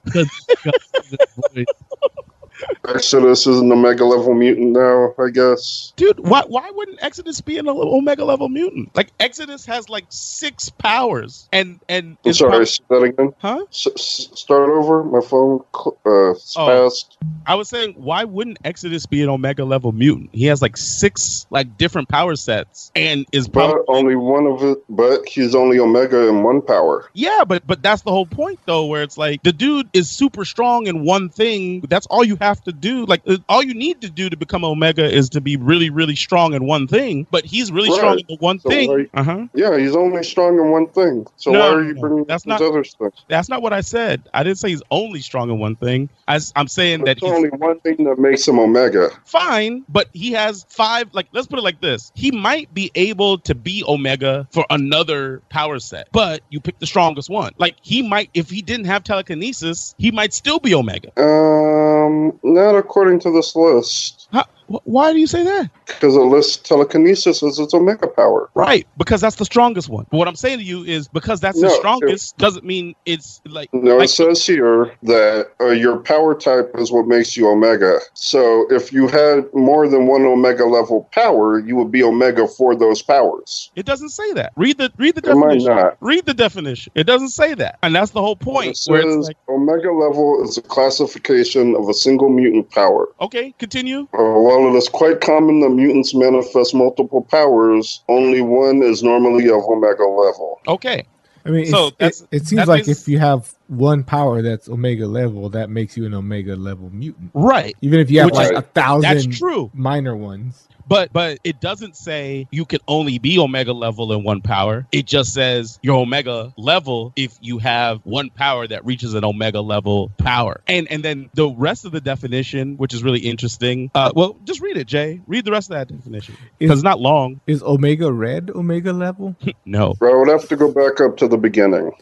Exodus 2.88 3.46
is 3.46 3.58
an 3.60 3.70
Omega 3.72 4.04
level 4.04 4.34
mutant 4.34 4.70
now, 4.72 5.14
I 5.18 5.30
guess. 5.30 5.92
Dude, 5.96 6.20
why 6.20 6.42
why 6.46 6.70
wouldn't 6.70 7.02
Exodus 7.02 7.40
be 7.40 7.58
an 7.58 7.68
Omega 7.68 8.24
level 8.24 8.48
mutant? 8.48 8.94
Like 8.96 9.10
Exodus 9.20 9.66
has 9.66 9.88
like 9.88 10.06
six 10.08 10.68
powers, 10.68 11.48
and 11.52 11.80
and 11.88 12.16
I'm 12.24 12.32
sorry, 12.32 12.50
prob- 12.50 12.66
say 12.68 12.84
that 12.90 13.02
again. 13.02 13.34
huh? 13.38 13.64
S- 13.70 13.86
s- 13.94 14.28
start 14.34 14.70
over. 14.70 15.04
My 15.04 15.20
phone 15.20 15.60
cl- 15.74 15.98
uh, 16.04 16.34
spazzed. 16.34 17.16
I 17.46 17.54
was 17.56 17.68
saying, 17.68 17.94
why 17.96 18.24
wouldn't 18.24 18.58
Exodus 18.64 19.06
be 19.06 19.22
an 19.22 19.28
Omega 19.28 19.64
level 19.64 19.92
mutant? 19.92 20.30
He 20.32 20.46
has 20.46 20.62
like 20.62 20.76
six 20.76 21.46
like 21.50 21.76
different 21.76 22.08
power 22.08 22.36
sets, 22.36 22.90
and 22.94 23.26
is 23.32 23.48
probably 23.48 23.82
But 23.86 23.92
only 23.94 24.16
one 24.16 24.46
of 24.46 24.62
it. 24.62 24.78
But 24.88 25.28
he's 25.28 25.54
only 25.54 25.78
Omega 25.78 26.28
in 26.28 26.42
one 26.42 26.62
power. 26.62 27.08
yeah, 27.14 27.44
but 27.46 27.66
but 27.66 27.82
that's 27.82 28.02
the 28.02 28.10
whole 28.10 28.26
point 28.26 28.58
though, 28.66 28.86
where 28.86 29.02
it's 29.02 29.18
like 29.18 29.42
the 29.42 29.52
dude 29.52 29.88
is 29.92 30.10
super 30.10 30.44
strong 30.44 30.86
in 30.86 31.04
one 31.04 31.28
thing. 31.28 31.80
That's 31.88 32.06
all 32.06 32.24
you 32.24 32.36
have 32.40 32.52
have 32.52 32.64
to 32.72 32.78
do. 32.78 33.04
Like 33.06 33.22
uh, 33.26 33.38
all 33.48 33.62
you 33.62 33.74
need 33.74 34.00
to 34.02 34.10
do 34.10 34.28
to 34.30 34.36
become 34.36 34.64
Omega 34.64 35.04
is 35.04 35.28
to 35.30 35.40
be 35.40 35.56
really, 35.56 35.90
really 35.90 36.16
strong 36.16 36.54
in 36.54 36.64
one 36.66 36.86
thing. 36.86 37.26
But 37.30 37.44
he's 37.44 37.70
really 37.70 37.90
strong 37.90 38.18
in 38.18 38.26
the 38.28 38.36
one 38.36 38.58
So 38.58 38.68
thing. 38.70 38.88
why- 38.90 39.06
Uh 39.14 39.22
huh. 39.22 39.46
Yeah, 39.54 39.78
he's 39.78 39.94
only 39.96 40.22
strong 40.24 40.58
in 40.58 40.70
one 40.70 40.86
thing. 40.88 41.26
So 41.36 41.50
No, 41.52 41.60
why 41.60 41.66
are 41.68 41.84
you 41.84 41.94
bringing 41.94 42.24
that's 42.24 42.46
not- 42.46 42.60
other 42.62 42.84
stuff? 42.84 43.12
That's 43.28 43.48
not 43.48 43.62
what 43.62 43.72
I 43.72 43.80
said. 43.80 44.22
I 44.34 44.42
didn't 44.42 44.58
say 44.58 44.70
he's 44.70 44.82
only 44.90 45.20
strong 45.20 45.50
in 45.50 45.58
one 45.58 45.76
thing. 45.76 46.08
I, 46.28 46.38
am 46.56 46.68
saying 46.68 47.04
that 47.04 47.18
There's 47.20 47.32
only 47.32 47.50
one 47.50 47.78
thing 47.80 48.04
that 48.04 48.18
makes 48.18 48.46
him 48.46 48.58
Omega. 48.58 49.10
fine, 49.24 49.84
but 49.88 50.08
he 50.12 50.32
has 50.32 50.64
five. 50.68 51.08
Like, 51.12 51.26
let's 51.32 51.46
put 51.46 51.58
it 51.58 51.62
like 51.62 51.80
this: 51.80 52.10
he 52.14 52.30
might 52.30 52.72
be 52.72 52.90
able 52.94 53.38
to 53.38 53.54
be 53.54 53.84
Omega 53.86 54.46
for 54.50 54.64
another 54.70 55.42
power 55.50 55.78
set, 55.78 56.08
but 56.12 56.42
you 56.50 56.60
pick 56.60 56.78
the 56.78 56.86
strongest 56.86 57.28
one. 57.28 57.52
Like, 57.58 57.76
he 57.82 58.02
might, 58.02 58.30
if 58.34 58.48
he 58.50 58.62
didn't 58.62 58.86
have 58.86 59.04
telekinesis, 59.04 59.94
he 59.98 60.10
might 60.10 60.32
still 60.32 60.58
be 60.58 60.74
Omega. 60.74 61.10
Um, 61.20 62.38
not 62.62 62.76
according 62.76 63.18
to 63.20 63.30
this 63.30 63.56
list, 63.56 64.28
How, 64.32 64.44
why 64.84 65.12
do 65.12 65.18
you 65.18 65.26
say 65.26 65.42
that? 65.44 65.70
because 65.86 66.16
it 66.16 66.20
lists 66.20 66.56
telekinesis 66.68 67.42
as 67.42 67.58
its 67.58 67.74
Omega 67.74 68.08
power. 68.08 68.50
Right, 68.54 68.86
because 68.96 69.20
that's 69.20 69.36
the 69.36 69.44
strongest 69.44 69.88
one. 69.88 70.06
But 70.10 70.16
what 70.18 70.28
I'm 70.28 70.36
saying 70.36 70.58
to 70.58 70.64
you 70.64 70.82
is 70.84 71.06
because 71.08 71.40
that's 71.40 71.60
the 71.60 71.66
No, 71.68 71.74
strongest 71.74 72.36
doesn't 72.38 72.64
mean 72.64 72.94
it's 73.04 73.40
like 73.46 73.68
No, 73.72 73.96
like, 73.96 74.06
it 74.06 74.08
says 74.08 74.44
here 74.46 74.94
that 75.02 75.50
uh, 75.60 75.66
your 75.68 75.98
power 75.98 76.34
type 76.34 76.70
is 76.76 76.90
what 76.90 77.06
makes 77.06 77.36
you 77.36 77.48
Omega. 77.48 77.98
So 78.14 78.66
if 78.70 78.92
you 78.92 79.06
had 79.08 79.44
more 79.52 79.88
than 79.88 80.06
one 80.06 80.22
Omega 80.24 80.64
level 80.64 81.08
power, 81.12 81.58
you 81.60 81.76
would 81.76 81.90
be 81.92 82.02
Omega 82.02 82.46
for 82.48 82.74
those 82.74 83.02
powers. 83.02 83.70
it 83.76 83.84
doesn't 83.86 84.10
say 84.10 84.32
that. 84.32 84.52
Read 84.56 84.78
the 84.78 84.92
read 84.96 85.14
the 85.16 85.30
It 85.30 85.34
might 85.34 85.58
definition. 85.58 85.76
not. 85.76 85.96
Read 86.00 86.24
the 86.26 86.34
definition. 86.34 86.92
It 86.94 87.04
doesn't 87.04 87.30
say 87.30 87.54
that, 87.54 87.78
and 87.82 87.94
that's 87.94 88.12
the 88.12 88.22
whole 88.22 88.36
point. 88.36 88.78
It 88.86 88.90
Where 88.90 89.00
it's 89.02 89.14
says 89.14 89.28
like, 89.28 89.36
Omega 89.48 89.92
level 89.92 90.42
is 90.42 90.56
a 90.58 90.62
classification 90.62 91.74
of 91.76 91.88
a 91.88 91.94
single 91.94 92.28
mutant 92.28 92.70
power. 92.70 93.08
okay, 93.20 93.54
continue. 93.58 94.08
Uh, 94.14 94.22
while 94.62 94.74
it 94.74 94.78
is 94.78 94.88
quite 94.88 95.20
common 95.20 95.60
that 95.60 95.70
mutants 95.70 96.14
manifest 96.14 96.74
multiple 96.74 97.22
powers, 97.22 98.02
only 98.08 98.40
one 98.40 98.82
is 98.82 99.02
normally 99.02 99.48
of 99.48 99.62
Omega 99.64 100.04
level. 100.04 100.60
Okay, 100.68 101.04
I 101.44 101.50
mean, 101.50 101.66
So 101.66 101.90
it, 101.98 102.22
it 102.30 102.46
seems 102.46 102.66
like 102.68 102.82
is- 102.82 103.02
if 103.02 103.08
you 103.08 103.18
have 103.18 103.52
one 103.68 104.04
power 104.04 104.42
that's 104.42 104.68
Omega 104.68 105.06
level, 105.06 105.48
that 105.50 105.70
makes 105.70 105.96
you 105.96 106.06
an 106.06 106.14
Omega 106.14 106.54
level 106.56 106.90
mutant. 106.90 107.30
right. 107.34 107.74
Even 107.80 107.98
if 108.00 108.10
you 108.10 108.20
have 108.20 108.26
Which 108.26 108.34
like 108.34 108.52
is- 108.52 108.58
a 108.58 108.62
thousand 108.62 109.02
That's 109.02 109.38
true. 109.38 109.70
minor 109.74 110.14
ones. 110.16 110.68
But 110.86 111.12
but 111.12 111.38
it 111.44 111.60
doesn't 111.60 111.96
say 111.96 112.46
you 112.50 112.64
can 112.64 112.80
only 112.88 113.18
be 113.18 113.38
omega 113.38 113.72
level 113.72 114.12
in 114.12 114.24
one 114.24 114.40
power. 114.40 114.86
It 114.92 115.06
just 115.06 115.32
says 115.32 115.78
you're 115.82 115.96
omega 115.96 116.52
level 116.56 117.12
if 117.16 117.36
you 117.40 117.58
have 117.58 118.00
one 118.04 118.30
power 118.30 118.66
that 118.66 118.84
reaches 118.84 119.14
an 119.14 119.24
omega 119.24 119.60
level 119.60 120.10
power. 120.18 120.60
And 120.66 120.90
and 120.90 121.02
then 121.04 121.30
the 121.34 121.48
rest 121.48 121.84
of 121.84 121.92
the 121.92 122.00
definition, 122.00 122.76
which 122.76 122.94
is 122.94 123.02
really 123.02 123.20
interesting. 123.20 123.90
Uh, 123.94 124.12
well, 124.14 124.36
just 124.44 124.60
read 124.60 124.76
it, 124.76 124.86
Jay. 124.86 125.20
Read 125.26 125.44
the 125.44 125.52
rest 125.52 125.70
of 125.70 125.74
that 125.76 125.88
definition 125.88 126.36
because 126.58 126.78
it's 126.80 126.84
not 126.84 127.00
long. 127.00 127.40
Is 127.46 127.62
Omega 127.62 128.12
red 128.12 128.50
Omega 128.54 128.92
level? 128.92 129.36
No. 129.64 129.94
Bro, 129.94 130.14
I 130.14 130.16
would 130.18 130.28
have 130.28 130.48
to 130.48 130.56
go 130.56 130.70
back 130.72 131.00
up 131.00 131.16
to 131.18 131.28
the 131.28 131.36
beginning. 131.38 131.92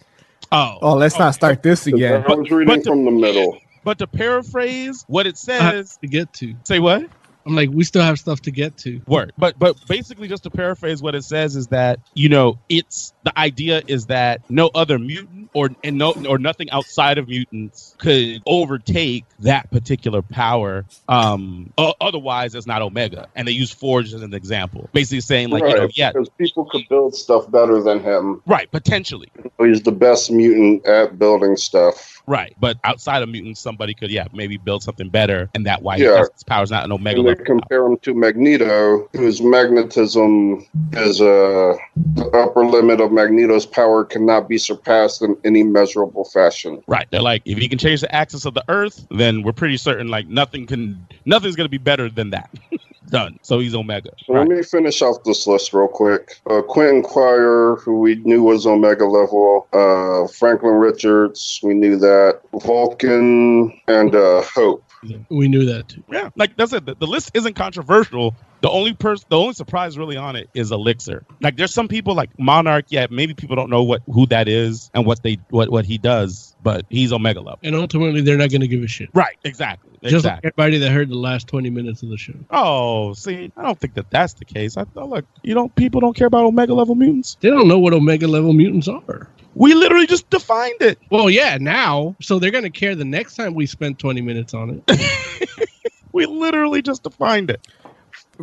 Oh. 0.51 0.79
Oh, 0.83 0.95
let's 0.95 1.19
not 1.19 1.35
start 1.35 1.63
this 1.63 1.87
again. 1.87 2.25
I 2.27 2.35
was 2.35 2.51
reading 2.51 2.67
but 2.75 2.85
the- 2.85 2.91
from 2.91 3.05
the 3.05 3.11
middle. 3.11 3.59
But 3.85 3.99
to 3.99 4.07
paraphrase 4.07 5.05
what 5.09 5.27
it 5.27 5.39
I 5.49 5.53
have 5.55 5.73
says, 5.89 5.99
to 6.03 6.07
get 6.09 6.33
to. 6.35 6.55
say 6.65 6.79
what? 6.81 7.09
I'm 7.51 7.57
like, 7.57 7.71
we 7.71 7.83
still 7.83 8.03
have 8.03 8.19
stuff 8.19 8.41
to 8.43 8.53
get 8.53 8.77
to. 8.79 9.01
Work. 9.09 9.33
But 9.37 9.59
but 9.59 9.77
basically 9.89 10.29
just 10.29 10.45
to 10.45 10.51
paraphrase 10.51 11.03
what 11.03 11.17
it 11.17 11.25
says 11.25 11.57
is 11.57 11.67
that, 11.69 11.99
you 12.15 12.29
know, 12.29 12.61
it's 12.69 13.13
the 13.23 13.39
idea 13.39 13.83
is 13.87 14.07
that 14.07 14.41
no 14.49 14.71
other 14.75 14.99
mutant 14.99 15.51
or 15.53 15.71
and 15.85 15.99
no 15.99 16.13
or 16.29 16.39
nothing 16.39 16.71
outside 16.71 17.19
of 17.19 17.29
mutants 17.29 17.95
could 17.99 18.41
overtake 18.47 19.25
that 19.41 19.71
particular 19.71 20.23
power. 20.23 20.85
Um 21.09 21.73
o- 21.77 21.95
otherwise 22.01 22.55
it's 22.55 22.67
not 22.67 22.83
Omega. 22.83 23.29
And 23.35 23.47
they 23.47 23.53
use 23.53 23.71
Forge 23.71 24.13
as 24.15 24.23
an 24.23 24.33
example. 24.33 24.89
Basically 24.93 25.21
saying 25.21 25.51
like, 25.51 25.63
you 25.65 25.75
know, 25.75 25.89
yeah, 25.95 26.13
because 26.13 26.29
people 26.39 26.65
could 26.65 26.89
build 26.89 27.15
stuff 27.15 27.51
better 27.51 27.83
than 27.83 28.01
him. 28.01 28.41
right, 28.47 28.71
potentially. 28.71 29.29
He's 29.59 29.83
the 29.83 29.93
best 29.93 30.31
mutant 30.31 30.87
at 30.87 31.19
building 31.19 31.57
stuff. 31.57 32.23
Right. 32.27 32.55
But 32.61 32.79
outside 32.85 33.23
of 33.23 33.29
mutants 33.29 33.61
somebody 33.61 33.93
could 33.93 34.11
yeah, 34.11 34.29
maybe 34.33 34.57
build 34.57 34.83
something 34.83 35.09
better 35.11 35.51
and 35.55 35.67
that 35.67 35.83
why 35.83 35.97
Yeah. 35.97 36.21
his 36.21 36.45
power's 36.45 36.71
not 36.71 36.85
an 36.85 36.93
Omega 36.93 37.19
And 37.21 37.29
they 37.29 37.35
compare 37.45 37.85
him 37.85 37.99
to 37.99 38.15
Magneto, 38.15 39.09
whose 39.15 39.43
magnetism 39.43 40.67
is 40.93 41.21
uh, 41.21 41.77
the 42.15 42.27
upper 42.35 42.65
limit 42.65 43.01
of 43.01 43.10
Magneto's 43.11 43.67
power 43.67 44.05
cannot 44.05 44.49
be 44.49 44.59
surpassed 44.59 45.23
in 45.23 45.37
any 45.45 45.63
measurable 45.63 46.25
fashion. 46.25 46.83
Right. 46.87 47.07
They're 47.11 47.23
like, 47.23 47.43
if 47.45 47.61
you 47.63 47.69
can 47.69 47.79
change 47.79 48.01
the 48.01 48.15
axis 48.15 48.45
of 48.45 48.55
the 48.55 48.65
Earth, 48.69 49.07
then 49.11 49.43
we're 49.43 49.53
pretty 49.53 49.77
certain 49.77 50.09
like 50.09 50.29
nothing 50.29 50.67
can, 50.67 51.07
nothing's 51.25 51.57
gonna 51.57 51.69
be 51.69 51.79
better 51.79 52.09
than 52.09 52.31
that. 52.31 52.51
Done. 53.09 53.41
So 53.43 53.59
he's 53.59 53.75
Omega. 53.75 54.11
So 54.25 54.35
Right. 54.35 54.49
let 54.49 54.57
me 54.59 54.63
finish 54.63 55.03
off 55.03 55.25
this 55.25 55.45
list 55.47 55.73
real 55.73 55.89
quick. 55.89 56.41
Uh, 56.49 56.63
Quentin 56.63 57.03
Quire, 57.03 57.75
who 57.77 57.99
we 57.99 58.15
knew 58.17 58.43
was 58.45 58.67
Omega 58.67 59.05
level. 59.05 59.67
Uh, 59.73 60.29
Franklin 60.29 60.75
Richards, 60.75 61.59
we 61.65 61.75
knew 61.75 61.97
that. 61.97 62.41
Vulcan 62.63 63.73
and 63.89 64.15
uh, 64.15 64.43
Hope. 64.43 64.85
We 65.31 65.49
knew 65.49 65.67
that 65.67 65.89
too. 65.89 66.05
Yeah, 66.11 66.31
like 66.37 66.57
that's 66.57 66.73
it. 66.73 66.85
The, 66.85 66.95
the 66.95 67.07
list 67.07 67.31
isn't 67.35 67.55
controversial. 67.55 68.35
The 68.61 68.69
only 68.69 68.93
person, 68.93 69.27
the 69.31 69.39
only 69.39 69.55
surprise 69.55 69.97
really 69.97 70.19
on 70.19 70.37
it 70.37 70.51
is 70.53 70.73
Elixir. 70.73 71.25
Like 71.41 71.57
there's 71.57 71.73
some 71.73 71.89
people 71.89 72.15
like 72.15 72.39
Monarch. 72.39 72.87
Yeah, 72.89 73.07
maybe 73.11 73.33
people 73.33 73.57
don't 73.57 73.71
know 73.71 73.83
what 73.83 74.03
who 74.07 74.27
that 74.27 74.49
is 74.49 74.91
and 74.93 75.07
what 75.07 75.23
they 75.23 75.39
what 75.49 75.71
what 75.71 75.87
he 75.87 75.97
does, 75.97 76.55
but 76.63 76.85
he's 76.91 77.13
Omega 77.13 77.41
level. 77.41 77.59
And 77.63 77.75
ultimately, 77.75 78.21
they're 78.21 78.37
not 78.37 78.51
going 78.51 78.61
to 78.61 78.69
give 78.69 78.83
a 78.83 78.89
shit. 78.89 79.09
Right. 79.15 79.39
Exactly. 79.45 79.91
Just 80.03 80.25
like 80.25 80.41
everybody 80.45 80.79
that 80.79 80.91
heard 80.93 81.09
the 81.09 81.15
last 81.15 81.47
20 81.49 81.71
minutes 81.71 82.03
of 82.03 82.09
the 82.09 82.17
show. 82.17 82.35
Oh, 82.51 83.13
see, 83.13 83.53
I 83.57 83.63
don't 83.63 83.79
think 83.79 83.95
that 83.95 84.11
that's 84.11 84.35
the 84.35 84.47
case. 84.47 84.77
I 84.77 84.85
thought, 84.85 85.09
look, 85.09 85.27
you 85.43 85.55
don't 85.55 85.75
people 85.75 86.01
don't 86.01 86.17
care 86.17 86.27
about 86.27 86.45
Omega 86.45 86.75
level 86.75 86.95
mutants. 86.95 87.37
They 87.41 87.51
don't 87.51 87.69
know 87.69 87.79
what 87.79 87.93
Omega 87.95 88.27
level 88.29 88.53
mutants 88.53 88.89
are. 88.89 89.29
We 89.55 89.75
literally 89.75 90.07
just 90.07 90.31
defined 90.31 90.81
it. 90.81 90.99
Well, 91.11 91.29
yeah, 91.29 91.59
now. 91.61 92.15
So 92.21 92.39
they're 92.39 92.51
going 92.53 92.65
to 92.65 92.71
care 92.71 92.95
the 92.95 93.05
next 93.05 93.35
time 93.37 93.55
we 93.55 93.67
spend 93.67 93.99
20 93.99 94.21
minutes 94.21 94.55
on 94.55 94.83
it. 94.87 95.01
We 96.13 96.27
literally 96.27 96.83
just 96.83 97.05
defined 97.05 97.51
it. 97.51 97.69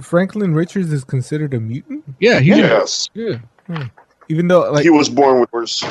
Franklin 0.02 0.54
Richards 0.54 0.92
is 0.94 1.04
considered 1.04 1.54
a 1.54 1.60
mutant, 1.60 2.06
Yeah, 2.20 2.40
he 2.40 2.52
Yes. 2.52 3.10
Yeah. 3.14 3.40
Hmm. 3.68 3.84
even 4.30 4.48
though 4.48 4.72
like 4.72 4.84
he 4.84 4.90
was 4.90 5.10
born 5.10 5.42
with 5.42 5.50
yours. 5.52 5.84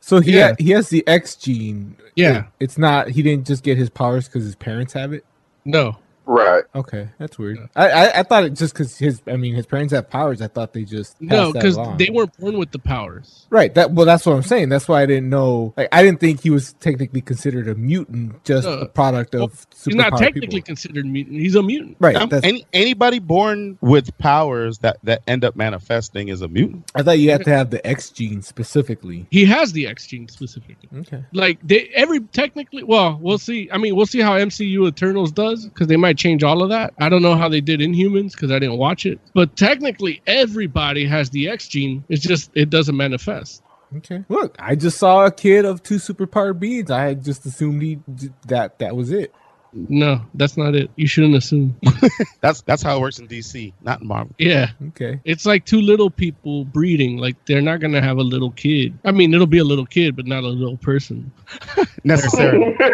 so 0.00 0.20
he 0.20 0.32
Yeah. 0.36 0.48
ha- 0.50 0.54
he 0.58 0.70
has 0.72 0.90
the 0.90 1.02
X 1.08 1.36
gene. 1.36 1.96
Yeah. 2.16 2.38
It- 2.40 2.44
it's 2.60 2.76
not 2.76 3.08
he 3.08 3.22
didn't 3.22 3.46
just 3.46 3.62
get 3.64 3.78
his 3.78 3.88
powers 3.88 4.26
because 4.26 4.44
his 4.44 4.56
parents 4.56 4.92
have 4.92 5.14
it. 5.14 5.24
No. 5.64 5.96
Right. 6.28 6.64
Okay, 6.74 7.08
that's 7.18 7.38
weird. 7.38 7.58
I 7.76 7.88
I, 7.90 8.18
I 8.18 8.22
thought 8.24 8.44
it 8.44 8.50
just 8.54 8.74
because 8.74 8.98
his 8.98 9.22
I 9.28 9.36
mean 9.36 9.54
his 9.54 9.64
parents 9.64 9.92
have 9.94 10.10
powers. 10.10 10.42
I 10.42 10.48
thought 10.48 10.72
they 10.72 10.82
just 10.84 11.20
No, 11.20 11.52
because 11.52 11.78
they 11.98 12.10
weren't 12.10 12.36
born 12.38 12.58
with 12.58 12.72
the 12.72 12.80
powers. 12.80 13.46
right. 13.50 13.72
That 13.74 13.92
well, 13.92 14.06
that's 14.06 14.26
what 14.26 14.34
I'm 14.34 14.42
saying. 14.42 14.68
That's 14.68 14.88
why 14.88 15.02
I 15.02 15.06
didn't 15.06 15.30
know. 15.30 15.72
Like 15.76 15.88
I 15.92 16.02
didn't 16.02 16.18
think 16.20 16.42
he 16.42 16.50
was 16.50 16.72
technically 16.74 17.20
considered 17.20 17.68
a 17.68 17.74
mutant, 17.76 18.44
just 18.44 18.66
No. 18.66 18.72
a 18.80 18.86
product 18.88 19.34
of 19.36 19.66
He's 19.84 19.94
not 19.94 20.18
technically 20.18 20.48
people. 20.58 20.66
considered 20.66 21.06
mutant. 21.06 21.36
He's 21.40 21.54
a 21.54 21.62
mutant. 21.62 21.96
Right. 22.00 22.16
Um, 22.16 22.28
any 22.42 22.66
anybody 22.72 23.20
born 23.20 23.78
with 23.80 24.16
powers 24.18 24.78
that 24.78 24.98
that 25.04 25.22
end 25.28 25.44
up 25.44 25.54
manifesting 25.54 26.28
is 26.28 26.42
a 26.42 26.48
mutant. 26.48 26.90
I 26.96 27.02
thought 27.04 27.18
you 27.20 27.30
had 27.30 27.44
to 27.44 27.50
have 27.50 27.70
the 27.70 27.86
X 27.86 28.10
gene 28.10 28.42
specifically. 28.42 29.26
He 29.30 29.44
has 29.44 29.72
the 29.72 29.86
X 29.86 30.06
gene 30.08 30.26
specifically. 30.28 30.88
Okay. 31.00 31.22
Like 31.32 31.58
they 31.62 31.88
every 31.94 32.18
technically, 32.20 32.82
well, 32.82 33.16
we'll 33.20 33.38
see. 33.38 33.68
I 33.72 33.78
mean, 33.78 33.94
we'll 33.94 34.06
see 34.06 34.20
how 34.20 34.32
MCU 34.36 34.88
Eternals 34.88 35.30
does 35.30 35.66
because 35.66 35.86
they 35.86 35.96
might 35.96 36.15
change 36.16 36.42
all 36.42 36.62
of 36.62 36.70
that. 36.70 36.94
I 36.98 37.08
don't 37.08 37.22
know 37.22 37.36
how 37.36 37.48
they 37.48 37.60
did 37.60 37.80
Inhumans 37.80 38.32
because 38.32 38.50
I 38.50 38.58
didn't 38.58 38.78
watch 38.78 39.06
it. 39.06 39.20
But 39.34 39.56
technically, 39.56 40.22
everybody 40.26 41.06
has 41.06 41.30
the 41.30 41.48
X 41.48 41.68
gene. 41.68 42.04
It's 42.08 42.22
just 42.22 42.50
it 42.54 42.70
doesn't 42.70 42.96
manifest. 42.96 43.62
Okay. 43.98 44.24
Look, 44.28 44.56
I 44.58 44.74
just 44.74 44.98
saw 44.98 45.26
a 45.26 45.30
kid 45.30 45.64
of 45.64 45.82
two 45.82 45.96
superpowered 45.96 46.58
beings. 46.58 46.90
I 46.90 47.14
just 47.14 47.46
assumed 47.46 47.82
he 47.82 48.00
that 48.46 48.78
that 48.80 48.96
was 48.96 49.12
it. 49.12 49.32
No, 49.88 50.22
that's 50.34 50.56
not 50.56 50.74
it. 50.74 50.90
You 50.96 51.06
shouldn't 51.06 51.34
assume. 51.34 51.76
That's 52.40 52.62
that's 52.62 52.82
how 52.82 52.96
it 52.96 53.00
works 53.00 53.18
in 53.18 53.26
DC, 53.28 53.72
not 53.82 54.00
in 54.00 54.06
Marvel. 54.06 54.34
Yeah. 54.38 54.70
Okay. 54.88 55.20
It's 55.24 55.44
like 55.44 55.64
two 55.64 55.80
little 55.80 56.10
people 56.10 56.64
breeding. 56.64 57.18
Like 57.18 57.36
they're 57.46 57.60
not 57.60 57.80
gonna 57.80 58.00
have 58.00 58.18
a 58.18 58.22
little 58.22 58.52
kid. 58.52 58.96
I 59.04 59.10
mean, 59.10 59.34
it'll 59.34 59.46
be 59.46 59.58
a 59.58 59.64
little 59.64 59.84
kid, 59.86 60.14
but 60.16 60.26
not 60.26 60.44
a 60.44 60.48
little 60.48 60.76
person. 60.76 61.30
Necessarily. 62.04 62.76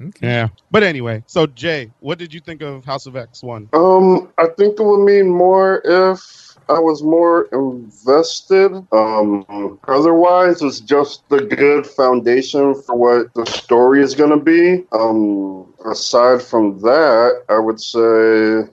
Okay. 0.00 0.26
yeah. 0.26 0.48
But 0.70 0.82
anyway, 0.82 1.22
so 1.26 1.46
Jay, 1.46 1.90
what 2.00 2.18
did 2.18 2.32
you 2.34 2.40
think 2.40 2.62
of 2.62 2.84
House 2.84 3.06
of 3.06 3.14
X 3.14 3.42
one? 3.42 3.68
Um, 3.72 4.32
I 4.38 4.46
think 4.56 4.80
it 4.80 4.82
would 4.82 5.04
mean 5.04 5.28
more 5.28 5.80
if 5.84 6.51
I 6.68 6.78
was 6.78 7.02
more 7.02 7.48
invested. 7.52 8.72
Um, 8.92 9.78
otherwise, 9.88 10.62
it's 10.62 10.80
just 10.80 11.22
a 11.30 11.40
good 11.40 11.86
foundation 11.86 12.74
for 12.82 12.94
what 12.94 13.34
the 13.34 13.44
story 13.46 14.02
is 14.02 14.14
going 14.14 14.30
to 14.30 14.36
be. 14.36 14.84
Um, 14.92 15.72
aside 15.84 16.42
from 16.42 16.80
that, 16.80 17.42
I 17.48 17.58
would 17.58 17.80
say 17.80 17.98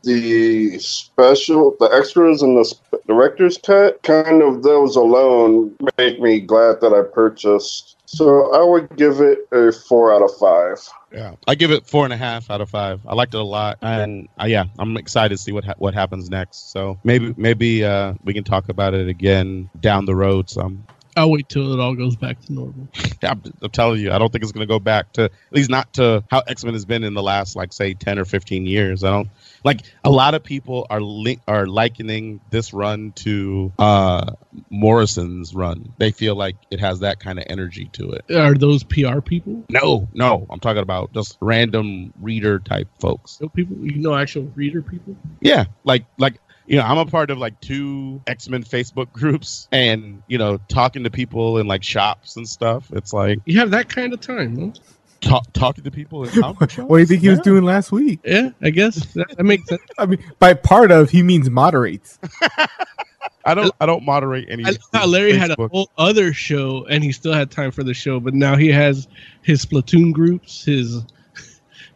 the 0.03 0.29
the 0.49 0.79
special, 0.79 1.75
the 1.79 1.85
extras 1.85 2.41
and 2.41 2.57
the 2.57 2.65
sp- 2.65 3.01
director's 3.07 3.57
cut, 3.57 4.01
kind 4.03 4.41
of 4.41 4.63
those 4.63 4.95
alone 4.95 5.75
make 5.97 6.19
me 6.19 6.39
glad 6.39 6.81
that 6.81 6.93
I 6.93 7.03
purchased. 7.13 7.95
So 8.11 8.51
I 8.55 8.63
would 8.63 8.97
give 8.97 9.21
it 9.21 9.47
a 9.51 9.71
four 9.71 10.11
out 10.11 10.23
of 10.23 10.35
five. 10.37 10.79
Yeah, 11.13 11.35
I 11.47 11.53
give 11.53 11.69
it 11.69 11.85
four 11.85 12.05
and 12.05 12.13
a 12.13 12.17
half 12.17 12.49
out 12.49 12.59
of 12.59 12.67
five. 12.67 13.01
I 13.05 13.13
liked 13.13 13.35
it 13.35 13.39
a 13.39 13.43
lot, 13.43 13.77
and 13.83 14.27
uh, 14.41 14.45
yeah, 14.45 14.63
I'm 14.79 14.97
excited 14.97 15.37
to 15.37 15.37
see 15.37 15.51
what 15.51 15.63
ha- 15.63 15.75
what 15.77 15.93
happens 15.93 16.27
next. 16.27 16.71
So 16.71 16.97
maybe 17.03 17.35
maybe 17.37 17.85
uh, 17.85 18.15
we 18.23 18.33
can 18.33 18.43
talk 18.43 18.67
about 18.69 18.95
it 18.95 19.07
again 19.07 19.69
down 19.79 20.05
the 20.05 20.15
road. 20.15 20.49
Some. 20.49 20.87
I'll 21.15 21.31
wait 21.31 21.49
till 21.49 21.73
it 21.73 21.79
all 21.79 21.95
goes 21.95 22.15
back 22.15 22.39
to 22.41 22.53
normal. 22.53 22.87
I'm, 23.23 23.41
I'm 23.61 23.71
telling 23.71 23.99
you, 23.99 24.11
I 24.11 24.17
don't 24.17 24.31
think 24.31 24.43
it's 24.43 24.51
going 24.51 24.67
to 24.67 24.71
go 24.71 24.79
back 24.79 25.11
to 25.13 25.23
at 25.25 25.31
least 25.51 25.69
not 25.69 25.91
to 25.93 26.23
how 26.29 26.41
X 26.47 26.63
Men 26.63 26.73
has 26.73 26.85
been 26.85 27.03
in 27.03 27.13
the 27.13 27.23
last 27.23 27.55
like 27.55 27.73
say 27.73 27.93
ten 27.93 28.19
or 28.19 28.25
fifteen 28.25 28.65
years. 28.65 29.03
I 29.03 29.11
don't 29.11 29.29
like 29.63 29.81
a 30.03 30.09
lot 30.09 30.35
of 30.35 30.43
people 30.43 30.87
are 30.89 31.01
li- 31.01 31.41
are 31.47 31.67
likening 31.67 32.41
this 32.49 32.73
run 32.73 33.11
to 33.17 33.73
uh 33.79 34.33
Morrison's 34.69 35.53
run. 35.53 35.93
They 35.97 36.11
feel 36.11 36.35
like 36.35 36.55
it 36.71 36.79
has 36.79 37.01
that 37.01 37.19
kind 37.19 37.39
of 37.39 37.45
energy 37.49 37.89
to 37.93 38.11
it. 38.11 38.31
Are 38.33 38.53
those 38.53 38.83
PR 38.83 39.21
people? 39.21 39.65
No, 39.69 40.07
no, 40.13 40.47
I'm 40.49 40.59
talking 40.59 40.83
about 40.83 41.13
just 41.13 41.37
random 41.41 42.13
reader 42.19 42.59
type 42.59 42.87
folks. 42.99 43.39
No 43.41 43.49
people, 43.49 43.77
you 43.81 43.99
know, 43.99 44.15
actual 44.15 44.43
reader 44.55 44.81
people. 44.81 45.15
Yeah, 45.41 45.65
like 45.83 46.05
like 46.17 46.39
you 46.69 46.75
know, 46.77 46.83
I'm 46.83 46.99
a 46.99 47.05
part 47.05 47.31
of 47.31 47.39
like 47.39 47.59
two 47.61 48.21
X 48.27 48.47
Men 48.47 48.63
Facebook 48.63 49.11
groups, 49.11 49.67
and 49.71 50.21
you 50.27 50.37
know, 50.37 50.59
talking 50.69 51.03
to 51.03 51.09
people 51.09 51.57
in 51.57 51.67
like 51.67 51.83
shops 51.83 52.37
and 52.37 52.47
stuff. 52.47 52.91
It's 52.93 53.11
like 53.11 53.39
you 53.45 53.57
have 53.59 53.71
that 53.71 53.89
kind 53.89 54.13
of 54.13 54.21
time, 54.21 54.55
huh? 54.57 54.71
Talk, 55.19 55.51
talking 55.51 55.83
to 55.83 55.91
people 55.91 56.23
in. 56.25 56.29
What 56.41 56.69
do 56.69 56.97
you 56.99 57.05
think 57.07 57.21
he 57.21 57.29
was 57.29 57.39
Yeah. 57.39 57.43
doing 57.43 57.63
last 57.63 57.91
week? 57.91 58.19
Yeah, 58.23 58.51
I 58.61 58.69
guess 58.69 58.95
that, 59.15 59.35
that 59.35 59.43
makes 59.43 59.67
sense. 59.67 59.81
I 59.97 60.05
mean, 60.05 60.23
by 60.37 60.53
part 60.53 60.91
of 60.91 61.09
he 61.09 61.23
means 61.23 61.49
moderates. 61.49 62.19
I 63.45 63.55
don't. 63.55 63.73
I 63.81 63.87
don't 63.87 64.05
moderate 64.05 64.47
any. 64.49 64.63
I 64.63 64.69
love 64.69 64.77
how 64.93 65.07
Larry 65.07 65.33
had 65.33 65.49
a 65.49 65.55
whole 65.71 65.89
other 65.97 66.33
show, 66.33 66.85
and 66.85 67.03
he 67.03 67.11
still 67.11 67.33
had 67.33 67.49
time 67.49 67.71
for 67.71 67.83
the 67.83 67.95
show, 67.95 68.19
but 68.19 68.35
now 68.35 68.55
he 68.55 68.67
has 68.69 69.07
his 69.41 69.65
Splatoon 69.65 70.13
groups, 70.13 70.63
his 70.65 70.97
I 70.97 71.01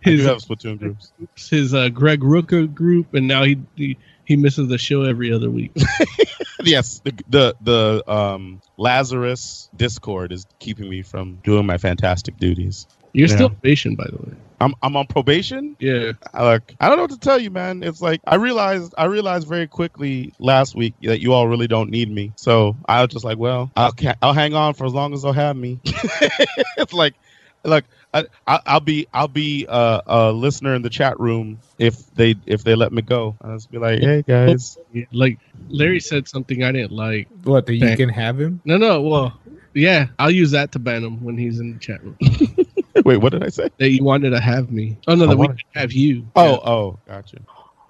do 0.09 0.11
his 0.17 0.25
have 0.25 0.37
Splatoon 0.39 0.79
groups. 0.79 1.11
his 1.49 1.73
uh, 1.75 1.89
Greg 1.89 2.21
Rucka 2.21 2.73
group, 2.73 3.13
and 3.13 3.27
now 3.27 3.43
he, 3.43 3.59
he 3.75 3.97
he 4.25 4.35
misses 4.35 4.67
the 4.69 4.77
show 4.77 5.03
every 5.03 5.31
other 5.31 5.49
week. 5.49 5.71
yes, 6.63 6.99
the, 7.03 7.13
the 7.27 7.55
the 7.61 8.11
um 8.11 8.61
Lazarus 8.77 9.69
Discord 9.75 10.31
is 10.31 10.45
keeping 10.59 10.89
me 10.89 11.01
from 11.01 11.35
doing 11.43 11.65
my 11.65 11.77
fantastic 11.77 12.37
duties. 12.37 12.87
You're 13.13 13.27
Yeah. 13.27 13.35
still 13.35 13.49
patient, 13.61 13.97
by 13.97 14.05
the 14.09 14.17
way. 14.17 14.35
I'm 14.59 14.73
I'm 14.81 14.95
on 14.95 15.07
probation. 15.07 15.75
Yeah, 15.79 16.13
I 16.33 16.53
Look, 16.53 16.73
I 16.79 16.87
don't 16.87 16.97
know 16.97 17.03
what 17.03 17.11
to 17.11 17.19
tell 17.19 17.39
you, 17.39 17.51
man. 17.51 17.83
It's 17.83 18.01
like 18.01 18.21
I 18.25 18.35
realized 18.35 18.93
I 18.97 19.05
realized 19.05 19.47
very 19.47 19.67
quickly 19.67 20.33
last 20.39 20.73
week 20.75 20.95
that 21.01 21.19
you 21.21 21.33
all 21.33 21.47
really 21.47 21.67
don't 21.67 21.89
need 21.89 22.09
me. 22.09 22.31
So 22.37 22.77
I 22.87 23.01
was 23.01 23.09
just 23.11 23.25
like, 23.25 23.37
well, 23.37 23.71
I'll 23.75 23.93
I'll 24.21 24.33
hang 24.33 24.53
on 24.55 24.73
for 24.73 24.85
as 24.85 24.93
long 24.93 25.13
as 25.13 25.21
they'll 25.23 25.33
have 25.33 25.57
me. 25.57 25.79
it's 26.77 26.93
like, 26.93 27.13
look, 27.65 27.83
I, 28.13 28.25
I, 28.45 28.59
I'll 28.65 28.79
be 28.79 29.07
I'll 29.13 29.27
be 29.27 29.65
uh, 29.67 30.01
a 30.05 30.31
listener 30.31 30.75
in 30.75 30.81
the 30.81 30.89
chat 30.89 31.19
room 31.19 31.59
if 31.79 32.05
they 32.13 32.35
if 32.45 32.63
they 32.63 32.75
let 32.75 32.91
me 32.91 33.01
go. 33.01 33.35
I'll 33.41 33.55
just 33.55 33.71
be 33.71 33.79
like, 33.79 33.99
hey 33.99 34.23
guys, 34.27 34.77
Yeah, 34.91 35.05
like 35.11 35.39
Larry 35.69 35.99
said 35.99 36.27
something 36.27 36.63
I 36.63 36.71
didn't 36.71 36.91
like. 36.91 37.27
What 37.43 37.65
that 37.65 37.75
you 37.75 37.97
can 37.97 38.09
have 38.09 38.39
him? 38.39 38.61
No, 38.65 38.77
no, 38.77 39.01
well, 39.01 39.39
yeah, 39.73 40.07
I'll 40.19 40.31
use 40.31 40.51
that 40.51 40.71
to 40.73 40.79
ban 40.79 41.03
him 41.03 41.23
when 41.23 41.37
he's 41.37 41.59
in 41.59 41.73
the 41.73 41.79
chat 41.79 42.03
room. 42.03 42.17
wait, 43.05 43.17
what 43.17 43.31
did 43.31 43.43
I 43.43 43.49
say? 43.49 43.69
that 43.77 43.89
you 43.89 44.03
wanted 44.03 44.31
to 44.31 44.39
have 44.39 44.71
me. 44.71 44.97
Oh 45.07 45.15
no, 45.15 45.27
that 45.27 45.37
we 45.37 45.47
could 45.47 45.57
have 45.75 45.91
you. 45.91 46.27
Oh, 46.35 46.59
oh, 46.63 46.99
got 47.07 47.33
you. 47.33 47.39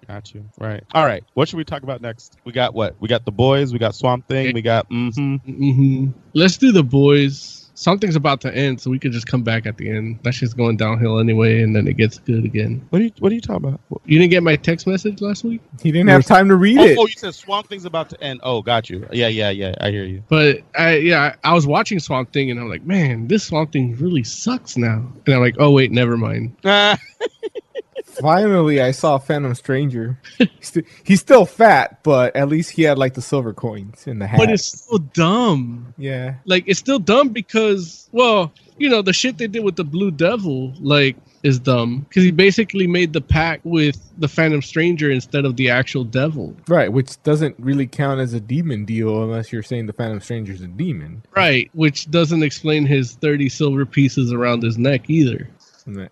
Got 0.08 0.34
you. 0.34 0.45
Right. 0.60 0.84
All 0.94 1.06
right. 1.06 1.24
What 1.34 1.48
should 1.48 1.58
we 1.58 1.64
talk 1.64 1.84
about 1.84 2.02
next? 2.02 2.38
We 2.45 2.52
got 2.52 2.74
what? 2.74 2.95
We 3.00 3.08
got 3.08 3.26
the 3.26 3.32
boys. 3.32 3.72
We 3.72 3.80
got 3.80 3.95
Swamp 3.95 4.28
Thing. 4.28 4.54
We 4.54 4.62
got. 4.62 4.90
Mm-hmm. 4.90 5.36
mm-hmm. 5.36 6.12
Let's 6.34 6.58
do 6.58 6.72
the 6.72 6.84
boys. 6.84 7.62
Something's 7.76 8.16
about 8.16 8.40
to 8.41 8.56
end, 8.56 8.80
so 8.80 8.91
we 8.91 9.00
could 9.00 9.12
just 9.12 9.26
come 9.26 9.41
back 9.41 9.66
at 9.66 9.78
the 9.78 9.90
end. 9.90 10.20
That 10.24 10.34
shit's 10.34 10.54
going 10.54 10.78
downhill 10.78 11.20
anyway, 11.20 11.64
and 11.64 11.76
then 11.76 11.88
it 11.88 11.98
gets 11.98 12.20
good 12.20 12.45
again. 12.45 12.86
What 12.91 13.02
are 13.02 13.06
you 13.06 13.12
What 13.20 13.32
are 13.32 13.36
you 13.36 13.41
talking 13.41 13.66
about? 13.68 13.80
You 14.06 14.20
didn't 14.20 14.30
get 14.32 14.44
my 14.44 14.56
text 14.56 14.86
message 14.86 15.22
last 15.22 15.44
week, 15.44 15.60
He 15.82 15.91
didn't 15.91 16.10
have 16.10 16.24
time 16.26 16.48
to 16.50 16.56
read 16.56 16.78
Oh, 16.78 16.84
it. 16.84 16.98
oh, 17.00 17.08
you 17.08 17.14
said 17.14 17.34
Swamp 17.34 17.70
Thing's 17.70 17.86
about 17.86 18.10
to 18.12 18.24
end. 18.24 18.41
Oh, 18.44 18.62
got 18.62 18.90
you. 18.91 19.08
Yeah, 19.12 19.28
yeah, 19.28 19.50
yeah. 19.50 19.74
I 19.82 19.90
hear 19.90 20.04
you. 20.06 20.24
but 20.30 20.62
I 20.78 20.98
yeah, 20.98 21.36
I, 21.44 21.50
I 21.50 21.54
was 21.54 21.66
watching 21.66 22.00
Swamp 22.00 22.32
Thing, 22.32 22.52
and 22.52 22.60
I'm 22.60 22.70
like, 22.70 22.84
man, 22.86 23.28
this 23.28 23.44
Swamp 23.45 23.72
Thing 23.72 23.95
really 23.95 24.24
sucks 24.24 24.78
now. 24.78 25.12
And 25.26 25.36
I'm 25.36 25.41
like, 25.41 25.56
oh 25.58 25.72
wait, 25.72 25.91
never 25.91 26.16
mind. 26.16 26.56
Finally, 28.19 28.81
I 28.81 28.91
saw 28.91 29.18
Phantom 29.18 29.53
Stranger. 29.56 30.18
he's, 30.38 30.49
st- 30.61 30.85
he's 31.03 31.19
still 31.22 31.45
fat, 31.45 32.02
but 32.03 32.35
at 32.35 32.48
least 32.49 32.72
he 32.72 32.84
had 32.84 32.98
like 32.98 33.14
the 33.14 33.22
silver 33.22 33.53
coins 33.53 34.07
in 34.07 34.19
the 34.19 34.27
hat. 34.27 34.40
But 34.40 34.49
it's 34.52 34.65
still 34.65 34.99
dumb. 34.99 35.94
yeah, 35.98 36.35
Like 36.45 36.64
it's 36.68 36.80
still 36.80 36.99
dumb 36.99 37.30
because, 37.30 38.10
well, 38.11 38.52
you 38.77 38.90
know, 38.90 39.02
the 39.02 39.14
shit 39.14 39.38
they 39.38 39.48
did 39.48 39.64
with 39.64 39.76
the 39.76 39.84
Blue 39.84 40.11
Devil, 40.11 40.73
like, 40.80 41.15
is 41.44 41.60
dumb 41.60 41.99
because 42.07 42.23
he 42.23 42.31
basically 42.31 42.88
made 42.88 43.11
the 43.11 43.19
pact 43.19 43.65
with 43.65 43.99
the 44.18 44.30
Phantom 44.30 44.61
Stranger 44.61 45.11
instead 45.11 45.44
of 45.44 45.57
the 45.57 45.69
actual 45.69 46.06
devil. 46.06 46.56
right. 46.69 46.91
Which 46.91 47.22
doesn't 47.23 47.56
really 47.60 47.85
count 47.85 48.22
as 48.22 48.34
a 48.34 48.40
demon 48.40 48.85
deal 48.85 49.23
unless 49.23 49.52
you're 49.52 49.61
saying 49.61 49.88
the 49.88 49.94
Phantom 49.94 50.22
Stranger's 50.22 50.61
a 50.61 50.68
demon. 50.68 51.22
Right, 51.35 51.69
which 51.73 52.10
doesn't 52.10 52.44
explain 52.44 52.85
his 52.85 53.14
30 53.15 53.49
silver 53.49 53.85
pieces 53.85 54.31
around 54.31 54.64
his 54.64 54.77
neck 54.77 55.10
either. 55.10 55.49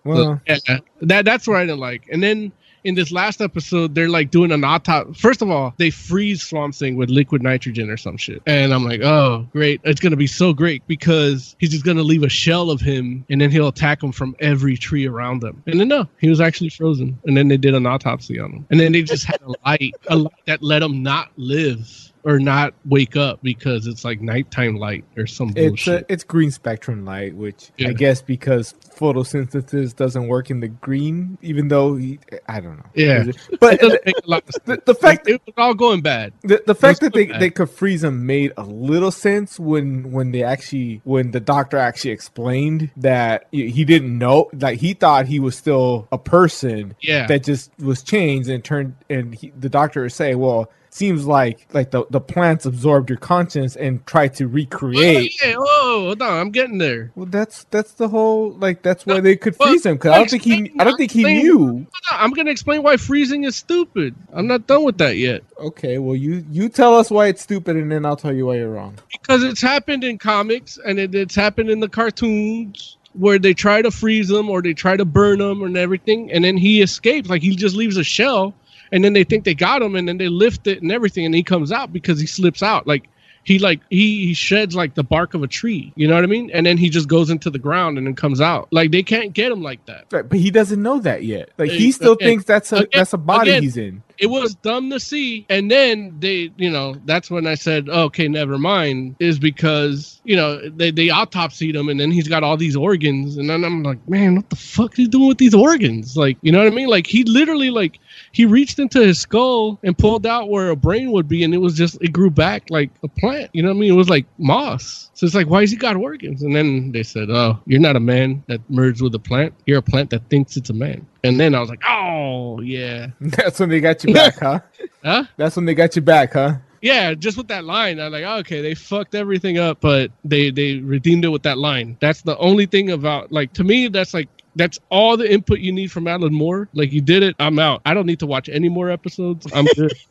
Well, 0.04 0.40
yeah, 0.46 0.78
that 1.02 1.24
that's 1.24 1.46
what 1.46 1.56
I 1.56 1.64
didn't 1.64 1.80
like. 1.80 2.08
And 2.10 2.22
then 2.22 2.52
in 2.84 2.94
this 2.94 3.12
last 3.12 3.40
episode, 3.40 3.94
they're 3.94 4.08
like 4.08 4.30
doing 4.30 4.52
an 4.52 4.64
autopsy. 4.64 5.14
First 5.14 5.42
of 5.42 5.50
all, 5.50 5.74
they 5.78 5.90
freeze 5.90 6.42
Swamp 6.42 6.74
Thing 6.74 6.96
with 6.96 7.10
liquid 7.10 7.42
nitrogen 7.42 7.90
or 7.90 7.96
some 7.96 8.16
shit. 8.16 8.42
And 8.46 8.74
I'm 8.74 8.84
like, 8.84 9.02
oh, 9.02 9.46
great. 9.52 9.80
It's 9.84 10.00
going 10.00 10.10
to 10.10 10.16
be 10.16 10.26
so 10.26 10.52
great 10.52 10.86
because 10.86 11.56
he's 11.58 11.70
just 11.70 11.84
going 11.84 11.96
to 11.96 12.02
leave 12.02 12.22
a 12.22 12.28
shell 12.28 12.70
of 12.70 12.80
him 12.80 13.24
and 13.30 13.40
then 13.40 13.50
he'll 13.50 13.68
attack 13.68 14.02
him 14.02 14.12
from 14.12 14.34
every 14.40 14.76
tree 14.76 15.06
around 15.06 15.40
them. 15.40 15.62
And 15.66 15.78
then 15.78 15.88
no, 15.88 16.08
he 16.18 16.28
was 16.28 16.40
actually 16.40 16.70
frozen. 16.70 17.18
And 17.24 17.36
then 17.36 17.48
they 17.48 17.56
did 17.56 17.74
an 17.74 17.86
autopsy 17.86 18.38
on 18.40 18.52
him. 18.52 18.66
And 18.70 18.80
then 18.80 18.92
they 18.92 19.02
just 19.02 19.24
had 19.24 19.40
a 19.42 19.52
light, 19.64 19.94
a 20.08 20.16
light 20.16 20.32
that 20.46 20.62
let 20.62 20.82
him 20.82 21.02
not 21.02 21.30
live 21.36 22.11
or 22.24 22.38
not 22.38 22.72
wake 22.84 23.16
up 23.16 23.40
because 23.42 23.86
it's 23.86 24.04
like 24.04 24.20
nighttime 24.20 24.76
light 24.76 25.04
or 25.16 25.26
some 25.26 25.48
it's 25.56 25.56
bullshit. 25.68 26.02
a, 26.08 26.12
it's 26.12 26.24
green 26.24 26.50
spectrum 26.50 27.04
light, 27.04 27.34
which 27.34 27.70
Yeah. 27.78 27.88
I 27.88 27.92
guess 27.94 28.22
because 28.22 28.74
photosynthesis 28.96 29.94
doesn't 29.96 30.28
work 30.28 30.50
in 30.50 30.60
the 30.60 30.68
green, 30.68 31.38
even 31.42 31.68
though 31.68 31.96
he, 31.96 32.18
I 32.48 32.60
don't 32.60 32.76
know. 32.78 32.86
Yeah. 32.94 33.24
but 33.60 33.82
It 33.82 34.02
make 34.06 34.14
a 34.24 34.30
lot 34.30 34.44
of 34.48 34.64
the, 34.64 34.82
the 34.84 34.94
fact 34.94 35.28
it 35.28 35.40
was 35.46 35.54
all 35.56 35.74
going 35.74 36.00
bad. 36.02 36.32
The, 36.42 36.62
the 36.66 36.74
fact 36.74 37.00
that 37.00 37.12
they, 37.12 37.26
bad. 37.26 37.40
they 37.40 37.50
could 37.50 37.70
freeze 37.70 38.04
him 38.04 38.26
made 38.26 38.52
a 38.56 38.62
little 38.62 39.10
sense 39.10 39.58
when 39.58 40.12
when 40.12 40.32
they 40.32 40.42
actually 40.42 41.00
when 41.04 41.30
the 41.30 41.40
doctor 41.40 41.76
actually 41.78 42.10
explained 42.12 42.90
that 42.98 43.46
he 43.52 43.70
he 43.70 43.84
didn't 43.84 44.16
know 44.16 44.48
like 44.60 44.78
he 44.78 44.94
thought 44.94 45.26
he 45.26 45.40
was 45.40 45.56
still 45.56 46.06
a 46.12 46.18
person 46.18 46.94
Yeah. 47.00 47.26
that 47.26 47.44
just 47.44 47.70
was 47.78 48.02
changed 48.02 48.48
and 48.48 48.62
turned 48.62 48.94
and 49.10 49.34
he, 49.34 49.52
the 49.58 49.68
doctor 49.68 50.02
would 50.02 50.12
say 50.12 50.34
well 50.34 50.70
seems 50.94 51.26
like 51.26 51.66
like 51.72 51.90
the, 51.90 52.04
the 52.10 52.20
plants 52.20 52.66
absorbed 52.66 53.08
your 53.08 53.16
conscience 53.18 53.76
and 53.76 54.04
tried 54.06 54.34
to 54.34 54.46
recreate 54.46 55.32
Oh, 55.42 55.46
yeah, 55.48 55.54
oh, 55.58 56.02
hold 56.06 56.20
on, 56.20 56.38
I'm 56.38 56.50
getting 56.50 56.76
there. 56.76 57.10
well 57.14 57.24
that's 57.26 57.64
that's 57.70 57.92
the 57.94 58.08
whole 58.08 58.52
like 58.52 58.82
that's 58.82 59.06
why 59.06 59.20
they 59.20 59.34
could 59.36 59.56
freeze 59.56 59.86
him 59.86 59.94
because 59.94 60.12
i 60.12 60.18
don't 60.18 60.28
think 60.30 60.42
he 60.42 60.70
i 60.78 60.84
don't 60.84 60.98
think 60.98 61.10
he 61.10 61.20
explain- 61.20 61.42
knew 61.42 61.86
I'm 62.10 62.32
gonna 62.32 62.50
explain 62.50 62.82
why 62.82 62.98
freezing 62.98 63.44
is 63.44 63.56
stupid. 63.56 64.14
I'm 64.34 64.46
not 64.46 64.66
done 64.66 64.84
with 64.84 64.98
that 64.98 65.16
yet. 65.16 65.42
okay 65.58 65.98
well 65.98 66.14
you 66.14 66.44
you 66.50 66.68
tell 66.68 66.94
us 66.94 67.10
why 67.10 67.28
it's 67.28 67.40
stupid 67.42 67.76
and 67.76 67.90
then 67.90 68.04
i'll 68.04 68.16
tell 68.16 68.34
you 68.34 68.46
why 68.46 68.56
you're 68.56 68.70
wrong 68.70 68.98
Because 69.12 69.42
it's 69.44 69.62
happened 69.62 70.04
in 70.04 70.18
comics 70.18 70.78
and 70.84 70.98
it, 70.98 71.14
it's 71.14 71.34
happened 71.34 71.70
in 71.70 71.80
the 71.80 71.88
cartoons 71.88 72.98
where 73.14 73.38
they 73.38 73.54
try 73.54 73.80
to 73.82 73.90
freeze 73.90 74.30
him 74.30 74.50
or 74.50 74.60
they 74.62 74.72
try 74.74 74.96
to 74.96 75.04
burn 75.04 75.38
him 75.40 75.62
and 75.62 75.76
everything, 75.76 76.32
and 76.32 76.42
then 76.44 76.56
he 76.56 76.80
escapes. 76.80 77.28
Like 77.28 77.42
he 77.42 77.54
just 77.54 77.76
leaves 77.76 77.98
a 77.98 78.04
shell, 78.04 78.54
and 78.92 79.02
then 79.02 79.14
they 79.14 79.24
think 79.24 79.44
they 79.44 79.54
got 79.54 79.82
him, 79.82 79.96
and 79.96 80.06
then 80.06 80.18
they 80.18 80.28
lift 80.28 80.66
it 80.66 80.82
and 80.82 80.92
everything, 80.92 81.26
and 81.26 81.34
he 81.34 81.42
comes 81.42 81.72
out 81.72 81.92
because 81.92 82.20
he 82.20 82.26
slips 82.26 82.62
out. 82.62 82.86
Like 82.86 83.08
he 83.44 83.58
like 83.58 83.80
he, 83.90 84.26
he 84.26 84.34
sheds 84.34 84.76
like 84.76 84.94
the 84.94 85.02
bark 85.02 85.34
of 85.34 85.42
a 85.42 85.48
tree. 85.48 85.92
You 85.96 86.06
know 86.06 86.14
what 86.14 86.22
I 86.22 86.28
mean? 86.28 86.50
And 86.52 86.64
then 86.64 86.78
he 86.78 86.90
just 86.90 87.08
goes 87.08 87.28
into 87.30 87.50
the 87.50 87.58
ground 87.58 87.98
and 87.98 88.06
then 88.06 88.14
comes 88.14 88.40
out. 88.40 88.68
Like 88.70 88.92
they 88.92 89.02
can't 89.02 89.32
get 89.32 89.50
him 89.50 89.62
like 89.62 89.84
that. 89.86 90.04
Right, 90.12 90.28
but 90.28 90.38
he 90.38 90.50
doesn't 90.52 90.80
know 90.80 91.00
that 91.00 91.24
yet. 91.24 91.50
Like 91.58 91.70
he 91.70 91.90
still 91.90 92.12
again- 92.12 92.28
thinks 92.28 92.44
that's 92.44 92.70
a 92.72 92.76
again- 92.76 92.88
that's 92.92 93.12
a 93.12 93.18
body 93.18 93.50
again, 93.50 93.62
he's 93.62 93.76
in. 93.76 94.02
It 94.22 94.30
was 94.30 94.54
dumb 94.54 94.88
to 94.90 95.00
see, 95.00 95.46
and 95.50 95.68
then 95.68 96.14
they, 96.20 96.52
you 96.56 96.70
know, 96.70 96.94
that's 97.06 97.28
when 97.28 97.44
I 97.44 97.56
said, 97.56 97.88
okay, 97.88 98.28
never 98.28 98.56
mind. 98.56 99.16
Is 99.18 99.40
because 99.40 100.20
you 100.22 100.36
know 100.36 100.60
they 100.68 100.92
they 100.92 101.08
autopsied 101.08 101.74
him, 101.74 101.88
and 101.88 101.98
then 101.98 102.12
he's 102.12 102.28
got 102.28 102.44
all 102.44 102.56
these 102.56 102.76
organs, 102.76 103.36
and 103.36 103.50
then 103.50 103.64
I'm 103.64 103.82
like, 103.82 103.98
man, 104.08 104.36
what 104.36 104.48
the 104.48 104.54
fuck 104.54 104.92
is 104.92 104.98
he 104.98 105.08
doing 105.08 105.26
with 105.26 105.38
these 105.38 105.54
organs? 105.54 106.16
Like, 106.16 106.38
you 106.40 106.52
know 106.52 106.58
what 106.58 106.72
I 106.72 106.76
mean? 106.76 106.86
Like 106.86 107.08
he 107.08 107.24
literally 107.24 107.70
like 107.70 107.98
he 108.30 108.46
reached 108.46 108.78
into 108.78 109.00
his 109.00 109.18
skull 109.18 109.80
and 109.82 109.98
pulled 109.98 110.24
out 110.24 110.48
where 110.48 110.70
a 110.70 110.76
brain 110.76 111.10
would 111.10 111.26
be, 111.26 111.42
and 111.42 111.52
it 111.52 111.58
was 111.58 111.74
just 111.76 112.00
it 112.00 112.12
grew 112.12 112.30
back 112.30 112.70
like 112.70 112.90
a 113.02 113.08
plant. 113.08 113.50
You 113.52 113.64
know 113.64 113.70
what 113.70 113.76
I 113.76 113.80
mean? 113.80 113.92
It 113.92 113.96
was 113.96 114.08
like 114.08 114.26
moss. 114.38 115.10
So 115.14 115.26
it's 115.26 115.34
like, 115.34 115.48
why 115.48 115.62
has 115.62 115.72
he 115.72 115.76
got 115.76 115.96
organs? 115.96 116.42
And 116.42 116.54
then 116.54 116.92
they 116.92 117.02
said, 117.02 117.28
oh, 117.28 117.60
you're 117.66 117.80
not 117.80 117.96
a 117.96 118.00
man 118.00 118.44
that 118.48 118.60
merged 118.70 119.02
with 119.02 119.14
a 119.14 119.18
plant. 119.18 119.54
You're 119.66 119.78
a 119.78 119.82
plant 119.82 120.10
that 120.10 120.28
thinks 120.30 120.56
it's 120.56 120.70
a 120.70 120.74
man. 120.74 121.06
And 121.24 121.38
then 121.38 121.54
I 121.54 121.60
was 121.60 121.68
like, 121.68 121.82
oh 121.88 122.60
yeah, 122.60 123.08
That's 123.20 123.60
when 123.60 123.68
they 123.68 123.80
got 123.80 124.04
you 124.04 124.14
back, 124.14 124.38
huh? 124.38 124.60
huh? 125.04 125.24
That's 125.36 125.56
when 125.56 125.64
they 125.64 125.74
got 125.74 125.96
you 125.96 126.02
back, 126.02 126.32
huh? 126.32 126.56
Yeah, 126.80 127.14
just 127.14 127.36
with 127.36 127.46
that 127.48 127.64
line, 127.64 128.00
I'm 128.00 128.10
like, 128.10 128.24
okay, 128.24 128.60
they 128.60 128.74
fucked 128.74 129.14
everything 129.14 129.56
up, 129.56 129.80
but 129.80 130.10
they 130.24 130.50
they 130.50 130.78
redeemed 130.78 131.24
it 131.24 131.28
with 131.28 131.44
that 131.44 131.58
line. 131.58 131.96
That's 132.00 132.22
the 132.22 132.36
only 132.38 132.66
thing 132.66 132.90
about 132.90 133.30
like 133.30 133.52
to 133.54 133.64
me, 133.64 133.88
that's 133.88 134.12
like 134.12 134.28
that's 134.56 134.78
all 134.90 135.16
the 135.16 135.32
input 135.32 135.60
you 135.60 135.72
need 135.72 135.92
from 135.92 136.08
Alan 136.08 136.34
Moore. 136.34 136.68
Like 136.74 136.92
you 136.92 137.00
did 137.00 137.22
it, 137.22 137.36
I'm 137.38 137.58
out. 137.58 137.82
I 137.86 137.94
don't 137.94 138.06
need 138.06 138.18
to 138.20 138.26
watch 138.26 138.48
any 138.48 138.68
more 138.68 138.90
episodes. 138.90 139.46
I'm 139.54 139.66
good. 139.76 139.92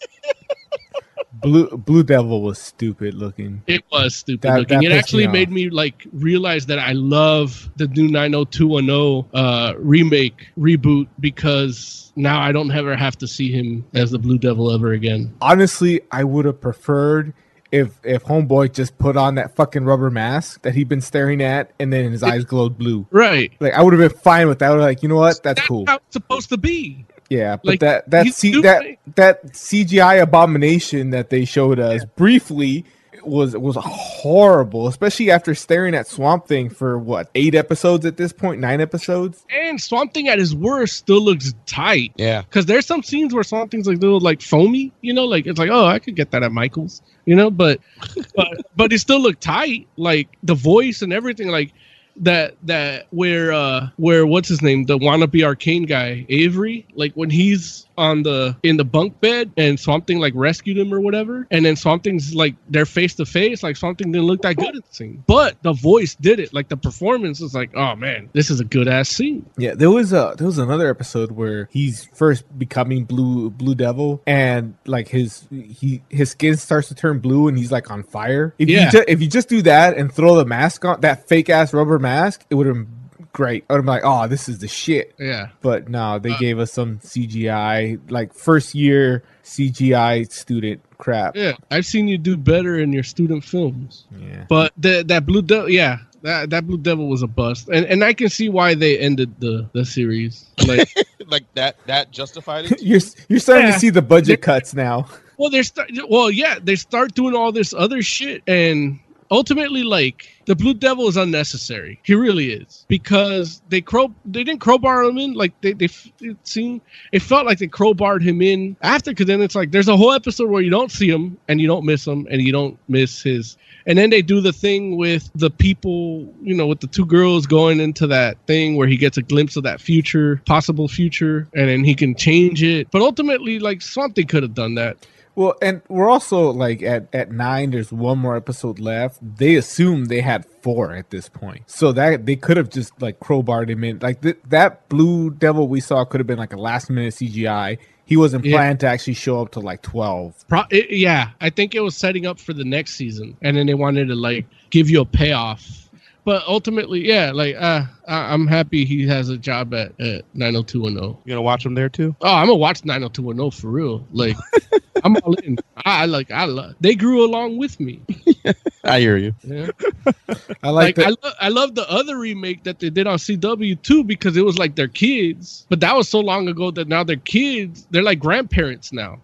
Blue 1.34 1.70
Blue 1.78 2.04
Devil 2.04 2.42
was 2.42 2.60
stupid 2.60 3.14
looking. 3.14 3.62
It 3.68 3.84
was 3.92 4.16
stupid 4.16 4.42
That- 4.42 4.60
looking. 4.60 4.80
that 4.80 4.86
it 4.86 4.92
actually 4.92 5.28
me 5.28 5.34
made 5.34 5.52
me 5.52 5.70
like 5.70 6.06
realize 6.12 6.66
that 6.66 6.80
I 6.80 6.92
love 6.92 7.70
the 7.78 7.88
new 7.88 8.08
90210 8.10 9.30
uh, 9.34 9.74
remake 9.78 10.48
reboot 10.60 11.08
because 11.20 12.12
now 12.16 12.42
I 12.42 12.52
don't 12.52 12.72
ever 12.72 12.96
have 12.96 13.18
to 13.20 13.28
see 13.28 13.52
him 13.52 13.86
as 13.94 14.12
the 14.12 14.20
Blue 14.20 14.38
Devil 14.38 14.72
ever 14.72 14.92
again. 14.92 15.34
Honestly, 15.42 16.02
I 16.12 16.24
would 16.24 16.46
have 16.46 16.60
preferred 16.60 17.34
if 17.72 17.98
if 18.04 18.26
Homeboy 18.26 18.74
just 18.74 18.98
put 18.98 19.16
on 19.16 19.36
that 19.36 19.56
fucking 19.56 19.86
rubber 19.86 20.10
mask 20.10 20.62
that 20.64 20.76
he'd 20.76 20.90
been 20.90 21.00
staring 21.02 21.42
at, 21.42 21.72
and 21.80 21.92
then 21.94 22.12
his 22.12 22.22
eyes 22.24 22.44
glowed 22.44 22.78
blue. 22.78 23.08
Right. 23.12 23.54
Like 23.62 23.74
I 23.74 23.82
would 23.82 23.94
have 23.94 24.12
been 24.12 24.20
fine 24.20 24.50
with 24.50 24.60
that. 24.60 24.72
I 24.72 24.76
would 24.76 24.82
like, 24.82 25.02
you 25.04 25.08
know 25.10 25.16
what? 25.16 25.42
That's 25.42 25.62
cool. 25.62 25.86
How 25.88 25.96
it's 25.96 26.06
supposed 26.12 26.50
to 26.50 26.58
be. 26.58 27.06
Yeah, 27.32 27.56
but 27.56 27.66
Like, 27.66 27.80
that 27.80 28.10
that 28.10 28.28
C, 28.28 28.62
that 28.62 28.84
that 29.16 29.54
CGI 29.54 30.22
abomination 30.22 31.12
that 31.12 31.30
they 31.30 31.46
showed 31.46 31.80
us 31.80 32.04
briefly 32.18 32.84
was 33.24 33.56
was 33.56 33.78
horrible, 33.80 34.88
especially 34.88 35.32
after 35.32 35.56
staring 35.56 35.96
at 35.96 36.08
Swamp 36.08 36.46
Thing 36.46 36.70
for 36.70 37.00
what 37.00 37.30
eight 37.34 37.56
episodes 37.56 38.06
at 38.06 38.18
this 38.18 38.34
point, 38.34 38.60
nine 38.60 38.82
episodes. 38.82 39.46
And 39.50 39.80
Swamp 39.80 40.14
Thing 40.14 40.28
at 40.28 40.40
his 40.40 40.54
worst 40.54 40.98
still 40.98 41.22
looks 41.22 41.54
tight. 41.66 42.12
Yeah. 42.18 42.42
Because 42.42 42.66
there's 42.66 42.86
some 42.86 43.02
scenes 43.02 43.34
where 43.34 43.44
Swamp 43.44 43.72
Thing's 43.72 43.88
like 43.88 44.00
little 44.00 44.20
like 44.20 44.42
foamy, 44.42 44.92
you 45.00 45.14
know, 45.14 45.24
like 45.24 45.46
it's 45.48 45.58
like, 45.58 45.70
oh, 45.72 45.86
I 45.86 46.00
could 46.00 46.18
get 46.18 46.32
that 46.32 46.44
at 46.44 46.52
Michael's, 46.52 47.02
you 47.26 47.38
know, 47.38 47.50
but 47.50 47.80
but 48.36 48.66
but 48.76 48.92
it 48.92 49.00
still 49.00 49.22
looked 49.22 49.42
tight, 49.42 49.88
like 49.96 50.28
the 50.44 50.56
voice 50.56 51.02
and 51.02 51.14
everything, 51.14 51.48
like 51.48 51.72
that 52.18 52.56
that 52.64 53.08
where 53.12 53.52
uh 53.54 53.90
where 53.98 54.26
what's 54.26 54.50
his 54.50 54.62
name, 54.62 54.86
the 54.86 54.98
wannabe 54.98 55.44
arcane 55.46 55.84
guy, 55.84 56.26
Avery, 56.30 56.86
like 56.96 57.14
when 57.14 57.30
he's 57.30 57.86
on 58.02 58.24
the 58.24 58.58
in 58.64 58.78
the 58.78 58.84
bunk 58.84 59.20
bed 59.22 59.52
and 59.58 59.80
something 59.80 60.20
like 60.20 60.34
rescued 60.36 60.78
him 60.78 60.94
or 60.94 61.00
whatever, 61.00 61.48
and 61.52 61.64
then 61.64 61.76
something's 61.76 62.34
like 62.34 62.56
they're 62.70 62.86
face 62.86 63.14
to 63.16 63.26
face, 63.26 63.62
like 63.64 63.78
something 63.78 64.12
didn't 64.12 64.28
look 64.28 64.42
that 64.42 64.56
good 64.58 64.76
at 64.76 64.84
the 64.86 64.94
scene. 64.94 65.24
But 65.28 65.62
the 65.62 65.74
voice 65.74 66.16
did 66.16 66.40
it, 66.40 66.54
like 66.54 66.68
the 66.70 66.78
performance 66.78 67.40
is 67.42 67.54
like, 67.54 67.72
oh 67.76 67.96
man, 67.96 68.30
this 68.34 68.50
is 68.50 68.60
a 68.60 68.66
good 68.66 68.88
ass 68.88 69.10
scene. 69.10 69.46
Yeah, 69.58 69.76
there 69.76 69.92
was 69.92 70.12
a 70.14 70.34
there 70.38 70.48
was 70.48 70.58
another 70.58 70.90
episode 70.90 71.32
where 71.32 71.70
he's 71.72 72.06
first 72.14 72.44
becoming 72.58 73.06
blue 73.06 73.50
blue 73.52 73.76
devil, 73.76 74.22
and 74.26 74.76
like 74.86 75.08
his 75.10 75.48
he 75.52 76.02
his 76.10 76.32
skin 76.32 76.58
starts 76.58 76.88
to 76.90 76.96
turn 76.96 77.20
blue, 77.20 77.48
and 77.48 77.58
he's 77.58 77.72
like 77.72 77.92
on 77.92 78.04
fire. 78.04 78.56
If 78.58 78.68
Yeah. 78.70 78.86
you 78.86 78.92
ju- 78.92 79.06
if 79.08 79.22
you 79.22 79.28
just 79.28 79.48
do 79.50 79.62
that 79.64 79.96
and 79.98 80.12
throw 80.12 80.36
the 80.36 80.46
mask 80.46 80.84
on 80.86 81.02
that 81.02 81.28
fake 81.28 81.50
ass 81.50 81.74
rubber 81.74 82.00
mask, 82.00 82.46
it 82.50 82.56
would 82.56 82.68
have 82.68 82.88
great. 83.34 83.64
I'm 83.70 83.86
like, 83.86 84.02
oh, 84.04 84.28
this 84.28 84.48
is 84.50 84.60
the 84.60 84.68
shit. 84.68 85.14
Yeah. 85.20 85.50
But 85.62 85.90
no, 85.90 86.20
they 86.20 86.32
uh, 86.32 86.38
gave 86.38 86.60
us 86.60 86.72
some 86.72 87.00
CGI, 87.00 88.00
like 88.12 88.34
first 88.34 88.76
year 88.76 89.24
CGI 89.44 90.32
student 90.32 90.82
crap. 90.98 91.36
Yeah, 91.36 91.54
I've 91.70 91.86
seen 91.86 92.08
you 92.08 92.18
do 92.18 92.38
better 92.38 92.78
in 92.80 92.94
your 92.94 93.04
student 93.04 93.44
films. 93.44 94.06
Yeah. 94.18 94.46
But 94.50 94.74
the, 94.78 95.04
that 95.08 95.26
blue 95.26 95.42
devil, 95.42 95.70
yeah, 95.70 96.00
that, 96.24 96.50
that 96.52 96.68
blue 96.68 96.78
devil 96.78 97.08
was 97.10 97.22
a 97.24 97.28
bust, 97.28 97.68
and 97.70 97.86
and 97.86 98.04
I 98.04 98.14
can 98.14 98.30
see 98.30 98.50
why 98.50 98.76
they 98.76 98.98
ended 99.00 99.40
the 99.40 99.68
the 99.74 99.86
series. 99.86 100.46
Like, 100.68 100.88
like 101.28 101.44
that 101.56 101.78
that 101.88 102.12
justified 102.12 102.66
it. 102.72 102.82
You're 102.84 103.00
you're 103.28 103.40
starting 103.40 103.68
Yeah. 103.68 103.74
to 103.74 103.80
see 103.80 103.90
the 103.90 104.02
budget 104.04 104.42
cuts 104.42 104.74
now. 104.74 105.08
well, 105.38 105.50
they're 105.50 105.64
start, 105.64 105.90
well, 106.10 106.30
yeah, 106.30 106.60
they 106.62 106.76
start 106.76 107.16
doing 107.16 107.36
all 107.36 107.52
this 107.52 107.74
other 107.74 108.02
shit, 108.04 108.44
and 108.48 109.00
ultimately, 109.32 109.84
like 109.84 110.28
the 110.46 110.56
blue 110.56 110.74
devil 110.74 111.08
is 111.08 111.18
unnecessary. 111.18 112.00
He 112.04 112.14
really 112.14 112.52
is 112.52 112.86
because 112.88 113.62
they 113.70 113.82
crow 113.82 114.14
they 114.26 114.44
didn't 114.44 114.62
crowbar 114.62 115.04
him 115.04 115.18
in. 115.18 115.34
Like 115.34 115.60
they 115.62 115.74
they 115.74 115.90
it 116.20 116.38
seemed 116.44 116.82
it 117.12 117.22
felt 117.22 117.46
like 117.46 117.58
they 117.58 117.68
crowbarred 117.68 118.22
him 118.22 118.42
in 118.42 118.76
after, 118.82 119.12
because 119.12 119.28
then 119.28 119.42
it's 119.42 119.56
like 119.56 119.72
there's 119.72 119.88
a 119.88 119.98
whole 119.98 120.12
episode 120.12 120.50
where 120.50 120.62
you 120.62 120.70
don't 120.70 120.92
see 120.92 121.10
him 121.10 121.38
and 121.48 121.60
you 121.60 121.68
don't 121.68 121.86
miss 121.86 122.06
him 122.06 122.28
and 122.30 122.42
you 122.42 122.52
don't 122.52 122.78
miss 122.88 123.24
his 123.24 123.58
and 123.86 123.98
then 123.98 124.10
they 124.10 124.22
do 124.22 124.42
the 124.42 124.54
thing 124.54 124.98
with 124.98 125.30
the 125.36 125.50
people, 125.50 126.32
you 126.42 126.54
know, 126.54 126.68
with 126.68 126.82
the 126.82 126.88
two 126.88 127.06
girls 127.06 127.46
going 127.48 127.80
into 127.80 128.08
that 128.08 128.38
thing 128.46 128.76
where 128.76 128.88
he 128.88 128.98
gets 128.98 129.18
a 129.18 129.22
glimpse 129.22 129.56
of 129.56 129.64
that 129.64 129.82
future, 129.82 130.42
possible 130.46 130.88
future, 130.88 131.48
and 131.56 131.70
then 131.70 131.84
he 131.84 131.96
can 131.96 132.16
change 132.16 132.62
it. 132.62 132.90
But 132.92 133.02
ultimately, 133.02 133.60
like 133.60 133.82
something 133.82 134.28
could 134.28 134.44
have 134.44 134.54
done 134.54 134.76
that. 134.76 134.98
Well, 135.36 135.56
and 135.62 135.82
we're 135.88 136.10
also 136.10 136.52
like 136.52 136.82
at 136.84 137.08
at 137.14 137.32
nine. 137.32 137.72
There's 137.72 137.92
one 137.92 138.20
more 138.20 138.36
episode 138.36 138.80
left. 138.80 139.20
They 139.38 139.56
assume 139.56 140.06
they 140.06 140.22
had 140.22 140.46
four 140.62 140.94
at 140.94 141.10
this 141.10 141.30
point, 141.30 141.64
so 141.70 141.92
that 141.94 142.26
they 142.26 142.36
could 142.36 142.58
have 142.58 142.70
just 142.70 143.00
like 143.02 143.20
crowbarred 143.20 143.70
him 143.70 143.84
in. 143.84 144.00
Like 144.00 144.22
th- 144.22 144.38
that 144.50 144.90
blue 144.90 145.30
devil 145.32 145.68
we 145.70 145.80
saw 145.80 146.04
could 146.04 146.20
have 146.20 146.28
been 146.28 146.38
like 146.40 146.54
a 146.54 146.58
last 146.60 146.90
minute 146.90 147.14
CGI. 147.14 147.78
He 148.04 148.18
wasn't 148.18 148.44
Yeah. 148.44 148.58
planned 148.58 148.82
to 148.82 148.88
actually 148.88 149.14
show 149.14 149.42
up 149.42 149.52
to 149.52 149.62
like 149.62 149.82
twelve. 149.82 150.36
Pro- 150.50 150.64
it, 150.70 150.90
yeah, 150.92 151.30
I 151.40 151.50
think 151.50 151.76
it 151.76 151.80
was 151.80 151.96
setting 151.96 152.26
up 152.26 152.38
for 152.38 152.52
the 152.52 152.66
next 152.66 152.96
season, 152.96 153.38
and 153.42 153.56
then 153.56 153.68
they 153.68 153.74
wanted 153.74 154.10
to 154.10 154.16
like 154.16 154.46
give 154.70 154.90
you 154.90 155.00
a 155.00 155.06
payoff. 155.06 155.81
But 156.24 156.44
ultimately, 156.48 157.08
yeah, 157.08 157.32
like 157.32 157.56
uh, 157.56 157.84
I- 158.08 158.34
I'm 158.34 158.46
happy 158.46 158.86
he 158.86 159.08
has 159.08 159.30
a 159.30 159.38
job 159.38 159.74
at, 159.74 160.00
at 160.00 160.24
90210. 160.36 161.04
You 161.26 161.30
gonna 161.30 161.42
watch 161.42 161.66
him 161.66 161.74
there 161.74 161.90
too? 161.90 162.16
Oh, 162.22 162.32
I'm 162.34 162.46
gonna 162.46 162.58
watch 162.58 162.86
90210 162.86 163.60
for 163.60 163.70
real. 163.70 164.06
Like, 164.12 164.38
I'm 165.04 165.16
all 165.18 165.34
in. 165.36 165.58
I, 165.78 166.04
I 166.04 166.06
like. 166.06 166.30
I 166.30 166.46
love. 166.46 166.76
They 166.80 166.94
grew 166.94 167.26
along 167.26 167.58
with 167.58 167.80
me. 167.80 168.02
I 168.84 169.00
hear 169.00 169.18
you. 169.18 169.34
Yeah. 169.44 169.70
I 170.64 170.70
Like, 170.70 170.98
like, 171.00 171.08
I, 171.08 171.10
lo- 171.10 171.34
I 171.42 171.50
love 171.50 171.74
the 171.74 171.90
other 171.90 172.18
remake 172.20 172.64
that 172.66 172.78
they 172.80 172.92
did 172.92 173.08
on 173.08 173.18
CW 173.18 173.82
too 173.82 174.04
because 174.04 174.38
it 174.38 174.46
was 174.46 174.60
like 174.60 174.76
their 174.76 174.88
kids, 174.88 175.66
but 175.70 175.80
that 175.80 175.96
was 175.96 176.08
so 176.08 176.20
long 176.20 176.48
ago 176.48 176.70
that 176.72 176.88
now 176.88 177.04
they're 177.04 177.16
kids. 177.16 177.88
They're 177.90 178.04
like 178.04 178.20
grandparents 178.20 178.94
now. 178.94 179.20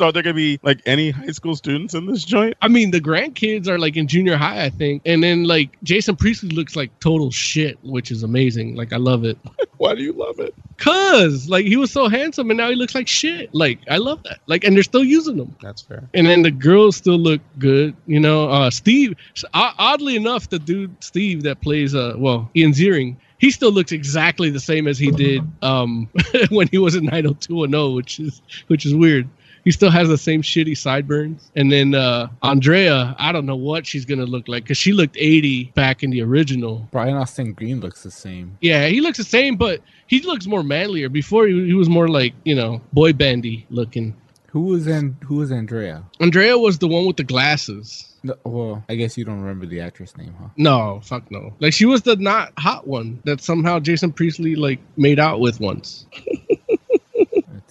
So 0.00 0.06
are 0.06 0.12
there 0.12 0.22
gonna 0.22 0.32
be 0.32 0.58
like 0.62 0.80
any 0.86 1.10
high 1.10 1.26
school 1.26 1.54
students 1.54 1.92
in 1.92 2.06
this 2.06 2.24
joint? 2.24 2.56
I 2.62 2.68
mean, 2.68 2.90
the 2.90 3.02
grandkids 3.02 3.68
are 3.68 3.78
like 3.78 3.98
in 3.98 4.08
junior 4.08 4.34
high, 4.34 4.64
I 4.64 4.70
think, 4.70 5.02
and 5.04 5.22
then 5.22 5.44
like 5.44 5.76
Jason 5.82 6.16
Priestley 6.16 6.48
looks 6.48 6.74
like 6.74 6.98
total 7.00 7.30
shit, 7.30 7.78
which 7.82 8.10
is 8.10 8.22
amazing. 8.22 8.76
Like 8.76 8.94
I 8.94 8.96
love 8.96 9.26
it. 9.26 9.36
Why 9.76 9.94
do 9.94 10.02
you 10.02 10.14
love 10.14 10.40
it? 10.40 10.54
Cause 10.78 11.50
like 11.50 11.66
he 11.66 11.76
was 11.76 11.90
so 11.90 12.08
handsome 12.08 12.48
and 12.50 12.56
now 12.56 12.70
he 12.70 12.76
looks 12.76 12.94
like 12.94 13.08
shit. 13.08 13.54
Like 13.54 13.78
I 13.90 13.98
love 13.98 14.22
that. 14.22 14.38
Like 14.46 14.64
and 14.64 14.74
they're 14.74 14.82
still 14.82 15.04
using 15.04 15.36
him. 15.36 15.54
That's 15.60 15.82
fair. 15.82 16.08
And 16.14 16.26
then 16.26 16.40
the 16.40 16.50
girls 16.50 16.96
still 16.96 17.18
look 17.18 17.42
good, 17.58 17.94
you 18.06 18.20
know. 18.20 18.48
Uh, 18.48 18.70
Steve, 18.70 19.14
oddly 19.52 20.16
enough, 20.16 20.48
the 20.48 20.58
dude 20.58 20.96
Steve 21.04 21.42
that 21.42 21.60
plays, 21.60 21.94
uh, 21.94 22.14
well, 22.16 22.50
Ian 22.56 22.72
Ziering, 22.72 23.16
he 23.36 23.50
still 23.50 23.70
looks 23.70 23.92
exactly 23.92 24.48
the 24.48 24.60
same 24.60 24.88
as 24.88 24.98
he 24.98 25.10
did 25.10 25.42
um, 25.60 26.08
when 26.48 26.68
he 26.68 26.78
was 26.78 26.94
in 26.94 27.04
90210, 27.04 27.94
which 27.94 28.18
is 28.18 28.40
which 28.68 28.86
is 28.86 28.94
weird. 28.94 29.28
He 29.64 29.70
still 29.70 29.90
has 29.90 30.08
the 30.08 30.18
same 30.18 30.42
shitty 30.42 30.76
sideburns. 30.76 31.50
And 31.56 31.70
then 31.70 31.94
uh, 31.94 32.28
Andrea, 32.42 33.14
I 33.18 33.32
don't 33.32 33.46
know 33.46 33.56
what 33.56 33.86
she's 33.86 34.04
gonna 34.04 34.26
look 34.26 34.48
like 34.48 34.64
because 34.64 34.78
she 34.78 34.92
looked 34.92 35.16
80 35.18 35.72
back 35.74 36.02
in 36.02 36.10
the 36.10 36.22
original. 36.22 36.88
Brian 36.90 37.16
Austin 37.16 37.52
Green 37.52 37.80
looks 37.80 38.02
the 38.02 38.10
same. 38.10 38.56
Yeah, 38.60 38.86
he 38.86 39.00
looks 39.00 39.18
the 39.18 39.24
same, 39.24 39.56
but 39.56 39.80
he 40.06 40.20
looks 40.22 40.46
more 40.46 40.62
manlier. 40.62 41.08
Before 41.08 41.46
he, 41.46 41.66
he 41.66 41.74
was 41.74 41.88
more 41.88 42.08
like 42.08 42.34
you 42.44 42.54
know 42.54 42.80
boy 42.92 43.12
bandy 43.12 43.66
looking. 43.70 44.16
Who 44.50 44.62
was 44.62 44.86
and 44.88 45.14
who 45.24 45.36
was 45.36 45.52
Andrea? 45.52 46.02
Andrea 46.18 46.58
was 46.58 46.78
the 46.78 46.88
one 46.88 47.06
with 47.06 47.16
the 47.16 47.24
glasses. 47.24 48.06
No, 48.22 48.34
well, 48.44 48.84
I 48.88 48.96
guess 48.96 49.16
you 49.16 49.24
don't 49.24 49.40
remember 49.40 49.64
the 49.64 49.80
actress 49.80 50.16
name, 50.16 50.34
huh? 50.38 50.48
No, 50.56 51.00
fuck 51.04 51.30
no. 51.30 51.54
Like 51.60 51.72
she 51.72 51.86
was 51.86 52.02
the 52.02 52.16
not 52.16 52.52
hot 52.58 52.86
one 52.86 53.22
that 53.24 53.40
somehow 53.40 53.78
Jason 53.78 54.12
Priestley 54.12 54.56
like 54.56 54.80
made 54.96 55.20
out 55.20 55.40
with 55.40 55.60
once. 55.60 56.06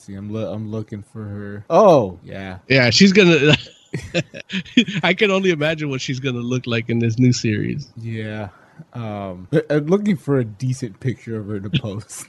Let's 0.09 0.13
see. 0.13 0.15
I'm 0.15 0.29
lo- 0.33 0.53
I'm 0.53 0.71
looking 0.71 1.03
for 1.03 1.23
her. 1.23 1.65
Oh, 1.69 2.19
yeah. 2.23 2.59
Yeah, 2.67 2.89
she's 2.89 3.13
gonna. 3.13 3.55
I 5.03 5.13
can 5.13 5.31
only 5.31 5.49
imagine 5.51 5.89
what 5.89 6.01
she's 6.01 6.19
gonna 6.19 6.39
look 6.39 6.67
like 6.67 6.89
in 6.89 6.99
this 6.99 7.17
new 7.19 7.33
series. 7.33 7.91
Yeah. 7.97 8.49
Um, 8.93 9.47
I'm 9.69 9.87
looking 9.87 10.15
for 10.15 10.39
a 10.39 10.45
decent 10.45 10.99
picture 10.99 11.37
of 11.39 11.47
her 11.47 11.59
to 11.59 11.69
post. 11.81 12.25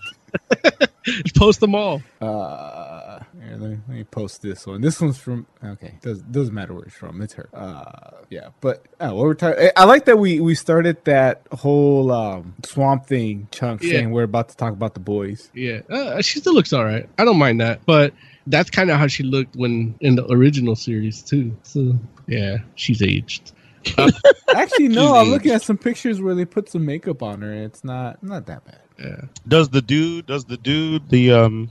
Post 1.35 1.61
them 1.61 1.75
all. 1.75 2.03
Uh, 2.21 3.21
here, 3.43 3.57
let, 3.57 3.71
me, 3.71 3.79
let 3.89 3.97
me 3.97 4.05
post 4.05 4.43
this 4.43 4.67
one. 4.67 4.81
This 4.83 5.01
one's 5.01 5.17
from. 5.19 5.47
Okay, 5.65 5.95
does 6.03 6.21
doesn't 6.21 6.53
matter 6.55 6.75
where 6.75 6.85
it's 6.85 6.95
from. 6.95 7.23
It's 7.23 7.33
her. 7.35 7.49
Uh, 7.55 8.23
yeah, 8.29 8.51
but 8.61 8.85
uh, 9.01 9.09
what 9.11 9.23
we're 9.25 9.35
talking. 9.35 9.71
I 9.77 9.85
like 9.85 10.05
that 10.05 10.19
we 10.19 10.41
we 10.41 10.55
started 10.55 11.03
that 11.07 11.43
whole 11.53 12.13
um 12.13 12.55
swamp 12.65 13.07
thing 13.07 13.49
chunk 13.51 13.83
Yeah. 13.83 13.93
saying 13.93 14.11
we're 14.11 14.25
about 14.25 14.51
to 14.51 14.57
talk 14.57 14.73
about 14.75 14.93
the 14.95 15.01
boys. 15.01 15.51
Yeah, 15.55 15.81
uh, 15.89 16.21
she 16.21 16.41
still 16.41 16.55
looks 16.55 16.73
all 16.75 16.85
right. 16.85 17.09
I 17.19 17.25
don't 17.25 17.39
mind 17.39 17.61
that, 17.63 17.81
but 17.87 18.13
that's 18.47 18.69
kind 18.71 18.91
of 18.91 18.99
how 18.99 19.07
she 19.07 19.23
looked 19.23 19.57
when 19.57 19.95
in 20.01 20.17
the 20.17 20.31
original 20.31 20.77
series 20.77 21.23
too. 21.23 21.57
So 21.63 21.99
yeah, 22.27 22.59
she's 22.75 23.01
aged. 23.03 23.53
Actually, 24.55 24.89
no. 24.89 25.17
I'm 25.17 25.31
looking 25.31 25.53
at 25.53 25.63
some 25.63 25.79
pictures 25.79 26.21
where 26.21 26.35
they 26.35 26.45
put 26.45 26.69
some 26.69 26.85
makeup 26.85 27.23
on 27.23 27.41
her, 27.41 27.51
and 27.51 27.65
it's 27.65 27.83
not 27.83 28.23
not 28.23 28.45
that 28.47 28.65
bad. 28.67 28.81
Yeah. 29.01 29.23
Does 29.49 29.69
the 29.71 29.83
dude? 29.83 30.27
Does 30.27 30.45
the 30.45 30.57
dude? 30.57 31.09
The 31.09 31.33
um, 31.33 31.71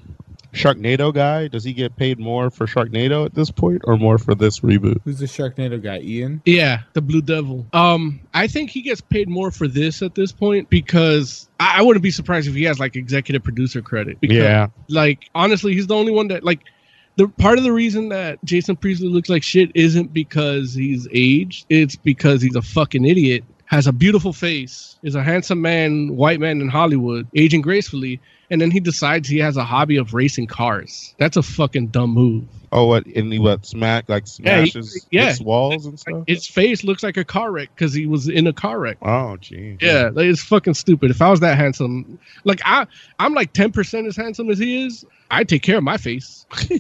Sharknado 0.53 1.13
guy? 1.13 1.47
Does 1.47 1.63
he 1.63 1.73
get 1.73 1.95
paid 1.95 2.19
more 2.19 2.49
for 2.49 2.65
Sharknado 2.65 3.25
at 3.25 3.35
this 3.35 3.51
point, 3.51 3.81
or 3.85 3.97
more 3.97 4.17
for 4.17 4.33
this 4.35 4.61
reboot? 4.61 4.99
Who's 5.03 5.19
the 5.19 5.25
Sharknado 5.25 5.81
guy? 5.81 5.99
Ian. 5.99 6.41
Yeah, 6.45 6.79
the 6.93 7.01
Blue 7.01 7.21
Devil. 7.21 7.67
Um, 7.73 8.19
I 8.33 8.47
think 8.47 8.71
he 8.71 8.81
gets 8.81 9.01
paid 9.01 9.29
more 9.29 9.51
for 9.51 9.67
this 9.67 10.01
at 10.01 10.15
this 10.15 10.31
point 10.31 10.69
because 10.69 11.47
I, 11.59 11.79
I 11.79 11.81
wouldn't 11.83 12.03
be 12.03 12.11
surprised 12.11 12.47
if 12.47 12.55
he 12.55 12.63
has 12.63 12.79
like 12.79 12.95
executive 12.95 13.43
producer 13.43 13.81
credit. 13.81 14.19
Because, 14.19 14.37
Yeah. 14.37 14.67
Like 14.87 15.29
honestly, 15.35 15.73
he's 15.73 15.87
the 15.87 15.95
only 15.95 16.11
one 16.11 16.27
that 16.29 16.43
like. 16.43 16.61
The 17.15 17.27
part 17.27 17.57
of 17.57 17.65
the 17.65 17.73
reason 17.73 18.07
that 18.09 18.41
Jason 18.45 18.77
Priestley 18.77 19.09
looks 19.09 19.27
like 19.27 19.43
shit 19.43 19.73
isn't 19.75 20.13
because 20.13 20.73
he's 20.73 21.05
aged. 21.11 21.65
It's 21.67 21.97
because 21.97 22.41
he's 22.41 22.55
a 22.55 22.61
fucking 22.61 23.03
idiot. 23.03 23.43
Has 23.69 23.85
a 23.87 23.93
beautiful 23.93 24.33
face. 24.33 24.97
Is 25.03 25.13
a 25.15 25.23
handsome 25.23 25.61
man, 25.61 26.15
white 26.15 26.39
man 26.39 26.59
in 26.59 26.69
Hollywood, 26.69 27.27
aging 27.35 27.61
gracefully, 27.61 28.19
and 28.49 28.59
then 28.59 28.71
he 28.71 28.79
decides 28.79 29.29
he 29.29 29.37
has 29.39 29.57
a 29.57 29.63
hobby 29.63 29.95
of 29.97 30.13
racing 30.13 30.47
cars. 30.47 31.13
That's 31.19 31.37
a 31.37 31.43
fucking 31.43 31.87
dumb 31.87 32.09
move. 32.09 32.45
Oh, 32.71 32.85
what? 32.87 33.05
And 33.05 33.31
he 33.31 33.37
what? 33.39 33.65
Smack 33.65 34.09
like 34.09 34.25
Yeah, 34.39 34.61
he- 34.61 34.69
smashes 34.71 35.07
yeah. 35.11 35.33
walls 35.41 35.85
and 35.85 35.99
stuff. 35.99 36.23
His 36.27 36.47
face 36.47 36.83
looks 36.83 37.03
like 37.03 37.15
a 37.17 37.23
car 37.23 37.51
wreck 37.51 37.69
because 37.75 37.93
he 37.93 38.07
was 38.07 38.27
in 38.27 38.47
a 38.47 38.53
car 38.53 38.79
wreck. 38.79 38.97
Oh, 39.03 39.37
gee. 39.37 39.77
Yeah, 39.79 40.09
like, 40.13 40.25
it's 40.25 40.43
fucking 40.43 40.73
stupid. 40.73 41.11
If 41.11 41.21
I 41.21 41.29
was 41.29 41.39
that 41.41 41.55
handsome, 41.57 42.19
like 42.43 42.61
I, 42.65 42.87
I'm 43.19 43.33
like 43.35 43.53
ten 43.53 43.71
percent 43.71 44.07
as 44.07 44.15
handsome 44.15 44.49
as 44.49 44.57
he 44.59 44.83
is. 44.85 45.05
I 45.31 45.43
take 45.43 45.61
care 45.61 45.77
of 45.77 45.83
my 45.83 45.97
face. 45.97 46.45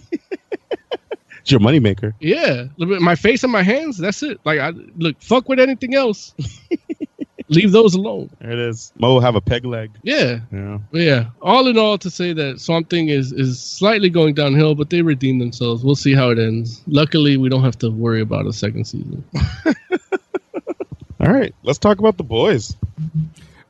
It's 1.41 1.51
your 1.51 1.59
moneymaker. 1.59 2.13
Yeah, 2.19 2.65
Look, 2.77 2.99
my 3.01 3.15
face 3.15 3.43
and 3.43 3.51
my 3.51 3.63
hands. 3.63 3.97
That's 3.97 4.21
it. 4.23 4.39
Like 4.45 4.59
I 4.59 4.69
look, 4.97 5.21
fuck 5.21 5.47
with 5.49 5.59
anything 5.59 5.95
else. 5.95 6.33
Leave 7.51 7.71
those 7.71 7.95
alone. 7.95 8.29
There 8.39 8.51
it 8.51 8.59
is. 8.59 8.93
Mo 8.99 9.19
have 9.19 9.35
a 9.35 9.41
peg 9.41 9.65
leg. 9.65 9.89
Yeah, 10.03 10.41
Yeah. 10.51 10.77
yeah. 10.91 11.25
All 11.41 11.67
in 11.67 11.79
all, 11.79 11.97
to 11.97 12.09
say 12.11 12.31
that 12.33 12.59
Swamp 12.61 12.89
Thing 12.91 13.09
is 13.09 13.31
is 13.31 13.59
slightly 13.59 14.09
going 14.11 14.35
downhill, 14.35 14.75
but 14.75 14.91
they 14.91 15.01
redeem 15.01 15.39
themselves. 15.39 15.83
We'll 15.83 15.95
see 15.95 16.13
how 16.13 16.29
it 16.29 16.37
ends. 16.37 16.83
Luckily, 16.85 17.37
we 17.37 17.49
don't 17.49 17.63
have 17.63 17.77
to 17.79 17.89
worry 17.89 18.21
about 18.21 18.45
a 18.45 18.53
second 18.53 18.85
season. 18.85 19.23
All 21.19 21.33
right. 21.33 21.53
Let's 21.63 21.79
talk 21.79 21.99
about 21.99 22.17
the 22.17 22.23
boys. 22.23 22.75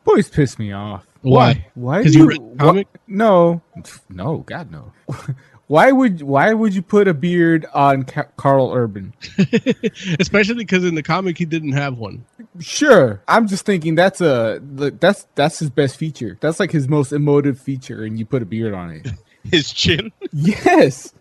Boys 0.03 0.29
piss 0.29 0.59
me 0.59 0.71
off. 0.71 1.05
Why? 1.21 1.65
Why? 1.75 2.03
'Cause 2.03 2.13
do 2.13 2.17
you 2.19 2.23
you? 2.25 2.29
read 2.29 2.57
the 2.59 2.73
wha- 2.73 2.83
no, 3.07 3.61
no, 4.09 4.37
God 4.39 4.71
no. 4.71 4.91
Why 5.69 5.91
would 5.91 6.23
Why 6.23 6.51
would 6.51 6.73
you 6.73 6.81
put 6.81 7.07
a 7.07 7.13
beard 7.13 7.67
on 7.75 8.01
Ca- 8.01 8.25
Karl 8.37 8.73
Urban? 8.73 9.13
Especially 10.19 10.55
because 10.55 10.83
in 10.83 10.95
the 10.95 11.03
comic 11.03 11.37
he 11.37 11.45
didn't 11.45 11.73
have 11.73 11.99
one. 11.99 12.25
Sure, 12.59 13.21
I'm 13.27 13.47
just 13.47 13.67
thinking 13.67 13.93
that's 13.93 14.19
a 14.19 14.59
that's 14.63 15.27
that's 15.35 15.59
his 15.59 15.69
best 15.69 15.97
feature. 15.97 16.39
That's 16.41 16.59
like 16.59 16.71
his 16.71 16.87
most 16.87 17.11
emotive 17.13 17.59
feature, 17.59 18.03
and 18.03 18.17
you 18.17 18.25
put 18.25 18.41
a 18.41 18.45
beard 18.45 18.73
on 18.73 18.89
it. 18.89 19.07
His 19.51 19.71
chin. 19.71 20.11
yes. 20.33 21.13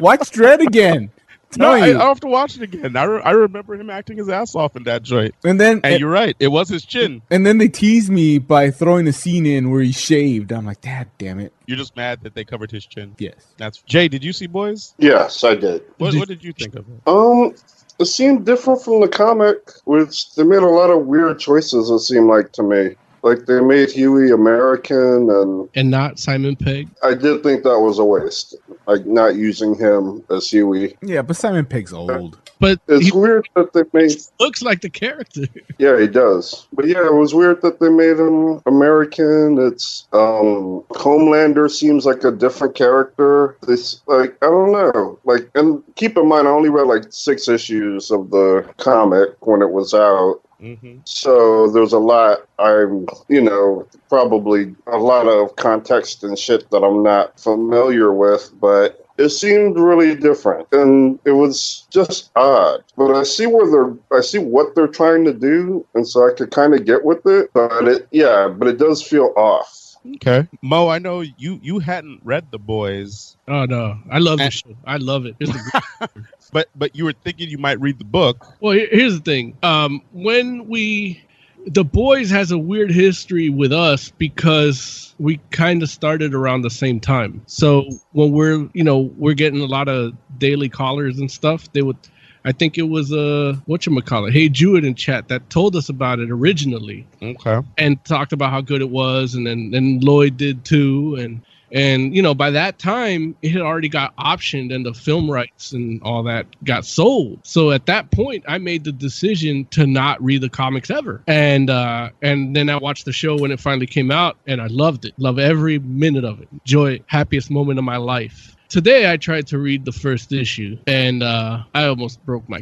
Watch 0.00 0.30
Dredd 0.32 0.58
again. 0.66 1.12
No, 1.56 1.64
Telling 1.64 1.82
I, 1.82 1.86
you. 1.88 1.98
I'll 1.98 2.08
have 2.08 2.20
to 2.20 2.28
watch 2.28 2.54
it 2.56 2.62
again. 2.62 2.96
I, 2.96 3.02
re- 3.02 3.22
I 3.24 3.32
remember 3.32 3.74
him 3.74 3.90
acting 3.90 4.16
his 4.18 4.28
ass 4.28 4.54
off 4.54 4.76
in 4.76 4.84
that 4.84 5.02
joint. 5.02 5.34
and 5.42 5.60
then 5.60 5.80
And 5.82 5.98
you're 5.98 6.08
right. 6.08 6.36
It 6.38 6.46
was 6.48 6.68
his 6.68 6.84
chin. 6.84 7.22
and 7.28 7.44
then 7.44 7.58
they 7.58 7.66
tease 7.66 8.08
me 8.08 8.38
by 8.38 8.70
throwing 8.70 9.08
a 9.08 9.12
scene 9.12 9.46
in 9.46 9.70
where 9.70 9.82
he 9.82 9.90
shaved. 9.90 10.52
I'm 10.52 10.64
like, 10.64 10.80
Dad, 10.80 11.08
damn 11.18 11.40
it. 11.40 11.52
You're 11.66 11.76
just 11.78 11.96
mad 11.96 12.20
that 12.22 12.34
they 12.36 12.44
covered 12.44 12.70
his 12.70 12.86
chin. 12.86 13.16
Yes. 13.18 13.34
That's 13.56 13.82
Jay. 13.82 14.06
Did 14.06 14.22
you 14.22 14.32
see 14.32 14.46
Boys? 14.46 14.94
Yes, 14.98 15.42
I 15.42 15.56
did. 15.56 15.82
What, 15.98 16.14
what 16.14 16.28
did 16.28 16.44
you 16.44 16.52
think 16.52 16.76
of 16.76 16.86
it? 16.88 17.00
Um, 17.08 17.52
it 17.98 18.04
seemed 18.06 18.46
different 18.46 18.82
from 18.82 19.00
the 19.00 19.08
comic, 19.08 19.58
which 19.86 20.32
they 20.36 20.44
made 20.44 20.62
a 20.62 20.68
lot 20.68 20.90
of 20.90 21.06
weird 21.06 21.40
choices. 21.40 21.90
It 21.90 21.98
seemed 21.98 22.28
like 22.28 22.52
to 22.52 22.62
me, 22.62 22.94
like 23.22 23.46
they 23.46 23.60
made 23.60 23.90
Huey 23.90 24.30
American, 24.30 25.30
and 25.30 25.68
And 25.74 25.90
not 25.90 26.18
Simon 26.18 26.56
Pegg. 26.56 26.88
I 27.02 27.14
did 27.14 27.42
think 27.42 27.62
that 27.64 27.78
was 27.80 27.98
a 27.98 28.04
waste, 28.04 28.54
like 28.86 29.06
not 29.06 29.36
using 29.36 29.74
him 29.74 30.24
as 30.30 30.48
Huey. 30.48 30.96
Yeah, 31.02 31.22
but 31.22 31.36
Simon 31.36 31.66
Pegg's 31.66 31.92
old. 31.92 32.38
But 32.58 32.78
It's 32.88 33.06
he 33.06 33.12
weird 33.12 33.48
that 33.56 33.72
they 33.72 33.84
made. 33.94 34.12
looks 34.40 34.60
like 34.62 34.82
the 34.82 34.90
character. 34.90 35.46
Yeah, 35.78 35.98
he 35.98 36.06
does. 36.06 36.66
But 36.74 36.88
yeah, 36.88 37.06
it 37.06 37.14
was 37.14 37.34
weird 37.34 37.62
that 37.62 37.80
they 37.80 37.88
made 37.88 38.18
him 38.18 38.60
American. 38.66 39.58
It's 39.58 40.06
um 40.12 40.84
Homelander 40.90 41.70
seems 41.70 42.04
like 42.04 42.22
a 42.24 42.30
different 42.30 42.74
character. 42.74 43.56
This 43.66 44.02
like 44.06 44.36
I 44.42 44.46
don't 44.46 44.72
know. 44.72 45.18
Like 45.24 45.48
and 45.54 45.82
keep 45.96 46.18
in 46.18 46.28
mind 46.28 46.46
I 46.46 46.50
only 46.50 46.68
read 46.68 46.86
like 46.86 47.04
six 47.10 47.48
issues 47.48 48.10
of 48.10 48.30
the 48.30 48.68
comic 48.76 49.46
when 49.46 49.62
it 49.62 49.70
was 49.70 49.94
out. 49.94 50.40
Mm-hmm. 50.62 50.98
So 51.04 51.70
there's 51.70 51.92
a 51.92 51.98
lot 51.98 52.40
I'm, 52.58 53.06
you 53.28 53.40
know, 53.40 53.86
probably 54.08 54.74
a 54.86 54.98
lot 54.98 55.26
of 55.26 55.56
context 55.56 56.22
and 56.24 56.38
shit 56.38 56.70
that 56.70 56.82
I'm 56.82 57.02
not 57.02 57.38
familiar 57.40 58.12
with, 58.12 58.50
but 58.60 59.06
it 59.18 59.30
seemed 59.30 59.78
really 59.78 60.14
different 60.14 60.66
and 60.72 61.18
it 61.24 61.32
was 61.32 61.86
just 61.90 62.30
odd. 62.36 62.82
But 62.96 63.14
I 63.14 63.22
see 63.22 63.46
where 63.46 63.70
they're 63.70 64.18
I 64.18 64.22
see 64.22 64.38
what 64.38 64.74
they're 64.74 64.86
trying 64.88 65.24
to 65.24 65.32
do 65.34 65.86
and 65.94 66.06
so 66.06 66.28
I 66.28 66.32
could 66.34 66.50
kind 66.50 66.74
of 66.74 66.84
get 66.84 67.04
with 67.04 67.24
it, 67.26 67.50
but 67.54 67.86
it 67.88 68.08
yeah, 68.10 68.48
but 68.48 68.68
it 68.68 68.78
does 68.78 69.02
feel 69.02 69.32
off. 69.36 69.76
Okay, 70.16 70.48
Mo. 70.62 70.88
I 70.88 70.98
know 70.98 71.20
you 71.20 71.58
you 71.62 71.78
hadn't 71.78 72.20
read 72.24 72.50
the 72.50 72.58
Boys, 72.58 73.36
Oh 73.48 73.66
no, 73.66 73.98
I 74.10 74.18
love 74.18 74.40
And- 74.40 74.46
this 74.48 74.54
show. 74.54 74.74
I 74.86 74.96
love 74.96 75.26
it. 75.26 75.36
It's 76.52 76.66
a 76.66 76.68
great 76.68 76.68
but 76.74 76.78
but 76.78 76.96
you 76.96 77.04
were 77.04 77.12
thinking 77.12 77.48
you 77.50 77.58
might 77.58 77.80
read 77.80 77.98
the 77.98 78.04
book. 78.04 78.46
Well, 78.60 78.72
here's 78.72 79.14
the 79.14 79.20
thing. 79.20 79.56
Um, 79.62 80.02
when 80.12 80.68
we, 80.68 81.22
the 81.66 81.84
boys 81.84 82.30
has 82.30 82.50
a 82.50 82.58
weird 82.58 82.90
history 82.90 83.48
with 83.48 83.72
us 83.72 84.10
because 84.18 85.14
we 85.18 85.38
kind 85.50 85.82
of 85.82 85.90
started 85.90 86.34
around 86.34 86.62
the 86.62 86.70
same 86.70 87.00
time. 87.00 87.42
So 87.46 87.84
when 88.12 88.32
we're, 88.32 88.68
you 88.72 88.84
know, 88.84 89.10
we're 89.16 89.34
getting 89.34 89.60
a 89.60 89.66
lot 89.66 89.88
of 89.88 90.14
daily 90.38 90.68
callers 90.68 91.18
and 91.18 91.30
stuff. 91.30 91.70
They 91.72 91.82
would, 91.82 91.96
I 92.44 92.52
think 92.52 92.78
it 92.78 92.88
was 92.88 93.12
uh, 93.12 93.56
what 93.66 93.84
you 93.84 94.00
call 94.00 94.24
it, 94.26 94.32
Hey 94.32 94.48
Jewett 94.48 94.84
in 94.84 94.94
chat 94.94 95.28
that 95.28 95.50
told 95.50 95.76
us 95.76 95.88
about 95.90 96.20
it 96.20 96.30
originally 96.30 97.06
Okay. 97.22 97.60
and 97.76 98.02
talked 98.04 98.32
about 98.32 98.50
how 98.50 98.62
good 98.62 98.80
it 98.80 98.90
was, 98.90 99.34
and 99.34 99.46
then 99.46 99.70
then 99.70 100.00
Lloyd 100.00 100.38
did 100.38 100.64
too, 100.64 101.16
and 101.16 101.42
and 101.72 102.14
you 102.14 102.22
know 102.22 102.34
by 102.34 102.50
that 102.50 102.78
time 102.78 103.36
it 103.42 103.52
had 103.52 103.62
already 103.62 103.88
got 103.88 104.16
optioned 104.16 104.74
and 104.74 104.84
the 104.84 104.94
film 104.94 105.30
rights 105.30 105.72
and 105.72 106.02
all 106.02 106.22
that 106.24 106.46
got 106.64 106.84
sold. 106.84 107.40
So 107.42 107.70
at 107.70 107.86
that 107.86 108.10
point, 108.10 108.44
I 108.48 108.58
made 108.58 108.84
the 108.84 108.92
decision 108.92 109.66
to 109.72 109.86
not 109.86 110.22
read 110.22 110.42
the 110.42 110.48
comics 110.48 110.90
ever, 110.90 111.22
and 111.26 111.70
uh, 111.70 112.10
and 112.22 112.54
then 112.54 112.68
I 112.68 112.76
watched 112.76 113.04
the 113.04 113.12
show 113.12 113.36
when 113.36 113.50
it 113.50 113.60
finally 113.60 113.86
came 113.86 114.10
out, 114.10 114.36
and 114.46 114.60
I 114.60 114.66
loved 114.66 115.04
it, 115.04 115.14
love 115.18 115.38
every 115.38 115.78
minute 115.78 116.24
of 116.24 116.40
it, 116.40 116.48
Joy, 116.64 117.00
happiest 117.06 117.50
moment 117.50 117.78
of 117.78 117.84
my 117.84 117.96
life. 117.96 118.56
Today 118.68 119.10
I 119.10 119.16
tried 119.16 119.48
to 119.48 119.58
read 119.58 119.84
the 119.84 119.92
first 119.92 120.32
issue, 120.32 120.78
and 120.86 121.22
uh, 121.22 121.64
I 121.74 121.86
almost 121.86 122.24
broke 122.24 122.48
my 122.48 122.60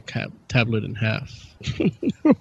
tablet 0.48 0.85
in 0.85 0.94
half. 0.94 1.48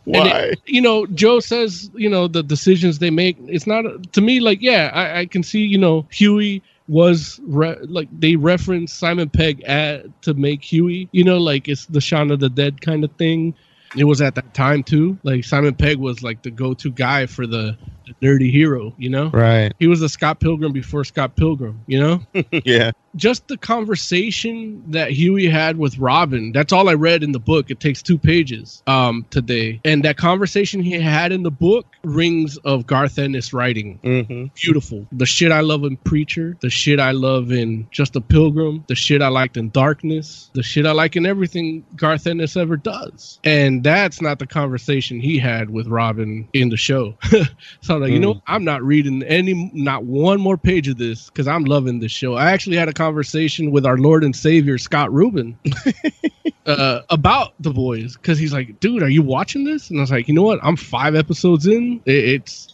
Why? 0.04 0.40
It- 0.52 0.60
you 0.66 0.82
know, 0.82 1.06
Joe 1.08 1.40
says, 1.40 1.90
you 1.96 2.10
know, 2.10 2.28
the 2.28 2.44
decisions 2.44 3.00
they 3.00 3.10
make. 3.10 3.38
It's 3.48 3.68
not 3.68 4.14
to 4.14 4.22
me 4.22 4.40
like, 4.40 4.62
yeah, 4.62 4.92
I, 4.94 5.20
I 5.22 5.26
can 5.26 5.44
see, 5.44 5.60
you 5.62 5.78
know, 5.78 6.06
Huey 6.12 6.62
was 6.88 7.40
re- 7.44 7.78
like 7.84 8.08
they 8.18 8.36
reference 8.36 8.94
Simon 8.94 9.30
Pegg 9.30 9.62
at, 9.64 10.22
to 10.24 10.34
make 10.34 10.64
Huey. 10.64 11.10
You 11.12 11.24
know, 11.24 11.38
like 11.38 11.68
it's 11.68 11.86
the 11.88 12.02
Shaun 12.02 12.32
of 12.32 12.40
the 12.40 12.50
Dead 12.50 12.82
kind 12.82 13.04
of 13.04 13.12
thing. 13.14 13.56
It 13.98 14.04
was 14.04 14.22
at 14.22 14.36
that 14.36 14.54
time 14.54 14.84
too. 14.84 15.18
Like 15.24 15.44
Simon 15.46 15.74
Pegg 15.74 15.98
was 15.98 16.22
like 16.22 16.44
the 16.44 16.52
go-to 16.52 16.92
guy 16.92 17.26
for 17.26 17.48
the, 17.48 17.78
the 18.08 18.26
nerdy 18.26 18.52
hero. 18.52 18.94
You 18.98 19.10
know, 19.10 19.30
Right. 19.30 19.74
he 19.80 19.88
was 19.88 20.02
a 20.02 20.10
Scott 20.10 20.40
Pilgrim 20.40 20.72
before 20.74 21.04
Scott 21.04 21.36
Pilgrim. 21.36 21.82
You 21.88 22.00
know 22.00 22.22
yeah. 22.66 22.92
just 23.16 23.48
the 23.48 23.58
conversation 23.58 24.84
that 24.92 25.12
Huey 25.12 25.48
had 25.48 25.78
with 25.78 25.98
Robin. 25.98 26.52
That's 26.52 26.72
all 26.72 26.88
I 26.90 26.94
read 26.94 27.24
in 27.24 27.32
the 27.32 27.40
book. 27.40 27.70
It 27.70 27.80
takes 27.80 28.02
two 28.02 28.18
pages 28.18 28.82
um 28.88 29.26
today. 29.30 29.82
And 29.86 30.04
that 30.06 30.18
conversation 30.18 30.82
he 30.82 30.92
had 30.92 31.32
in 31.32 31.44
the 31.44 31.52
book 31.52 31.86
rings 32.04 32.58
of 32.58 32.86
Garth 32.88 33.20
Ennis 33.20 33.54
writing. 33.54 34.00
Mm-hmm. 34.04 34.46
Beautiful. 34.56 35.06
The 35.12 35.26
shit 35.26 35.52
I 35.52 35.60
love 35.62 35.84
in 35.84 35.98
Preacher, 35.98 36.58
the 36.62 36.70
shit 36.70 37.00
I 37.00 37.12
love 37.12 37.52
in 37.52 37.88
Just 37.92 38.16
a 38.16 38.22
Pilgrim, 38.22 38.84
the 38.88 38.96
shit 38.96 39.22
I 39.22 39.28
liked 39.30 39.58
in 39.58 39.70
Darkness, 39.72 40.50
the 40.54 40.64
shit 40.64 40.86
I 40.86 40.92
like 40.92 41.16
in 41.16 41.26
everything 41.26 41.86
Garth 41.96 42.28
Ennis 42.28 42.56
ever 42.56 42.78
does. 42.78 43.40
And 43.44 43.84
that's 43.84 44.22
not 44.22 44.40
the 44.40 44.48
conversation 44.48 45.20
he 45.20 45.38
had 45.40 45.70
with 45.70 45.88
Robin 45.88 46.48
in 46.54 46.70
the 46.70 46.78
show. 46.78 47.16
so 47.82 47.97
I'm 47.98 48.02
like, 48.04 48.12
you 48.14 48.20
know, 48.20 48.36
Mm. 48.36 48.42
I'm 48.48 48.64
not 48.64 48.82
reading 48.84 49.24
any, 49.24 49.70
not 49.74 50.06
one 50.06 50.40
more 50.40 50.58
page 50.58 50.88
of 50.88 50.98
this 50.98 51.26
because 51.30 51.48
I'm 51.48 51.66
loving 51.66 52.00
this 52.00 52.12
show. 52.12 52.36
I 52.36 52.52
actually 52.52 52.78
had 52.78 52.88
a 52.90 52.94
conversation 52.94 53.72
with 53.72 53.86
our 53.86 53.98
Lord 53.98 54.24
and 54.24 54.36
Savior 54.36 54.78
Scott 54.78 55.12
Rubin 55.12 55.58
uh, 56.66 57.02
about 57.10 57.54
the 57.60 57.72
boys 57.72 58.16
because 58.16 58.38
he's 58.38 58.54
like, 58.54 58.80
dude, 58.80 59.04
are 59.04 59.10
you 59.10 59.22
watching 59.22 59.64
this? 59.64 59.90
And 59.90 60.00
I 60.00 60.02
was 60.02 60.12
like, 60.12 60.28
you 60.28 60.34
know 60.34 60.44
what? 60.44 60.60
I'm 60.64 60.76
five 60.76 61.16
episodes 61.16 61.66
in. 61.68 62.02
It, 62.06 62.16
it's 62.30 62.74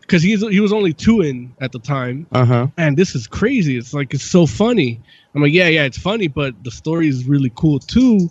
because 0.00 0.22
he's 0.22 0.40
he 0.48 0.60
was 0.60 0.72
only 0.72 0.92
two 0.92 1.20
in 1.20 1.54
at 1.60 1.72
the 1.72 1.78
time, 1.78 2.26
Uh 2.32 2.44
huh. 2.44 2.66
and 2.76 2.96
this 2.96 3.14
is 3.14 3.26
crazy. 3.28 3.76
It's 3.76 3.94
like 3.94 4.12
it's 4.12 4.24
so 4.24 4.46
funny. 4.46 5.00
I'm 5.34 5.42
like, 5.42 5.52
yeah, 5.52 5.68
yeah, 5.68 5.84
it's 5.84 5.98
funny, 5.98 6.26
but 6.26 6.64
the 6.64 6.70
story 6.72 7.06
is 7.08 7.26
really 7.26 7.52
cool 7.54 7.78
too. 7.78 8.28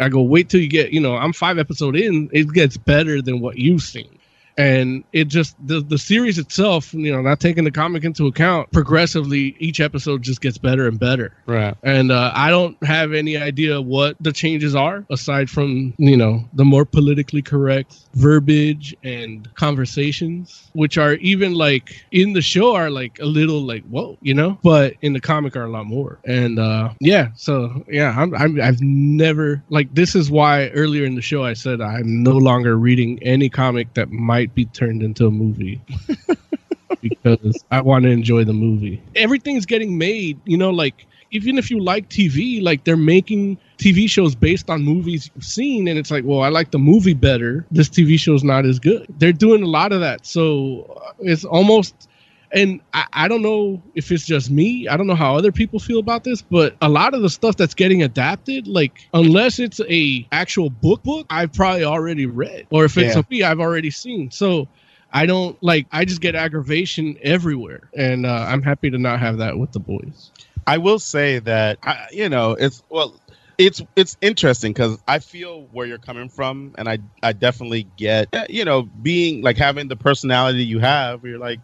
I 0.00 0.08
go, 0.08 0.22
wait 0.22 0.48
till 0.48 0.60
you 0.60 0.68
get, 0.68 0.92
you 0.92 0.98
know, 1.00 1.16
I'm 1.16 1.32
five 1.32 1.58
episode 1.58 1.94
in. 1.96 2.28
It 2.32 2.48
gets 2.52 2.76
better 2.76 3.22
than 3.22 3.40
what 3.40 3.58
you've 3.58 3.82
seen. 3.82 4.18
And 4.56 5.04
it 5.12 5.28
just 5.28 5.56
the 5.66 5.80
the 5.80 5.98
series 5.98 6.38
itself, 6.38 6.92
you 6.94 7.12
know, 7.12 7.20
not 7.20 7.40
taking 7.40 7.64
the 7.64 7.70
comic 7.70 8.04
into 8.04 8.26
account, 8.26 8.70
progressively 8.72 9.56
each 9.58 9.80
episode 9.80 10.22
just 10.22 10.40
gets 10.40 10.58
better 10.58 10.86
and 10.86 10.98
better. 10.98 11.34
Right. 11.46 11.76
And 11.82 12.12
uh, 12.12 12.32
I 12.34 12.50
don't 12.50 12.82
have 12.84 13.12
any 13.12 13.36
idea 13.36 13.80
what 13.80 14.16
the 14.20 14.32
changes 14.32 14.74
are 14.74 15.04
aside 15.10 15.50
from 15.50 15.94
you 15.98 16.16
know 16.16 16.44
the 16.52 16.64
more 16.64 16.84
politically 16.84 17.42
correct 17.42 17.98
verbiage 18.14 18.94
and 19.02 19.52
conversations, 19.54 20.68
which 20.72 20.98
are 20.98 21.14
even 21.14 21.54
like 21.54 22.04
in 22.10 22.32
the 22.32 22.42
show 22.42 22.74
are 22.74 22.90
like 22.90 23.18
a 23.20 23.26
little 23.26 23.62
like 23.62 23.84
whoa, 23.84 24.18
you 24.20 24.34
know, 24.34 24.58
but 24.62 24.94
in 25.02 25.12
the 25.12 25.20
comic 25.20 25.56
are 25.56 25.64
a 25.64 25.70
lot 25.70 25.86
more. 25.86 26.18
And 26.24 26.58
uh, 26.58 26.90
yeah, 27.00 27.28
so 27.36 27.84
yeah, 27.88 28.14
I'm, 28.16 28.34
I'm 28.34 28.60
I've 28.60 28.80
never 28.80 29.62
like 29.70 29.94
this 29.94 30.14
is 30.14 30.30
why 30.30 30.68
earlier 30.70 31.04
in 31.04 31.14
the 31.14 31.22
show 31.22 31.44
I 31.44 31.54
said 31.54 31.80
I'm 31.80 32.22
no 32.22 32.32
longer 32.32 32.76
reading 32.76 33.22
any 33.22 33.48
comic 33.48 33.94
that 33.94 34.10
might 34.10 34.41
be 34.46 34.64
turned 34.66 35.02
into 35.02 35.26
a 35.26 35.30
movie. 35.30 35.80
because 37.02 37.64
I 37.70 37.80
want 37.80 38.04
to 38.04 38.10
enjoy 38.10 38.44
the 38.44 38.52
movie. 38.52 39.02
Everything's 39.14 39.66
getting 39.66 39.98
made, 39.98 40.40
you 40.44 40.56
know, 40.56 40.70
like 40.70 41.06
even 41.32 41.58
if 41.58 41.70
you 41.70 41.80
like 41.80 42.08
TV, 42.08 42.62
like 42.62 42.84
they're 42.84 42.96
making 42.96 43.58
TV 43.78 44.08
shows 44.08 44.34
based 44.34 44.70
on 44.70 44.82
movies 44.82 45.30
you've 45.34 45.44
seen, 45.44 45.88
and 45.88 45.98
it's 45.98 46.10
like, 46.10 46.24
well, 46.24 46.42
I 46.42 46.48
like 46.48 46.70
the 46.70 46.78
movie 46.78 47.14
better. 47.14 47.66
This 47.70 47.88
TV 47.88 48.18
show's 48.18 48.44
not 48.44 48.64
as 48.66 48.78
good. 48.78 49.06
They're 49.18 49.32
doing 49.32 49.62
a 49.62 49.66
lot 49.66 49.92
of 49.92 50.00
that, 50.00 50.24
so 50.26 51.02
uh, 51.04 51.12
it's 51.20 51.44
almost. 51.44 52.08
And 52.54 52.80
I, 52.92 53.06
I 53.12 53.28
don't 53.28 53.42
know 53.42 53.82
if 53.94 54.10
it's 54.10 54.26
just 54.26 54.50
me. 54.50 54.86
I 54.88 54.96
don't 54.96 55.06
know 55.06 55.14
how 55.14 55.36
other 55.36 55.52
people 55.52 55.78
feel 55.78 55.98
about 56.00 56.24
this, 56.24 56.42
but 56.42 56.76
a 56.82 56.88
lot 56.88 57.14
of 57.14 57.22
the 57.22 57.30
stuff 57.30 57.56
that's 57.56 57.74
getting 57.74 58.02
adapted, 58.02 58.66
like 58.68 58.92
unless 59.14 59.58
it's 59.58 59.80
a 59.88 60.26
actual 60.32 60.70
book 60.70 61.02
book, 61.02 61.26
I've 61.30 61.52
probably 61.52 61.84
already 61.84 62.26
read, 62.26 62.66
or 62.70 62.84
if 62.84 62.96
it's 62.98 63.14
Yeah. 63.14 63.20
a 63.20 63.24
movie 63.30 63.44
I've 63.44 63.60
already 63.60 63.90
seen. 63.90 64.30
So 64.30 64.68
I 65.12 65.26
don't 65.26 65.56
like. 65.62 65.86
I 65.92 66.04
just 66.04 66.20
get 66.20 66.34
aggravation 66.34 67.16
everywhere, 67.22 67.90
and 67.96 68.26
uh, 68.26 68.46
I'm 68.48 68.62
happy 68.62 68.90
to 68.90 68.98
not 68.98 69.20
have 69.20 69.38
that 69.38 69.58
with 69.58 69.72
the 69.72 69.80
boys. 69.80 70.32
I 70.66 70.78
will 70.78 70.98
say 70.98 71.38
that 71.40 71.78
I, 71.82 72.06
you 72.12 72.28
know 72.28 72.52
it's 72.52 72.82
well 72.90 73.18
it's 73.66 73.82
it's 73.96 74.16
interesting 74.20 74.72
because 74.72 75.02
I 75.06 75.18
feel 75.18 75.68
where 75.70 75.86
you're 75.86 75.98
coming 75.98 76.28
from, 76.28 76.74
and 76.78 76.88
I 76.88 76.98
I 77.22 77.32
definitely 77.32 77.84
get 77.84 78.28
you 78.48 78.64
know 78.64 78.82
being 78.82 79.42
like 79.42 79.56
having 79.56 79.88
the 79.88 79.96
personality 79.96 80.64
you 80.64 80.78
have. 80.80 81.22
Where 81.22 81.32
you're 81.32 81.40
like, 81.40 81.60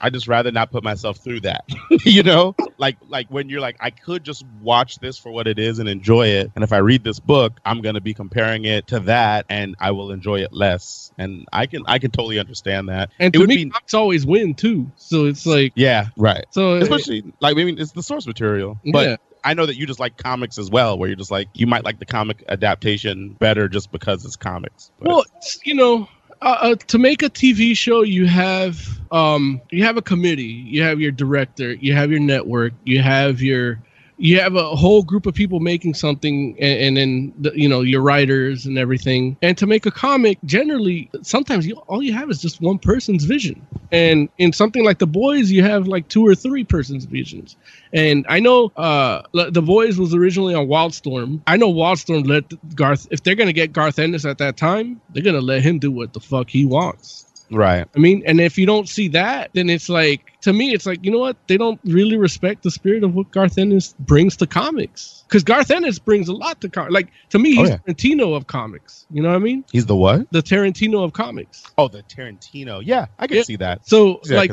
I 0.00 0.10
just 0.10 0.28
rather 0.28 0.50
not 0.52 0.70
put 0.70 0.84
myself 0.84 1.18
through 1.22 1.40
that, 1.40 1.64
you 2.04 2.22
know. 2.22 2.54
Like 2.78 2.98
like 3.02 3.26
when 3.28 3.48
you're 3.48 3.60
like, 3.60 3.76
I 3.80 3.90
could 3.90 4.24
just 4.24 4.44
watch 4.58 4.98
this 5.00 5.18
for 5.18 5.30
what 5.30 5.46
it 5.46 5.58
is 5.58 5.78
and 5.78 5.88
enjoy 5.88 6.28
it, 6.28 6.50
and 6.54 6.64
if 6.64 6.72
I 6.72 6.78
read 6.78 7.04
this 7.04 7.20
book, 7.20 7.58
I'm 7.64 7.80
gonna 7.80 8.00
be 8.00 8.14
comparing 8.14 8.64
it 8.64 8.86
to 8.88 9.00
that, 9.00 9.46
and 9.48 9.74
I 9.80 9.90
will 9.92 10.10
enjoy 10.12 10.40
it 10.40 10.52
less. 10.52 11.12
And 11.18 11.44
I 11.52 11.66
can 11.66 11.82
I 11.86 11.98
can 11.98 12.10
totally 12.10 12.38
understand 12.38 12.88
that. 12.88 13.10
And 13.18 13.34
it 13.34 13.38
to 13.38 13.40
would 13.40 13.48
me, 13.48 13.64
be 13.64 13.70
comics 13.70 13.94
always 13.94 14.26
win 14.26 14.54
too. 14.54 14.90
So 14.96 15.26
it's 15.26 15.46
like, 15.46 15.72
yeah, 15.76 16.06
right. 16.16 16.44
So 16.50 16.74
especially 16.74 17.22
like 17.40 17.56
I 17.56 17.64
mean, 17.64 17.78
it's 17.78 17.92
the 17.92 18.02
source 18.02 18.26
material, 18.26 18.78
but 18.92 19.08
Yeah. 19.08 19.16
I 19.44 19.54
know 19.54 19.66
that 19.66 19.76
you 19.76 19.86
just 19.86 20.00
like 20.00 20.16
comics 20.16 20.58
as 20.58 20.70
well, 20.70 20.98
where 20.98 21.08
you're 21.08 21.16
just 21.16 21.30
like 21.30 21.48
you 21.54 21.66
might 21.66 21.84
like 21.84 21.98
the 21.98 22.06
comic 22.06 22.44
adaptation 22.48 23.36
better 23.38 23.68
just 23.68 23.90
because 23.92 24.24
it's 24.24 24.36
comics. 24.36 24.90
But- 24.98 25.08
well, 25.08 25.24
you 25.64 25.74
know, 25.74 26.08
uh, 26.42 26.56
uh, 26.60 26.74
to 26.88 26.98
make 26.98 27.22
a 27.22 27.30
TV 27.30 27.76
show, 27.76 28.02
you 28.02 28.26
have 28.26 28.80
um, 29.12 29.60
you 29.70 29.84
have 29.84 29.96
a 29.96 30.02
committee, 30.02 30.42
you 30.42 30.82
have 30.82 31.00
your 31.00 31.10
director, 31.10 31.72
you 31.72 31.94
have 31.94 32.10
your 32.10 32.20
network, 32.20 32.72
you 32.84 33.00
have 33.02 33.42
your 33.42 33.80
you 34.20 34.38
have 34.38 34.54
a 34.54 34.76
whole 34.76 35.02
group 35.02 35.24
of 35.24 35.34
people 35.34 35.60
making 35.60 35.94
something, 35.94 36.54
and, 36.60 36.80
and 36.80 36.96
then 36.96 37.32
the, 37.38 37.52
you 37.54 37.68
know 37.68 37.80
your 37.80 38.02
writers 38.02 38.66
and 38.66 38.76
everything. 38.76 39.36
And 39.40 39.56
to 39.58 39.66
make 39.66 39.86
a 39.86 39.90
comic, 39.90 40.38
generally, 40.44 41.10
sometimes 41.22 41.66
you, 41.66 41.76
all 41.88 42.02
you 42.02 42.12
have 42.12 42.30
is 42.30 42.40
just 42.40 42.60
one 42.60 42.78
person's 42.78 43.24
vision. 43.24 43.66
And 43.90 44.28
in 44.36 44.52
something 44.52 44.84
like 44.84 44.98
The 44.98 45.06
Boys, 45.06 45.50
you 45.50 45.62
have 45.64 45.88
like 45.88 46.06
two 46.08 46.26
or 46.26 46.34
three 46.34 46.64
persons' 46.64 47.06
visions. 47.06 47.56
And 47.92 48.26
I 48.28 48.40
know 48.40 48.70
uh, 48.76 49.22
The 49.32 49.62
Boys 49.62 49.98
was 49.98 50.14
originally 50.14 50.54
on 50.54 50.66
Wildstorm. 50.66 51.40
I 51.46 51.56
know 51.56 51.72
Wildstorm 51.72 52.28
let 52.28 52.44
Garth, 52.76 53.08
if 53.10 53.22
they're 53.22 53.34
gonna 53.34 53.54
get 53.54 53.72
Garth 53.72 53.98
Ennis 53.98 54.26
at 54.26 54.38
that 54.38 54.58
time, 54.58 55.00
they're 55.10 55.24
gonna 55.24 55.40
let 55.40 55.62
him 55.62 55.78
do 55.78 55.90
what 55.90 56.12
the 56.12 56.20
fuck 56.20 56.50
he 56.50 56.66
wants. 56.66 57.29
Right. 57.50 57.86
I 57.94 57.98
mean, 57.98 58.22
and 58.26 58.40
if 58.40 58.56
you 58.56 58.66
don't 58.66 58.88
see 58.88 59.08
that, 59.08 59.50
then 59.54 59.68
it's 59.70 59.88
like 59.88 60.20
to 60.42 60.52
me, 60.52 60.72
it's 60.72 60.86
like 60.86 61.04
you 61.04 61.10
know 61.10 61.18
what? 61.18 61.36
They 61.48 61.56
don't 61.56 61.80
really 61.84 62.16
respect 62.16 62.62
the 62.62 62.70
spirit 62.70 63.04
of 63.04 63.14
what 63.14 63.30
Garth 63.32 63.58
Ennis 63.58 63.94
brings 63.98 64.36
to 64.38 64.46
comics. 64.46 65.24
Because 65.28 65.44
Garth 65.44 65.70
Ennis 65.70 65.98
brings 65.98 66.28
a 66.28 66.32
lot 66.32 66.60
to 66.60 66.68
comics. 66.68 66.92
Like 66.92 67.10
to 67.30 67.38
me, 67.38 67.56
Oh, 67.58 67.62
he's 67.62 67.70
yeah. 67.70 67.76
Tarantino 67.78 68.36
of 68.36 68.46
comics. 68.46 69.06
You 69.10 69.22
know 69.22 69.28
what 69.30 69.36
I 69.36 69.40
mean? 69.40 69.64
He's 69.72 69.86
the 69.86 69.96
what? 69.96 70.30
The 70.32 70.42
Tarantino 70.42 71.04
of 71.04 71.12
comics. 71.12 71.62
Oh, 71.76 71.88
the 71.88 72.02
Tarantino. 72.04 72.82
Yeah, 72.84 73.06
I 73.18 73.26
can 73.26 73.38
Yeah. 73.38 73.42
see 73.42 73.56
that. 73.56 73.86
So 73.86 74.20
See 74.24 74.34
that 74.34 74.36
like 74.36 74.52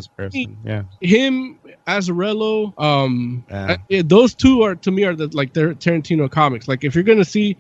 yeah. 0.66 0.84
him, 1.02 1.60
Azzarello, 1.88 2.74
um, 2.82 3.46
Yeah. 3.50 3.78
yeah, 3.90 4.02
those 4.06 4.34
two 4.36 4.64
are 4.64 4.76
to 4.76 4.92
me 4.92 5.04
are 5.06 5.16
the 5.16 5.28
like 5.34 5.54
they're 5.54 5.74
Tarantino 5.74 6.30
comics. 6.30 6.68
Like 6.68 6.84
if 6.84 6.96
you're 6.96 7.04
gonna 7.04 7.26
see 7.26 7.58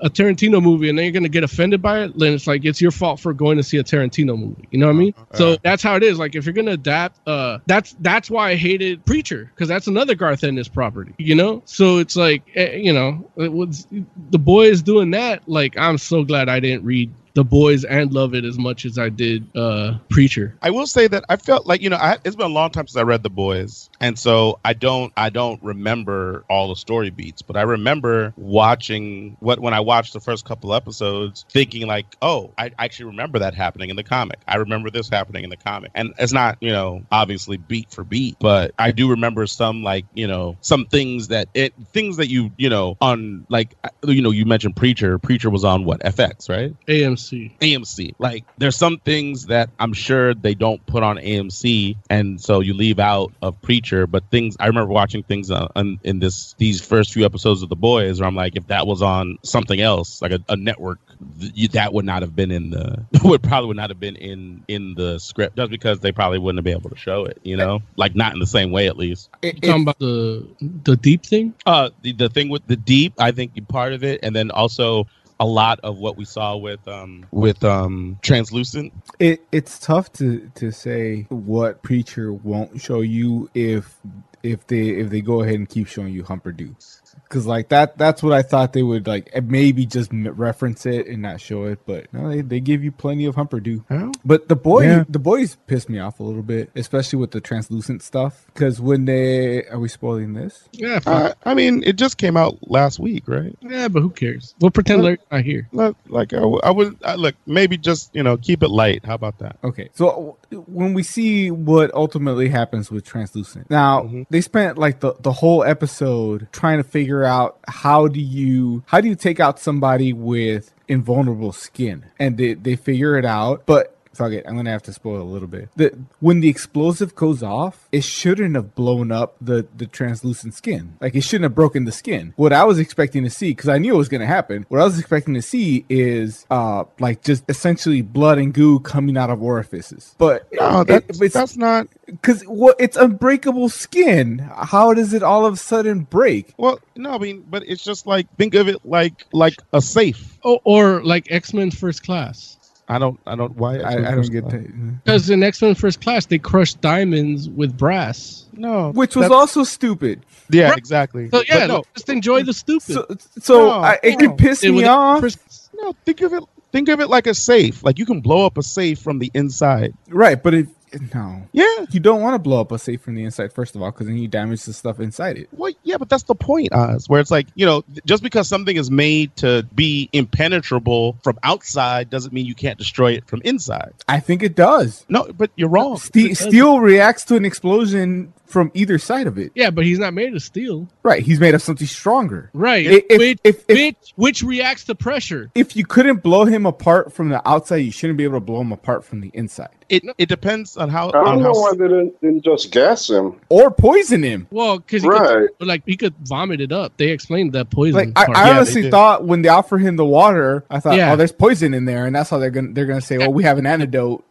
a 0.00 0.10
Tarantino 0.10 0.62
movie 0.62 0.88
and 0.88 0.98
then 0.98 1.04
you're 1.06 1.12
gonna 1.12 1.28
get 1.28 1.42
offended 1.44 1.80
by 1.80 2.04
it, 2.04 2.18
then 2.18 2.34
it's 2.34 2.46
like 2.46 2.64
it's 2.64 2.80
your 2.80 2.90
fault 2.90 3.18
for 3.20 3.32
going 3.32 3.56
to 3.56 3.62
see 3.62 3.78
a 3.78 3.84
Tarantino 3.84 4.38
movie. 4.38 4.68
You 4.70 4.78
know 4.78 4.86
what 4.86 4.94
I 4.94 4.98
mean? 4.98 5.14
So 5.34 5.52
Uh. 5.52 5.56
that's 5.62 5.82
how 5.82 5.96
it 5.96 6.02
is. 6.02 6.18
Like 6.18 6.34
if 6.34 6.44
you're 6.44 6.52
gonna 6.54 6.72
adapt, 6.72 7.26
uh, 7.26 7.58
that's 7.66 7.96
that's 8.00 8.30
why 8.30 8.50
I 8.50 8.54
hated 8.56 9.04
Preacher 9.06 9.50
because 9.54 9.68
that's 9.68 9.86
another 9.86 10.14
Garth 10.14 10.44
Ennis 10.44 10.68
property. 10.68 11.14
You 11.18 11.34
know? 11.34 11.62
So 11.64 11.98
it's 11.98 12.16
like 12.16 12.42
eh, 12.54 12.76
you 12.76 12.92
know, 12.92 13.30
it 13.36 13.52
was 13.52 13.86
the 14.30 14.38
boys 14.38 14.82
doing 14.82 15.12
that. 15.12 15.42
Like 15.48 15.78
I'm 15.78 15.98
so 15.98 16.24
glad 16.24 16.48
I 16.48 16.60
didn't 16.60 16.84
read 16.84 17.12
the 17.36 17.44
boys 17.44 17.84
and 17.84 18.12
love 18.14 18.34
it 18.34 18.46
as 18.46 18.58
much 18.58 18.86
as 18.86 18.98
I 18.98 19.10
did 19.10 19.46
uh 19.54 19.98
Preacher. 20.08 20.56
I 20.62 20.70
will 20.70 20.86
say 20.86 21.06
that 21.06 21.24
I 21.28 21.36
felt 21.36 21.66
like 21.66 21.82
you 21.82 21.90
know 21.90 21.96
I, 21.96 22.16
it's 22.24 22.34
been 22.34 22.46
a 22.46 22.54
long 22.54 22.70
time 22.70 22.86
since 22.88 22.96
I 22.96 23.02
read 23.02 23.22
The 23.22 23.30
Boys, 23.30 23.90
and 24.00 24.18
so 24.18 24.58
I 24.64 24.72
don't 24.72 25.12
I 25.16 25.28
don't 25.28 25.62
remember 25.62 26.44
all 26.48 26.68
the 26.68 26.76
story 26.76 27.10
beats, 27.10 27.42
but 27.42 27.56
I 27.56 27.62
remember 27.62 28.32
watching 28.36 29.36
what 29.40 29.60
when 29.60 29.74
I 29.74 29.80
watched 29.80 30.14
the 30.14 30.20
first 30.20 30.46
couple 30.46 30.72
episodes, 30.72 31.44
thinking 31.52 31.86
like, 31.86 32.06
oh, 32.22 32.54
I 32.56 32.70
actually 32.78 33.06
remember 33.06 33.40
that 33.40 33.54
happening 33.54 33.90
in 33.90 33.96
the 33.96 34.04
comic. 34.04 34.38
I 34.48 34.56
remember 34.56 34.90
this 34.90 35.10
happening 35.10 35.44
in 35.44 35.50
the 35.50 35.58
comic, 35.58 35.90
and 35.94 36.14
it's 36.18 36.32
not 36.32 36.56
you 36.60 36.70
know 36.70 37.02
obviously 37.12 37.58
beat 37.58 37.92
for 37.92 38.02
beat, 38.02 38.38
but 38.40 38.72
I 38.78 38.92
do 38.92 39.10
remember 39.10 39.46
some 39.46 39.82
like 39.82 40.06
you 40.14 40.26
know 40.26 40.56
some 40.62 40.86
things 40.86 41.28
that 41.28 41.48
it 41.52 41.74
things 41.92 42.16
that 42.16 42.30
you 42.30 42.50
you 42.56 42.70
know 42.70 42.96
on 43.02 43.44
like 43.50 43.74
you 44.06 44.22
know 44.22 44.30
you 44.30 44.46
mentioned 44.46 44.74
Preacher. 44.74 45.18
Preacher 45.18 45.50
was 45.50 45.64
on 45.64 45.84
what 45.84 46.00
FX, 46.00 46.48
right? 46.48 46.72
AMC. 46.88 47.25
AMC. 47.30 48.14
Like 48.18 48.44
there's 48.58 48.76
some 48.76 48.98
things 48.98 49.46
that 49.46 49.70
I'm 49.78 49.92
sure 49.92 50.34
they 50.34 50.54
don't 50.54 50.84
put 50.86 51.02
on 51.02 51.16
AMC, 51.16 51.96
and 52.10 52.40
so 52.40 52.60
you 52.60 52.74
leave 52.74 52.98
out 52.98 53.32
of 53.42 53.60
Preacher. 53.62 54.06
But 54.06 54.24
things 54.30 54.56
I 54.60 54.66
remember 54.66 54.92
watching 54.92 55.22
things 55.22 55.50
uh, 55.50 55.68
in, 55.76 55.98
in 56.04 56.18
this 56.18 56.54
these 56.58 56.80
first 56.80 57.12
few 57.12 57.24
episodes 57.24 57.62
of 57.62 57.68
The 57.68 57.76
Boys, 57.76 58.20
where 58.20 58.28
I'm 58.28 58.34
like, 58.34 58.56
if 58.56 58.66
that 58.68 58.86
was 58.86 59.02
on 59.02 59.38
something 59.42 59.80
else, 59.80 60.22
like 60.22 60.32
a, 60.32 60.40
a 60.48 60.56
network, 60.56 60.98
th- 61.40 61.52
you, 61.54 61.68
that 61.68 61.92
would 61.92 62.04
not 62.04 62.22
have 62.22 62.34
been 62.34 62.50
in 62.50 62.70
the 62.70 63.04
would 63.24 63.42
probably 63.42 63.68
would 63.68 63.76
not 63.76 63.90
have 63.90 64.00
been 64.00 64.16
in 64.16 64.64
in 64.68 64.94
the 64.94 65.18
script, 65.18 65.56
just 65.56 65.70
because 65.70 66.00
they 66.00 66.12
probably 66.12 66.38
wouldn't 66.38 66.58
have 66.58 66.64
been 66.64 66.78
able 66.78 66.90
to 66.90 66.96
show 66.96 67.24
it. 67.24 67.38
You 67.42 67.56
know, 67.56 67.82
like 67.96 68.14
not 68.14 68.32
in 68.32 68.40
the 68.40 68.46
same 68.46 68.70
way 68.70 68.86
at 68.86 68.96
least. 68.96 69.30
You 69.42 69.52
talking 69.52 69.82
about 69.82 69.98
the 69.98 70.46
the 70.84 70.96
deep 70.96 71.24
thing? 71.24 71.54
Uh, 71.64 71.90
the, 72.02 72.12
the 72.12 72.28
thing 72.28 72.48
with 72.48 72.66
the 72.66 72.76
deep, 72.76 73.14
I 73.18 73.32
think 73.32 73.56
part 73.68 73.92
of 73.92 74.04
it, 74.04 74.20
and 74.22 74.34
then 74.34 74.50
also 74.50 75.06
a 75.40 75.46
lot 75.46 75.80
of 75.82 75.98
what 75.98 76.16
we 76.16 76.24
saw 76.24 76.56
with 76.56 76.86
um 76.88 77.26
with 77.32 77.64
um 77.64 78.18
translucent. 78.22 78.92
It 79.18 79.42
it's 79.52 79.78
tough 79.78 80.12
to 80.14 80.50
to 80.56 80.70
say 80.72 81.26
what 81.30 81.82
preacher 81.82 82.32
won't 82.32 82.80
show 82.80 83.00
you 83.02 83.50
if 83.54 83.96
if 84.42 84.66
they 84.66 84.88
if 84.90 85.10
they 85.10 85.20
go 85.20 85.42
ahead 85.42 85.56
and 85.56 85.68
keep 85.68 85.88
showing 85.88 86.12
you 86.14 86.24
Humperdoos 86.24 87.05
because 87.28 87.46
like 87.46 87.68
that 87.70 87.98
that's 87.98 88.22
what 88.22 88.32
I 88.32 88.42
thought 88.42 88.72
they 88.72 88.82
would 88.82 89.06
like 89.06 89.30
maybe 89.44 89.86
just 89.86 90.10
reference 90.12 90.86
it 90.86 91.06
and 91.06 91.22
not 91.22 91.40
show 91.40 91.64
it, 91.64 91.80
but 91.86 92.12
no, 92.12 92.28
they, 92.28 92.40
they 92.40 92.60
give 92.60 92.84
you 92.84 92.92
plenty 92.92 93.24
of 93.26 93.34
Humperdoo. 93.34 93.84
But 94.24 94.48
the 94.48 94.56
boy 94.56 94.84
Yeah. 94.84 95.04
the 95.08 95.18
boys 95.18 95.56
pissed 95.66 95.88
me 95.88 95.98
off 95.98 96.20
a 96.20 96.22
little 96.22 96.42
bit, 96.42 96.70
especially 96.76 97.18
with 97.18 97.32
the 97.32 97.40
translucent 97.40 98.02
stuff 98.02 98.46
because 98.54 98.80
when 98.80 99.04
they 99.06 99.64
are 99.66 99.78
we 99.78 99.88
spoiling 99.88 100.34
this? 100.34 100.68
Yeah, 100.72 101.00
Uh, 101.06 101.32
I 101.44 101.54
mean, 101.54 101.82
it 101.84 101.96
just 101.96 102.16
came 102.18 102.36
out 102.36 102.58
last 102.70 102.98
week, 102.98 103.24
right? 103.26 103.56
Yeah, 103.60 103.88
but 103.88 104.00
who 104.02 104.10
cares? 104.10 104.54
We'll 104.60 104.70
pretend 104.70 105.02
Larry's 105.02 105.18
not 105.30 105.42
here. 105.44 105.68
Look, 105.72 105.96
like 106.08 106.32
I, 106.32 106.36
w- 106.38 106.60
I 106.62 106.70
would 106.70 106.96
I, 107.04 107.14
look 107.16 107.34
maybe 107.46 107.76
just 107.76 108.14
you 108.14 108.22
know 108.22 108.36
keep 108.36 108.62
it 108.62 108.68
light. 108.70 109.04
How 109.04 109.14
about 109.14 109.38
that? 109.38 109.58
Okay, 109.64 109.88
so 109.94 110.36
when 110.66 110.94
we 110.94 111.02
see 111.02 111.50
what 111.50 111.92
ultimately 111.94 112.48
happens 112.48 112.90
with 112.90 113.04
translucent, 113.04 113.68
now 113.70 114.08
they 114.30 114.40
spent 114.40 114.78
like 114.78 115.00
the, 115.00 115.14
the 115.20 115.32
whole 115.32 115.64
episode 115.64 116.48
trying 116.52 116.78
to 116.78 116.84
figure 116.84 117.15
out 117.24 117.58
how 117.68 118.08
do 118.08 118.20
you 118.20 118.82
how 118.86 119.00
do 119.00 119.08
you 119.08 119.16
take 119.16 119.40
out 119.40 119.58
somebody 119.58 120.12
with 120.12 120.72
invulnerable 120.88 121.52
skin, 121.52 122.06
and 122.18 122.38
they 122.38 122.54
they 122.54 122.76
figure 122.76 123.16
it 123.18 123.24
out, 123.24 123.62
but 123.66 123.95
fuck 124.16 124.32
it. 124.32 124.44
I'm 124.48 124.56
gonna 124.56 124.70
have 124.70 124.82
to 124.84 124.92
spoil 124.92 125.22
a 125.22 125.24
little 125.24 125.48
bit. 125.48 125.68
The 125.76 125.96
when 126.20 126.40
the 126.40 126.48
explosive 126.48 127.14
goes 127.14 127.42
off, 127.42 127.88
it 127.92 128.04
shouldn't 128.04 128.54
have 128.56 128.74
blown 128.74 129.12
up 129.12 129.36
the 129.40 129.66
the 129.76 129.86
translucent 129.86 130.54
skin. 130.54 130.96
Like 131.00 131.14
it 131.14 131.22
shouldn't 131.22 131.44
have 131.44 131.54
broken 131.54 131.84
the 131.84 131.92
skin. 131.92 132.32
What 132.36 132.52
I 132.52 132.64
was 132.64 132.78
expecting 132.78 133.24
to 133.24 133.30
see, 133.30 133.50
because 133.50 133.68
I 133.68 133.78
knew 133.78 133.94
it 133.94 133.98
was 133.98 134.08
gonna 134.08 134.26
happen. 134.26 134.66
What 134.68 134.80
I 134.80 134.84
was 134.84 134.98
expecting 134.98 135.34
to 135.34 135.42
see 135.42 135.84
is 135.88 136.46
uh 136.50 136.84
like 136.98 137.22
just 137.22 137.44
essentially 137.48 138.02
blood 138.02 138.38
and 138.38 138.52
goo 138.52 138.80
coming 138.80 139.16
out 139.16 139.30
of 139.30 139.42
orifices. 139.42 140.14
But 140.18 140.46
No, 140.52 140.80
it- 140.80 140.86
that's, 140.88 141.20
it's 141.20 141.34
that's 141.34 141.56
not. 141.56 141.88
because 142.06 142.42
what 142.42 142.76
it's 142.78 142.96
unbreakable 142.96 143.68
skin. 143.68 144.38
How 144.38 144.94
does 144.94 145.12
it 145.12 145.22
all 145.22 145.44
of 145.46 145.54
a 145.54 145.56
sudden 145.56 146.00
break? 146.00 146.54
Well, 146.56 146.78
no, 146.96 147.10
I 147.12 147.18
mean, 147.18 147.44
but 147.48 147.62
it's 147.68 147.84
just 147.84 148.06
like 148.06 148.26
think 148.36 148.54
of 148.54 148.68
it 148.68 148.84
like 148.84 149.24
like 149.32 149.54
a 149.72 149.80
safe. 149.82 150.38
Oh, 150.44 150.60
or 150.64 151.02
like 151.02 151.30
X 151.30 151.52
Men 151.52 151.70
First 151.70 152.04
Class. 152.04 152.55
I 152.88 152.98
don't, 152.98 153.18
I 153.26 153.34
don't. 153.34 153.56
Why? 153.56 153.78
I, 153.78 153.92
I 153.94 154.10
don't 154.14 154.30
get 154.30 154.48
that. 154.50 155.02
Because 155.04 155.28
in 155.28 155.42
X 155.42 155.60
Men 155.60 155.74
First 155.74 156.00
Class, 156.00 156.26
they 156.26 156.38
crushed 156.38 156.80
diamonds 156.80 157.48
with 157.48 157.76
brass. 157.76 158.46
No, 158.52 158.92
Which 158.92 159.16
was 159.16 159.24
that's- 159.24 159.36
also 159.38 159.64
stupid. 159.64 160.24
yeah, 160.50 160.68
Right. 160.68 160.78
exactly. 160.78 161.28
So 161.30 161.42
yeah, 161.48 161.66
But 161.66 161.66
no, 161.66 161.84
just 161.94 162.08
enjoy 162.08 162.42
the 162.44 162.52
stupid. 162.52 162.94
So, 162.94 163.06
so 163.40 163.66
No, 163.66 163.70
I, 163.72 163.98
it 164.02 164.12
no. 164.12 164.28
could 164.28 164.38
piss 164.38 164.62
It 164.62 164.70
me 164.70 164.82
was- 164.82 164.88
off. 164.88 165.68
no, 165.74 165.94
think 166.04 166.20
of 166.20 166.32
it. 166.32 166.44
Think 166.72 166.88
of 166.88 167.00
it 167.00 167.08
like 167.08 167.26
a 167.26 167.34
safe. 167.34 167.82
Like 167.82 167.98
you 167.98 168.06
can 168.06 168.20
blow 168.20 168.44
up 168.46 168.56
a 168.58 168.62
safe 168.62 168.98
from 169.00 169.18
the 169.18 169.30
inside. 169.34 169.94
Right, 170.08 170.40
but 170.42 170.54
if 170.54 170.68
no, 171.14 171.42
Yeah. 171.52 171.64
you 171.90 172.00
don't 172.00 172.22
want 172.22 172.34
to 172.34 172.38
blow 172.38 172.60
up 172.60 172.72
a 172.72 172.78
safe 172.78 173.00
from 173.02 173.14
the 173.14 173.24
inside 173.24 173.52
first 173.52 173.74
of 173.76 173.82
all, 173.82 173.90
because 173.90 174.06
then 174.06 174.16
you 174.16 174.28
damage 174.28 174.62
the 174.64 174.72
stuff 174.72 175.00
inside 175.00 175.36
it. 175.36 175.48
Well, 175.52 175.72
yeah, 175.82 175.96
but 175.98 176.08
that's 176.08 176.22
the 176.24 176.34
point, 176.34 176.72
Oz. 176.72 177.08
Where 177.08 177.20
it's 177.20 177.30
like, 177.30 177.46
you 177.54 177.66
know, 177.66 177.84
just 178.04 178.22
because 178.22 178.48
something 178.48 178.76
is 178.76 178.90
made 178.90 179.34
to 179.36 179.66
be 179.74 180.08
impenetrable 180.12 181.16
from 181.22 181.38
outside 181.42 182.10
doesn't 182.10 182.32
mean 182.32 182.46
you 182.46 182.54
can't 182.54 182.78
destroy 182.78 183.12
it 183.12 183.26
from 183.26 183.42
inside. 183.44 183.92
I 184.08 184.20
think 184.20 184.42
it 184.42 184.54
does. 184.54 185.04
No, 185.08 185.24
but 185.36 185.50
you're 185.56 185.68
wrong. 185.68 185.96
Ste- 185.98 186.34
steel 186.36 186.80
reacts 186.80 187.24
to 187.26 187.36
an 187.36 187.44
explosion 187.44 188.32
from 188.46 188.70
either 188.74 188.98
side 188.98 189.26
of 189.26 189.38
it. 189.38 189.52
yeah, 189.54 189.70
but 189.70 189.84
he's 189.84 189.98
not 189.98 190.14
made 190.14 190.34
of 190.34 190.42
steel. 190.42 190.88
Right, 191.02 191.22
he's 191.22 191.40
made 191.40 191.54
of 191.54 191.62
something 191.62 191.86
stronger. 191.86 192.50
Right. 192.54 192.86
If- 192.86 193.04
if- 193.10 193.18
which, 193.18 193.38
if- 193.44 193.64
if- 193.68 193.76
which, 193.76 194.12
which 194.16 194.42
reacts 194.42 194.84
to 194.84 194.94
pressure. 194.94 195.50
If 195.54 195.76
you 195.76 195.84
couldn't 195.84 196.22
blow 196.22 196.44
him 196.44 196.64
apart 196.66 197.12
from 197.12 197.28
the 197.28 197.46
outside, 197.48 197.76
you 197.76 197.90
shouldn't 197.92 198.16
be 198.18 198.24
able 198.24 198.36
to 198.36 198.40
blow 198.40 198.60
him 198.60 198.72
apart 198.72 199.04
from 199.04 199.20
the 199.20 199.30
inside 199.34 199.68
It 199.88 200.02
it 200.18 200.28
depends 200.28 200.76
on 200.76 200.88
how. 200.88 201.08
I 201.08 201.12
don't 201.12 201.42
know 201.42 201.52
how 201.54 201.60
why 201.60 201.70
they 201.72 201.86
didn't, 201.88 202.20
didn't 202.20 202.44
just 202.44 202.72
gas 202.72 203.08
him. 203.08 203.34
or 203.48 203.70
poison 203.70 204.22
him. 204.22 204.46
Well, 204.50 204.78
because 204.78 205.04
Right. 205.04 205.48
could, 205.58 205.66
like 205.66 205.82
he 205.86 205.96
could 205.96 206.14
vomit 206.24 206.60
it 206.60 206.72
up. 206.72 206.96
They 206.96 207.08
explained 207.10 207.52
that 207.52 207.70
poison. 207.70 207.94
Like 207.94 208.08
I, 208.16 208.26
part. 208.26 208.36
I 208.38 208.48
Yeah, 208.48 208.56
honestly 208.56 208.82
did. 208.82 208.90
thought 208.90 209.24
when 209.24 209.42
they 209.42 209.48
offer 209.48 209.78
him 209.78 209.94
the 209.96 210.04
water, 210.04 210.64
I 210.70 210.80
thought, 210.80 210.94
oh, 210.94 210.96
Yeah. 210.96 211.12
oh, 211.12 211.16
there's 211.16 211.32
poison 211.32 211.72
in 211.74 211.84
there, 211.84 212.06
and 212.06 212.14
that's 212.16 212.30
how 212.30 212.38
they're 212.38 212.50
gonna 212.50 212.72
they're 212.72 212.86
gonna 212.86 213.00
say, 213.00 213.18
well, 213.18 213.32
we 213.32 213.44
have 213.44 213.58
an 213.58 213.66
antidote. 213.66 214.24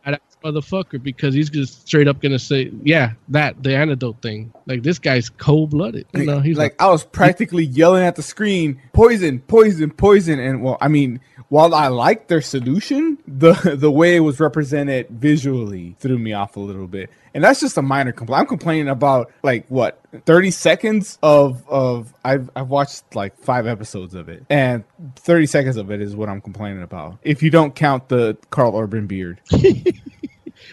Motherfucker 0.46 1.02
because 1.02 1.34
he's 1.34 1.50
just 1.50 1.88
straight 1.88 2.08
up 2.08 2.22
gonna 2.22 2.38
say, 2.38 2.72
yeah, 2.84 3.14
that 3.30 3.64
the 3.64 3.76
antidote 3.76 4.22
thing. 4.22 4.54
Like 4.68 4.84
this 4.84 5.00
guy's 5.00 5.30
cold 5.30 5.72
blooded. 5.72 6.06
You 6.14 6.26
know, 6.26 6.40
he's 6.40 6.58
like 6.58 6.66
like, 6.66 6.82
I 6.82 6.92
was 6.92 7.04
practically 7.04 7.66
yelling 7.66 8.04
at 8.04 8.16
the 8.16 8.24
screen, 8.24 8.82
poison, 8.94 9.40
poison, 9.40 9.92
poison, 9.92 10.40
and 10.40 10.64
well, 10.64 10.78
I 10.82 10.88
mean, 10.88 11.20
while 11.50 11.74
I 11.74 11.88
liked 11.88 12.28
their 12.28 12.42
solution, 12.42 13.18
the 13.28 13.54
the 13.78 13.92
way 13.92 14.16
it 14.16 14.22
was 14.22 14.40
represented 14.40 15.10
visually 15.10 15.96
threw 16.00 16.18
me 16.18 16.34
off 16.34 16.56
a 16.56 16.60
little 16.60 16.88
bit, 16.88 17.10
and 17.34 17.44
that's 17.44 17.60
just 17.60 17.78
a 17.78 17.82
minor 17.82 18.12
complaint. 18.12 18.42
I'm 18.42 18.48
complaining 18.48 18.88
about 18.88 19.32
like 19.44 19.66
what 19.70 20.02
30 20.26 20.52
seconds 20.52 21.20
of 21.22 21.68
of 21.70 22.14
I've 22.24 22.50
I've 22.56 22.70
watched 22.70 23.16
like 23.16 23.38
five 23.38 23.68
episodes 23.68 24.16
of 24.16 24.28
it, 24.30 24.44
and 24.50 24.84
30 25.18 25.46
seconds 25.46 25.78
of 25.78 25.92
it 25.92 26.02
is 26.02 26.16
what 26.16 26.30
I'm 26.30 26.42
complaining 26.42 26.82
about. 26.82 27.20
If 27.22 27.44
you 27.44 27.52
don't 27.52 27.76
count 27.76 28.10
the 28.10 28.38
Karl 28.50 28.78
Urban 28.78 29.08
beard, 29.08 29.40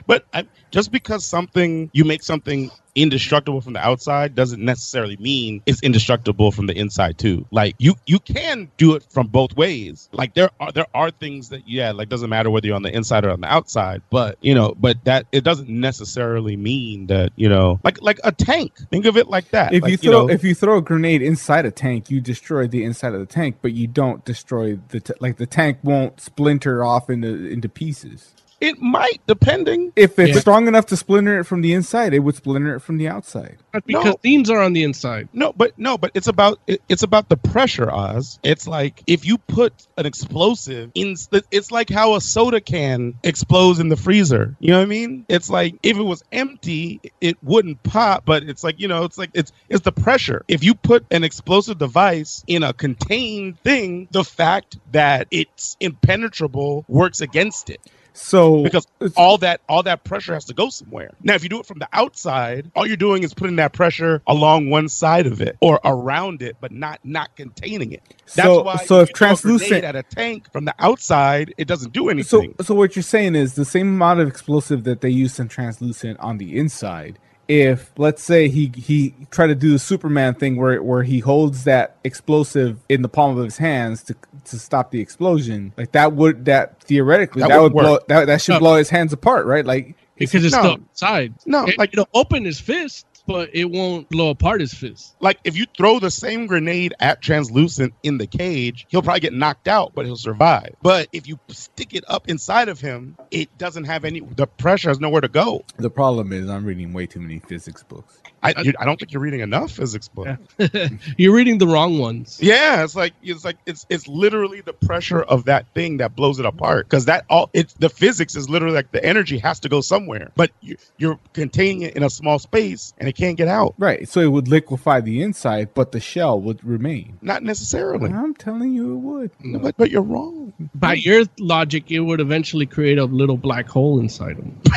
But 0.06 0.24
I, 0.32 0.46
just 0.70 0.90
because 0.90 1.24
something 1.24 1.90
you 1.92 2.04
make 2.04 2.22
something 2.22 2.70
indestructible 2.94 3.60
from 3.60 3.72
the 3.72 3.80
outside 3.80 4.34
doesn't 4.34 4.62
necessarily 4.62 5.16
mean 5.16 5.62
it's 5.66 5.82
indestructible 5.82 6.52
from 6.52 6.66
the 6.66 6.76
inside 6.76 7.18
too. 7.18 7.46
Like 7.50 7.74
you 7.78 7.94
you 8.06 8.18
can 8.18 8.70
do 8.76 8.94
it 8.94 9.04
from 9.10 9.28
both 9.28 9.56
ways. 9.56 10.08
Like 10.12 10.34
there 10.34 10.50
are 10.60 10.72
there 10.72 10.86
are 10.94 11.10
things 11.10 11.48
that 11.50 11.66
yeah, 11.66 11.92
like 11.92 12.08
doesn't 12.08 12.28
matter 12.30 12.50
whether 12.50 12.66
you're 12.66 12.76
on 12.76 12.82
the 12.82 12.94
inside 12.94 13.24
or 13.24 13.30
on 13.30 13.40
the 13.40 13.52
outside, 13.52 14.02
but 14.10 14.38
you 14.40 14.54
know, 14.54 14.74
but 14.78 15.02
that 15.04 15.26
it 15.32 15.44
doesn't 15.44 15.68
necessarily 15.68 16.56
mean 16.56 17.06
that, 17.06 17.32
you 17.36 17.48
know, 17.48 17.80
like 17.84 18.00
like 18.02 18.20
a 18.24 18.32
tank. 18.32 18.72
Think 18.90 19.06
of 19.06 19.16
it 19.16 19.28
like 19.28 19.50
that. 19.50 19.72
if 19.72 19.82
Like, 19.82 19.90
you 19.90 19.96
throw 19.96 20.26
know, 20.26 20.30
if 20.30 20.44
you 20.44 20.54
throw 20.54 20.78
a 20.78 20.82
grenade 20.82 21.22
inside 21.22 21.64
a 21.66 21.70
tank, 21.70 22.10
you 22.10 22.20
destroy 22.20 22.66
the 22.66 22.84
inside 22.84 23.14
of 23.14 23.20
the 23.20 23.26
tank, 23.26 23.56
but 23.62 23.72
you 23.72 23.86
don't 23.86 24.24
destroy 24.24 24.78
the 24.88 25.00
t- 25.00 25.14
like 25.20 25.36
the 25.36 25.46
tank 25.46 25.78
won't 25.82 26.20
splinter 26.20 26.84
off 26.84 27.08
into 27.08 27.46
into 27.46 27.68
pieces. 27.68 28.34
It 28.62 28.80
might 28.80 29.20
depending 29.26 29.92
If 29.96 30.18
it's 30.18 30.34
Yeah. 30.36 30.40
strong 30.40 30.68
enough 30.68 30.86
to 30.86 30.96
splinter 30.96 31.38
it 31.40 31.44
from 31.44 31.62
the 31.62 31.72
inside, 31.74 32.14
it 32.14 32.20
would 32.20 32.36
splinter 32.36 32.76
it 32.76 32.80
from 32.80 32.96
the 32.96 33.08
outside. 33.08 33.58
But 33.72 33.84
because 33.84 34.04
no. 34.04 34.12
themes 34.22 34.50
are 34.50 34.60
on 34.60 34.72
the 34.72 34.84
inside. 34.84 35.28
No, 35.32 35.52
but 35.52 35.76
no, 35.78 35.98
but 35.98 36.12
it's 36.14 36.28
about 36.28 36.60
it, 36.68 36.80
it's 36.88 37.02
about 37.02 37.28
the 37.28 37.36
pressure, 37.36 37.90
Oz. 37.92 38.38
It's 38.44 38.68
like 38.68 39.02
if 39.08 39.26
you 39.26 39.38
put 39.38 39.72
an 39.98 40.06
explosive 40.06 40.92
in, 40.94 41.16
it's 41.50 41.70
like 41.72 41.90
how 41.90 42.14
a 42.14 42.20
soda 42.20 42.60
can 42.60 43.14
explodes 43.24 43.80
in 43.80 43.88
the 43.88 43.96
freezer. 43.96 44.54
You 44.60 44.70
know 44.70 44.78
what 44.78 44.84
I 44.84 44.86
mean? 44.86 45.26
It's 45.28 45.50
like 45.50 45.74
if 45.82 45.96
it 45.96 46.02
was 46.02 46.22
empty, 46.30 47.00
it 47.20 47.36
wouldn't 47.42 47.82
pop. 47.82 48.24
But 48.24 48.44
it's 48.44 48.62
like 48.62 48.78
you 48.78 48.86
know, 48.86 49.02
it's 49.04 49.18
like 49.18 49.30
it's 49.34 49.50
it's 49.68 49.82
the 49.82 49.92
pressure. 49.92 50.44
If 50.46 50.62
you 50.62 50.74
put 50.74 51.04
an 51.10 51.24
explosive 51.24 51.78
device 51.78 52.44
in 52.46 52.62
a 52.62 52.72
contained 52.72 53.58
thing, 53.60 54.06
the 54.12 54.24
fact 54.24 54.78
that 54.92 55.26
it's 55.32 55.76
impenetrable 55.80 56.84
works 56.88 57.20
against 57.20 57.68
it 57.68 57.80
So 58.14 58.62
because 58.62 58.86
all 59.16 59.38
that 59.38 59.60
all 59.68 59.82
that 59.84 60.04
pressure 60.04 60.34
has 60.34 60.44
to 60.46 60.54
go 60.54 60.68
somewhere. 60.68 61.10
Now, 61.22 61.34
if 61.34 61.42
you 61.42 61.48
do 61.48 61.60
it 61.60 61.66
from 61.66 61.78
the 61.78 61.88
outside, 61.92 62.70
all 62.76 62.86
you're 62.86 62.96
doing 62.96 63.22
is 63.22 63.34
putting 63.34 63.56
that 63.56 63.72
pressure 63.72 64.22
along 64.26 64.70
one 64.70 64.88
side 64.88 65.26
of 65.26 65.40
it 65.40 65.56
or 65.60 65.80
around 65.84 66.42
it, 66.42 66.56
but 66.60 66.72
not 66.72 67.00
not 67.04 67.34
containing 67.36 67.92
it. 67.92 68.02
That's 68.34 68.46
So- 68.46 68.62
why 68.62 68.76
so 68.76 69.00
if 69.00 69.08
you 69.08 69.14
translucent- 69.14 69.84
at 69.84 69.96
a 69.96 70.02
tank 70.02 70.52
from 70.52 70.64
the 70.66 70.74
outside, 70.78 71.54
it 71.56 71.66
doesn't 71.66 71.92
do 71.92 72.08
anything. 72.08 72.54
so 72.58 72.64
so 72.64 72.74
what 72.74 72.96
you're 72.96 73.02
saying 73.02 73.34
is 73.34 73.54
the 73.54 73.64
same 73.64 73.88
amount 73.88 74.20
of 74.20 74.28
explosive 74.28 74.84
that 74.84 75.00
they 75.00 75.10
use 75.10 75.38
in 75.38 75.48
translucent 75.48 76.18
on 76.20 76.38
the 76.38 76.56
inside. 76.58 77.18
If 77.52 77.92
let's 77.98 78.22
say 78.22 78.48
he 78.48 78.72
he 78.74 79.14
tried 79.30 79.48
to 79.48 79.54
do 79.54 79.72
the 79.72 79.78
Superman 79.78 80.32
thing 80.34 80.56
where 80.56 80.82
where 80.82 81.02
he 81.02 81.18
holds 81.18 81.64
that 81.64 81.96
explosive 82.02 82.78
in 82.88 83.02
the 83.02 83.08
palm 83.10 83.36
of 83.36 83.44
his 83.44 83.58
hands 83.58 84.02
to 84.04 84.16
to 84.46 84.58
stop 84.58 84.90
the 84.90 85.00
explosion, 85.00 85.72
like 85.76 85.92
that 85.92 86.14
would 86.14 86.46
that 86.46 86.80
theoretically 86.82 87.40
That 87.42 87.48
that, 87.50 87.60
would 87.60 87.74
would 87.74 87.82
blow 87.82 87.98
that, 88.08 88.26
that 88.26 88.40
should 88.40 88.54
No. 88.54 88.58
blow 88.60 88.76
his 88.76 88.88
hands 88.88 89.12
apart, 89.12 89.44
right? 89.44 89.66
Like 89.66 89.94
Because 90.16 90.44
it's 90.46 90.54
No. 90.54 90.60
still 90.62 90.72
outside. 90.72 91.34
No, 91.44 91.64
it, 91.66 91.76
like- 91.78 91.92
it'll 91.92 92.08
open 92.14 92.44
his 92.44 92.58
fist, 92.60 93.04
but 93.26 93.50
it 93.54 93.70
won't 93.70 94.08
blow 94.08 94.30
apart 94.30 94.60
his 94.60 94.74
fist. 94.74 95.14
like 95.20 95.38
if 95.44 95.56
you 95.56 95.66
throw 95.76 95.98
the 95.98 96.10
same 96.10 96.46
grenade 96.46 96.94
at 97.00 97.22
translucent 97.22 97.94
in 98.02 98.18
the 98.18 98.26
cage, 98.26 98.86
he'll 98.88 99.02
probably 99.02 99.20
get 99.20 99.32
knocked 99.32 99.68
out, 99.68 99.92
but 99.94 100.06
he'll 100.06 100.16
survive. 100.16 100.74
But 100.82 101.08
if 101.12 101.26
you 101.26 101.38
stick 101.48 101.94
it 101.94 102.04
up 102.08 102.28
inside 102.28 102.68
of 102.68 102.80
him, 102.80 103.16
it 103.30 103.56
doesn't 103.58 103.84
have 103.84 104.04
any. 104.04 104.20
The 104.20 104.46
pressure 104.46 104.88
has 104.88 105.00
nowhere 105.00 105.20
to 105.20 105.28
go. 105.28 105.64
the 105.76 105.90
problem 105.90 106.32
is 106.32 106.48
I'm 106.48 106.64
reading 106.64 106.92
way 106.92 107.06
too 107.06 107.20
many 107.20 107.38
physics 107.38 107.82
books. 107.82 108.20
I, 108.42 108.54
you, 108.62 108.72
I 108.78 108.84
don't 108.84 108.98
think 108.98 109.12
you're 109.12 109.22
reading 109.22 109.40
enough 109.40 109.72
physics 109.72 110.08
books. 110.08 110.40
You're 111.16 111.34
reading 111.34 111.58
the 111.58 111.66
wrong 111.66 111.98
ones. 111.98 112.38
Yeah, 112.42 112.82
it's 112.82 112.96
like 112.96 113.14
it's 113.22 113.44
like 113.44 113.56
it's 113.66 113.86
it's 113.88 114.08
literally 114.08 114.60
the 114.60 114.72
pressure 114.72 115.22
of 115.22 115.44
that 115.44 115.66
thing 115.74 115.98
that 115.98 116.16
blows 116.16 116.40
it 116.40 116.46
apart. 116.46 116.86
Because 116.88 117.04
that 117.04 117.24
all 117.30 117.50
it's 117.52 117.74
the 117.74 117.88
physics 117.88 118.34
is 118.34 118.48
literally 118.48 118.74
like 118.74 118.90
the 118.90 119.04
energy 119.04 119.38
has 119.38 119.60
to 119.60 119.68
go 119.68 119.80
somewhere, 119.80 120.32
but 120.34 120.50
you, 120.60 120.76
you're 120.98 121.20
containing 121.32 121.82
it 121.82 121.96
in 121.96 122.02
a 122.02 122.10
small 122.10 122.38
space 122.38 122.92
and 122.98 123.08
it 123.08 123.14
can't 123.14 123.36
get 123.36 123.48
out. 123.48 123.74
Right. 123.78 124.08
So 124.08 124.20
it 124.20 124.28
would 124.28 124.48
liquefy 124.48 125.00
the 125.00 125.22
inside, 125.22 125.74
but 125.74 125.92
the 125.92 126.00
shell 126.00 126.40
would 126.40 126.64
remain. 126.64 127.18
Not 127.22 127.42
necessarily, 127.42 128.10
I'm 128.10 128.34
telling 128.34 128.72
you 128.72 128.94
it 128.94 128.98
would. 128.98 129.30
but 129.62 129.76
but 129.76 129.90
you're 129.90 130.02
wrong. 130.02 130.52
By 130.74 130.94
your 130.94 131.24
logic, 131.38 131.90
it 131.90 132.00
would 132.00 132.20
eventually 132.20 132.66
create 132.66 132.98
a 132.98 133.04
little 133.04 133.36
black 133.36 133.68
hole 133.68 134.00
inside 134.00 134.36
him. 134.36 134.60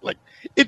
Like 0.00 0.16
it, 0.56 0.67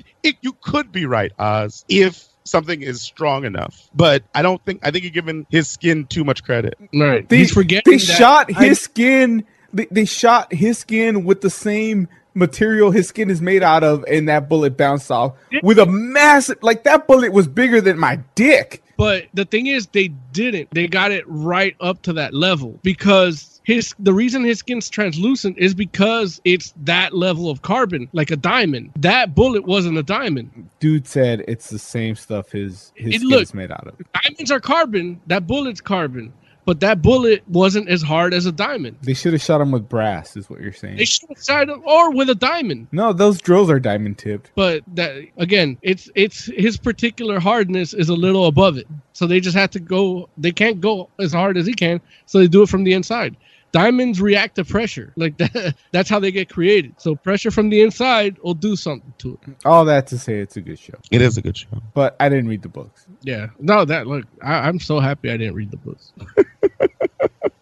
could 0.71 0.91
be 0.91 1.05
right, 1.05 1.31
Oz, 1.37 1.85
if 1.89 2.27
something 2.43 2.81
is 2.81 3.01
strong 3.01 3.45
enough. 3.45 3.89
But 3.93 4.23
I 4.33 4.41
don't 4.41 4.63
think 4.65 4.85
I 4.85 4.91
think 4.91 5.03
you're 5.03 5.11
giving 5.11 5.45
his 5.49 5.69
skin 5.69 6.05
too 6.07 6.23
much 6.23 6.43
credit. 6.43 6.77
Right. 6.93 7.27
They, 7.27 7.37
He's 7.37 7.51
forgetting 7.51 7.91
they 7.91 7.97
that 7.97 8.17
shot 8.17 8.51
his 8.51 8.79
skin. 8.79 9.45
They, 9.73 9.87
they 9.91 10.05
shot 10.05 10.53
his 10.53 10.77
skin 10.77 11.23
with 11.23 11.41
the 11.41 11.49
same 11.49 12.07
material 12.33 12.91
his 12.91 13.07
skin 13.09 13.29
is 13.29 13.41
made 13.41 13.63
out 13.63 13.83
of, 13.83 14.05
and 14.07 14.29
that 14.29 14.47
bullet 14.47 14.77
bounced 14.77 15.11
off 15.11 15.35
with 15.63 15.79
a 15.79 15.85
massive. 15.85 16.57
Like 16.61 16.83
that 16.83 17.07
bullet 17.07 17.33
was 17.33 17.47
bigger 17.47 17.81
than 17.81 17.99
my 17.99 18.19
dick. 18.35 18.83
But 18.97 19.25
the 19.33 19.45
thing 19.45 19.67
is, 19.67 19.87
they 19.87 20.09
didn't. 20.31 20.69
They 20.71 20.87
got 20.87 21.11
it 21.11 21.23
right 21.27 21.75
up 21.79 22.03
to 22.03 22.13
that 22.13 22.33
level 22.33 22.79
because 22.83 23.50
his 23.63 23.93
the 23.99 24.13
reason 24.13 24.43
his 24.43 24.59
skin's 24.59 24.89
translucent 24.89 25.57
is 25.57 25.73
because 25.73 26.41
it's 26.45 26.73
that 26.83 27.13
level 27.13 27.49
of 27.49 27.61
carbon, 27.61 28.09
like 28.13 28.31
a 28.31 28.35
diamond. 28.35 28.91
That 28.95 29.35
bullet 29.35 29.65
wasn't 29.65 29.97
a 29.97 30.03
diamond. 30.03 30.69
Dude 30.79 31.07
said 31.07 31.43
it's 31.47 31.69
the 31.69 31.79
same 31.79 32.15
stuff 32.15 32.51
his 32.51 32.91
his 32.95 33.15
It 33.15 33.17
skin 33.19 33.29
look- 33.29 33.41
is 33.43 33.53
made 33.53 33.71
out 33.71 33.87
of. 33.87 33.93
Diamonds 34.23 34.51
are 34.51 34.59
carbon. 34.59 35.21
That 35.27 35.45
bullet's 35.47 35.81
carbon. 35.81 36.33
but 36.63 36.79
that 36.79 37.01
bullet 37.01 37.41
wasn't 37.49 37.89
as 37.89 38.03
hard 38.03 38.35
as 38.35 38.45
a 38.45 38.51
diamond. 38.51 38.95
They 39.01 39.15
should 39.15 39.33
have 39.33 39.41
shot 39.41 39.61
him 39.61 39.71
with 39.71 39.89
brass, 39.89 40.37
is 40.37 40.47
what 40.47 40.61
you're 40.61 40.71
saying. 40.71 40.97
They 40.97 41.05
should 41.05 41.27
have 41.29 41.43
shot 41.43 41.67
him 41.69 41.81
or 41.85 42.11
with 42.11 42.29
a 42.29 42.35
diamond. 42.35 42.85
no, 42.91 43.13
those 43.13 43.41
drills 43.41 43.67
are 43.71 43.79
diamond 43.79 44.19
tipped. 44.19 44.51
But 44.55 44.83
that 44.95 45.11
again, 45.37 45.77
it's 45.81 46.09
it's 46.13 46.45
his 46.45 46.77
particular 46.77 47.39
hardness 47.39 47.93
is 47.95 48.09
a 48.09 48.13
little 48.13 48.45
above 48.45 48.77
it. 48.77 48.87
So 49.13 49.25
they 49.27 49.39
just 49.39 49.55
have 49.57 49.71
to 49.71 49.79
go. 49.79 50.29
They 50.37 50.51
can't 50.51 50.79
go 50.79 51.09
as 51.19 51.33
hard 51.33 51.57
as 51.57 51.65
he 51.65 51.73
can. 51.73 51.99
So 52.27 52.37
they 52.37 52.47
do 52.47 52.61
it 52.61 52.69
from 52.69 52.83
the 52.83 52.93
inside. 52.93 53.35
Diamonds 53.71 54.21
react 54.21 54.55
to 54.55 54.65
pressure. 54.65 55.13
Like 55.15 55.37
that. 55.39 55.75
That's 55.91 56.09
how 56.09 56.19
they 56.19 56.31
get 56.31 56.49
created. 56.49 56.95
So 56.99 57.15
pressure 57.15 57.51
from 57.51 57.69
the 57.69 57.81
inside 57.81 58.37
will 58.39 58.53
do 58.53 58.75
something 58.75 59.13
to 59.19 59.39
it. 59.47 59.55
All 59.65 59.85
that 59.85 60.07
to 60.07 60.19
say, 60.19 60.39
it's 60.39 60.57
a 60.57 60.61
good 60.61 60.79
show. 60.79 60.95
It 61.11 61.21
is 61.21 61.37
a 61.37 61.41
good 61.41 61.57
show. 61.57 61.81
But 61.93 62.15
I 62.19 62.29
didn't 62.29 62.47
read 62.47 62.61
the 62.61 62.69
books. 62.69 63.07
Yeah. 63.21 63.47
No, 63.59 63.85
that 63.85 64.07
look. 64.07 64.25
I, 64.41 64.67
I'm 64.67 64.79
so 64.79 64.99
happy 64.99 65.31
I 65.31 65.37
didn't 65.37 65.55
read 65.55 65.71
the 65.71 65.77
books. 65.77 66.13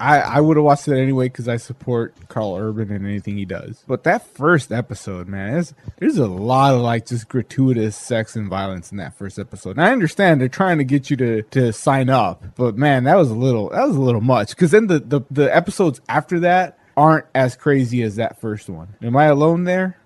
I, 0.00 0.20
I 0.20 0.40
would 0.40 0.56
have 0.56 0.64
watched 0.64 0.86
it 0.88 0.96
anyway 0.96 1.26
because 1.26 1.48
I 1.48 1.56
support 1.56 2.14
Karl 2.28 2.56
Urban 2.56 2.92
and 2.92 3.04
anything 3.04 3.36
he 3.36 3.44
does. 3.44 3.82
But 3.86 4.04
that 4.04 4.26
first 4.26 4.70
episode, 4.70 5.26
man, 5.26 5.52
there's, 5.52 5.74
there's 5.98 6.18
a 6.18 6.26
lot 6.26 6.74
of 6.74 6.80
like 6.80 7.06
just 7.06 7.28
gratuitous 7.28 7.96
sex 7.96 8.36
and 8.36 8.48
violence 8.48 8.92
in 8.92 8.98
that 8.98 9.14
first 9.18 9.38
episode. 9.38 9.70
And 9.70 9.82
I 9.82 9.90
understand 9.90 10.40
they're 10.40 10.48
trying 10.48 10.78
to 10.78 10.84
get 10.84 11.10
you 11.10 11.16
to, 11.16 11.42
to 11.42 11.72
sign 11.72 12.10
up, 12.10 12.44
but 12.56 12.76
man, 12.76 13.04
that 13.04 13.16
was 13.16 13.30
a 13.30 13.34
little 13.34 13.70
that 13.70 13.86
was 13.86 13.96
a 13.96 14.00
little 14.00 14.20
much. 14.20 14.50
Because 14.50 14.70
then 14.70 14.86
the, 14.86 15.00
the 15.00 15.20
the 15.30 15.54
episodes 15.54 16.00
after 16.08 16.40
that 16.40 16.78
aren't 16.96 17.26
as 17.34 17.56
crazy 17.56 18.02
as 18.02 18.16
that 18.16 18.40
first 18.40 18.68
one. 18.68 18.88
Am 19.02 19.16
I 19.16 19.26
alone 19.26 19.64
there? 19.64 19.96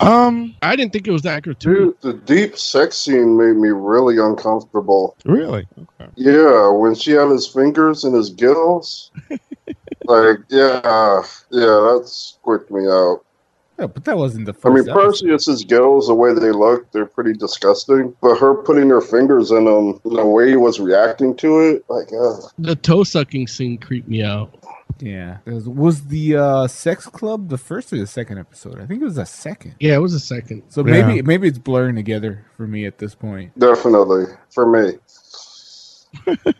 Um, 0.00 0.54
I 0.62 0.76
didn't 0.76 0.92
think 0.92 1.08
it 1.08 1.12
was 1.12 1.22
that 1.22 1.42
gratuitous. 1.42 1.94
Dude, 2.00 2.00
the 2.00 2.20
deep 2.26 2.58
sex 2.58 2.96
scene 2.96 3.36
made 3.36 3.56
me 3.56 3.70
really 3.70 4.18
uncomfortable. 4.18 5.16
Really? 5.24 5.66
Okay. 5.78 6.10
Yeah, 6.16 6.68
when 6.70 6.94
she 6.94 7.12
had 7.12 7.30
his 7.30 7.46
fingers 7.46 8.04
in 8.04 8.12
his 8.12 8.30
gills. 8.30 9.10
like, 10.04 10.38
yeah, 10.48 11.22
yeah, 11.50 11.60
that 11.60 12.02
squirted 12.04 12.70
me 12.70 12.86
out. 12.86 13.22
Yeah, 13.78 13.86
but 13.88 14.04
that 14.04 14.16
wasn't 14.16 14.46
the 14.46 14.54
first. 14.54 14.66
I 14.66 14.70
mean, 14.70 14.88
episode. 14.88 14.94
Perseus's 14.94 15.64
gills, 15.64 16.06
the 16.06 16.14
way 16.14 16.32
they 16.32 16.50
look, 16.50 16.90
they're 16.92 17.04
pretty 17.04 17.34
disgusting. 17.34 18.16
But 18.22 18.36
her 18.36 18.54
putting 18.54 18.88
her 18.88 19.02
fingers 19.02 19.50
in 19.50 19.66
them, 19.66 20.00
the 20.04 20.24
way 20.24 20.48
he 20.48 20.56
was 20.56 20.80
reacting 20.80 21.36
to 21.36 21.60
it, 21.60 21.84
like, 21.88 22.08
uh, 22.08 22.48
The 22.58 22.76
toe 22.76 23.04
sucking 23.04 23.48
scene 23.48 23.76
creeped 23.76 24.08
me 24.08 24.22
out. 24.22 24.54
Yeah. 25.00 25.38
Was, 25.46 25.68
was 25.68 26.04
the 26.06 26.36
uh, 26.36 26.66
sex 26.68 27.06
club 27.06 27.48
the 27.48 27.58
first 27.58 27.92
or 27.92 27.98
the 27.98 28.06
second 28.06 28.38
episode? 28.38 28.80
I 28.80 28.86
think 28.86 29.02
it 29.02 29.04
was 29.04 29.16
the 29.16 29.26
second. 29.26 29.74
Yeah, 29.80 29.94
it 29.94 29.98
was 30.00 30.14
a 30.14 30.20
second. 30.20 30.62
So 30.70 30.82
maybe 30.82 31.20
maybe 31.22 31.48
it's 31.48 31.58
blurring 31.58 31.96
together 31.96 32.44
for 32.56 32.66
me 32.66 32.86
at 32.86 32.98
this 32.98 33.14
point. 33.14 33.58
definitely 33.58 34.24
for 34.50 34.66
me. 34.66 34.92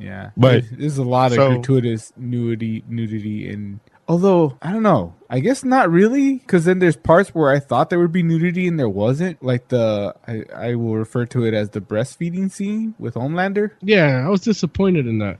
Yeah, 0.00 0.30
But- 0.36 0.62
there's, 0.62 0.70
there's 0.70 0.98
a 0.98 1.02
lot 1.02 1.32
of 1.32 1.36
so- 1.36 1.54
gratuitous 1.54 2.12
nudity, 2.16 2.84
nudity, 2.88 3.48
and 3.50 3.80
although 4.06 4.56
I 4.62 4.70
don't 4.72 4.84
know, 4.84 5.14
I 5.28 5.40
guess 5.40 5.64
not 5.64 5.90
really, 5.90 6.34
because 6.36 6.64
then 6.66 6.78
there's 6.78 6.94
parts 6.96 7.30
where 7.34 7.50
I 7.50 7.58
thought 7.58 7.90
there 7.90 7.98
would 7.98 8.12
be 8.12 8.22
nudity 8.22 8.68
and 8.68 8.78
there 8.78 8.88
wasn't. 8.88 9.42
Like 9.42 9.66
the 9.68 10.14
I, 10.26 10.44
I 10.54 10.74
will 10.76 10.94
refer 10.94 11.26
to 11.26 11.44
it 11.46 11.52
as 11.52 11.70
the 11.70 11.80
breastfeeding 11.80 12.48
scene 12.48 12.94
with 13.00 13.14
Homelander. 13.14 13.72
Yeah, 13.82 14.22
I 14.24 14.28
was 14.28 14.42
disappointed 14.42 15.08
in 15.08 15.18
that. 15.18 15.38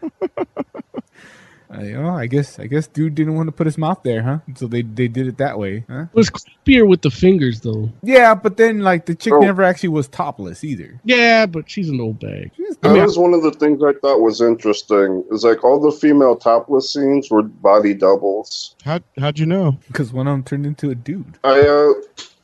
Uh, 1.72 1.82
you 1.82 1.92
know, 2.00 2.10
I 2.10 2.26
guess 2.26 2.58
I 2.58 2.66
guess 2.66 2.86
dude 2.88 3.14
didn't 3.14 3.36
want 3.36 3.46
to 3.48 3.52
put 3.52 3.66
his 3.66 3.78
mouth 3.78 4.00
there, 4.02 4.22
huh? 4.22 4.38
So 4.56 4.66
they 4.66 4.82
they 4.82 5.06
did 5.08 5.28
it 5.28 5.38
that 5.38 5.58
way, 5.58 5.84
huh? 5.88 6.02
It 6.12 6.14
was 6.14 6.28
creepier 6.30 6.88
with 6.88 7.02
the 7.02 7.10
fingers 7.10 7.60
though. 7.60 7.90
Yeah, 8.02 8.34
but 8.34 8.56
then 8.56 8.80
like 8.80 9.06
the 9.06 9.14
chick 9.14 9.32
Oh. 9.32 9.38
never 9.38 9.62
actually 9.62 9.90
was 9.90 10.08
topless 10.08 10.64
either. 10.64 11.00
Yeah, 11.04 11.46
but 11.46 11.70
she's 11.70 11.88
an 11.88 12.00
old 12.00 12.18
bag. 12.18 12.50
That 12.82 12.92
was 12.92 13.16
one 13.18 13.34
of 13.34 13.42
the 13.42 13.52
things 13.52 13.82
I 13.84 13.92
thought 14.00 14.20
was 14.20 14.40
interesting. 14.40 15.24
Is 15.30 15.44
like 15.44 15.62
all 15.62 15.78
the 15.80 15.92
female 15.92 16.34
topless 16.36 16.92
scenes 16.92 17.30
were 17.30 17.42
body 17.42 17.94
doubles. 17.94 18.74
How 18.84 19.00
how'd 19.18 19.38
you 19.38 19.46
know? 19.46 19.78
Because 19.86 20.12
one 20.12 20.26
of 20.26 20.32
them 20.32 20.42
turned 20.42 20.66
into 20.66 20.90
a 20.90 20.94
dude. 20.94 21.38
I 21.44 21.60
uh 21.60 21.92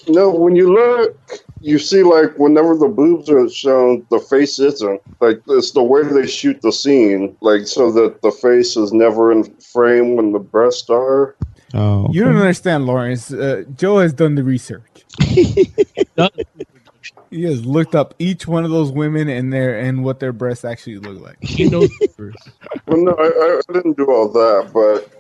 no, 0.09 0.31
when 0.31 0.55
you 0.55 0.73
look, 0.73 1.19
you 1.61 1.79
see 1.79 2.03
like 2.03 2.39
whenever 2.39 2.77
the 2.77 2.89
boobs 2.89 3.31
are 3.31 3.49
shown, 3.49 4.07
the 4.11 4.19
face 4.19 4.59
isn't. 4.59 5.01
Like 5.21 5.41
it's 5.49 5.73
the 5.73 5.83
way 5.83 6.03
they 6.03 6.27
shoot 6.27 6.61
the 6.63 6.73
scene, 6.73 7.37
like 7.41 7.67
so 7.67 7.91
that 7.93 8.23
the 8.23 8.31
face 8.31 8.77
is 8.77 8.93
never 8.93 9.33
in 9.33 9.45
frame 9.61 10.17
when 10.17 10.33
the 10.33 10.39
breasts 10.39 10.91
are. 10.91 11.37
Oh, 11.75 12.09
You 12.13 12.25
don't 12.25 12.37
understand, 12.37 12.87
Lawrence. 12.87 13.33
Uh, 13.33 13.65
Joe 13.75 13.99
has 13.99 14.13
done 14.13 14.35
the 14.37 14.45
research. 14.45 15.05
He 17.31 17.43
has 17.45 17.65
looked 17.67 17.95
up 17.95 18.15
each 18.19 18.47
one 18.47 18.65
of 18.65 18.71
those 18.71 18.91
women 18.93 19.29
and 19.29 19.53
their 19.53 19.79
and 19.79 20.05
what 20.05 20.21
their 20.21 20.33
breasts 20.33 20.65
actually 20.65 20.99
look 20.99 21.21
like. 21.21 21.37
He 21.43 21.69
knows 21.69 21.91
first. 22.17 22.39
Well, 22.87 22.99
no, 22.99 23.13
I, 23.19 23.61
I 23.69 23.73
didn't 23.73 23.97
do 23.97 24.11
all 24.11 24.29
that, 24.29 24.71
but 24.73 25.13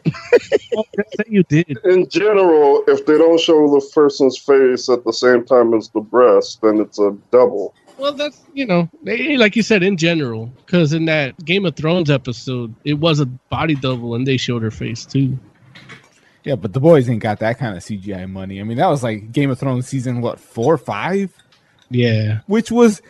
That 1.17 1.27
you 1.29 1.43
did. 1.45 1.79
in 1.85 2.09
general, 2.09 2.85
if 2.87 3.05
they 3.07 3.19
don't 3.19 3.41
show 3.41 3.69
the 3.69 3.85
person's 3.93 4.39
face 4.39 4.89
at 4.89 5.05
the 5.05 5.13
same 5.13 5.45
time 5.45 5.75
as 5.75 5.89
the 5.91 6.01
breast, 6.01 6.61
then 6.63 6.79
it's 6.81 6.99
a 6.99 7.17
double. 7.31 7.75
Well, 7.99 8.13
that's 8.13 8.41
you 8.53 8.67
know, 8.67 8.89
they, 9.03 9.37
like 9.37 9.57
you 9.57 9.63
said 9.63 9.83
in 9.83 9.97
general, 9.97 10.47
because 10.65 10.93
in 10.93 11.07
that 11.07 11.43
Game 11.45 11.65
of 11.65 11.77
Thrones 11.77 12.11
episode, 12.11 12.75
it 12.85 12.95
was 12.95 13.21
a 13.21 13.27
body 13.27 13.75
double, 13.75 14.15
and 14.15 14.27
they 14.27 14.37
showed 14.37 14.63
her 14.63 14.71
face 14.71 15.05
too. 15.07 15.39
Yeah, 16.45 16.55
but 16.55 16.73
the 16.73 16.79
boys 16.81 17.09
ain't 17.11 17.23
got 17.23 17.41
that 17.41 17.59
kind 17.59 17.77
of 17.77 17.83
CGI 17.83 18.31
money. 18.31 18.61
I 18.61 18.65
mean, 18.65 18.77
that 18.77 18.87
was 18.89 19.03
like 19.03 19.33
Game 19.33 19.51
of 19.51 19.59
Thrones 19.59 19.89
season 19.89 20.21
what 20.21 20.39
four 20.39 20.75
or 20.75 20.79
five, 20.79 21.33
Yeah, 21.91 22.41
which 22.47 22.71
was 22.71 23.03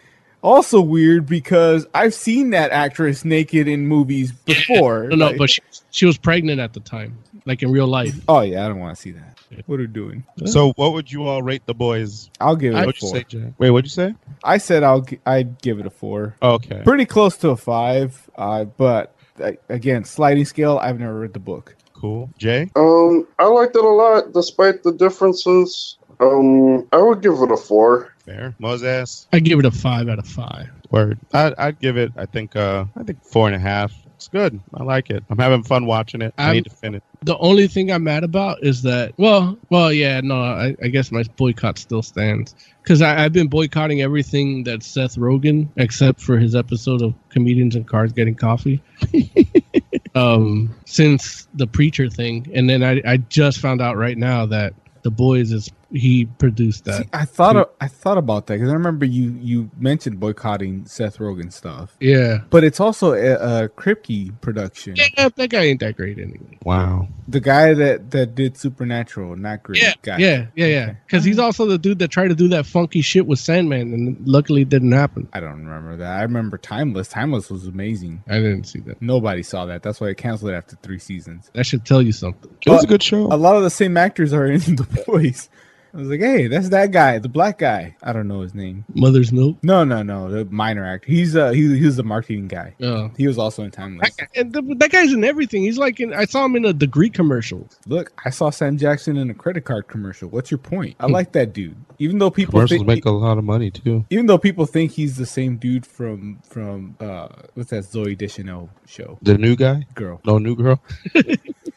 also 0.43 0.81
weird 0.81 1.27
because 1.27 1.87
I've 1.95 2.15
seen 2.15 2.51
that 2.51 2.71
actress 2.71 3.25
naked 3.25 3.69
in 3.69 3.87
movies 3.87 4.33
before. 4.33 5.05
no, 5.09 5.17
no, 5.17 5.27
Like- 5.29 5.39
but 5.39 5.51
she, 5.51 5.61
she 5.91 6.07
was 6.07 6.19
pregnant 6.19 6.61
at 6.61 6.73
the 6.73 6.81
time, 6.81 7.19
like 7.47 7.63
in 7.63 7.71
real 7.71 7.87
life. 7.87 8.15
oh 8.29 8.41
yeah, 8.43 8.65
I 8.65 8.69
don't 8.69 8.79
want 8.79 8.95
to 8.97 9.01
see 9.01 9.13
that. 9.13 9.33
What 9.67 9.79
are 9.79 9.83
you 9.83 9.89
doing? 9.89 10.25
So 10.45 10.73
what 10.73 10.93
would 10.93 11.11
you 11.11 11.25
all 11.25 11.41
rate 11.43 11.65
the 11.67 11.73
boys? 11.75 12.31
I'll 12.41 12.57
give 12.57 12.75
it 12.75 12.79
a 12.79 12.85
What'd 12.85 13.01
you 13.01 13.09
four. 13.09 13.17
say, 13.31 13.53
Wait, 13.59 13.71
what'd 13.71 13.87
you 13.87 13.91
say? 13.91 14.15
I 14.45 14.59
said 14.59 14.83
I'll 14.83 15.07
I'd 15.25 15.63
give 15.63 15.79
it 15.79 15.87
a 15.87 15.91
four. 15.91 16.35
Okay. 16.43 16.83
Pretty 16.85 17.07
close 17.07 17.37
to 17.39 17.51
a 17.51 17.57
five, 17.57 18.29
uh, 18.37 18.65
but 18.65 19.15
uh, 19.43 19.53
again, 19.69 20.05
sliding 20.05 20.45
scale. 20.45 20.79
I've 20.83 20.99
never 20.99 21.19
read 21.21 21.33
the 21.33 21.39
book. 21.39 21.77
Cool. 21.95 22.29
Jay? 22.39 22.71
Um, 22.77 23.27
I 23.39 23.45
liked 23.47 23.75
it 23.77 23.85
a 23.85 23.89
lot, 23.89 24.33
despite 24.33 24.83
the 24.83 24.93
differences. 24.93 25.97
Um, 26.21 26.87
I 26.93 26.99
would 26.99 27.23
give 27.23 27.35
it 27.35 27.51
a 27.51 27.57
four. 27.57 28.15
Fair. 28.25 28.55
Moses? 28.59 29.27
I 29.33 29.41
give 29.41 29.59
it 29.59 29.65
a 29.65 29.71
five 29.71 30.09
out 30.09 30.19
of 30.19 30.27
five. 30.27 30.69
Word. 30.91 31.19
I'd, 31.33 31.55
I'd 31.59 31.81
give 31.81 31.97
it, 31.97 32.13
I 32.17 32.27
think, 32.27 32.57
uh, 32.57 32.85
I 32.97 33.03
think 33.03 33.23
four 33.25 33.47
and 33.47 33.57
a 33.57 33.59
half. 33.59 33.93
It's 34.17 34.29
good. 34.29 34.59
I 34.75 34.83
like 34.83 35.11
it. 35.11 35.23
I'm 35.29 35.39
having 35.39 35.63
fun 35.63 35.85
watching 35.87 36.23
it. 36.23 36.33
I 36.39 36.45
I'm- 36.47 36.55
need 36.55 36.65
to 36.65 36.71
finish. 36.71 37.03
The 37.23 37.37
only 37.39 37.67
thing 37.67 37.91
I'm 37.91 38.05
mad 38.05 38.25
about 38.25 38.63
is 38.63 38.83
that, 38.83 39.13
well, 39.19 39.59
well, 39.69 39.93
yeah, 39.93 40.21
no, 40.21 40.41
I, 40.41 40.77
I 40.83 40.89
guess 40.89 41.11
my 41.11 41.25
boycott 41.37 41.77
still 41.77 42.03
stands 42.03 42.55
because 42.83 43.03
I've 43.03 43.33
been 43.33 43.49
boycotting 43.49 44.01
everything 44.01 44.63
that 44.65 44.83
Seth 44.85 45.17
Rogen 45.17 45.69
except 45.77 46.21
for 46.21 46.39
his 46.39 46.55
episode 46.55 47.03
of 47.03 47.15
comedians 47.31 47.75
and 47.75 47.87
cars 47.87 48.13
getting 48.13 48.37
coffee. 48.37 48.81
um, 50.15 50.75
since 50.87 51.49
the 51.55 51.67
preacher 51.67 52.09
thing, 52.09 52.47
and 52.55 52.69
then 52.71 52.83
I, 52.83 53.03
I 53.05 53.17
just 53.17 53.61
found 53.61 53.81
out 53.81 53.97
right 53.97 54.17
now 54.17 54.47
that 54.47 54.75
the 55.03 55.11
boys 55.11 55.53
is 55.53 55.71
he 55.93 56.27
produced 56.27 56.85
that. 56.85 57.03
See, 57.03 57.09
I 57.13 57.25
thought 57.25 57.57
of, 57.57 57.69
I 57.81 57.89
thought 57.89 58.19
about 58.19 58.47
that 58.49 58.55
because 58.55 58.71
I 58.71 58.75
remember 58.75 59.05
you 59.05 59.37
you 59.41 59.71
mentioned 59.79 60.19
boycotting 60.19 60.87
Seth 60.87 61.19
Rogen 61.19 61.53
stuff, 61.53 61.97
yeah, 62.01 62.39
but 62.51 62.65
it's 62.65 62.81
also 62.81 63.13
a, 63.13 63.65
a 63.65 63.69
Kripke 63.69 64.41
production. 64.41 64.97
yeah, 64.97 65.29
that 65.37 65.51
guy 65.51 65.63
ain't 65.63 65.81
that 65.81 65.97
great 65.97 66.19
anyway. 66.19 66.59
Wow. 66.65 67.09
The 67.29 67.41
guy 67.41 67.75
that 67.75 68.11
that 68.11 68.35
did 68.35 68.57
Supernatural, 68.57 69.37
not 69.37 69.63
great. 69.63 69.83
Yeah, 69.83 69.93
guy. 70.03 70.19
yeah, 70.19 70.47
yeah, 70.55 70.67
yeah. 70.67 70.95
Because 71.07 71.25
he's 71.25 71.39
also 71.39 71.67
the 71.67 71.79
dude 71.79 71.99
that 72.01 72.09
tried 72.09 72.29
to 72.29 72.35
do 72.35 72.49
that 72.49 72.67
funky 72.67 73.01
shit 73.01 73.27
with 73.27 73.39
Sandman, 73.39 73.93
and 73.93 74.27
luckily 74.27 74.63
it 74.63 74.69
didn't 74.69 74.93
happen. 74.93 75.29
I 75.33 75.41
don't 75.41 75.65
remember 75.65 75.97
that. 75.99 76.19
I 76.19 76.23
remember 76.23 76.59
Timeless. 76.59 77.09
Timeless 77.09 77.51
was 77.51 77.67
amazing. 77.67 78.23
I 78.29 78.35
didn't 78.35 78.65
see 78.65 78.81
that. 78.81 79.01
Nobody 79.01 79.43
saw 79.43 79.67
that. 79.67 79.83
That's 79.83 80.01
why 80.01 80.09
I 80.09 80.15
canceled 80.15 80.51
it 80.51 80.55
after 80.55 80.77
three 80.83 80.99
seasons. 80.99 81.51
That 81.55 81.65
should 81.65 81.85
tell 81.85 82.03
you 82.03 82.13
something. 82.13 82.51
It 82.67 82.71
was 82.71 82.85
a 82.85 82.87
good 82.87 83.03
show. 83.03 83.27
A 83.33 83.37
lot 83.37 83.57
of 83.57 83.63
the 83.63 83.71
same 83.71 83.97
actors 83.97 84.33
are 84.33 84.47
in 84.47 84.61
the 84.77 85.05
boys. 85.07 85.49
I 85.97 85.99
was 86.01 86.09
like, 86.11 86.21
hey, 86.21 86.47
that's 86.47 86.69
that 86.69 86.91
guy, 86.91 87.19
the 87.19 87.29
black 87.31 87.59
guy. 87.59 87.97
I 88.03 88.13
don't 88.13 88.29
know 88.29 88.43
his 88.43 88.55
name. 88.55 88.85
Mother's 88.95 89.33
Milk. 89.33 89.57
No, 89.63 89.83
no, 89.83 90.03
no, 90.03 90.31
the 90.31 90.45
minor 90.45 90.85
actor. 90.85 91.11
He's 91.11 91.35
uh 91.35 91.53
he, 91.53 91.79
he 91.79 91.87
was 91.87 91.97
the 91.97 92.03
marketing 92.03 92.49
guy. 92.49 92.75
Oh. 92.83 93.11
He 93.17 93.27
was 93.27 93.39
also 93.39 93.63
in 93.63 93.71
Timeless. 93.71 94.15
That, 94.17 94.29
and 94.35 94.53
th- 94.53 94.79
that 94.79 94.91
guy's 94.91 95.13
in 95.15 95.25
everything. 95.25 95.63
He's 95.63 95.79
like 95.79 95.99
in. 95.99 96.13
I 96.13 96.27
saw 96.27 96.45
him 96.45 96.55
in 96.55 96.67
a 96.67 96.75
degree 96.75 97.09
commercial. 97.09 97.67
Look, 97.87 98.13
I 98.27 98.31
saw 98.31 98.51
Sam 98.51 98.77
Jackson 98.77 99.17
in 99.17 99.31
a 99.31 99.35
credit 99.35 99.65
card 99.65 99.89
commercial. 99.89 100.29
What's 100.29 100.51
your 100.51 100.59
point? 100.59 100.97
I 101.01 101.07
like 101.07 101.33
that 101.33 101.55
dude. 101.55 101.77
Even 101.99 102.19
though 102.19 102.31
people 102.31 102.53
Commercials 102.53 102.81
think, 102.81 102.87
make 102.87 103.07
a 103.07 103.11
lot 103.11 103.39
of 103.39 103.45
money 103.45 103.71
too. 103.71 104.05
even 104.11 104.27
though 104.27 104.37
people 104.37 104.67
think 104.67 104.93
he's 104.93 105.17
the 105.17 105.25
same 105.25 105.57
dude 105.57 105.87
from 105.87 106.41
from 106.47 106.95
uh 107.01 107.29
what's 107.55 107.71
that 107.71 107.85
Zooey 107.85 108.19
Deschanel 108.19 108.69
show? 108.87 109.19
The 109.23 109.39
new 109.39 109.57
guy? 109.57 109.87
Girl. 109.95 110.21
No 110.27 110.37
new 110.37 110.55
girl. 110.57 110.83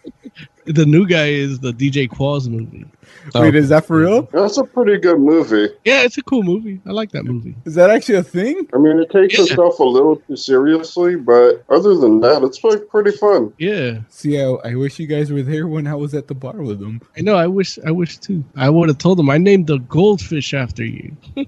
The 0.71 0.85
new 0.85 1.07
guy 1.07 1.29
is 1.29 1.59
the 1.59 1.71
DJ 1.71 2.07
Qualls 2.07 2.47
movie. 2.47 2.85
Wait, 3.33 3.55
is 3.55 3.69
that 3.69 3.85
for 3.85 3.97
real? 4.01 4.21
That's 4.31 4.57
a 4.59 4.63
pretty 4.63 4.99
good 4.99 5.19
movie. 5.19 5.69
Yeah, 5.83 6.03
it's 6.03 6.19
a 6.19 6.21
cool 6.21 6.43
movie. 6.43 6.79
I 6.85 6.91
like 6.91 7.09
that 7.13 7.23
movie. 7.25 7.55
Is 7.65 7.73
that 7.73 7.89
actually 7.89 8.19
a 8.19 8.23
thing? 8.23 8.67
I 8.71 8.77
mean, 8.77 8.99
it 8.99 9.09
takes 9.09 9.35
Yeah. 9.35 9.45
itself 9.45 9.79
a 9.79 9.83
little 9.83 10.17
too 10.17 10.35
seriously, 10.35 11.15
but 11.15 11.63
other 11.71 11.95
than 11.95 12.19
that, 12.21 12.43
it's 12.43 12.63
like 12.63 12.87
pretty 12.87 13.09
fun. 13.17 13.51
Yeah, 13.57 14.01
See, 14.09 14.39
I, 14.39 14.45
I 14.63 14.75
wish 14.75 14.99
you 14.99 15.07
guys 15.07 15.31
were 15.31 15.41
there 15.41 15.67
when 15.67 15.87
I 15.87 15.95
was 15.95 16.13
at 16.13 16.27
the 16.27 16.35
bar 16.35 16.57
with 16.61 16.79
them. 16.79 17.01
I 17.17 17.21
know. 17.21 17.35
I 17.35 17.47
wish. 17.47 17.79
I 17.83 17.89
wish 17.89 18.19
too. 18.19 18.43
I 18.55 18.69
would 18.69 18.89
have 18.89 18.99
told 18.99 19.17
them. 19.17 19.31
I 19.31 19.39
named 19.39 19.65
the 19.65 19.79
goldfish 19.79 20.53
after 20.53 20.85
you. 20.85 21.17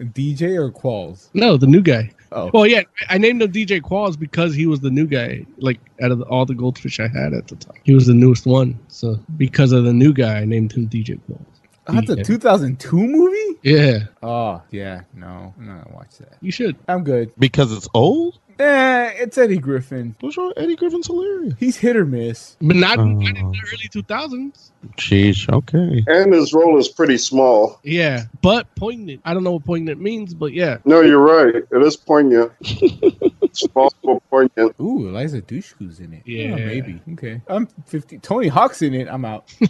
DJ 0.00 0.56
or 0.56 0.70
Qualls? 0.72 1.28
No, 1.34 1.56
the 1.56 1.66
new 1.68 1.82
guy. 1.82 2.10
Oh. 2.32 2.50
Well, 2.54 2.66
yeah, 2.66 2.82
I 3.08 3.18
named 3.18 3.42
him 3.42 3.50
DJ 3.52 3.80
Qualls 3.80 4.18
because 4.18 4.54
he 4.54 4.66
was 4.66 4.80
the 4.80 4.90
new 4.90 5.06
guy. 5.06 5.44
Like 5.58 5.80
out 6.02 6.10
of 6.12 6.18
the, 6.18 6.24
all 6.26 6.46
the 6.46 6.54
goldfish 6.54 7.00
I 7.00 7.08
had 7.08 7.32
at 7.32 7.48
the 7.48 7.56
time, 7.56 7.76
he 7.82 7.94
was 7.94 8.06
the 8.06 8.14
newest 8.14 8.46
one. 8.46 8.78
So 8.88 9.18
because 9.36 9.72
of 9.72 9.84
the 9.84 9.92
new 9.92 10.12
guy, 10.12 10.38
I 10.40 10.44
named 10.44 10.72
him 10.72 10.88
DJ 10.88 11.18
Qualls. 11.28 11.44
Oh, 11.86 11.94
that's 11.94 12.10
a 12.10 12.22
2002 12.22 12.96
movie? 12.96 13.58
Yeah, 13.62 14.00
Oh, 14.22 14.62
yeah. 14.70 15.00
No, 15.14 15.52
I'm 15.58 15.66
not 15.66 15.84
gonna 15.84 15.96
watch 15.96 16.18
that. 16.18 16.34
you 16.40 16.52
should. 16.52 16.76
I'm 16.86 17.02
good. 17.02 17.32
Because 17.38 17.72
it's 17.72 17.88
old? 17.94 18.38
Eh, 18.60 19.12
it's 19.16 19.38
Eddie 19.38 19.56
Griffin. 19.56 20.14
What's 20.20 20.36
wrong? 20.36 20.52
Eddie 20.58 20.76
Griffin's 20.76 21.06
hilarious. 21.06 21.54
He's 21.58 21.78
hit 21.78 21.96
or 21.96 22.04
miss. 22.04 22.56
But 22.60 22.76
not, 22.76 22.98
Oh. 22.98 23.04
not 23.06 23.26
in 23.38 23.50
the 23.52 23.58
early 23.72 23.88
two 23.90 24.02
thousands. 24.02 24.70
Sheesh. 24.98 25.48
Okay. 25.50 26.04
And 26.06 26.34
his 26.34 26.52
role 26.52 26.78
is 26.78 26.86
pretty 26.88 27.16
small. 27.16 27.80
Yeah, 27.84 28.24
but 28.42 28.66
poignant. 28.74 29.22
I 29.24 29.32
don't 29.32 29.44
know 29.44 29.52
what 29.52 29.64
poignant 29.64 29.98
means, 30.02 30.34
but 30.34 30.52
yeah. 30.52 30.76
No, 30.84 31.00
you're 31.00 31.18
right. 31.20 31.54
It 31.54 31.82
is 31.82 31.96
poignant. 31.96 32.52
it's 32.60 33.66
possible 33.68 34.22
poignant. 34.28 34.74
Ooh, 34.78 35.08
Eliza 35.08 35.40
Dushku's 35.40 35.98
in 36.00 36.12
it. 36.12 36.22
Yeah. 36.26 36.54
maybe. 36.56 37.00
Okay. 37.14 37.40
I'm 37.48 37.66
50. 37.86 38.18
Tony 38.18 38.48
Hawk's 38.48 38.82
in 38.82 38.92
it. 38.92 39.08
I'm 39.08 39.24
out. 39.24 39.54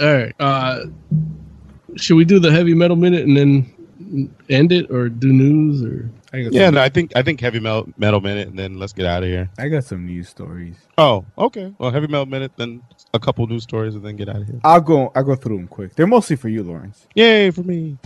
All 0.00 0.14
right. 0.14 0.34
Uh, 0.40 0.86
should 1.96 2.14
we 2.16 2.24
do 2.24 2.38
the 2.38 2.50
heavy 2.50 2.72
metal 2.72 2.96
minute 2.96 3.26
and 3.26 3.36
then 3.36 3.70
end 4.48 4.72
it, 4.72 4.90
or 4.90 5.08
do 5.08 5.32
news, 5.32 5.82
or 5.82 6.10
I 6.32 6.38
Yeah, 6.38 6.66
some, 6.66 6.74
no, 6.74 6.80
I 6.82 6.88
think 6.88 7.12
I 7.16 7.22
think 7.22 7.40
heavy 7.40 7.60
metal, 7.60 7.88
metal 7.96 8.20
minute, 8.20 8.48
and 8.48 8.58
then 8.58 8.78
let's 8.78 8.92
get 8.92 9.06
out 9.06 9.22
of 9.22 9.28
here. 9.28 9.50
I 9.58 9.68
got 9.68 9.84
some 9.84 10.06
news 10.06 10.28
stories. 10.28 10.76
Oh, 10.98 11.24
okay. 11.38 11.72
Well, 11.78 11.90
heavy 11.90 12.06
metal 12.06 12.26
minute, 12.26 12.52
then 12.56 12.82
a 13.14 13.18
couple 13.18 13.46
news 13.46 13.62
stories, 13.62 13.94
and 13.94 14.04
then 14.04 14.16
get 14.16 14.28
out 14.28 14.36
of 14.36 14.46
here. 14.46 14.60
I'll 14.64 14.80
go. 14.80 15.12
I'll 15.14 15.24
go 15.24 15.34
through 15.34 15.56
them 15.56 15.68
quick. 15.68 15.94
They're 15.94 16.06
mostly 16.06 16.36
for 16.36 16.48
you, 16.48 16.62
Lawrence. 16.62 17.06
Yay 17.14 17.50
for 17.50 17.62
me! 17.62 17.98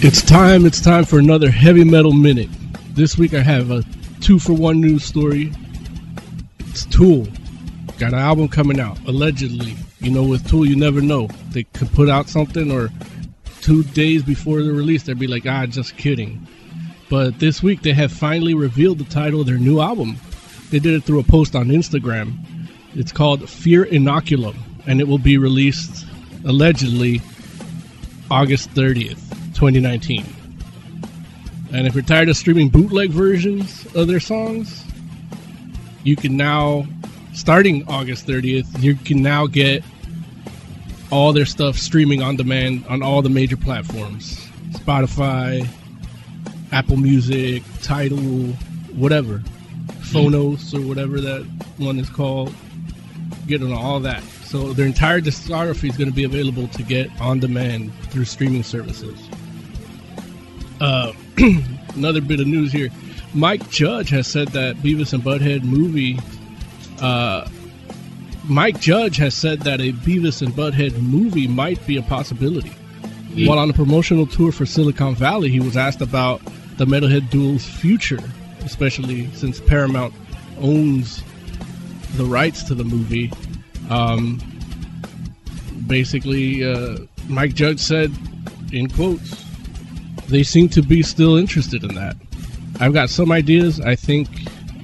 It's 0.00 0.22
time. 0.22 0.64
It's 0.64 0.80
time 0.80 1.04
for 1.04 1.18
another 1.18 1.50
heavy 1.50 1.84
metal 1.84 2.12
minute. 2.12 2.48
This 2.90 3.18
week 3.18 3.34
I 3.34 3.40
have 3.40 3.70
a 3.70 3.82
two 4.20 4.38
for 4.38 4.52
one 4.52 4.80
news 4.80 5.04
story. 5.04 5.52
It's 6.60 6.84
Tool. 6.86 7.26
Got 7.98 8.12
an 8.12 8.20
album 8.20 8.48
coming 8.48 8.78
out, 8.78 8.96
allegedly. 9.06 9.74
You 10.00 10.10
know, 10.10 10.22
with 10.22 10.48
Tool, 10.48 10.66
you 10.66 10.76
never 10.76 11.00
know. 11.00 11.28
They 11.50 11.64
could 11.64 11.92
put 11.92 12.08
out 12.08 12.28
something, 12.28 12.70
or 12.70 12.90
two 13.60 13.82
days 13.82 14.22
before 14.22 14.62
the 14.62 14.72
release, 14.72 15.02
they'd 15.02 15.18
be 15.18 15.26
like, 15.26 15.46
ah, 15.46 15.66
just 15.66 15.96
kidding. 15.96 16.46
But 17.10 17.38
this 17.38 17.62
week, 17.62 17.82
they 17.82 17.92
have 17.92 18.12
finally 18.12 18.54
revealed 18.54 18.98
the 18.98 19.04
title 19.04 19.40
of 19.40 19.46
their 19.46 19.58
new 19.58 19.80
album. 19.80 20.16
They 20.70 20.78
did 20.78 20.94
it 20.94 21.04
through 21.04 21.20
a 21.20 21.24
post 21.24 21.56
on 21.56 21.68
Instagram. 21.68 22.38
It's 22.94 23.12
called 23.12 23.48
Fear 23.48 23.86
Inoculum, 23.86 24.56
and 24.86 25.00
it 25.00 25.08
will 25.08 25.18
be 25.18 25.38
released 25.38 26.06
allegedly 26.44 27.20
August 28.30 28.70
30th, 28.70 29.20
2019. 29.54 30.24
And 31.72 31.86
if 31.86 31.94
you're 31.94 32.02
tired 32.04 32.28
of 32.28 32.36
streaming 32.36 32.68
bootleg 32.68 33.10
versions 33.10 33.86
of 33.94 34.06
their 34.06 34.20
songs, 34.20 34.84
you 36.02 36.16
can 36.16 36.36
now, 36.36 36.86
starting 37.38 37.88
August 37.88 38.26
30th, 38.26 38.82
you 38.82 38.96
can 38.96 39.22
now 39.22 39.46
get 39.46 39.84
all 41.10 41.32
their 41.32 41.46
stuff 41.46 41.78
streaming 41.78 42.20
on 42.20 42.36
demand 42.36 42.84
on 42.88 43.02
all 43.02 43.22
the 43.22 43.30
major 43.30 43.56
platforms 43.56 44.44
Spotify, 44.72 45.66
Apple 46.72 46.96
Music, 46.96 47.62
Tidal, 47.80 48.18
whatever, 48.94 49.42
Phonos, 50.00 50.74
or 50.74 50.86
whatever 50.86 51.20
that 51.20 51.42
one 51.78 51.98
is 51.98 52.10
called. 52.10 52.54
Get 53.46 53.62
on 53.62 53.72
all 53.72 54.00
that. 54.00 54.22
So 54.44 54.72
their 54.72 54.86
entire 54.86 55.20
discography 55.20 55.88
is 55.90 55.96
going 55.96 56.10
to 56.10 56.14
be 56.14 56.24
available 56.24 56.68
to 56.68 56.82
get 56.82 57.08
on 57.20 57.38
demand 57.38 57.94
through 58.04 58.24
streaming 58.24 58.62
services. 58.62 59.18
Uh, 60.80 61.12
another 61.94 62.20
bit 62.20 62.40
of 62.40 62.46
news 62.46 62.72
here. 62.72 62.88
Mike 63.34 63.68
Judge 63.70 64.10
has 64.10 64.26
said 64.26 64.48
that 64.48 64.76
Beavis 64.76 65.12
and 65.12 65.22
Butthead 65.22 65.62
movie. 65.62 66.18
Uh, 67.00 67.48
Mike 68.44 68.80
Judge 68.80 69.16
has 69.18 69.34
said 69.34 69.60
that 69.60 69.80
a 69.80 69.92
Beavis 69.92 70.42
and 70.42 70.52
Butthead 70.54 71.00
movie 71.02 71.46
might 71.46 71.84
be 71.86 71.96
a 71.96 72.02
possibility. 72.02 72.72
While 73.46 73.58
on 73.58 73.70
a 73.70 73.72
promotional 73.72 74.26
tour 74.26 74.50
for 74.50 74.66
Silicon 74.66 75.14
Valley, 75.14 75.48
he 75.50 75.60
was 75.60 75.76
asked 75.76 76.00
about 76.00 76.40
the 76.76 76.86
Metalhead 76.86 77.30
duel's 77.30 77.64
future, 77.64 78.18
especially 78.64 79.30
since 79.34 79.60
Paramount 79.60 80.12
owns 80.60 81.22
the 82.16 82.24
rights 82.24 82.62
to 82.64 82.74
the 82.74 82.84
movie. 82.84 83.30
Um, 83.90 84.40
basically, 85.86 86.64
uh, 86.64 86.98
Mike 87.28 87.54
Judge 87.54 87.80
said, 87.80 88.12
in 88.72 88.88
quotes, 88.88 89.44
they 90.28 90.42
seem 90.42 90.68
to 90.70 90.82
be 90.82 91.02
still 91.02 91.36
interested 91.36 91.84
in 91.84 91.94
that. 91.94 92.16
I've 92.80 92.92
got 92.92 93.10
some 93.10 93.30
ideas. 93.30 93.80
I 93.80 93.94
think 93.94 94.28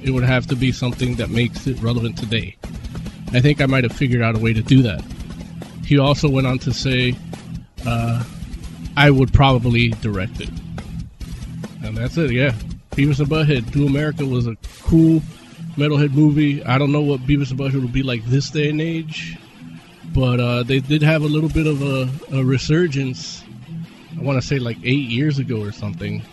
it 0.05 0.11
would 0.11 0.23
have 0.23 0.45
to 0.47 0.55
be 0.55 0.71
something 0.71 1.15
that 1.15 1.29
makes 1.29 1.65
it 1.65 1.81
relevant 1.81 2.17
today. 2.17 2.55
I 3.33 3.41
think 3.41 3.59
I 3.59 3.65
might 3.65 3.83
have 3.83 3.93
figured 3.93 4.21
out 4.21 4.35
a 4.35 4.39
way 4.39 4.53
to 4.53 4.61
do 4.61 4.83
that. 4.83 5.03
He 5.83 5.97
also 5.97 6.29
went 6.29 6.45
on 6.45 6.59
to 6.59 6.73
say, 6.73 7.15
uh, 7.87 8.23
I 8.95 9.09
would 9.09 9.33
probably 9.33 9.89
direct 9.89 10.39
it. 10.39 10.49
And 11.83 11.97
that's 11.97 12.17
it, 12.17 12.31
yeah. 12.31 12.51
Beavis 12.91 13.19
and 13.19 13.27
Butthead, 13.27 13.71
Do 13.71 13.87
America 13.87 14.25
was 14.25 14.47
a 14.47 14.55
cool 14.83 15.21
metalhead 15.75 16.13
movie. 16.13 16.63
I 16.63 16.77
don't 16.77 16.91
know 16.91 17.01
what 17.01 17.21
Beavis 17.21 17.49
and 17.49 17.59
Butthead 17.59 17.81
would 17.81 17.91
be 17.91 18.03
like 18.03 18.23
this 18.25 18.49
day 18.51 18.69
and 18.69 18.79
age, 18.79 19.37
but 20.13 20.39
uh, 20.39 20.63
they 20.63 20.79
did 20.79 21.01
have 21.01 21.23
a 21.23 21.27
little 21.27 21.49
bit 21.49 21.67
of 21.67 21.81
a, 21.81 22.09
a 22.37 22.43
resurgence. 22.43 23.43
I 24.17 24.21
want 24.21 24.39
to 24.39 24.47
say 24.47 24.59
like 24.59 24.77
eight 24.83 25.09
years 25.09 25.39
ago 25.39 25.61
or 25.61 25.71
something, 25.71 26.23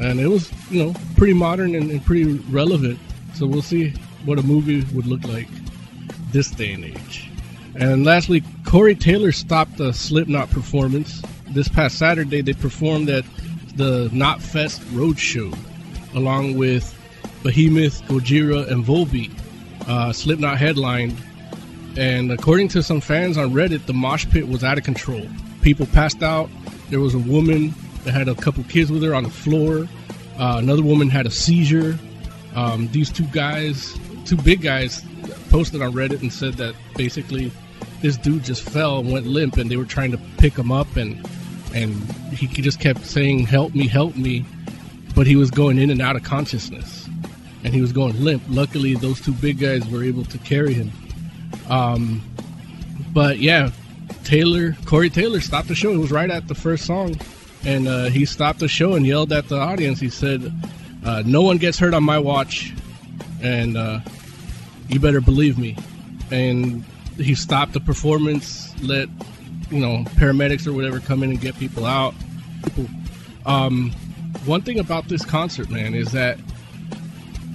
and 0.00 0.20
it 0.20 0.28
was 0.28 0.50
you 0.70 0.84
know 0.84 0.94
pretty 1.16 1.34
modern 1.34 1.74
and, 1.74 1.90
and 1.90 2.04
pretty 2.04 2.24
relevant. 2.50 2.98
So 3.34 3.46
we'll 3.46 3.62
see 3.62 3.90
what 4.24 4.38
a 4.38 4.42
movie 4.42 4.84
would 4.94 5.06
look 5.06 5.24
like 5.24 5.48
this 6.30 6.50
day 6.50 6.74
and 6.74 6.84
age. 6.84 7.30
And 7.74 8.04
lastly, 8.04 8.42
Corey 8.66 8.94
Taylor 8.94 9.32
stopped 9.32 9.78
the 9.78 9.92
Slipknot 9.92 10.50
performance 10.50 11.22
this 11.48 11.68
past 11.68 11.98
Saturday. 11.98 12.42
They 12.42 12.52
performed 12.52 13.08
at 13.08 13.24
the 13.76 14.08
Knotfest 14.10 14.80
Roadshow, 14.92 15.56
along 16.14 16.58
with 16.58 16.94
Behemoth, 17.42 18.02
Gojira, 18.04 18.70
and 18.70 18.84
Volbeat. 18.84 19.32
Uh, 19.88 20.12
Slipknot 20.12 20.58
headlined, 20.58 21.16
and 21.96 22.30
according 22.30 22.68
to 22.68 22.82
some 22.82 23.00
fans 23.00 23.36
on 23.36 23.50
Reddit, 23.50 23.86
the 23.86 23.92
mosh 23.92 24.28
pit 24.28 24.46
was 24.46 24.62
out 24.62 24.78
of 24.78 24.84
control. 24.84 25.26
People 25.60 25.86
passed 25.86 26.22
out. 26.22 26.48
There 26.90 27.00
was 27.00 27.14
a 27.14 27.18
woman 27.18 27.74
that 28.04 28.12
had 28.12 28.28
a 28.28 28.34
couple 28.34 28.64
kids 28.64 28.90
with 28.90 29.02
her 29.02 29.14
on 29.14 29.24
the 29.24 29.30
floor. 29.30 29.88
Uh, 30.38 30.56
another 30.58 30.82
woman 30.82 31.08
had 31.08 31.26
a 31.26 31.30
seizure. 31.30 31.98
Um, 32.54 32.88
these 32.92 33.10
two 33.10 33.26
guys, 33.26 33.98
two 34.24 34.36
big 34.36 34.62
guys, 34.62 35.02
posted 35.50 35.82
on 35.82 35.92
Reddit 35.92 36.20
and 36.22 36.32
said 36.32 36.54
that 36.54 36.74
basically 36.96 37.52
this 38.00 38.16
dude 38.16 38.44
just 38.44 38.62
fell 38.62 38.98
and 38.98 39.12
went 39.12 39.26
limp, 39.26 39.56
and 39.56 39.70
they 39.70 39.76
were 39.76 39.84
trying 39.84 40.10
to 40.12 40.18
pick 40.38 40.54
him 40.54 40.72
up, 40.72 40.96
and 40.96 41.26
and 41.74 41.94
he 42.32 42.46
just 42.46 42.80
kept 42.80 43.06
saying, 43.06 43.46
"Help 43.46 43.74
me, 43.74 43.86
help 43.86 44.16
me," 44.16 44.44
but 45.14 45.26
he 45.26 45.36
was 45.36 45.50
going 45.50 45.78
in 45.78 45.90
and 45.90 46.02
out 46.02 46.16
of 46.16 46.22
consciousness, 46.22 47.08
and 47.64 47.72
he 47.72 47.80
was 47.80 47.92
going 47.92 48.22
limp. 48.22 48.42
Luckily, 48.48 48.94
those 48.94 49.20
two 49.20 49.32
big 49.32 49.58
guys 49.58 49.86
were 49.88 50.02
able 50.02 50.24
to 50.26 50.38
carry 50.38 50.74
him. 50.74 50.92
Um, 51.68 52.22
but 53.12 53.38
yeah, 53.38 53.70
Taylor, 54.24 54.76
Corey 54.84 55.10
Taylor 55.10 55.40
stopped 55.40 55.68
the 55.68 55.74
show. 55.74 55.92
It 55.92 55.98
was 55.98 56.10
right 56.10 56.30
at 56.30 56.48
the 56.48 56.54
first 56.54 56.84
song, 56.86 57.14
and 57.64 57.88
uh, 57.88 58.04
he 58.04 58.24
stopped 58.24 58.58
the 58.58 58.68
show 58.68 58.94
and 58.94 59.06
yelled 59.06 59.32
at 59.32 59.48
the 59.48 59.58
audience. 59.58 60.00
He 60.00 60.10
said, 60.10 60.52
uh, 61.04 61.22
"No 61.24 61.42
one 61.42 61.58
gets 61.58 61.78
hurt 61.78 61.94
on 61.94 62.04
my 62.04 62.18
watch, 62.18 62.72
and 63.42 63.76
uh, 63.76 64.00
you 64.88 65.00
better 65.00 65.20
believe 65.20 65.58
me." 65.58 65.76
And 66.30 66.84
he 67.16 67.34
stopped 67.34 67.72
the 67.72 67.80
performance, 67.80 68.74
let 68.82 69.08
you 69.70 69.80
know 69.80 70.04
paramedics 70.16 70.66
or 70.66 70.72
whatever 70.72 71.00
come 71.00 71.22
in 71.22 71.30
and 71.30 71.40
get 71.40 71.58
people 71.58 71.86
out. 71.86 72.14
Um, 73.46 73.92
one 74.44 74.62
thing 74.62 74.78
about 74.78 75.08
this 75.08 75.24
concert, 75.24 75.70
man, 75.70 75.94
is 75.94 76.12
that 76.12 76.38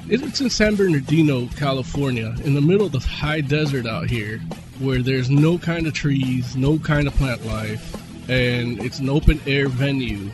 it's 0.09 0.39
in 0.39 0.49
San 0.49 0.75
Bernardino, 0.75 1.47
California, 1.57 2.33
in 2.43 2.53
the 2.53 2.61
middle 2.61 2.85
of 2.85 2.91
the 2.93 2.99
high 2.99 3.41
desert 3.41 3.85
out 3.85 4.09
here, 4.09 4.39
where 4.79 5.01
there's 5.01 5.29
no 5.29 5.57
kind 5.57 5.85
of 5.85 5.93
trees, 5.93 6.55
no 6.55 6.79
kind 6.79 7.07
of 7.07 7.15
plant 7.15 7.45
life, 7.45 7.95
and 8.29 8.79
it's 8.83 8.99
an 8.99 9.09
open 9.09 9.39
air 9.47 9.67
venue, 9.67 10.29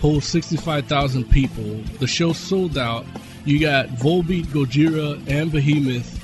holds 0.00 0.26
65,000 0.26 1.24
people. 1.30 1.80
The 1.98 2.06
show 2.06 2.32
sold 2.32 2.78
out. 2.78 3.06
you 3.44 3.60
got 3.60 3.88
Volbeat, 3.88 4.46
Gojira, 4.46 5.16
and 5.28 5.50
Behemoth 5.50 6.18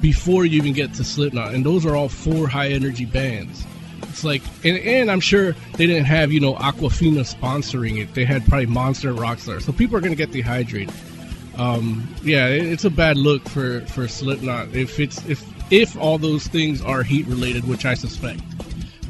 before 0.00 0.44
you 0.44 0.58
even 0.58 0.72
get 0.74 0.92
to 0.94 1.04
Slipknot, 1.04 1.54
and 1.54 1.64
those 1.64 1.86
are 1.86 1.96
all 1.96 2.08
four 2.08 2.46
high 2.46 2.68
energy 2.68 3.06
bands. 3.06 3.64
It's 4.02 4.22
like, 4.22 4.42
and, 4.62 4.76
and 4.76 5.10
I'm 5.10 5.20
sure 5.20 5.52
they 5.76 5.86
didn't 5.86 6.04
have 6.04 6.30
you 6.30 6.40
know 6.40 6.54
Aquafina 6.54 7.20
sponsoring 7.20 8.02
it. 8.02 8.14
They 8.14 8.24
had 8.24 8.44
probably 8.46 8.66
Monster 8.66 9.08
and 9.10 9.18
Rockstar, 9.18 9.62
so 9.62 9.72
people 9.72 9.96
are 9.96 10.00
gonna 10.00 10.14
get 10.14 10.30
dehydrated. 10.30 10.94
Um, 11.56 12.06
yeah, 12.22 12.48
it, 12.48 12.66
it's 12.66 12.84
a 12.84 12.90
bad 12.90 13.16
look 13.16 13.48
for 13.48 13.80
for 13.86 14.06
Slipknot 14.06 14.74
if 14.74 15.00
it's 15.00 15.24
if 15.26 15.42
if 15.72 15.96
all 15.96 16.18
those 16.18 16.46
things 16.46 16.82
are 16.82 17.02
heat 17.02 17.26
related, 17.26 17.66
which 17.66 17.84
I 17.86 17.94
suspect. 17.94 18.40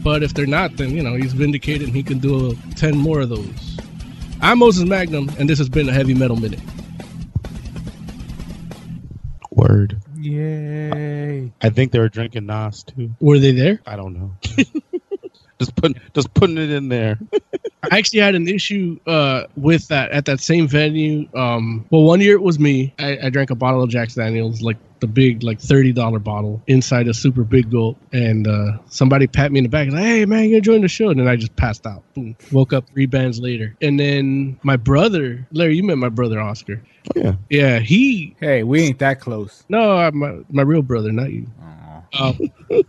But 0.04 0.22
if 0.22 0.34
they're 0.34 0.46
not, 0.46 0.76
then 0.76 0.90
you 0.90 1.02
know 1.02 1.14
he's 1.14 1.32
vindicated 1.32 1.88
and 1.88 1.96
he 1.96 2.02
can 2.02 2.18
do 2.18 2.50
a, 2.50 2.74
ten 2.74 2.96
more 2.96 3.22
of 3.22 3.30
those. 3.30 3.78
I'm 4.42 4.58
Moses 4.58 4.84
Magnum, 4.84 5.30
and 5.38 5.48
this 5.48 5.56
has 5.58 5.70
been 5.70 5.88
a 5.88 5.92
heavy 5.92 6.12
metal 6.12 6.36
minute. 6.36 6.60
Word. 9.50 10.02
Yay! 10.18 11.50
I 11.62 11.70
think 11.70 11.92
they 11.92 11.98
were 11.98 12.10
drinking 12.10 12.44
Nas 12.44 12.82
too. 12.82 13.14
Were 13.18 13.38
they 13.38 13.52
there? 13.52 13.80
I 13.86 13.96
don't 13.96 14.12
know. 14.12 14.36
just 15.58 15.74
putting 15.76 16.00
just 16.14 16.32
putting 16.34 16.58
it 16.58 16.70
in 16.70 16.88
there. 16.88 17.18
I 17.90 17.98
actually 17.98 18.20
had 18.20 18.34
an 18.34 18.48
issue 18.48 18.98
uh, 19.06 19.44
with 19.56 19.88
that 19.88 20.10
at 20.10 20.24
that 20.24 20.40
same 20.40 20.66
venue. 20.66 21.28
Um, 21.34 21.84
well, 21.90 22.02
one 22.02 22.20
year 22.20 22.34
it 22.34 22.42
was 22.42 22.58
me. 22.58 22.94
I, 22.98 23.18
I 23.24 23.30
drank 23.30 23.50
a 23.50 23.54
bottle 23.54 23.82
of 23.82 23.90
Jack 23.90 24.10
Daniels, 24.12 24.62
like 24.62 24.78
the 25.00 25.06
big, 25.06 25.42
like 25.42 25.60
thirty 25.60 25.92
dollar 25.92 26.18
bottle, 26.18 26.62
inside 26.66 27.08
a 27.08 27.14
super 27.14 27.44
big 27.44 27.70
gulp, 27.70 27.98
and 28.12 28.48
uh, 28.48 28.78
somebody 28.86 29.26
pat 29.26 29.52
me 29.52 29.58
in 29.58 29.64
the 29.64 29.68
back, 29.68 29.86
and 29.86 29.96
like, 29.96 30.04
"Hey 30.04 30.24
man, 30.24 30.48
you 30.48 30.60
join 30.60 30.80
the 30.80 30.88
show?" 30.88 31.10
And 31.10 31.20
then 31.20 31.28
I 31.28 31.36
just 31.36 31.54
passed 31.56 31.86
out. 31.86 32.02
Boom. 32.14 32.36
Woke 32.52 32.72
up 32.72 32.88
three 32.88 33.06
bands 33.06 33.38
later, 33.38 33.76
and 33.82 34.00
then 34.00 34.58
my 34.62 34.76
brother, 34.76 35.46
Larry, 35.52 35.76
you 35.76 35.82
met 35.82 35.98
my 35.98 36.08
brother 36.08 36.40
Oscar. 36.40 36.82
yeah. 37.14 37.34
Yeah, 37.50 37.78
he. 37.80 38.34
Hey, 38.40 38.62
we 38.62 38.82
ain't 38.82 38.98
that 39.00 39.20
close. 39.20 39.64
No, 39.68 39.98
I'm 39.98 40.16
my 40.16 40.38
my 40.48 40.62
real 40.62 40.82
brother, 40.82 41.12
not 41.12 41.30
you. 41.30 41.46
Um, 42.18 42.38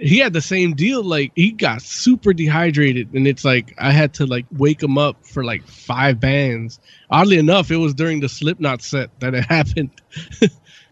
he 0.00 0.18
had 0.18 0.32
the 0.32 0.40
same 0.40 0.74
deal. 0.74 1.04
Like 1.04 1.32
he 1.34 1.52
got 1.52 1.82
super 1.82 2.32
dehydrated, 2.32 3.12
and 3.12 3.26
it's 3.26 3.44
like 3.44 3.74
I 3.78 3.90
had 3.90 4.14
to 4.14 4.26
like 4.26 4.46
wake 4.50 4.82
him 4.82 4.98
up 4.98 5.26
for 5.26 5.44
like 5.44 5.66
five 5.66 6.18
bands. 6.18 6.80
Oddly 7.10 7.38
enough, 7.38 7.70
it 7.70 7.76
was 7.76 7.94
during 7.94 8.20
the 8.20 8.28
Slipknot 8.28 8.82
set 8.82 9.10
that 9.20 9.34
it 9.34 9.44
happened. 9.48 9.90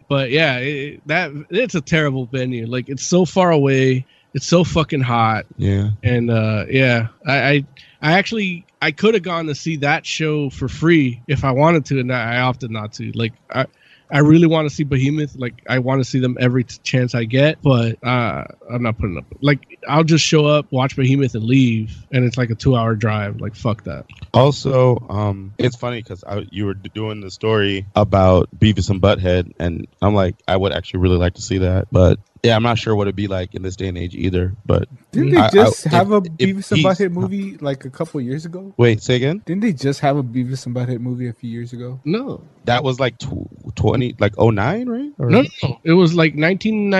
but 0.08 0.30
yeah, 0.30 0.58
it, 0.58 1.06
that 1.06 1.32
it's 1.50 1.74
a 1.74 1.80
terrible 1.80 2.26
venue. 2.26 2.66
Like 2.66 2.88
it's 2.88 3.04
so 3.04 3.24
far 3.24 3.50
away. 3.50 4.04
It's 4.34 4.46
so 4.46 4.62
fucking 4.62 5.00
hot. 5.00 5.46
Yeah. 5.56 5.90
And 6.02 6.30
uh, 6.30 6.66
yeah, 6.68 7.08
I, 7.26 7.38
I 7.38 7.64
I 8.02 8.12
actually 8.18 8.66
I 8.82 8.92
could 8.92 9.14
have 9.14 9.22
gone 9.22 9.46
to 9.46 9.54
see 9.54 9.76
that 9.76 10.04
show 10.04 10.50
for 10.50 10.68
free 10.68 11.22
if 11.26 11.44
I 11.44 11.52
wanted 11.52 11.86
to, 11.86 12.00
and 12.00 12.12
I 12.12 12.40
opted 12.40 12.70
not 12.70 12.92
to. 12.94 13.10
Like 13.12 13.32
I. 13.50 13.66
I 14.10 14.20
really 14.20 14.46
want 14.46 14.68
to 14.68 14.74
see 14.74 14.84
Behemoth. 14.84 15.36
Like 15.36 15.62
I 15.68 15.78
want 15.80 16.00
to 16.00 16.04
see 16.04 16.18
them 16.18 16.36
every 16.40 16.64
t- 16.64 16.78
chance 16.82 17.14
I 17.14 17.24
get, 17.24 17.62
but 17.62 18.02
uh, 18.02 18.44
I'm 18.70 18.82
not 18.82 18.98
putting 18.98 19.18
up. 19.18 19.24
Like 19.40 19.78
I'll 19.86 20.04
just 20.04 20.24
show 20.24 20.46
up, 20.46 20.66
watch 20.70 20.96
Behemoth, 20.96 21.34
and 21.34 21.44
leave, 21.44 22.06
and 22.10 22.24
it's 22.24 22.38
like 22.38 22.50
a 22.50 22.54
two-hour 22.54 22.96
drive. 22.96 23.40
Like 23.40 23.54
fuck 23.54 23.84
that. 23.84 24.06
Also, 24.32 24.96
um, 25.08 25.54
it's 25.58 25.76
funny 25.76 26.02
because 26.02 26.24
you 26.50 26.66
were 26.66 26.74
doing 26.74 27.20
the 27.20 27.30
story 27.30 27.86
about 27.94 28.48
Beavis 28.56 28.90
and 28.90 29.00
Butthead, 29.00 29.52
and 29.58 29.86
I'm 30.00 30.14
like, 30.14 30.36
I 30.46 30.56
would 30.56 30.72
actually 30.72 31.00
really 31.00 31.18
like 31.18 31.34
to 31.34 31.42
see 31.42 31.58
that, 31.58 31.88
but 31.90 32.18
yeah, 32.42 32.56
I'm 32.56 32.62
not 32.62 32.78
sure 32.78 32.94
what 32.96 33.02
it'd 33.04 33.16
be 33.16 33.26
like 33.26 33.54
in 33.54 33.62
this 33.62 33.76
day 33.76 33.88
and 33.88 33.98
age 33.98 34.14
either. 34.14 34.54
But 34.66 34.88
Didn't 35.12 35.30
they 35.30 35.38
I- 35.38 35.50
just 35.50 35.86
I- 35.86 35.90
have 35.90 36.08
if- 36.12 36.18
a 36.18 36.20
Beavis 36.22 36.70
and 36.72 36.80
he's- 36.80 36.98
Butthead 36.98 37.12
movie 37.12 37.56
like 37.58 37.84
a 37.84 37.90
couple 37.90 38.20
years 38.20 38.44
ago? 38.44 38.72
Wait, 38.76 39.02
say 39.02 39.16
again. 39.16 39.42
Didn't 39.46 39.62
they 39.62 39.72
just 39.72 40.00
have 40.00 40.16
a 40.16 40.22
Beavis 40.22 40.66
and 40.66 40.74
Butthead 40.74 41.00
movie 41.00 41.28
a 41.28 41.32
few 41.32 41.50
years 41.50 41.72
ago? 41.72 42.00
No, 42.04 42.40
That 42.64 42.84
was 42.84 43.00
like 43.00 43.16
tw- 43.18 43.48
20, 43.76 44.14
like 44.18 44.34
09, 44.38 44.88
right? 44.88 45.10
Or- 45.18 45.30
no, 45.30 45.42
no. 45.62 45.78
It 45.84 45.92
was 45.94 46.14
like 46.14 46.34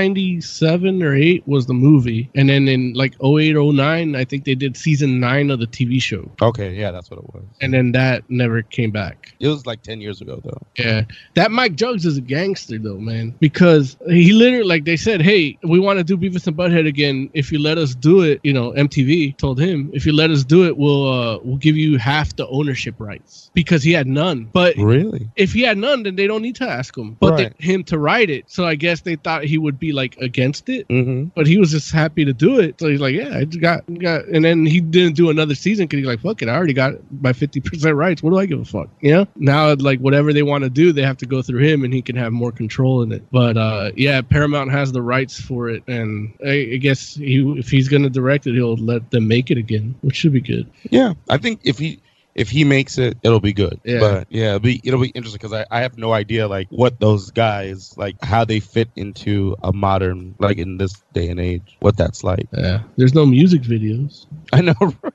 1997 0.02 1.02
or 1.02 1.14
eight 1.14 1.42
was 1.46 1.66
the 1.66 1.74
movie, 1.74 2.30
and 2.34 2.48
then 2.48 2.68
in 2.68 2.94
like 2.94 3.14
08, 3.22 3.54
09, 3.56 4.14
I 4.16 4.24
think 4.24 4.44
they 4.44 4.54
did 4.54 4.76
season 4.76 5.20
nine 5.20 5.50
of 5.50 5.60
the 5.60 5.66
TV 5.66 6.00
show, 6.00 6.30
Okay, 6.40 6.74
yeah, 6.74 6.90
that's 6.90 7.10
what 7.10 7.18
it 7.20 7.34
was. 7.34 7.44
and 7.60 7.74
then 7.74 7.92
that 7.92 8.24
never 8.30 8.62
came 8.62 8.90
back. 8.90 9.34
It 9.40 9.48
was 9.48 9.66
like 9.66 9.82
10 9.82 10.00
years 10.00 10.20
ago, 10.20 10.40
though. 10.42 10.62
Yeah, 10.78 11.02
that 11.34 11.50
Mike 11.50 11.76
Judge 11.76 12.06
is 12.06 12.16
a 12.16 12.20
gangster 12.22 12.78
though, 12.78 12.98
man. 12.98 13.34
Because 13.40 13.96
he 14.08 14.32
literally, 14.32 14.64
like 14.66 14.84
they 14.84 14.96
said, 14.96 15.20
hey, 15.28 15.58
we 15.62 15.78
want 15.78 15.98
to 15.98 16.04
do 16.04 16.16
Beavis 16.16 16.46
and 16.46 16.56
Butthead 16.56 16.86
again. 16.86 17.28
If 17.34 17.52
you 17.52 17.58
let 17.58 17.76
us 17.76 17.94
do 17.94 18.22
it, 18.22 18.40
you 18.42 18.54
know, 18.54 18.72
MTV 18.72 19.36
told 19.36 19.60
him, 19.60 19.90
if 19.92 20.06
you 20.06 20.12
let 20.14 20.30
us 20.30 20.42
do 20.42 20.64
it, 20.64 20.76
we'll 20.78 21.06
uh, 21.06 21.38
we'll 21.42 21.58
give 21.58 21.76
you 21.76 21.98
half 21.98 22.34
the 22.36 22.46
ownership 22.48 22.94
rights 22.98 23.50
because 23.52 23.82
he 23.82 23.92
had 23.92 24.06
none. 24.06 24.48
But 24.50 24.76
Really? 24.76 25.28
if 25.36 25.52
he 25.52 25.62
had 25.62 25.76
none, 25.76 26.02
then 26.04 26.16
they 26.16 26.26
don't 26.26 26.40
need 26.40 26.56
to 26.56 26.68
ask 26.68 26.96
him. 26.96 27.16
But 27.20 27.32
Right. 27.32 27.52
they, 27.58 27.64
him 27.66 27.84
to 27.84 27.98
write 27.98 28.30
it, 28.30 28.44
so 28.48 28.64
I 28.64 28.74
guess 28.74 29.02
they 29.02 29.16
thought 29.16 29.44
he 29.44 29.58
would 29.58 29.78
be 29.78 29.92
like 29.92 30.16
against 30.16 30.70
it. 30.70 30.88
Mm-hmm. 30.88 31.24
But 31.34 31.46
he 31.46 31.58
was 31.58 31.70
just 31.72 31.92
happy 31.92 32.24
to 32.24 32.32
do 32.32 32.58
it. 32.58 32.80
So 32.80 32.88
he's 32.88 33.00
like, 33.00 33.14
yeah, 33.14 33.36
I 33.36 33.44
just 33.44 33.60
got 33.60 33.84
got, 33.98 34.24
and 34.28 34.42
then 34.42 34.64
he 34.64 34.80
didn't 34.80 35.14
do 35.14 35.28
another 35.28 35.54
season 35.54 35.86
because 35.86 35.98
he's 35.98 36.06
like, 36.06 36.20
fuck 36.20 36.40
it, 36.40 36.48
I 36.48 36.54
already 36.56 36.72
got 36.72 36.94
my 37.20 37.34
fifty 37.34 37.60
percent 37.60 37.94
rights. 37.96 38.22
What 38.22 38.30
do 38.30 38.38
I 38.38 38.46
give 38.46 38.60
a 38.60 38.64
fuck? 38.64 38.88
You 39.00 39.12
know. 39.12 39.26
Now, 39.36 39.74
like 39.74 40.00
whatever 40.00 40.32
they 40.32 40.42
want 40.42 40.64
to 40.64 40.70
do, 40.70 40.92
they 40.92 41.02
have 41.02 41.18
to 41.18 41.26
go 41.26 41.42
through 41.42 41.64
him, 41.64 41.84
and 41.84 41.92
he 41.92 42.00
can 42.00 42.16
have 42.16 42.32
more 42.32 42.50
control 42.50 43.02
in 43.02 43.12
it. 43.12 43.24
But 43.30 43.58
uh, 43.58 43.90
yeah, 43.94 44.22
Paramount 44.22 44.70
has 44.70 44.90
the 44.90 45.02
rights 45.18 45.40
for 45.40 45.68
it, 45.68 45.82
and 45.88 46.32
I, 46.44 46.74
I 46.74 46.76
guess 46.76 47.14
he, 47.14 47.40
if 47.58 47.68
he's 47.70 47.88
gonna 47.88 48.10
direct 48.10 48.46
it, 48.46 48.54
he'll 48.54 48.76
let 48.76 49.10
them 49.10 49.26
make 49.26 49.50
it 49.50 49.58
again, 49.58 49.94
which 50.02 50.16
should 50.16 50.32
be 50.32 50.40
good. 50.40 50.70
Yeah, 50.90 51.14
I 51.28 51.38
think 51.38 51.60
if 51.64 51.78
he 51.78 52.00
if 52.38 52.48
he 52.48 52.62
makes 52.62 52.98
it, 52.98 53.18
it'll 53.24 53.40
be 53.40 53.52
good. 53.52 53.80
Yeah. 53.84 53.98
But 53.98 54.26
yeah, 54.30 54.54
it'll 54.54 54.60
be 54.60 54.80
it'll 54.84 55.00
be 55.00 55.08
interesting 55.08 55.38
because 55.38 55.52
I, 55.52 55.66
I 55.76 55.80
have 55.80 55.98
no 55.98 56.12
idea 56.12 56.46
like 56.46 56.68
what 56.70 57.00
those 57.00 57.32
guys 57.32 57.96
like 57.96 58.14
how 58.22 58.44
they 58.44 58.60
fit 58.60 58.88
into 58.94 59.56
a 59.62 59.72
modern 59.72 60.36
like 60.38 60.58
in 60.58 60.78
this 60.78 60.94
day 61.12 61.28
and 61.28 61.40
age 61.40 61.76
what 61.80 61.96
that's 61.96 62.22
like. 62.22 62.46
Yeah, 62.56 62.82
there's 62.96 63.14
no 63.14 63.26
music 63.26 63.62
videos, 63.62 64.26
I 64.52 64.60
know. 64.60 64.74
right? 64.80 65.12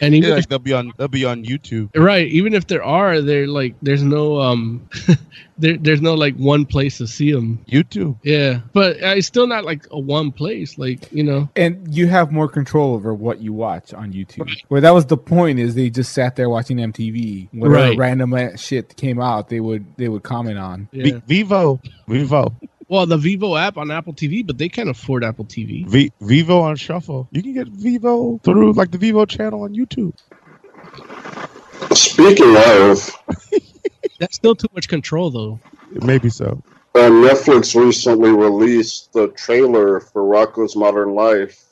And 0.00 0.14
even 0.14 0.28
Yeah, 0.30 0.36
like 0.36 0.48
they'll 0.48 0.58
be 0.58 0.72
on 0.72 0.92
they'll 0.98 1.08
be 1.08 1.24
on 1.24 1.44
YouTube. 1.44 1.88
Right. 1.96 2.26
Even 2.28 2.52
if 2.54 2.66
there 2.66 2.82
are, 2.84 3.20
they're 3.22 3.46
like, 3.46 3.74
there's 3.82 4.02
no, 4.02 4.40
um, 4.40 4.88
there, 5.58 5.76
there's 5.78 6.02
no 6.02 6.14
like 6.14 6.34
one 6.36 6.66
place 6.66 6.98
to 6.98 7.06
see 7.06 7.32
them. 7.32 7.64
YouTube. 7.68 8.16
Yeah, 8.22 8.60
but 8.74 9.02
uh, 9.02 9.14
it's 9.16 9.26
still 9.26 9.46
not 9.46 9.64
like 9.64 9.86
a 9.90 9.98
one 9.98 10.32
place. 10.32 10.76
Like 10.78 11.10
you 11.12 11.22
know, 11.22 11.48
And 11.56 11.94
you 11.94 12.08
have 12.08 12.30
more 12.30 12.48
control 12.48 12.94
over 12.94 13.14
what 13.14 13.40
you 13.40 13.52
watch 13.52 13.94
on 13.94 14.12
YouTube. 14.12 14.50
Where 14.68 14.80
that 14.82 14.90
was 14.92 15.06
the 15.06 15.16
point 15.16 15.58
is 15.58 15.74
they 15.74 15.88
just 15.90 16.12
sat 16.12 16.36
there 16.36 16.50
watching 16.50 16.76
MTV. 16.76 17.48
Whatever 17.52 17.74
Right. 17.90 17.98
random 17.98 18.56
shit 18.56 18.96
came 18.96 19.20
out, 19.20 19.48
they 19.48 19.60
would 19.60 19.86
they 19.96 20.08
would 20.08 20.22
comment 20.24 20.58
on. 20.58 20.88
yeah. 20.92 21.18
Vi- 21.26 21.42
Vevo, 21.44 21.80
Vevo, 22.08 22.52
well, 22.88 23.06
the 23.06 23.16
Vevo 23.16 23.60
app 23.60 23.76
on 23.76 23.90
Apple 23.90 24.14
TV, 24.14 24.46
but 24.46 24.58
they 24.58 24.68
can't 24.68 24.88
afford 24.88 25.24
Apple 25.24 25.44
TV. 25.44 25.86
v- 25.86 26.12
Vevo 26.22 26.62
on 26.62 26.76
Shuffle. 26.76 27.28
You 27.32 27.42
can 27.42 27.54
get 27.54 27.72
Vevo 27.72 28.42
through 28.42 28.72
like 28.72 28.90
the 28.90 28.98
Vevo 28.98 29.28
channel 29.28 29.62
on 29.62 29.74
YouTube. 29.74 30.14
Speaking 31.94 32.56
of, 32.56 33.10
That's 34.18 34.36
still 34.36 34.54
too 34.54 34.68
much 34.74 34.88
control, 34.88 35.30
though. 35.30 35.60
Maybe 35.90 36.30
so. 36.30 36.62
uh, 36.94 36.98
Netflix 37.10 37.78
recently 37.80 38.30
released 38.30 39.12
the 39.12 39.28
trailer 39.28 40.00
for 40.00 40.22
Rocko's 40.22 40.74
Modern 40.76 41.14
Life. 41.14 41.62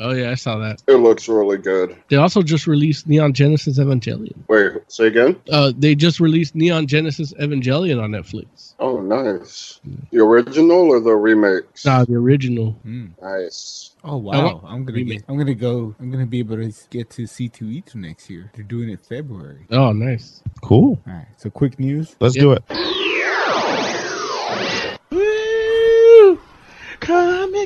Oh 0.00 0.10
yeah, 0.12 0.30
I 0.30 0.34
saw 0.34 0.58
that. 0.58 0.82
It 0.88 0.96
looks 0.96 1.28
really 1.28 1.56
good. 1.58 1.96
They 2.08 2.16
also 2.16 2.42
just 2.42 2.66
released 2.66 3.06
Neon 3.06 3.32
Genesis 3.32 3.78
Evangelion. 3.78 4.34
Wait, 4.48 4.72
say 4.88 5.06
again? 5.06 5.36
Uh, 5.50 5.72
they 5.76 5.94
just 5.94 6.18
released 6.18 6.54
Neon 6.56 6.86
Genesis 6.88 7.32
Evangelion 7.34 8.02
on 8.02 8.10
Netflix. 8.10 8.74
Oh, 8.80 9.00
nice. 9.00 9.80
The 10.10 10.18
original 10.18 10.88
or 10.90 10.98
the 11.00 11.12
remakes? 11.14 11.84
Nah, 11.86 12.04
the 12.04 12.14
original. 12.16 12.76
Nice. 13.22 13.92
Oh 14.02 14.16
wow! 14.18 14.56
want- 14.60 14.64
I'm 14.66 14.84
gonna 14.84 15.02
get, 15.04 15.22
I'm 15.28 15.38
gonna 15.38 15.54
go. 15.54 15.94
I'm 16.00 16.10
gonna 16.10 16.26
be 16.26 16.40
able 16.40 16.56
to 16.56 16.72
get 16.90 17.08
to 17.10 17.22
C2E2 17.22 17.94
next 17.94 18.28
year. 18.28 18.50
They're 18.54 18.64
doing 18.64 18.90
it 18.90 19.00
February. 19.06 19.66
Oh, 19.70 19.92
nice. 19.92 20.42
Cool. 20.62 21.00
All 21.06 21.12
right. 21.12 21.26
So 21.38 21.48
quick 21.50 21.78
news. 21.78 22.14
Let's 22.20 22.36
Yeah. 22.36 22.42
do 22.42 22.52
it. 22.52 22.62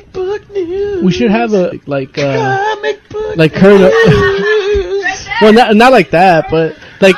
Comic 0.01 0.13
book 0.13 0.49
news. 0.51 1.03
We 1.03 1.11
should 1.11 1.31
have 1.31 1.53
a 1.53 1.79
like 1.85 2.17
uh 2.17 2.57
Comic 2.75 3.09
book 3.09 3.35
like 3.37 3.53
current. 3.53 3.81
news. 3.81 5.27
well, 5.41 5.53
not 5.53 5.75
not 5.75 5.91
like 5.91 6.11
that, 6.11 6.49
but 6.49 6.77
like 7.01 7.15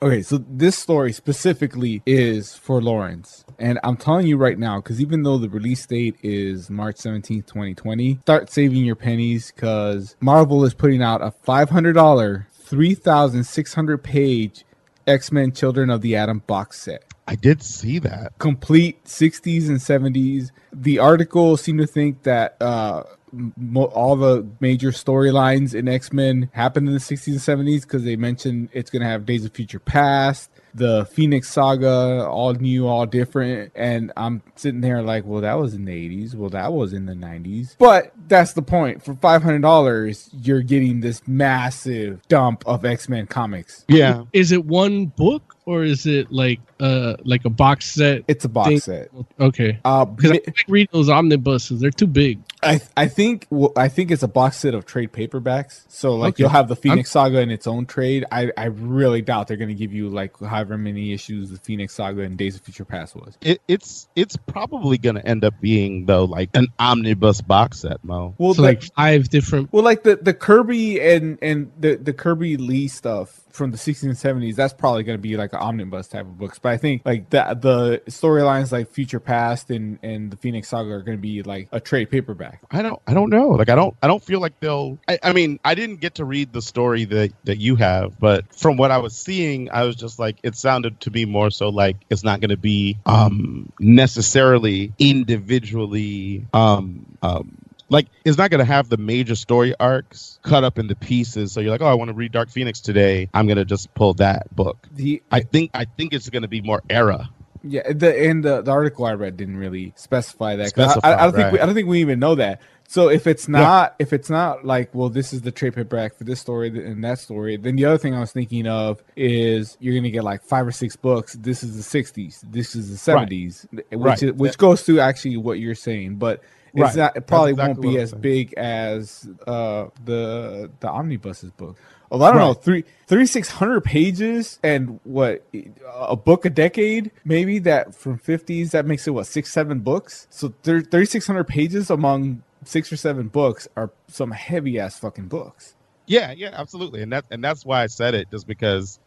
Okay, 0.00 0.22
so 0.22 0.38
this 0.48 0.78
story 0.78 1.12
specifically 1.12 2.02
is 2.06 2.54
for 2.54 2.80
Lawrence. 2.80 3.44
And 3.58 3.80
I'm 3.82 3.96
telling 3.96 4.28
you 4.28 4.36
right 4.36 4.56
now, 4.56 4.80
because 4.80 5.00
even 5.00 5.24
though 5.24 5.38
the 5.38 5.48
release 5.48 5.84
date 5.86 6.14
is 6.22 6.70
March 6.70 6.98
17th, 6.98 7.46
2020, 7.46 8.18
start 8.20 8.48
saving 8.48 8.84
your 8.84 8.94
pennies 8.94 9.50
because 9.50 10.14
Marvel 10.20 10.64
is 10.64 10.72
putting 10.72 11.02
out 11.02 11.20
a 11.20 11.32
$500, 11.44 12.46
3,600 12.48 13.98
page 14.04 14.64
X 15.08 15.32
Men 15.32 15.52
Children 15.52 15.90
of 15.90 16.02
the 16.02 16.16
Atom 16.16 16.42
box 16.46 16.80
set. 16.80 17.04
I 17.26 17.34
did 17.34 17.62
see 17.62 17.98
that. 17.98 18.38
Complete 18.38 19.04
60s 19.04 19.68
and 19.68 19.78
70s. 19.78 20.50
The 20.72 20.98
article 20.98 21.56
seemed 21.56 21.80
to 21.80 21.86
think 21.86 22.22
that 22.22 22.56
uh, 22.60 23.02
mo- 23.32 23.84
all 23.84 24.16
the 24.16 24.46
major 24.60 24.90
storylines 24.90 25.74
in 25.74 25.88
X 25.88 26.12
Men 26.12 26.50
happened 26.52 26.88
in 26.88 26.94
the 26.94 27.00
60s 27.00 27.26
and 27.48 27.66
70s 27.66 27.82
because 27.82 28.04
they 28.04 28.16
mentioned 28.16 28.70
it's 28.72 28.90
going 28.90 29.02
to 29.02 29.08
have 29.08 29.26
Days 29.26 29.44
of 29.44 29.52
Future 29.52 29.78
Past. 29.78 30.50
The 30.78 31.06
Phoenix 31.06 31.50
Saga, 31.50 32.26
all 32.26 32.54
new, 32.54 32.86
all 32.86 33.06
different, 33.06 33.72
and 33.74 34.12
I'm 34.16 34.42
sitting 34.56 34.80
there 34.80 35.02
like, 35.02 35.24
well, 35.26 35.42
that 35.42 35.54
was 35.54 35.74
in 35.74 35.84
the 35.84 35.92
'80s. 35.92 36.34
Well, 36.34 36.50
that 36.50 36.72
was 36.72 36.92
in 36.92 37.06
the 37.06 37.14
'90s. 37.14 37.76
But 37.78 38.12
that's 38.28 38.52
the 38.54 38.62
point. 38.62 39.04
For 39.04 39.14
five 39.14 39.42
hundred 39.42 39.62
dollars, 39.62 40.30
you're 40.32 40.62
getting 40.62 41.00
this 41.00 41.26
massive 41.26 42.26
dump 42.28 42.62
of 42.66 42.84
X 42.84 43.08
Men 43.08 43.26
comics. 43.26 43.84
Yeah. 43.88 44.24
Is 44.32 44.52
it 44.52 44.64
one 44.64 45.06
book 45.06 45.56
or 45.68 45.84
is 45.84 46.06
it 46.06 46.32
like 46.32 46.60
uh 46.80 47.14
like 47.24 47.44
a 47.44 47.50
box 47.50 47.90
set? 47.92 48.22
It's 48.26 48.44
a 48.44 48.48
box 48.48 48.68
thing? 48.70 48.80
set. 48.80 49.10
Okay. 49.38 49.78
Uh, 49.84 50.04
Because 50.06 50.30
I 50.30 50.34
like 50.34 50.64
read 50.66 50.88
those 50.92 51.08
omnibuses. 51.10 51.80
They're 51.80 51.90
too 51.90 52.06
big. 52.06 52.40
I 52.62 52.80
I 52.96 53.06
think 53.08 53.46
well, 53.50 53.72
I 53.76 53.88
think 53.88 54.10
it's 54.10 54.22
a 54.22 54.28
box 54.28 54.56
set 54.56 54.74
of 54.74 54.86
trade 54.86 55.12
paperbacks. 55.12 55.84
So 55.88 56.14
like 56.16 56.34
Okay. 56.34 56.42
you'll 56.44 56.50
have 56.50 56.68
the 56.68 56.76
Phoenix 56.76 57.10
Saga 57.10 57.40
in 57.40 57.50
its 57.50 57.66
own 57.66 57.84
trade. 57.86 58.24
I, 58.32 58.50
I 58.56 58.64
really 58.66 59.20
doubt 59.22 59.46
they're 59.48 59.56
going 59.58 59.68
to 59.68 59.74
give 59.74 59.92
you 59.92 60.08
like 60.08 60.38
however 60.40 60.78
many 60.78 61.12
issues 61.12 61.50
the 61.50 61.58
Phoenix 61.58 61.94
Saga 61.94 62.22
and 62.22 62.36
Days 62.38 62.56
of 62.56 62.62
Future 62.62 62.84
Past 62.86 63.14
was. 63.14 63.36
It, 63.42 63.60
it's 63.68 64.08
it's 64.16 64.36
probably 64.36 64.96
gonna 64.98 65.20
end 65.24 65.44
up 65.44 65.54
being 65.60 66.06
though 66.06 66.24
like 66.24 66.50
an 66.54 66.68
omnibus 66.78 67.40
box 67.42 67.80
set, 67.80 68.02
Mo. 68.02 68.34
Well, 68.38 68.54
so 68.54 68.62
the- 68.62 68.68
like 68.68 68.82
five 68.94 69.28
different. 69.28 69.72
Well, 69.72 69.84
like 69.84 70.02
the 70.02 70.16
the 70.16 70.32
Kirby 70.34 71.00
and 71.00 71.38
and 71.42 71.70
the 71.78 71.96
the 71.96 72.12
Kirby 72.14 72.56
Lee 72.56 72.88
stuff 72.88 73.40
from 73.58 73.72
the 73.72 73.76
60s 73.76 74.04
and 74.04 74.12
70s, 74.12 74.54
that's 74.54 74.72
probably 74.72 75.02
going 75.02 75.18
to 75.18 75.22
be 75.22 75.36
like 75.36 75.52
an 75.52 75.58
omnibus 75.58 76.08
type 76.08 76.22
of 76.22 76.38
books. 76.38 76.58
But 76.58 76.72
I 76.72 76.76
think 76.78 77.02
like 77.04 77.28
the 77.30 77.58
the 77.60 78.02
storylines 78.10 78.72
like 78.72 78.90
Future 78.90 79.20
Past 79.20 79.70
and 79.70 79.98
and 80.02 80.30
the 80.30 80.36
Phoenix 80.36 80.68
Saga 80.68 80.92
are 80.92 81.02
going 81.02 81.18
to 81.18 81.22
be 81.22 81.42
like 81.42 81.68
a 81.72 81.80
trade 81.80 82.10
paperback. 82.10 82.62
I 82.70 82.80
don't 82.82 83.02
I 83.06 83.12
don't 83.12 83.30
know. 83.30 83.48
Like 83.48 83.68
I 83.68 83.74
don't 83.74 83.94
I 84.02 84.06
don't 84.06 84.22
feel 84.22 84.40
like 84.40 84.58
they'll 84.60 84.98
I, 85.08 85.18
I 85.22 85.32
mean, 85.32 85.60
I 85.64 85.74
didn't 85.74 85.96
get 86.00 86.14
to 86.14 86.24
read 86.24 86.52
the 86.52 86.62
story 86.62 87.04
that 87.06 87.32
that 87.44 87.58
you 87.58 87.76
have, 87.76 88.18
but 88.18 88.54
from 88.54 88.76
what 88.76 88.90
I 88.90 88.98
was 88.98 89.16
seeing, 89.16 89.70
I 89.70 89.82
was 89.82 89.96
just 89.96 90.18
like 90.18 90.38
it 90.42 90.56
sounded 90.56 91.00
to 91.00 91.10
be 91.10 91.26
more 91.26 91.50
so 91.50 91.68
like 91.68 91.96
it's 92.08 92.24
not 92.24 92.40
gonna 92.40 92.56
be 92.56 92.96
um 93.04 93.72
necessarily 93.80 94.92
individually 94.98 96.46
um 96.54 97.04
um 97.22 97.67
like 97.88 98.06
it's 98.24 98.36
not 98.38 98.50
going 98.50 98.58
to 98.58 98.64
have 98.64 98.88
the 98.88 98.96
major 98.96 99.34
story 99.34 99.74
arcs 99.80 100.38
cut 100.42 100.64
up 100.64 100.78
into 100.78 100.94
pieces 100.94 101.52
so 101.52 101.60
you're 101.60 101.70
like 101.70 101.80
oh 101.82 101.86
i 101.86 101.94
want 101.94 102.08
to 102.08 102.14
read 102.14 102.32
dark 102.32 102.50
phoenix 102.50 102.80
today 102.80 103.28
i'm 103.34 103.46
going 103.46 103.56
to 103.56 103.64
just 103.64 103.92
pull 103.94 104.14
that 104.14 104.54
book 104.54 104.76
The 104.92 105.22
i 105.30 105.40
think 105.40 105.70
i 105.74 105.84
think 105.84 106.12
it's 106.12 106.28
going 106.28 106.42
to 106.42 106.48
be 106.48 106.60
more 106.62 106.82
era 106.90 107.28
Yeah, 107.64 107.92
the 107.92 108.28
and 108.28 108.44
the, 108.44 108.62
the 108.62 108.70
article 108.70 109.04
I 109.04 109.14
read 109.14 109.36
didn't 109.36 109.56
really 109.56 109.92
specify 109.96 110.56
that 110.56 110.66
I- 110.66 110.68
Specify, 110.68 111.08
I, 111.08 111.14
I 111.20 111.22
don't 111.24 111.34
think 111.34 111.52
we. 111.52 111.60
I 111.60 111.66
don't 111.66 111.74
think 111.74 111.88
we 111.88 112.00
even 112.00 112.20
know 112.20 112.36
that. 112.36 112.60
So 112.86 113.08
if 113.10 113.26
it's 113.26 113.48
not 113.48 113.96
if 113.98 114.12
it's 114.12 114.30
not 114.30 114.64
like 114.64 114.94
well 114.94 115.08
this 115.10 115.32
is 115.32 115.42
the 115.42 115.50
trade 115.50 115.74
paperback 115.74 116.14
for 116.16 116.22
this 116.24 116.38
story 116.40 116.68
and 116.68 117.02
that 117.04 117.18
story, 117.18 117.56
then 117.56 117.74
the 117.76 117.84
other 117.84 117.98
thing 117.98 118.14
I 118.14 118.20
was 118.20 118.30
thinking 118.32 118.66
of 118.68 119.02
is 119.16 119.76
you're 119.80 119.94
gonna 119.96 120.10
get 120.10 120.22
like 120.22 120.42
five 120.44 120.66
or 120.68 120.72
six 120.72 120.94
books. 120.96 121.34
This 121.34 121.62
is 121.64 121.76
the 121.76 121.82
'60s. 122.02 122.40
This 122.48 122.76
is 122.76 122.84
the 123.04 123.12
Right. 123.12 123.28
'70s, 123.28 123.66
which 123.72 123.84
Right. 123.92 124.22
is, 124.22 124.32
which 124.34 124.56
goes 124.56 124.84
to 124.84 125.00
actually 125.00 125.36
what 125.36 125.58
you're 125.58 125.74
saying, 125.74 126.16
but. 126.16 126.40
It's 126.82 126.96
Right. 126.96 126.96
not. 126.96 127.16
It 127.16 127.26
probably 127.26 127.54
That's 127.54 127.68
won't 127.68 127.80
be 127.80 127.98
as 127.98 128.10
saying. 128.10 128.22
big 128.22 128.54
as 128.54 129.28
uh, 129.46 129.88
the 130.04 130.70
the 130.80 130.88
omnibuses 130.88 131.52
book. 131.52 131.78
Although 132.10 132.26
I 132.26 132.30
don't 132.32 132.40
know, 132.40 132.54
Right. 132.54 132.62
three 132.62 132.84
thirty 133.06 133.26
six 133.26 133.50
hundred 133.50 133.82
pages 133.82 134.58
and 134.64 135.00
what 135.04 135.44
a 135.86 136.16
book 136.16 136.44
a 136.46 136.50
decade 136.50 137.10
maybe 137.24 137.58
that 137.60 137.94
from 137.94 138.18
fifties 138.18 138.72
that 138.72 138.86
makes 138.86 139.06
it 139.06 139.12
what 139.12 139.26
six 139.26 139.52
seven 139.52 139.80
books. 139.80 140.26
So 140.30 140.54
thirty 140.62 141.06
six 141.06 141.26
hundred 141.26 141.44
pages 141.48 141.90
among 141.90 142.42
six 142.64 142.92
or 142.92 142.96
seven 142.96 143.28
books 143.28 143.68
are 143.76 143.90
some 144.08 144.30
heavy 144.32 144.78
ass 144.80 144.98
fucking 144.98 145.28
books. 145.28 145.74
Yeah, 146.06 146.32
yeah, 146.32 146.50
absolutely, 146.54 147.02
and 147.02 147.12
that 147.12 147.26
and 147.30 147.44
that's 147.44 147.64
why 147.66 147.82
I 147.82 147.86
said 147.88 148.14
it, 148.14 148.30
just 148.30 148.46
because, 148.46 148.98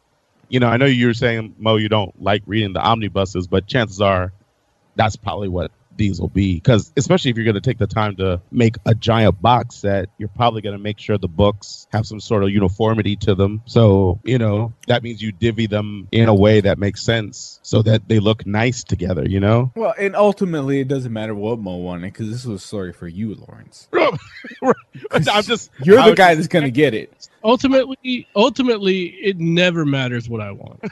you 0.49 0.59
know, 0.59 0.67
I 0.67 0.77
know 0.77 0.85
you 0.85 1.07
were 1.07 1.13
saying 1.15 1.55
Mo, 1.59 1.77
you 1.77 1.89
don't 1.89 2.21
like 2.21 2.43
reading 2.45 2.73
the 2.73 2.81
omnibuses, 2.81 3.47
but 3.47 3.67
chances 3.67 4.01
are, 4.01 4.33
that's 4.95 5.15
probably 5.15 5.49
what 5.49 5.71
these 5.95 6.19
will 6.19 6.29
be. 6.29 6.55
Because 6.55 6.91
especially 6.97 7.31
if 7.31 7.37
you're 7.37 7.45
going 7.45 7.55
to 7.55 7.61
take 7.61 7.77
the 7.77 7.87
time 7.87 8.15
to 8.17 8.41
make 8.51 8.75
a 8.85 8.95
giant 8.95 9.41
box 9.41 9.75
set, 9.75 10.09
you're 10.17 10.29
probably 10.29 10.61
going 10.61 10.75
to 10.77 10.81
make 10.81 10.99
sure 10.99 11.17
the 11.17 11.27
books 11.27 11.87
have 11.91 12.05
some 12.05 12.19
sort 12.19 12.43
of 12.43 12.49
uniformity 12.49 13.15
to 13.17 13.35
them. 13.35 13.61
So 13.65 14.19
you 14.23 14.37
know 14.37 14.73
that 14.87 15.03
means 15.03 15.21
you 15.21 15.31
divvy 15.31 15.67
them 15.67 16.07
in 16.11 16.27
a 16.29 16.35
way 16.35 16.61
that 16.61 16.77
makes 16.77 17.01
sense, 17.03 17.59
so 17.63 17.81
that 17.83 18.07
they 18.07 18.19
look 18.19 18.45
nice 18.45 18.83
together. 18.83 19.27
You 19.27 19.39
know. 19.39 19.71
Well, 19.75 19.93
and 19.97 20.15
ultimately 20.15 20.79
it 20.79 20.87
doesn't 20.87 21.13
matter 21.13 21.35
what 21.35 21.59
Mo 21.59 21.77
wanted 21.77 22.11
because 22.13 22.29
this 22.29 22.45
was 22.45 22.63
a 22.63 22.65
story 22.65 22.93
for 22.93 23.07
you, 23.07 23.35
Lawrence. 23.35 23.87
I'm 25.11 25.43
just 25.43 25.69
You're 25.83 25.99
I 25.99 26.09
the 26.09 26.15
guy 26.15 26.35
just- 26.35 26.49
that's 26.49 26.53
gonna 26.53 26.71
get 26.71 26.93
it. 26.93 27.27
Ultimately, 27.43 28.27
ultimately, 28.35 29.05
it 29.07 29.39
never 29.39 29.85
matters 29.85 30.29
what 30.29 30.41
I 30.41 30.51
want. 30.51 30.79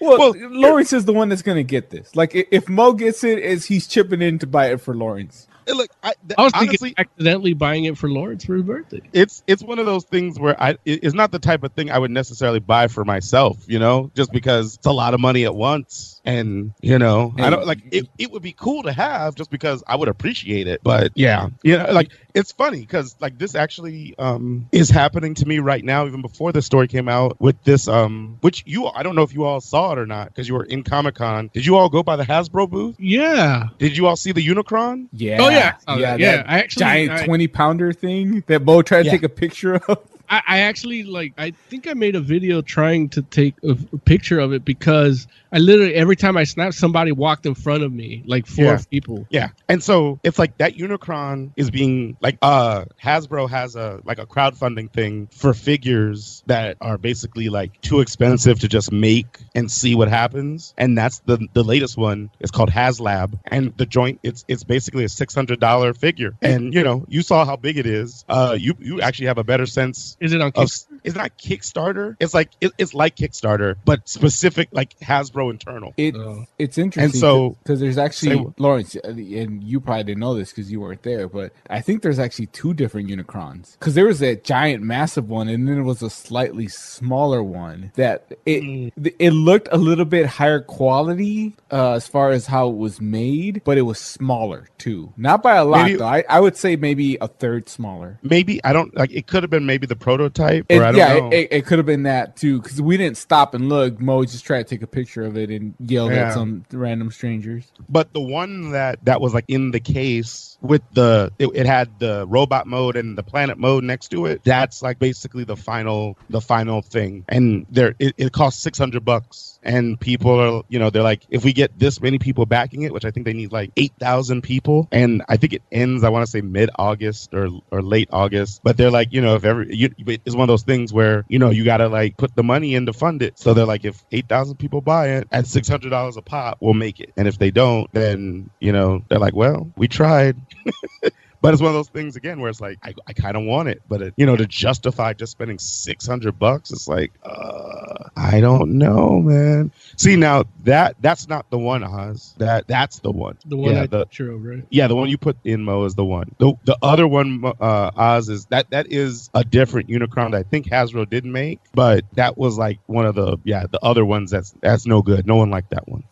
Well, 0.00 0.34
Lawrence 0.36 0.92
is 0.92 1.04
the 1.04 1.12
one 1.12 1.28
that's 1.28 1.42
gonna 1.42 1.62
get 1.62 1.90
this. 1.90 2.14
Like 2.16 2.32
if 2.34 2.68
Mo 2.68 2.92
gets 2.92 3.24
it, 3.24 3.38
is 3.38 3.64
he's 3.64 3.86
chipping 3.86 4.20
in 4.20 4.38
to 4.40 4.46
buy 4.46 4.72
it 4.72 4.80
for 4.80 4.94
Lawrence. 4.94 5.46
Look, 5.68 5.90
I, 6.02 6.12
I 6.36 6.44
was 6.44 6.52
thinking 6.52 6.68
honestly, 6.70 6.94
accidentally 6.98 7.54
buying 7.54 7.84
it 7.86 7.96
for 7.96 8.10
Lawrence 8.10 8.44
for 8.44 8.54
his 8.56 8.62
birthday. 8.64 9.00
it's 9.12 9.42
it's 9.46 9.62
one 9.62 9.78
of 9.78 9.86
those 9.86 10.04
things 10.04 10.38
where 10.38 10.60
I 10.62 10.70
it- 10.84 11.00
it's 11.04 11.14
not 11.14 11.30
the 11.32 11.38
type 11.38 11.62
of 11.62 11.72
thing 11.72 11.90
I 11.90 11.98
would 11.98 12.10
necessarily 12.10 12.60
buy 12.60 12.88
for 12.88 13.04
myself, 13.04 13.58
you 13.66 13.78
know, 13.78 14.10
just 14.14 14.32
because 14.32 14.74
it's 14.76 14.86
a 14.86 14.92
lot 14.92 15.14
of 15.14 15.20
money 15.20 15.44
at 15.44 15.54
once, 15.54 16.15
and 16.26 16.72
you 16.82 16.98
know, 16.98 17.32
I 17.38 17.48
don't 17.50 17.66
like 17.66 17.78
it. 17.92 18.08
It 18.18 18.30
would 18.32 18.42
be 18.42 18.52
cool 18.52 18.82
to 18.82 18.92
have 18.92 19.34
just 19.34 19.50
because 19.50 19.82
I 19.86 19.96
would 19.96 20.08
appreciate 20.08 20.66
it, 20.66 20.80
but 20.82 21.12
yeah, 21.14 21.48
you 21.62 21.78
know, 21.78 21.90
like 21.92 22.10
it's 22.34 22.52
funny 22.52 22.80
because 22.80 23.16
like 23.20 23.38
this 23.38 23.54
actually 23.54 24.14
um 24.18 24.68
is 24.72 24.90
happening 24.90 25.34
to 25.36 25.46
me 25.46 25.60
right 25.60 25.84
now, 25.84 26.06
even 26.06 26.20
before 26.22 26.52
the 26.52 26.60
story 26.62 26.88
came 26.88 27.08
out 27.08 27.40
with 27.40 27.62
this 27.64 27.88
um, 27.88 28.38
which 28.40 28.62
you 28.66 28.86
I 28.86 29.02
don't 29.02 29.14
know 29.14 29.22
if 29.22 29.32
you 29.32 29.44
all 29.44 29.60
saw 29.60 29.92
it 29.92 29.98
or 29.98 30.06
not 30.06 30.28
because 30.28 30.48
you 30.48 30.54
were 30.54 30.64
in 30.64 30.82
Comic 30.82 31.14
Con. 31.14 31.50
Did 31.54 31.64
you 31.64 31.76
all 31.76 31.88
go 31.88 32.02
by 32.02 32.16
the 32.16 32.24
Hasbro 32.24 32.68
booth? 32.68 32.96
Yeah. 32.98 33.68
Did 33.78 33.96
you 33.96 34.06
all 34.06 34.16
see 34.16 34.32
the 34.32 34.46
Unicron? 34.46 35.08
Yeah. 35.12 35.38
Oh, 35.40 35.48
yeah. 35.48 35.76
I 35.76 35.92
saw 35.94 35.98
yeah. 35.98 36.10
that. 36.10 36.20
Yeah, 36.20 36.42
I 36.46 36.58
actually- 36.58 36.80
giant 36.80 37.10
I- 37.12 37.24
twenty 37.26 37.46
pounder 37.48 37.92
thing 37.92 38.42
that 38.48 38.64
bo 38.64 38.82
tried 38.82 39.02
to 39.02 39.06
Yeah. 39.06 39.12
take 39.12 39.22
a 39.22 39.28
picture 39.28 39.76
of. 39.76 39.98
I, 40.28 40.42
I 40.46 40.58
actually 40.60 41.02
like. 41.04 41.34
I 41.38 41.52
think 41.68 41.86
I 41.88 41.94
made 41.94 42.16
a 42.16 42.20
video 42.20 42.62
trying 42.62 43.08
to 43.10 43.22
take 43.22 43.54
a, 43.62 43.76
a 43.92 43.98
picture 43.98 44.38
of 44.38 44.52
it 44.52 44.64
because 44.64 45.26
I 45.52 45.58
literally 45.58 45.94
every 45.94 46.16
time 46.16 46.36
I 46.36 46.44
snapped, 46.44 46.74
somebody 46.74 47.12
walked 47.12 47.46
in 47.46 47.54
front 47.54 47.82
of 47.82 47.92
me, 47.92 48.24
like 48.26 48.46
four 48.46 48.64
Yeah. 48.64 48.80
people. 48.90 49.26
Yeah. 49.30 49.48
And 49.68 49.82
so 49.82 50.18
it's 50.24 50.38
like 50.38 50.58
that 50.58 50.76
Unicron 50.76 51.52
is 51.56 51.70
being 51.70 52.16
like 52.20 52.38
uh 52.42 52.84
Hasbro 53.02 53.48
has 53.50 53.76
a 53.76 54.00
like 54.04 54.18
a 54.18 54.26
crowdfunding 54.26 54.92
thing 54.92 55.28
for 55.32 55.54
figures 55.54 56.42
that 56.46 56.76
are 56.80 56.98
basically 56.98 57.48
like 57.48 57.80
too 57.80 58.00
expensive 58.00 58.60
to 58.60 58.68
just 58.68 58.90
make 58.92 59.38
and 59.54 59.70
see 59.70 59.94
what 59.94 60.08
happens. 60.08 60.74
And 60.76 60.96
that's 60.96 61.20
the 61.20 61.46
the 61.52 61.62
latest 61.62 61.96
one. 61.96 62.30
It's 62.40 62.50
called 62.50 62.70
HasLab. 62.70 63.38
And 63.46 63.76
the 63.76 63.86
joint 63.86 64.20
it's 64.22 64.44
it's 64.48 64.64
basically 64.64 65.04
a 65.04 65.08
six 65.08 65.34
hundred 65.34 65.60
dollar 65.60 65.94
figure. 65.94 66.34
And 66.42 66.74
you 66.74 66.82
know, 66.82 67.04
you 67.08 67.22
saw 67.22 67.44
how 67.44 67.56
big 67.56 67.78
it 67.78 67.86
is. 67.86 68.24
Uh 68.28 68.56
you 68.58 68.74
you 68.80 69.00
actually 69.00 69.26
have 69.26 69.38
a 69.38 69.44
better 69.44 69.66
sense 69.66 70.15
Is 70.20 70.32
it 70.32 70.40
on? 70.40 70.52
Kickstarter? 70.52 70.95
It's 71.06 71.16
not 71.16 71.38
Kickstarter. 71.38 72.16
It's 72.20 72.34
like 72.34 72.50
it, 72.60 72.72
it's 72.78 72.92
like 72.92 73.16
Kickstarter, 73.16 73.76
but 73.84 74.08
specific 74.08 74.68
like 74.72 74.98
Hasbro 75.00 75.50
internal. 75.50 75.94
It 75.96 76.14
Oh. 76.16 76.44
it's 76.58 76.76
interesting. 76.78 77.12
And 77.12 77.14
so- 77.20 77.56
because 77.62 77.80
there's 77.80 77.98
actually 77.98 78.36
what? 78.36 78.58
Lawrence, 78.60 78.96
uh, 78.96 79.08
and 79.08 79.62
you 79.64 79.80
probably 79.80 80.04
didn't 80.04 80.20
know 80.20 80.34
this 80.34 80.50
because 80.50 80.70
you 80.70 80.80
weren't 80.80 81.02
there, 81.02 81.28
but 81.28 81.52
I 81.70 81.80
think 81.80 82.02
there's 82.02 82.18
actually 82.18 82.46
two 82.46 82.74
different 82.74 83.08
Unicrons. 83.08 83.78
Because 83.78 83.94
there 83.94 84.06
was 84.06 84.20
a 84.22 84.36
giant, 84.36 84.82
massive 84.82 85.28
one, 85.28 85.48
and 85.48 85.66
then 85.66 85.74
there 85.76 85.84
was 85.84 86.02
a 86.02 86.10
slightly 86.10 86.68
smaller 86.68 87.42
one 87.42 87.92
that 87.94 88.32
it 88.44 88.62
Mm. 88.62 88.92
it 89.18 89.30
looked 89.30 89.68
a 89.72 89.76
little 89.78 90.04
bit 90.04 90.26
higher 90.26 90.60
quality 90.60 91.54
uh, 91.70 91.92
as 91.92 92.06
far 92.06 92.30
as 92.30 92.46
how 92.46 92.68
it 92.68 92.76
was 92.76 93.00
made, 93.00 93.62
but 93.64 93.76
it 93.78 93.82
was 93.82 93.98
smaller 93.98 94.68
too. 94.78 95.12
Not 95.16 95.42
by 95.42 95.56
a 95.56 95.64
lot, 95.64 95.86
Maybe- 95.86 95.98
though. 95.98 96.06
I, 96.06 96.24
I 96.28 96.40
would 96.40 96.56
say 96.56 96.76
maybe 96.76 97.16
a 97.20 97.28
third 97.28 97.68
smaller. 97.68 98.18
Maybe 98.22 98.62
I 98.64 98.72
don't 98.72 98.96
like 98.96 99.10
it 99.12 99.26
could 99.26 99.42
have 99.42 99.50
been 99.50 99.66
maybe 99.66 99.86
the 99.86 99.96
prototype 99.96 100.66
It- 100.68 100.78
or 100.78 100.84
I 100.84 100.92
don't 100.92 100.95
yeah, 100.96 101.18
know. 101.18 101.28
it, 101.28 101.34
it, 101.34 101.48
it 101.52 101.66
could 101.66 101.78
have 101.78 101.86
been 101.86 102.04
that 102.04 102.36
too, 102.36 102.60
because 102.60 102.80
we 102.80 102.96
didn't 102.96 103.16
stop 103.16 103.54
and 103.54 103.68
look. 103.68 104.00
Mo 104.00 104.24
just 104.24 104.44
tried 104.44 104.66
to 104.66 104.74
take 104.74 104.82
a 104.82 104.86
picture 104.86 105.24
of 105.24 105.36
it 105.36 105.50
and 105.50 105.74
yelled 105.78 106.12
Yeah. 106.12 106.28
at 106.28 106.34
some 106.34 106.64
random 106.72 107.10
strangers. 107.10 107.70
But 107.88 108.12
the 108.12 108.20
one 108.20 108.72
that 108.72 109.04
that 109.04 109.20
was 109.20 109.34
like 109.34 109.44
in 109.48 109.70
the 109.70 109.80
case 109.80 110.55
with 110.66 110.82
the 110.92 111.32
it, 111.38 111.48
it 111.54 111.66
had 111.66 111.98
the 111.98 112.26
robot 112.26 112.66
mode 112.66 112.96
and 112.96 113.16
the 113.16 113.22
planet 113.22 113.58
mode 113.58 113.84
next 113.84 114.08
to 114.08 114.26
it. 114.26 114.42
That's 114.44 114.82
like 114.82 114.98
basically 114.98 115.44
the 115.44 115.56
final 115.56 116.16
the 116.28 116.40
final 116.40 116.82
thing. 116.82 117.24
And 117.28 117.66
there 117.70 117.94
it, 117.98 118.14
it 118.16 118.32
costs 118.32 118.62
six 118.62 118.78
hundred 118.78 119.04
bucks. 119.04 119.58
And 119.62 119.98
people 119.98 120.38
are 120.38 120.62
you 120.68 120.78
know 120.78 120.90
they're 120.90 121.02
like 121.02 121.22
if 121.28 121.44
we 121.44 121.52
get 121.52 121.78
this 121.78 122.00
many 122.00 122.18
people 122.18 122.46
backing 122.46 122.82
it, 122.82 122.92
which 122.92 123.04
I 123.04 123.10
think 123.10 123.26
they 123.26 123.32
need 123.32 123.52
like 123.52 123.72
eight 123.76 123.92
thousand 123.98 124.42
people, 124.42 124.88
and 124.92 125.22
I 125.28 125.36
think 125.36 125.52
it 125.52 125.62
ends 125.72 126.04
I 126.04 126.10
want 126.10 126.24
to 126.24 126.30
say 126.30 126.40
mid 126.40 126.70
August 126.78 127.34
or 127.34 127.48
or 127.70 127.82
late 127.82 128.08
August. 128.12 128.60
But 128.62 128.76
they're 128.76 128.90
like 128.90 129.12
you 129.12 129.20
know 129.20 129.36
if 129.36 129.44
every 129.44 129.74
you, 129.74 129.90
it's 130.06 130.34
one 130.34 130.42
of 130.42 130.48
those 130.48 130.62
things 130.62 130.92
where 130.92 131.24
you 131.28 131.38
know 131.38 131.50
you 131.50 131.64
got 131.64 131.78
to 131.78 131.88
like 131.88 132.16
put 132.16 132.34
the 132.34 132.42
money 132.42 132.74
in 132.74 132.86
to 132.86 132.92
fund 132.92 133.22
it. 133.22 133.38
So 133.38 133.54
they're 133.54 133.66
like 133.66 133.84
if 133.84 134.04
eight 134.12 134.28
thousand 134.28 134.56
people 134.56 134.80
buy 134.80 135.08
it 135.10 135.28
at 135.32 135.46
six 135.46 135.68
hundred 135.68 135.90
dollars 135.90 136.16
a 136.16 136.22
pop, 136.22 136.58
we'll 136.60 136.74
make 136.74 137.00
it. 137.00 137.12
And 137.16 137.26
if 137.26 137.38
they 137.38 137.50
don't, 137.50 137.92
then 137.92 138.50
you 138.60 138.72
know 138.72 139.02
they're 139.08 139.18
like, 139.18 139.34
well, 139.34 139.70
we 139.76 139.88
tried. 139.88 140.36
But 141.40 141.52
it's 141.52 141.62
one 141.62 141.68
of 141.68 141.74
those 141.74 141.88
things 141.88 142.16
again 142.16 142.40
where 142.40 142.50
it's 142.50 142.60
like 142.60 142.78
I, 142.82 142.94
I 143.06 143.12
kind 143.12 143.36
of 143.36 143.44
want 143.44 143.68
it, 143.68 143.82
but 143.88 144.02
it, 144.02 144.14
you 144.16 144.26
know 144.26 144.36
to 144.36 144.46
justify 144.46 145.12
just 145.12 145.32
spending 145.32 145.58
six 145.58 146.06
hundred 146.06 146.38
bucks, 146.38 146.70
it's 146.70 146.88
like 146.88 147.12
uh, 147.22 148.08
I 148.16 148.40
don't 148.40 148.78
know, 148.78 149.20
man. 149.20 149.70
See 149.96 150.16
now 150.16 150.44
that 150.64 150.96
that's 151.00 151.28
not 151.28 151.48
the 151.50 151.58
one, 151.58 151.84
Oz. 151.84 152.34
That 152.38 152.66
that's 152.66 153.00
the 153.00 153.10
one. 153.10 153.38
The 153.44 153.56
one 153.56 153.74
yeah, 153.74 153.82
I 153.82 153.86
the, 153.86 154.06
sure 154.10 154.36
right. 154.36 154.64
yeah, 154.70 154.88
the 154.88 154.96
one 154.96 155.08
you 155.08 155.18
put 155.18 155.36
in 155.44 155.62
Mo 155.62 155.84
is 155.84 155.94
the 155.94 156.04
one. 156.04 156.34
The 156.38 156.54
the 156.64 156.76
other 156.82 157.06
one, 157.06 157.44
uh, 157.44 157.90
Oz 157.94 158.28
is 158.28 158.46
that 158.46 158.70
that 158.70 158.90
is 158.90 159.30
a 159.34 159.44
different 159.44 159.88
Unicron 159.88 160.32
that 160.32 160.38
I 160.38 160.42
think 160.42 160.66
Hasbro 160.66 161.08
did 161.08 161.24
make, 161.24 161.60
but 161.74 162.04
that 162.14 162.38
was 162.38 162.58
like 162.58 162.80
one 162.86 163.06
of 163.06 163.14
the 163.14 163.36
yeah 163.44 163.66
the 163.70 163.78
other 163.84 164.04
ones 164.04 164.30
that's 164.30 164.54
that's 164.62 164.86
no 164.86 165.02
good. 165.02 165.26
No 165.26 165.36
one 165.36 165.50
liked 165.50 165.70
that 165.70 165.86
one. 165.86 166.04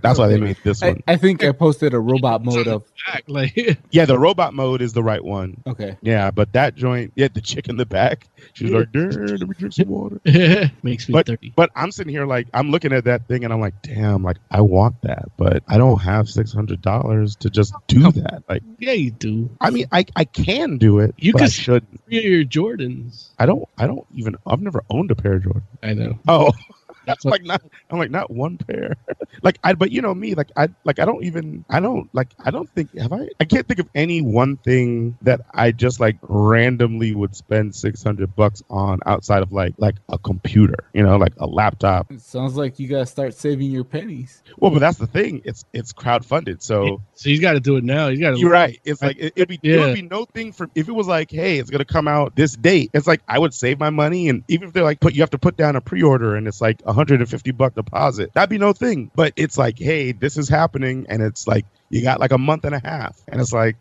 That's 0.00 0.18
why 0.18 0.28
they 0.28 0.38
made 0.40 0.56
this 0.62 0.82
I, 0.82 0.92
one. 0.92 1.02
I 1.08 1.16
think 1.16 1.44
I 1.44 1.52
posted 1.52 1.94
a 1.94 2.00
robot 2.00 2.44
mode 2.44 2.68
of. 2.68 2.84
Back, 3.06 3.24
like 3.28 3.78
Yeah, 3.90 4.04
the 4.04 4.18
robot 4.18 4.54
mode 4.54 4.82
is 4.82 4.92
the 4.92 5.02
right 5.02 5.22
one. 5.24 5.62
Okay. 5.66 5.96
Yeah, 6.02 6.30
but 6.30 6.52
that 6.52 6.74
joint, 6.74 7.12
yeah, 7.16 7.28
the 7.32 7.40
chick 7.40 7.68
in 7.68 7.76
the 7.76 7.86
back, 7.86 8.26
she's 8.54 8.70
like, 8.70 8.92
"There, 8.92 9.10
let 9.10 9.40
me 9.48 9.54
drink 9.58 9.72
some 9.74 9.88
water." 9.88 10.20
makes 10.82 11.08
me 11.08 11.12
But 11.12 11.26
thirsty. 11.26 11.52
but 11.56 11.70
I'm 11.76 11.92
sitting 11.92 12.12
here 12.12 12.26
like 12.26 12.48
I'm 12.52 12.70
looking 12.70 12.92
at 12.92 13.04
that 13.04 13.26
thing 13.28 13.44
and 13.44 13.52
I'm 13.52 13.60
like, 13.60 13.80
damn, 13.82 14.22
like 14.22 14.38
I 14.50 14.60
want 14.62 15.02
that, 15.02 15.26
but 15.36 15.62
I 15.68 15.78
don't 15.78 16.00
have 16.00 16.28
six 16.28 16.52
hundred 16.52 16.82
dollars 16.82 17.36
to 17.36 17.50
just 17.50 17.72
oh, 17.76 17.80
do 17.86 18.10
that. 18.12 18.42
Like, 18.48 18.62
Yeah, 18.78 18.92
you 18.92 19.10
do. 19.10 19.50
I 19.60 19.70
mean, 19.70 19.86
I 19.92 20.04
I 20.16 20.24
can 20.24 20.78
do 20.78 20.98
it. 20.98 21.14
You 21.18 21.32
but 21.32 21.42
I 21.42 21.44
could- 21.46 21.52
shouldn't. 21.52 22.04
Three 22.06 22.18
of 22.18 22.24
your 22.24 22.44
Jordans. 22.44 23.30
I 23.38 23.46
don't. 23.46 23.64
I 23.78 23.86
don't 23.86 24.06
even. 24.14 24.36
I've 24.46 24.60
never 24.60 24.82
owned 24.90 25.10
a 25.10 25.14
pair 25.14 25.34
of 25.34 25.42
Jordans. 25.42 25.62
I 25.82 25.94
know. 25.94 26.18
Oh, 26.26 26.52
That's 27.08 27.24
I'm 27.24 27.30
like 27.30 27.42
not. 27.44 27.62
I'm 27.90 27.98
like 27.98 28.10
not 28.10 28.30
one 28.30 28.58
pair. 28.58 28.96
like 29.42 29.58
I. 29.64 29.74
But 29.74 29.90
you 29.90 30.02
know 30.02 30.14
me. 30.14 30.34
Like 30.34 30.50
I. 30.56 30.68
Like 30.84 30.98
I 31.00 31.04
don't 31.04 31.24
even. 31.24 31.64
I 31.68 31.80
don't. 31.80 32.08
Like 32.14 32.28
I 32.44 32.50
don't 32.50 32.68
think. 32.70 32.96
Have 32.98 33.12
I? 33.12 33.28
I 33.40 33.44
can't 33.44 33.66
think 33.66 33.80
of 33.80 33.88
any 33.94 34.20
one 34.20 34.56
thing 34.58 35.18
that 35.22 35.40
I 35.52 35.72
just 35.72 36.00
like 36.00 36.16
randomly 36.22 37.14
would 37.14 37.34
spend 37.36 37.74
six 37.74 38.02
hundred 38.02 38.34
bucks 38.36 38.62
on 38.70 39.00
outside 39.06 39.42
of 39.42 39.52
like 39.52 39.74
like 39.78 39.96
a 40.08 40.18
computer. 40.18 40.76
You 40.92 41.02
know, 41.02 41.16
like 41.16 41.34
a 41.38 41.46
laptop. 41.46 42.10
It 42.10 42.20
sounds 42.20 42.56
like 42.56 42.78
you 42.78 42.88
gotta 42.88 43.06
start 43.06 43.34
saving 43.34 43.70
your 43.70 43.84
pennies. 43.84 44.42
Well, 44.58 44.70
but 44.70 44.80
that's 44.80 44.98
the 44.98 45.06
thing. 45.06 45.42
It's 45.44 45.64
it's 45.72 45.92
crowdfunded. 45.92 46.62
So 46.62 47.00
So 47.14 47.30
he's 47.30 47.40
got 47.40 47.52
to 47.52 47.60
do 47.60 47.76
it 47.76 47.84
now. 47.84 48.08
He's 48.08 48.20
got 48.20 48.32
to. 48.32 48.38
You're 48.38 48.50
right. 48.50 48.78
It's 48.84 49.02
like 49.02 49.18
it, 49.18 49.32
it'd 49.36 49.48
be 49.48 49.60
it 49.62 49.74
Yeah. 49.76 49.86
would 49.86 49.94
be 49.94 50.02
no 50.02 50.24
thing 50.24 50.52
for 50.52 50.68
if 50.74 50.88
it 50.88 50.92
was 50.92 51.06
like, 51.06 51.30
hey, 51.30 51.58
it's 51.58 51.70
gonna 51.70 51.84
come 51.84 52.08
out 52.08 52.36
this 52.36 52.54
date. 52.56 52.90
It's 52.94 53.06
like 53.06 53.22
I 53.28 53.38
would 53.38 53.54
save 53.54 53.78
my 53.78 53.90
money, 53.90 54.28
and 54.28 54.44
even 54.48 54.68
if 54.68 54.74
they're 54.74 54.82
like, 54.84 55.00
put 55.00 55.14
you 55.14 55.22
have 55.22 55.30
to 55.30 55.38
put 55.38 55.56
down 55.56 55.76
a 55.76 55.80
pre-order, 55.80 56.36
and 56.36 56.46
it's 56.48 56.60
like 56.60 56.80
a 56.86 56.92
hundred 56.98 57.20
and 57.20 57.30
fifty 57.30 57.52
buck 57.52 57.74
deposit, 57.74 58.32
that'd 58.34 58.50
be 58.50 58.58
no 58.58 58.72
thing. 58.72 59.10
But 59.14 59.32
it's 59.36 59.56
like, 59.56 59.78
hey, 59.78 60.12
this 60.12 60.36
is 60.36 60.48
happening, 60.48 61.06
and 61.08 61.22
it's 61.22 61.46
like 61.46 61.64
you 61.88 62.02
got 62.02 62.20
like 62.20 62.32
a 62.32 62.38
month 62.38 62.64
and 62.64 62.74
a 62.74 62.80
half, 62.80 63.16
and 63.28 63.40
it's 63.40 63.52
like. 63.52 63.76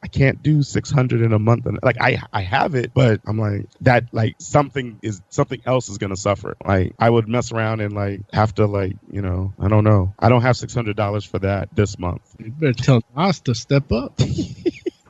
I 0.00 0.06
can't 0.06 0.40
do 0.44 0.62
600 0.62 1.22
in 1.22 1.32
a 1.32 1.40
month 1.40 1.66
and 1.66 1.80
like 1.82 2.00
I 2.00 2.22
I 2.32 2.42
have 2.42 2.76
it 2.76 2.94
but 2.94 3.20
I'm 3.26 3.36
like 3.36 3.66
that 3.80 4.04
like 4.12 4.36
something 4.38 5.00
is 5.02 5.20
something 5.28 5.60
else 5.66 5.88
is 5.88 5.98
going 5.98 6.10
to 6.10 6.16
suffer. 6.16 6.54
Like 6.64 6.94
I 7.00 7.10
would 7.10 7.26
mess 7.28 7.50
around 7.50 7.80
and 7.80 7.92
like 7.92 8.20
have 8.32 8.54
to 8.54 8.66
like, 8.66 8.94
you 9.10 9.22
know, 9.22 9.52
I 9.58 9.66
don't 9.66 9.82
know. 9.82 10.14
I 10.16 10.28
don't 10.28 10.42
have 10.42 10.54
$600 10.54 11.26
for 11.26 11.40
that 11.40 11.74
this 11.74 11.98
month. 11.98 12.22
You 12.38 12.52
better 12.52 12.74
tell 12.74 13.02
us 13.16 13.40
to 13.40 13.56
step 13.56 13.90
up. 13.90 14.20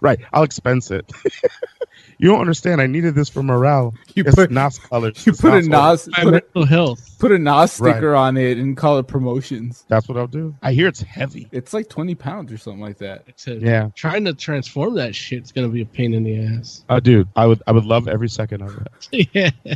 Right. 0.01 0.21
I'll 0.33 0.45
expense 0.45 0.91
it. 0.91 1.11
you 2.19 2.29
don't 2.29 2.41
understand. 2.41 2.81
I 2.81 2.87
needed 2.87 3.15
this 3.15 3.29
for 3.29 3.43
morale. 3.43 3.95
You 4.15 4.25
it's 4.27 4.35
put- 4.35 4.51
NOS 4.51 4.79
colors. 4.79 5.25
You 5.27 5.33
put 5.33 5.55
a 5.55 5.63
NOS 5.63 6.07
Nas 6.07 6.09
My 6.17 6.23
put 6.25 6.29
a, 6.29 6.33
mental 6.33 6.67
health. 6.67 7.17
put 7.19 7.33
a 7.33 7.39
Nas 7.39 7.79
Right. 7.81 7.93
sticker 7.95 8.15
on 8.15 8.37
it 8.37 8.59
and 8.59 8.77
call 8.77 8.99
it 8.99 9.07
promotions. 9.07 9.85
That's 9.89 10.09
what 10.09 10.19
I'll 10.19 10.27
do. 10.27 10.55
I 10.63 10.73
hear 10.73 10.89
it's 10.89 11.01
heavy. 11.01 11.49
It's 11.53 11.73
like 11.73 11.89
twenty 11.89 12.15
pounds 12.15 12.53
or 12.53 12.59
something 12.59 12.81
like 12.83 12.99
that. 12.99 13.25
I 13.29 13.33
said, 13.37 13.63
Yeah. 13.63 13.91
Trying 13.95 14.25
to 14.27 14.35
transform 14.35 14.95
that 14.97 15.15
shit's 15.15 15.53
gonna 15.53 15.69
be 15.69 15.83
a 15.83 15.87
pain 15.87 16.13
in 16.15 16.25
the 16.25 16.39
ass. 16.59 16.85
Oh, 16.91 17.01
dude, 17.01 17.29
I 17.37 17.47
would 17.47 17.63
I 17.67 17.73
would 17.73 17.85
love 17.85 18.09
every 18.09 18.29
second 18.29 18.63
of 18.63 18.87
it. 19.13 19.29
yeah. 19.35 19.75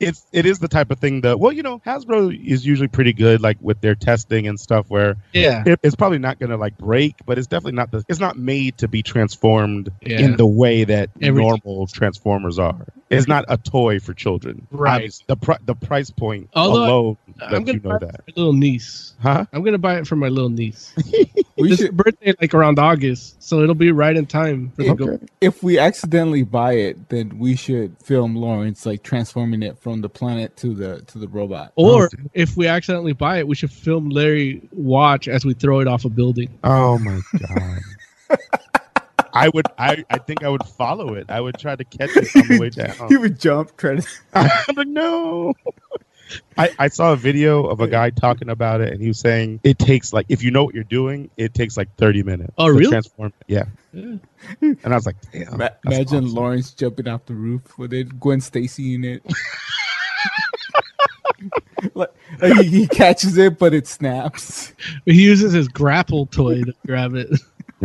It's 0.00 0.26
it 0.32 0.46
is 0.46 0.58
the 0.58 0.68
type 0.68 0.90
of 0.90 0.98
thing 0.98 1.22
that 1.22 1.38
well, 1.40 1.52
you 1.52 1.62
know, 1.62 1.78
Hasbro 1.86 2.32
is 2.46 2.64
usually 2.66 2.88
pretty 2.88 3.12
good 3.12 3.40
like 3.40 3.58
with 3.60 3.80
their 3.80 3.94
testing 3.94 4.46
and 4.48 4.58
stuff 4.58 4.86
where 4.88 5.16
Yeah. 5.32 5.62
it, 5.66 5.80
it's 5.82 5.96
probably 5.96 6.18
not 6.18 6.38
going 6.38 6.50
to 6.50 6.56
like 6.56 6.76
break, 6.78 7.14
but 7.26 7.38
it's 7.38 7.46
definitely 7.46 7.72
not 7.76 7.90
the 7.90 8.04
it's 8.08 8.20
not 8.20 8.36
made 8.36 8.78
to 8.78 8.88
be 8.88 9.02
transformed 9.02 9.90
Yeah. 10.02 10.20
in 10.20 10.36
the 10.36 10.46
way 10.46 10.84
that 10.84 11.10
Every- 11.20 11.42
normal 11.42 11.86
transformers 11.86 12.58
are. 12.58 12.86
It's 13.08 13.28
not 13.28 13.44
a 13.48 13.56
toy 13.56 14.00
for 14.00 14.14
children. 14.14 14.66
Right. 14.72 14.94
Obviously, 14.96 15.24
The 15.28 15.36
pri- 15.36 15.58
the 15.64 15.76
price 15.76 16.10
point 16.10 16.50
Although 16.54 16.82
I- 16.82 16.86
alone 16.88 17.16
I'm 17.40 17.64
gonna 17.64 17.72
you 17.74 17.80
know 17.80 17.90
buy 17.90 17.98
that. 18.06 18.14
it 18.14 18.16
for 18.16 18.22
my 18.26 18.32
little 18.36 18.52
niece. 18.52 19.14
Huh? 19.22 19.44
I'm 19.52 19.62
gonna 19.62 19.78
buy 19.78 19.98
it 19.98 20.06
for 20.08 20.16
my 20.16 20.28
little 20.28 20.50
niece. 20.50 20.92
We 21.56 21.68
This 21.70 21.78
should 21.80 21.96
birthday 21.96 22.34
like 22.40 22.52
around 22.54 22.78
August, 22.78 23.42
so 23.42 23.60
it'll 23.62 23.74
be 23.76 23.92
right 23.92 24.16
in 24.16 24.26
time 24.26 24.72
for 24.74 24.82
the 24.82 24.94
go. 24.94 25.20
If 25.40 25.62
we 25.62 25.78
accidentally 25.78 26.42
buy 26.42 26.72
it, 26.74 27.08
then 27.08 27.38
we 27.38 27.54
should 27.56 27.96
film 28.02 28.34
Lawrence 28.34 28.84
like 28.84 29.02
transforming 29.04 29.62
it 29.62 29.78
from 29.86 30.00
the 30.00 30.08
planet 30.08 30.56
to 30.56 30.74
the 30.74 31.00
to 31.02 31.16
the 31.16 31.28
robot. 31.28 31.70
Or 31.76 32.06
oh, 32.06 32.28
if 32.34 32.56
we 32.56 32.66
accidentally 32.66 33.12
buy 33.12 33.38
it, 33.38 33.46
we 33.46 33.54
should 33.54 33.70
film 33.70 34.08
Larry 34.08 34.60
watch 34.72 35.28
as 35.28 35.44
we 35.44 35.54
throw 35.54 35.78
it 35.78 35.86
off 35.86 36.04
a 36.04 36.08
building. 36.08 36.58
Oh 36.64 36.98
my 36.98 37.20
god. 37.38 38.38
I 39.32 39.48
would 39.50 39.66
I, 39.78 40.04
I 40.10 40.18
think 40.18 40.42
I 40.42 40.48
would 40.48 40.64
follow 40.64 41.14
it. 41.14 41.26
I 41.28 41.40
would 41.40 41.56
try 41.60 41.76
to 41.76 41.84
catch 41.84 42.10
it 42.16 42.34
on 42.34 42.48
the 42.48 42.58
way 42.60 42.70
down. 42.70 43.08
He 43.08 43.16
would 43.16 43.38
jump, 43.38 43.76
try 43.76 43.94
to. 43.94 44.08
I'm 44.34 44.74
like, 44.74 44.88
no. 44.88 45.54
I, 46.58 46.70
I 46.78 46.88
saw 46.88 47.12
a 47.12 47.16
video 47.16 47.66
of 47.66 47.80
a 47.80 47.88
guy 47.88 48.10
talking 48.10 48.48
about 48.48 48.80
it 48.80 48.92
and 48.92 49.00
he 49.00 49.08
was 49.08 49.18
saying 49.18 49.60
it 49.62 49.78
takes 49.78 50.12
like 50.12 50.26
if 50.28 50.42
you 50.42 50.50
know 50.50 50.64
what 50.64 50.74
you're 50.74 50.84
doing, 50.84 51.30
it 51.36 51.54
takes 51.54 51.76
like 51.76 51.94
30 51.96 52.22
minutes. 52.22 52.52
Oh, 52.58 52.68
really? 52.68 52.90
Transform. 52.90 53.32
Yeah. 53.46 53.64
Yeah. 53.92 54.16
And 54.60 54.86
I 54.86 54.94
was 54.94 55.06
like, 55.06 55.16
damn. 55.32 55.56
Ma- 55.56 55.68
imagine 55.84 56.24
awesome. 56.24 56.34
Lawrence 56.34 56.72
jumping 56.72 57.08
off 57.08 57.26
the 57.26 57.34
roof 57.34 57.78
with 57.78 57.92
it, 57.92 58.18
Gwen 58.20 58.40
Stacy 58.40 58.94
in 58.94 59.04
it. 59.04 59.22
like, 61.94 62.10
like 62.40 62.56
he, 62.56 62.64
he 62.64 62.86
catches 62.86 63.36
it, 63.38 63.58
but 63.58 63.74
it 63.74 63.86
snaps. 63.86 64.72
He 65.04 65.22
uses 65.22 65.52
his 65.52 65.68
grapple 65.68 66.26
toy 66.26 66.62
to 66.64 66.74
grab 66.86 67.14
it. 67.14 67.30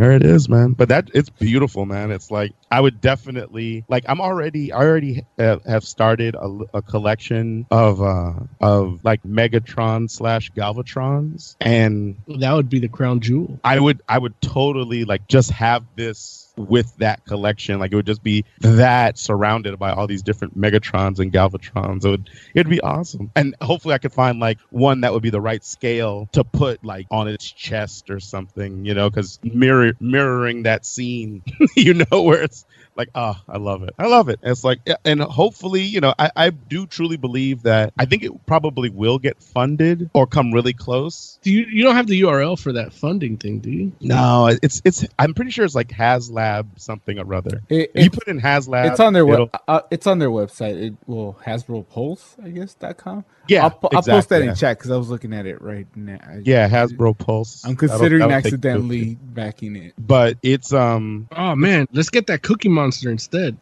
There 0.02 0.14
it 0.14 0.26
is, 0.26 0.50
man. 0.50 0.72
But 0.72 0.90
that 0.90 1.12
it's 1.14 1.30
beautiful, 1.30 1.86
man. 1.86 2.10
It's 2.10 2.32
like 2.32 2.54
I 2.72 2.82
would 2.82 3.02
definitely 3.02 3.86
like. 3.88 4.04
I'm 4.10 4.20
already, 4.20 4.72
I 4.72 4.80
already 4.80 5.28
have, 5.38 5.84
started 5.84 6.34
a, 6.34 6.48
a 6.74 6.82
collection 6.82 7.68
of 7.70 8.02
uh 8.02 8.34
of 8.60 9.02
like 9.04 9.22
Megatron 9.22 10.10
slash 10.10 10.52
Galvatrons, 10.54 11.56
and 11.62 12.18
That 12.28 12.54
would 12.54 12.68
be 12.68 12.80
the 12.80 12.88
crown 12.88 13.20
jewel. 13.20 13.60
I 13.64 13.80
would, 13.80 14.02
I 14.10 14.18
would 14.18 14.42
totally 14.42 15.06
like 15.06 15.28
just 15.28 15.52
have 15.52 15.84
this 15.96 16.41
with 16.68 16.96
that 16.98 17.26
collection. 17.26 17.80
Like 17.80 17.92
it 17.92 17.96
would 17.96 18.06
just 18.06 18.24
be 18.24 18.46
that 18.60 19.18
surrounded 19.18 19.78
by 19.80 19.92
all 19.92 20.08
these 20.08 20.22
different 20.22 20.58
Megatrons 20.60 21.20
and 21.20 21.32
Galvatrons. 21.32 22.06
It 22.06 22.10
would, 22.10 22.30
it'd 22.56 22.70
be 22.70 22.82
awesome. 22.82 23.32
And 23.36 23.56
hopefully, 23.62 23.94
I 23.94 23.98
could 23.98 24.14
find 24.14 24.40
like 24.40 24.60
one 24.70 25.02
that 25.02 25.14
would 25.14 25.24
be 25.24 25.30
the 25.30 25.42
right 25.42 25.64
scale 25.64 26.30
to 26.34 26.44
put 26.44 26.84
like 26.84 27.08
on 27.12 27.28
its 27.28 27.50
chest 27.52 28.10
or 28.10 28.20
something. 28.20 28.86
You 28.86 28.94
know, 28.94 29.10
because 29.10 29.40
mirror 29.44 29.94
mirroring 30.00 30.64
that 30.64 30.86
scene, 30.86 31.44
you 31.76 31.94
know, 31.94 32.22
where 32.22 32.42
it's 32.42 32.66
like, 32.96 33.10
oh, 33.16 33.36
I 33.48 33.58
love 33.58 33.84
it. 33.84 33.94
I 33.98 34.08
love 34.08 34.30
it. 34.30 34.40
It's 34.44 34.64
like, 34.64 34.80
and 35.06 35.22
hopefully, 35.22 35.82
you 35.82 36.02
know, 36.02 36.14
I, 36.20 36.32
I 36.36 36.50
do 36.50 36.86
truly 36.86 37.18
believe 37.18 37.64
that 37.64 37.94
I 37.98 38.06
think 38.06 38.24
it 38.24 38.46
probably 38.46 38.90
will 38.90 39.20
get 39.20 39.42
funded 39.42 40.10
or 40.14 40.28
come 40.28 40.52
really 40.52 40.74
close. 40.74 41.40
Do 41.42 41.52
you 41.52 41.66
you 41.66 41.84
don't 41.84 41.96
have 41.96 42.08
the 42.08 42.22
URL 42.22 42.60
for 42.60 42.74
that 42.74 42.94
funding 42.94 43.38
thing, 43.38 43.60
do 43.60 43.70
you? 43.72 43.92
No, 44.02 44.48
it's 44.62 44.82
it's. 44.84 45.06
I'm 45.18 45.34
pretty 45.34 45.52
sure 45.52 45.66
it's 45.66 45.76
like 45.76 45.90
HasLab 45.90 46.68
something 46.80 47.18
or 47.20 47.34
other. 47.34 47.62
It- 47.70 47.92
If 47.94 48.04
you 48.06 48.12
put 48.12 48.28
in 48.28 48.40
HasLab, 48.42 48.92
it's 48.92 49.00
on 49.00 49.14
their 49.14 49.26
web. 49.26 49.50
Uh, 49.68 49.82
it's 49.90 50.08
on 50.08 50.20
their 50.20 50.30
website. 50.30 50.82
It 50.82 50.94
well 51.08 51.38
Hasbro 51.46 51.88
Pulse, 51.90 52.36
I 52.44 52.50
guess 52.50 52.74
dot 52.74 52.98
com. 52.98 53.24
Yeah, 53.48 53.64
I'll, 53.64 53.72
pu- 53.72 53.88
I'll 53.92 54.04
post 54.04 54.08
exactly, 54.08 54.38
that 54.38 54.44
yeah. 54.46 54.50
in 54.52 54.56
chat 54.56 54.78
because 54.78 54.92
I 54.92 54.98
was 54.98 55.10
looking 55.10 55.34
at 55.34 55.46
it 55.46 55.62
right 55.62 55.88
now. 55.96 56.20
Yeah, 56.44 56.70
Hasbro 56.70 57.18
Pulse. 57.18 57.64
I'm 57.66 57.76
That'll- 57.76 57.90
considering 57.90 58.20
that'll 58.20 58.36
accidentally 58.36 59.16
backing 59.16 59.76
it. 59.76 59.94
but 59.98 60.38
it's 60.44 60.72
um 60.74 61.28
Oh 61.36 61.56
man, 61.56 61.88
let's 61.92 62.10
get 62.10 62.28
that 62.28 62.44
Cookie 62.44 62.70
Monster 62.70 62.81
instead. 62.84 63.58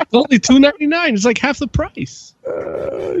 it's 0.00 0.12
only 0.12 0.38
two 0.38 0.58
ninety 0.58 0.86
nine. 0.86 1.14
It's 1.14 1.24
like 1.24 1.38
half 1.38 1.58
the 1.58 1.68
price. 1.68 2.34
uh, 2.46 3.20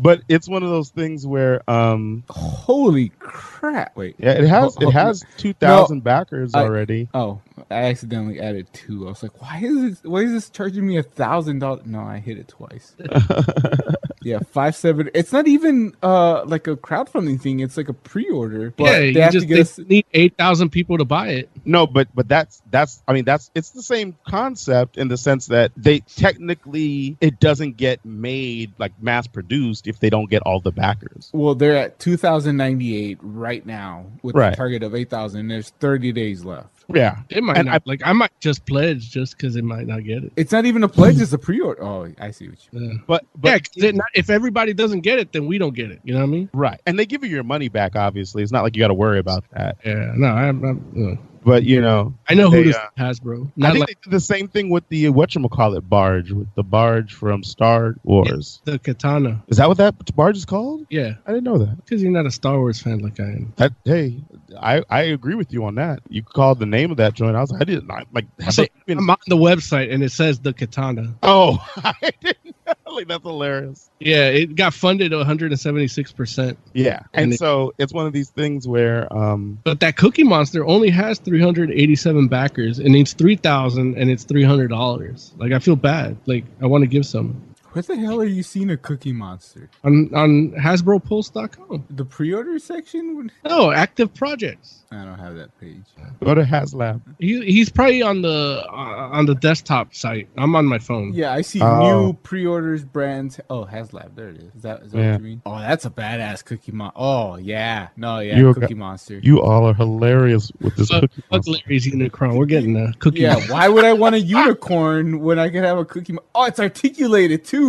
but 0.00 0.22
it's 0.28 0.48
one 0.48 0.62
of 0.62 0.70
those 0.70 0.90
things 0.90 1.26
where 1.26 1.68
um 1.70 2.24
Holy 2.28 3.10
crap! 3.20 3.96
Wait, 3.96 4.16
yeah 4.18 4.32
it 4.32 4.46
has 4.48 4.76
it 4.80 4.90
has 4.90 5.24
two 5.36 5.52
thousand 5.54 6.02
backers 6.04 6.52
I- 6.54 6.62
already. 6.64 7.08
Oh, 7.14 7.40
I 7.70 7.84
accidentally 7.84 8.40
added 8.40 8.66
two. 8.72 9.06
I 9.06 9.10
was 9.10 9.22
like, 9.22 9.40
why 9.40 9.60
is 9.62 9.80
this? 9.80 10.02
Why 10.04 10.20
is 10.20 10.32
this 10.32 10.50
charging 10.50 10.86
me 10.86 10.96
a 10.98 11.02
thousand 11.02 11.60
dollars? 11.60 11.86
No, 11.86 12.00
I 12.00 12.18
hit 12.18 12.38
it 12.38 12.48
twice. 12.48 12.94
Yeah, 14.24 14.40
five 14.50 14.74
seven. 14.74 15.10
It's 15.14 15.32
not 15.32 15.46
even 15.46 15.94
uh 16.02 16.44
like 16.46 16.66
a 16.66 16.76
crowdfunding 16.76 17.40
thing. 17.40 17.60
It's 17.60 17.76
like 17.76 17.88
a 17.88 17.92
pre-order. 17.92 18.72
But 18.76 18.84
yeah, 18.84 18.98
they 18.98 19.08
you 19.10 19.20
have 19.22 19.32
just 19.32 19.44
to 19.44 19.46
get 19.48 19.54
they 19.54 19.60
us. 19.60 19.78
need 19.78 20.06
eight 20.12 20.36
thousand 20.36 20.70
people 20.70 20.98
to 20.98 21.04
buy 21.04 21.28
it. 21.28 21.50
No, 21.64 21.86
but 21.86 22.08
but 22.14 22.26
that's 22.28 22.62
that's 22.70 23.02
I 23.06 23.12
mean 23.12 23.24
that's 23.24 23.50
it's 23.54 23.70
the 23.70 23.82
same 23.82 24.16
concept 24.26 24.96
in 24.96 25.08
the 25.08 25.16
sense 25.16 25.46
that 25.46 25.72
they 25.76 26.00
technically 26.00 27.16
it 27.20 27.40
doesn't 27.40 27.76
get 27.76 28.04
made 28.04 28.72
like 28.78 28.92
mass 29.00 29.26
produced 29.26 29.86
if 29.86 30.00
they 30.00 30.10
don't 30.10 30.30
get 30.30 30.42
all 30.42 30.60
the 30.60 30.72
backers. 30.72 31.30
Well, 31.32 31.54
they're 31.54 31.76
at 31.76 31.98
two 31.98 32.16
thousand 32.16 32.56
ninety 32.56 32.96
eight 32.96 33.18
right 33.22 33.64
now 33.64 34.06
with 34.22 34.34
Right. 34.34 34.52
a 34.52 34.56
target 34.56 34.82
of 34.82 34.94
eight 34.94 35.10
thousand. 35.10 35.48
There's 35.48 35.70
thirty 35.70 36.12
days 36.12 36.44
left. 36.44 36.68
Yeah, 36.92 37.20
It 37.30 37.42
might 37.42 37.56
And 37.56 37.66
not 37.66 37.86
like 37.86 38.02
I 38.04 38.12
might 38.12 38.32
just 38.40 38.66
pledge 38.66 39.10
just 39.10 39.36
because 39.36 39.56
it 39.56 39.64
might 39.64 39.86
not 39.86 40.04
get 40.04 40.24
it. 40.24 40.32
It's 40.36 40.52
not 40.52 40.66
even 40.66 40.82
a 40.82 40.88
pledge; 40.88 41.20
it's 41.20 41.32
a 41.32 41.38
pre-order. 41.38 41.82
Oh, 41.82 42.12
I 42.18 42.30
see 42.30 42.48
what 42.48 42.58
you. 42.72 42.80
Yeah. 42.80 42.94
But 43.06 43.24
yeah, 43.42 43.58
it 43.76 43.94
not, 43.94 44.06
if 44.14 44.30
everybody 44.30 44.74
doesn't 44.74 45.00
get 45.00 45.18
it, 45.18 45.32
then 45.32 45.46
we 45.46 45.58
don't 45.58 45.74
get 45.74 45.90
it. 45.90 46.00
You 46.04 46.14
know 46.14 46.20
what 46.20 46.26
I 46.26 46.30
mean? 46.30 46.50
right, 46.52 46.80
and 46.86 46.98
they 46.98 47.06
give 47.06 47.24
you 47.24 47.30
your 47.30 47.44
money 47.44 47.68
back. 47.68 47.96
Obviously, 47.96 48.42
it's 48.42 48.52
not 48.52 48.62
like 48.62 48.76
you 48.76 48.80
got 48.80 48.88
to 48.88 48.94
worry 48.94 49.18
about 49.18 49.44
that. 49.52 49.76
Yeah. 49.84 50.12
No, 50.14 50.28
I'm. 50.28 50.64
I'm 50.64 51.12
uh, 51.12 51.33
But 51.44 51.64
you 51.64 51.80
know, 51.80 52.14
I 52.28 52.34
know 52.34 52.48
They, 52.50 52.58
who 52.58 52.64
this 52.64 52.76
uh, 52.76 52.88
Hasbro. 52.98 53.46
I 53.46 53.50
Not 53.56 53.72
think 53.72 53.80
like 53.80 53.88
they 53.88 53.94
did 54.04 54.10
the 54.12 54.20
same 54.20 54.48
thing 54.48 54.70
with 54.70 54.88
the 54.88 55.06
whatchamacallit 55.06 55.88
barge, 55.88 56.32
with 56.32 56.48
the 56.54 56.62
barge 56.62 57.12
from 57.14 57.42
Star 57.44 57.94
Wars. 58.04 58.60
the 58.64 58.78
Khetanna. 58.78 59.42
Is 59.48 59.58
that 59.58 59.68
what 59.68 59.76
that 59.78 60.14
barge 60.16 60.36
is 60.36 60.44
called? 60.44 60.86
Yeah, 60.90 61.14
I 61.26 61.32
didn't 61.32 61.44
know 61.44 61.58
that. 61.58 61.76
because 61.84 62.02
you're 62.02 62.12
not 62.12 62.26
a 62.26 62.30
Star 62.30 62.58
Wars 62.58 62.80
fan 62.80 63.00
like 63.00 63.20
I 63.20 63.24
am. 63.24 63.52
That 63.56 63.72
hey, 63.84 64.22
I, 64.60 64.82
I 64.88 65.02
agree 65.02 65.34
with 65.34 65.52
you 65.52 65.64
on 65.64 65.74
that. 65.76 66.00
You 66.08 66.22
called 66.22 66.58
the 66.60 66.66
name 66.66 66.90
of 66.90 66.96
that 66.98 67.14
joint. 67.14 67.36
I 67.36 67.40
was 67.40 67.50
like, 67.50 67.62
I 67.62 67.64
didn't 67.64 67.90
I- 67.90 68.04
like. 68.12 68.26
They 68.38 68.44
even- 68.62 68.70
I'm 68.88 69.08
on 69.10 69.16
the 69.26 69.36
website 69.36 69.92
and 69.92 70.02
it 70.02 70.10
says 70.12 70.38
the 70.40 70.52
Khetanna. 70.52 71.14
oh, 71.22 71.58
I 71.76 71.94
didn't 72.20 72.56
know. 72.66 72.72
Like 72.94 73.08
that's 73.08 73.22
hilarious. 73.24 73.90
Yeah, 73.98 74.28
it 74.28 74.54
got 74.54 74.72
funded 74.74 75.12
176 75.12 76.12
percent. 76.12 76.58
Yeah, 76.74 77.00
and, 77.12 77.24
And 77.24 77.32
it- 77.32 77.38
so 77.38 77.72
it's 77.78 77.92
one 77.92 78.06
of 78.06 78.12
these 78.12 78.30
things 78.30 78.68
where 78.68 79.12
um 79.12 79.58
But 79.64 79.80
that 79.80 79.96
Cookie 79.96 80.24
Monster 80.24 80.64
only 80.66 80.90
has 80.90 81.18
387 81.18 82.28
backers 82.28 82.78
and 82.78 82.94
it's 82.94 83.12
3,000 83.14 83.96
and 83.96 84.10
it's 84.10 84.24
300 84.24 84.68
dollars. 84.68 85.32
Like 85.38 85.52
I 85.52 85.58
feel 85.58 85.76
bad. 85.76 86.16
Like 86.26 86.44
I 86.62 86.66
want 86.66 86.82
to 86.82 86.88
give 86.88 87.06
some 87.06 87.53
Where 87.74 87.82
the 87.82 87.96
hell 87.96 88.20
are 88.20 88.24
you 88.24 88.42
seeing 88.42 88.70
a 88.70 88.76
Cookie 88.76 89.12
Monster? 89.12 89.68
on 89.82 90.08
on 90.14 90.52
HasbroPulse.com. 90.52 91.84
The 91.90 92.04
pre-order 92.04 92.58
section? 92.58 93.16
Would- 93.16 93.32
No, 93.44 93.70
active 93.72 94.14
projects. 94.14 94.80
I 94.92 95.04
don't 95.04 95.18
have 95.18 95.34
that 95.34 95.58
page. 95.60 95.82
go 96.22 96.34
to 96.36 96.42
HasLab. 96.42 97.00
He, 97.18 97.44
he's 97.44 97.68
probably 97.68 98.00
on 98.00 98.22
the 98.22 98.64
uh, 98.68 99.08
on 99.12 99.26
the 99.26 99.34
desktop 99.34 99.92
site. 99.92 100.28
I'm 100.36 100.54
on 100.54 100.66
my 100.66 100.78
phone. 100.78 101.12
Yeah, 101.12 101.32
I 101.32 101.40
see 101.40 101.60
Oh. 101.60 101.80
new 101.82 102.12
pre-orders 102.12 102.84
brands. 102.84 103.40
Oh, 103.50 103.64
HasLab. 103.64 104.14
There 104.14 104.28
it 104.28 104.36
is. 104.36 104.54
Is 104.54 104.62
that, 104.62 104.82
is 104.82 104.92
that 104.92 104.98
Yeah. 104.98 105.10
what 105.12 105.20
you 105.20 105.24
mean? 105.26 105.42
Oh, 105.44 105.58
that's 105.58 105.84
a 105.84 105.90
badass 105.90 106.44
Cookie 106.44 106.70
Monster. 106.70 106.94
Oh, 107.00 107.36
yeah. 107.36 107.88
No, 107.96 108.20
yeah, 108.20 108.36
You 108.38 108.54
Cookie 108.54 108.68
got- 108.68 108.76
Monster. 108.76 109.18
You 109.20 109.42
all 109.42 109.66
are 109.68 109.74
hilarious 109.74 110.52
with 110.60 110.76
this 110.76 110.88
Fuck, 110.90 111.00
cookie. 111.02 111.22
fuck 111.22 111.30
monster. 111.32 111.52
Larry's 111.66 111.86
Unicron. 111.92 112.36
We're 112.36 112.46
getting 112.46 112.76
a 112.76 112.92
cookie. 113.00 113.20
yeah, 113.22 113.40
why 113.50 113.68
would 113.68 113.84
I 113.84 113.94
want 113.94 114.14
a 114.14 114.20
unicorn 114.20 115.20
when 115.20 115.40
I 115.40 115.48
could 115.50 115.64
have 115.64 115.78
a 115.78 115.84
Cookie? 115.84 116.12
Mon- 116.12 116.24
oh, 116.36 116.44
it's 116.44 116.60
articulated 116.60 117.44
too. 117.44 117.63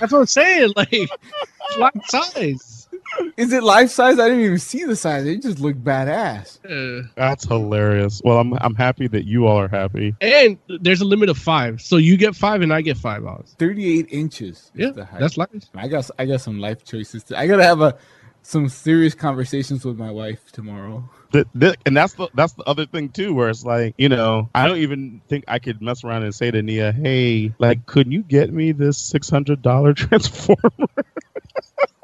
That's 0.00 0.12
what 0.12 0.20
I'm 0.20 0.26
saying. 0.26 0.72
Like 0.82 0.92
life 1.78 2.06
size. 2.08 2.88
Is 3.36 3.52
it 3.52 3.62
life 3.62 3.90
size? 3.90 4.18
I 4.18 4.28
didn't 4.28 4.44
even 4.44 4.58
see 4.58 4.84
the 4.84 4.94
size. 4.96 5.24
It 5.26 5.42
just 5.42 5.58
looked 5.60 5.82
badass. 5.82 6.58
Uh, 6.64 7.08
That's 7.16 7.44
hilarious. 7.44 8.20
Well, 8.24 8.38
I'm 8.38 8.52
I'm 8.60 8.74
happy 8.74 9.08
that 9.08 9.24
you 9.24 9.46
all 9.46 9.58
are 9.58 9.68
happy. 9.68 10.14
and 10.20 10.58
there's 10.80 11.00
a 11.00 11.04
limit 11.04 11.28
of 11.30 11.38
five, 11.38 11.80
so 11.80 11.96
you 11.96 12.16
get 12.16 12.36
five 12.36 12.60
and 12.62 12.72
I 12.72 12.80
get 12.82 12.96
five 12.98 13.22
dollars. 13.22 13.54
38 13.58 14.08
inches. 14.10 14.70
Yeah, 14.74 14.90
that's 15.18 15.36
life. 15.36 15.48
I 15.74 15.88
got 15.88 16.08
I 16.18 16.26
got 16.26 16.40
some 16.40 16.58
life 16.60 16.84
choices. 16.84 17.24
To, 17.24 17.38
I 17.38 17.46
gotta 17.46 17.64
have 17.64 17.80
a 17.80 17.96
some 18.42 18.68
serious 18.68 19.14
conversations 19.14 19.84
with 19.84 19.98
my 19.98 20.10
wife 20.10 20.52
tomorrow. 20.52 21.08
And 21.34 21.96
that's 21.96 22.14
the 22.14 22.28
that's 22.34 22.54
the 22.54 22.64
other 22.64 22.86
thing 22.86 23.10
too, 23.10 23.34
where 23.34 23.48
it's 23.50 23.64
like 23.64 23.94
you 23.98 24.08
know 24.08 24.50
I 24.54 24.66
don't 24.68 24.78
even 24.78 25.22
think 25.28 25.44
I 25.48 25.58
could 25.58 25.82
mess 25.82 26.04
around 26.04 26.24
and 26.24 26.34
say 26.34 26.50
to 26.50 26.62
Nia, 26.62 26.92
hey, 26.92 27.54
like, 27.58 27.86
could 27.86 28.12
you 28.12 28.22
get 28.22 28.52
me 28.52 28.72
this 28.72 28.98
six 28.98 29.30
hundred 29.30 29.62
dollar 29.62 29.94
transformer? 29.94 30.70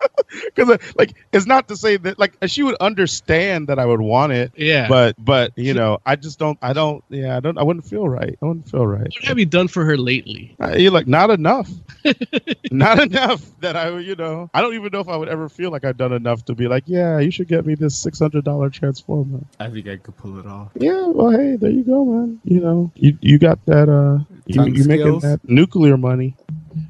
Because 0.54 0.78
like 0.96 1.14
it's 1.32 1.46
not 1.46 1.66
to 1.68 1.76
say 1.76 1.96
that 1.96 2.18
like 2.18 2.36
she 2.46 2.62
would 2.62 2.76
understand 2.80 3.68
that 3.68 3.78
I 3.80 3.84
would 3.84 4.00
want 4.00 4.32
it, 4.32 4.52
Yeah. 4.56 4.86
but 4.88 5.16
but 5.18 5.52
you 5.56 5.74
know 5.74 5.98
I 6.06 6.14
just 6.16 6.38
don't 6.38 6.56
I 6.62 6.72
don't 6.72 7.02
yeah 7.08 7.36
I 7.36 7.40
don't 7.40 7.58
I 7.58 7.62
wouldn't 7.64 7.84
feel 7.84 8.08
right 8.08 8.38
I 8.40 8.44
wouldn't 8.46 8.68
feel 8.68 8.86
right. 8.86 9.02
what 9.12 9.24
have 9.24 9.38
you 9.38 9.46
done 9.46 9.66
for 9.68 9.84
her 9.84 9.96
lately? 9.96 10.54
Uh, 10.62 10.76
You're 10.76 10.92
like 10.92 11.08
not 11.08 11.30
enough, 11.30 11.68
not 12.70 13.00
enough 13.00 13.42
that 13.60 13.76
I 13.76 13.90
would, 13.90 14.04
you 14.06 14.14
know 14.14 14.48
I 14.54 14.60
don't 14.60 14.74
even 14.74 14.90
know 14.92 15.00
if 15.00 15.08
I 15.08 15.16
would 15.16 15.28
ever 15.28 15.48
feel 15.48 15.70
like 15.70 15.84
I've 15.84 15.96
done 15.96 16.12
enough 16.12 16.44
to 16.46 16.54
be 16.54 16.68
like 16.68 16.84
yeah 16.86 17.18
you 17.18 17.30
should 17.30 17.48
get 17.48 17.66
me 17.66 17.74
this 17.74 17.96
six 17.96 18.18
hundred 18.18 18.44
dollar 18.44 18.70
transformer. 18.70 19.40
I 19.58 19.68
think 19.68 19.88
I 19.88 19.96
could 19.96 20.16
pull 20.16 20.38
it 20.38 20.46
off. 20.46 20.70
Yeah, 20.78 21.06
well, 21.08 21.30
hey, 21.30 21.56
there 21.56 21.70
you 21.70 21.82
go, 21.84 22.04
man. 22.04 22.40
You 22.44 22.60
know, 22.60 22.92
you 22.94 23.18
you 23.20 23.38
got 23.38 23.64
that. 23.66 23.88
Uh, 23.88 24.24
you 24.46 24.54
Tongue 24.56 24.74
you 24.74 24.84
making 24.84 25.20
that 25.20 25.40
nuclear 25.44 25.96
money. 25.96 26.36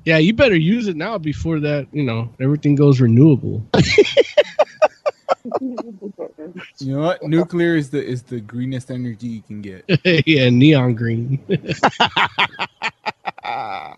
Yeah, 0.05 0.19
you 0.19 0.33
better 0.33 0.57
use 0.57 0.89
it 0.89 0.97
now 0.97 1.19
before 1.19 1.61
that, 1.61 1.87
you 1.93 2.03
know, 2.03 2.33
everything 2.41 2.75
goes 2.75 3.01
renewable. 3.01 3.67
You 6.79 6.93
know 6.97 7.01
what? 7.01 7.23
Nuclear 7.23 7.77
is 7.77 7.91
the 7.91 8.05
is 8.05 8.23
the 8.25 8.41
greenest 8.41 8.91
energy 8.91 9.27
you 9.29 9.43
can 9.43 9.63
get. 9.63 9.85
yeah, 10.27 10.51
neon 10.51 10.95
green. 10.95 11.39
Carbon, 13.43 13.97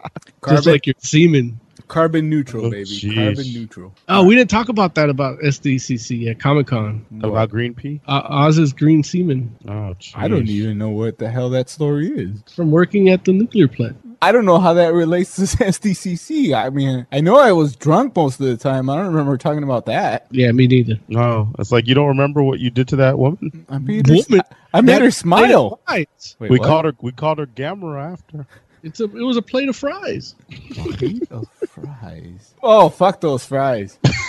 Just 0.49 0.67
like 0.67 0.87
your 0.87 0.95
semen. 0.99 1.59
carbon 1.89 2.29
neutral, 2.31 2.67
Oh, 2.67 2.71
baby. 2.71 2.85
jeez. 2.85 3.15
Carbon 3.15 3.53
neutral. 3.53 3.95
Oh, 4.09 4.25
we 4.25 4.35
didn't 4.35 4.51
talk 4.51 4.69
about 4.69 4.95
that 4.97 5.09
about 5.11 5.39
SDCC 5.41 6.31
at 6.31 6.39
Comic 6.41 6.67
Con. 6.69 7.05
About 7.23 7.51
green 7.51 7.75
pea. 7.75 8.01
Uh, 8.07 8.23
Oz's 8.29 8.73
green 8.73 9.03
semen 9.03 9.55
Oh, 9.69 9.95
I 10.15 10.29
don't 10.29 10.49
even 10.49 10.79
know 10.79 10.91
what 10.91 11.19
the 11.19 11.31
hell 11.31 11.51
that 11.51 11.69
story 11.71 12.09
is. 12.09 12.43
from 12.55 12.71
working 12.71 13.09
at 13.09 13.25
the 13.25 13.33
nuclear 13.33 13.69
plant. 13.69 13.97
I 14.23 14.31
don't 14.31 14.45
know 14.45 14.61
how 14.61 14.73
that 14.75 14.93
relates 14.95 15.35
to 15.35 15.43
SDCC. 15.65 16.55
I 16.55 16.71
mean, 16.71 17.09
I 17.11 17.21
know 17.21 17.41
I 17.41 17.51
was 17.51 17.75
drunk 17.75 18.15
most 18.15 18.39
of 18.39 18.47
the 18.47 18.57
time. 18.57 18.89
I 18.89 18.95
don't 18.95 19.09
remember 19.09 19.37
talking 19.37 19.65
about 19.65 19.87
that. 19.87 20.29
Yeah, 20.31 20.53
me 20.53 20.69
neither. 20.69 21.01
No, 21.09 21.53
it's 21.59 21.73
like 21.73 21.89
you 21.89 21.95
don't 21.97 22.07
remember 22.07 22.41
what 22.41 22.61
you 22.61 22.71
did 22.71 22.87
to 22.89 22.97
that 22.97 23.19
woman. 23.19 23.67
I 23.69 23.79
made 23.79 24.07
her, 24.07 24.15
Woman, 24.15 24.43
I 24.73 24.81
made 24.81 25.03
her 25.03 25.11
smile. 25.11 25.81
Wait, 25.91 26.09
we 26.39 26.51
what? 26.51 26.63
called 26.63 26.85
her. 26.85 26.93
We 27.01 27.11
called 27.11 27.39
her 27.39 27.47
Gamera 27.47 28.13
after. 28.13 28.47
It's 28.85 29.01
a. 29.01 29.05
It 29.05 29.25
was 29.25 29.37
a 29.37 29.43
plate 29.43 29.69
of 29.69 29.75
fries. 29.75 30.37
plate 30.71 31.29
of 31.33 31.49
fries. 31.69 32.55
Oh, 32.63 32.91
fuck 32.91 33.21
those 33.21 33.45
fries. 33.45 33.99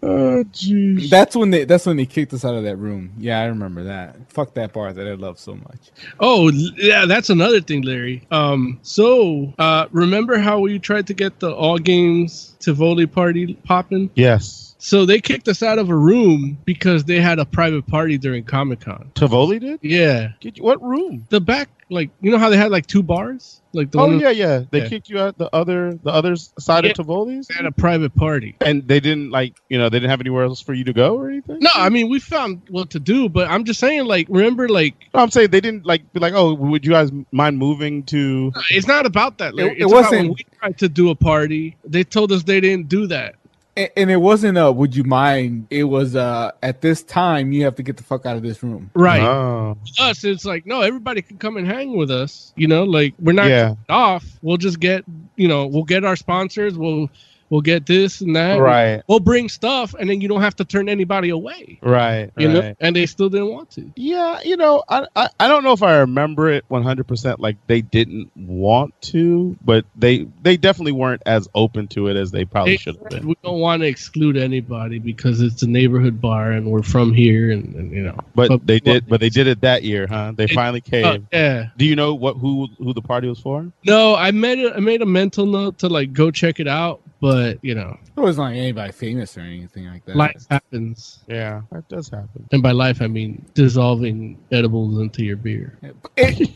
Oh, 0.00 0.44
jeez. 0.52 1.10
That's 1.10 1.34
when 1.34 1.50
they 1.50 1.64
that's 1.64 1.84
when 1.84 1.96
they 1.96 2.06
kicked 2.06 2.32
us 2.32 2.44
out 2.44 2.54
of 2.54 2.62
that 2.64 2.76
room. 2.76 3.12
Yeah, 3.18 3.40
I 3.40 3.46
remember 3.46 3.82
that. 3.84 4.16
Fuck 4.32 4.54
that 4.54 4.72
bar 4.72 4.92
that 4.92 5.06
I 5.08 5.14
love 5.14 5.38
so 5.40 5.54
much. 5.56 5.90
Oh, 6.20 6.50
yeah, 6.76 7.04
that's 7.04 7.30
another 7.30 7.60
thing, 7.60 7.82
Larry. 7.82 8.26
Um, 8.30 8.78
so 8.82 9.52
uh, 9.58 9.88
remember 9.90 10.38
how 10.38 10.60
we 10.60 10.78
tried 10.78 11.08
to 11.08 11.14
get 11.14 11.40
the 11.40 11.52
all 11.52 11.78
games 11.78 12.54
Tivoli 12.60 13.06
party 13.06 13.54
popping? 13.64 14.10
Yes, 14.14 14.67
So 14.80 15.04
they 15.04 15.20
kicked 15.20 15.48
us 15.48 15.62
out 15.62 15.78
of 15.78 15.90
a 15.90 15.96
room 15.96 16.56
because 16.64 17.04
they 17.04 17.20
had 17.20 17.38
a 17.40 17.44
private 17.44 17.86
party 17.86 18.16
during 18.16 18.44
Comic 18.44 18.80
Con. 18.80 19.10
Tivoli 19.14 19.58
did. 19.58 19.80
Yeah, 19.82 20.30
Get 20.40 20.56
you, 20.56 20.62
what 20.62 20.80
room? 20.82 21.26
the 21.30 21.40
back, 21.40 21.68
like 21.90 22.10
you 22.20 22.30
know 22.30 22.38
how 22.38 22.48
they 22.48 22.56
had 22.56 22.70
like 22.70 22.86
two 22.86 23.02
bars, 23.02 23.60
like 23.72 23.90
the 23.90 23.98
Oh 23.98 24.06
one 24.06 24.20
yeah, 24.20 24.30
yeah. 24.30 24.62
They 24.70 24.82
Yeah. 24.82 24.88
kicked 24.88 25.08
you 25.08 25.18
out 25.18 25.36
the 25.36 25.48
other 25.52 25.94
the 25.94 26.10
other 26.10 26.36
side 26.36 26.84
Yeah. 26.84 26.90
of 26.92 26.96
Tivoli's, 26.98 27.48
they 27.48 27.54
had 27.54 27.66
a 27.66 27.72
private 27.72 28.14
party. 28.14 28.54
and 28.60 28.86
they 28.86 29.00
didn't 29.00 29.30
like 29.32 29.54
you 29.68 29.78
know 29.78 29.88
they 29.88 29.98
didn't 29.98 30.10
have 30.10 30.20
anywhere 30.20 30.44
else 30.44 30.60
for 30.60 30.74
you 30.74 30.84
to 30.84 30.92
go 30.92 31.16
or 31.16 31.28
anything. 31.28 31.58
No, 31.60 31.70
I 31.74 31.88
mean 31.88 32.08
we 32.08 32.20
found 32.20 32.62
what 32.70 32.90
to 32.90 33.00
do, 33.00 33.28
but 33.28 33.48
I'm 33.50 33.64
just 33.64 33.80
saying, 33.80 34.04
like, 34.04 34.26
remember, 34.30 34.68
like, 34.68 34.94
No, 35.12 35.20
I'm 35.22 35.30
saying 35.32 35.50
they 35.50 35.60
didn't 35.60 35.86
like 35.86 36.12
be 36.12 36.20
like, 36.20 36.34
oh, 36.34 36.54
would 36.54 36.84
you 36.84 36.92
guys 36.92 37.10
mind 37.32 37.58
moving 37.58 38.04
to? 38.04 38.52
it's 38.70 38.86
not 38.86 39.06
about 39.06 39.38
that. 39.38 39.56
Larry. 39.56 39.72
It- 39.72 39.78
it 39.82 39.86
wasn't- 39.86 40.28
we 40.30 40.46
tried 40.60 40.78
to 40.78 40.88
do 40.88 41.10
a 41.10 41.16
party. 41.16 41.76
They 41.84 42.04
told 42.04 42.30
us 42.30 42.44
they 42.44 42.60
didn't 42.60 42.88
do 42.88 43.08
that. 43.08 43.34
And, 43.78 43.90
and 43.96 44.10
it 44.10 44.16
wasn't 44.16 44.58
uh 44.58 44.72
would 44.74 44.96
you 44.96 45.04
mind? 45.04 45.68
It 45.70 45.84
was 45.84 46.16
uh 46.16 46.50
at 46.62 46.80
this 46.80 47.02
time 47.04 47.52
you 47.52 47.64
have 47.64 47.76
to 47.76 47.82
get 47.84 47.96
the 47.96 48.02
fuck 48.02 48.26
out 48.26 48.36
of 48.36 48.42
this 48.42 48.62
room. 48.62 48.90
Right. 48.94 49.22
Oh, 49.22 49.78
us 50.00 50.24
it's 50.24 50.44
like 50.44 50.66
no 50.66 50.80
everybody 50.80 51.22
can 51.22 51.38
come 51.38 51.56
and 51.56 51.66
hang 51.66 51.96
with 51.96 52.10
us 52.10 52.52
you 52.56 52.66
know 52.66 52.82
like 52.84 53.14
we're 53.20 53.32
not 53.32 53.46
Yeah. 53.48 53.76
off 53.88 54.24
we'll 54.42 54.56
just 54.56 54.80
get 54.80 55.04
you 55.36 55.46
know 55.46 55.66
we'll 55.66 55.84
get 55.84 56.04
our 56.04 56.16
sponsors 56.16 56.76
we'll 56.76 57.08
we'll 57.50 57.60
get 57.60 57.86
this 57.86 58.20
and 58.20 58.36
that. 58.36 58.56
Right. 58.56 59.02
We'll 59.06 59.20
bring 59.20 59.48
stuff, 59.48 59.94
and 59.94 60.08
then 60.08 60.20
you 60.20 60.28
don't 60.28 60.40
have 60.40 60.56
to 60.56 60.64
turn 60.64 60.88
anybody 60.88 61.30
away. 61.30 61.78
Right. 61.82 62.30
You 62.36 62.48
know, 62.48 62.74
and 62.80 62.94
they 62.94 63.06
still 63.06 63.28
didn't 63.28 63.48
want 63.48 63.70
to. 63.72 63.90
Yeah, 63.96 64.40
you 64.42 64.56
know, 64.56 64.82
I, 64.88 65.06
I 65.14 65.28
I 65.38 65.48
don't 65.48 65.64
know 65.64 65.72
if 65.72 65.82
I 65.82 65.98
remember 65.98 66.50
it 66.50 66.64
100% 66.68 67.38
like 67.38 67.56
they 67.66 67.80
didn't 67.80 68.30
want 68.36 69.00
to, 69.02 69.56
but 69.64 69.84
they 69.96 70.26
they 70.42 70.56
definitely 70.56 70.92
weren't 70.92 71.22
as 71.26 71.48
open 71.54 71.88
to 71.88 72.08
it 72.08 72.16
as 72.16 72.30
they 72.30 72.44
probably 72.44 72.76
should 72.76 72.96
have 72.96 73.08
been. 73.08 73.26
we 73.26 73.36
don't 73.42 73.60
want 73.60 73.82
to 73.82 73.86
exclude 73.86 74.36
anybody 74.36 74.98
because 74.98 75.40
it's 75.40 75.62
a 75.62 75.68
neighborhood 75.68 76.20
bar 76.20 76.52
and 76.52 76.70
we're 76.70 76.82
from 76.82 77.12
here, 77.12 77.50
and, 77.50 77.74
and 77.74 77.92
you 77.92 78.02
know. 78.02 78.18
But 78.34 78.66
they 78.66 78.80
did 78.80 79.06
but 79.08 79.20
they 79.20 79.30
did 79.30 79.46
it 79.46 79.60
that 79.62 79.82
year, 79.82 80.06
huh? 80.06 80.32
They 80.34 80.46
finally 80.46 80.82
uh, 80.92 81.18
yeah. 81.32 81.68
Do 81.76 81.84
you 81.84 81.96
know 81.96 82.14
what 82.14 82.36
who 82.36 82.68
who 82.78 82.92
the 82.92 83.02
party 83.02 83.28
was 83.28 83.38
for? 83.38 83.70
No, 83.84 84.14
I 84.14 84.30
made 84.30 84.58
it. 84.58 84.72
I 84.74 84.80
made 84.80 85.02
a 85.02 85.06
mental 85.06 85.46
note 85.46 85.78
to 85.78 85.88
like 85.88 86.12
go 86.12 86.30
check 86.30 86.60
it 86.60 86.68
out, 86.68 87.00
but 87.20 87.58
you 87.62 87.74
know, 87.74 87.98
It 88.16 88.20
wasn't 88.20 88.48
like 88.48 88.56
anybody 88.56 88.92
famous 88.92 89.36
or 89.36 89.40
anything 89.42 89.86
like 89.86 90.04
that. 90.06 90.16
life 90.16 90.46
happens, 90.50 91.18
Yeah, 91.28 91.62
that 91.72 91.88
does 91.88 92.08
happen. 92.08 92.46
and 92.52 92.62
by 92.62 92.72
life 92.72 93.02
I 93.02 93.06
mean 93.08 93.44
dissolving 93.54 94.38
edibles 94.52 94.98
into 95.00 95.24
your 95.24 95.36
beer. 95.36 95.78
It, 95.82 95.96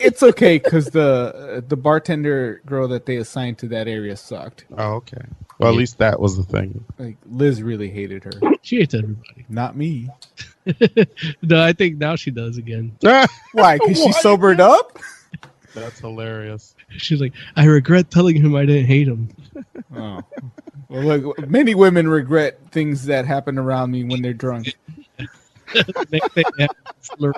it's 0.00 0.22
okay 0.22 0.58
because 0.58 0.86
the 0.86 1.64
the 1.66 1.76
bartender 1.76 2.60
girl 2.66 2.88
that 2.88 3.06
they 3.06 3.16
assigned 3.16 3.58
to 3.58 3.68
that 3.68 3.88
area 3.88 4.16
sucked. 4.16 4.64
Oh, 4.76 4.94
okay. 4.94 5.22
Well, 5.58 5.70
at 5.70 5.76
least 5.76 5.98
that 5.98 6.18
was 6.18 6.36
the 6.36 6.42
thing. 6.42 6.84
Like 6.98 7.16
Liz 7.30 7.62
really 7.62 7.88
hated 7.90 8.24
her. 8.24 8.32
She 8.62 8.78
hates 8.78 8.94
everybody. 8.94 9.44
Not 9.48 9.76
me. 9.76 10.08
no, 11.42 11.62
I 11.62 11.72
think 11.72 11.98
now 11.98 12.16
she 12.16 12.30
does 12.30 12.56
again. 12.56 12.96
Why? 13.52 13.78
Because 13.78 14.02
she 14.02 14.12
sobered 14.12 14.60
up. 14.60 14.98
That's 15.74 16.00
hilarious. 16.00 16.74
She's 16.98 17.20
like, 17.20 17.32
I 17.56 17.64
regret 17.64 18.10
telling 18.10 18.36
him 18.36 18.54
I 18.54 18.64
didn't 18.66 18.86
hate 18.86 19.08
him. 19.08 19.28
Oh. 19.94 20.22
Well, 20.88 21.02
look, 21.02 21.48
many 21.48 21.74
women 21.74 22.08
regret 22.08 22.58
things 22.70 23.06
that 23.06 23.24
happen 23.24 23.58
around 23.58 23.90
me 23.90 24.04
when 24.04 24.22
they're 24.22 24.34
drunk. 24.34 24.74
Next 26.10 26.32
thing, 26.32 26.44
yeah, 26.58 26.66
slur- 27.00 27.32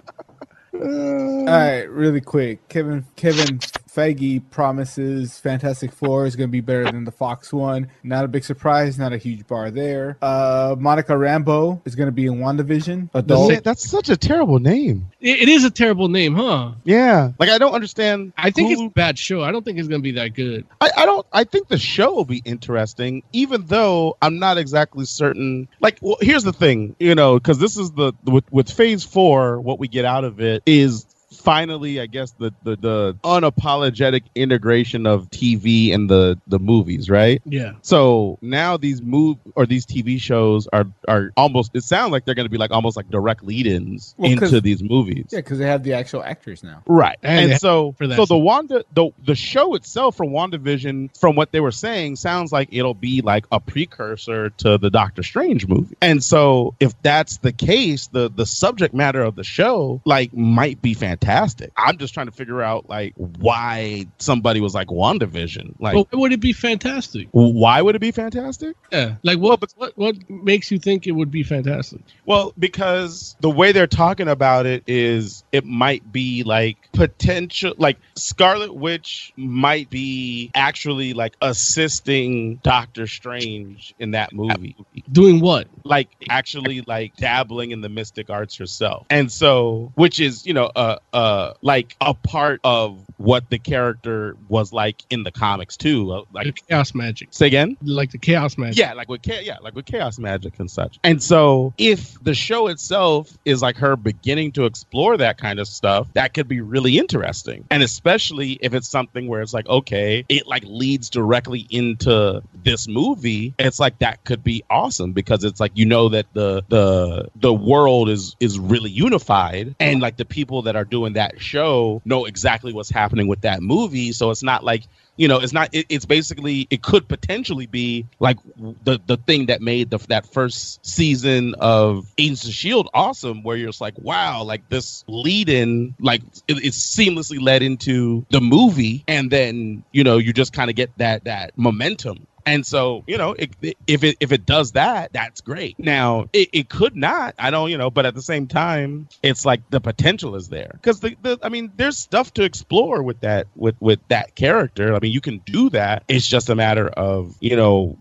All 0.74 1.44
right, 1.46 1.82
really 1.82 2.20
quick. 2.20 2.66
Kevin 2.68 3.04
Kevin 3.16 3.60
Feige 3.94 4.42
promises 4.50 5.38
Fantastic 5.38 5.92
Four 5.92 6.26
is 6.26 6.34
going 6.36 6.48
to 6.48 6.52
be 6.52 6.60
better 6.60 6.84
than 6.84 7.04
the 7.04 7.12
Fox 7.12 7.52
one. 7.52 7.88
Not 8.02 8.24
a 8.24 8.28
big 8.28 8.44
surprise. 8.44 8.98
Not 8.98 9.12
a 9.12 9.18
huge 9.18 9.46
bar 9.46 9.70
there. 9.70 10.16
Uh, 10.20 10.74
Monica 10.78 11.16
Rambo 11.16 11.80
is 11.84 11.94
going 11.94 12.08
to 12.08 12.12
be 12.12 12.26
in 12.26 12.34
WandaVision. 12.38 13.10
Adult. 13.14 13.50
That's, 13.50 13.62
that's 13.62 13.88
such 13.88 14.08
a 14.08 14.16
terrible 14.16 14.58
name. 14.58 15.06
It, 15.20 15.42
it 15.42 15.48
is 15.48 15.64
a 15.64 15.70
terrible 15.70 16.08
name, 16.08 16.34
huh? 16.34 16.72
Yeah, 16.84 17.30
like 17.38 17.50
I 17.50 17.58
don't 17.58 17.74
understand. 17.74 18.32
I 18.36 18.50
think 18.50 18.68
who- 18.68 18.72
it's 18.72 18.82
a 18.82 18.94
bad 18.94 19.18
show. 19.18 19.42
I 19.42 19.52
don't 19.52 19.64
think 19.64 19.78
it's 19.78 19.88
gonna 19.88 20.00
be 20.02 20.12
that 20.12 20.34
good. 20.34 20.66
I, 20.80 20.90
I 20.98 21.06
don't. 21.06 21.26
I 21.32 21.44
think 21.44 21.68
the 21.68 21.78
show 21.78 22.14
will 22.14 22.24
be 22.24 22.42
interesting, 22.44 23.22
even 23.32 23.66
though 23.66 24.16
I'm 24.20 24.38
not 24.38 24.58
exactly 24.58 25.04
certain. 25.04 25.68
Like, 25.80 25.98
well, 26.00 26.16
here's 26.20 26.42
the 26.44 26.52
thing, 26.52 26.96
you 26.98 27.14
know, 27.14 27.34
because 27.34 27.58
this 27.58 27.76
is 27.76 27.92
the 27.92 28.12
with 28.24 28.44
with 28.52 28.70
Phase 28.70 29.04
Four, 29.04 29.60
what 29.60 29.78
we 29.78 29.88
get 29.88 30.04
out 30.04 30.24
of 30.24 30.40
it 30.40 30.62
is 30.66 31.06
finally, 31.44 32.00
I 32.00 32.06
guess, 32.06 32.32
the 32.32 32.52
the, 32.64 32.76
the 32.76 33.16
unapologetic 33.22 34.22
integration 34.34 35.06
of 35.06 35.30
TV 35.30 35.94
and 35.94 36.08
the 36.08 36.38
the 36.46 36.58
movies, 36.58 37.08
right? 37.10 37.40
Yeah. 37.44 37.72
So 37.82 38.38
now 38.42 38.76
these 38.76 39.02
move 39.02 39.36
or 39.54 39.66
these 39.66 39.86
TV 39.86 40.20
shows 40.20 40.66
are 40.72 40.86
are 41.06 41.30
almost. 41.36 41.70
It 41.74 41.84
sounds 41.84 42.12
like 42.12 42.24
they're 42.24 42.34
going 42.34 42.46
to 42.46 42.50
be 42.50 42.58
like 42.58 42.70
almost 42.70 42.96
like 42.96 43.10
direct 43.10 43.44
lead-ins 43.44 44.14
Well, 44.18 44.30
'cause- 44.36 44.42
into 44.52 44.60
these 44.60 44.82
movies. 44.82 45.26
Yeah, 45.30 45.38
because 45.40 45.58
they 45.58 45.66
have 45.66 45.82
the 45.84 45.92
actual 45.92 46.22
actors 46.22 46.62
now. 46.64 46.82
Right. 46.86 47.18
And 47.22 47.40
And, 47.44 47.52
they- 47.52 47.56
so 47.58 47.92
for 47.98 48.06
that 48.06 48.16
so 48.16 48.24
the. 48.26 48.38
Wanda 48.38 48.84
the 48.94 49.10
the 49.24 49.34
show 49.34 49.74
itself 49.74 50.16
from 50.16 50.30
WandaVision, 50.30 51.16
from 51.18 51.36
what 51.36 51.52
they 51.52 51.60
were 51.60 51.70
saying, 51.72 52.16
sounds 52.16 52.52
like 52.52 52.68
it'll 52.72 52.94
be 52.94 53.20
like 53.22 53.46
a 53.52 53.60
precursor 53.60 54.50
to 54.50 54.76
the 54.78 54.90
Doctor 54.90 55.22
Strange 55.22 55.66
movie. 55.68 55.96
And 56.02 56.22
so 56.22 56.74
if 56.80 57.00
that's 57.02 57.38
the 57.38 57.52
case, 57.52 58.08
the 58.08 58.30
the 58.34 58.46
subject 58.46 58.94
matter 58.94 59.22
of 59.22 59.34
the 59.36 59.44
show 59.44 60.00
like 60.04 60.34
might 60.34 60.80
be 60.82 60.94
fantastic. 60.94 61.33
I'm 61.76 61.98
just 61.98 62.14
trying 62.14 62.26
to 62.26 62.32
figure 62.32 62.62
out 62.62 62.88
like 62.88 63.14
why 63.16 64.06
somebody 64.18 64.60
was 64.60 64.74
like 64.74 64.88
WandaVision. 64.88 65.74
Like 65.78 65.94
But 65.94 66.08
why 66.12 66.18
would 66.20 66.32
it 66.32 66.40
be 66.40 66.52
fantastic? 66.52 67.28
why 67.32 67.82
would 67.82 67.94
it 67.94 68.00
be 68.00 68.10
fantastic? 68.10 68.76
Yeah. 68.92 69.16
Like 69.22 69.38
what? 69.38 69.60
what? 69.76 69.92
What 69.96 70.30
makes 70.30 70.70
you 70.70 70.78
think 70.78 71.06
it 71.06 71.12
would 71.12 71.30
be 71.30 71.42
fantastic? 71.42 72.00
Well, 72.26 72.52
because 72.58 73.36
the 73.40 73.50
way 73.50 73.72
they're 73.72 73.86
talking 73.86 74.28
about 74.28 74.66
it 74.66 74.84
is 74.86 75.44
it 75.52 75.64
might 75.64 76.10
be 76.12 76.42
like 76.42 76.76
potential 76.92 77.74
like 77.78 77.98
Scarlet 78.16 78.74
Witch 78.74 79.32
might 79.36 79.90
be 79.90 80.50
actually 80.54 81.12
like 81.12 81.34
assisting 81.40 82.56
Doctor 82.56 83.06
Strange 83.06 83.94
in 83.98 84.12
that 84.12 84.32
movie. 84.32 84.76
Doing 85.10 85.40
what? 85.40 85.68
Like 85.84 86.08
actually 86.28 86.82
like 86.82 87.16
dabbling 87.16 87.70
in 87.70 87.80
the 87.80 87.88
mystic 87.88 88.30
arts 88.30 88.56
herself. 88.56 89.06
And 89.10 89.30
so 89.30 89.92
which 89.94 90.20
is, 90.20 90.46
you 90.46 90.54
know, 90.54 90.70
uh 90.74 90.98
uh 91.24 91.54
like 91.62 91.96
a 92.00 92.12
part 92.14 92.60
of 92.64 93.00
what 93.16 93.48
the 93.48 93.58
character 93.58 94.36
was 94.48 94.72
like 94.72 95.02
in 95.08 95.22
the 95.22 95.30
comics 95.32 95.76
too. 95.76 96.12
Uh, 96.12 96.22
Like 96.32 96.46
Like 96.46 96.68
chaos 96.68 96.94
magic. 96.94 97.28
say 97.30 97.46
again? 97.46 97.76
Like 97.82 98.10
the 98.10 98.18
chaos 98.18 98.58
magic. 98.58 98.78
Yeah, 98.78 98.92
like 98.92 99.08
with 99.08 99.22
yeah, 99.26 99.58
like 99.62 99.74
with 99.74 99.86
chaos 99.86 100.18
magic 100.18 100.58
and 100.58 100.70
such. 100.70 100.98
And 101.02 101.22
so, 101.22 101.72
if 101.78 102.22
the 102.22 102.34
show 102.34 102.66
itself 102.68 103.36
is 103.44 103.62
like 103.62 103.76
her 103.76 103.96
beginning 103.96 104.52
to 104.52 104.64
explore 104.66 105.16
that 105.16 105.38
kind 105.38 105.58
of 105.58 105.66
stuff, 105.66 106.08
that 106.14 106.34
could 106.34 106.48
be 106.48 106.60
really 106.60 106.98
interesting. 106.98 107.64
And 107.70 107.82
especially 107.82 108.58
if 108.60 108.74
it's 108.74 108.88
something 108.88 109.26
where 109.28 109.40
it's 109.40 109.54
like, 109.54 109.68
okay, 109.68 110.24
it 110.28 110.46
like 110.46 110.64
leads 110.66 111.08
directly 111.08 111.66
into 111.70 112.42
this 112.64 112.86
movie. 112.86 113.54
It's 113.58 113.80
like 113.80 113.98
that 114.00 114.24
could 114.24 114.44
be 114.44 114.62
awesome 114.68 115.12
because 115.12 115.44
it's 115.44 115.60
like 115.60 115.72
you 115.74 115.86
know 115.86 116.10
that 116.10 116.26
the 116.34 116.62
the 116.68 117.28
the 117.36 117.54
world 117.54 118.10
is 118.10 118.36
is 118.40 118.58
really 118.58 118.90
unified, 118.90 119.74
and 119.80 120.02
like 120.02 120.16
the 120.18 120.24
people 120.26 120.62
that 120.62 120.76
are 120.76 120.84
doing 120.84 121.13
that 121.14 121.40
show 121.40 122.02
know 122.04 122.24
exactly 122.26 122.72
what's 122.72 122.90
happening 122.90 123.26
with 123.26 123.42
that 123.42 123.62
movie. 123.62 124.12
So 124.12 124.30
it's 124.30 124.42
not 124.42 124.64
like 124.64 124.84
you 125.16 125.28
know, 125.28 125.38
it's 125.38 125.52
not. 125.52 125.68
It, 125.72 125.86
it's 125.88 126.06
basically 126.06 126.66
it 126.70 126.82
could 126.82 127.08
potentially 127.08 127.66
be 127.66 128.06
like 128.18 128.38
the 128.56 129.00
the 129.06 129.16
thing 129.16 129.46
that 129.46 129.60
made 129.60 129.90
the 129.90 129.98
that 130.08 130.26
first 130.26 130.84
season 130.84 131.54
of 131.58 132.06
Agents 132.18 132.46
of 132.46 132.52
Shield 132.52 132.88
awesome, 132.92 133.42
where 133.42 133.56
you're 133.56 133.68
just 133.68 133.80
like, 133.80 133.94
wow, 133.98 134.42
like 134.42 134.68
this 134.68 135.04
lead 135.06 135.48
in, 135.48 135.94
like 136.00 136.22
it, 136.48 136.64
it's 136.64 136.78
seamlessly 136.78 137.40
led 137.40 137.62
into 137.62 138.26
the 138.30 138.40
movie, 138.40 139.04
and 139.06 139.30
then 139.30 139.84
you 139.92 140.02
know 140.02 140.18
you 140.18 140.32
just 140.32 140.52
kind 140.52 140.68
of 140.68 140.74
get 140.76 140.90
that 140.98 141.24
that 141.24 141.56
momentum. 141.56 142.26
And 142.46 142.66
so, 142.66 143.04
you 143.06 143.16
know, 143.16 143.32
it, 143.32 143.50
it- 143.62 143.76
if 143.86 144.04
it 144.04 144.16
if 144.20 144.32
it 144.32 144.44
does 144.46 144.72
that, 144.72 145.12
that's 145.12 145.40
great. 145.40 145.78
Now, 145.78 146.28
it, 146.32 146.48
it 146.52 146.68
could 146.68 146.96
not. 146.96 147.34
I 147.38 147.50
don't, 147.50 147.70
you 147.70 147.78
know, 147.78 147.90
but 147.90 148.06
at 148.06 148.14
the 148.14 148.22
same 148.22 148.46
time, 148.46 149.08
it's 149.22 149.44
like 149.46 149.68
the 149.70 149.80
potential 149.80 150.34
is 150.36 150.48
there 150.48 150.70
because 150.74 151.00
the, 151.00 151.16
the 151.22 151.38
I 151.42 151.48
mean, 151.48 151.72
there's 151.76 151.98
stuff 151.98 152.32
to 152.34 152.42
explore 152.44 153.02
with 153.02 153.20
that 153.20 153.46
with 153.56 153.76
with 153.80 154.00
that 154.08 154.34
character. 154.34 154.94
I 154.94 154.98
mean, 154.98 155.12
you 155.12 155.20
can 155.20 155.38
do 155.38 155.70
that. 155.70 156.04
It's 156.08 156.26
just 156.26 156.48
a 156.50 156.54
matter 156.54 156.88
of 156.88 157.34
you 157.40 157.56
know 157.56 157.96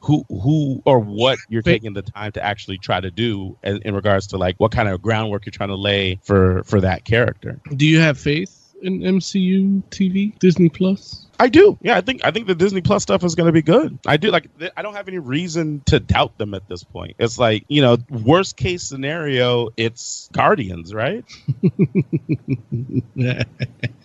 who 0.00 0.24
who 0.28 0.82
or 0.84 0.98
what 1.00 1.38
you're 1.48 1.62
taking 1.62 1.92
the 1.92 2.02
time 2.02 2.32
to 2.32 2.42
actually 2.44 2.78
try 2.78 3.00
to 3.00 3.10
do 3.10 3.56
in, 3.64 3.82
in 3.82 3.94
regards 3.94 4.28
to 4.28 4.36
like 4.38 4.56
what 4.58 4.70
kind 4.72 4.88
of 4.88 5.02
groundwork 5.02 5.46
you're 5.46 5.50
trying 5.52 5.70
to 5.70 5.76
lay 5.76 6.18
for 6.22 6.62
for 6.64 6.80
that 6.80 7.04
character. 7.04 7.60
Do 7.74 7.86
you 7.86 8.00
have 8.00 8.18
faith 8.18 8.74
in 8.82 9.00
MCU 9.00 9.82
TV, 9.90 10.38
Disney 10.38 10.68
Plus? 10.68 11.25
I 11.38 11.48
do. 11.48 11.78
Yeah, 11.80 11.96
I 11.96 12.00
think 12.00 12.24
I 12.24 12.30
think 12.30 12.46
the 12.46 12.54
Disney 12.54 12.80
Plus 12.80 13.02
stuff 13.02 13.24
is 13.24 13.34
going 13.34 13.46
to 13.46 13.52
be 13.52 13.62
good. 13.62 13.98
I 14.06 14.16
do 14.16 14.30
like. 14.30 14.58
th- 14.58 14.72
I 14.76 14.82
don't 14.82 14.94
have 14.94 15.08
any 15.08 15.18
reason 15.18 15.82
to 15.86 16.00
doubt 16.00 16.38
them 16.38 16.54
at 16.54 16.68
this 16.68 16.84
point. 16.84 17.16
It's 17.18 17.38
like 17.38 17.64
you 17.68 17.82
know, 17.82 17.98
worst 18.10 18.56
case 18.56 18.82
scenario, 18.82 19.70
it's 19.76 20.28
Guardians, 20.32 20.94
right? 20.94 21.24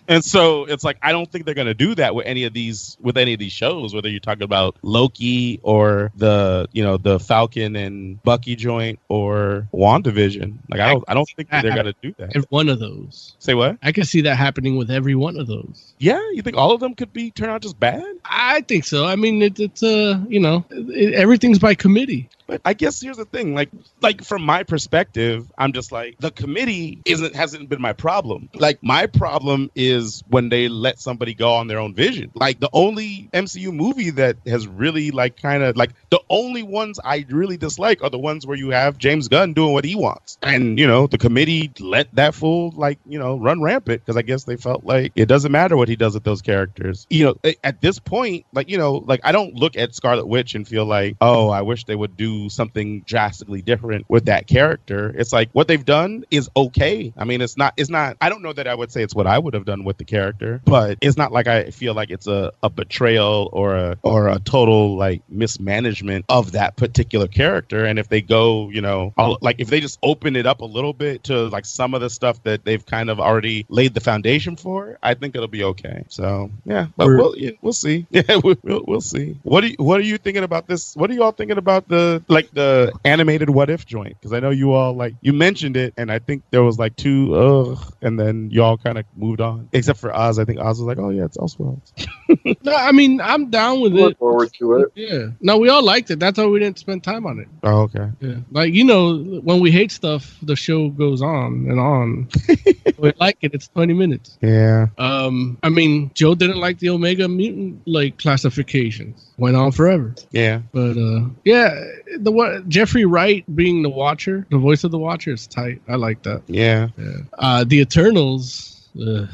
And 0.08 0.24
so 0.24 0.64
it's 0.64 0.84
like 0.84 0.98
I 1.00 1.12
don't 1.12 1.30
think 1.30 1.44
they're 1.44 1.54
going 1.54 1.68
to 1.68 1.74
do 1.74 1.94
that 1.94 2.14
with 2.14 2.26
any 2.26 2.44
of 2.44 2.52
these 2.52 2.96
with 3.00 3.16
any 3.16 3.34
of 3.34 3.38
these 3.38 3.52
shows. 3.52 3.94
Whether 3.94 4.08
you're 4.08 4.20
talking 4.20 4.42
about 4.42 4.76
Loki 4.82 5.60
or 5.62 6.10
the 6.16 6.68
you 6.72 6.82
know 6.82 6.96
the 6.96 7.20
Falcon 7.20 7.76
and 7.76 8.22
Bucky 8.22 8.56
joint 8.56 8.98
or 9.08 9.68
Wandavision. 9.72 10.58
Like 10.68 10.80
I 10.80 10.92
don't 10.92 11.04
I 11.08 11.14
don't 11.14 11.30
think 11.36 11.50
they're 11.50 11.62
going 11.62 11.86
to 11.86 11.94
do 12.02 12.14
that. 12.18 12.36
Every 12.36 12.46
one 12.48 12.68
of 12.68 12.80
those. 12.80 13.36
Say 13.38 13.54
what? 13.54 13.78
I 13.82 13.92
can 13.92 14.04
see 14.04 14.22
that 14.22 14.36
happening 14.36 14.76
with 14.76 14.90
every 14.90 15.14
one 15.14 15.38
of 15.38 15.46
those. 15.46 15.94
Yeah, 15.98 16.20
you 16.32 16.42
think 16.42 16.56
all 16.56 16.72
of 16.72 16.80
them 16.80 16.94
could 16.94 17.12
be 17.12 17.21
turn 17.30 17.50
out 17.50 17.62
just 17.62 17.78
bad? 17.78 18.04
I 18.24 18.62
think 18.62 18.84
so. 18.84 19.06
I 19.06 19.16
mean, 19.16 19.42
it, 19.42 19.60
it's 19.60 19.82
uh, 19.82 20.22
you 20.28 20.40
know, 20.40 20.64
it, 20.70 21.14
everything's 21.14 21.58
by 21.58 21.74
committee. 21.74 22.28
But 22.52 22.60
I 22.66 22.74
guess 22.74 23.00
here's 23.00 23.16
the 23.16 23.24
thing, 23.24 23.54
like 23.54 23.70
like 24.02 24.22
from 24.22 24.42
my 24.42 24.62
perspective, 24.62 25.50
I'm 25.56 25.72
just 25.72 25.90
like 25.90 26.18
the 26.18 26.30
committee 26.30 27.00
isn't 27.06 27.34
hasn't 27.34 27.70
been 27.70 27.80
my 27.80 27.94
problem. 27.94 28.50
Like 28.52 28.82
my 28.82 29.06
problem 29.06 29.70
is 29.74 30.22
when 30.28 30.50
they 30.50 30.68
let 30.68 31.00
somebody 31.00 31.32
go 31.32 31.54
on 31.54 31.66
their 31.66 31.78
own 31.78 31.94
vision. 31.94 32.30
Like 32.34 32.60
the 32.60 32.68
only 32.74 33.30
MCU 33.32 33.72
movie 33.72 34.10
that 34.10 34.36
has 34.46 34.66
really 34.66 35.12
like 35.12 35.40
kind 35.40 35.62
of 35.62 35.78
like 35.78 35.92
the 36.10 36.20
only 36.28 36.62
ones 36.62 37.00
I 37.02 37.24
really 37.30 37.56
dislike 37.56 38.02
are 38.02 38.10
the 38.10 38.18
ones 38.18 38.46
where 38.46 38.58
you 38.58 38.68
have 38.68 38.98
James 38.98 39.28
Gunn 39.28 39.54
doing 39.54 39.72
what 39.72 39.86
he 39.86 39.94
wants. 39.94 40.36
And 40.42 40.78
you 40.78 40.86
know, 40.86 41.06
the 41.06 41.16
committee 41.16 41.72
let 41.80 42.14
that 42.16 42.34
fool 42.34 42.74
like, 42.76 42.98
you 43.06 43.18
know, 43.18 43.38
run 43.38 43.62
rampant 43.62 44.02
because 44.04 44.18
I 44.18 44.22
guess 44.22 44.44
they 44.44 44.56
felt 44.56 44.84
like 44.84 45.12
it 45.16 45.24
doesn't 45.24 45.52
matter 45.52 45.74
what 45.74 45.88
he 45.88 45.96
does 45.96 46.12
with 46.12 46.24
those 46.24 46.42
characters. 46.42 47.06
You 47.08 47.24
know, 47.24 47.54
at 47.64 47.80
this 47.80 47.98
point, 47.98 48.44
like, 48.52 48.68
you 48.68 48.76
know, 48.76 48.96
like 49.06 49.20
I 49.24 49.32
don't 49.32 49.54
look 49.54 49.78
at 49.78 49.94
Scarlet 49.94 50.26
Witch 50.26 50.54
and 50.54 50.68
feel 50.68 50.84
like, 50.84 51.16
oh, 51.22 51.48
I 51.48 51.62
wish 51.62 51.84
they 51.84 51.96
would 51.96 52.14
do 52.14 52.41
something 52.48 53.00
drastically 53.02 53.62
different 53.62 54.06
with 54.08 54.26
that 54.26 54.46
character. 54.46 55.14
It's 55.16 55.32
like 55.32 55.50
what 55.52 55.68
they've 55.68 55.84
done 55.84 56.24
is 56.30 56.48
okay. 56.56 57.12
I 57.16 57.24
mean, 57.24 57.40
it's 57.40 57.56
not 57.56 57.74
it's 57.76 57.90
not 57.90 58.16
I 58.20 58.28
don't 58.28 58.42
know 58.42 58.52
that 58.52 58.66
I 58.66 58.74
would 58.74 58.90
say 58.92 59.02
it's 59.02 59.14
what 59.14 59.26
I 59.26 59.38
would 59.38 59.54
have 59.54 59.64
done 59.64 59.84
with 59.84 59.98
the 59.98 60.04
character, 60.04 60.60
but 60.64 60.98
it's 61.00 61.16
not 61.16 61.32
like 61.32 61.46
I 61.46 61.70
feel 61.70 61.94
like 61.94 62.10
it's 62.10 62.26
a, 62.26 62.52
a 62.62 62.70
betrayal 62.70 63.48
or 63.52 63.76
a 63.76 63.98
or 64.02 64.28
a 64.28 64.38
total 64.38 64.96
like 64.96 65.22
mismanagement 65.28 66.24
of 66.28 66.52
that 66.52 66.76
particular 66.76 67.26
character. 67.28 67.84
And 67.84 67.98
if 67.98 68.08
they 68.08 68.20
go, 68.20 68.70
you 68.70 68.80
know, 68.80 69.12
all- 69.16 69.38
like 69.40 69.56
if 69.58 69.68
they 69.68 69.80
just 69.80 69.98
open 70.02 70.36
it 70.36 70.46
up 70.46 70.60
a 70.60 70.64
little 70.64 70.92
bit 70.92 71.24
to 71.24 71.48
like 71.48 71.64
some 71.66 71.94
of 71.94 72.00
the 72.00 72.10
stuff 72.10 72.42
that 72.44 72.64
they've 72.64 72.84
kind 72.84 73.10
of 73.10 73.20
already 73.20 73.66
laid 73.68 73.94
the 73.94 74.00
foundation 74.00 74.56
for, 74.56 74.98
I 75.02 75.14
think 75.14 75.34
it'll 75.34 75.48
be 75.48 75.64
okay. 75.64 76.04
So 76.08 76.50
yeah, 76.64 76.86
but 76.96 77.06
We're- 77.06 77.18
we'll 77.18 77.36
yeah, 77.38 77.50
we'll 77.60 77.72
see. 77.72 78.06
Yeah, 78.12 78.36
we'll, 78.44 78.56
we'll, 78.62 78.84
we'll 78.86 79.00
see. 79.00 79.36
What 79.42 79.62
do 79.62 79.68
you, 79.68 79.76
what 79.78 79.98
are 79.98 80.04
you 80.04 80.16
thinking 80.18 80.44
about 80.44 80.66
this? 80.68 80.94
What 80.94 81.10
are 81.10 81.14
you 81.14 81.22
all 81.22 81.32
thinking 81.32 81.58
about 81.58 81.88
the 81.88 82.22
like 82.32 82.50
the 82.52 82.92
animated 83.04 83.50
what 83.50 83.70
if 83.70 83.86
joint? 83.86 84.16
Because 84.18 84.32
I 84.32 84.40
know 84.40 84.50
you 84.50 84.72
all 84.72 84.94
like 84.94 85.14
you 85.20 85.32
mentioned 85.32 85.76
it, 85.76 85.94
and 85.96 86.10
I 86.10 86.18
think 86.18 86.42
there 86.50 86.62
was 86.62 86.78
like 86.78 86.96
two 86.96 87.34
ugh, 87.34 87.94
and 88.02 88.18
then 88.18 88.50
you 88.50 88.62
all 88.62 88.76
kind 88.78 88.98
of 88.98 89.04
moved 89.16 89.40
on. 89.40 89.68
Except 89.72 89.98
for 89.98 90.14
Oz, 90.14 90.38
I 90.38 90.44
think 90.44 90.58
Oz 90.58 90.78
was 90.78 90.86
like, 90.86 90.98
oh 90.98 91.10
yeah, 91.10 91.24
it's 91.24 91.36
Elseworlds. 91.36 91.92
No, 92.64 92.74
I 92.74 92.92
mean 92.92 93.20
I'm 93.20 93.50
down 93.50 93.80
with 93.80 93.92
Look 93.92 94.12
it. 94.12 94.18
forward 94.18 94.50
to 94.58 94.74
it. 94.76 94.92
Yeah. 94.94 95.26
No, 95.40 95.58
we 95.58 95.68
all 95.68 95.82
liked 95.82 96.10
it. 96.10 96.18
That's 96.18 96.38
why 96.38 96.46
we 96.46 96.58
didn't 96.58 96.78
spend 96.78 97.04
time 97.04 97.26
on 97.26 97.38
it. 97.38 97.48
Oh 97.62 97.82
okay. 97.82 98.08
Yeah. 98.20 98.36
Like 98.50 98.72
you 98.72 98.84
know, 98.84 99.18
when 99.42 99.60
we 99.60 99.70
hate 99.70 99.92
stuff, 99.92 100.36
the 100.42 100.56
show 100.56 100.88
goes 100.88 101.20
on 101.22 101.66
and 101.68 101.78
on. 101.78 102.28
we 102.98 103.12
like 103.20 103.38
it. 103.42 103.52
It's 103.54 103.68
20 103.68 103.92
minutes. 103.94 104.38
Yeah. 104.40 104.86
Um, 104.98 105.58
I 105.62 105.68
mean, 105.68 106.10
Joe 106.14 106.34
didn't 106.34 106.58
like 106.58 106.78
the 106.78 106.88
Omega 106.88 107.28
mutant 107.28 107.82
like 107.86 108.18
classifications. 108.18 109.28
Went 109.36 109.56
on 109.56 109.72
forever. 109.72 110.14
Yeah. 110.30 110.62
But 110.72 110.96
uh, 110.96 111.28
yeah, 111.44 111.78
the 112.18 112.32
what 112.32 112.68
Jeffrey 112.68 113.04
Wright 113.04 113.44
being 113.54 113.82
the 113.82 113.88
Watcher, 113.90 114.46
the 114.50 114.58
voice 114.58 114.84
of 114.84 114.90
the 114.90 114.98
Watcher, 114.98 115.32
is 115.32 115.46
tight. 115.46 115.82
I 115.88 115.96
like 115.96 116.22
that. 116.24 116.42
Yeah. 116.46 116.88
Yeah. 116.96 117.16
Uh, 117.36 117.64
the 117.64 117.80
Eternals. 117.80 118.88
ugh. 119.00 119.28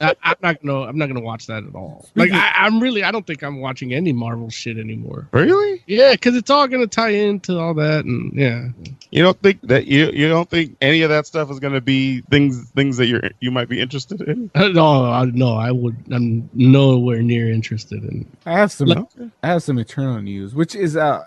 I, 0.00 0.14
I'm 0.22 0.36
not 0.42 0.62
gonna. 0.62 0.82
I'm 0.82 0.98
not 0.98 1.06
gonna 1.06 1.20
watch 1.20 1.46
that 1.46 1.64
at 1.64 1.74
all. 1.74 2.06
Like 2.14 2.32
I, 2.32 2.52
I'm 2.56 2.80
really. 2.80 3.02
I 3.02 3.10
don't 3.10 3.26
think 3.26 3.42
I'm 3.42 3.60
watching 3.60 3.94
any 3.94 4.12
Marvel 4.12 4.50
shit 4.50 4.78
anymore. 4.78 5.28
Really? 5.32 5.82
Yeah, 5.86 6.12
because 6.12 6.36
it's 6.36 6.50
all 6.50 6.66
gonna 6.68 6.86
tie 6.86 7.10
into 7.10 7.58
all 7.58 7.74
that, 7.74 8.04
and 8.04 8.32
yeah. 8.34 8.68
You 9.10 9.22
don't 9.22 9.40
think 9.40 9.62
that 9.62 9.86
you 9.86 10.10
you 10.10 10.28
don't 10.28 10.50
think 10.50 10.76
any 10.80 11.02
of 11.02 11.10
that 11.10 11.26
stuff 11.26 11.50
is 11.50 11.60
going 11.60 11.72
to 11.74 11.80
be 11.80 12.20
things 12.22 12.70
things 12.72 12.96
that 12.98 13.06
you're 13.06 13.22
you 13.40 13.50
might 13.50 13.68
be 13.68 13.80
interested 13.80 14.20
in? 14.22 14.50
No, 14.76 15.04
I, 15.06 15.24
no, 15.26 15.54
I 15.56 15.70
would. 15.70 15.96
I'm 16.12 16.50
nowhere 16.52 17.22
near 17.22 17.50
interested 17.50 18.02
in. 18.04 18.26
I 18.44 18.52
have 18.52 18.72
some. 18.72 18.88
Like- 18.88 19.06
I 19.42 19.46
have 19.48 19.62
some 19.62 19.78
eternal 19.78 20.20
news, 20.20 20.54
which 20.54 20.74
is 20.74 20.96
uh 20.96 21.24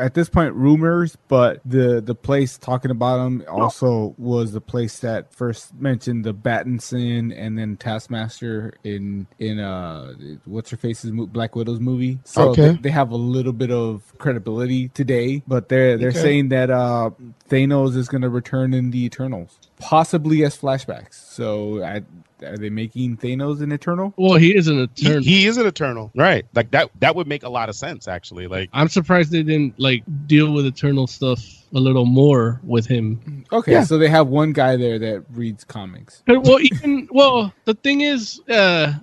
at 0.00 0.14
this 0.14 0.28
point 0.28 0.54
rumors, 0.54 1.16
but 1.28 1.60
the 1.64 2.00
the 2.00 2.14
place 2.14 2.58
talking 2.58 2.90
about 2.90 3.18
them 3.18 3.44
also 3.48 4.14
was 4.18 4.52
the 4.52 4.60
place 4.60 5.00
that 5.00 5.32
first 5.34 5.74
mentioned 5.74 6.24
the 6.24 6.34
Battinson 6.34 7.34
and 7.36 7.58
then 7.58 7.76
Taskmaster 7.76 8.74
in 8.84 9.26
in 9.38 9.58
uh 9.60 10.14
what's 10.44 10.70
her 10.70 10.76
face's 10.76 11.12
mo- 11.12 11.26
Black 11.26 11.56
Widow's 11.56 11.80
movie. 11.80 12.20
So 12.24 12.50
Okay. 12.50 12.56
they, 12.56 12.72
they 12.82 12.90
have 12.90 13.10
a 13.10 13.16
little 13.16 13.52
bit 13.52 13.70
of 13.70 14.14
credibility 14.18 14.88
today, 14.90 15.42
but 15.46 15.68
they're 15.68 15.98
they're 15.98 16.10
Okay. 16.10 16.20
saying 16.22 16.50
that 16.50 16.70
uh 16.70 17.10
Thanos 17.50 17.96
is 17.96 18.08
going 18.08 18.22
to 18.22 18.30
return 18.30 18.74
in 18.74 18.90
the 18.90 19.04
Eternals, 19.04 19.58
possibly 19.78 20.44
as 20.44 20.56
flashbacks. 20.58 21.14
So 21.14 21.82
I, 21.84 22.02
are 22.42 22.56
they 22.56 22.70
making 22.70 23.16
Thanos 23.18 23.60
an 23.62 23.72
Eternal? 23.72 24.14
Well, 24.16 24.34
he 24.38 24.54
is 24.56 24.68
an 24.68 24.88
He, 24.94 25.06
Eternal. 25.06 25.22
he 25.22 25.46
is 25.46 25.56
an 25.56 25.66
eternal, 25.66 26.10
right? 26.14 26.44
Like 26.54 26.70
that 26.72 26.90
that 27.00 27.14
would 27.16 27.26
make 27.26 27.42
a 27.42 27.48
lot 27.48 27.68
of 27.68 27.74
sense 27.76 28.08
actually. 28.08 28.46
Like 28.46 28.70
I'm 28.72 28.88
surprised 28.88 29.30
they 29.32 29.42
didn't 29.42 29.78
like 29.78 30.02
deal 30.26 30.52
with 30.52 30.66
Eternal 30.66 31.06
stuff 31.06 31.40
a 31.74 31.78
little 31.80 32.06
more 32.06 32.60
with 32.64 32.86
him. 32.86 33.44
Okay, 33.52 33.72
Yeah. 33.72 33.84
so 33.84 33.98
they 33.98 34.08
have 34.08 34.28
one 34.28 34.52
guy 34.52 34.76
there 34.76 34.98
that 34.98 35.24
reads 35.34 35.64
comics. 35.64 36.22
And, 36.26 36.44
Well, 36.46 36.60
even 36.60 37.08
well, 37.10 37.52
the 37.66 37.74
thing 37.74 38.00
is, 38.00 38.40
uh, 38.48 38.94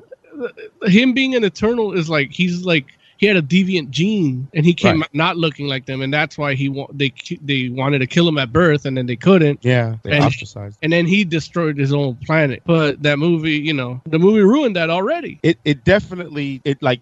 him 0.84 1.14
being 1.14 1.36
an 1.36 1.44
Eternal 1.44 1.94
is 1.94 2.10
like 2.10 2.32
he's 2.32 2.64
like 2.66 2.86
he 3.18 3.28
had 3.28 3.38
a 3.38 3.42
deviant 3.42 3.90
gene, 3.92 4.48
and 4.54 4.66
he 4.66 4.74
came 4.74 5.02
Right. 5.02 5.10
not 5.14 5.38
looking 5.38 5.68
like 5.68 5.86
them, 5.86 6.02
and 6.02 6.14
that's 6.14 6.38
why 6.38 6.54
he 6.56 6.70
wa- 6.70 6.88
they 6.92 7.14
they 7.42 7.70
wanted 7.70 8.00
to 8.00 8.08
kill 8.08 8.28
him 8.28 8.38
at 8.38 8.52
birth, 8.54 8.86
and 8.86 8.98
then 8.98 9.06
they 9.06 9.16
couldn't. 9.16 9.60
yeah, 9.64 9.96
they 10.04 10.12
And- 10.12 10.26
ostracized. 10.26 10.78
And 10.84 10.92
then 10.92 11.06
he 11.06 11.24
destroyed 11.24 11.78
his 11.78 11.94
own 11.94 12.16
planet. 12.26 12.62
But 12.66 13.02
that 13.04 13.20
movie, 13.20 13.58
you 13.58 13.74
know, 13.74 14.02
the 14.06 14.20
movie 14.20 14.42
ruined 14.42 14.76
that 14.76 14.90
already. 14.90 15.40
It 15.44 15.58
it 15.66 15.84
definitely 15.84 16.62
it 16.66 16.82
like 16.82 17.02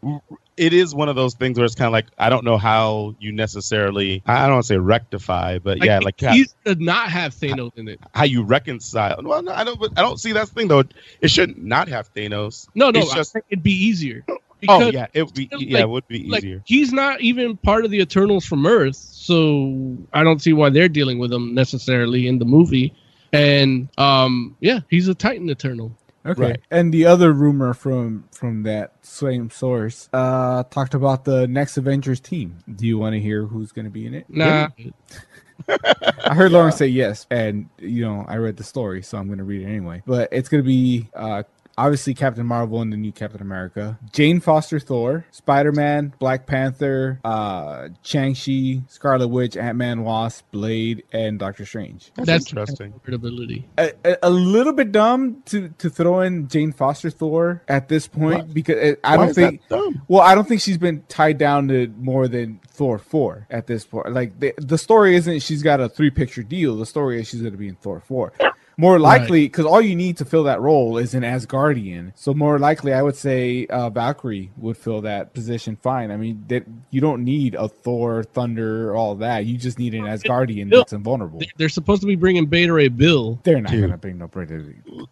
it 0.56 0.72
is 0.72 0.94
one 0.94 1.10
of 1.10 1.16
those 1.16 1.34
things 1.34 1.58
where 1.58 1.66
it's 1.66 1.74
kind 1.74 1.88
of 1.88 1.94
like 1.94 2.06
I 2.20 2.30
don't 2.30 2.46
know 2.46 2.58
how 2.60 3.16
you 3.20 3.32
necessarily 3.32 4.22
I 4.28 4.44
don't 4.44 4.54
want 4.54 4.64
to 4.66 4.68
say 4.68 4.78
rectify, 4.78 5.58
but 5.58 5.84
yeah, 5.84 6.00
like 6.00 6.22
how, 6.22 6.34
he 6.34 6.46
did 6.64 6.80
not 6.80 7.10
have 7.10 7.34
Thanos 7.34 7.72
in 7.78 7.88
it. 7.88 8.00
how 8.14 8.24
you 8.26 8.44
reconcile. 8.44 9.20
Well, 9.24 9.42
no, 9.42 9.52
I 9.52 9.64
don't. 9.64 9.82
I 9.98 10.02
don't 10.02 10.20
see 10.20 10.32
that's 10.32 10.50
the 10.52 10.56
thing 10.60 10.68
though. 10.68 10.84
It 11.22 11.30
should 11.32 11.58
not 11.58 11.88
have 11.88 12.14
Thanos. 12.14 12.68
No, 12.76 12.92
no, 12.92 13.00
It's 13.00 13.12
I 13.14 13.16
just 13.16 13.36
it'd 13.50 13.64
be 13.64 13.72
easier. 13.74 14.24
Oh 14.70 14.90
yeah, 14.92 15.08
it 15.14 15.24
would 15.24 15.34
be 15.34 15.50
like- 15.52 15.62
yeah, 15.68 15.80
it 15.80 15.90
would 15.90 16.08
be 16.08 16.28
like 16.28 16.44
easier. 16.44 16.62
he's 16.66 16.92
not 16.94 17.22
even 17.22 17.58
part 17.58 17.86
of 17.86 17.92
the 17.92 18.00
Eternals 18.00 18.46
from 18.46 18.66
Earth, 18.66 18.96
so 18.96 19.98
I 20.14 20.24
don't 20.24 20.42
see 20.42 20.54
why 20.54 20.70
they're 20.70 20.90
dealing 20.90 21.20
with 21.20 21.32
him 21.32 21.54
necessarily 21.54 22.28
in 22.28 22.40
the 22.40 22.46
movie. 22.46 22.94
And 23.32 23.90
um, 23.98 24.56
yeah, 24.60 24.82
he's 24.90 25.08
a 25.08 25.16
Titan 25.16 25.50
Eternal. 25.50 25.98
Okay. 26.26 26.42
Right. 26.42 26.62
And 26.72 26.94
the 26.94 27.06
other 27.06 27.34
rumor 27.34 27.74
from 27.74 28.24
from 28.32 28.64
that 28.64 28.94
same 29.02 29.50
source 29.50 30.08
uh 30.14 30.64
talked 30.64 30.94
about 30.94 31.26
the 31.26 31.48
next 31.48 31.76
Avengers 31.76 32.22
team. 32.22 32.60
Do 32.74 32.88
you 32.88 32.98
want 32.98 33.14
to 33.14 33.20
hear 33.20 33.46
who's 33.46 33.74
going 33.74 33.86
to 33.86 33.92
be 33.92 34.06
in 34.06 34.14
it? 34.14 34.26
Nah, 34.30 34.70
I 35.68 36.34
heard 36.34 36.52
Lauren 36.52 36.72
say 36.72 36.88
yes, 36.88 37.26
and 37.30 37.70
you 37.78 38.04
know 38.06 38.26
I 38.28 38.38
read 38.38 38.58
the 38.58 38.64
story, 38.64 39.02
so 39.02 39.18
I'm 39.18 39.28
going 39.28 39.40
to 39.40 39.44
read 39.44 39.62
it 39.64 39.66
anyway. 39.66 40.02
But 40.06 40.30
it's 40.32 40.48
going 40.50 40.64
to 40.64 40.68
be 40.68 41.10
uh 41.14 41.44
obviously 41.78 42.14
Captain 42.14 42.46
Marvel 42.46 42.82
and 42.82 42.92
the 42.94 42.98
new 42.98 43.12
Captain 43.12 43.42
America, 43.42 43.98
Jane 44.12 44.40
Foster 44.40 44.80
Thor, 44.80 45.26
Spider 45.32 45.72
Man, 45.72 46.14
Black 46.20 46.46
Panther, 46.46 47.20
uh 47.24 47.90
Shang 48.04 48.36
Chi, 48.36 48.82
Scarlet 48.88 49.28
Witch, 49.28 49.58
Ant 49.58 49.78
Man, 49.78 50.04
Wasp, 50.04 50.46
Blade, 50.52 51.04
and 51.12 51.40
Doctor 51.40 51.66
Strange. 51.66 52.12
That's, 52.16 52.28
that's 52.28 52.50
interesting. 52.52 52.94
credibility. 53.04 53.68
a, 53.78 53.92
a- 54.06 54.18
a 54.24 54.30
little 54.30 54.74
bit 54.74 54.92
dumb 54.92 55.42
to 55.48 55.70
to 55.80 55.90
throw 55.90 56.22
in 56.22 56.48
Jane 56.48 56.72
Foster 56.72 57.10
Thor 57.10 57.64
at 57.68 57.90
this 57.90 58.08
point 58.08 58.48
What? 58.48 58.54
because 58.54 58.76
it, 58.78 59.00
I 59.04 59.18
Why 59.18 59.26
don't 59.26 59.34
think. 59.34 59.62
Well, 60.08 60.22
I 60.22 60.36
don't 60.36 60.48
think 60.48 60.62
she's 60.62 60.78
been 60.78 61.04
tied 61.10 61.38
down 61.38 61.68
to 61.70 61.88
more 61.98 62.28
than 62.28 62.60
Thor 62.68 62.98
four 62.98 63.48
at 63.50 63.68
this 63.68 63.86
point. 63.86 64.12
Like 64.14 64.40
the 64.40 64.54
the 64.58 64.78
story 64.78 65.16
isn't 65.16 65.42
she's 65.42 65.62
got 65.64 65.80
a 65.80 65.90
three 65.90 66.10
picture 66.10 66.44
deal. 66.44 66.76
The 66.78 66.86
story 66.86 67.20
is 67.20 67.28
she's 67.28 67.42
going 67.42 67.52
to 67.54 67.58
be 67.58 67.68
in 67.68 67.76
Thor 67.76 68.00
four. 68.00 68.34
More 68.78 69.00
likely, 69.00 69.46
because 69.46 69.66
all 69.66 69.82
you 69.82 69.96
need 69.96 70.18
to 70.18 70.26
fill 70.26 70.44
that 70.46 70.60
role 70.62 70.98
is 70.98 71.14
an 71.14 71.24
Asgardian. 71.24 72.12
So 72.16 72.34
more 72.34 72.58
likely, 72.60 72.94
I 72.94 73.02
would 73.02 73.16
say 73.16 73.66
uh, 73.68 73.90
Valkyrie 73.90 74.52
would 74.58 74.78
fill 74.78 75.02
that 75.02 75.34
position 75.34 75.76
fine. 75.76 76.10
I 76.12 76.18
mean, 76.18 76.44
that 76.48 76.64
you 76.90 77.00
don't 77.02 77.24
need 77.24 77.56
a 77.56 77.68
Thor, 77.68 78.24
Thunder, 78.24 78.96
all 78.96 79.16
that. 79.16 79.46
You 79.46 79.58
just 79.58 79.78
need 79.80 79.94
an 79.94 80.04
Asgardian 80.06 80.70
that's 80.72 80.94
invulnerable. 80.94 81.40
They- 81.40 81.52
They're 81.58 81.70
supposed 81.70 82.02
to 82.02 82.08
be 82.08 82.16
bringing 82.16 82.48
Beta 82.48 82.74
Ray 82.74 82.88
Bill. 82.88 83.40
They're 83.44 83.62
not 83.62 83.72
going 83.72 83.92
to 83.92 83.98
bring 83.98 84.18
no 84.18 84.28
British. 84.28 84.66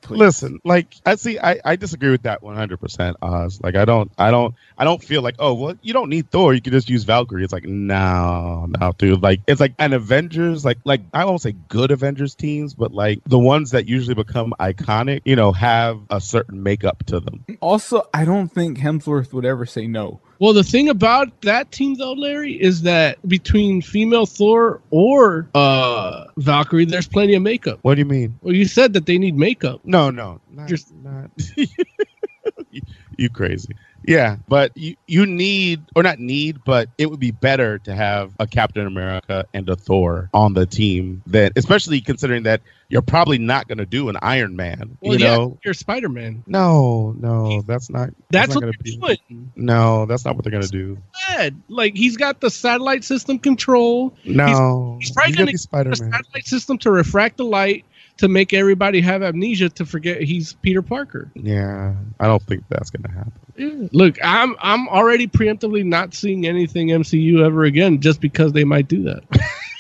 Listen, 0.10 0.60
like 0.66 0.96
I 1.06 1.16
see, 1.16 1.40
I, 1.40 1.60
I 1.64 1.76
disagree 1.76 2.10
with 2.12 2.24
that 2.24 2.42
100. 2.44 2.78
percent 2.80 3.18
Oz. 3.22 3.60
Like 3.62 3.76
I 3.76 3.86
don't, 3.86 4.12
I 4.18 4.32
don't, 4.32 4.56
I 4.78 4.84
don't 4.84 5.04
feel 5.04 5.22
like 5.22 5.36
oh 5.40 5.54
well, 5.54 5.76
you 5.82 5.94
don't 5.94 6.10
need 6.10 6.32
Thor. 6.32 6.54
You 6.54 6.62
can 6.62 6.74
just 6.74 6.90
use 6.90 7.04
Valkyrie. 7.04 7.44
It's 7.44 7.54
like 7.54 7.66
no, 7.66 8.68
no, 8.80 8.94
dude. 8.98 9.22
Like 9.22 9.42
it's 9.48 9.60
like 9.62 9.74
an 9.80 9.94
Avengers, 9.94 10.66
like 10.66 10.80
like 10.84 11.02
I 11.14 11.26
won't 11.26 11.42
say 11.42 11.52
good 11.70 11.92
Avengers 11.92 12.36
teams, 12.36 12.74
but 12.74 12.92
like 12.92 13.20
the 13.26 13.40
ones 13.52 13.72
that 13.72 13.86
usually 13.86 14.16
become 14.16 14.54
iconic, 14.62 15.20
you 15.26 15.36
know, 15.36 15.52
have 15.52 16.00
a 16.10 16.22
certain 16.22 16.64
makeup 16.64 17.04
to 17.08 17.20
them. 17.20 17.44
Also, 17.60 18.08
I 18.14 18.24
don't 18.24 18.48
think 18.48 18.78
Hemsworth 18.80 19.34
would 19.34 19.44
ever 19.44 19.66
say 19.66 19.88
no. 19.88 20.22
Well, 20.40 20.54
the 20.54 20.64
thing 20.64 20.88
about 20.88 21.42
that 21.42 21.70
team, 21.74 21.96
though, 21.96 22.14
Larry, 22.14 22.54
is 22.54 22.84
that 22.84 23.18
between 23.28 23.82
female 23.82 24.26
Thor 24.26 24.82
or 24.90 25.50
uh, 25.54 26.28
Valkyrie, 26.38 26.86
there's 26.86 27.10
plenty 27.10 27.36
of 27.36 27.42
makeup. 27.44 27.80
What 27.82 27.96
do 27.96 28.00
you 28.00 28.06
mean? 28.06 28.40
Well, 28.42 28.56
you 28.56 28.64
said 28.66 28.94
that 28.94 29.06
they 29.06 29.18
need 29.18 29.36
makeup. 29.36 29.82
No, 29.84 30.10
no, 30.10 30.40
not, 30.50 30.70
Just- 30.70 30.94
not. 30.96 31.30
you, 33.18 33.30
crazy. 33.30 33.76
Yeah, 34.04 34.38
but 34.48 34.76
you 34.76 34.96
you 35.06 35.26
need 35.26 35.84
or 35.96 36.04
not 36.04 36.20
need, 36.20 36.64
but 36.64 36.90
it 36.98 37.10
would 37.10 37.20
be 37.20 37.32
better 37.32 37.78
to 37.80 37.94
have 37.94 38.34
a 38.40 38.48
Captain 38.48 38.88
America 38.88 39.46
and 39.54 39.70
a 39.70 39.76
Thor 39.76 40.30
on 40.34 40.54
the 40.54 40.66
team 40.66 41.22
than 41.28 41.52
especially 41.56 42.02
considering 42.02 42.44
that 42.44 42.62
you're 42.90 43.04
probably 43.04 43.38
not 43.38 43.68
going 43.68 43.78
to 43.78 43.86
do 43.86 44.10
an 44.10 44.18
Iron 44.22 44.56
Man. 44.56 44.98
Well, 45.02 45.14
you 45.14 45.26
yeah, 45.26 45.38
know? 45.38 45.60
you're 45.64 45.74
Spider 45.74 46.10
Man. 46.10 46.44
No, 46.48 47.16
no, 47.18 47.62
that's 47.62 47.90
not. 47.90 48.10
That's 48.32 48.50
not 48.50 48.56
what 48.56 48.62
they're 48.62 48.84
be. 48.84 48.98
doing. 48.98 49.52
No, 49.56 50.06
that's 50.08 50.26
not 50.26 50.36
what 50.36 50.44
they're 50.44 50.52
gonna 50.52 50.68
do. 50.68 50.98
Bad. 51.28 51.62
Like 51.68 51.96
he's 51.96 52.18
got 52.18 52.42
the 52.42 52.50
satellite 52.50 53.04
system 53.04 53.38
control. 53.38 54.16
No, 54.26 54.98
he's, 55.00 55.10
he's 55.10 55.16
probably 55.16 55.36
gonna 55.36 55.52
be 55.52 55.58
Spider-Man. 55.58 55.92
the 55.92 56.18
satellite 56.18 56.48
system 56.48 56.80
to 56.80 56.92
refract 56.92 57.38
the 57.38 57.46
light 57.46 57.86
to 58.22 58.28
make 58.28 58.54
everybody 58.54 59.02
have 59.02 59.24
amnesia 59.24 59.68
to 59.68 59.84
forget 59.84 60.22
he's 60.22 60.54
Peter 60.54 60.84
Parker. 60.84 61.32
Yeah, 61.34 61.96
I 62.20 62.28
don't 62.28 62.44
think 62.44 62.64
that's 62.70 62.92
gonna 62.92 63.12
happen. 63.12 63.34
Yeah. 63.58 63.88
Look, 63.92 64.18
I'm 64.24 64.56
I'm 64.60 64.88
already 64.90 65.26
preemptively 65.28 65.84
not 65.84 66.14
seeing 66.14 66.46
anything 66.46 66.90
MCU 66.90 67.44
ever 67.44 67.64
again 67.64 68.00
just 68.00 68.22
because 68.22 68.54
they 68.54 68.64
might 68.64 68.88
do 68.88 69.04
that. 69.06 69.24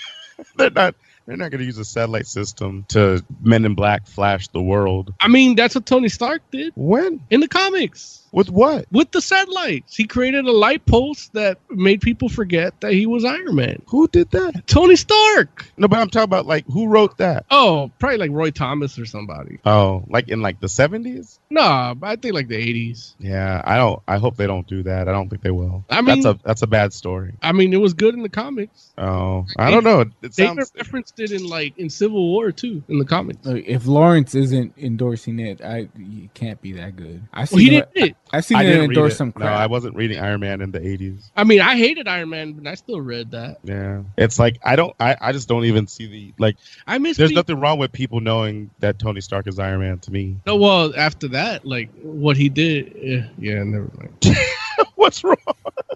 They're 0.55 0.71
not. 0.71 0.95
They're 1.27 1.37
not 1.37 1.51
gonna 1.51 1.65
use 1.65 1.77
a 1.77 1.85
satellite 1.85 2.25
system 2.25 2.85
to 2.89 3.23
Men 3.43 3.63
in 3.63 3.75
Black 3.75 4.07
flash 4.07 4.47
the 4.47 4.61
world. 4.61 5.13
I 5.19 5.27
mean, 5.27 5.55
that's 5.55 5.75
what 5.75 5.85
Tony 5.85 6.09
Stark 6.09 6.41
did. 6.49 6.73
When? 6.75 7.21
In 7.29 7.41
the 7.41 7.47
comics. 7.47 8.20
With 8.31 8.49
what? 8.49 8.85
With 8.91 9.11
the 9.11 9.21
satellites. 9.21 9.95
He 9.95 10.05
created 10.05 10.45
a 10.45 10.51
light 10.51 10.85
pulse 10.85 11.27
that 11.33 11.57
made 11.69 11.99
people 12.01 12.29
forget 12.29 12.79
that 12.81 12.93
he 12.93 13.05
was 13.05 13.25
Iron 13.25 13.55
Man. 13.55 13.81
Who 13.87 14.07
did 14.07 14.31
that? 14.31 14.67
Tony 14.67 14.95
Stark. 14.95 15.65
No, 15.77 15.87
but 15.89 15.99
I'm 15.99 16.09
talking 16.09 16.23
about 16.25 16.45
like 16.45 16.65
who 16.67 16.87
wrote 16.87 17.17
that? 17.17 17.45
Oh, 17.51 17.91
probably 17.99 18.17
like 18.17 18.31
Roy 18.31 18.51
Thomas 18.51 18.97
or 18.97 19.05
somebody. 19.05 19.59
Oh, 19.65 20.05
like 20.07 20.29
in 20.29 20.41
like 20.41 20.59
the 20.61 20.67
70s? 20.67 21.39
Nah, 21.49 21.93
but 21.93 22.07
I 22.07 22.15
think 22.15 22.33
like 22.33 22.47
the 22.47 22.55
80s. 22.55 23.15
Yeah, 23.19 23.61
I 23.65 23.75
don't. 23.75 24.01
I 24.07 24.17
hope 24.17 24.37
they 24.37 24.47
don't 24.47 24.65
do 24.67 24.83
that. 24.83 25.09
I 25.09 25.11
don't 25.11 25.29
think 25.29 25.41
they 25.41 25.51
will. 25.51 25.83
I 25.89 26.01
mean- 26.01 26.21
that's 26.21 26.25
a 26.25 26.39
that's 26.43 26.61
a 26.61 26.67
bad 26.67 26.93
story. 26.93 27.33
I 27.41 27.51
mean, 27.51 27.73
it 27.73 27.81
was 27.81 27.93
good 27.93 28.13
in 28.13 28.21
the 28.23 28.29
comics. 28.29 28.93
Oh, 28.97 29.45
I 29.57 29.71
don't 29.71 29.83
know. 29.83 30.01
It 30.01 30.13
They 30.21 30.29
sounds. 30.29 30.71
referenced 30.77 31.19
it 31.19 31.31
in 31.31 31.47
like 31.49 31.77
in 31.77 31.89
Civil 31.89 32.29
War 32.29 32.51
too 32.53 32.83
in 32.87 32.97
the 32.97 33.05
comics. 33.05 33.45
Look, 33.45 33.63
if 33.65 33.85
Lawrence 33.87 34.35
isn't 34.35 34.73
endorsing 34.77 35.39
it, 35.39 35.61
I 35.61 35.89
it 35.97 36.33
can't 36.33 36.61
be 36.61 36.71
that 36.73 36.95
good. 36.95 37.23
I 37.33 37.45
Well, 37.51 37.59
he 37.59 37.69
didn't 37.71 37.89
it. 37.95 38.15
I 38.33 38.41
seen 38.41 38.57
I 38.57 38.63
him 38.63 38.67
didn't 38.67 38.81
read 38.81 38.97
endorse 38.97 39.13
it. 39.13 39.17
some 39.17 39.33
No. 39.37 39.45
I 39.45 39.67
wasn't 39.67 39.95
reading 39.95 40.19
Iron 40.19 40.39
Man 40.39 40.61
in 40.61 40.71
the 40.71 40.79
80s. 40.79 41.29
I 41.35 41.43
mean, 41.43 41.61
I 41.61 41.75
hated 41.75 42.07
Iron 42.07 42.29
Man, 42.29 42.53
but 42.53 42.67
I 42.67 42.75
still 42.75 43.01
read 43.01 43.31
that. 43.31 43.57
Yeah, 43.63 44.03
it's 44.17 44.39
like 44.39 44.57
I 44.63 44.75
don't. 44.75 44.95
I, 44.99 45.15
I 45.19 45.31
just 45.31 45.47
don't 45.47 45.65
even 45.65 45.87
see 45.87 46.05
the 46.07 46.33
like. 46.39 46.55
I 46.87 46.97
miss. 46.97 47.17
There's 47.17 47.29
the- 47.31 47.35
nothing 47.35 47.59
wrong 47.59 47.77
with 47.79 47.91
people 47.91 48.19
knowing 48.21 48.69
that 48.79 48.99
Tony 48.99 49.21
Stark 49.21 49.47
is 49.47 49.59
Iron 49.59 49.81
Man. 49.81 49.99
To 49.99 50.11
me, 50.11 50.37
No, 50.45 50.55
well, 50.55 50.93
after 50.95 51.27
that, 51.29 51.65
like 51.65 51.89
what 52.01 52.37
he 52.37 52.49
did, 52.49 52.95
eh, 53.01 53.27
yeah, 53.37 53.63
never 53.63 53.89
mind. 53.97 54.13
What's 54.95 55.23
wrong? 55.23 55.35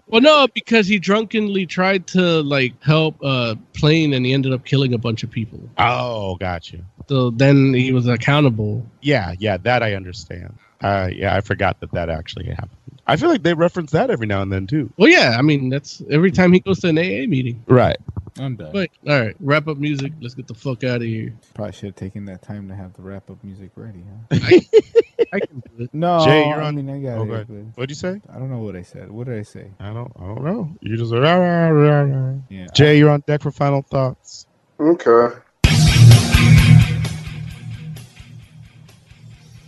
Well, 0.07 0.22
no, 0.22 0.47
because 0.53 0.88
he 0.88 0.99
drunkenly 0.99 1.65
tried 1.65 2.07
to 2.07 2.41
like 2.43 2.81
help 2.83 3.15
a 3.23 3.57
plane, 3.73 4.14
and 4.14 4.25
he 4.25 4.33
ended 4.33 4.53
up 4.53 4.65
killing 4.65 4.93
a 4.93 4.97
bunch 4.97 5.23
of 5.23 5.31
people. 5.31 5.59
Oh, 5.77 6.35
got 6.35 6.72
you. 6.72 6.83
So 7.07 7.30
then 7.30 7.73
he 7.73 7.91
was 7.91 8.07
accountable. 8.07 8.85
Yeah, 9.01 9.33
yeah, 9.39 9.57
that 9.57 9.83
I 9.83 9.93
understand. 9.93 10.57
Uh, 10.85 11.07
yeah, 11.11 11.35
I 11.35 11.41
forgot 11.41 11.80
that 11.80 11.91
that 11.93 12.09
actually 12.11 12.45
happened. 12.45 12.69
I 13.07 13.15
feel 13.17 13.30
like 13.30 13.41
they 13.43 13.53
reference 13.55 13.91
that 13.91 14.09
every 14.11 14.27
now 14.27 14.41
and 14.43 14.51
then 14.51 14.67
too. 14.67 14.91
Well, 14.97 15.09
yeah, 15.09 15.35
I 15.38 15.41
mean 15.41 15.69
that's 15.69 16.01
every 16.11 16.31
time 16.31 16.53
he 16.53 16.59
goes 16.59 16.80
to 16.81 16.89
an 16.89 16.97
AA 16.99 17.25
meeting. 17.27 17.64
Right. 17.67 17.97
I'm 18.38 18.55
done. 18.55 18.72
But 18.73 18.89
all 19.07 19.19
right, 19.19 19.35
wrap 19.39 19.67
up 19.67 19.77
music. 19.77 20.11
Let's 20.22 20.33
get 20.35 20.45
the 20.47 20.53
fuck 20.53 20.83
out 20.83 20.97
of 20.97 21.03
here. 21.03 21.33
Probably 21.55 21.72
should 21.73 21.85
have 21.85 21.95
taken 21.95 22.25
that 22.25 22.41
time 22.43 22.67
to 22.67 22.75
have 22.75 22.93
the 22.93 23.01
wrap 23.01 23.30
up 23.31 23.43
music 23.43 23.72
ready. 23.75 24.03
Huh? 24.31 24.38
I 25.33 25.39
can 25.39 25.64
do 25.77 25.83
it. 25.85 25.89
No, 25.93 26.23
Jay, 26.25 26.47
you're 26.47 26.61
I 26.61 26.67
on- 26.67 26.75
mean 26.75 26.89
I 26.89 26.99
got 26.99 27.17
Oh, 27.19 27.23
it. 27.33 27.47
but 27.47 27.55
What'd 27.75 27.89
you 27.89 27.95
say? 27.95 28.22
I 28.30 28.33
don't 28.38 28.51
know 28.51 28.59
what 28.59 28.75
I 28.75 28.81
said. 28.83 29.09
What 29.11 29.25
did 29.27 29.39
I 29.39 29.43
say? 29.43 29.72
I 29.80 29.91
don't. 29.93 30.11
I 30.19 30.25
don't 30.25 30.43
know. 30.43 30.75
You 30.81 30.97
just. 30.97 31.11
Rah, 31.14 31.19
rah, 31.35 31.69
rah, 31.69 32.01
rah. 32.01 32.31
Ah. 32.33 32.33
Yeah. 32.49 32.67
Jay, 32.75 32.97
you're 32.99 33.09
on 33.09 33.23
deck 33.25 33.41
for 33.41 33.51
final 33.51 33.81
thoughts. 33.81 34.45
Okay. 34.80 35.35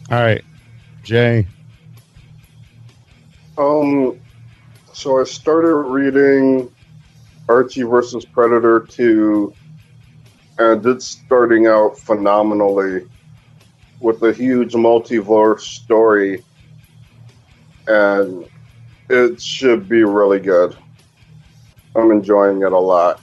All 0.10 0.22
right, 0.24 0.42
Jay. 1.08 1.48
Um, 3.58 4.20
so 4.92 5.22
I 5.22 5.24
started 5.24 5.74
reading 5.74 6.70
Archie 7.48 7.84
versus 7.84 8.26
Predator 8.26 8.82
2, 8.82 9.54
and 10.60 10.86
it's 10.86 11.06
starting 11.06 11.66
out 11.66 11.98
phenomenally 11.98 13.08
with 14.02 14.22
a 14.24 14.34
huge 14.34 14.74
multiverse 14.74 15.62
story, 15.62 16.44
and 17.88 18.46
it 19.10 19.42
should 19.42 19.88
be 19.88 20.04
really 20.04 20.42
good. 20.42 20.76
I'm 21.96 22.12
enjoying 22.12 22.64
it 22.64 22.74
a 22.74 22.78
lot. 22.78 23.22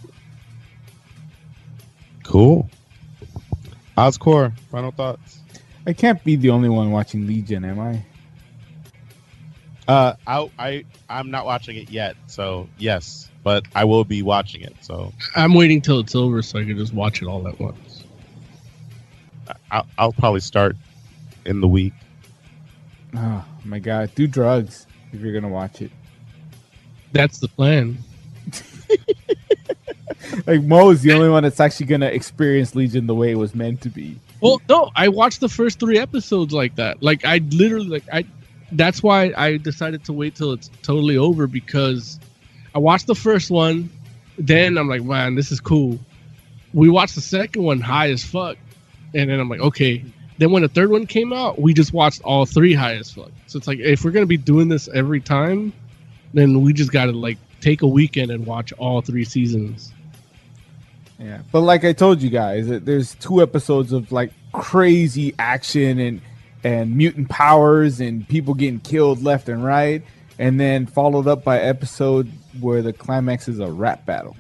Cool. 2.23 2.71
Oscore, 3.99 4.59
final 4.71 4.91
thoughts. 4.91 5.44
I 5.87 5.93
can't 5.93 6.23
be 6.25 6.37
the 6.37 6.51
only 6.51 6.69
one 6.69 6.91
watching 6.91 7.27
Legion, 7.27 7.65
am 7.65 7.81
I? 7.81 8.05
Uh, 9.87 10.15
I, 10.27 10.51
I, 10.59 10.85
I'm 11.11 11.31
not 11.31 11.45
watching 11.45 11.77
it 11.77 11.91
yet, 11.91 12.17
so 12.27 12.69
yes, 12.79 13.31
but 13.43 13.65
I 13.75 13.85
will 13.85 14.05
be 14.05 14.23
watching 14.23 14.63
it. 14.63 14.75
So 14.81 15.13
I'm 15.37 15.53
waiting 15.53 15.83
till 15.83 16.01
it's 16.01 16.15
over 16.15 16.41
so 16.41 16.59
I 16.59 16.65
can 16.65 16.79
just 16.79 16.95
watch 16.95 17.21
it 17.21 17.27
all 17.27 17.47
at 17.47 17.61
once. 17.61 18.05
I'll, 19.71 19.87
I'll 19.99 20.13
probably 20.13 20.41
start 20.41 20.77
in 21.45 21.61
the 21.61 21.69
week. 21.69 21.93
Oh 23.15 23.45
my 23.65 23.79
god, 23.79 24.15
do 24.15 24.27
drugs 24.27 24.87
if 25.13 25.21
you're 25.21 25.35
gonna 25.35 25.53
watch 25.53 25.83
it. 25.83 25.91
That's 27.13 27.39
the 27.39 27.49
plan. 27.49 27.99
Like 30.47 30.63
Mo 30.63 30.91
is 30.91 31.03
the 31.03 31.13
only 31.13 31.29
one 31.29 31.43
that's 31.43 31.61
actually 31.61 31.87
gonna 31.87 32.07
experience 32.07 32.75
Legion 32.75 33.07
the 33.07 33.15
way 33.15 33.31
it 33.31 33.37
was 33.37 33.55
meant 33.55 33.81
to 33.83 33.89
be. 33.89 34.19
Well, 34.41 34.61
no, 34.69 34.91
I 34.95 35.09
watched 35.09 35.41
the 35.41 35.49
first 35.49 35.81
three 35.81 35.99
episodes 35.99 36.53
like 36.53 36.77
that. 36.77 37.03
Like 37.03 37.25
I 37.25 37.39
literally 37.39 37.89
like 37.89 38.05
I 38.13 38.25
that's 38.73 39.03
why 39.03 39.33
I 39.37 39.57
decided 39.57 40.05
to 40.05 40.13
wait 40.13 40.35
till 40.35 40.53
it's 40.53 40.71
totally 40.83 41.17
over 41.17 41.47
because 41.47 42.19
I 42.75 42.79
watched 42.79 43.07
the 43.07 43.15
first 43.15 43.51
one, 43.51 43.91
then 44.37 44.77
I'm 44.77 44.89
like, 44.89 45.03
man, 45.03 45.35
this 45.35 45.53
is 45.53 45.61
cool. 45.61 45.99
We 46.73 46.89
watched 46.89 47.15
the 47.15 47.21
second 47.21 47.63
one 47.63 47.81
high 47.81 48.11
as 48.11 48.25
fuck. 48.25 48.59
And 49.15 49.31
then 49.31 49.39
I'm 49.39 49.49
like, 49.49 49.61
okay. 49.61 50.05
Then 50.39 50.51
when 50.51 50.63
the 50.63 50.69
third 50.69 50.91
one 50.91 51.07
came 51.07 51.33
out, 51.33 51.61
we 51.61 51.73
just 51.73 51.93
watched 51.93 52.23
all 52.23 52.45
three 52.45 52.75
high 52.75 52.97
as 52.97 53.13
fuck. 53.13 53.31
So 53.47 53.59
it's 53.59 53.69
like 53.69 53.79
if 53.79 54.05
we're 54.05 54.11
gonna 54.11 54.27
be 54.27 54.37
doing 54.37 54.69
this 54.69 54.89
every 54.93 55.21
time, 55.21 55.73
then 56.33 56.61
we 56.63 56.73
just 56.73 56.91
gotta 56.91 57.13
like 57.13 57.39
take 57.61 57.83
a 57.83 57.87
weekend 57.87 58.33
and 58.33 58.45
watch 58.45 58.73
all 58.73 59.01
three 59.01 59.25
seasons. 59.25 59.94
Yeah, 61.19 61.41
but 61.53 61.61
like 61.61 61.85
I 61.85 61.93
told 61.93 62.23
you 62.23 62.31
guys, 62.31 62.67
there's 62.69 63.15
two 63.17 63.41
episodes 63.41 63.93
of 63.93 64.11
like 64.11 64.33
crazy 64.53 65.35
action 65.39 65.99
and 66.01 66.21
and 66.65 66.97
mutant 66.97 67.29
powers 67.29 68.01
and 68.01 68.27
people 68.29 68.55
getting 68.55 68.81
killed 68.81 69.23
left 69.23 69.49
and 69.49 69.63
right, 69.65 70.03
and 70.39 70.59
then 70.59 70.87
followed 70.87 71.29
up 71.29 71.45
by 71.45 71.61
episode 71.61 72.31
where 72.61 72.83
the 72.83 72.93
climax 72.93 73.49
is 73.49 73.61
a 73.61 73.71
rap 73.71 74.05
battle, 74.07 74.37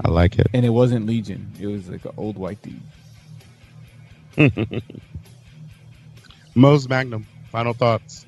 I 0.00 0.10
like 0.10 0.38
it. 0.38 0.48
and 0.52 0.64
it 0.66 0.70
wasn't 0.70 1.06
Legion; 1.06 1.52
it 1.60 1.66
was 1.66 1.88
like 1.88 2.04
an 2.04 2.12
old 2.16 2.36
white 2.36 2.58
dude. 2.62 2.80
Mo's 6.54 6.88
Magnum, 6.88 7.26
final 7.50 7.74
thoughts. 7.74 8.26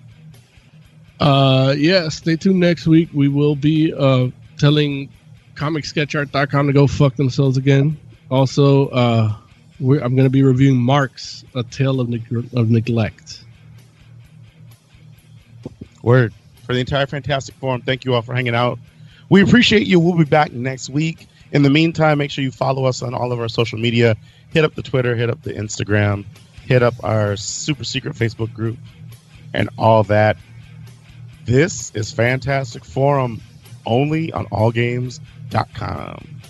Uh, 1.20 1.74
yeah, 1.76 2.08
stay 2.08 2.36
tuned 2.36 2.60
next 2.60 2.86
week. 2.86 3.08
We 3.12 3.28
will 3.28 3.56
be 3.56 3.92
uh 3.92 4.28
telling 4.58 5.08
comicsketchart.com 5.54 6.66
to 6.66 6.72
go 6.72 6.86
fuck 6.86 7.16
themselves 7.16 7.56
again. 7.56 7.96
Also, 8.30 8.88
uh, 8.88 9.34
I'm 9.80 9.98
going 9.98 10.24
to 10.24 10.30
be 10.30 10.42
reviewing 10.42 10.78
Mark's 10.78 11.44
A 11.54 11.62
Tale 11.62 12.00
of, 12.00 12.08
Neg- 12.08 12.48
of 12.54 12.70
Neglect. 12.70 13.44
Word. 16.02 16.32
For 16.64 16.72
the 16.74 16.80
entire 16.80 17.06
Fantastic 17.06 17.54
Forum, 17.56 17.82
thank 17.82 18.04
you 18.04 18.14
all 18.14 18.22
for 18.22 18.34
hanging 18.34 18.54
out. 18.54 18.78
We 19.28 19.42
appreciate 19.42 19.86
you. 19.86 20.00
We'll 20.00 20.16
be 20.16 20.24
back 20.24 20.52
next 20.52 20.88
week. 20.88 21.26
In 21.52 21.62
the 21.62 21.70
meantime, 21.70 22.18
make 22.18 22.30
sure 22.30 22.42
you 22.42 22.50
follow 22.50 22.84
us 22.84 23.02
on 23.02 23.14
all 23.14 23.32
of 23.32 23.40
our 23.40 23.48
social 23.48 23.78
media. 23.78 24.16
Hit 24.50 24.64
up 24.64 24.74
the 24.74 24.82
Twitter, 24.82 25.14
hit 25.14 25.30
up 25.30 25.42
the 25.42 25.52
Instagram, 25.52 26.24
hit 26.66 26.82
up 26.82 26.94
our 27.02 27.36
super 27.36 27.84
secret 27.84 28.14
Facebook 28.14 28.52
group, 28.52 28.78
and 29.52 29.68
all 29.78 30.02
that. 30.04 30.36
This 31.44 31.90
is 31.94 32.10
Fantastic 32.12 32.84
Forum 32.84 33.40
only 33.86 34.32
on 34.32 34.46
allgames.com. 35.54 36.43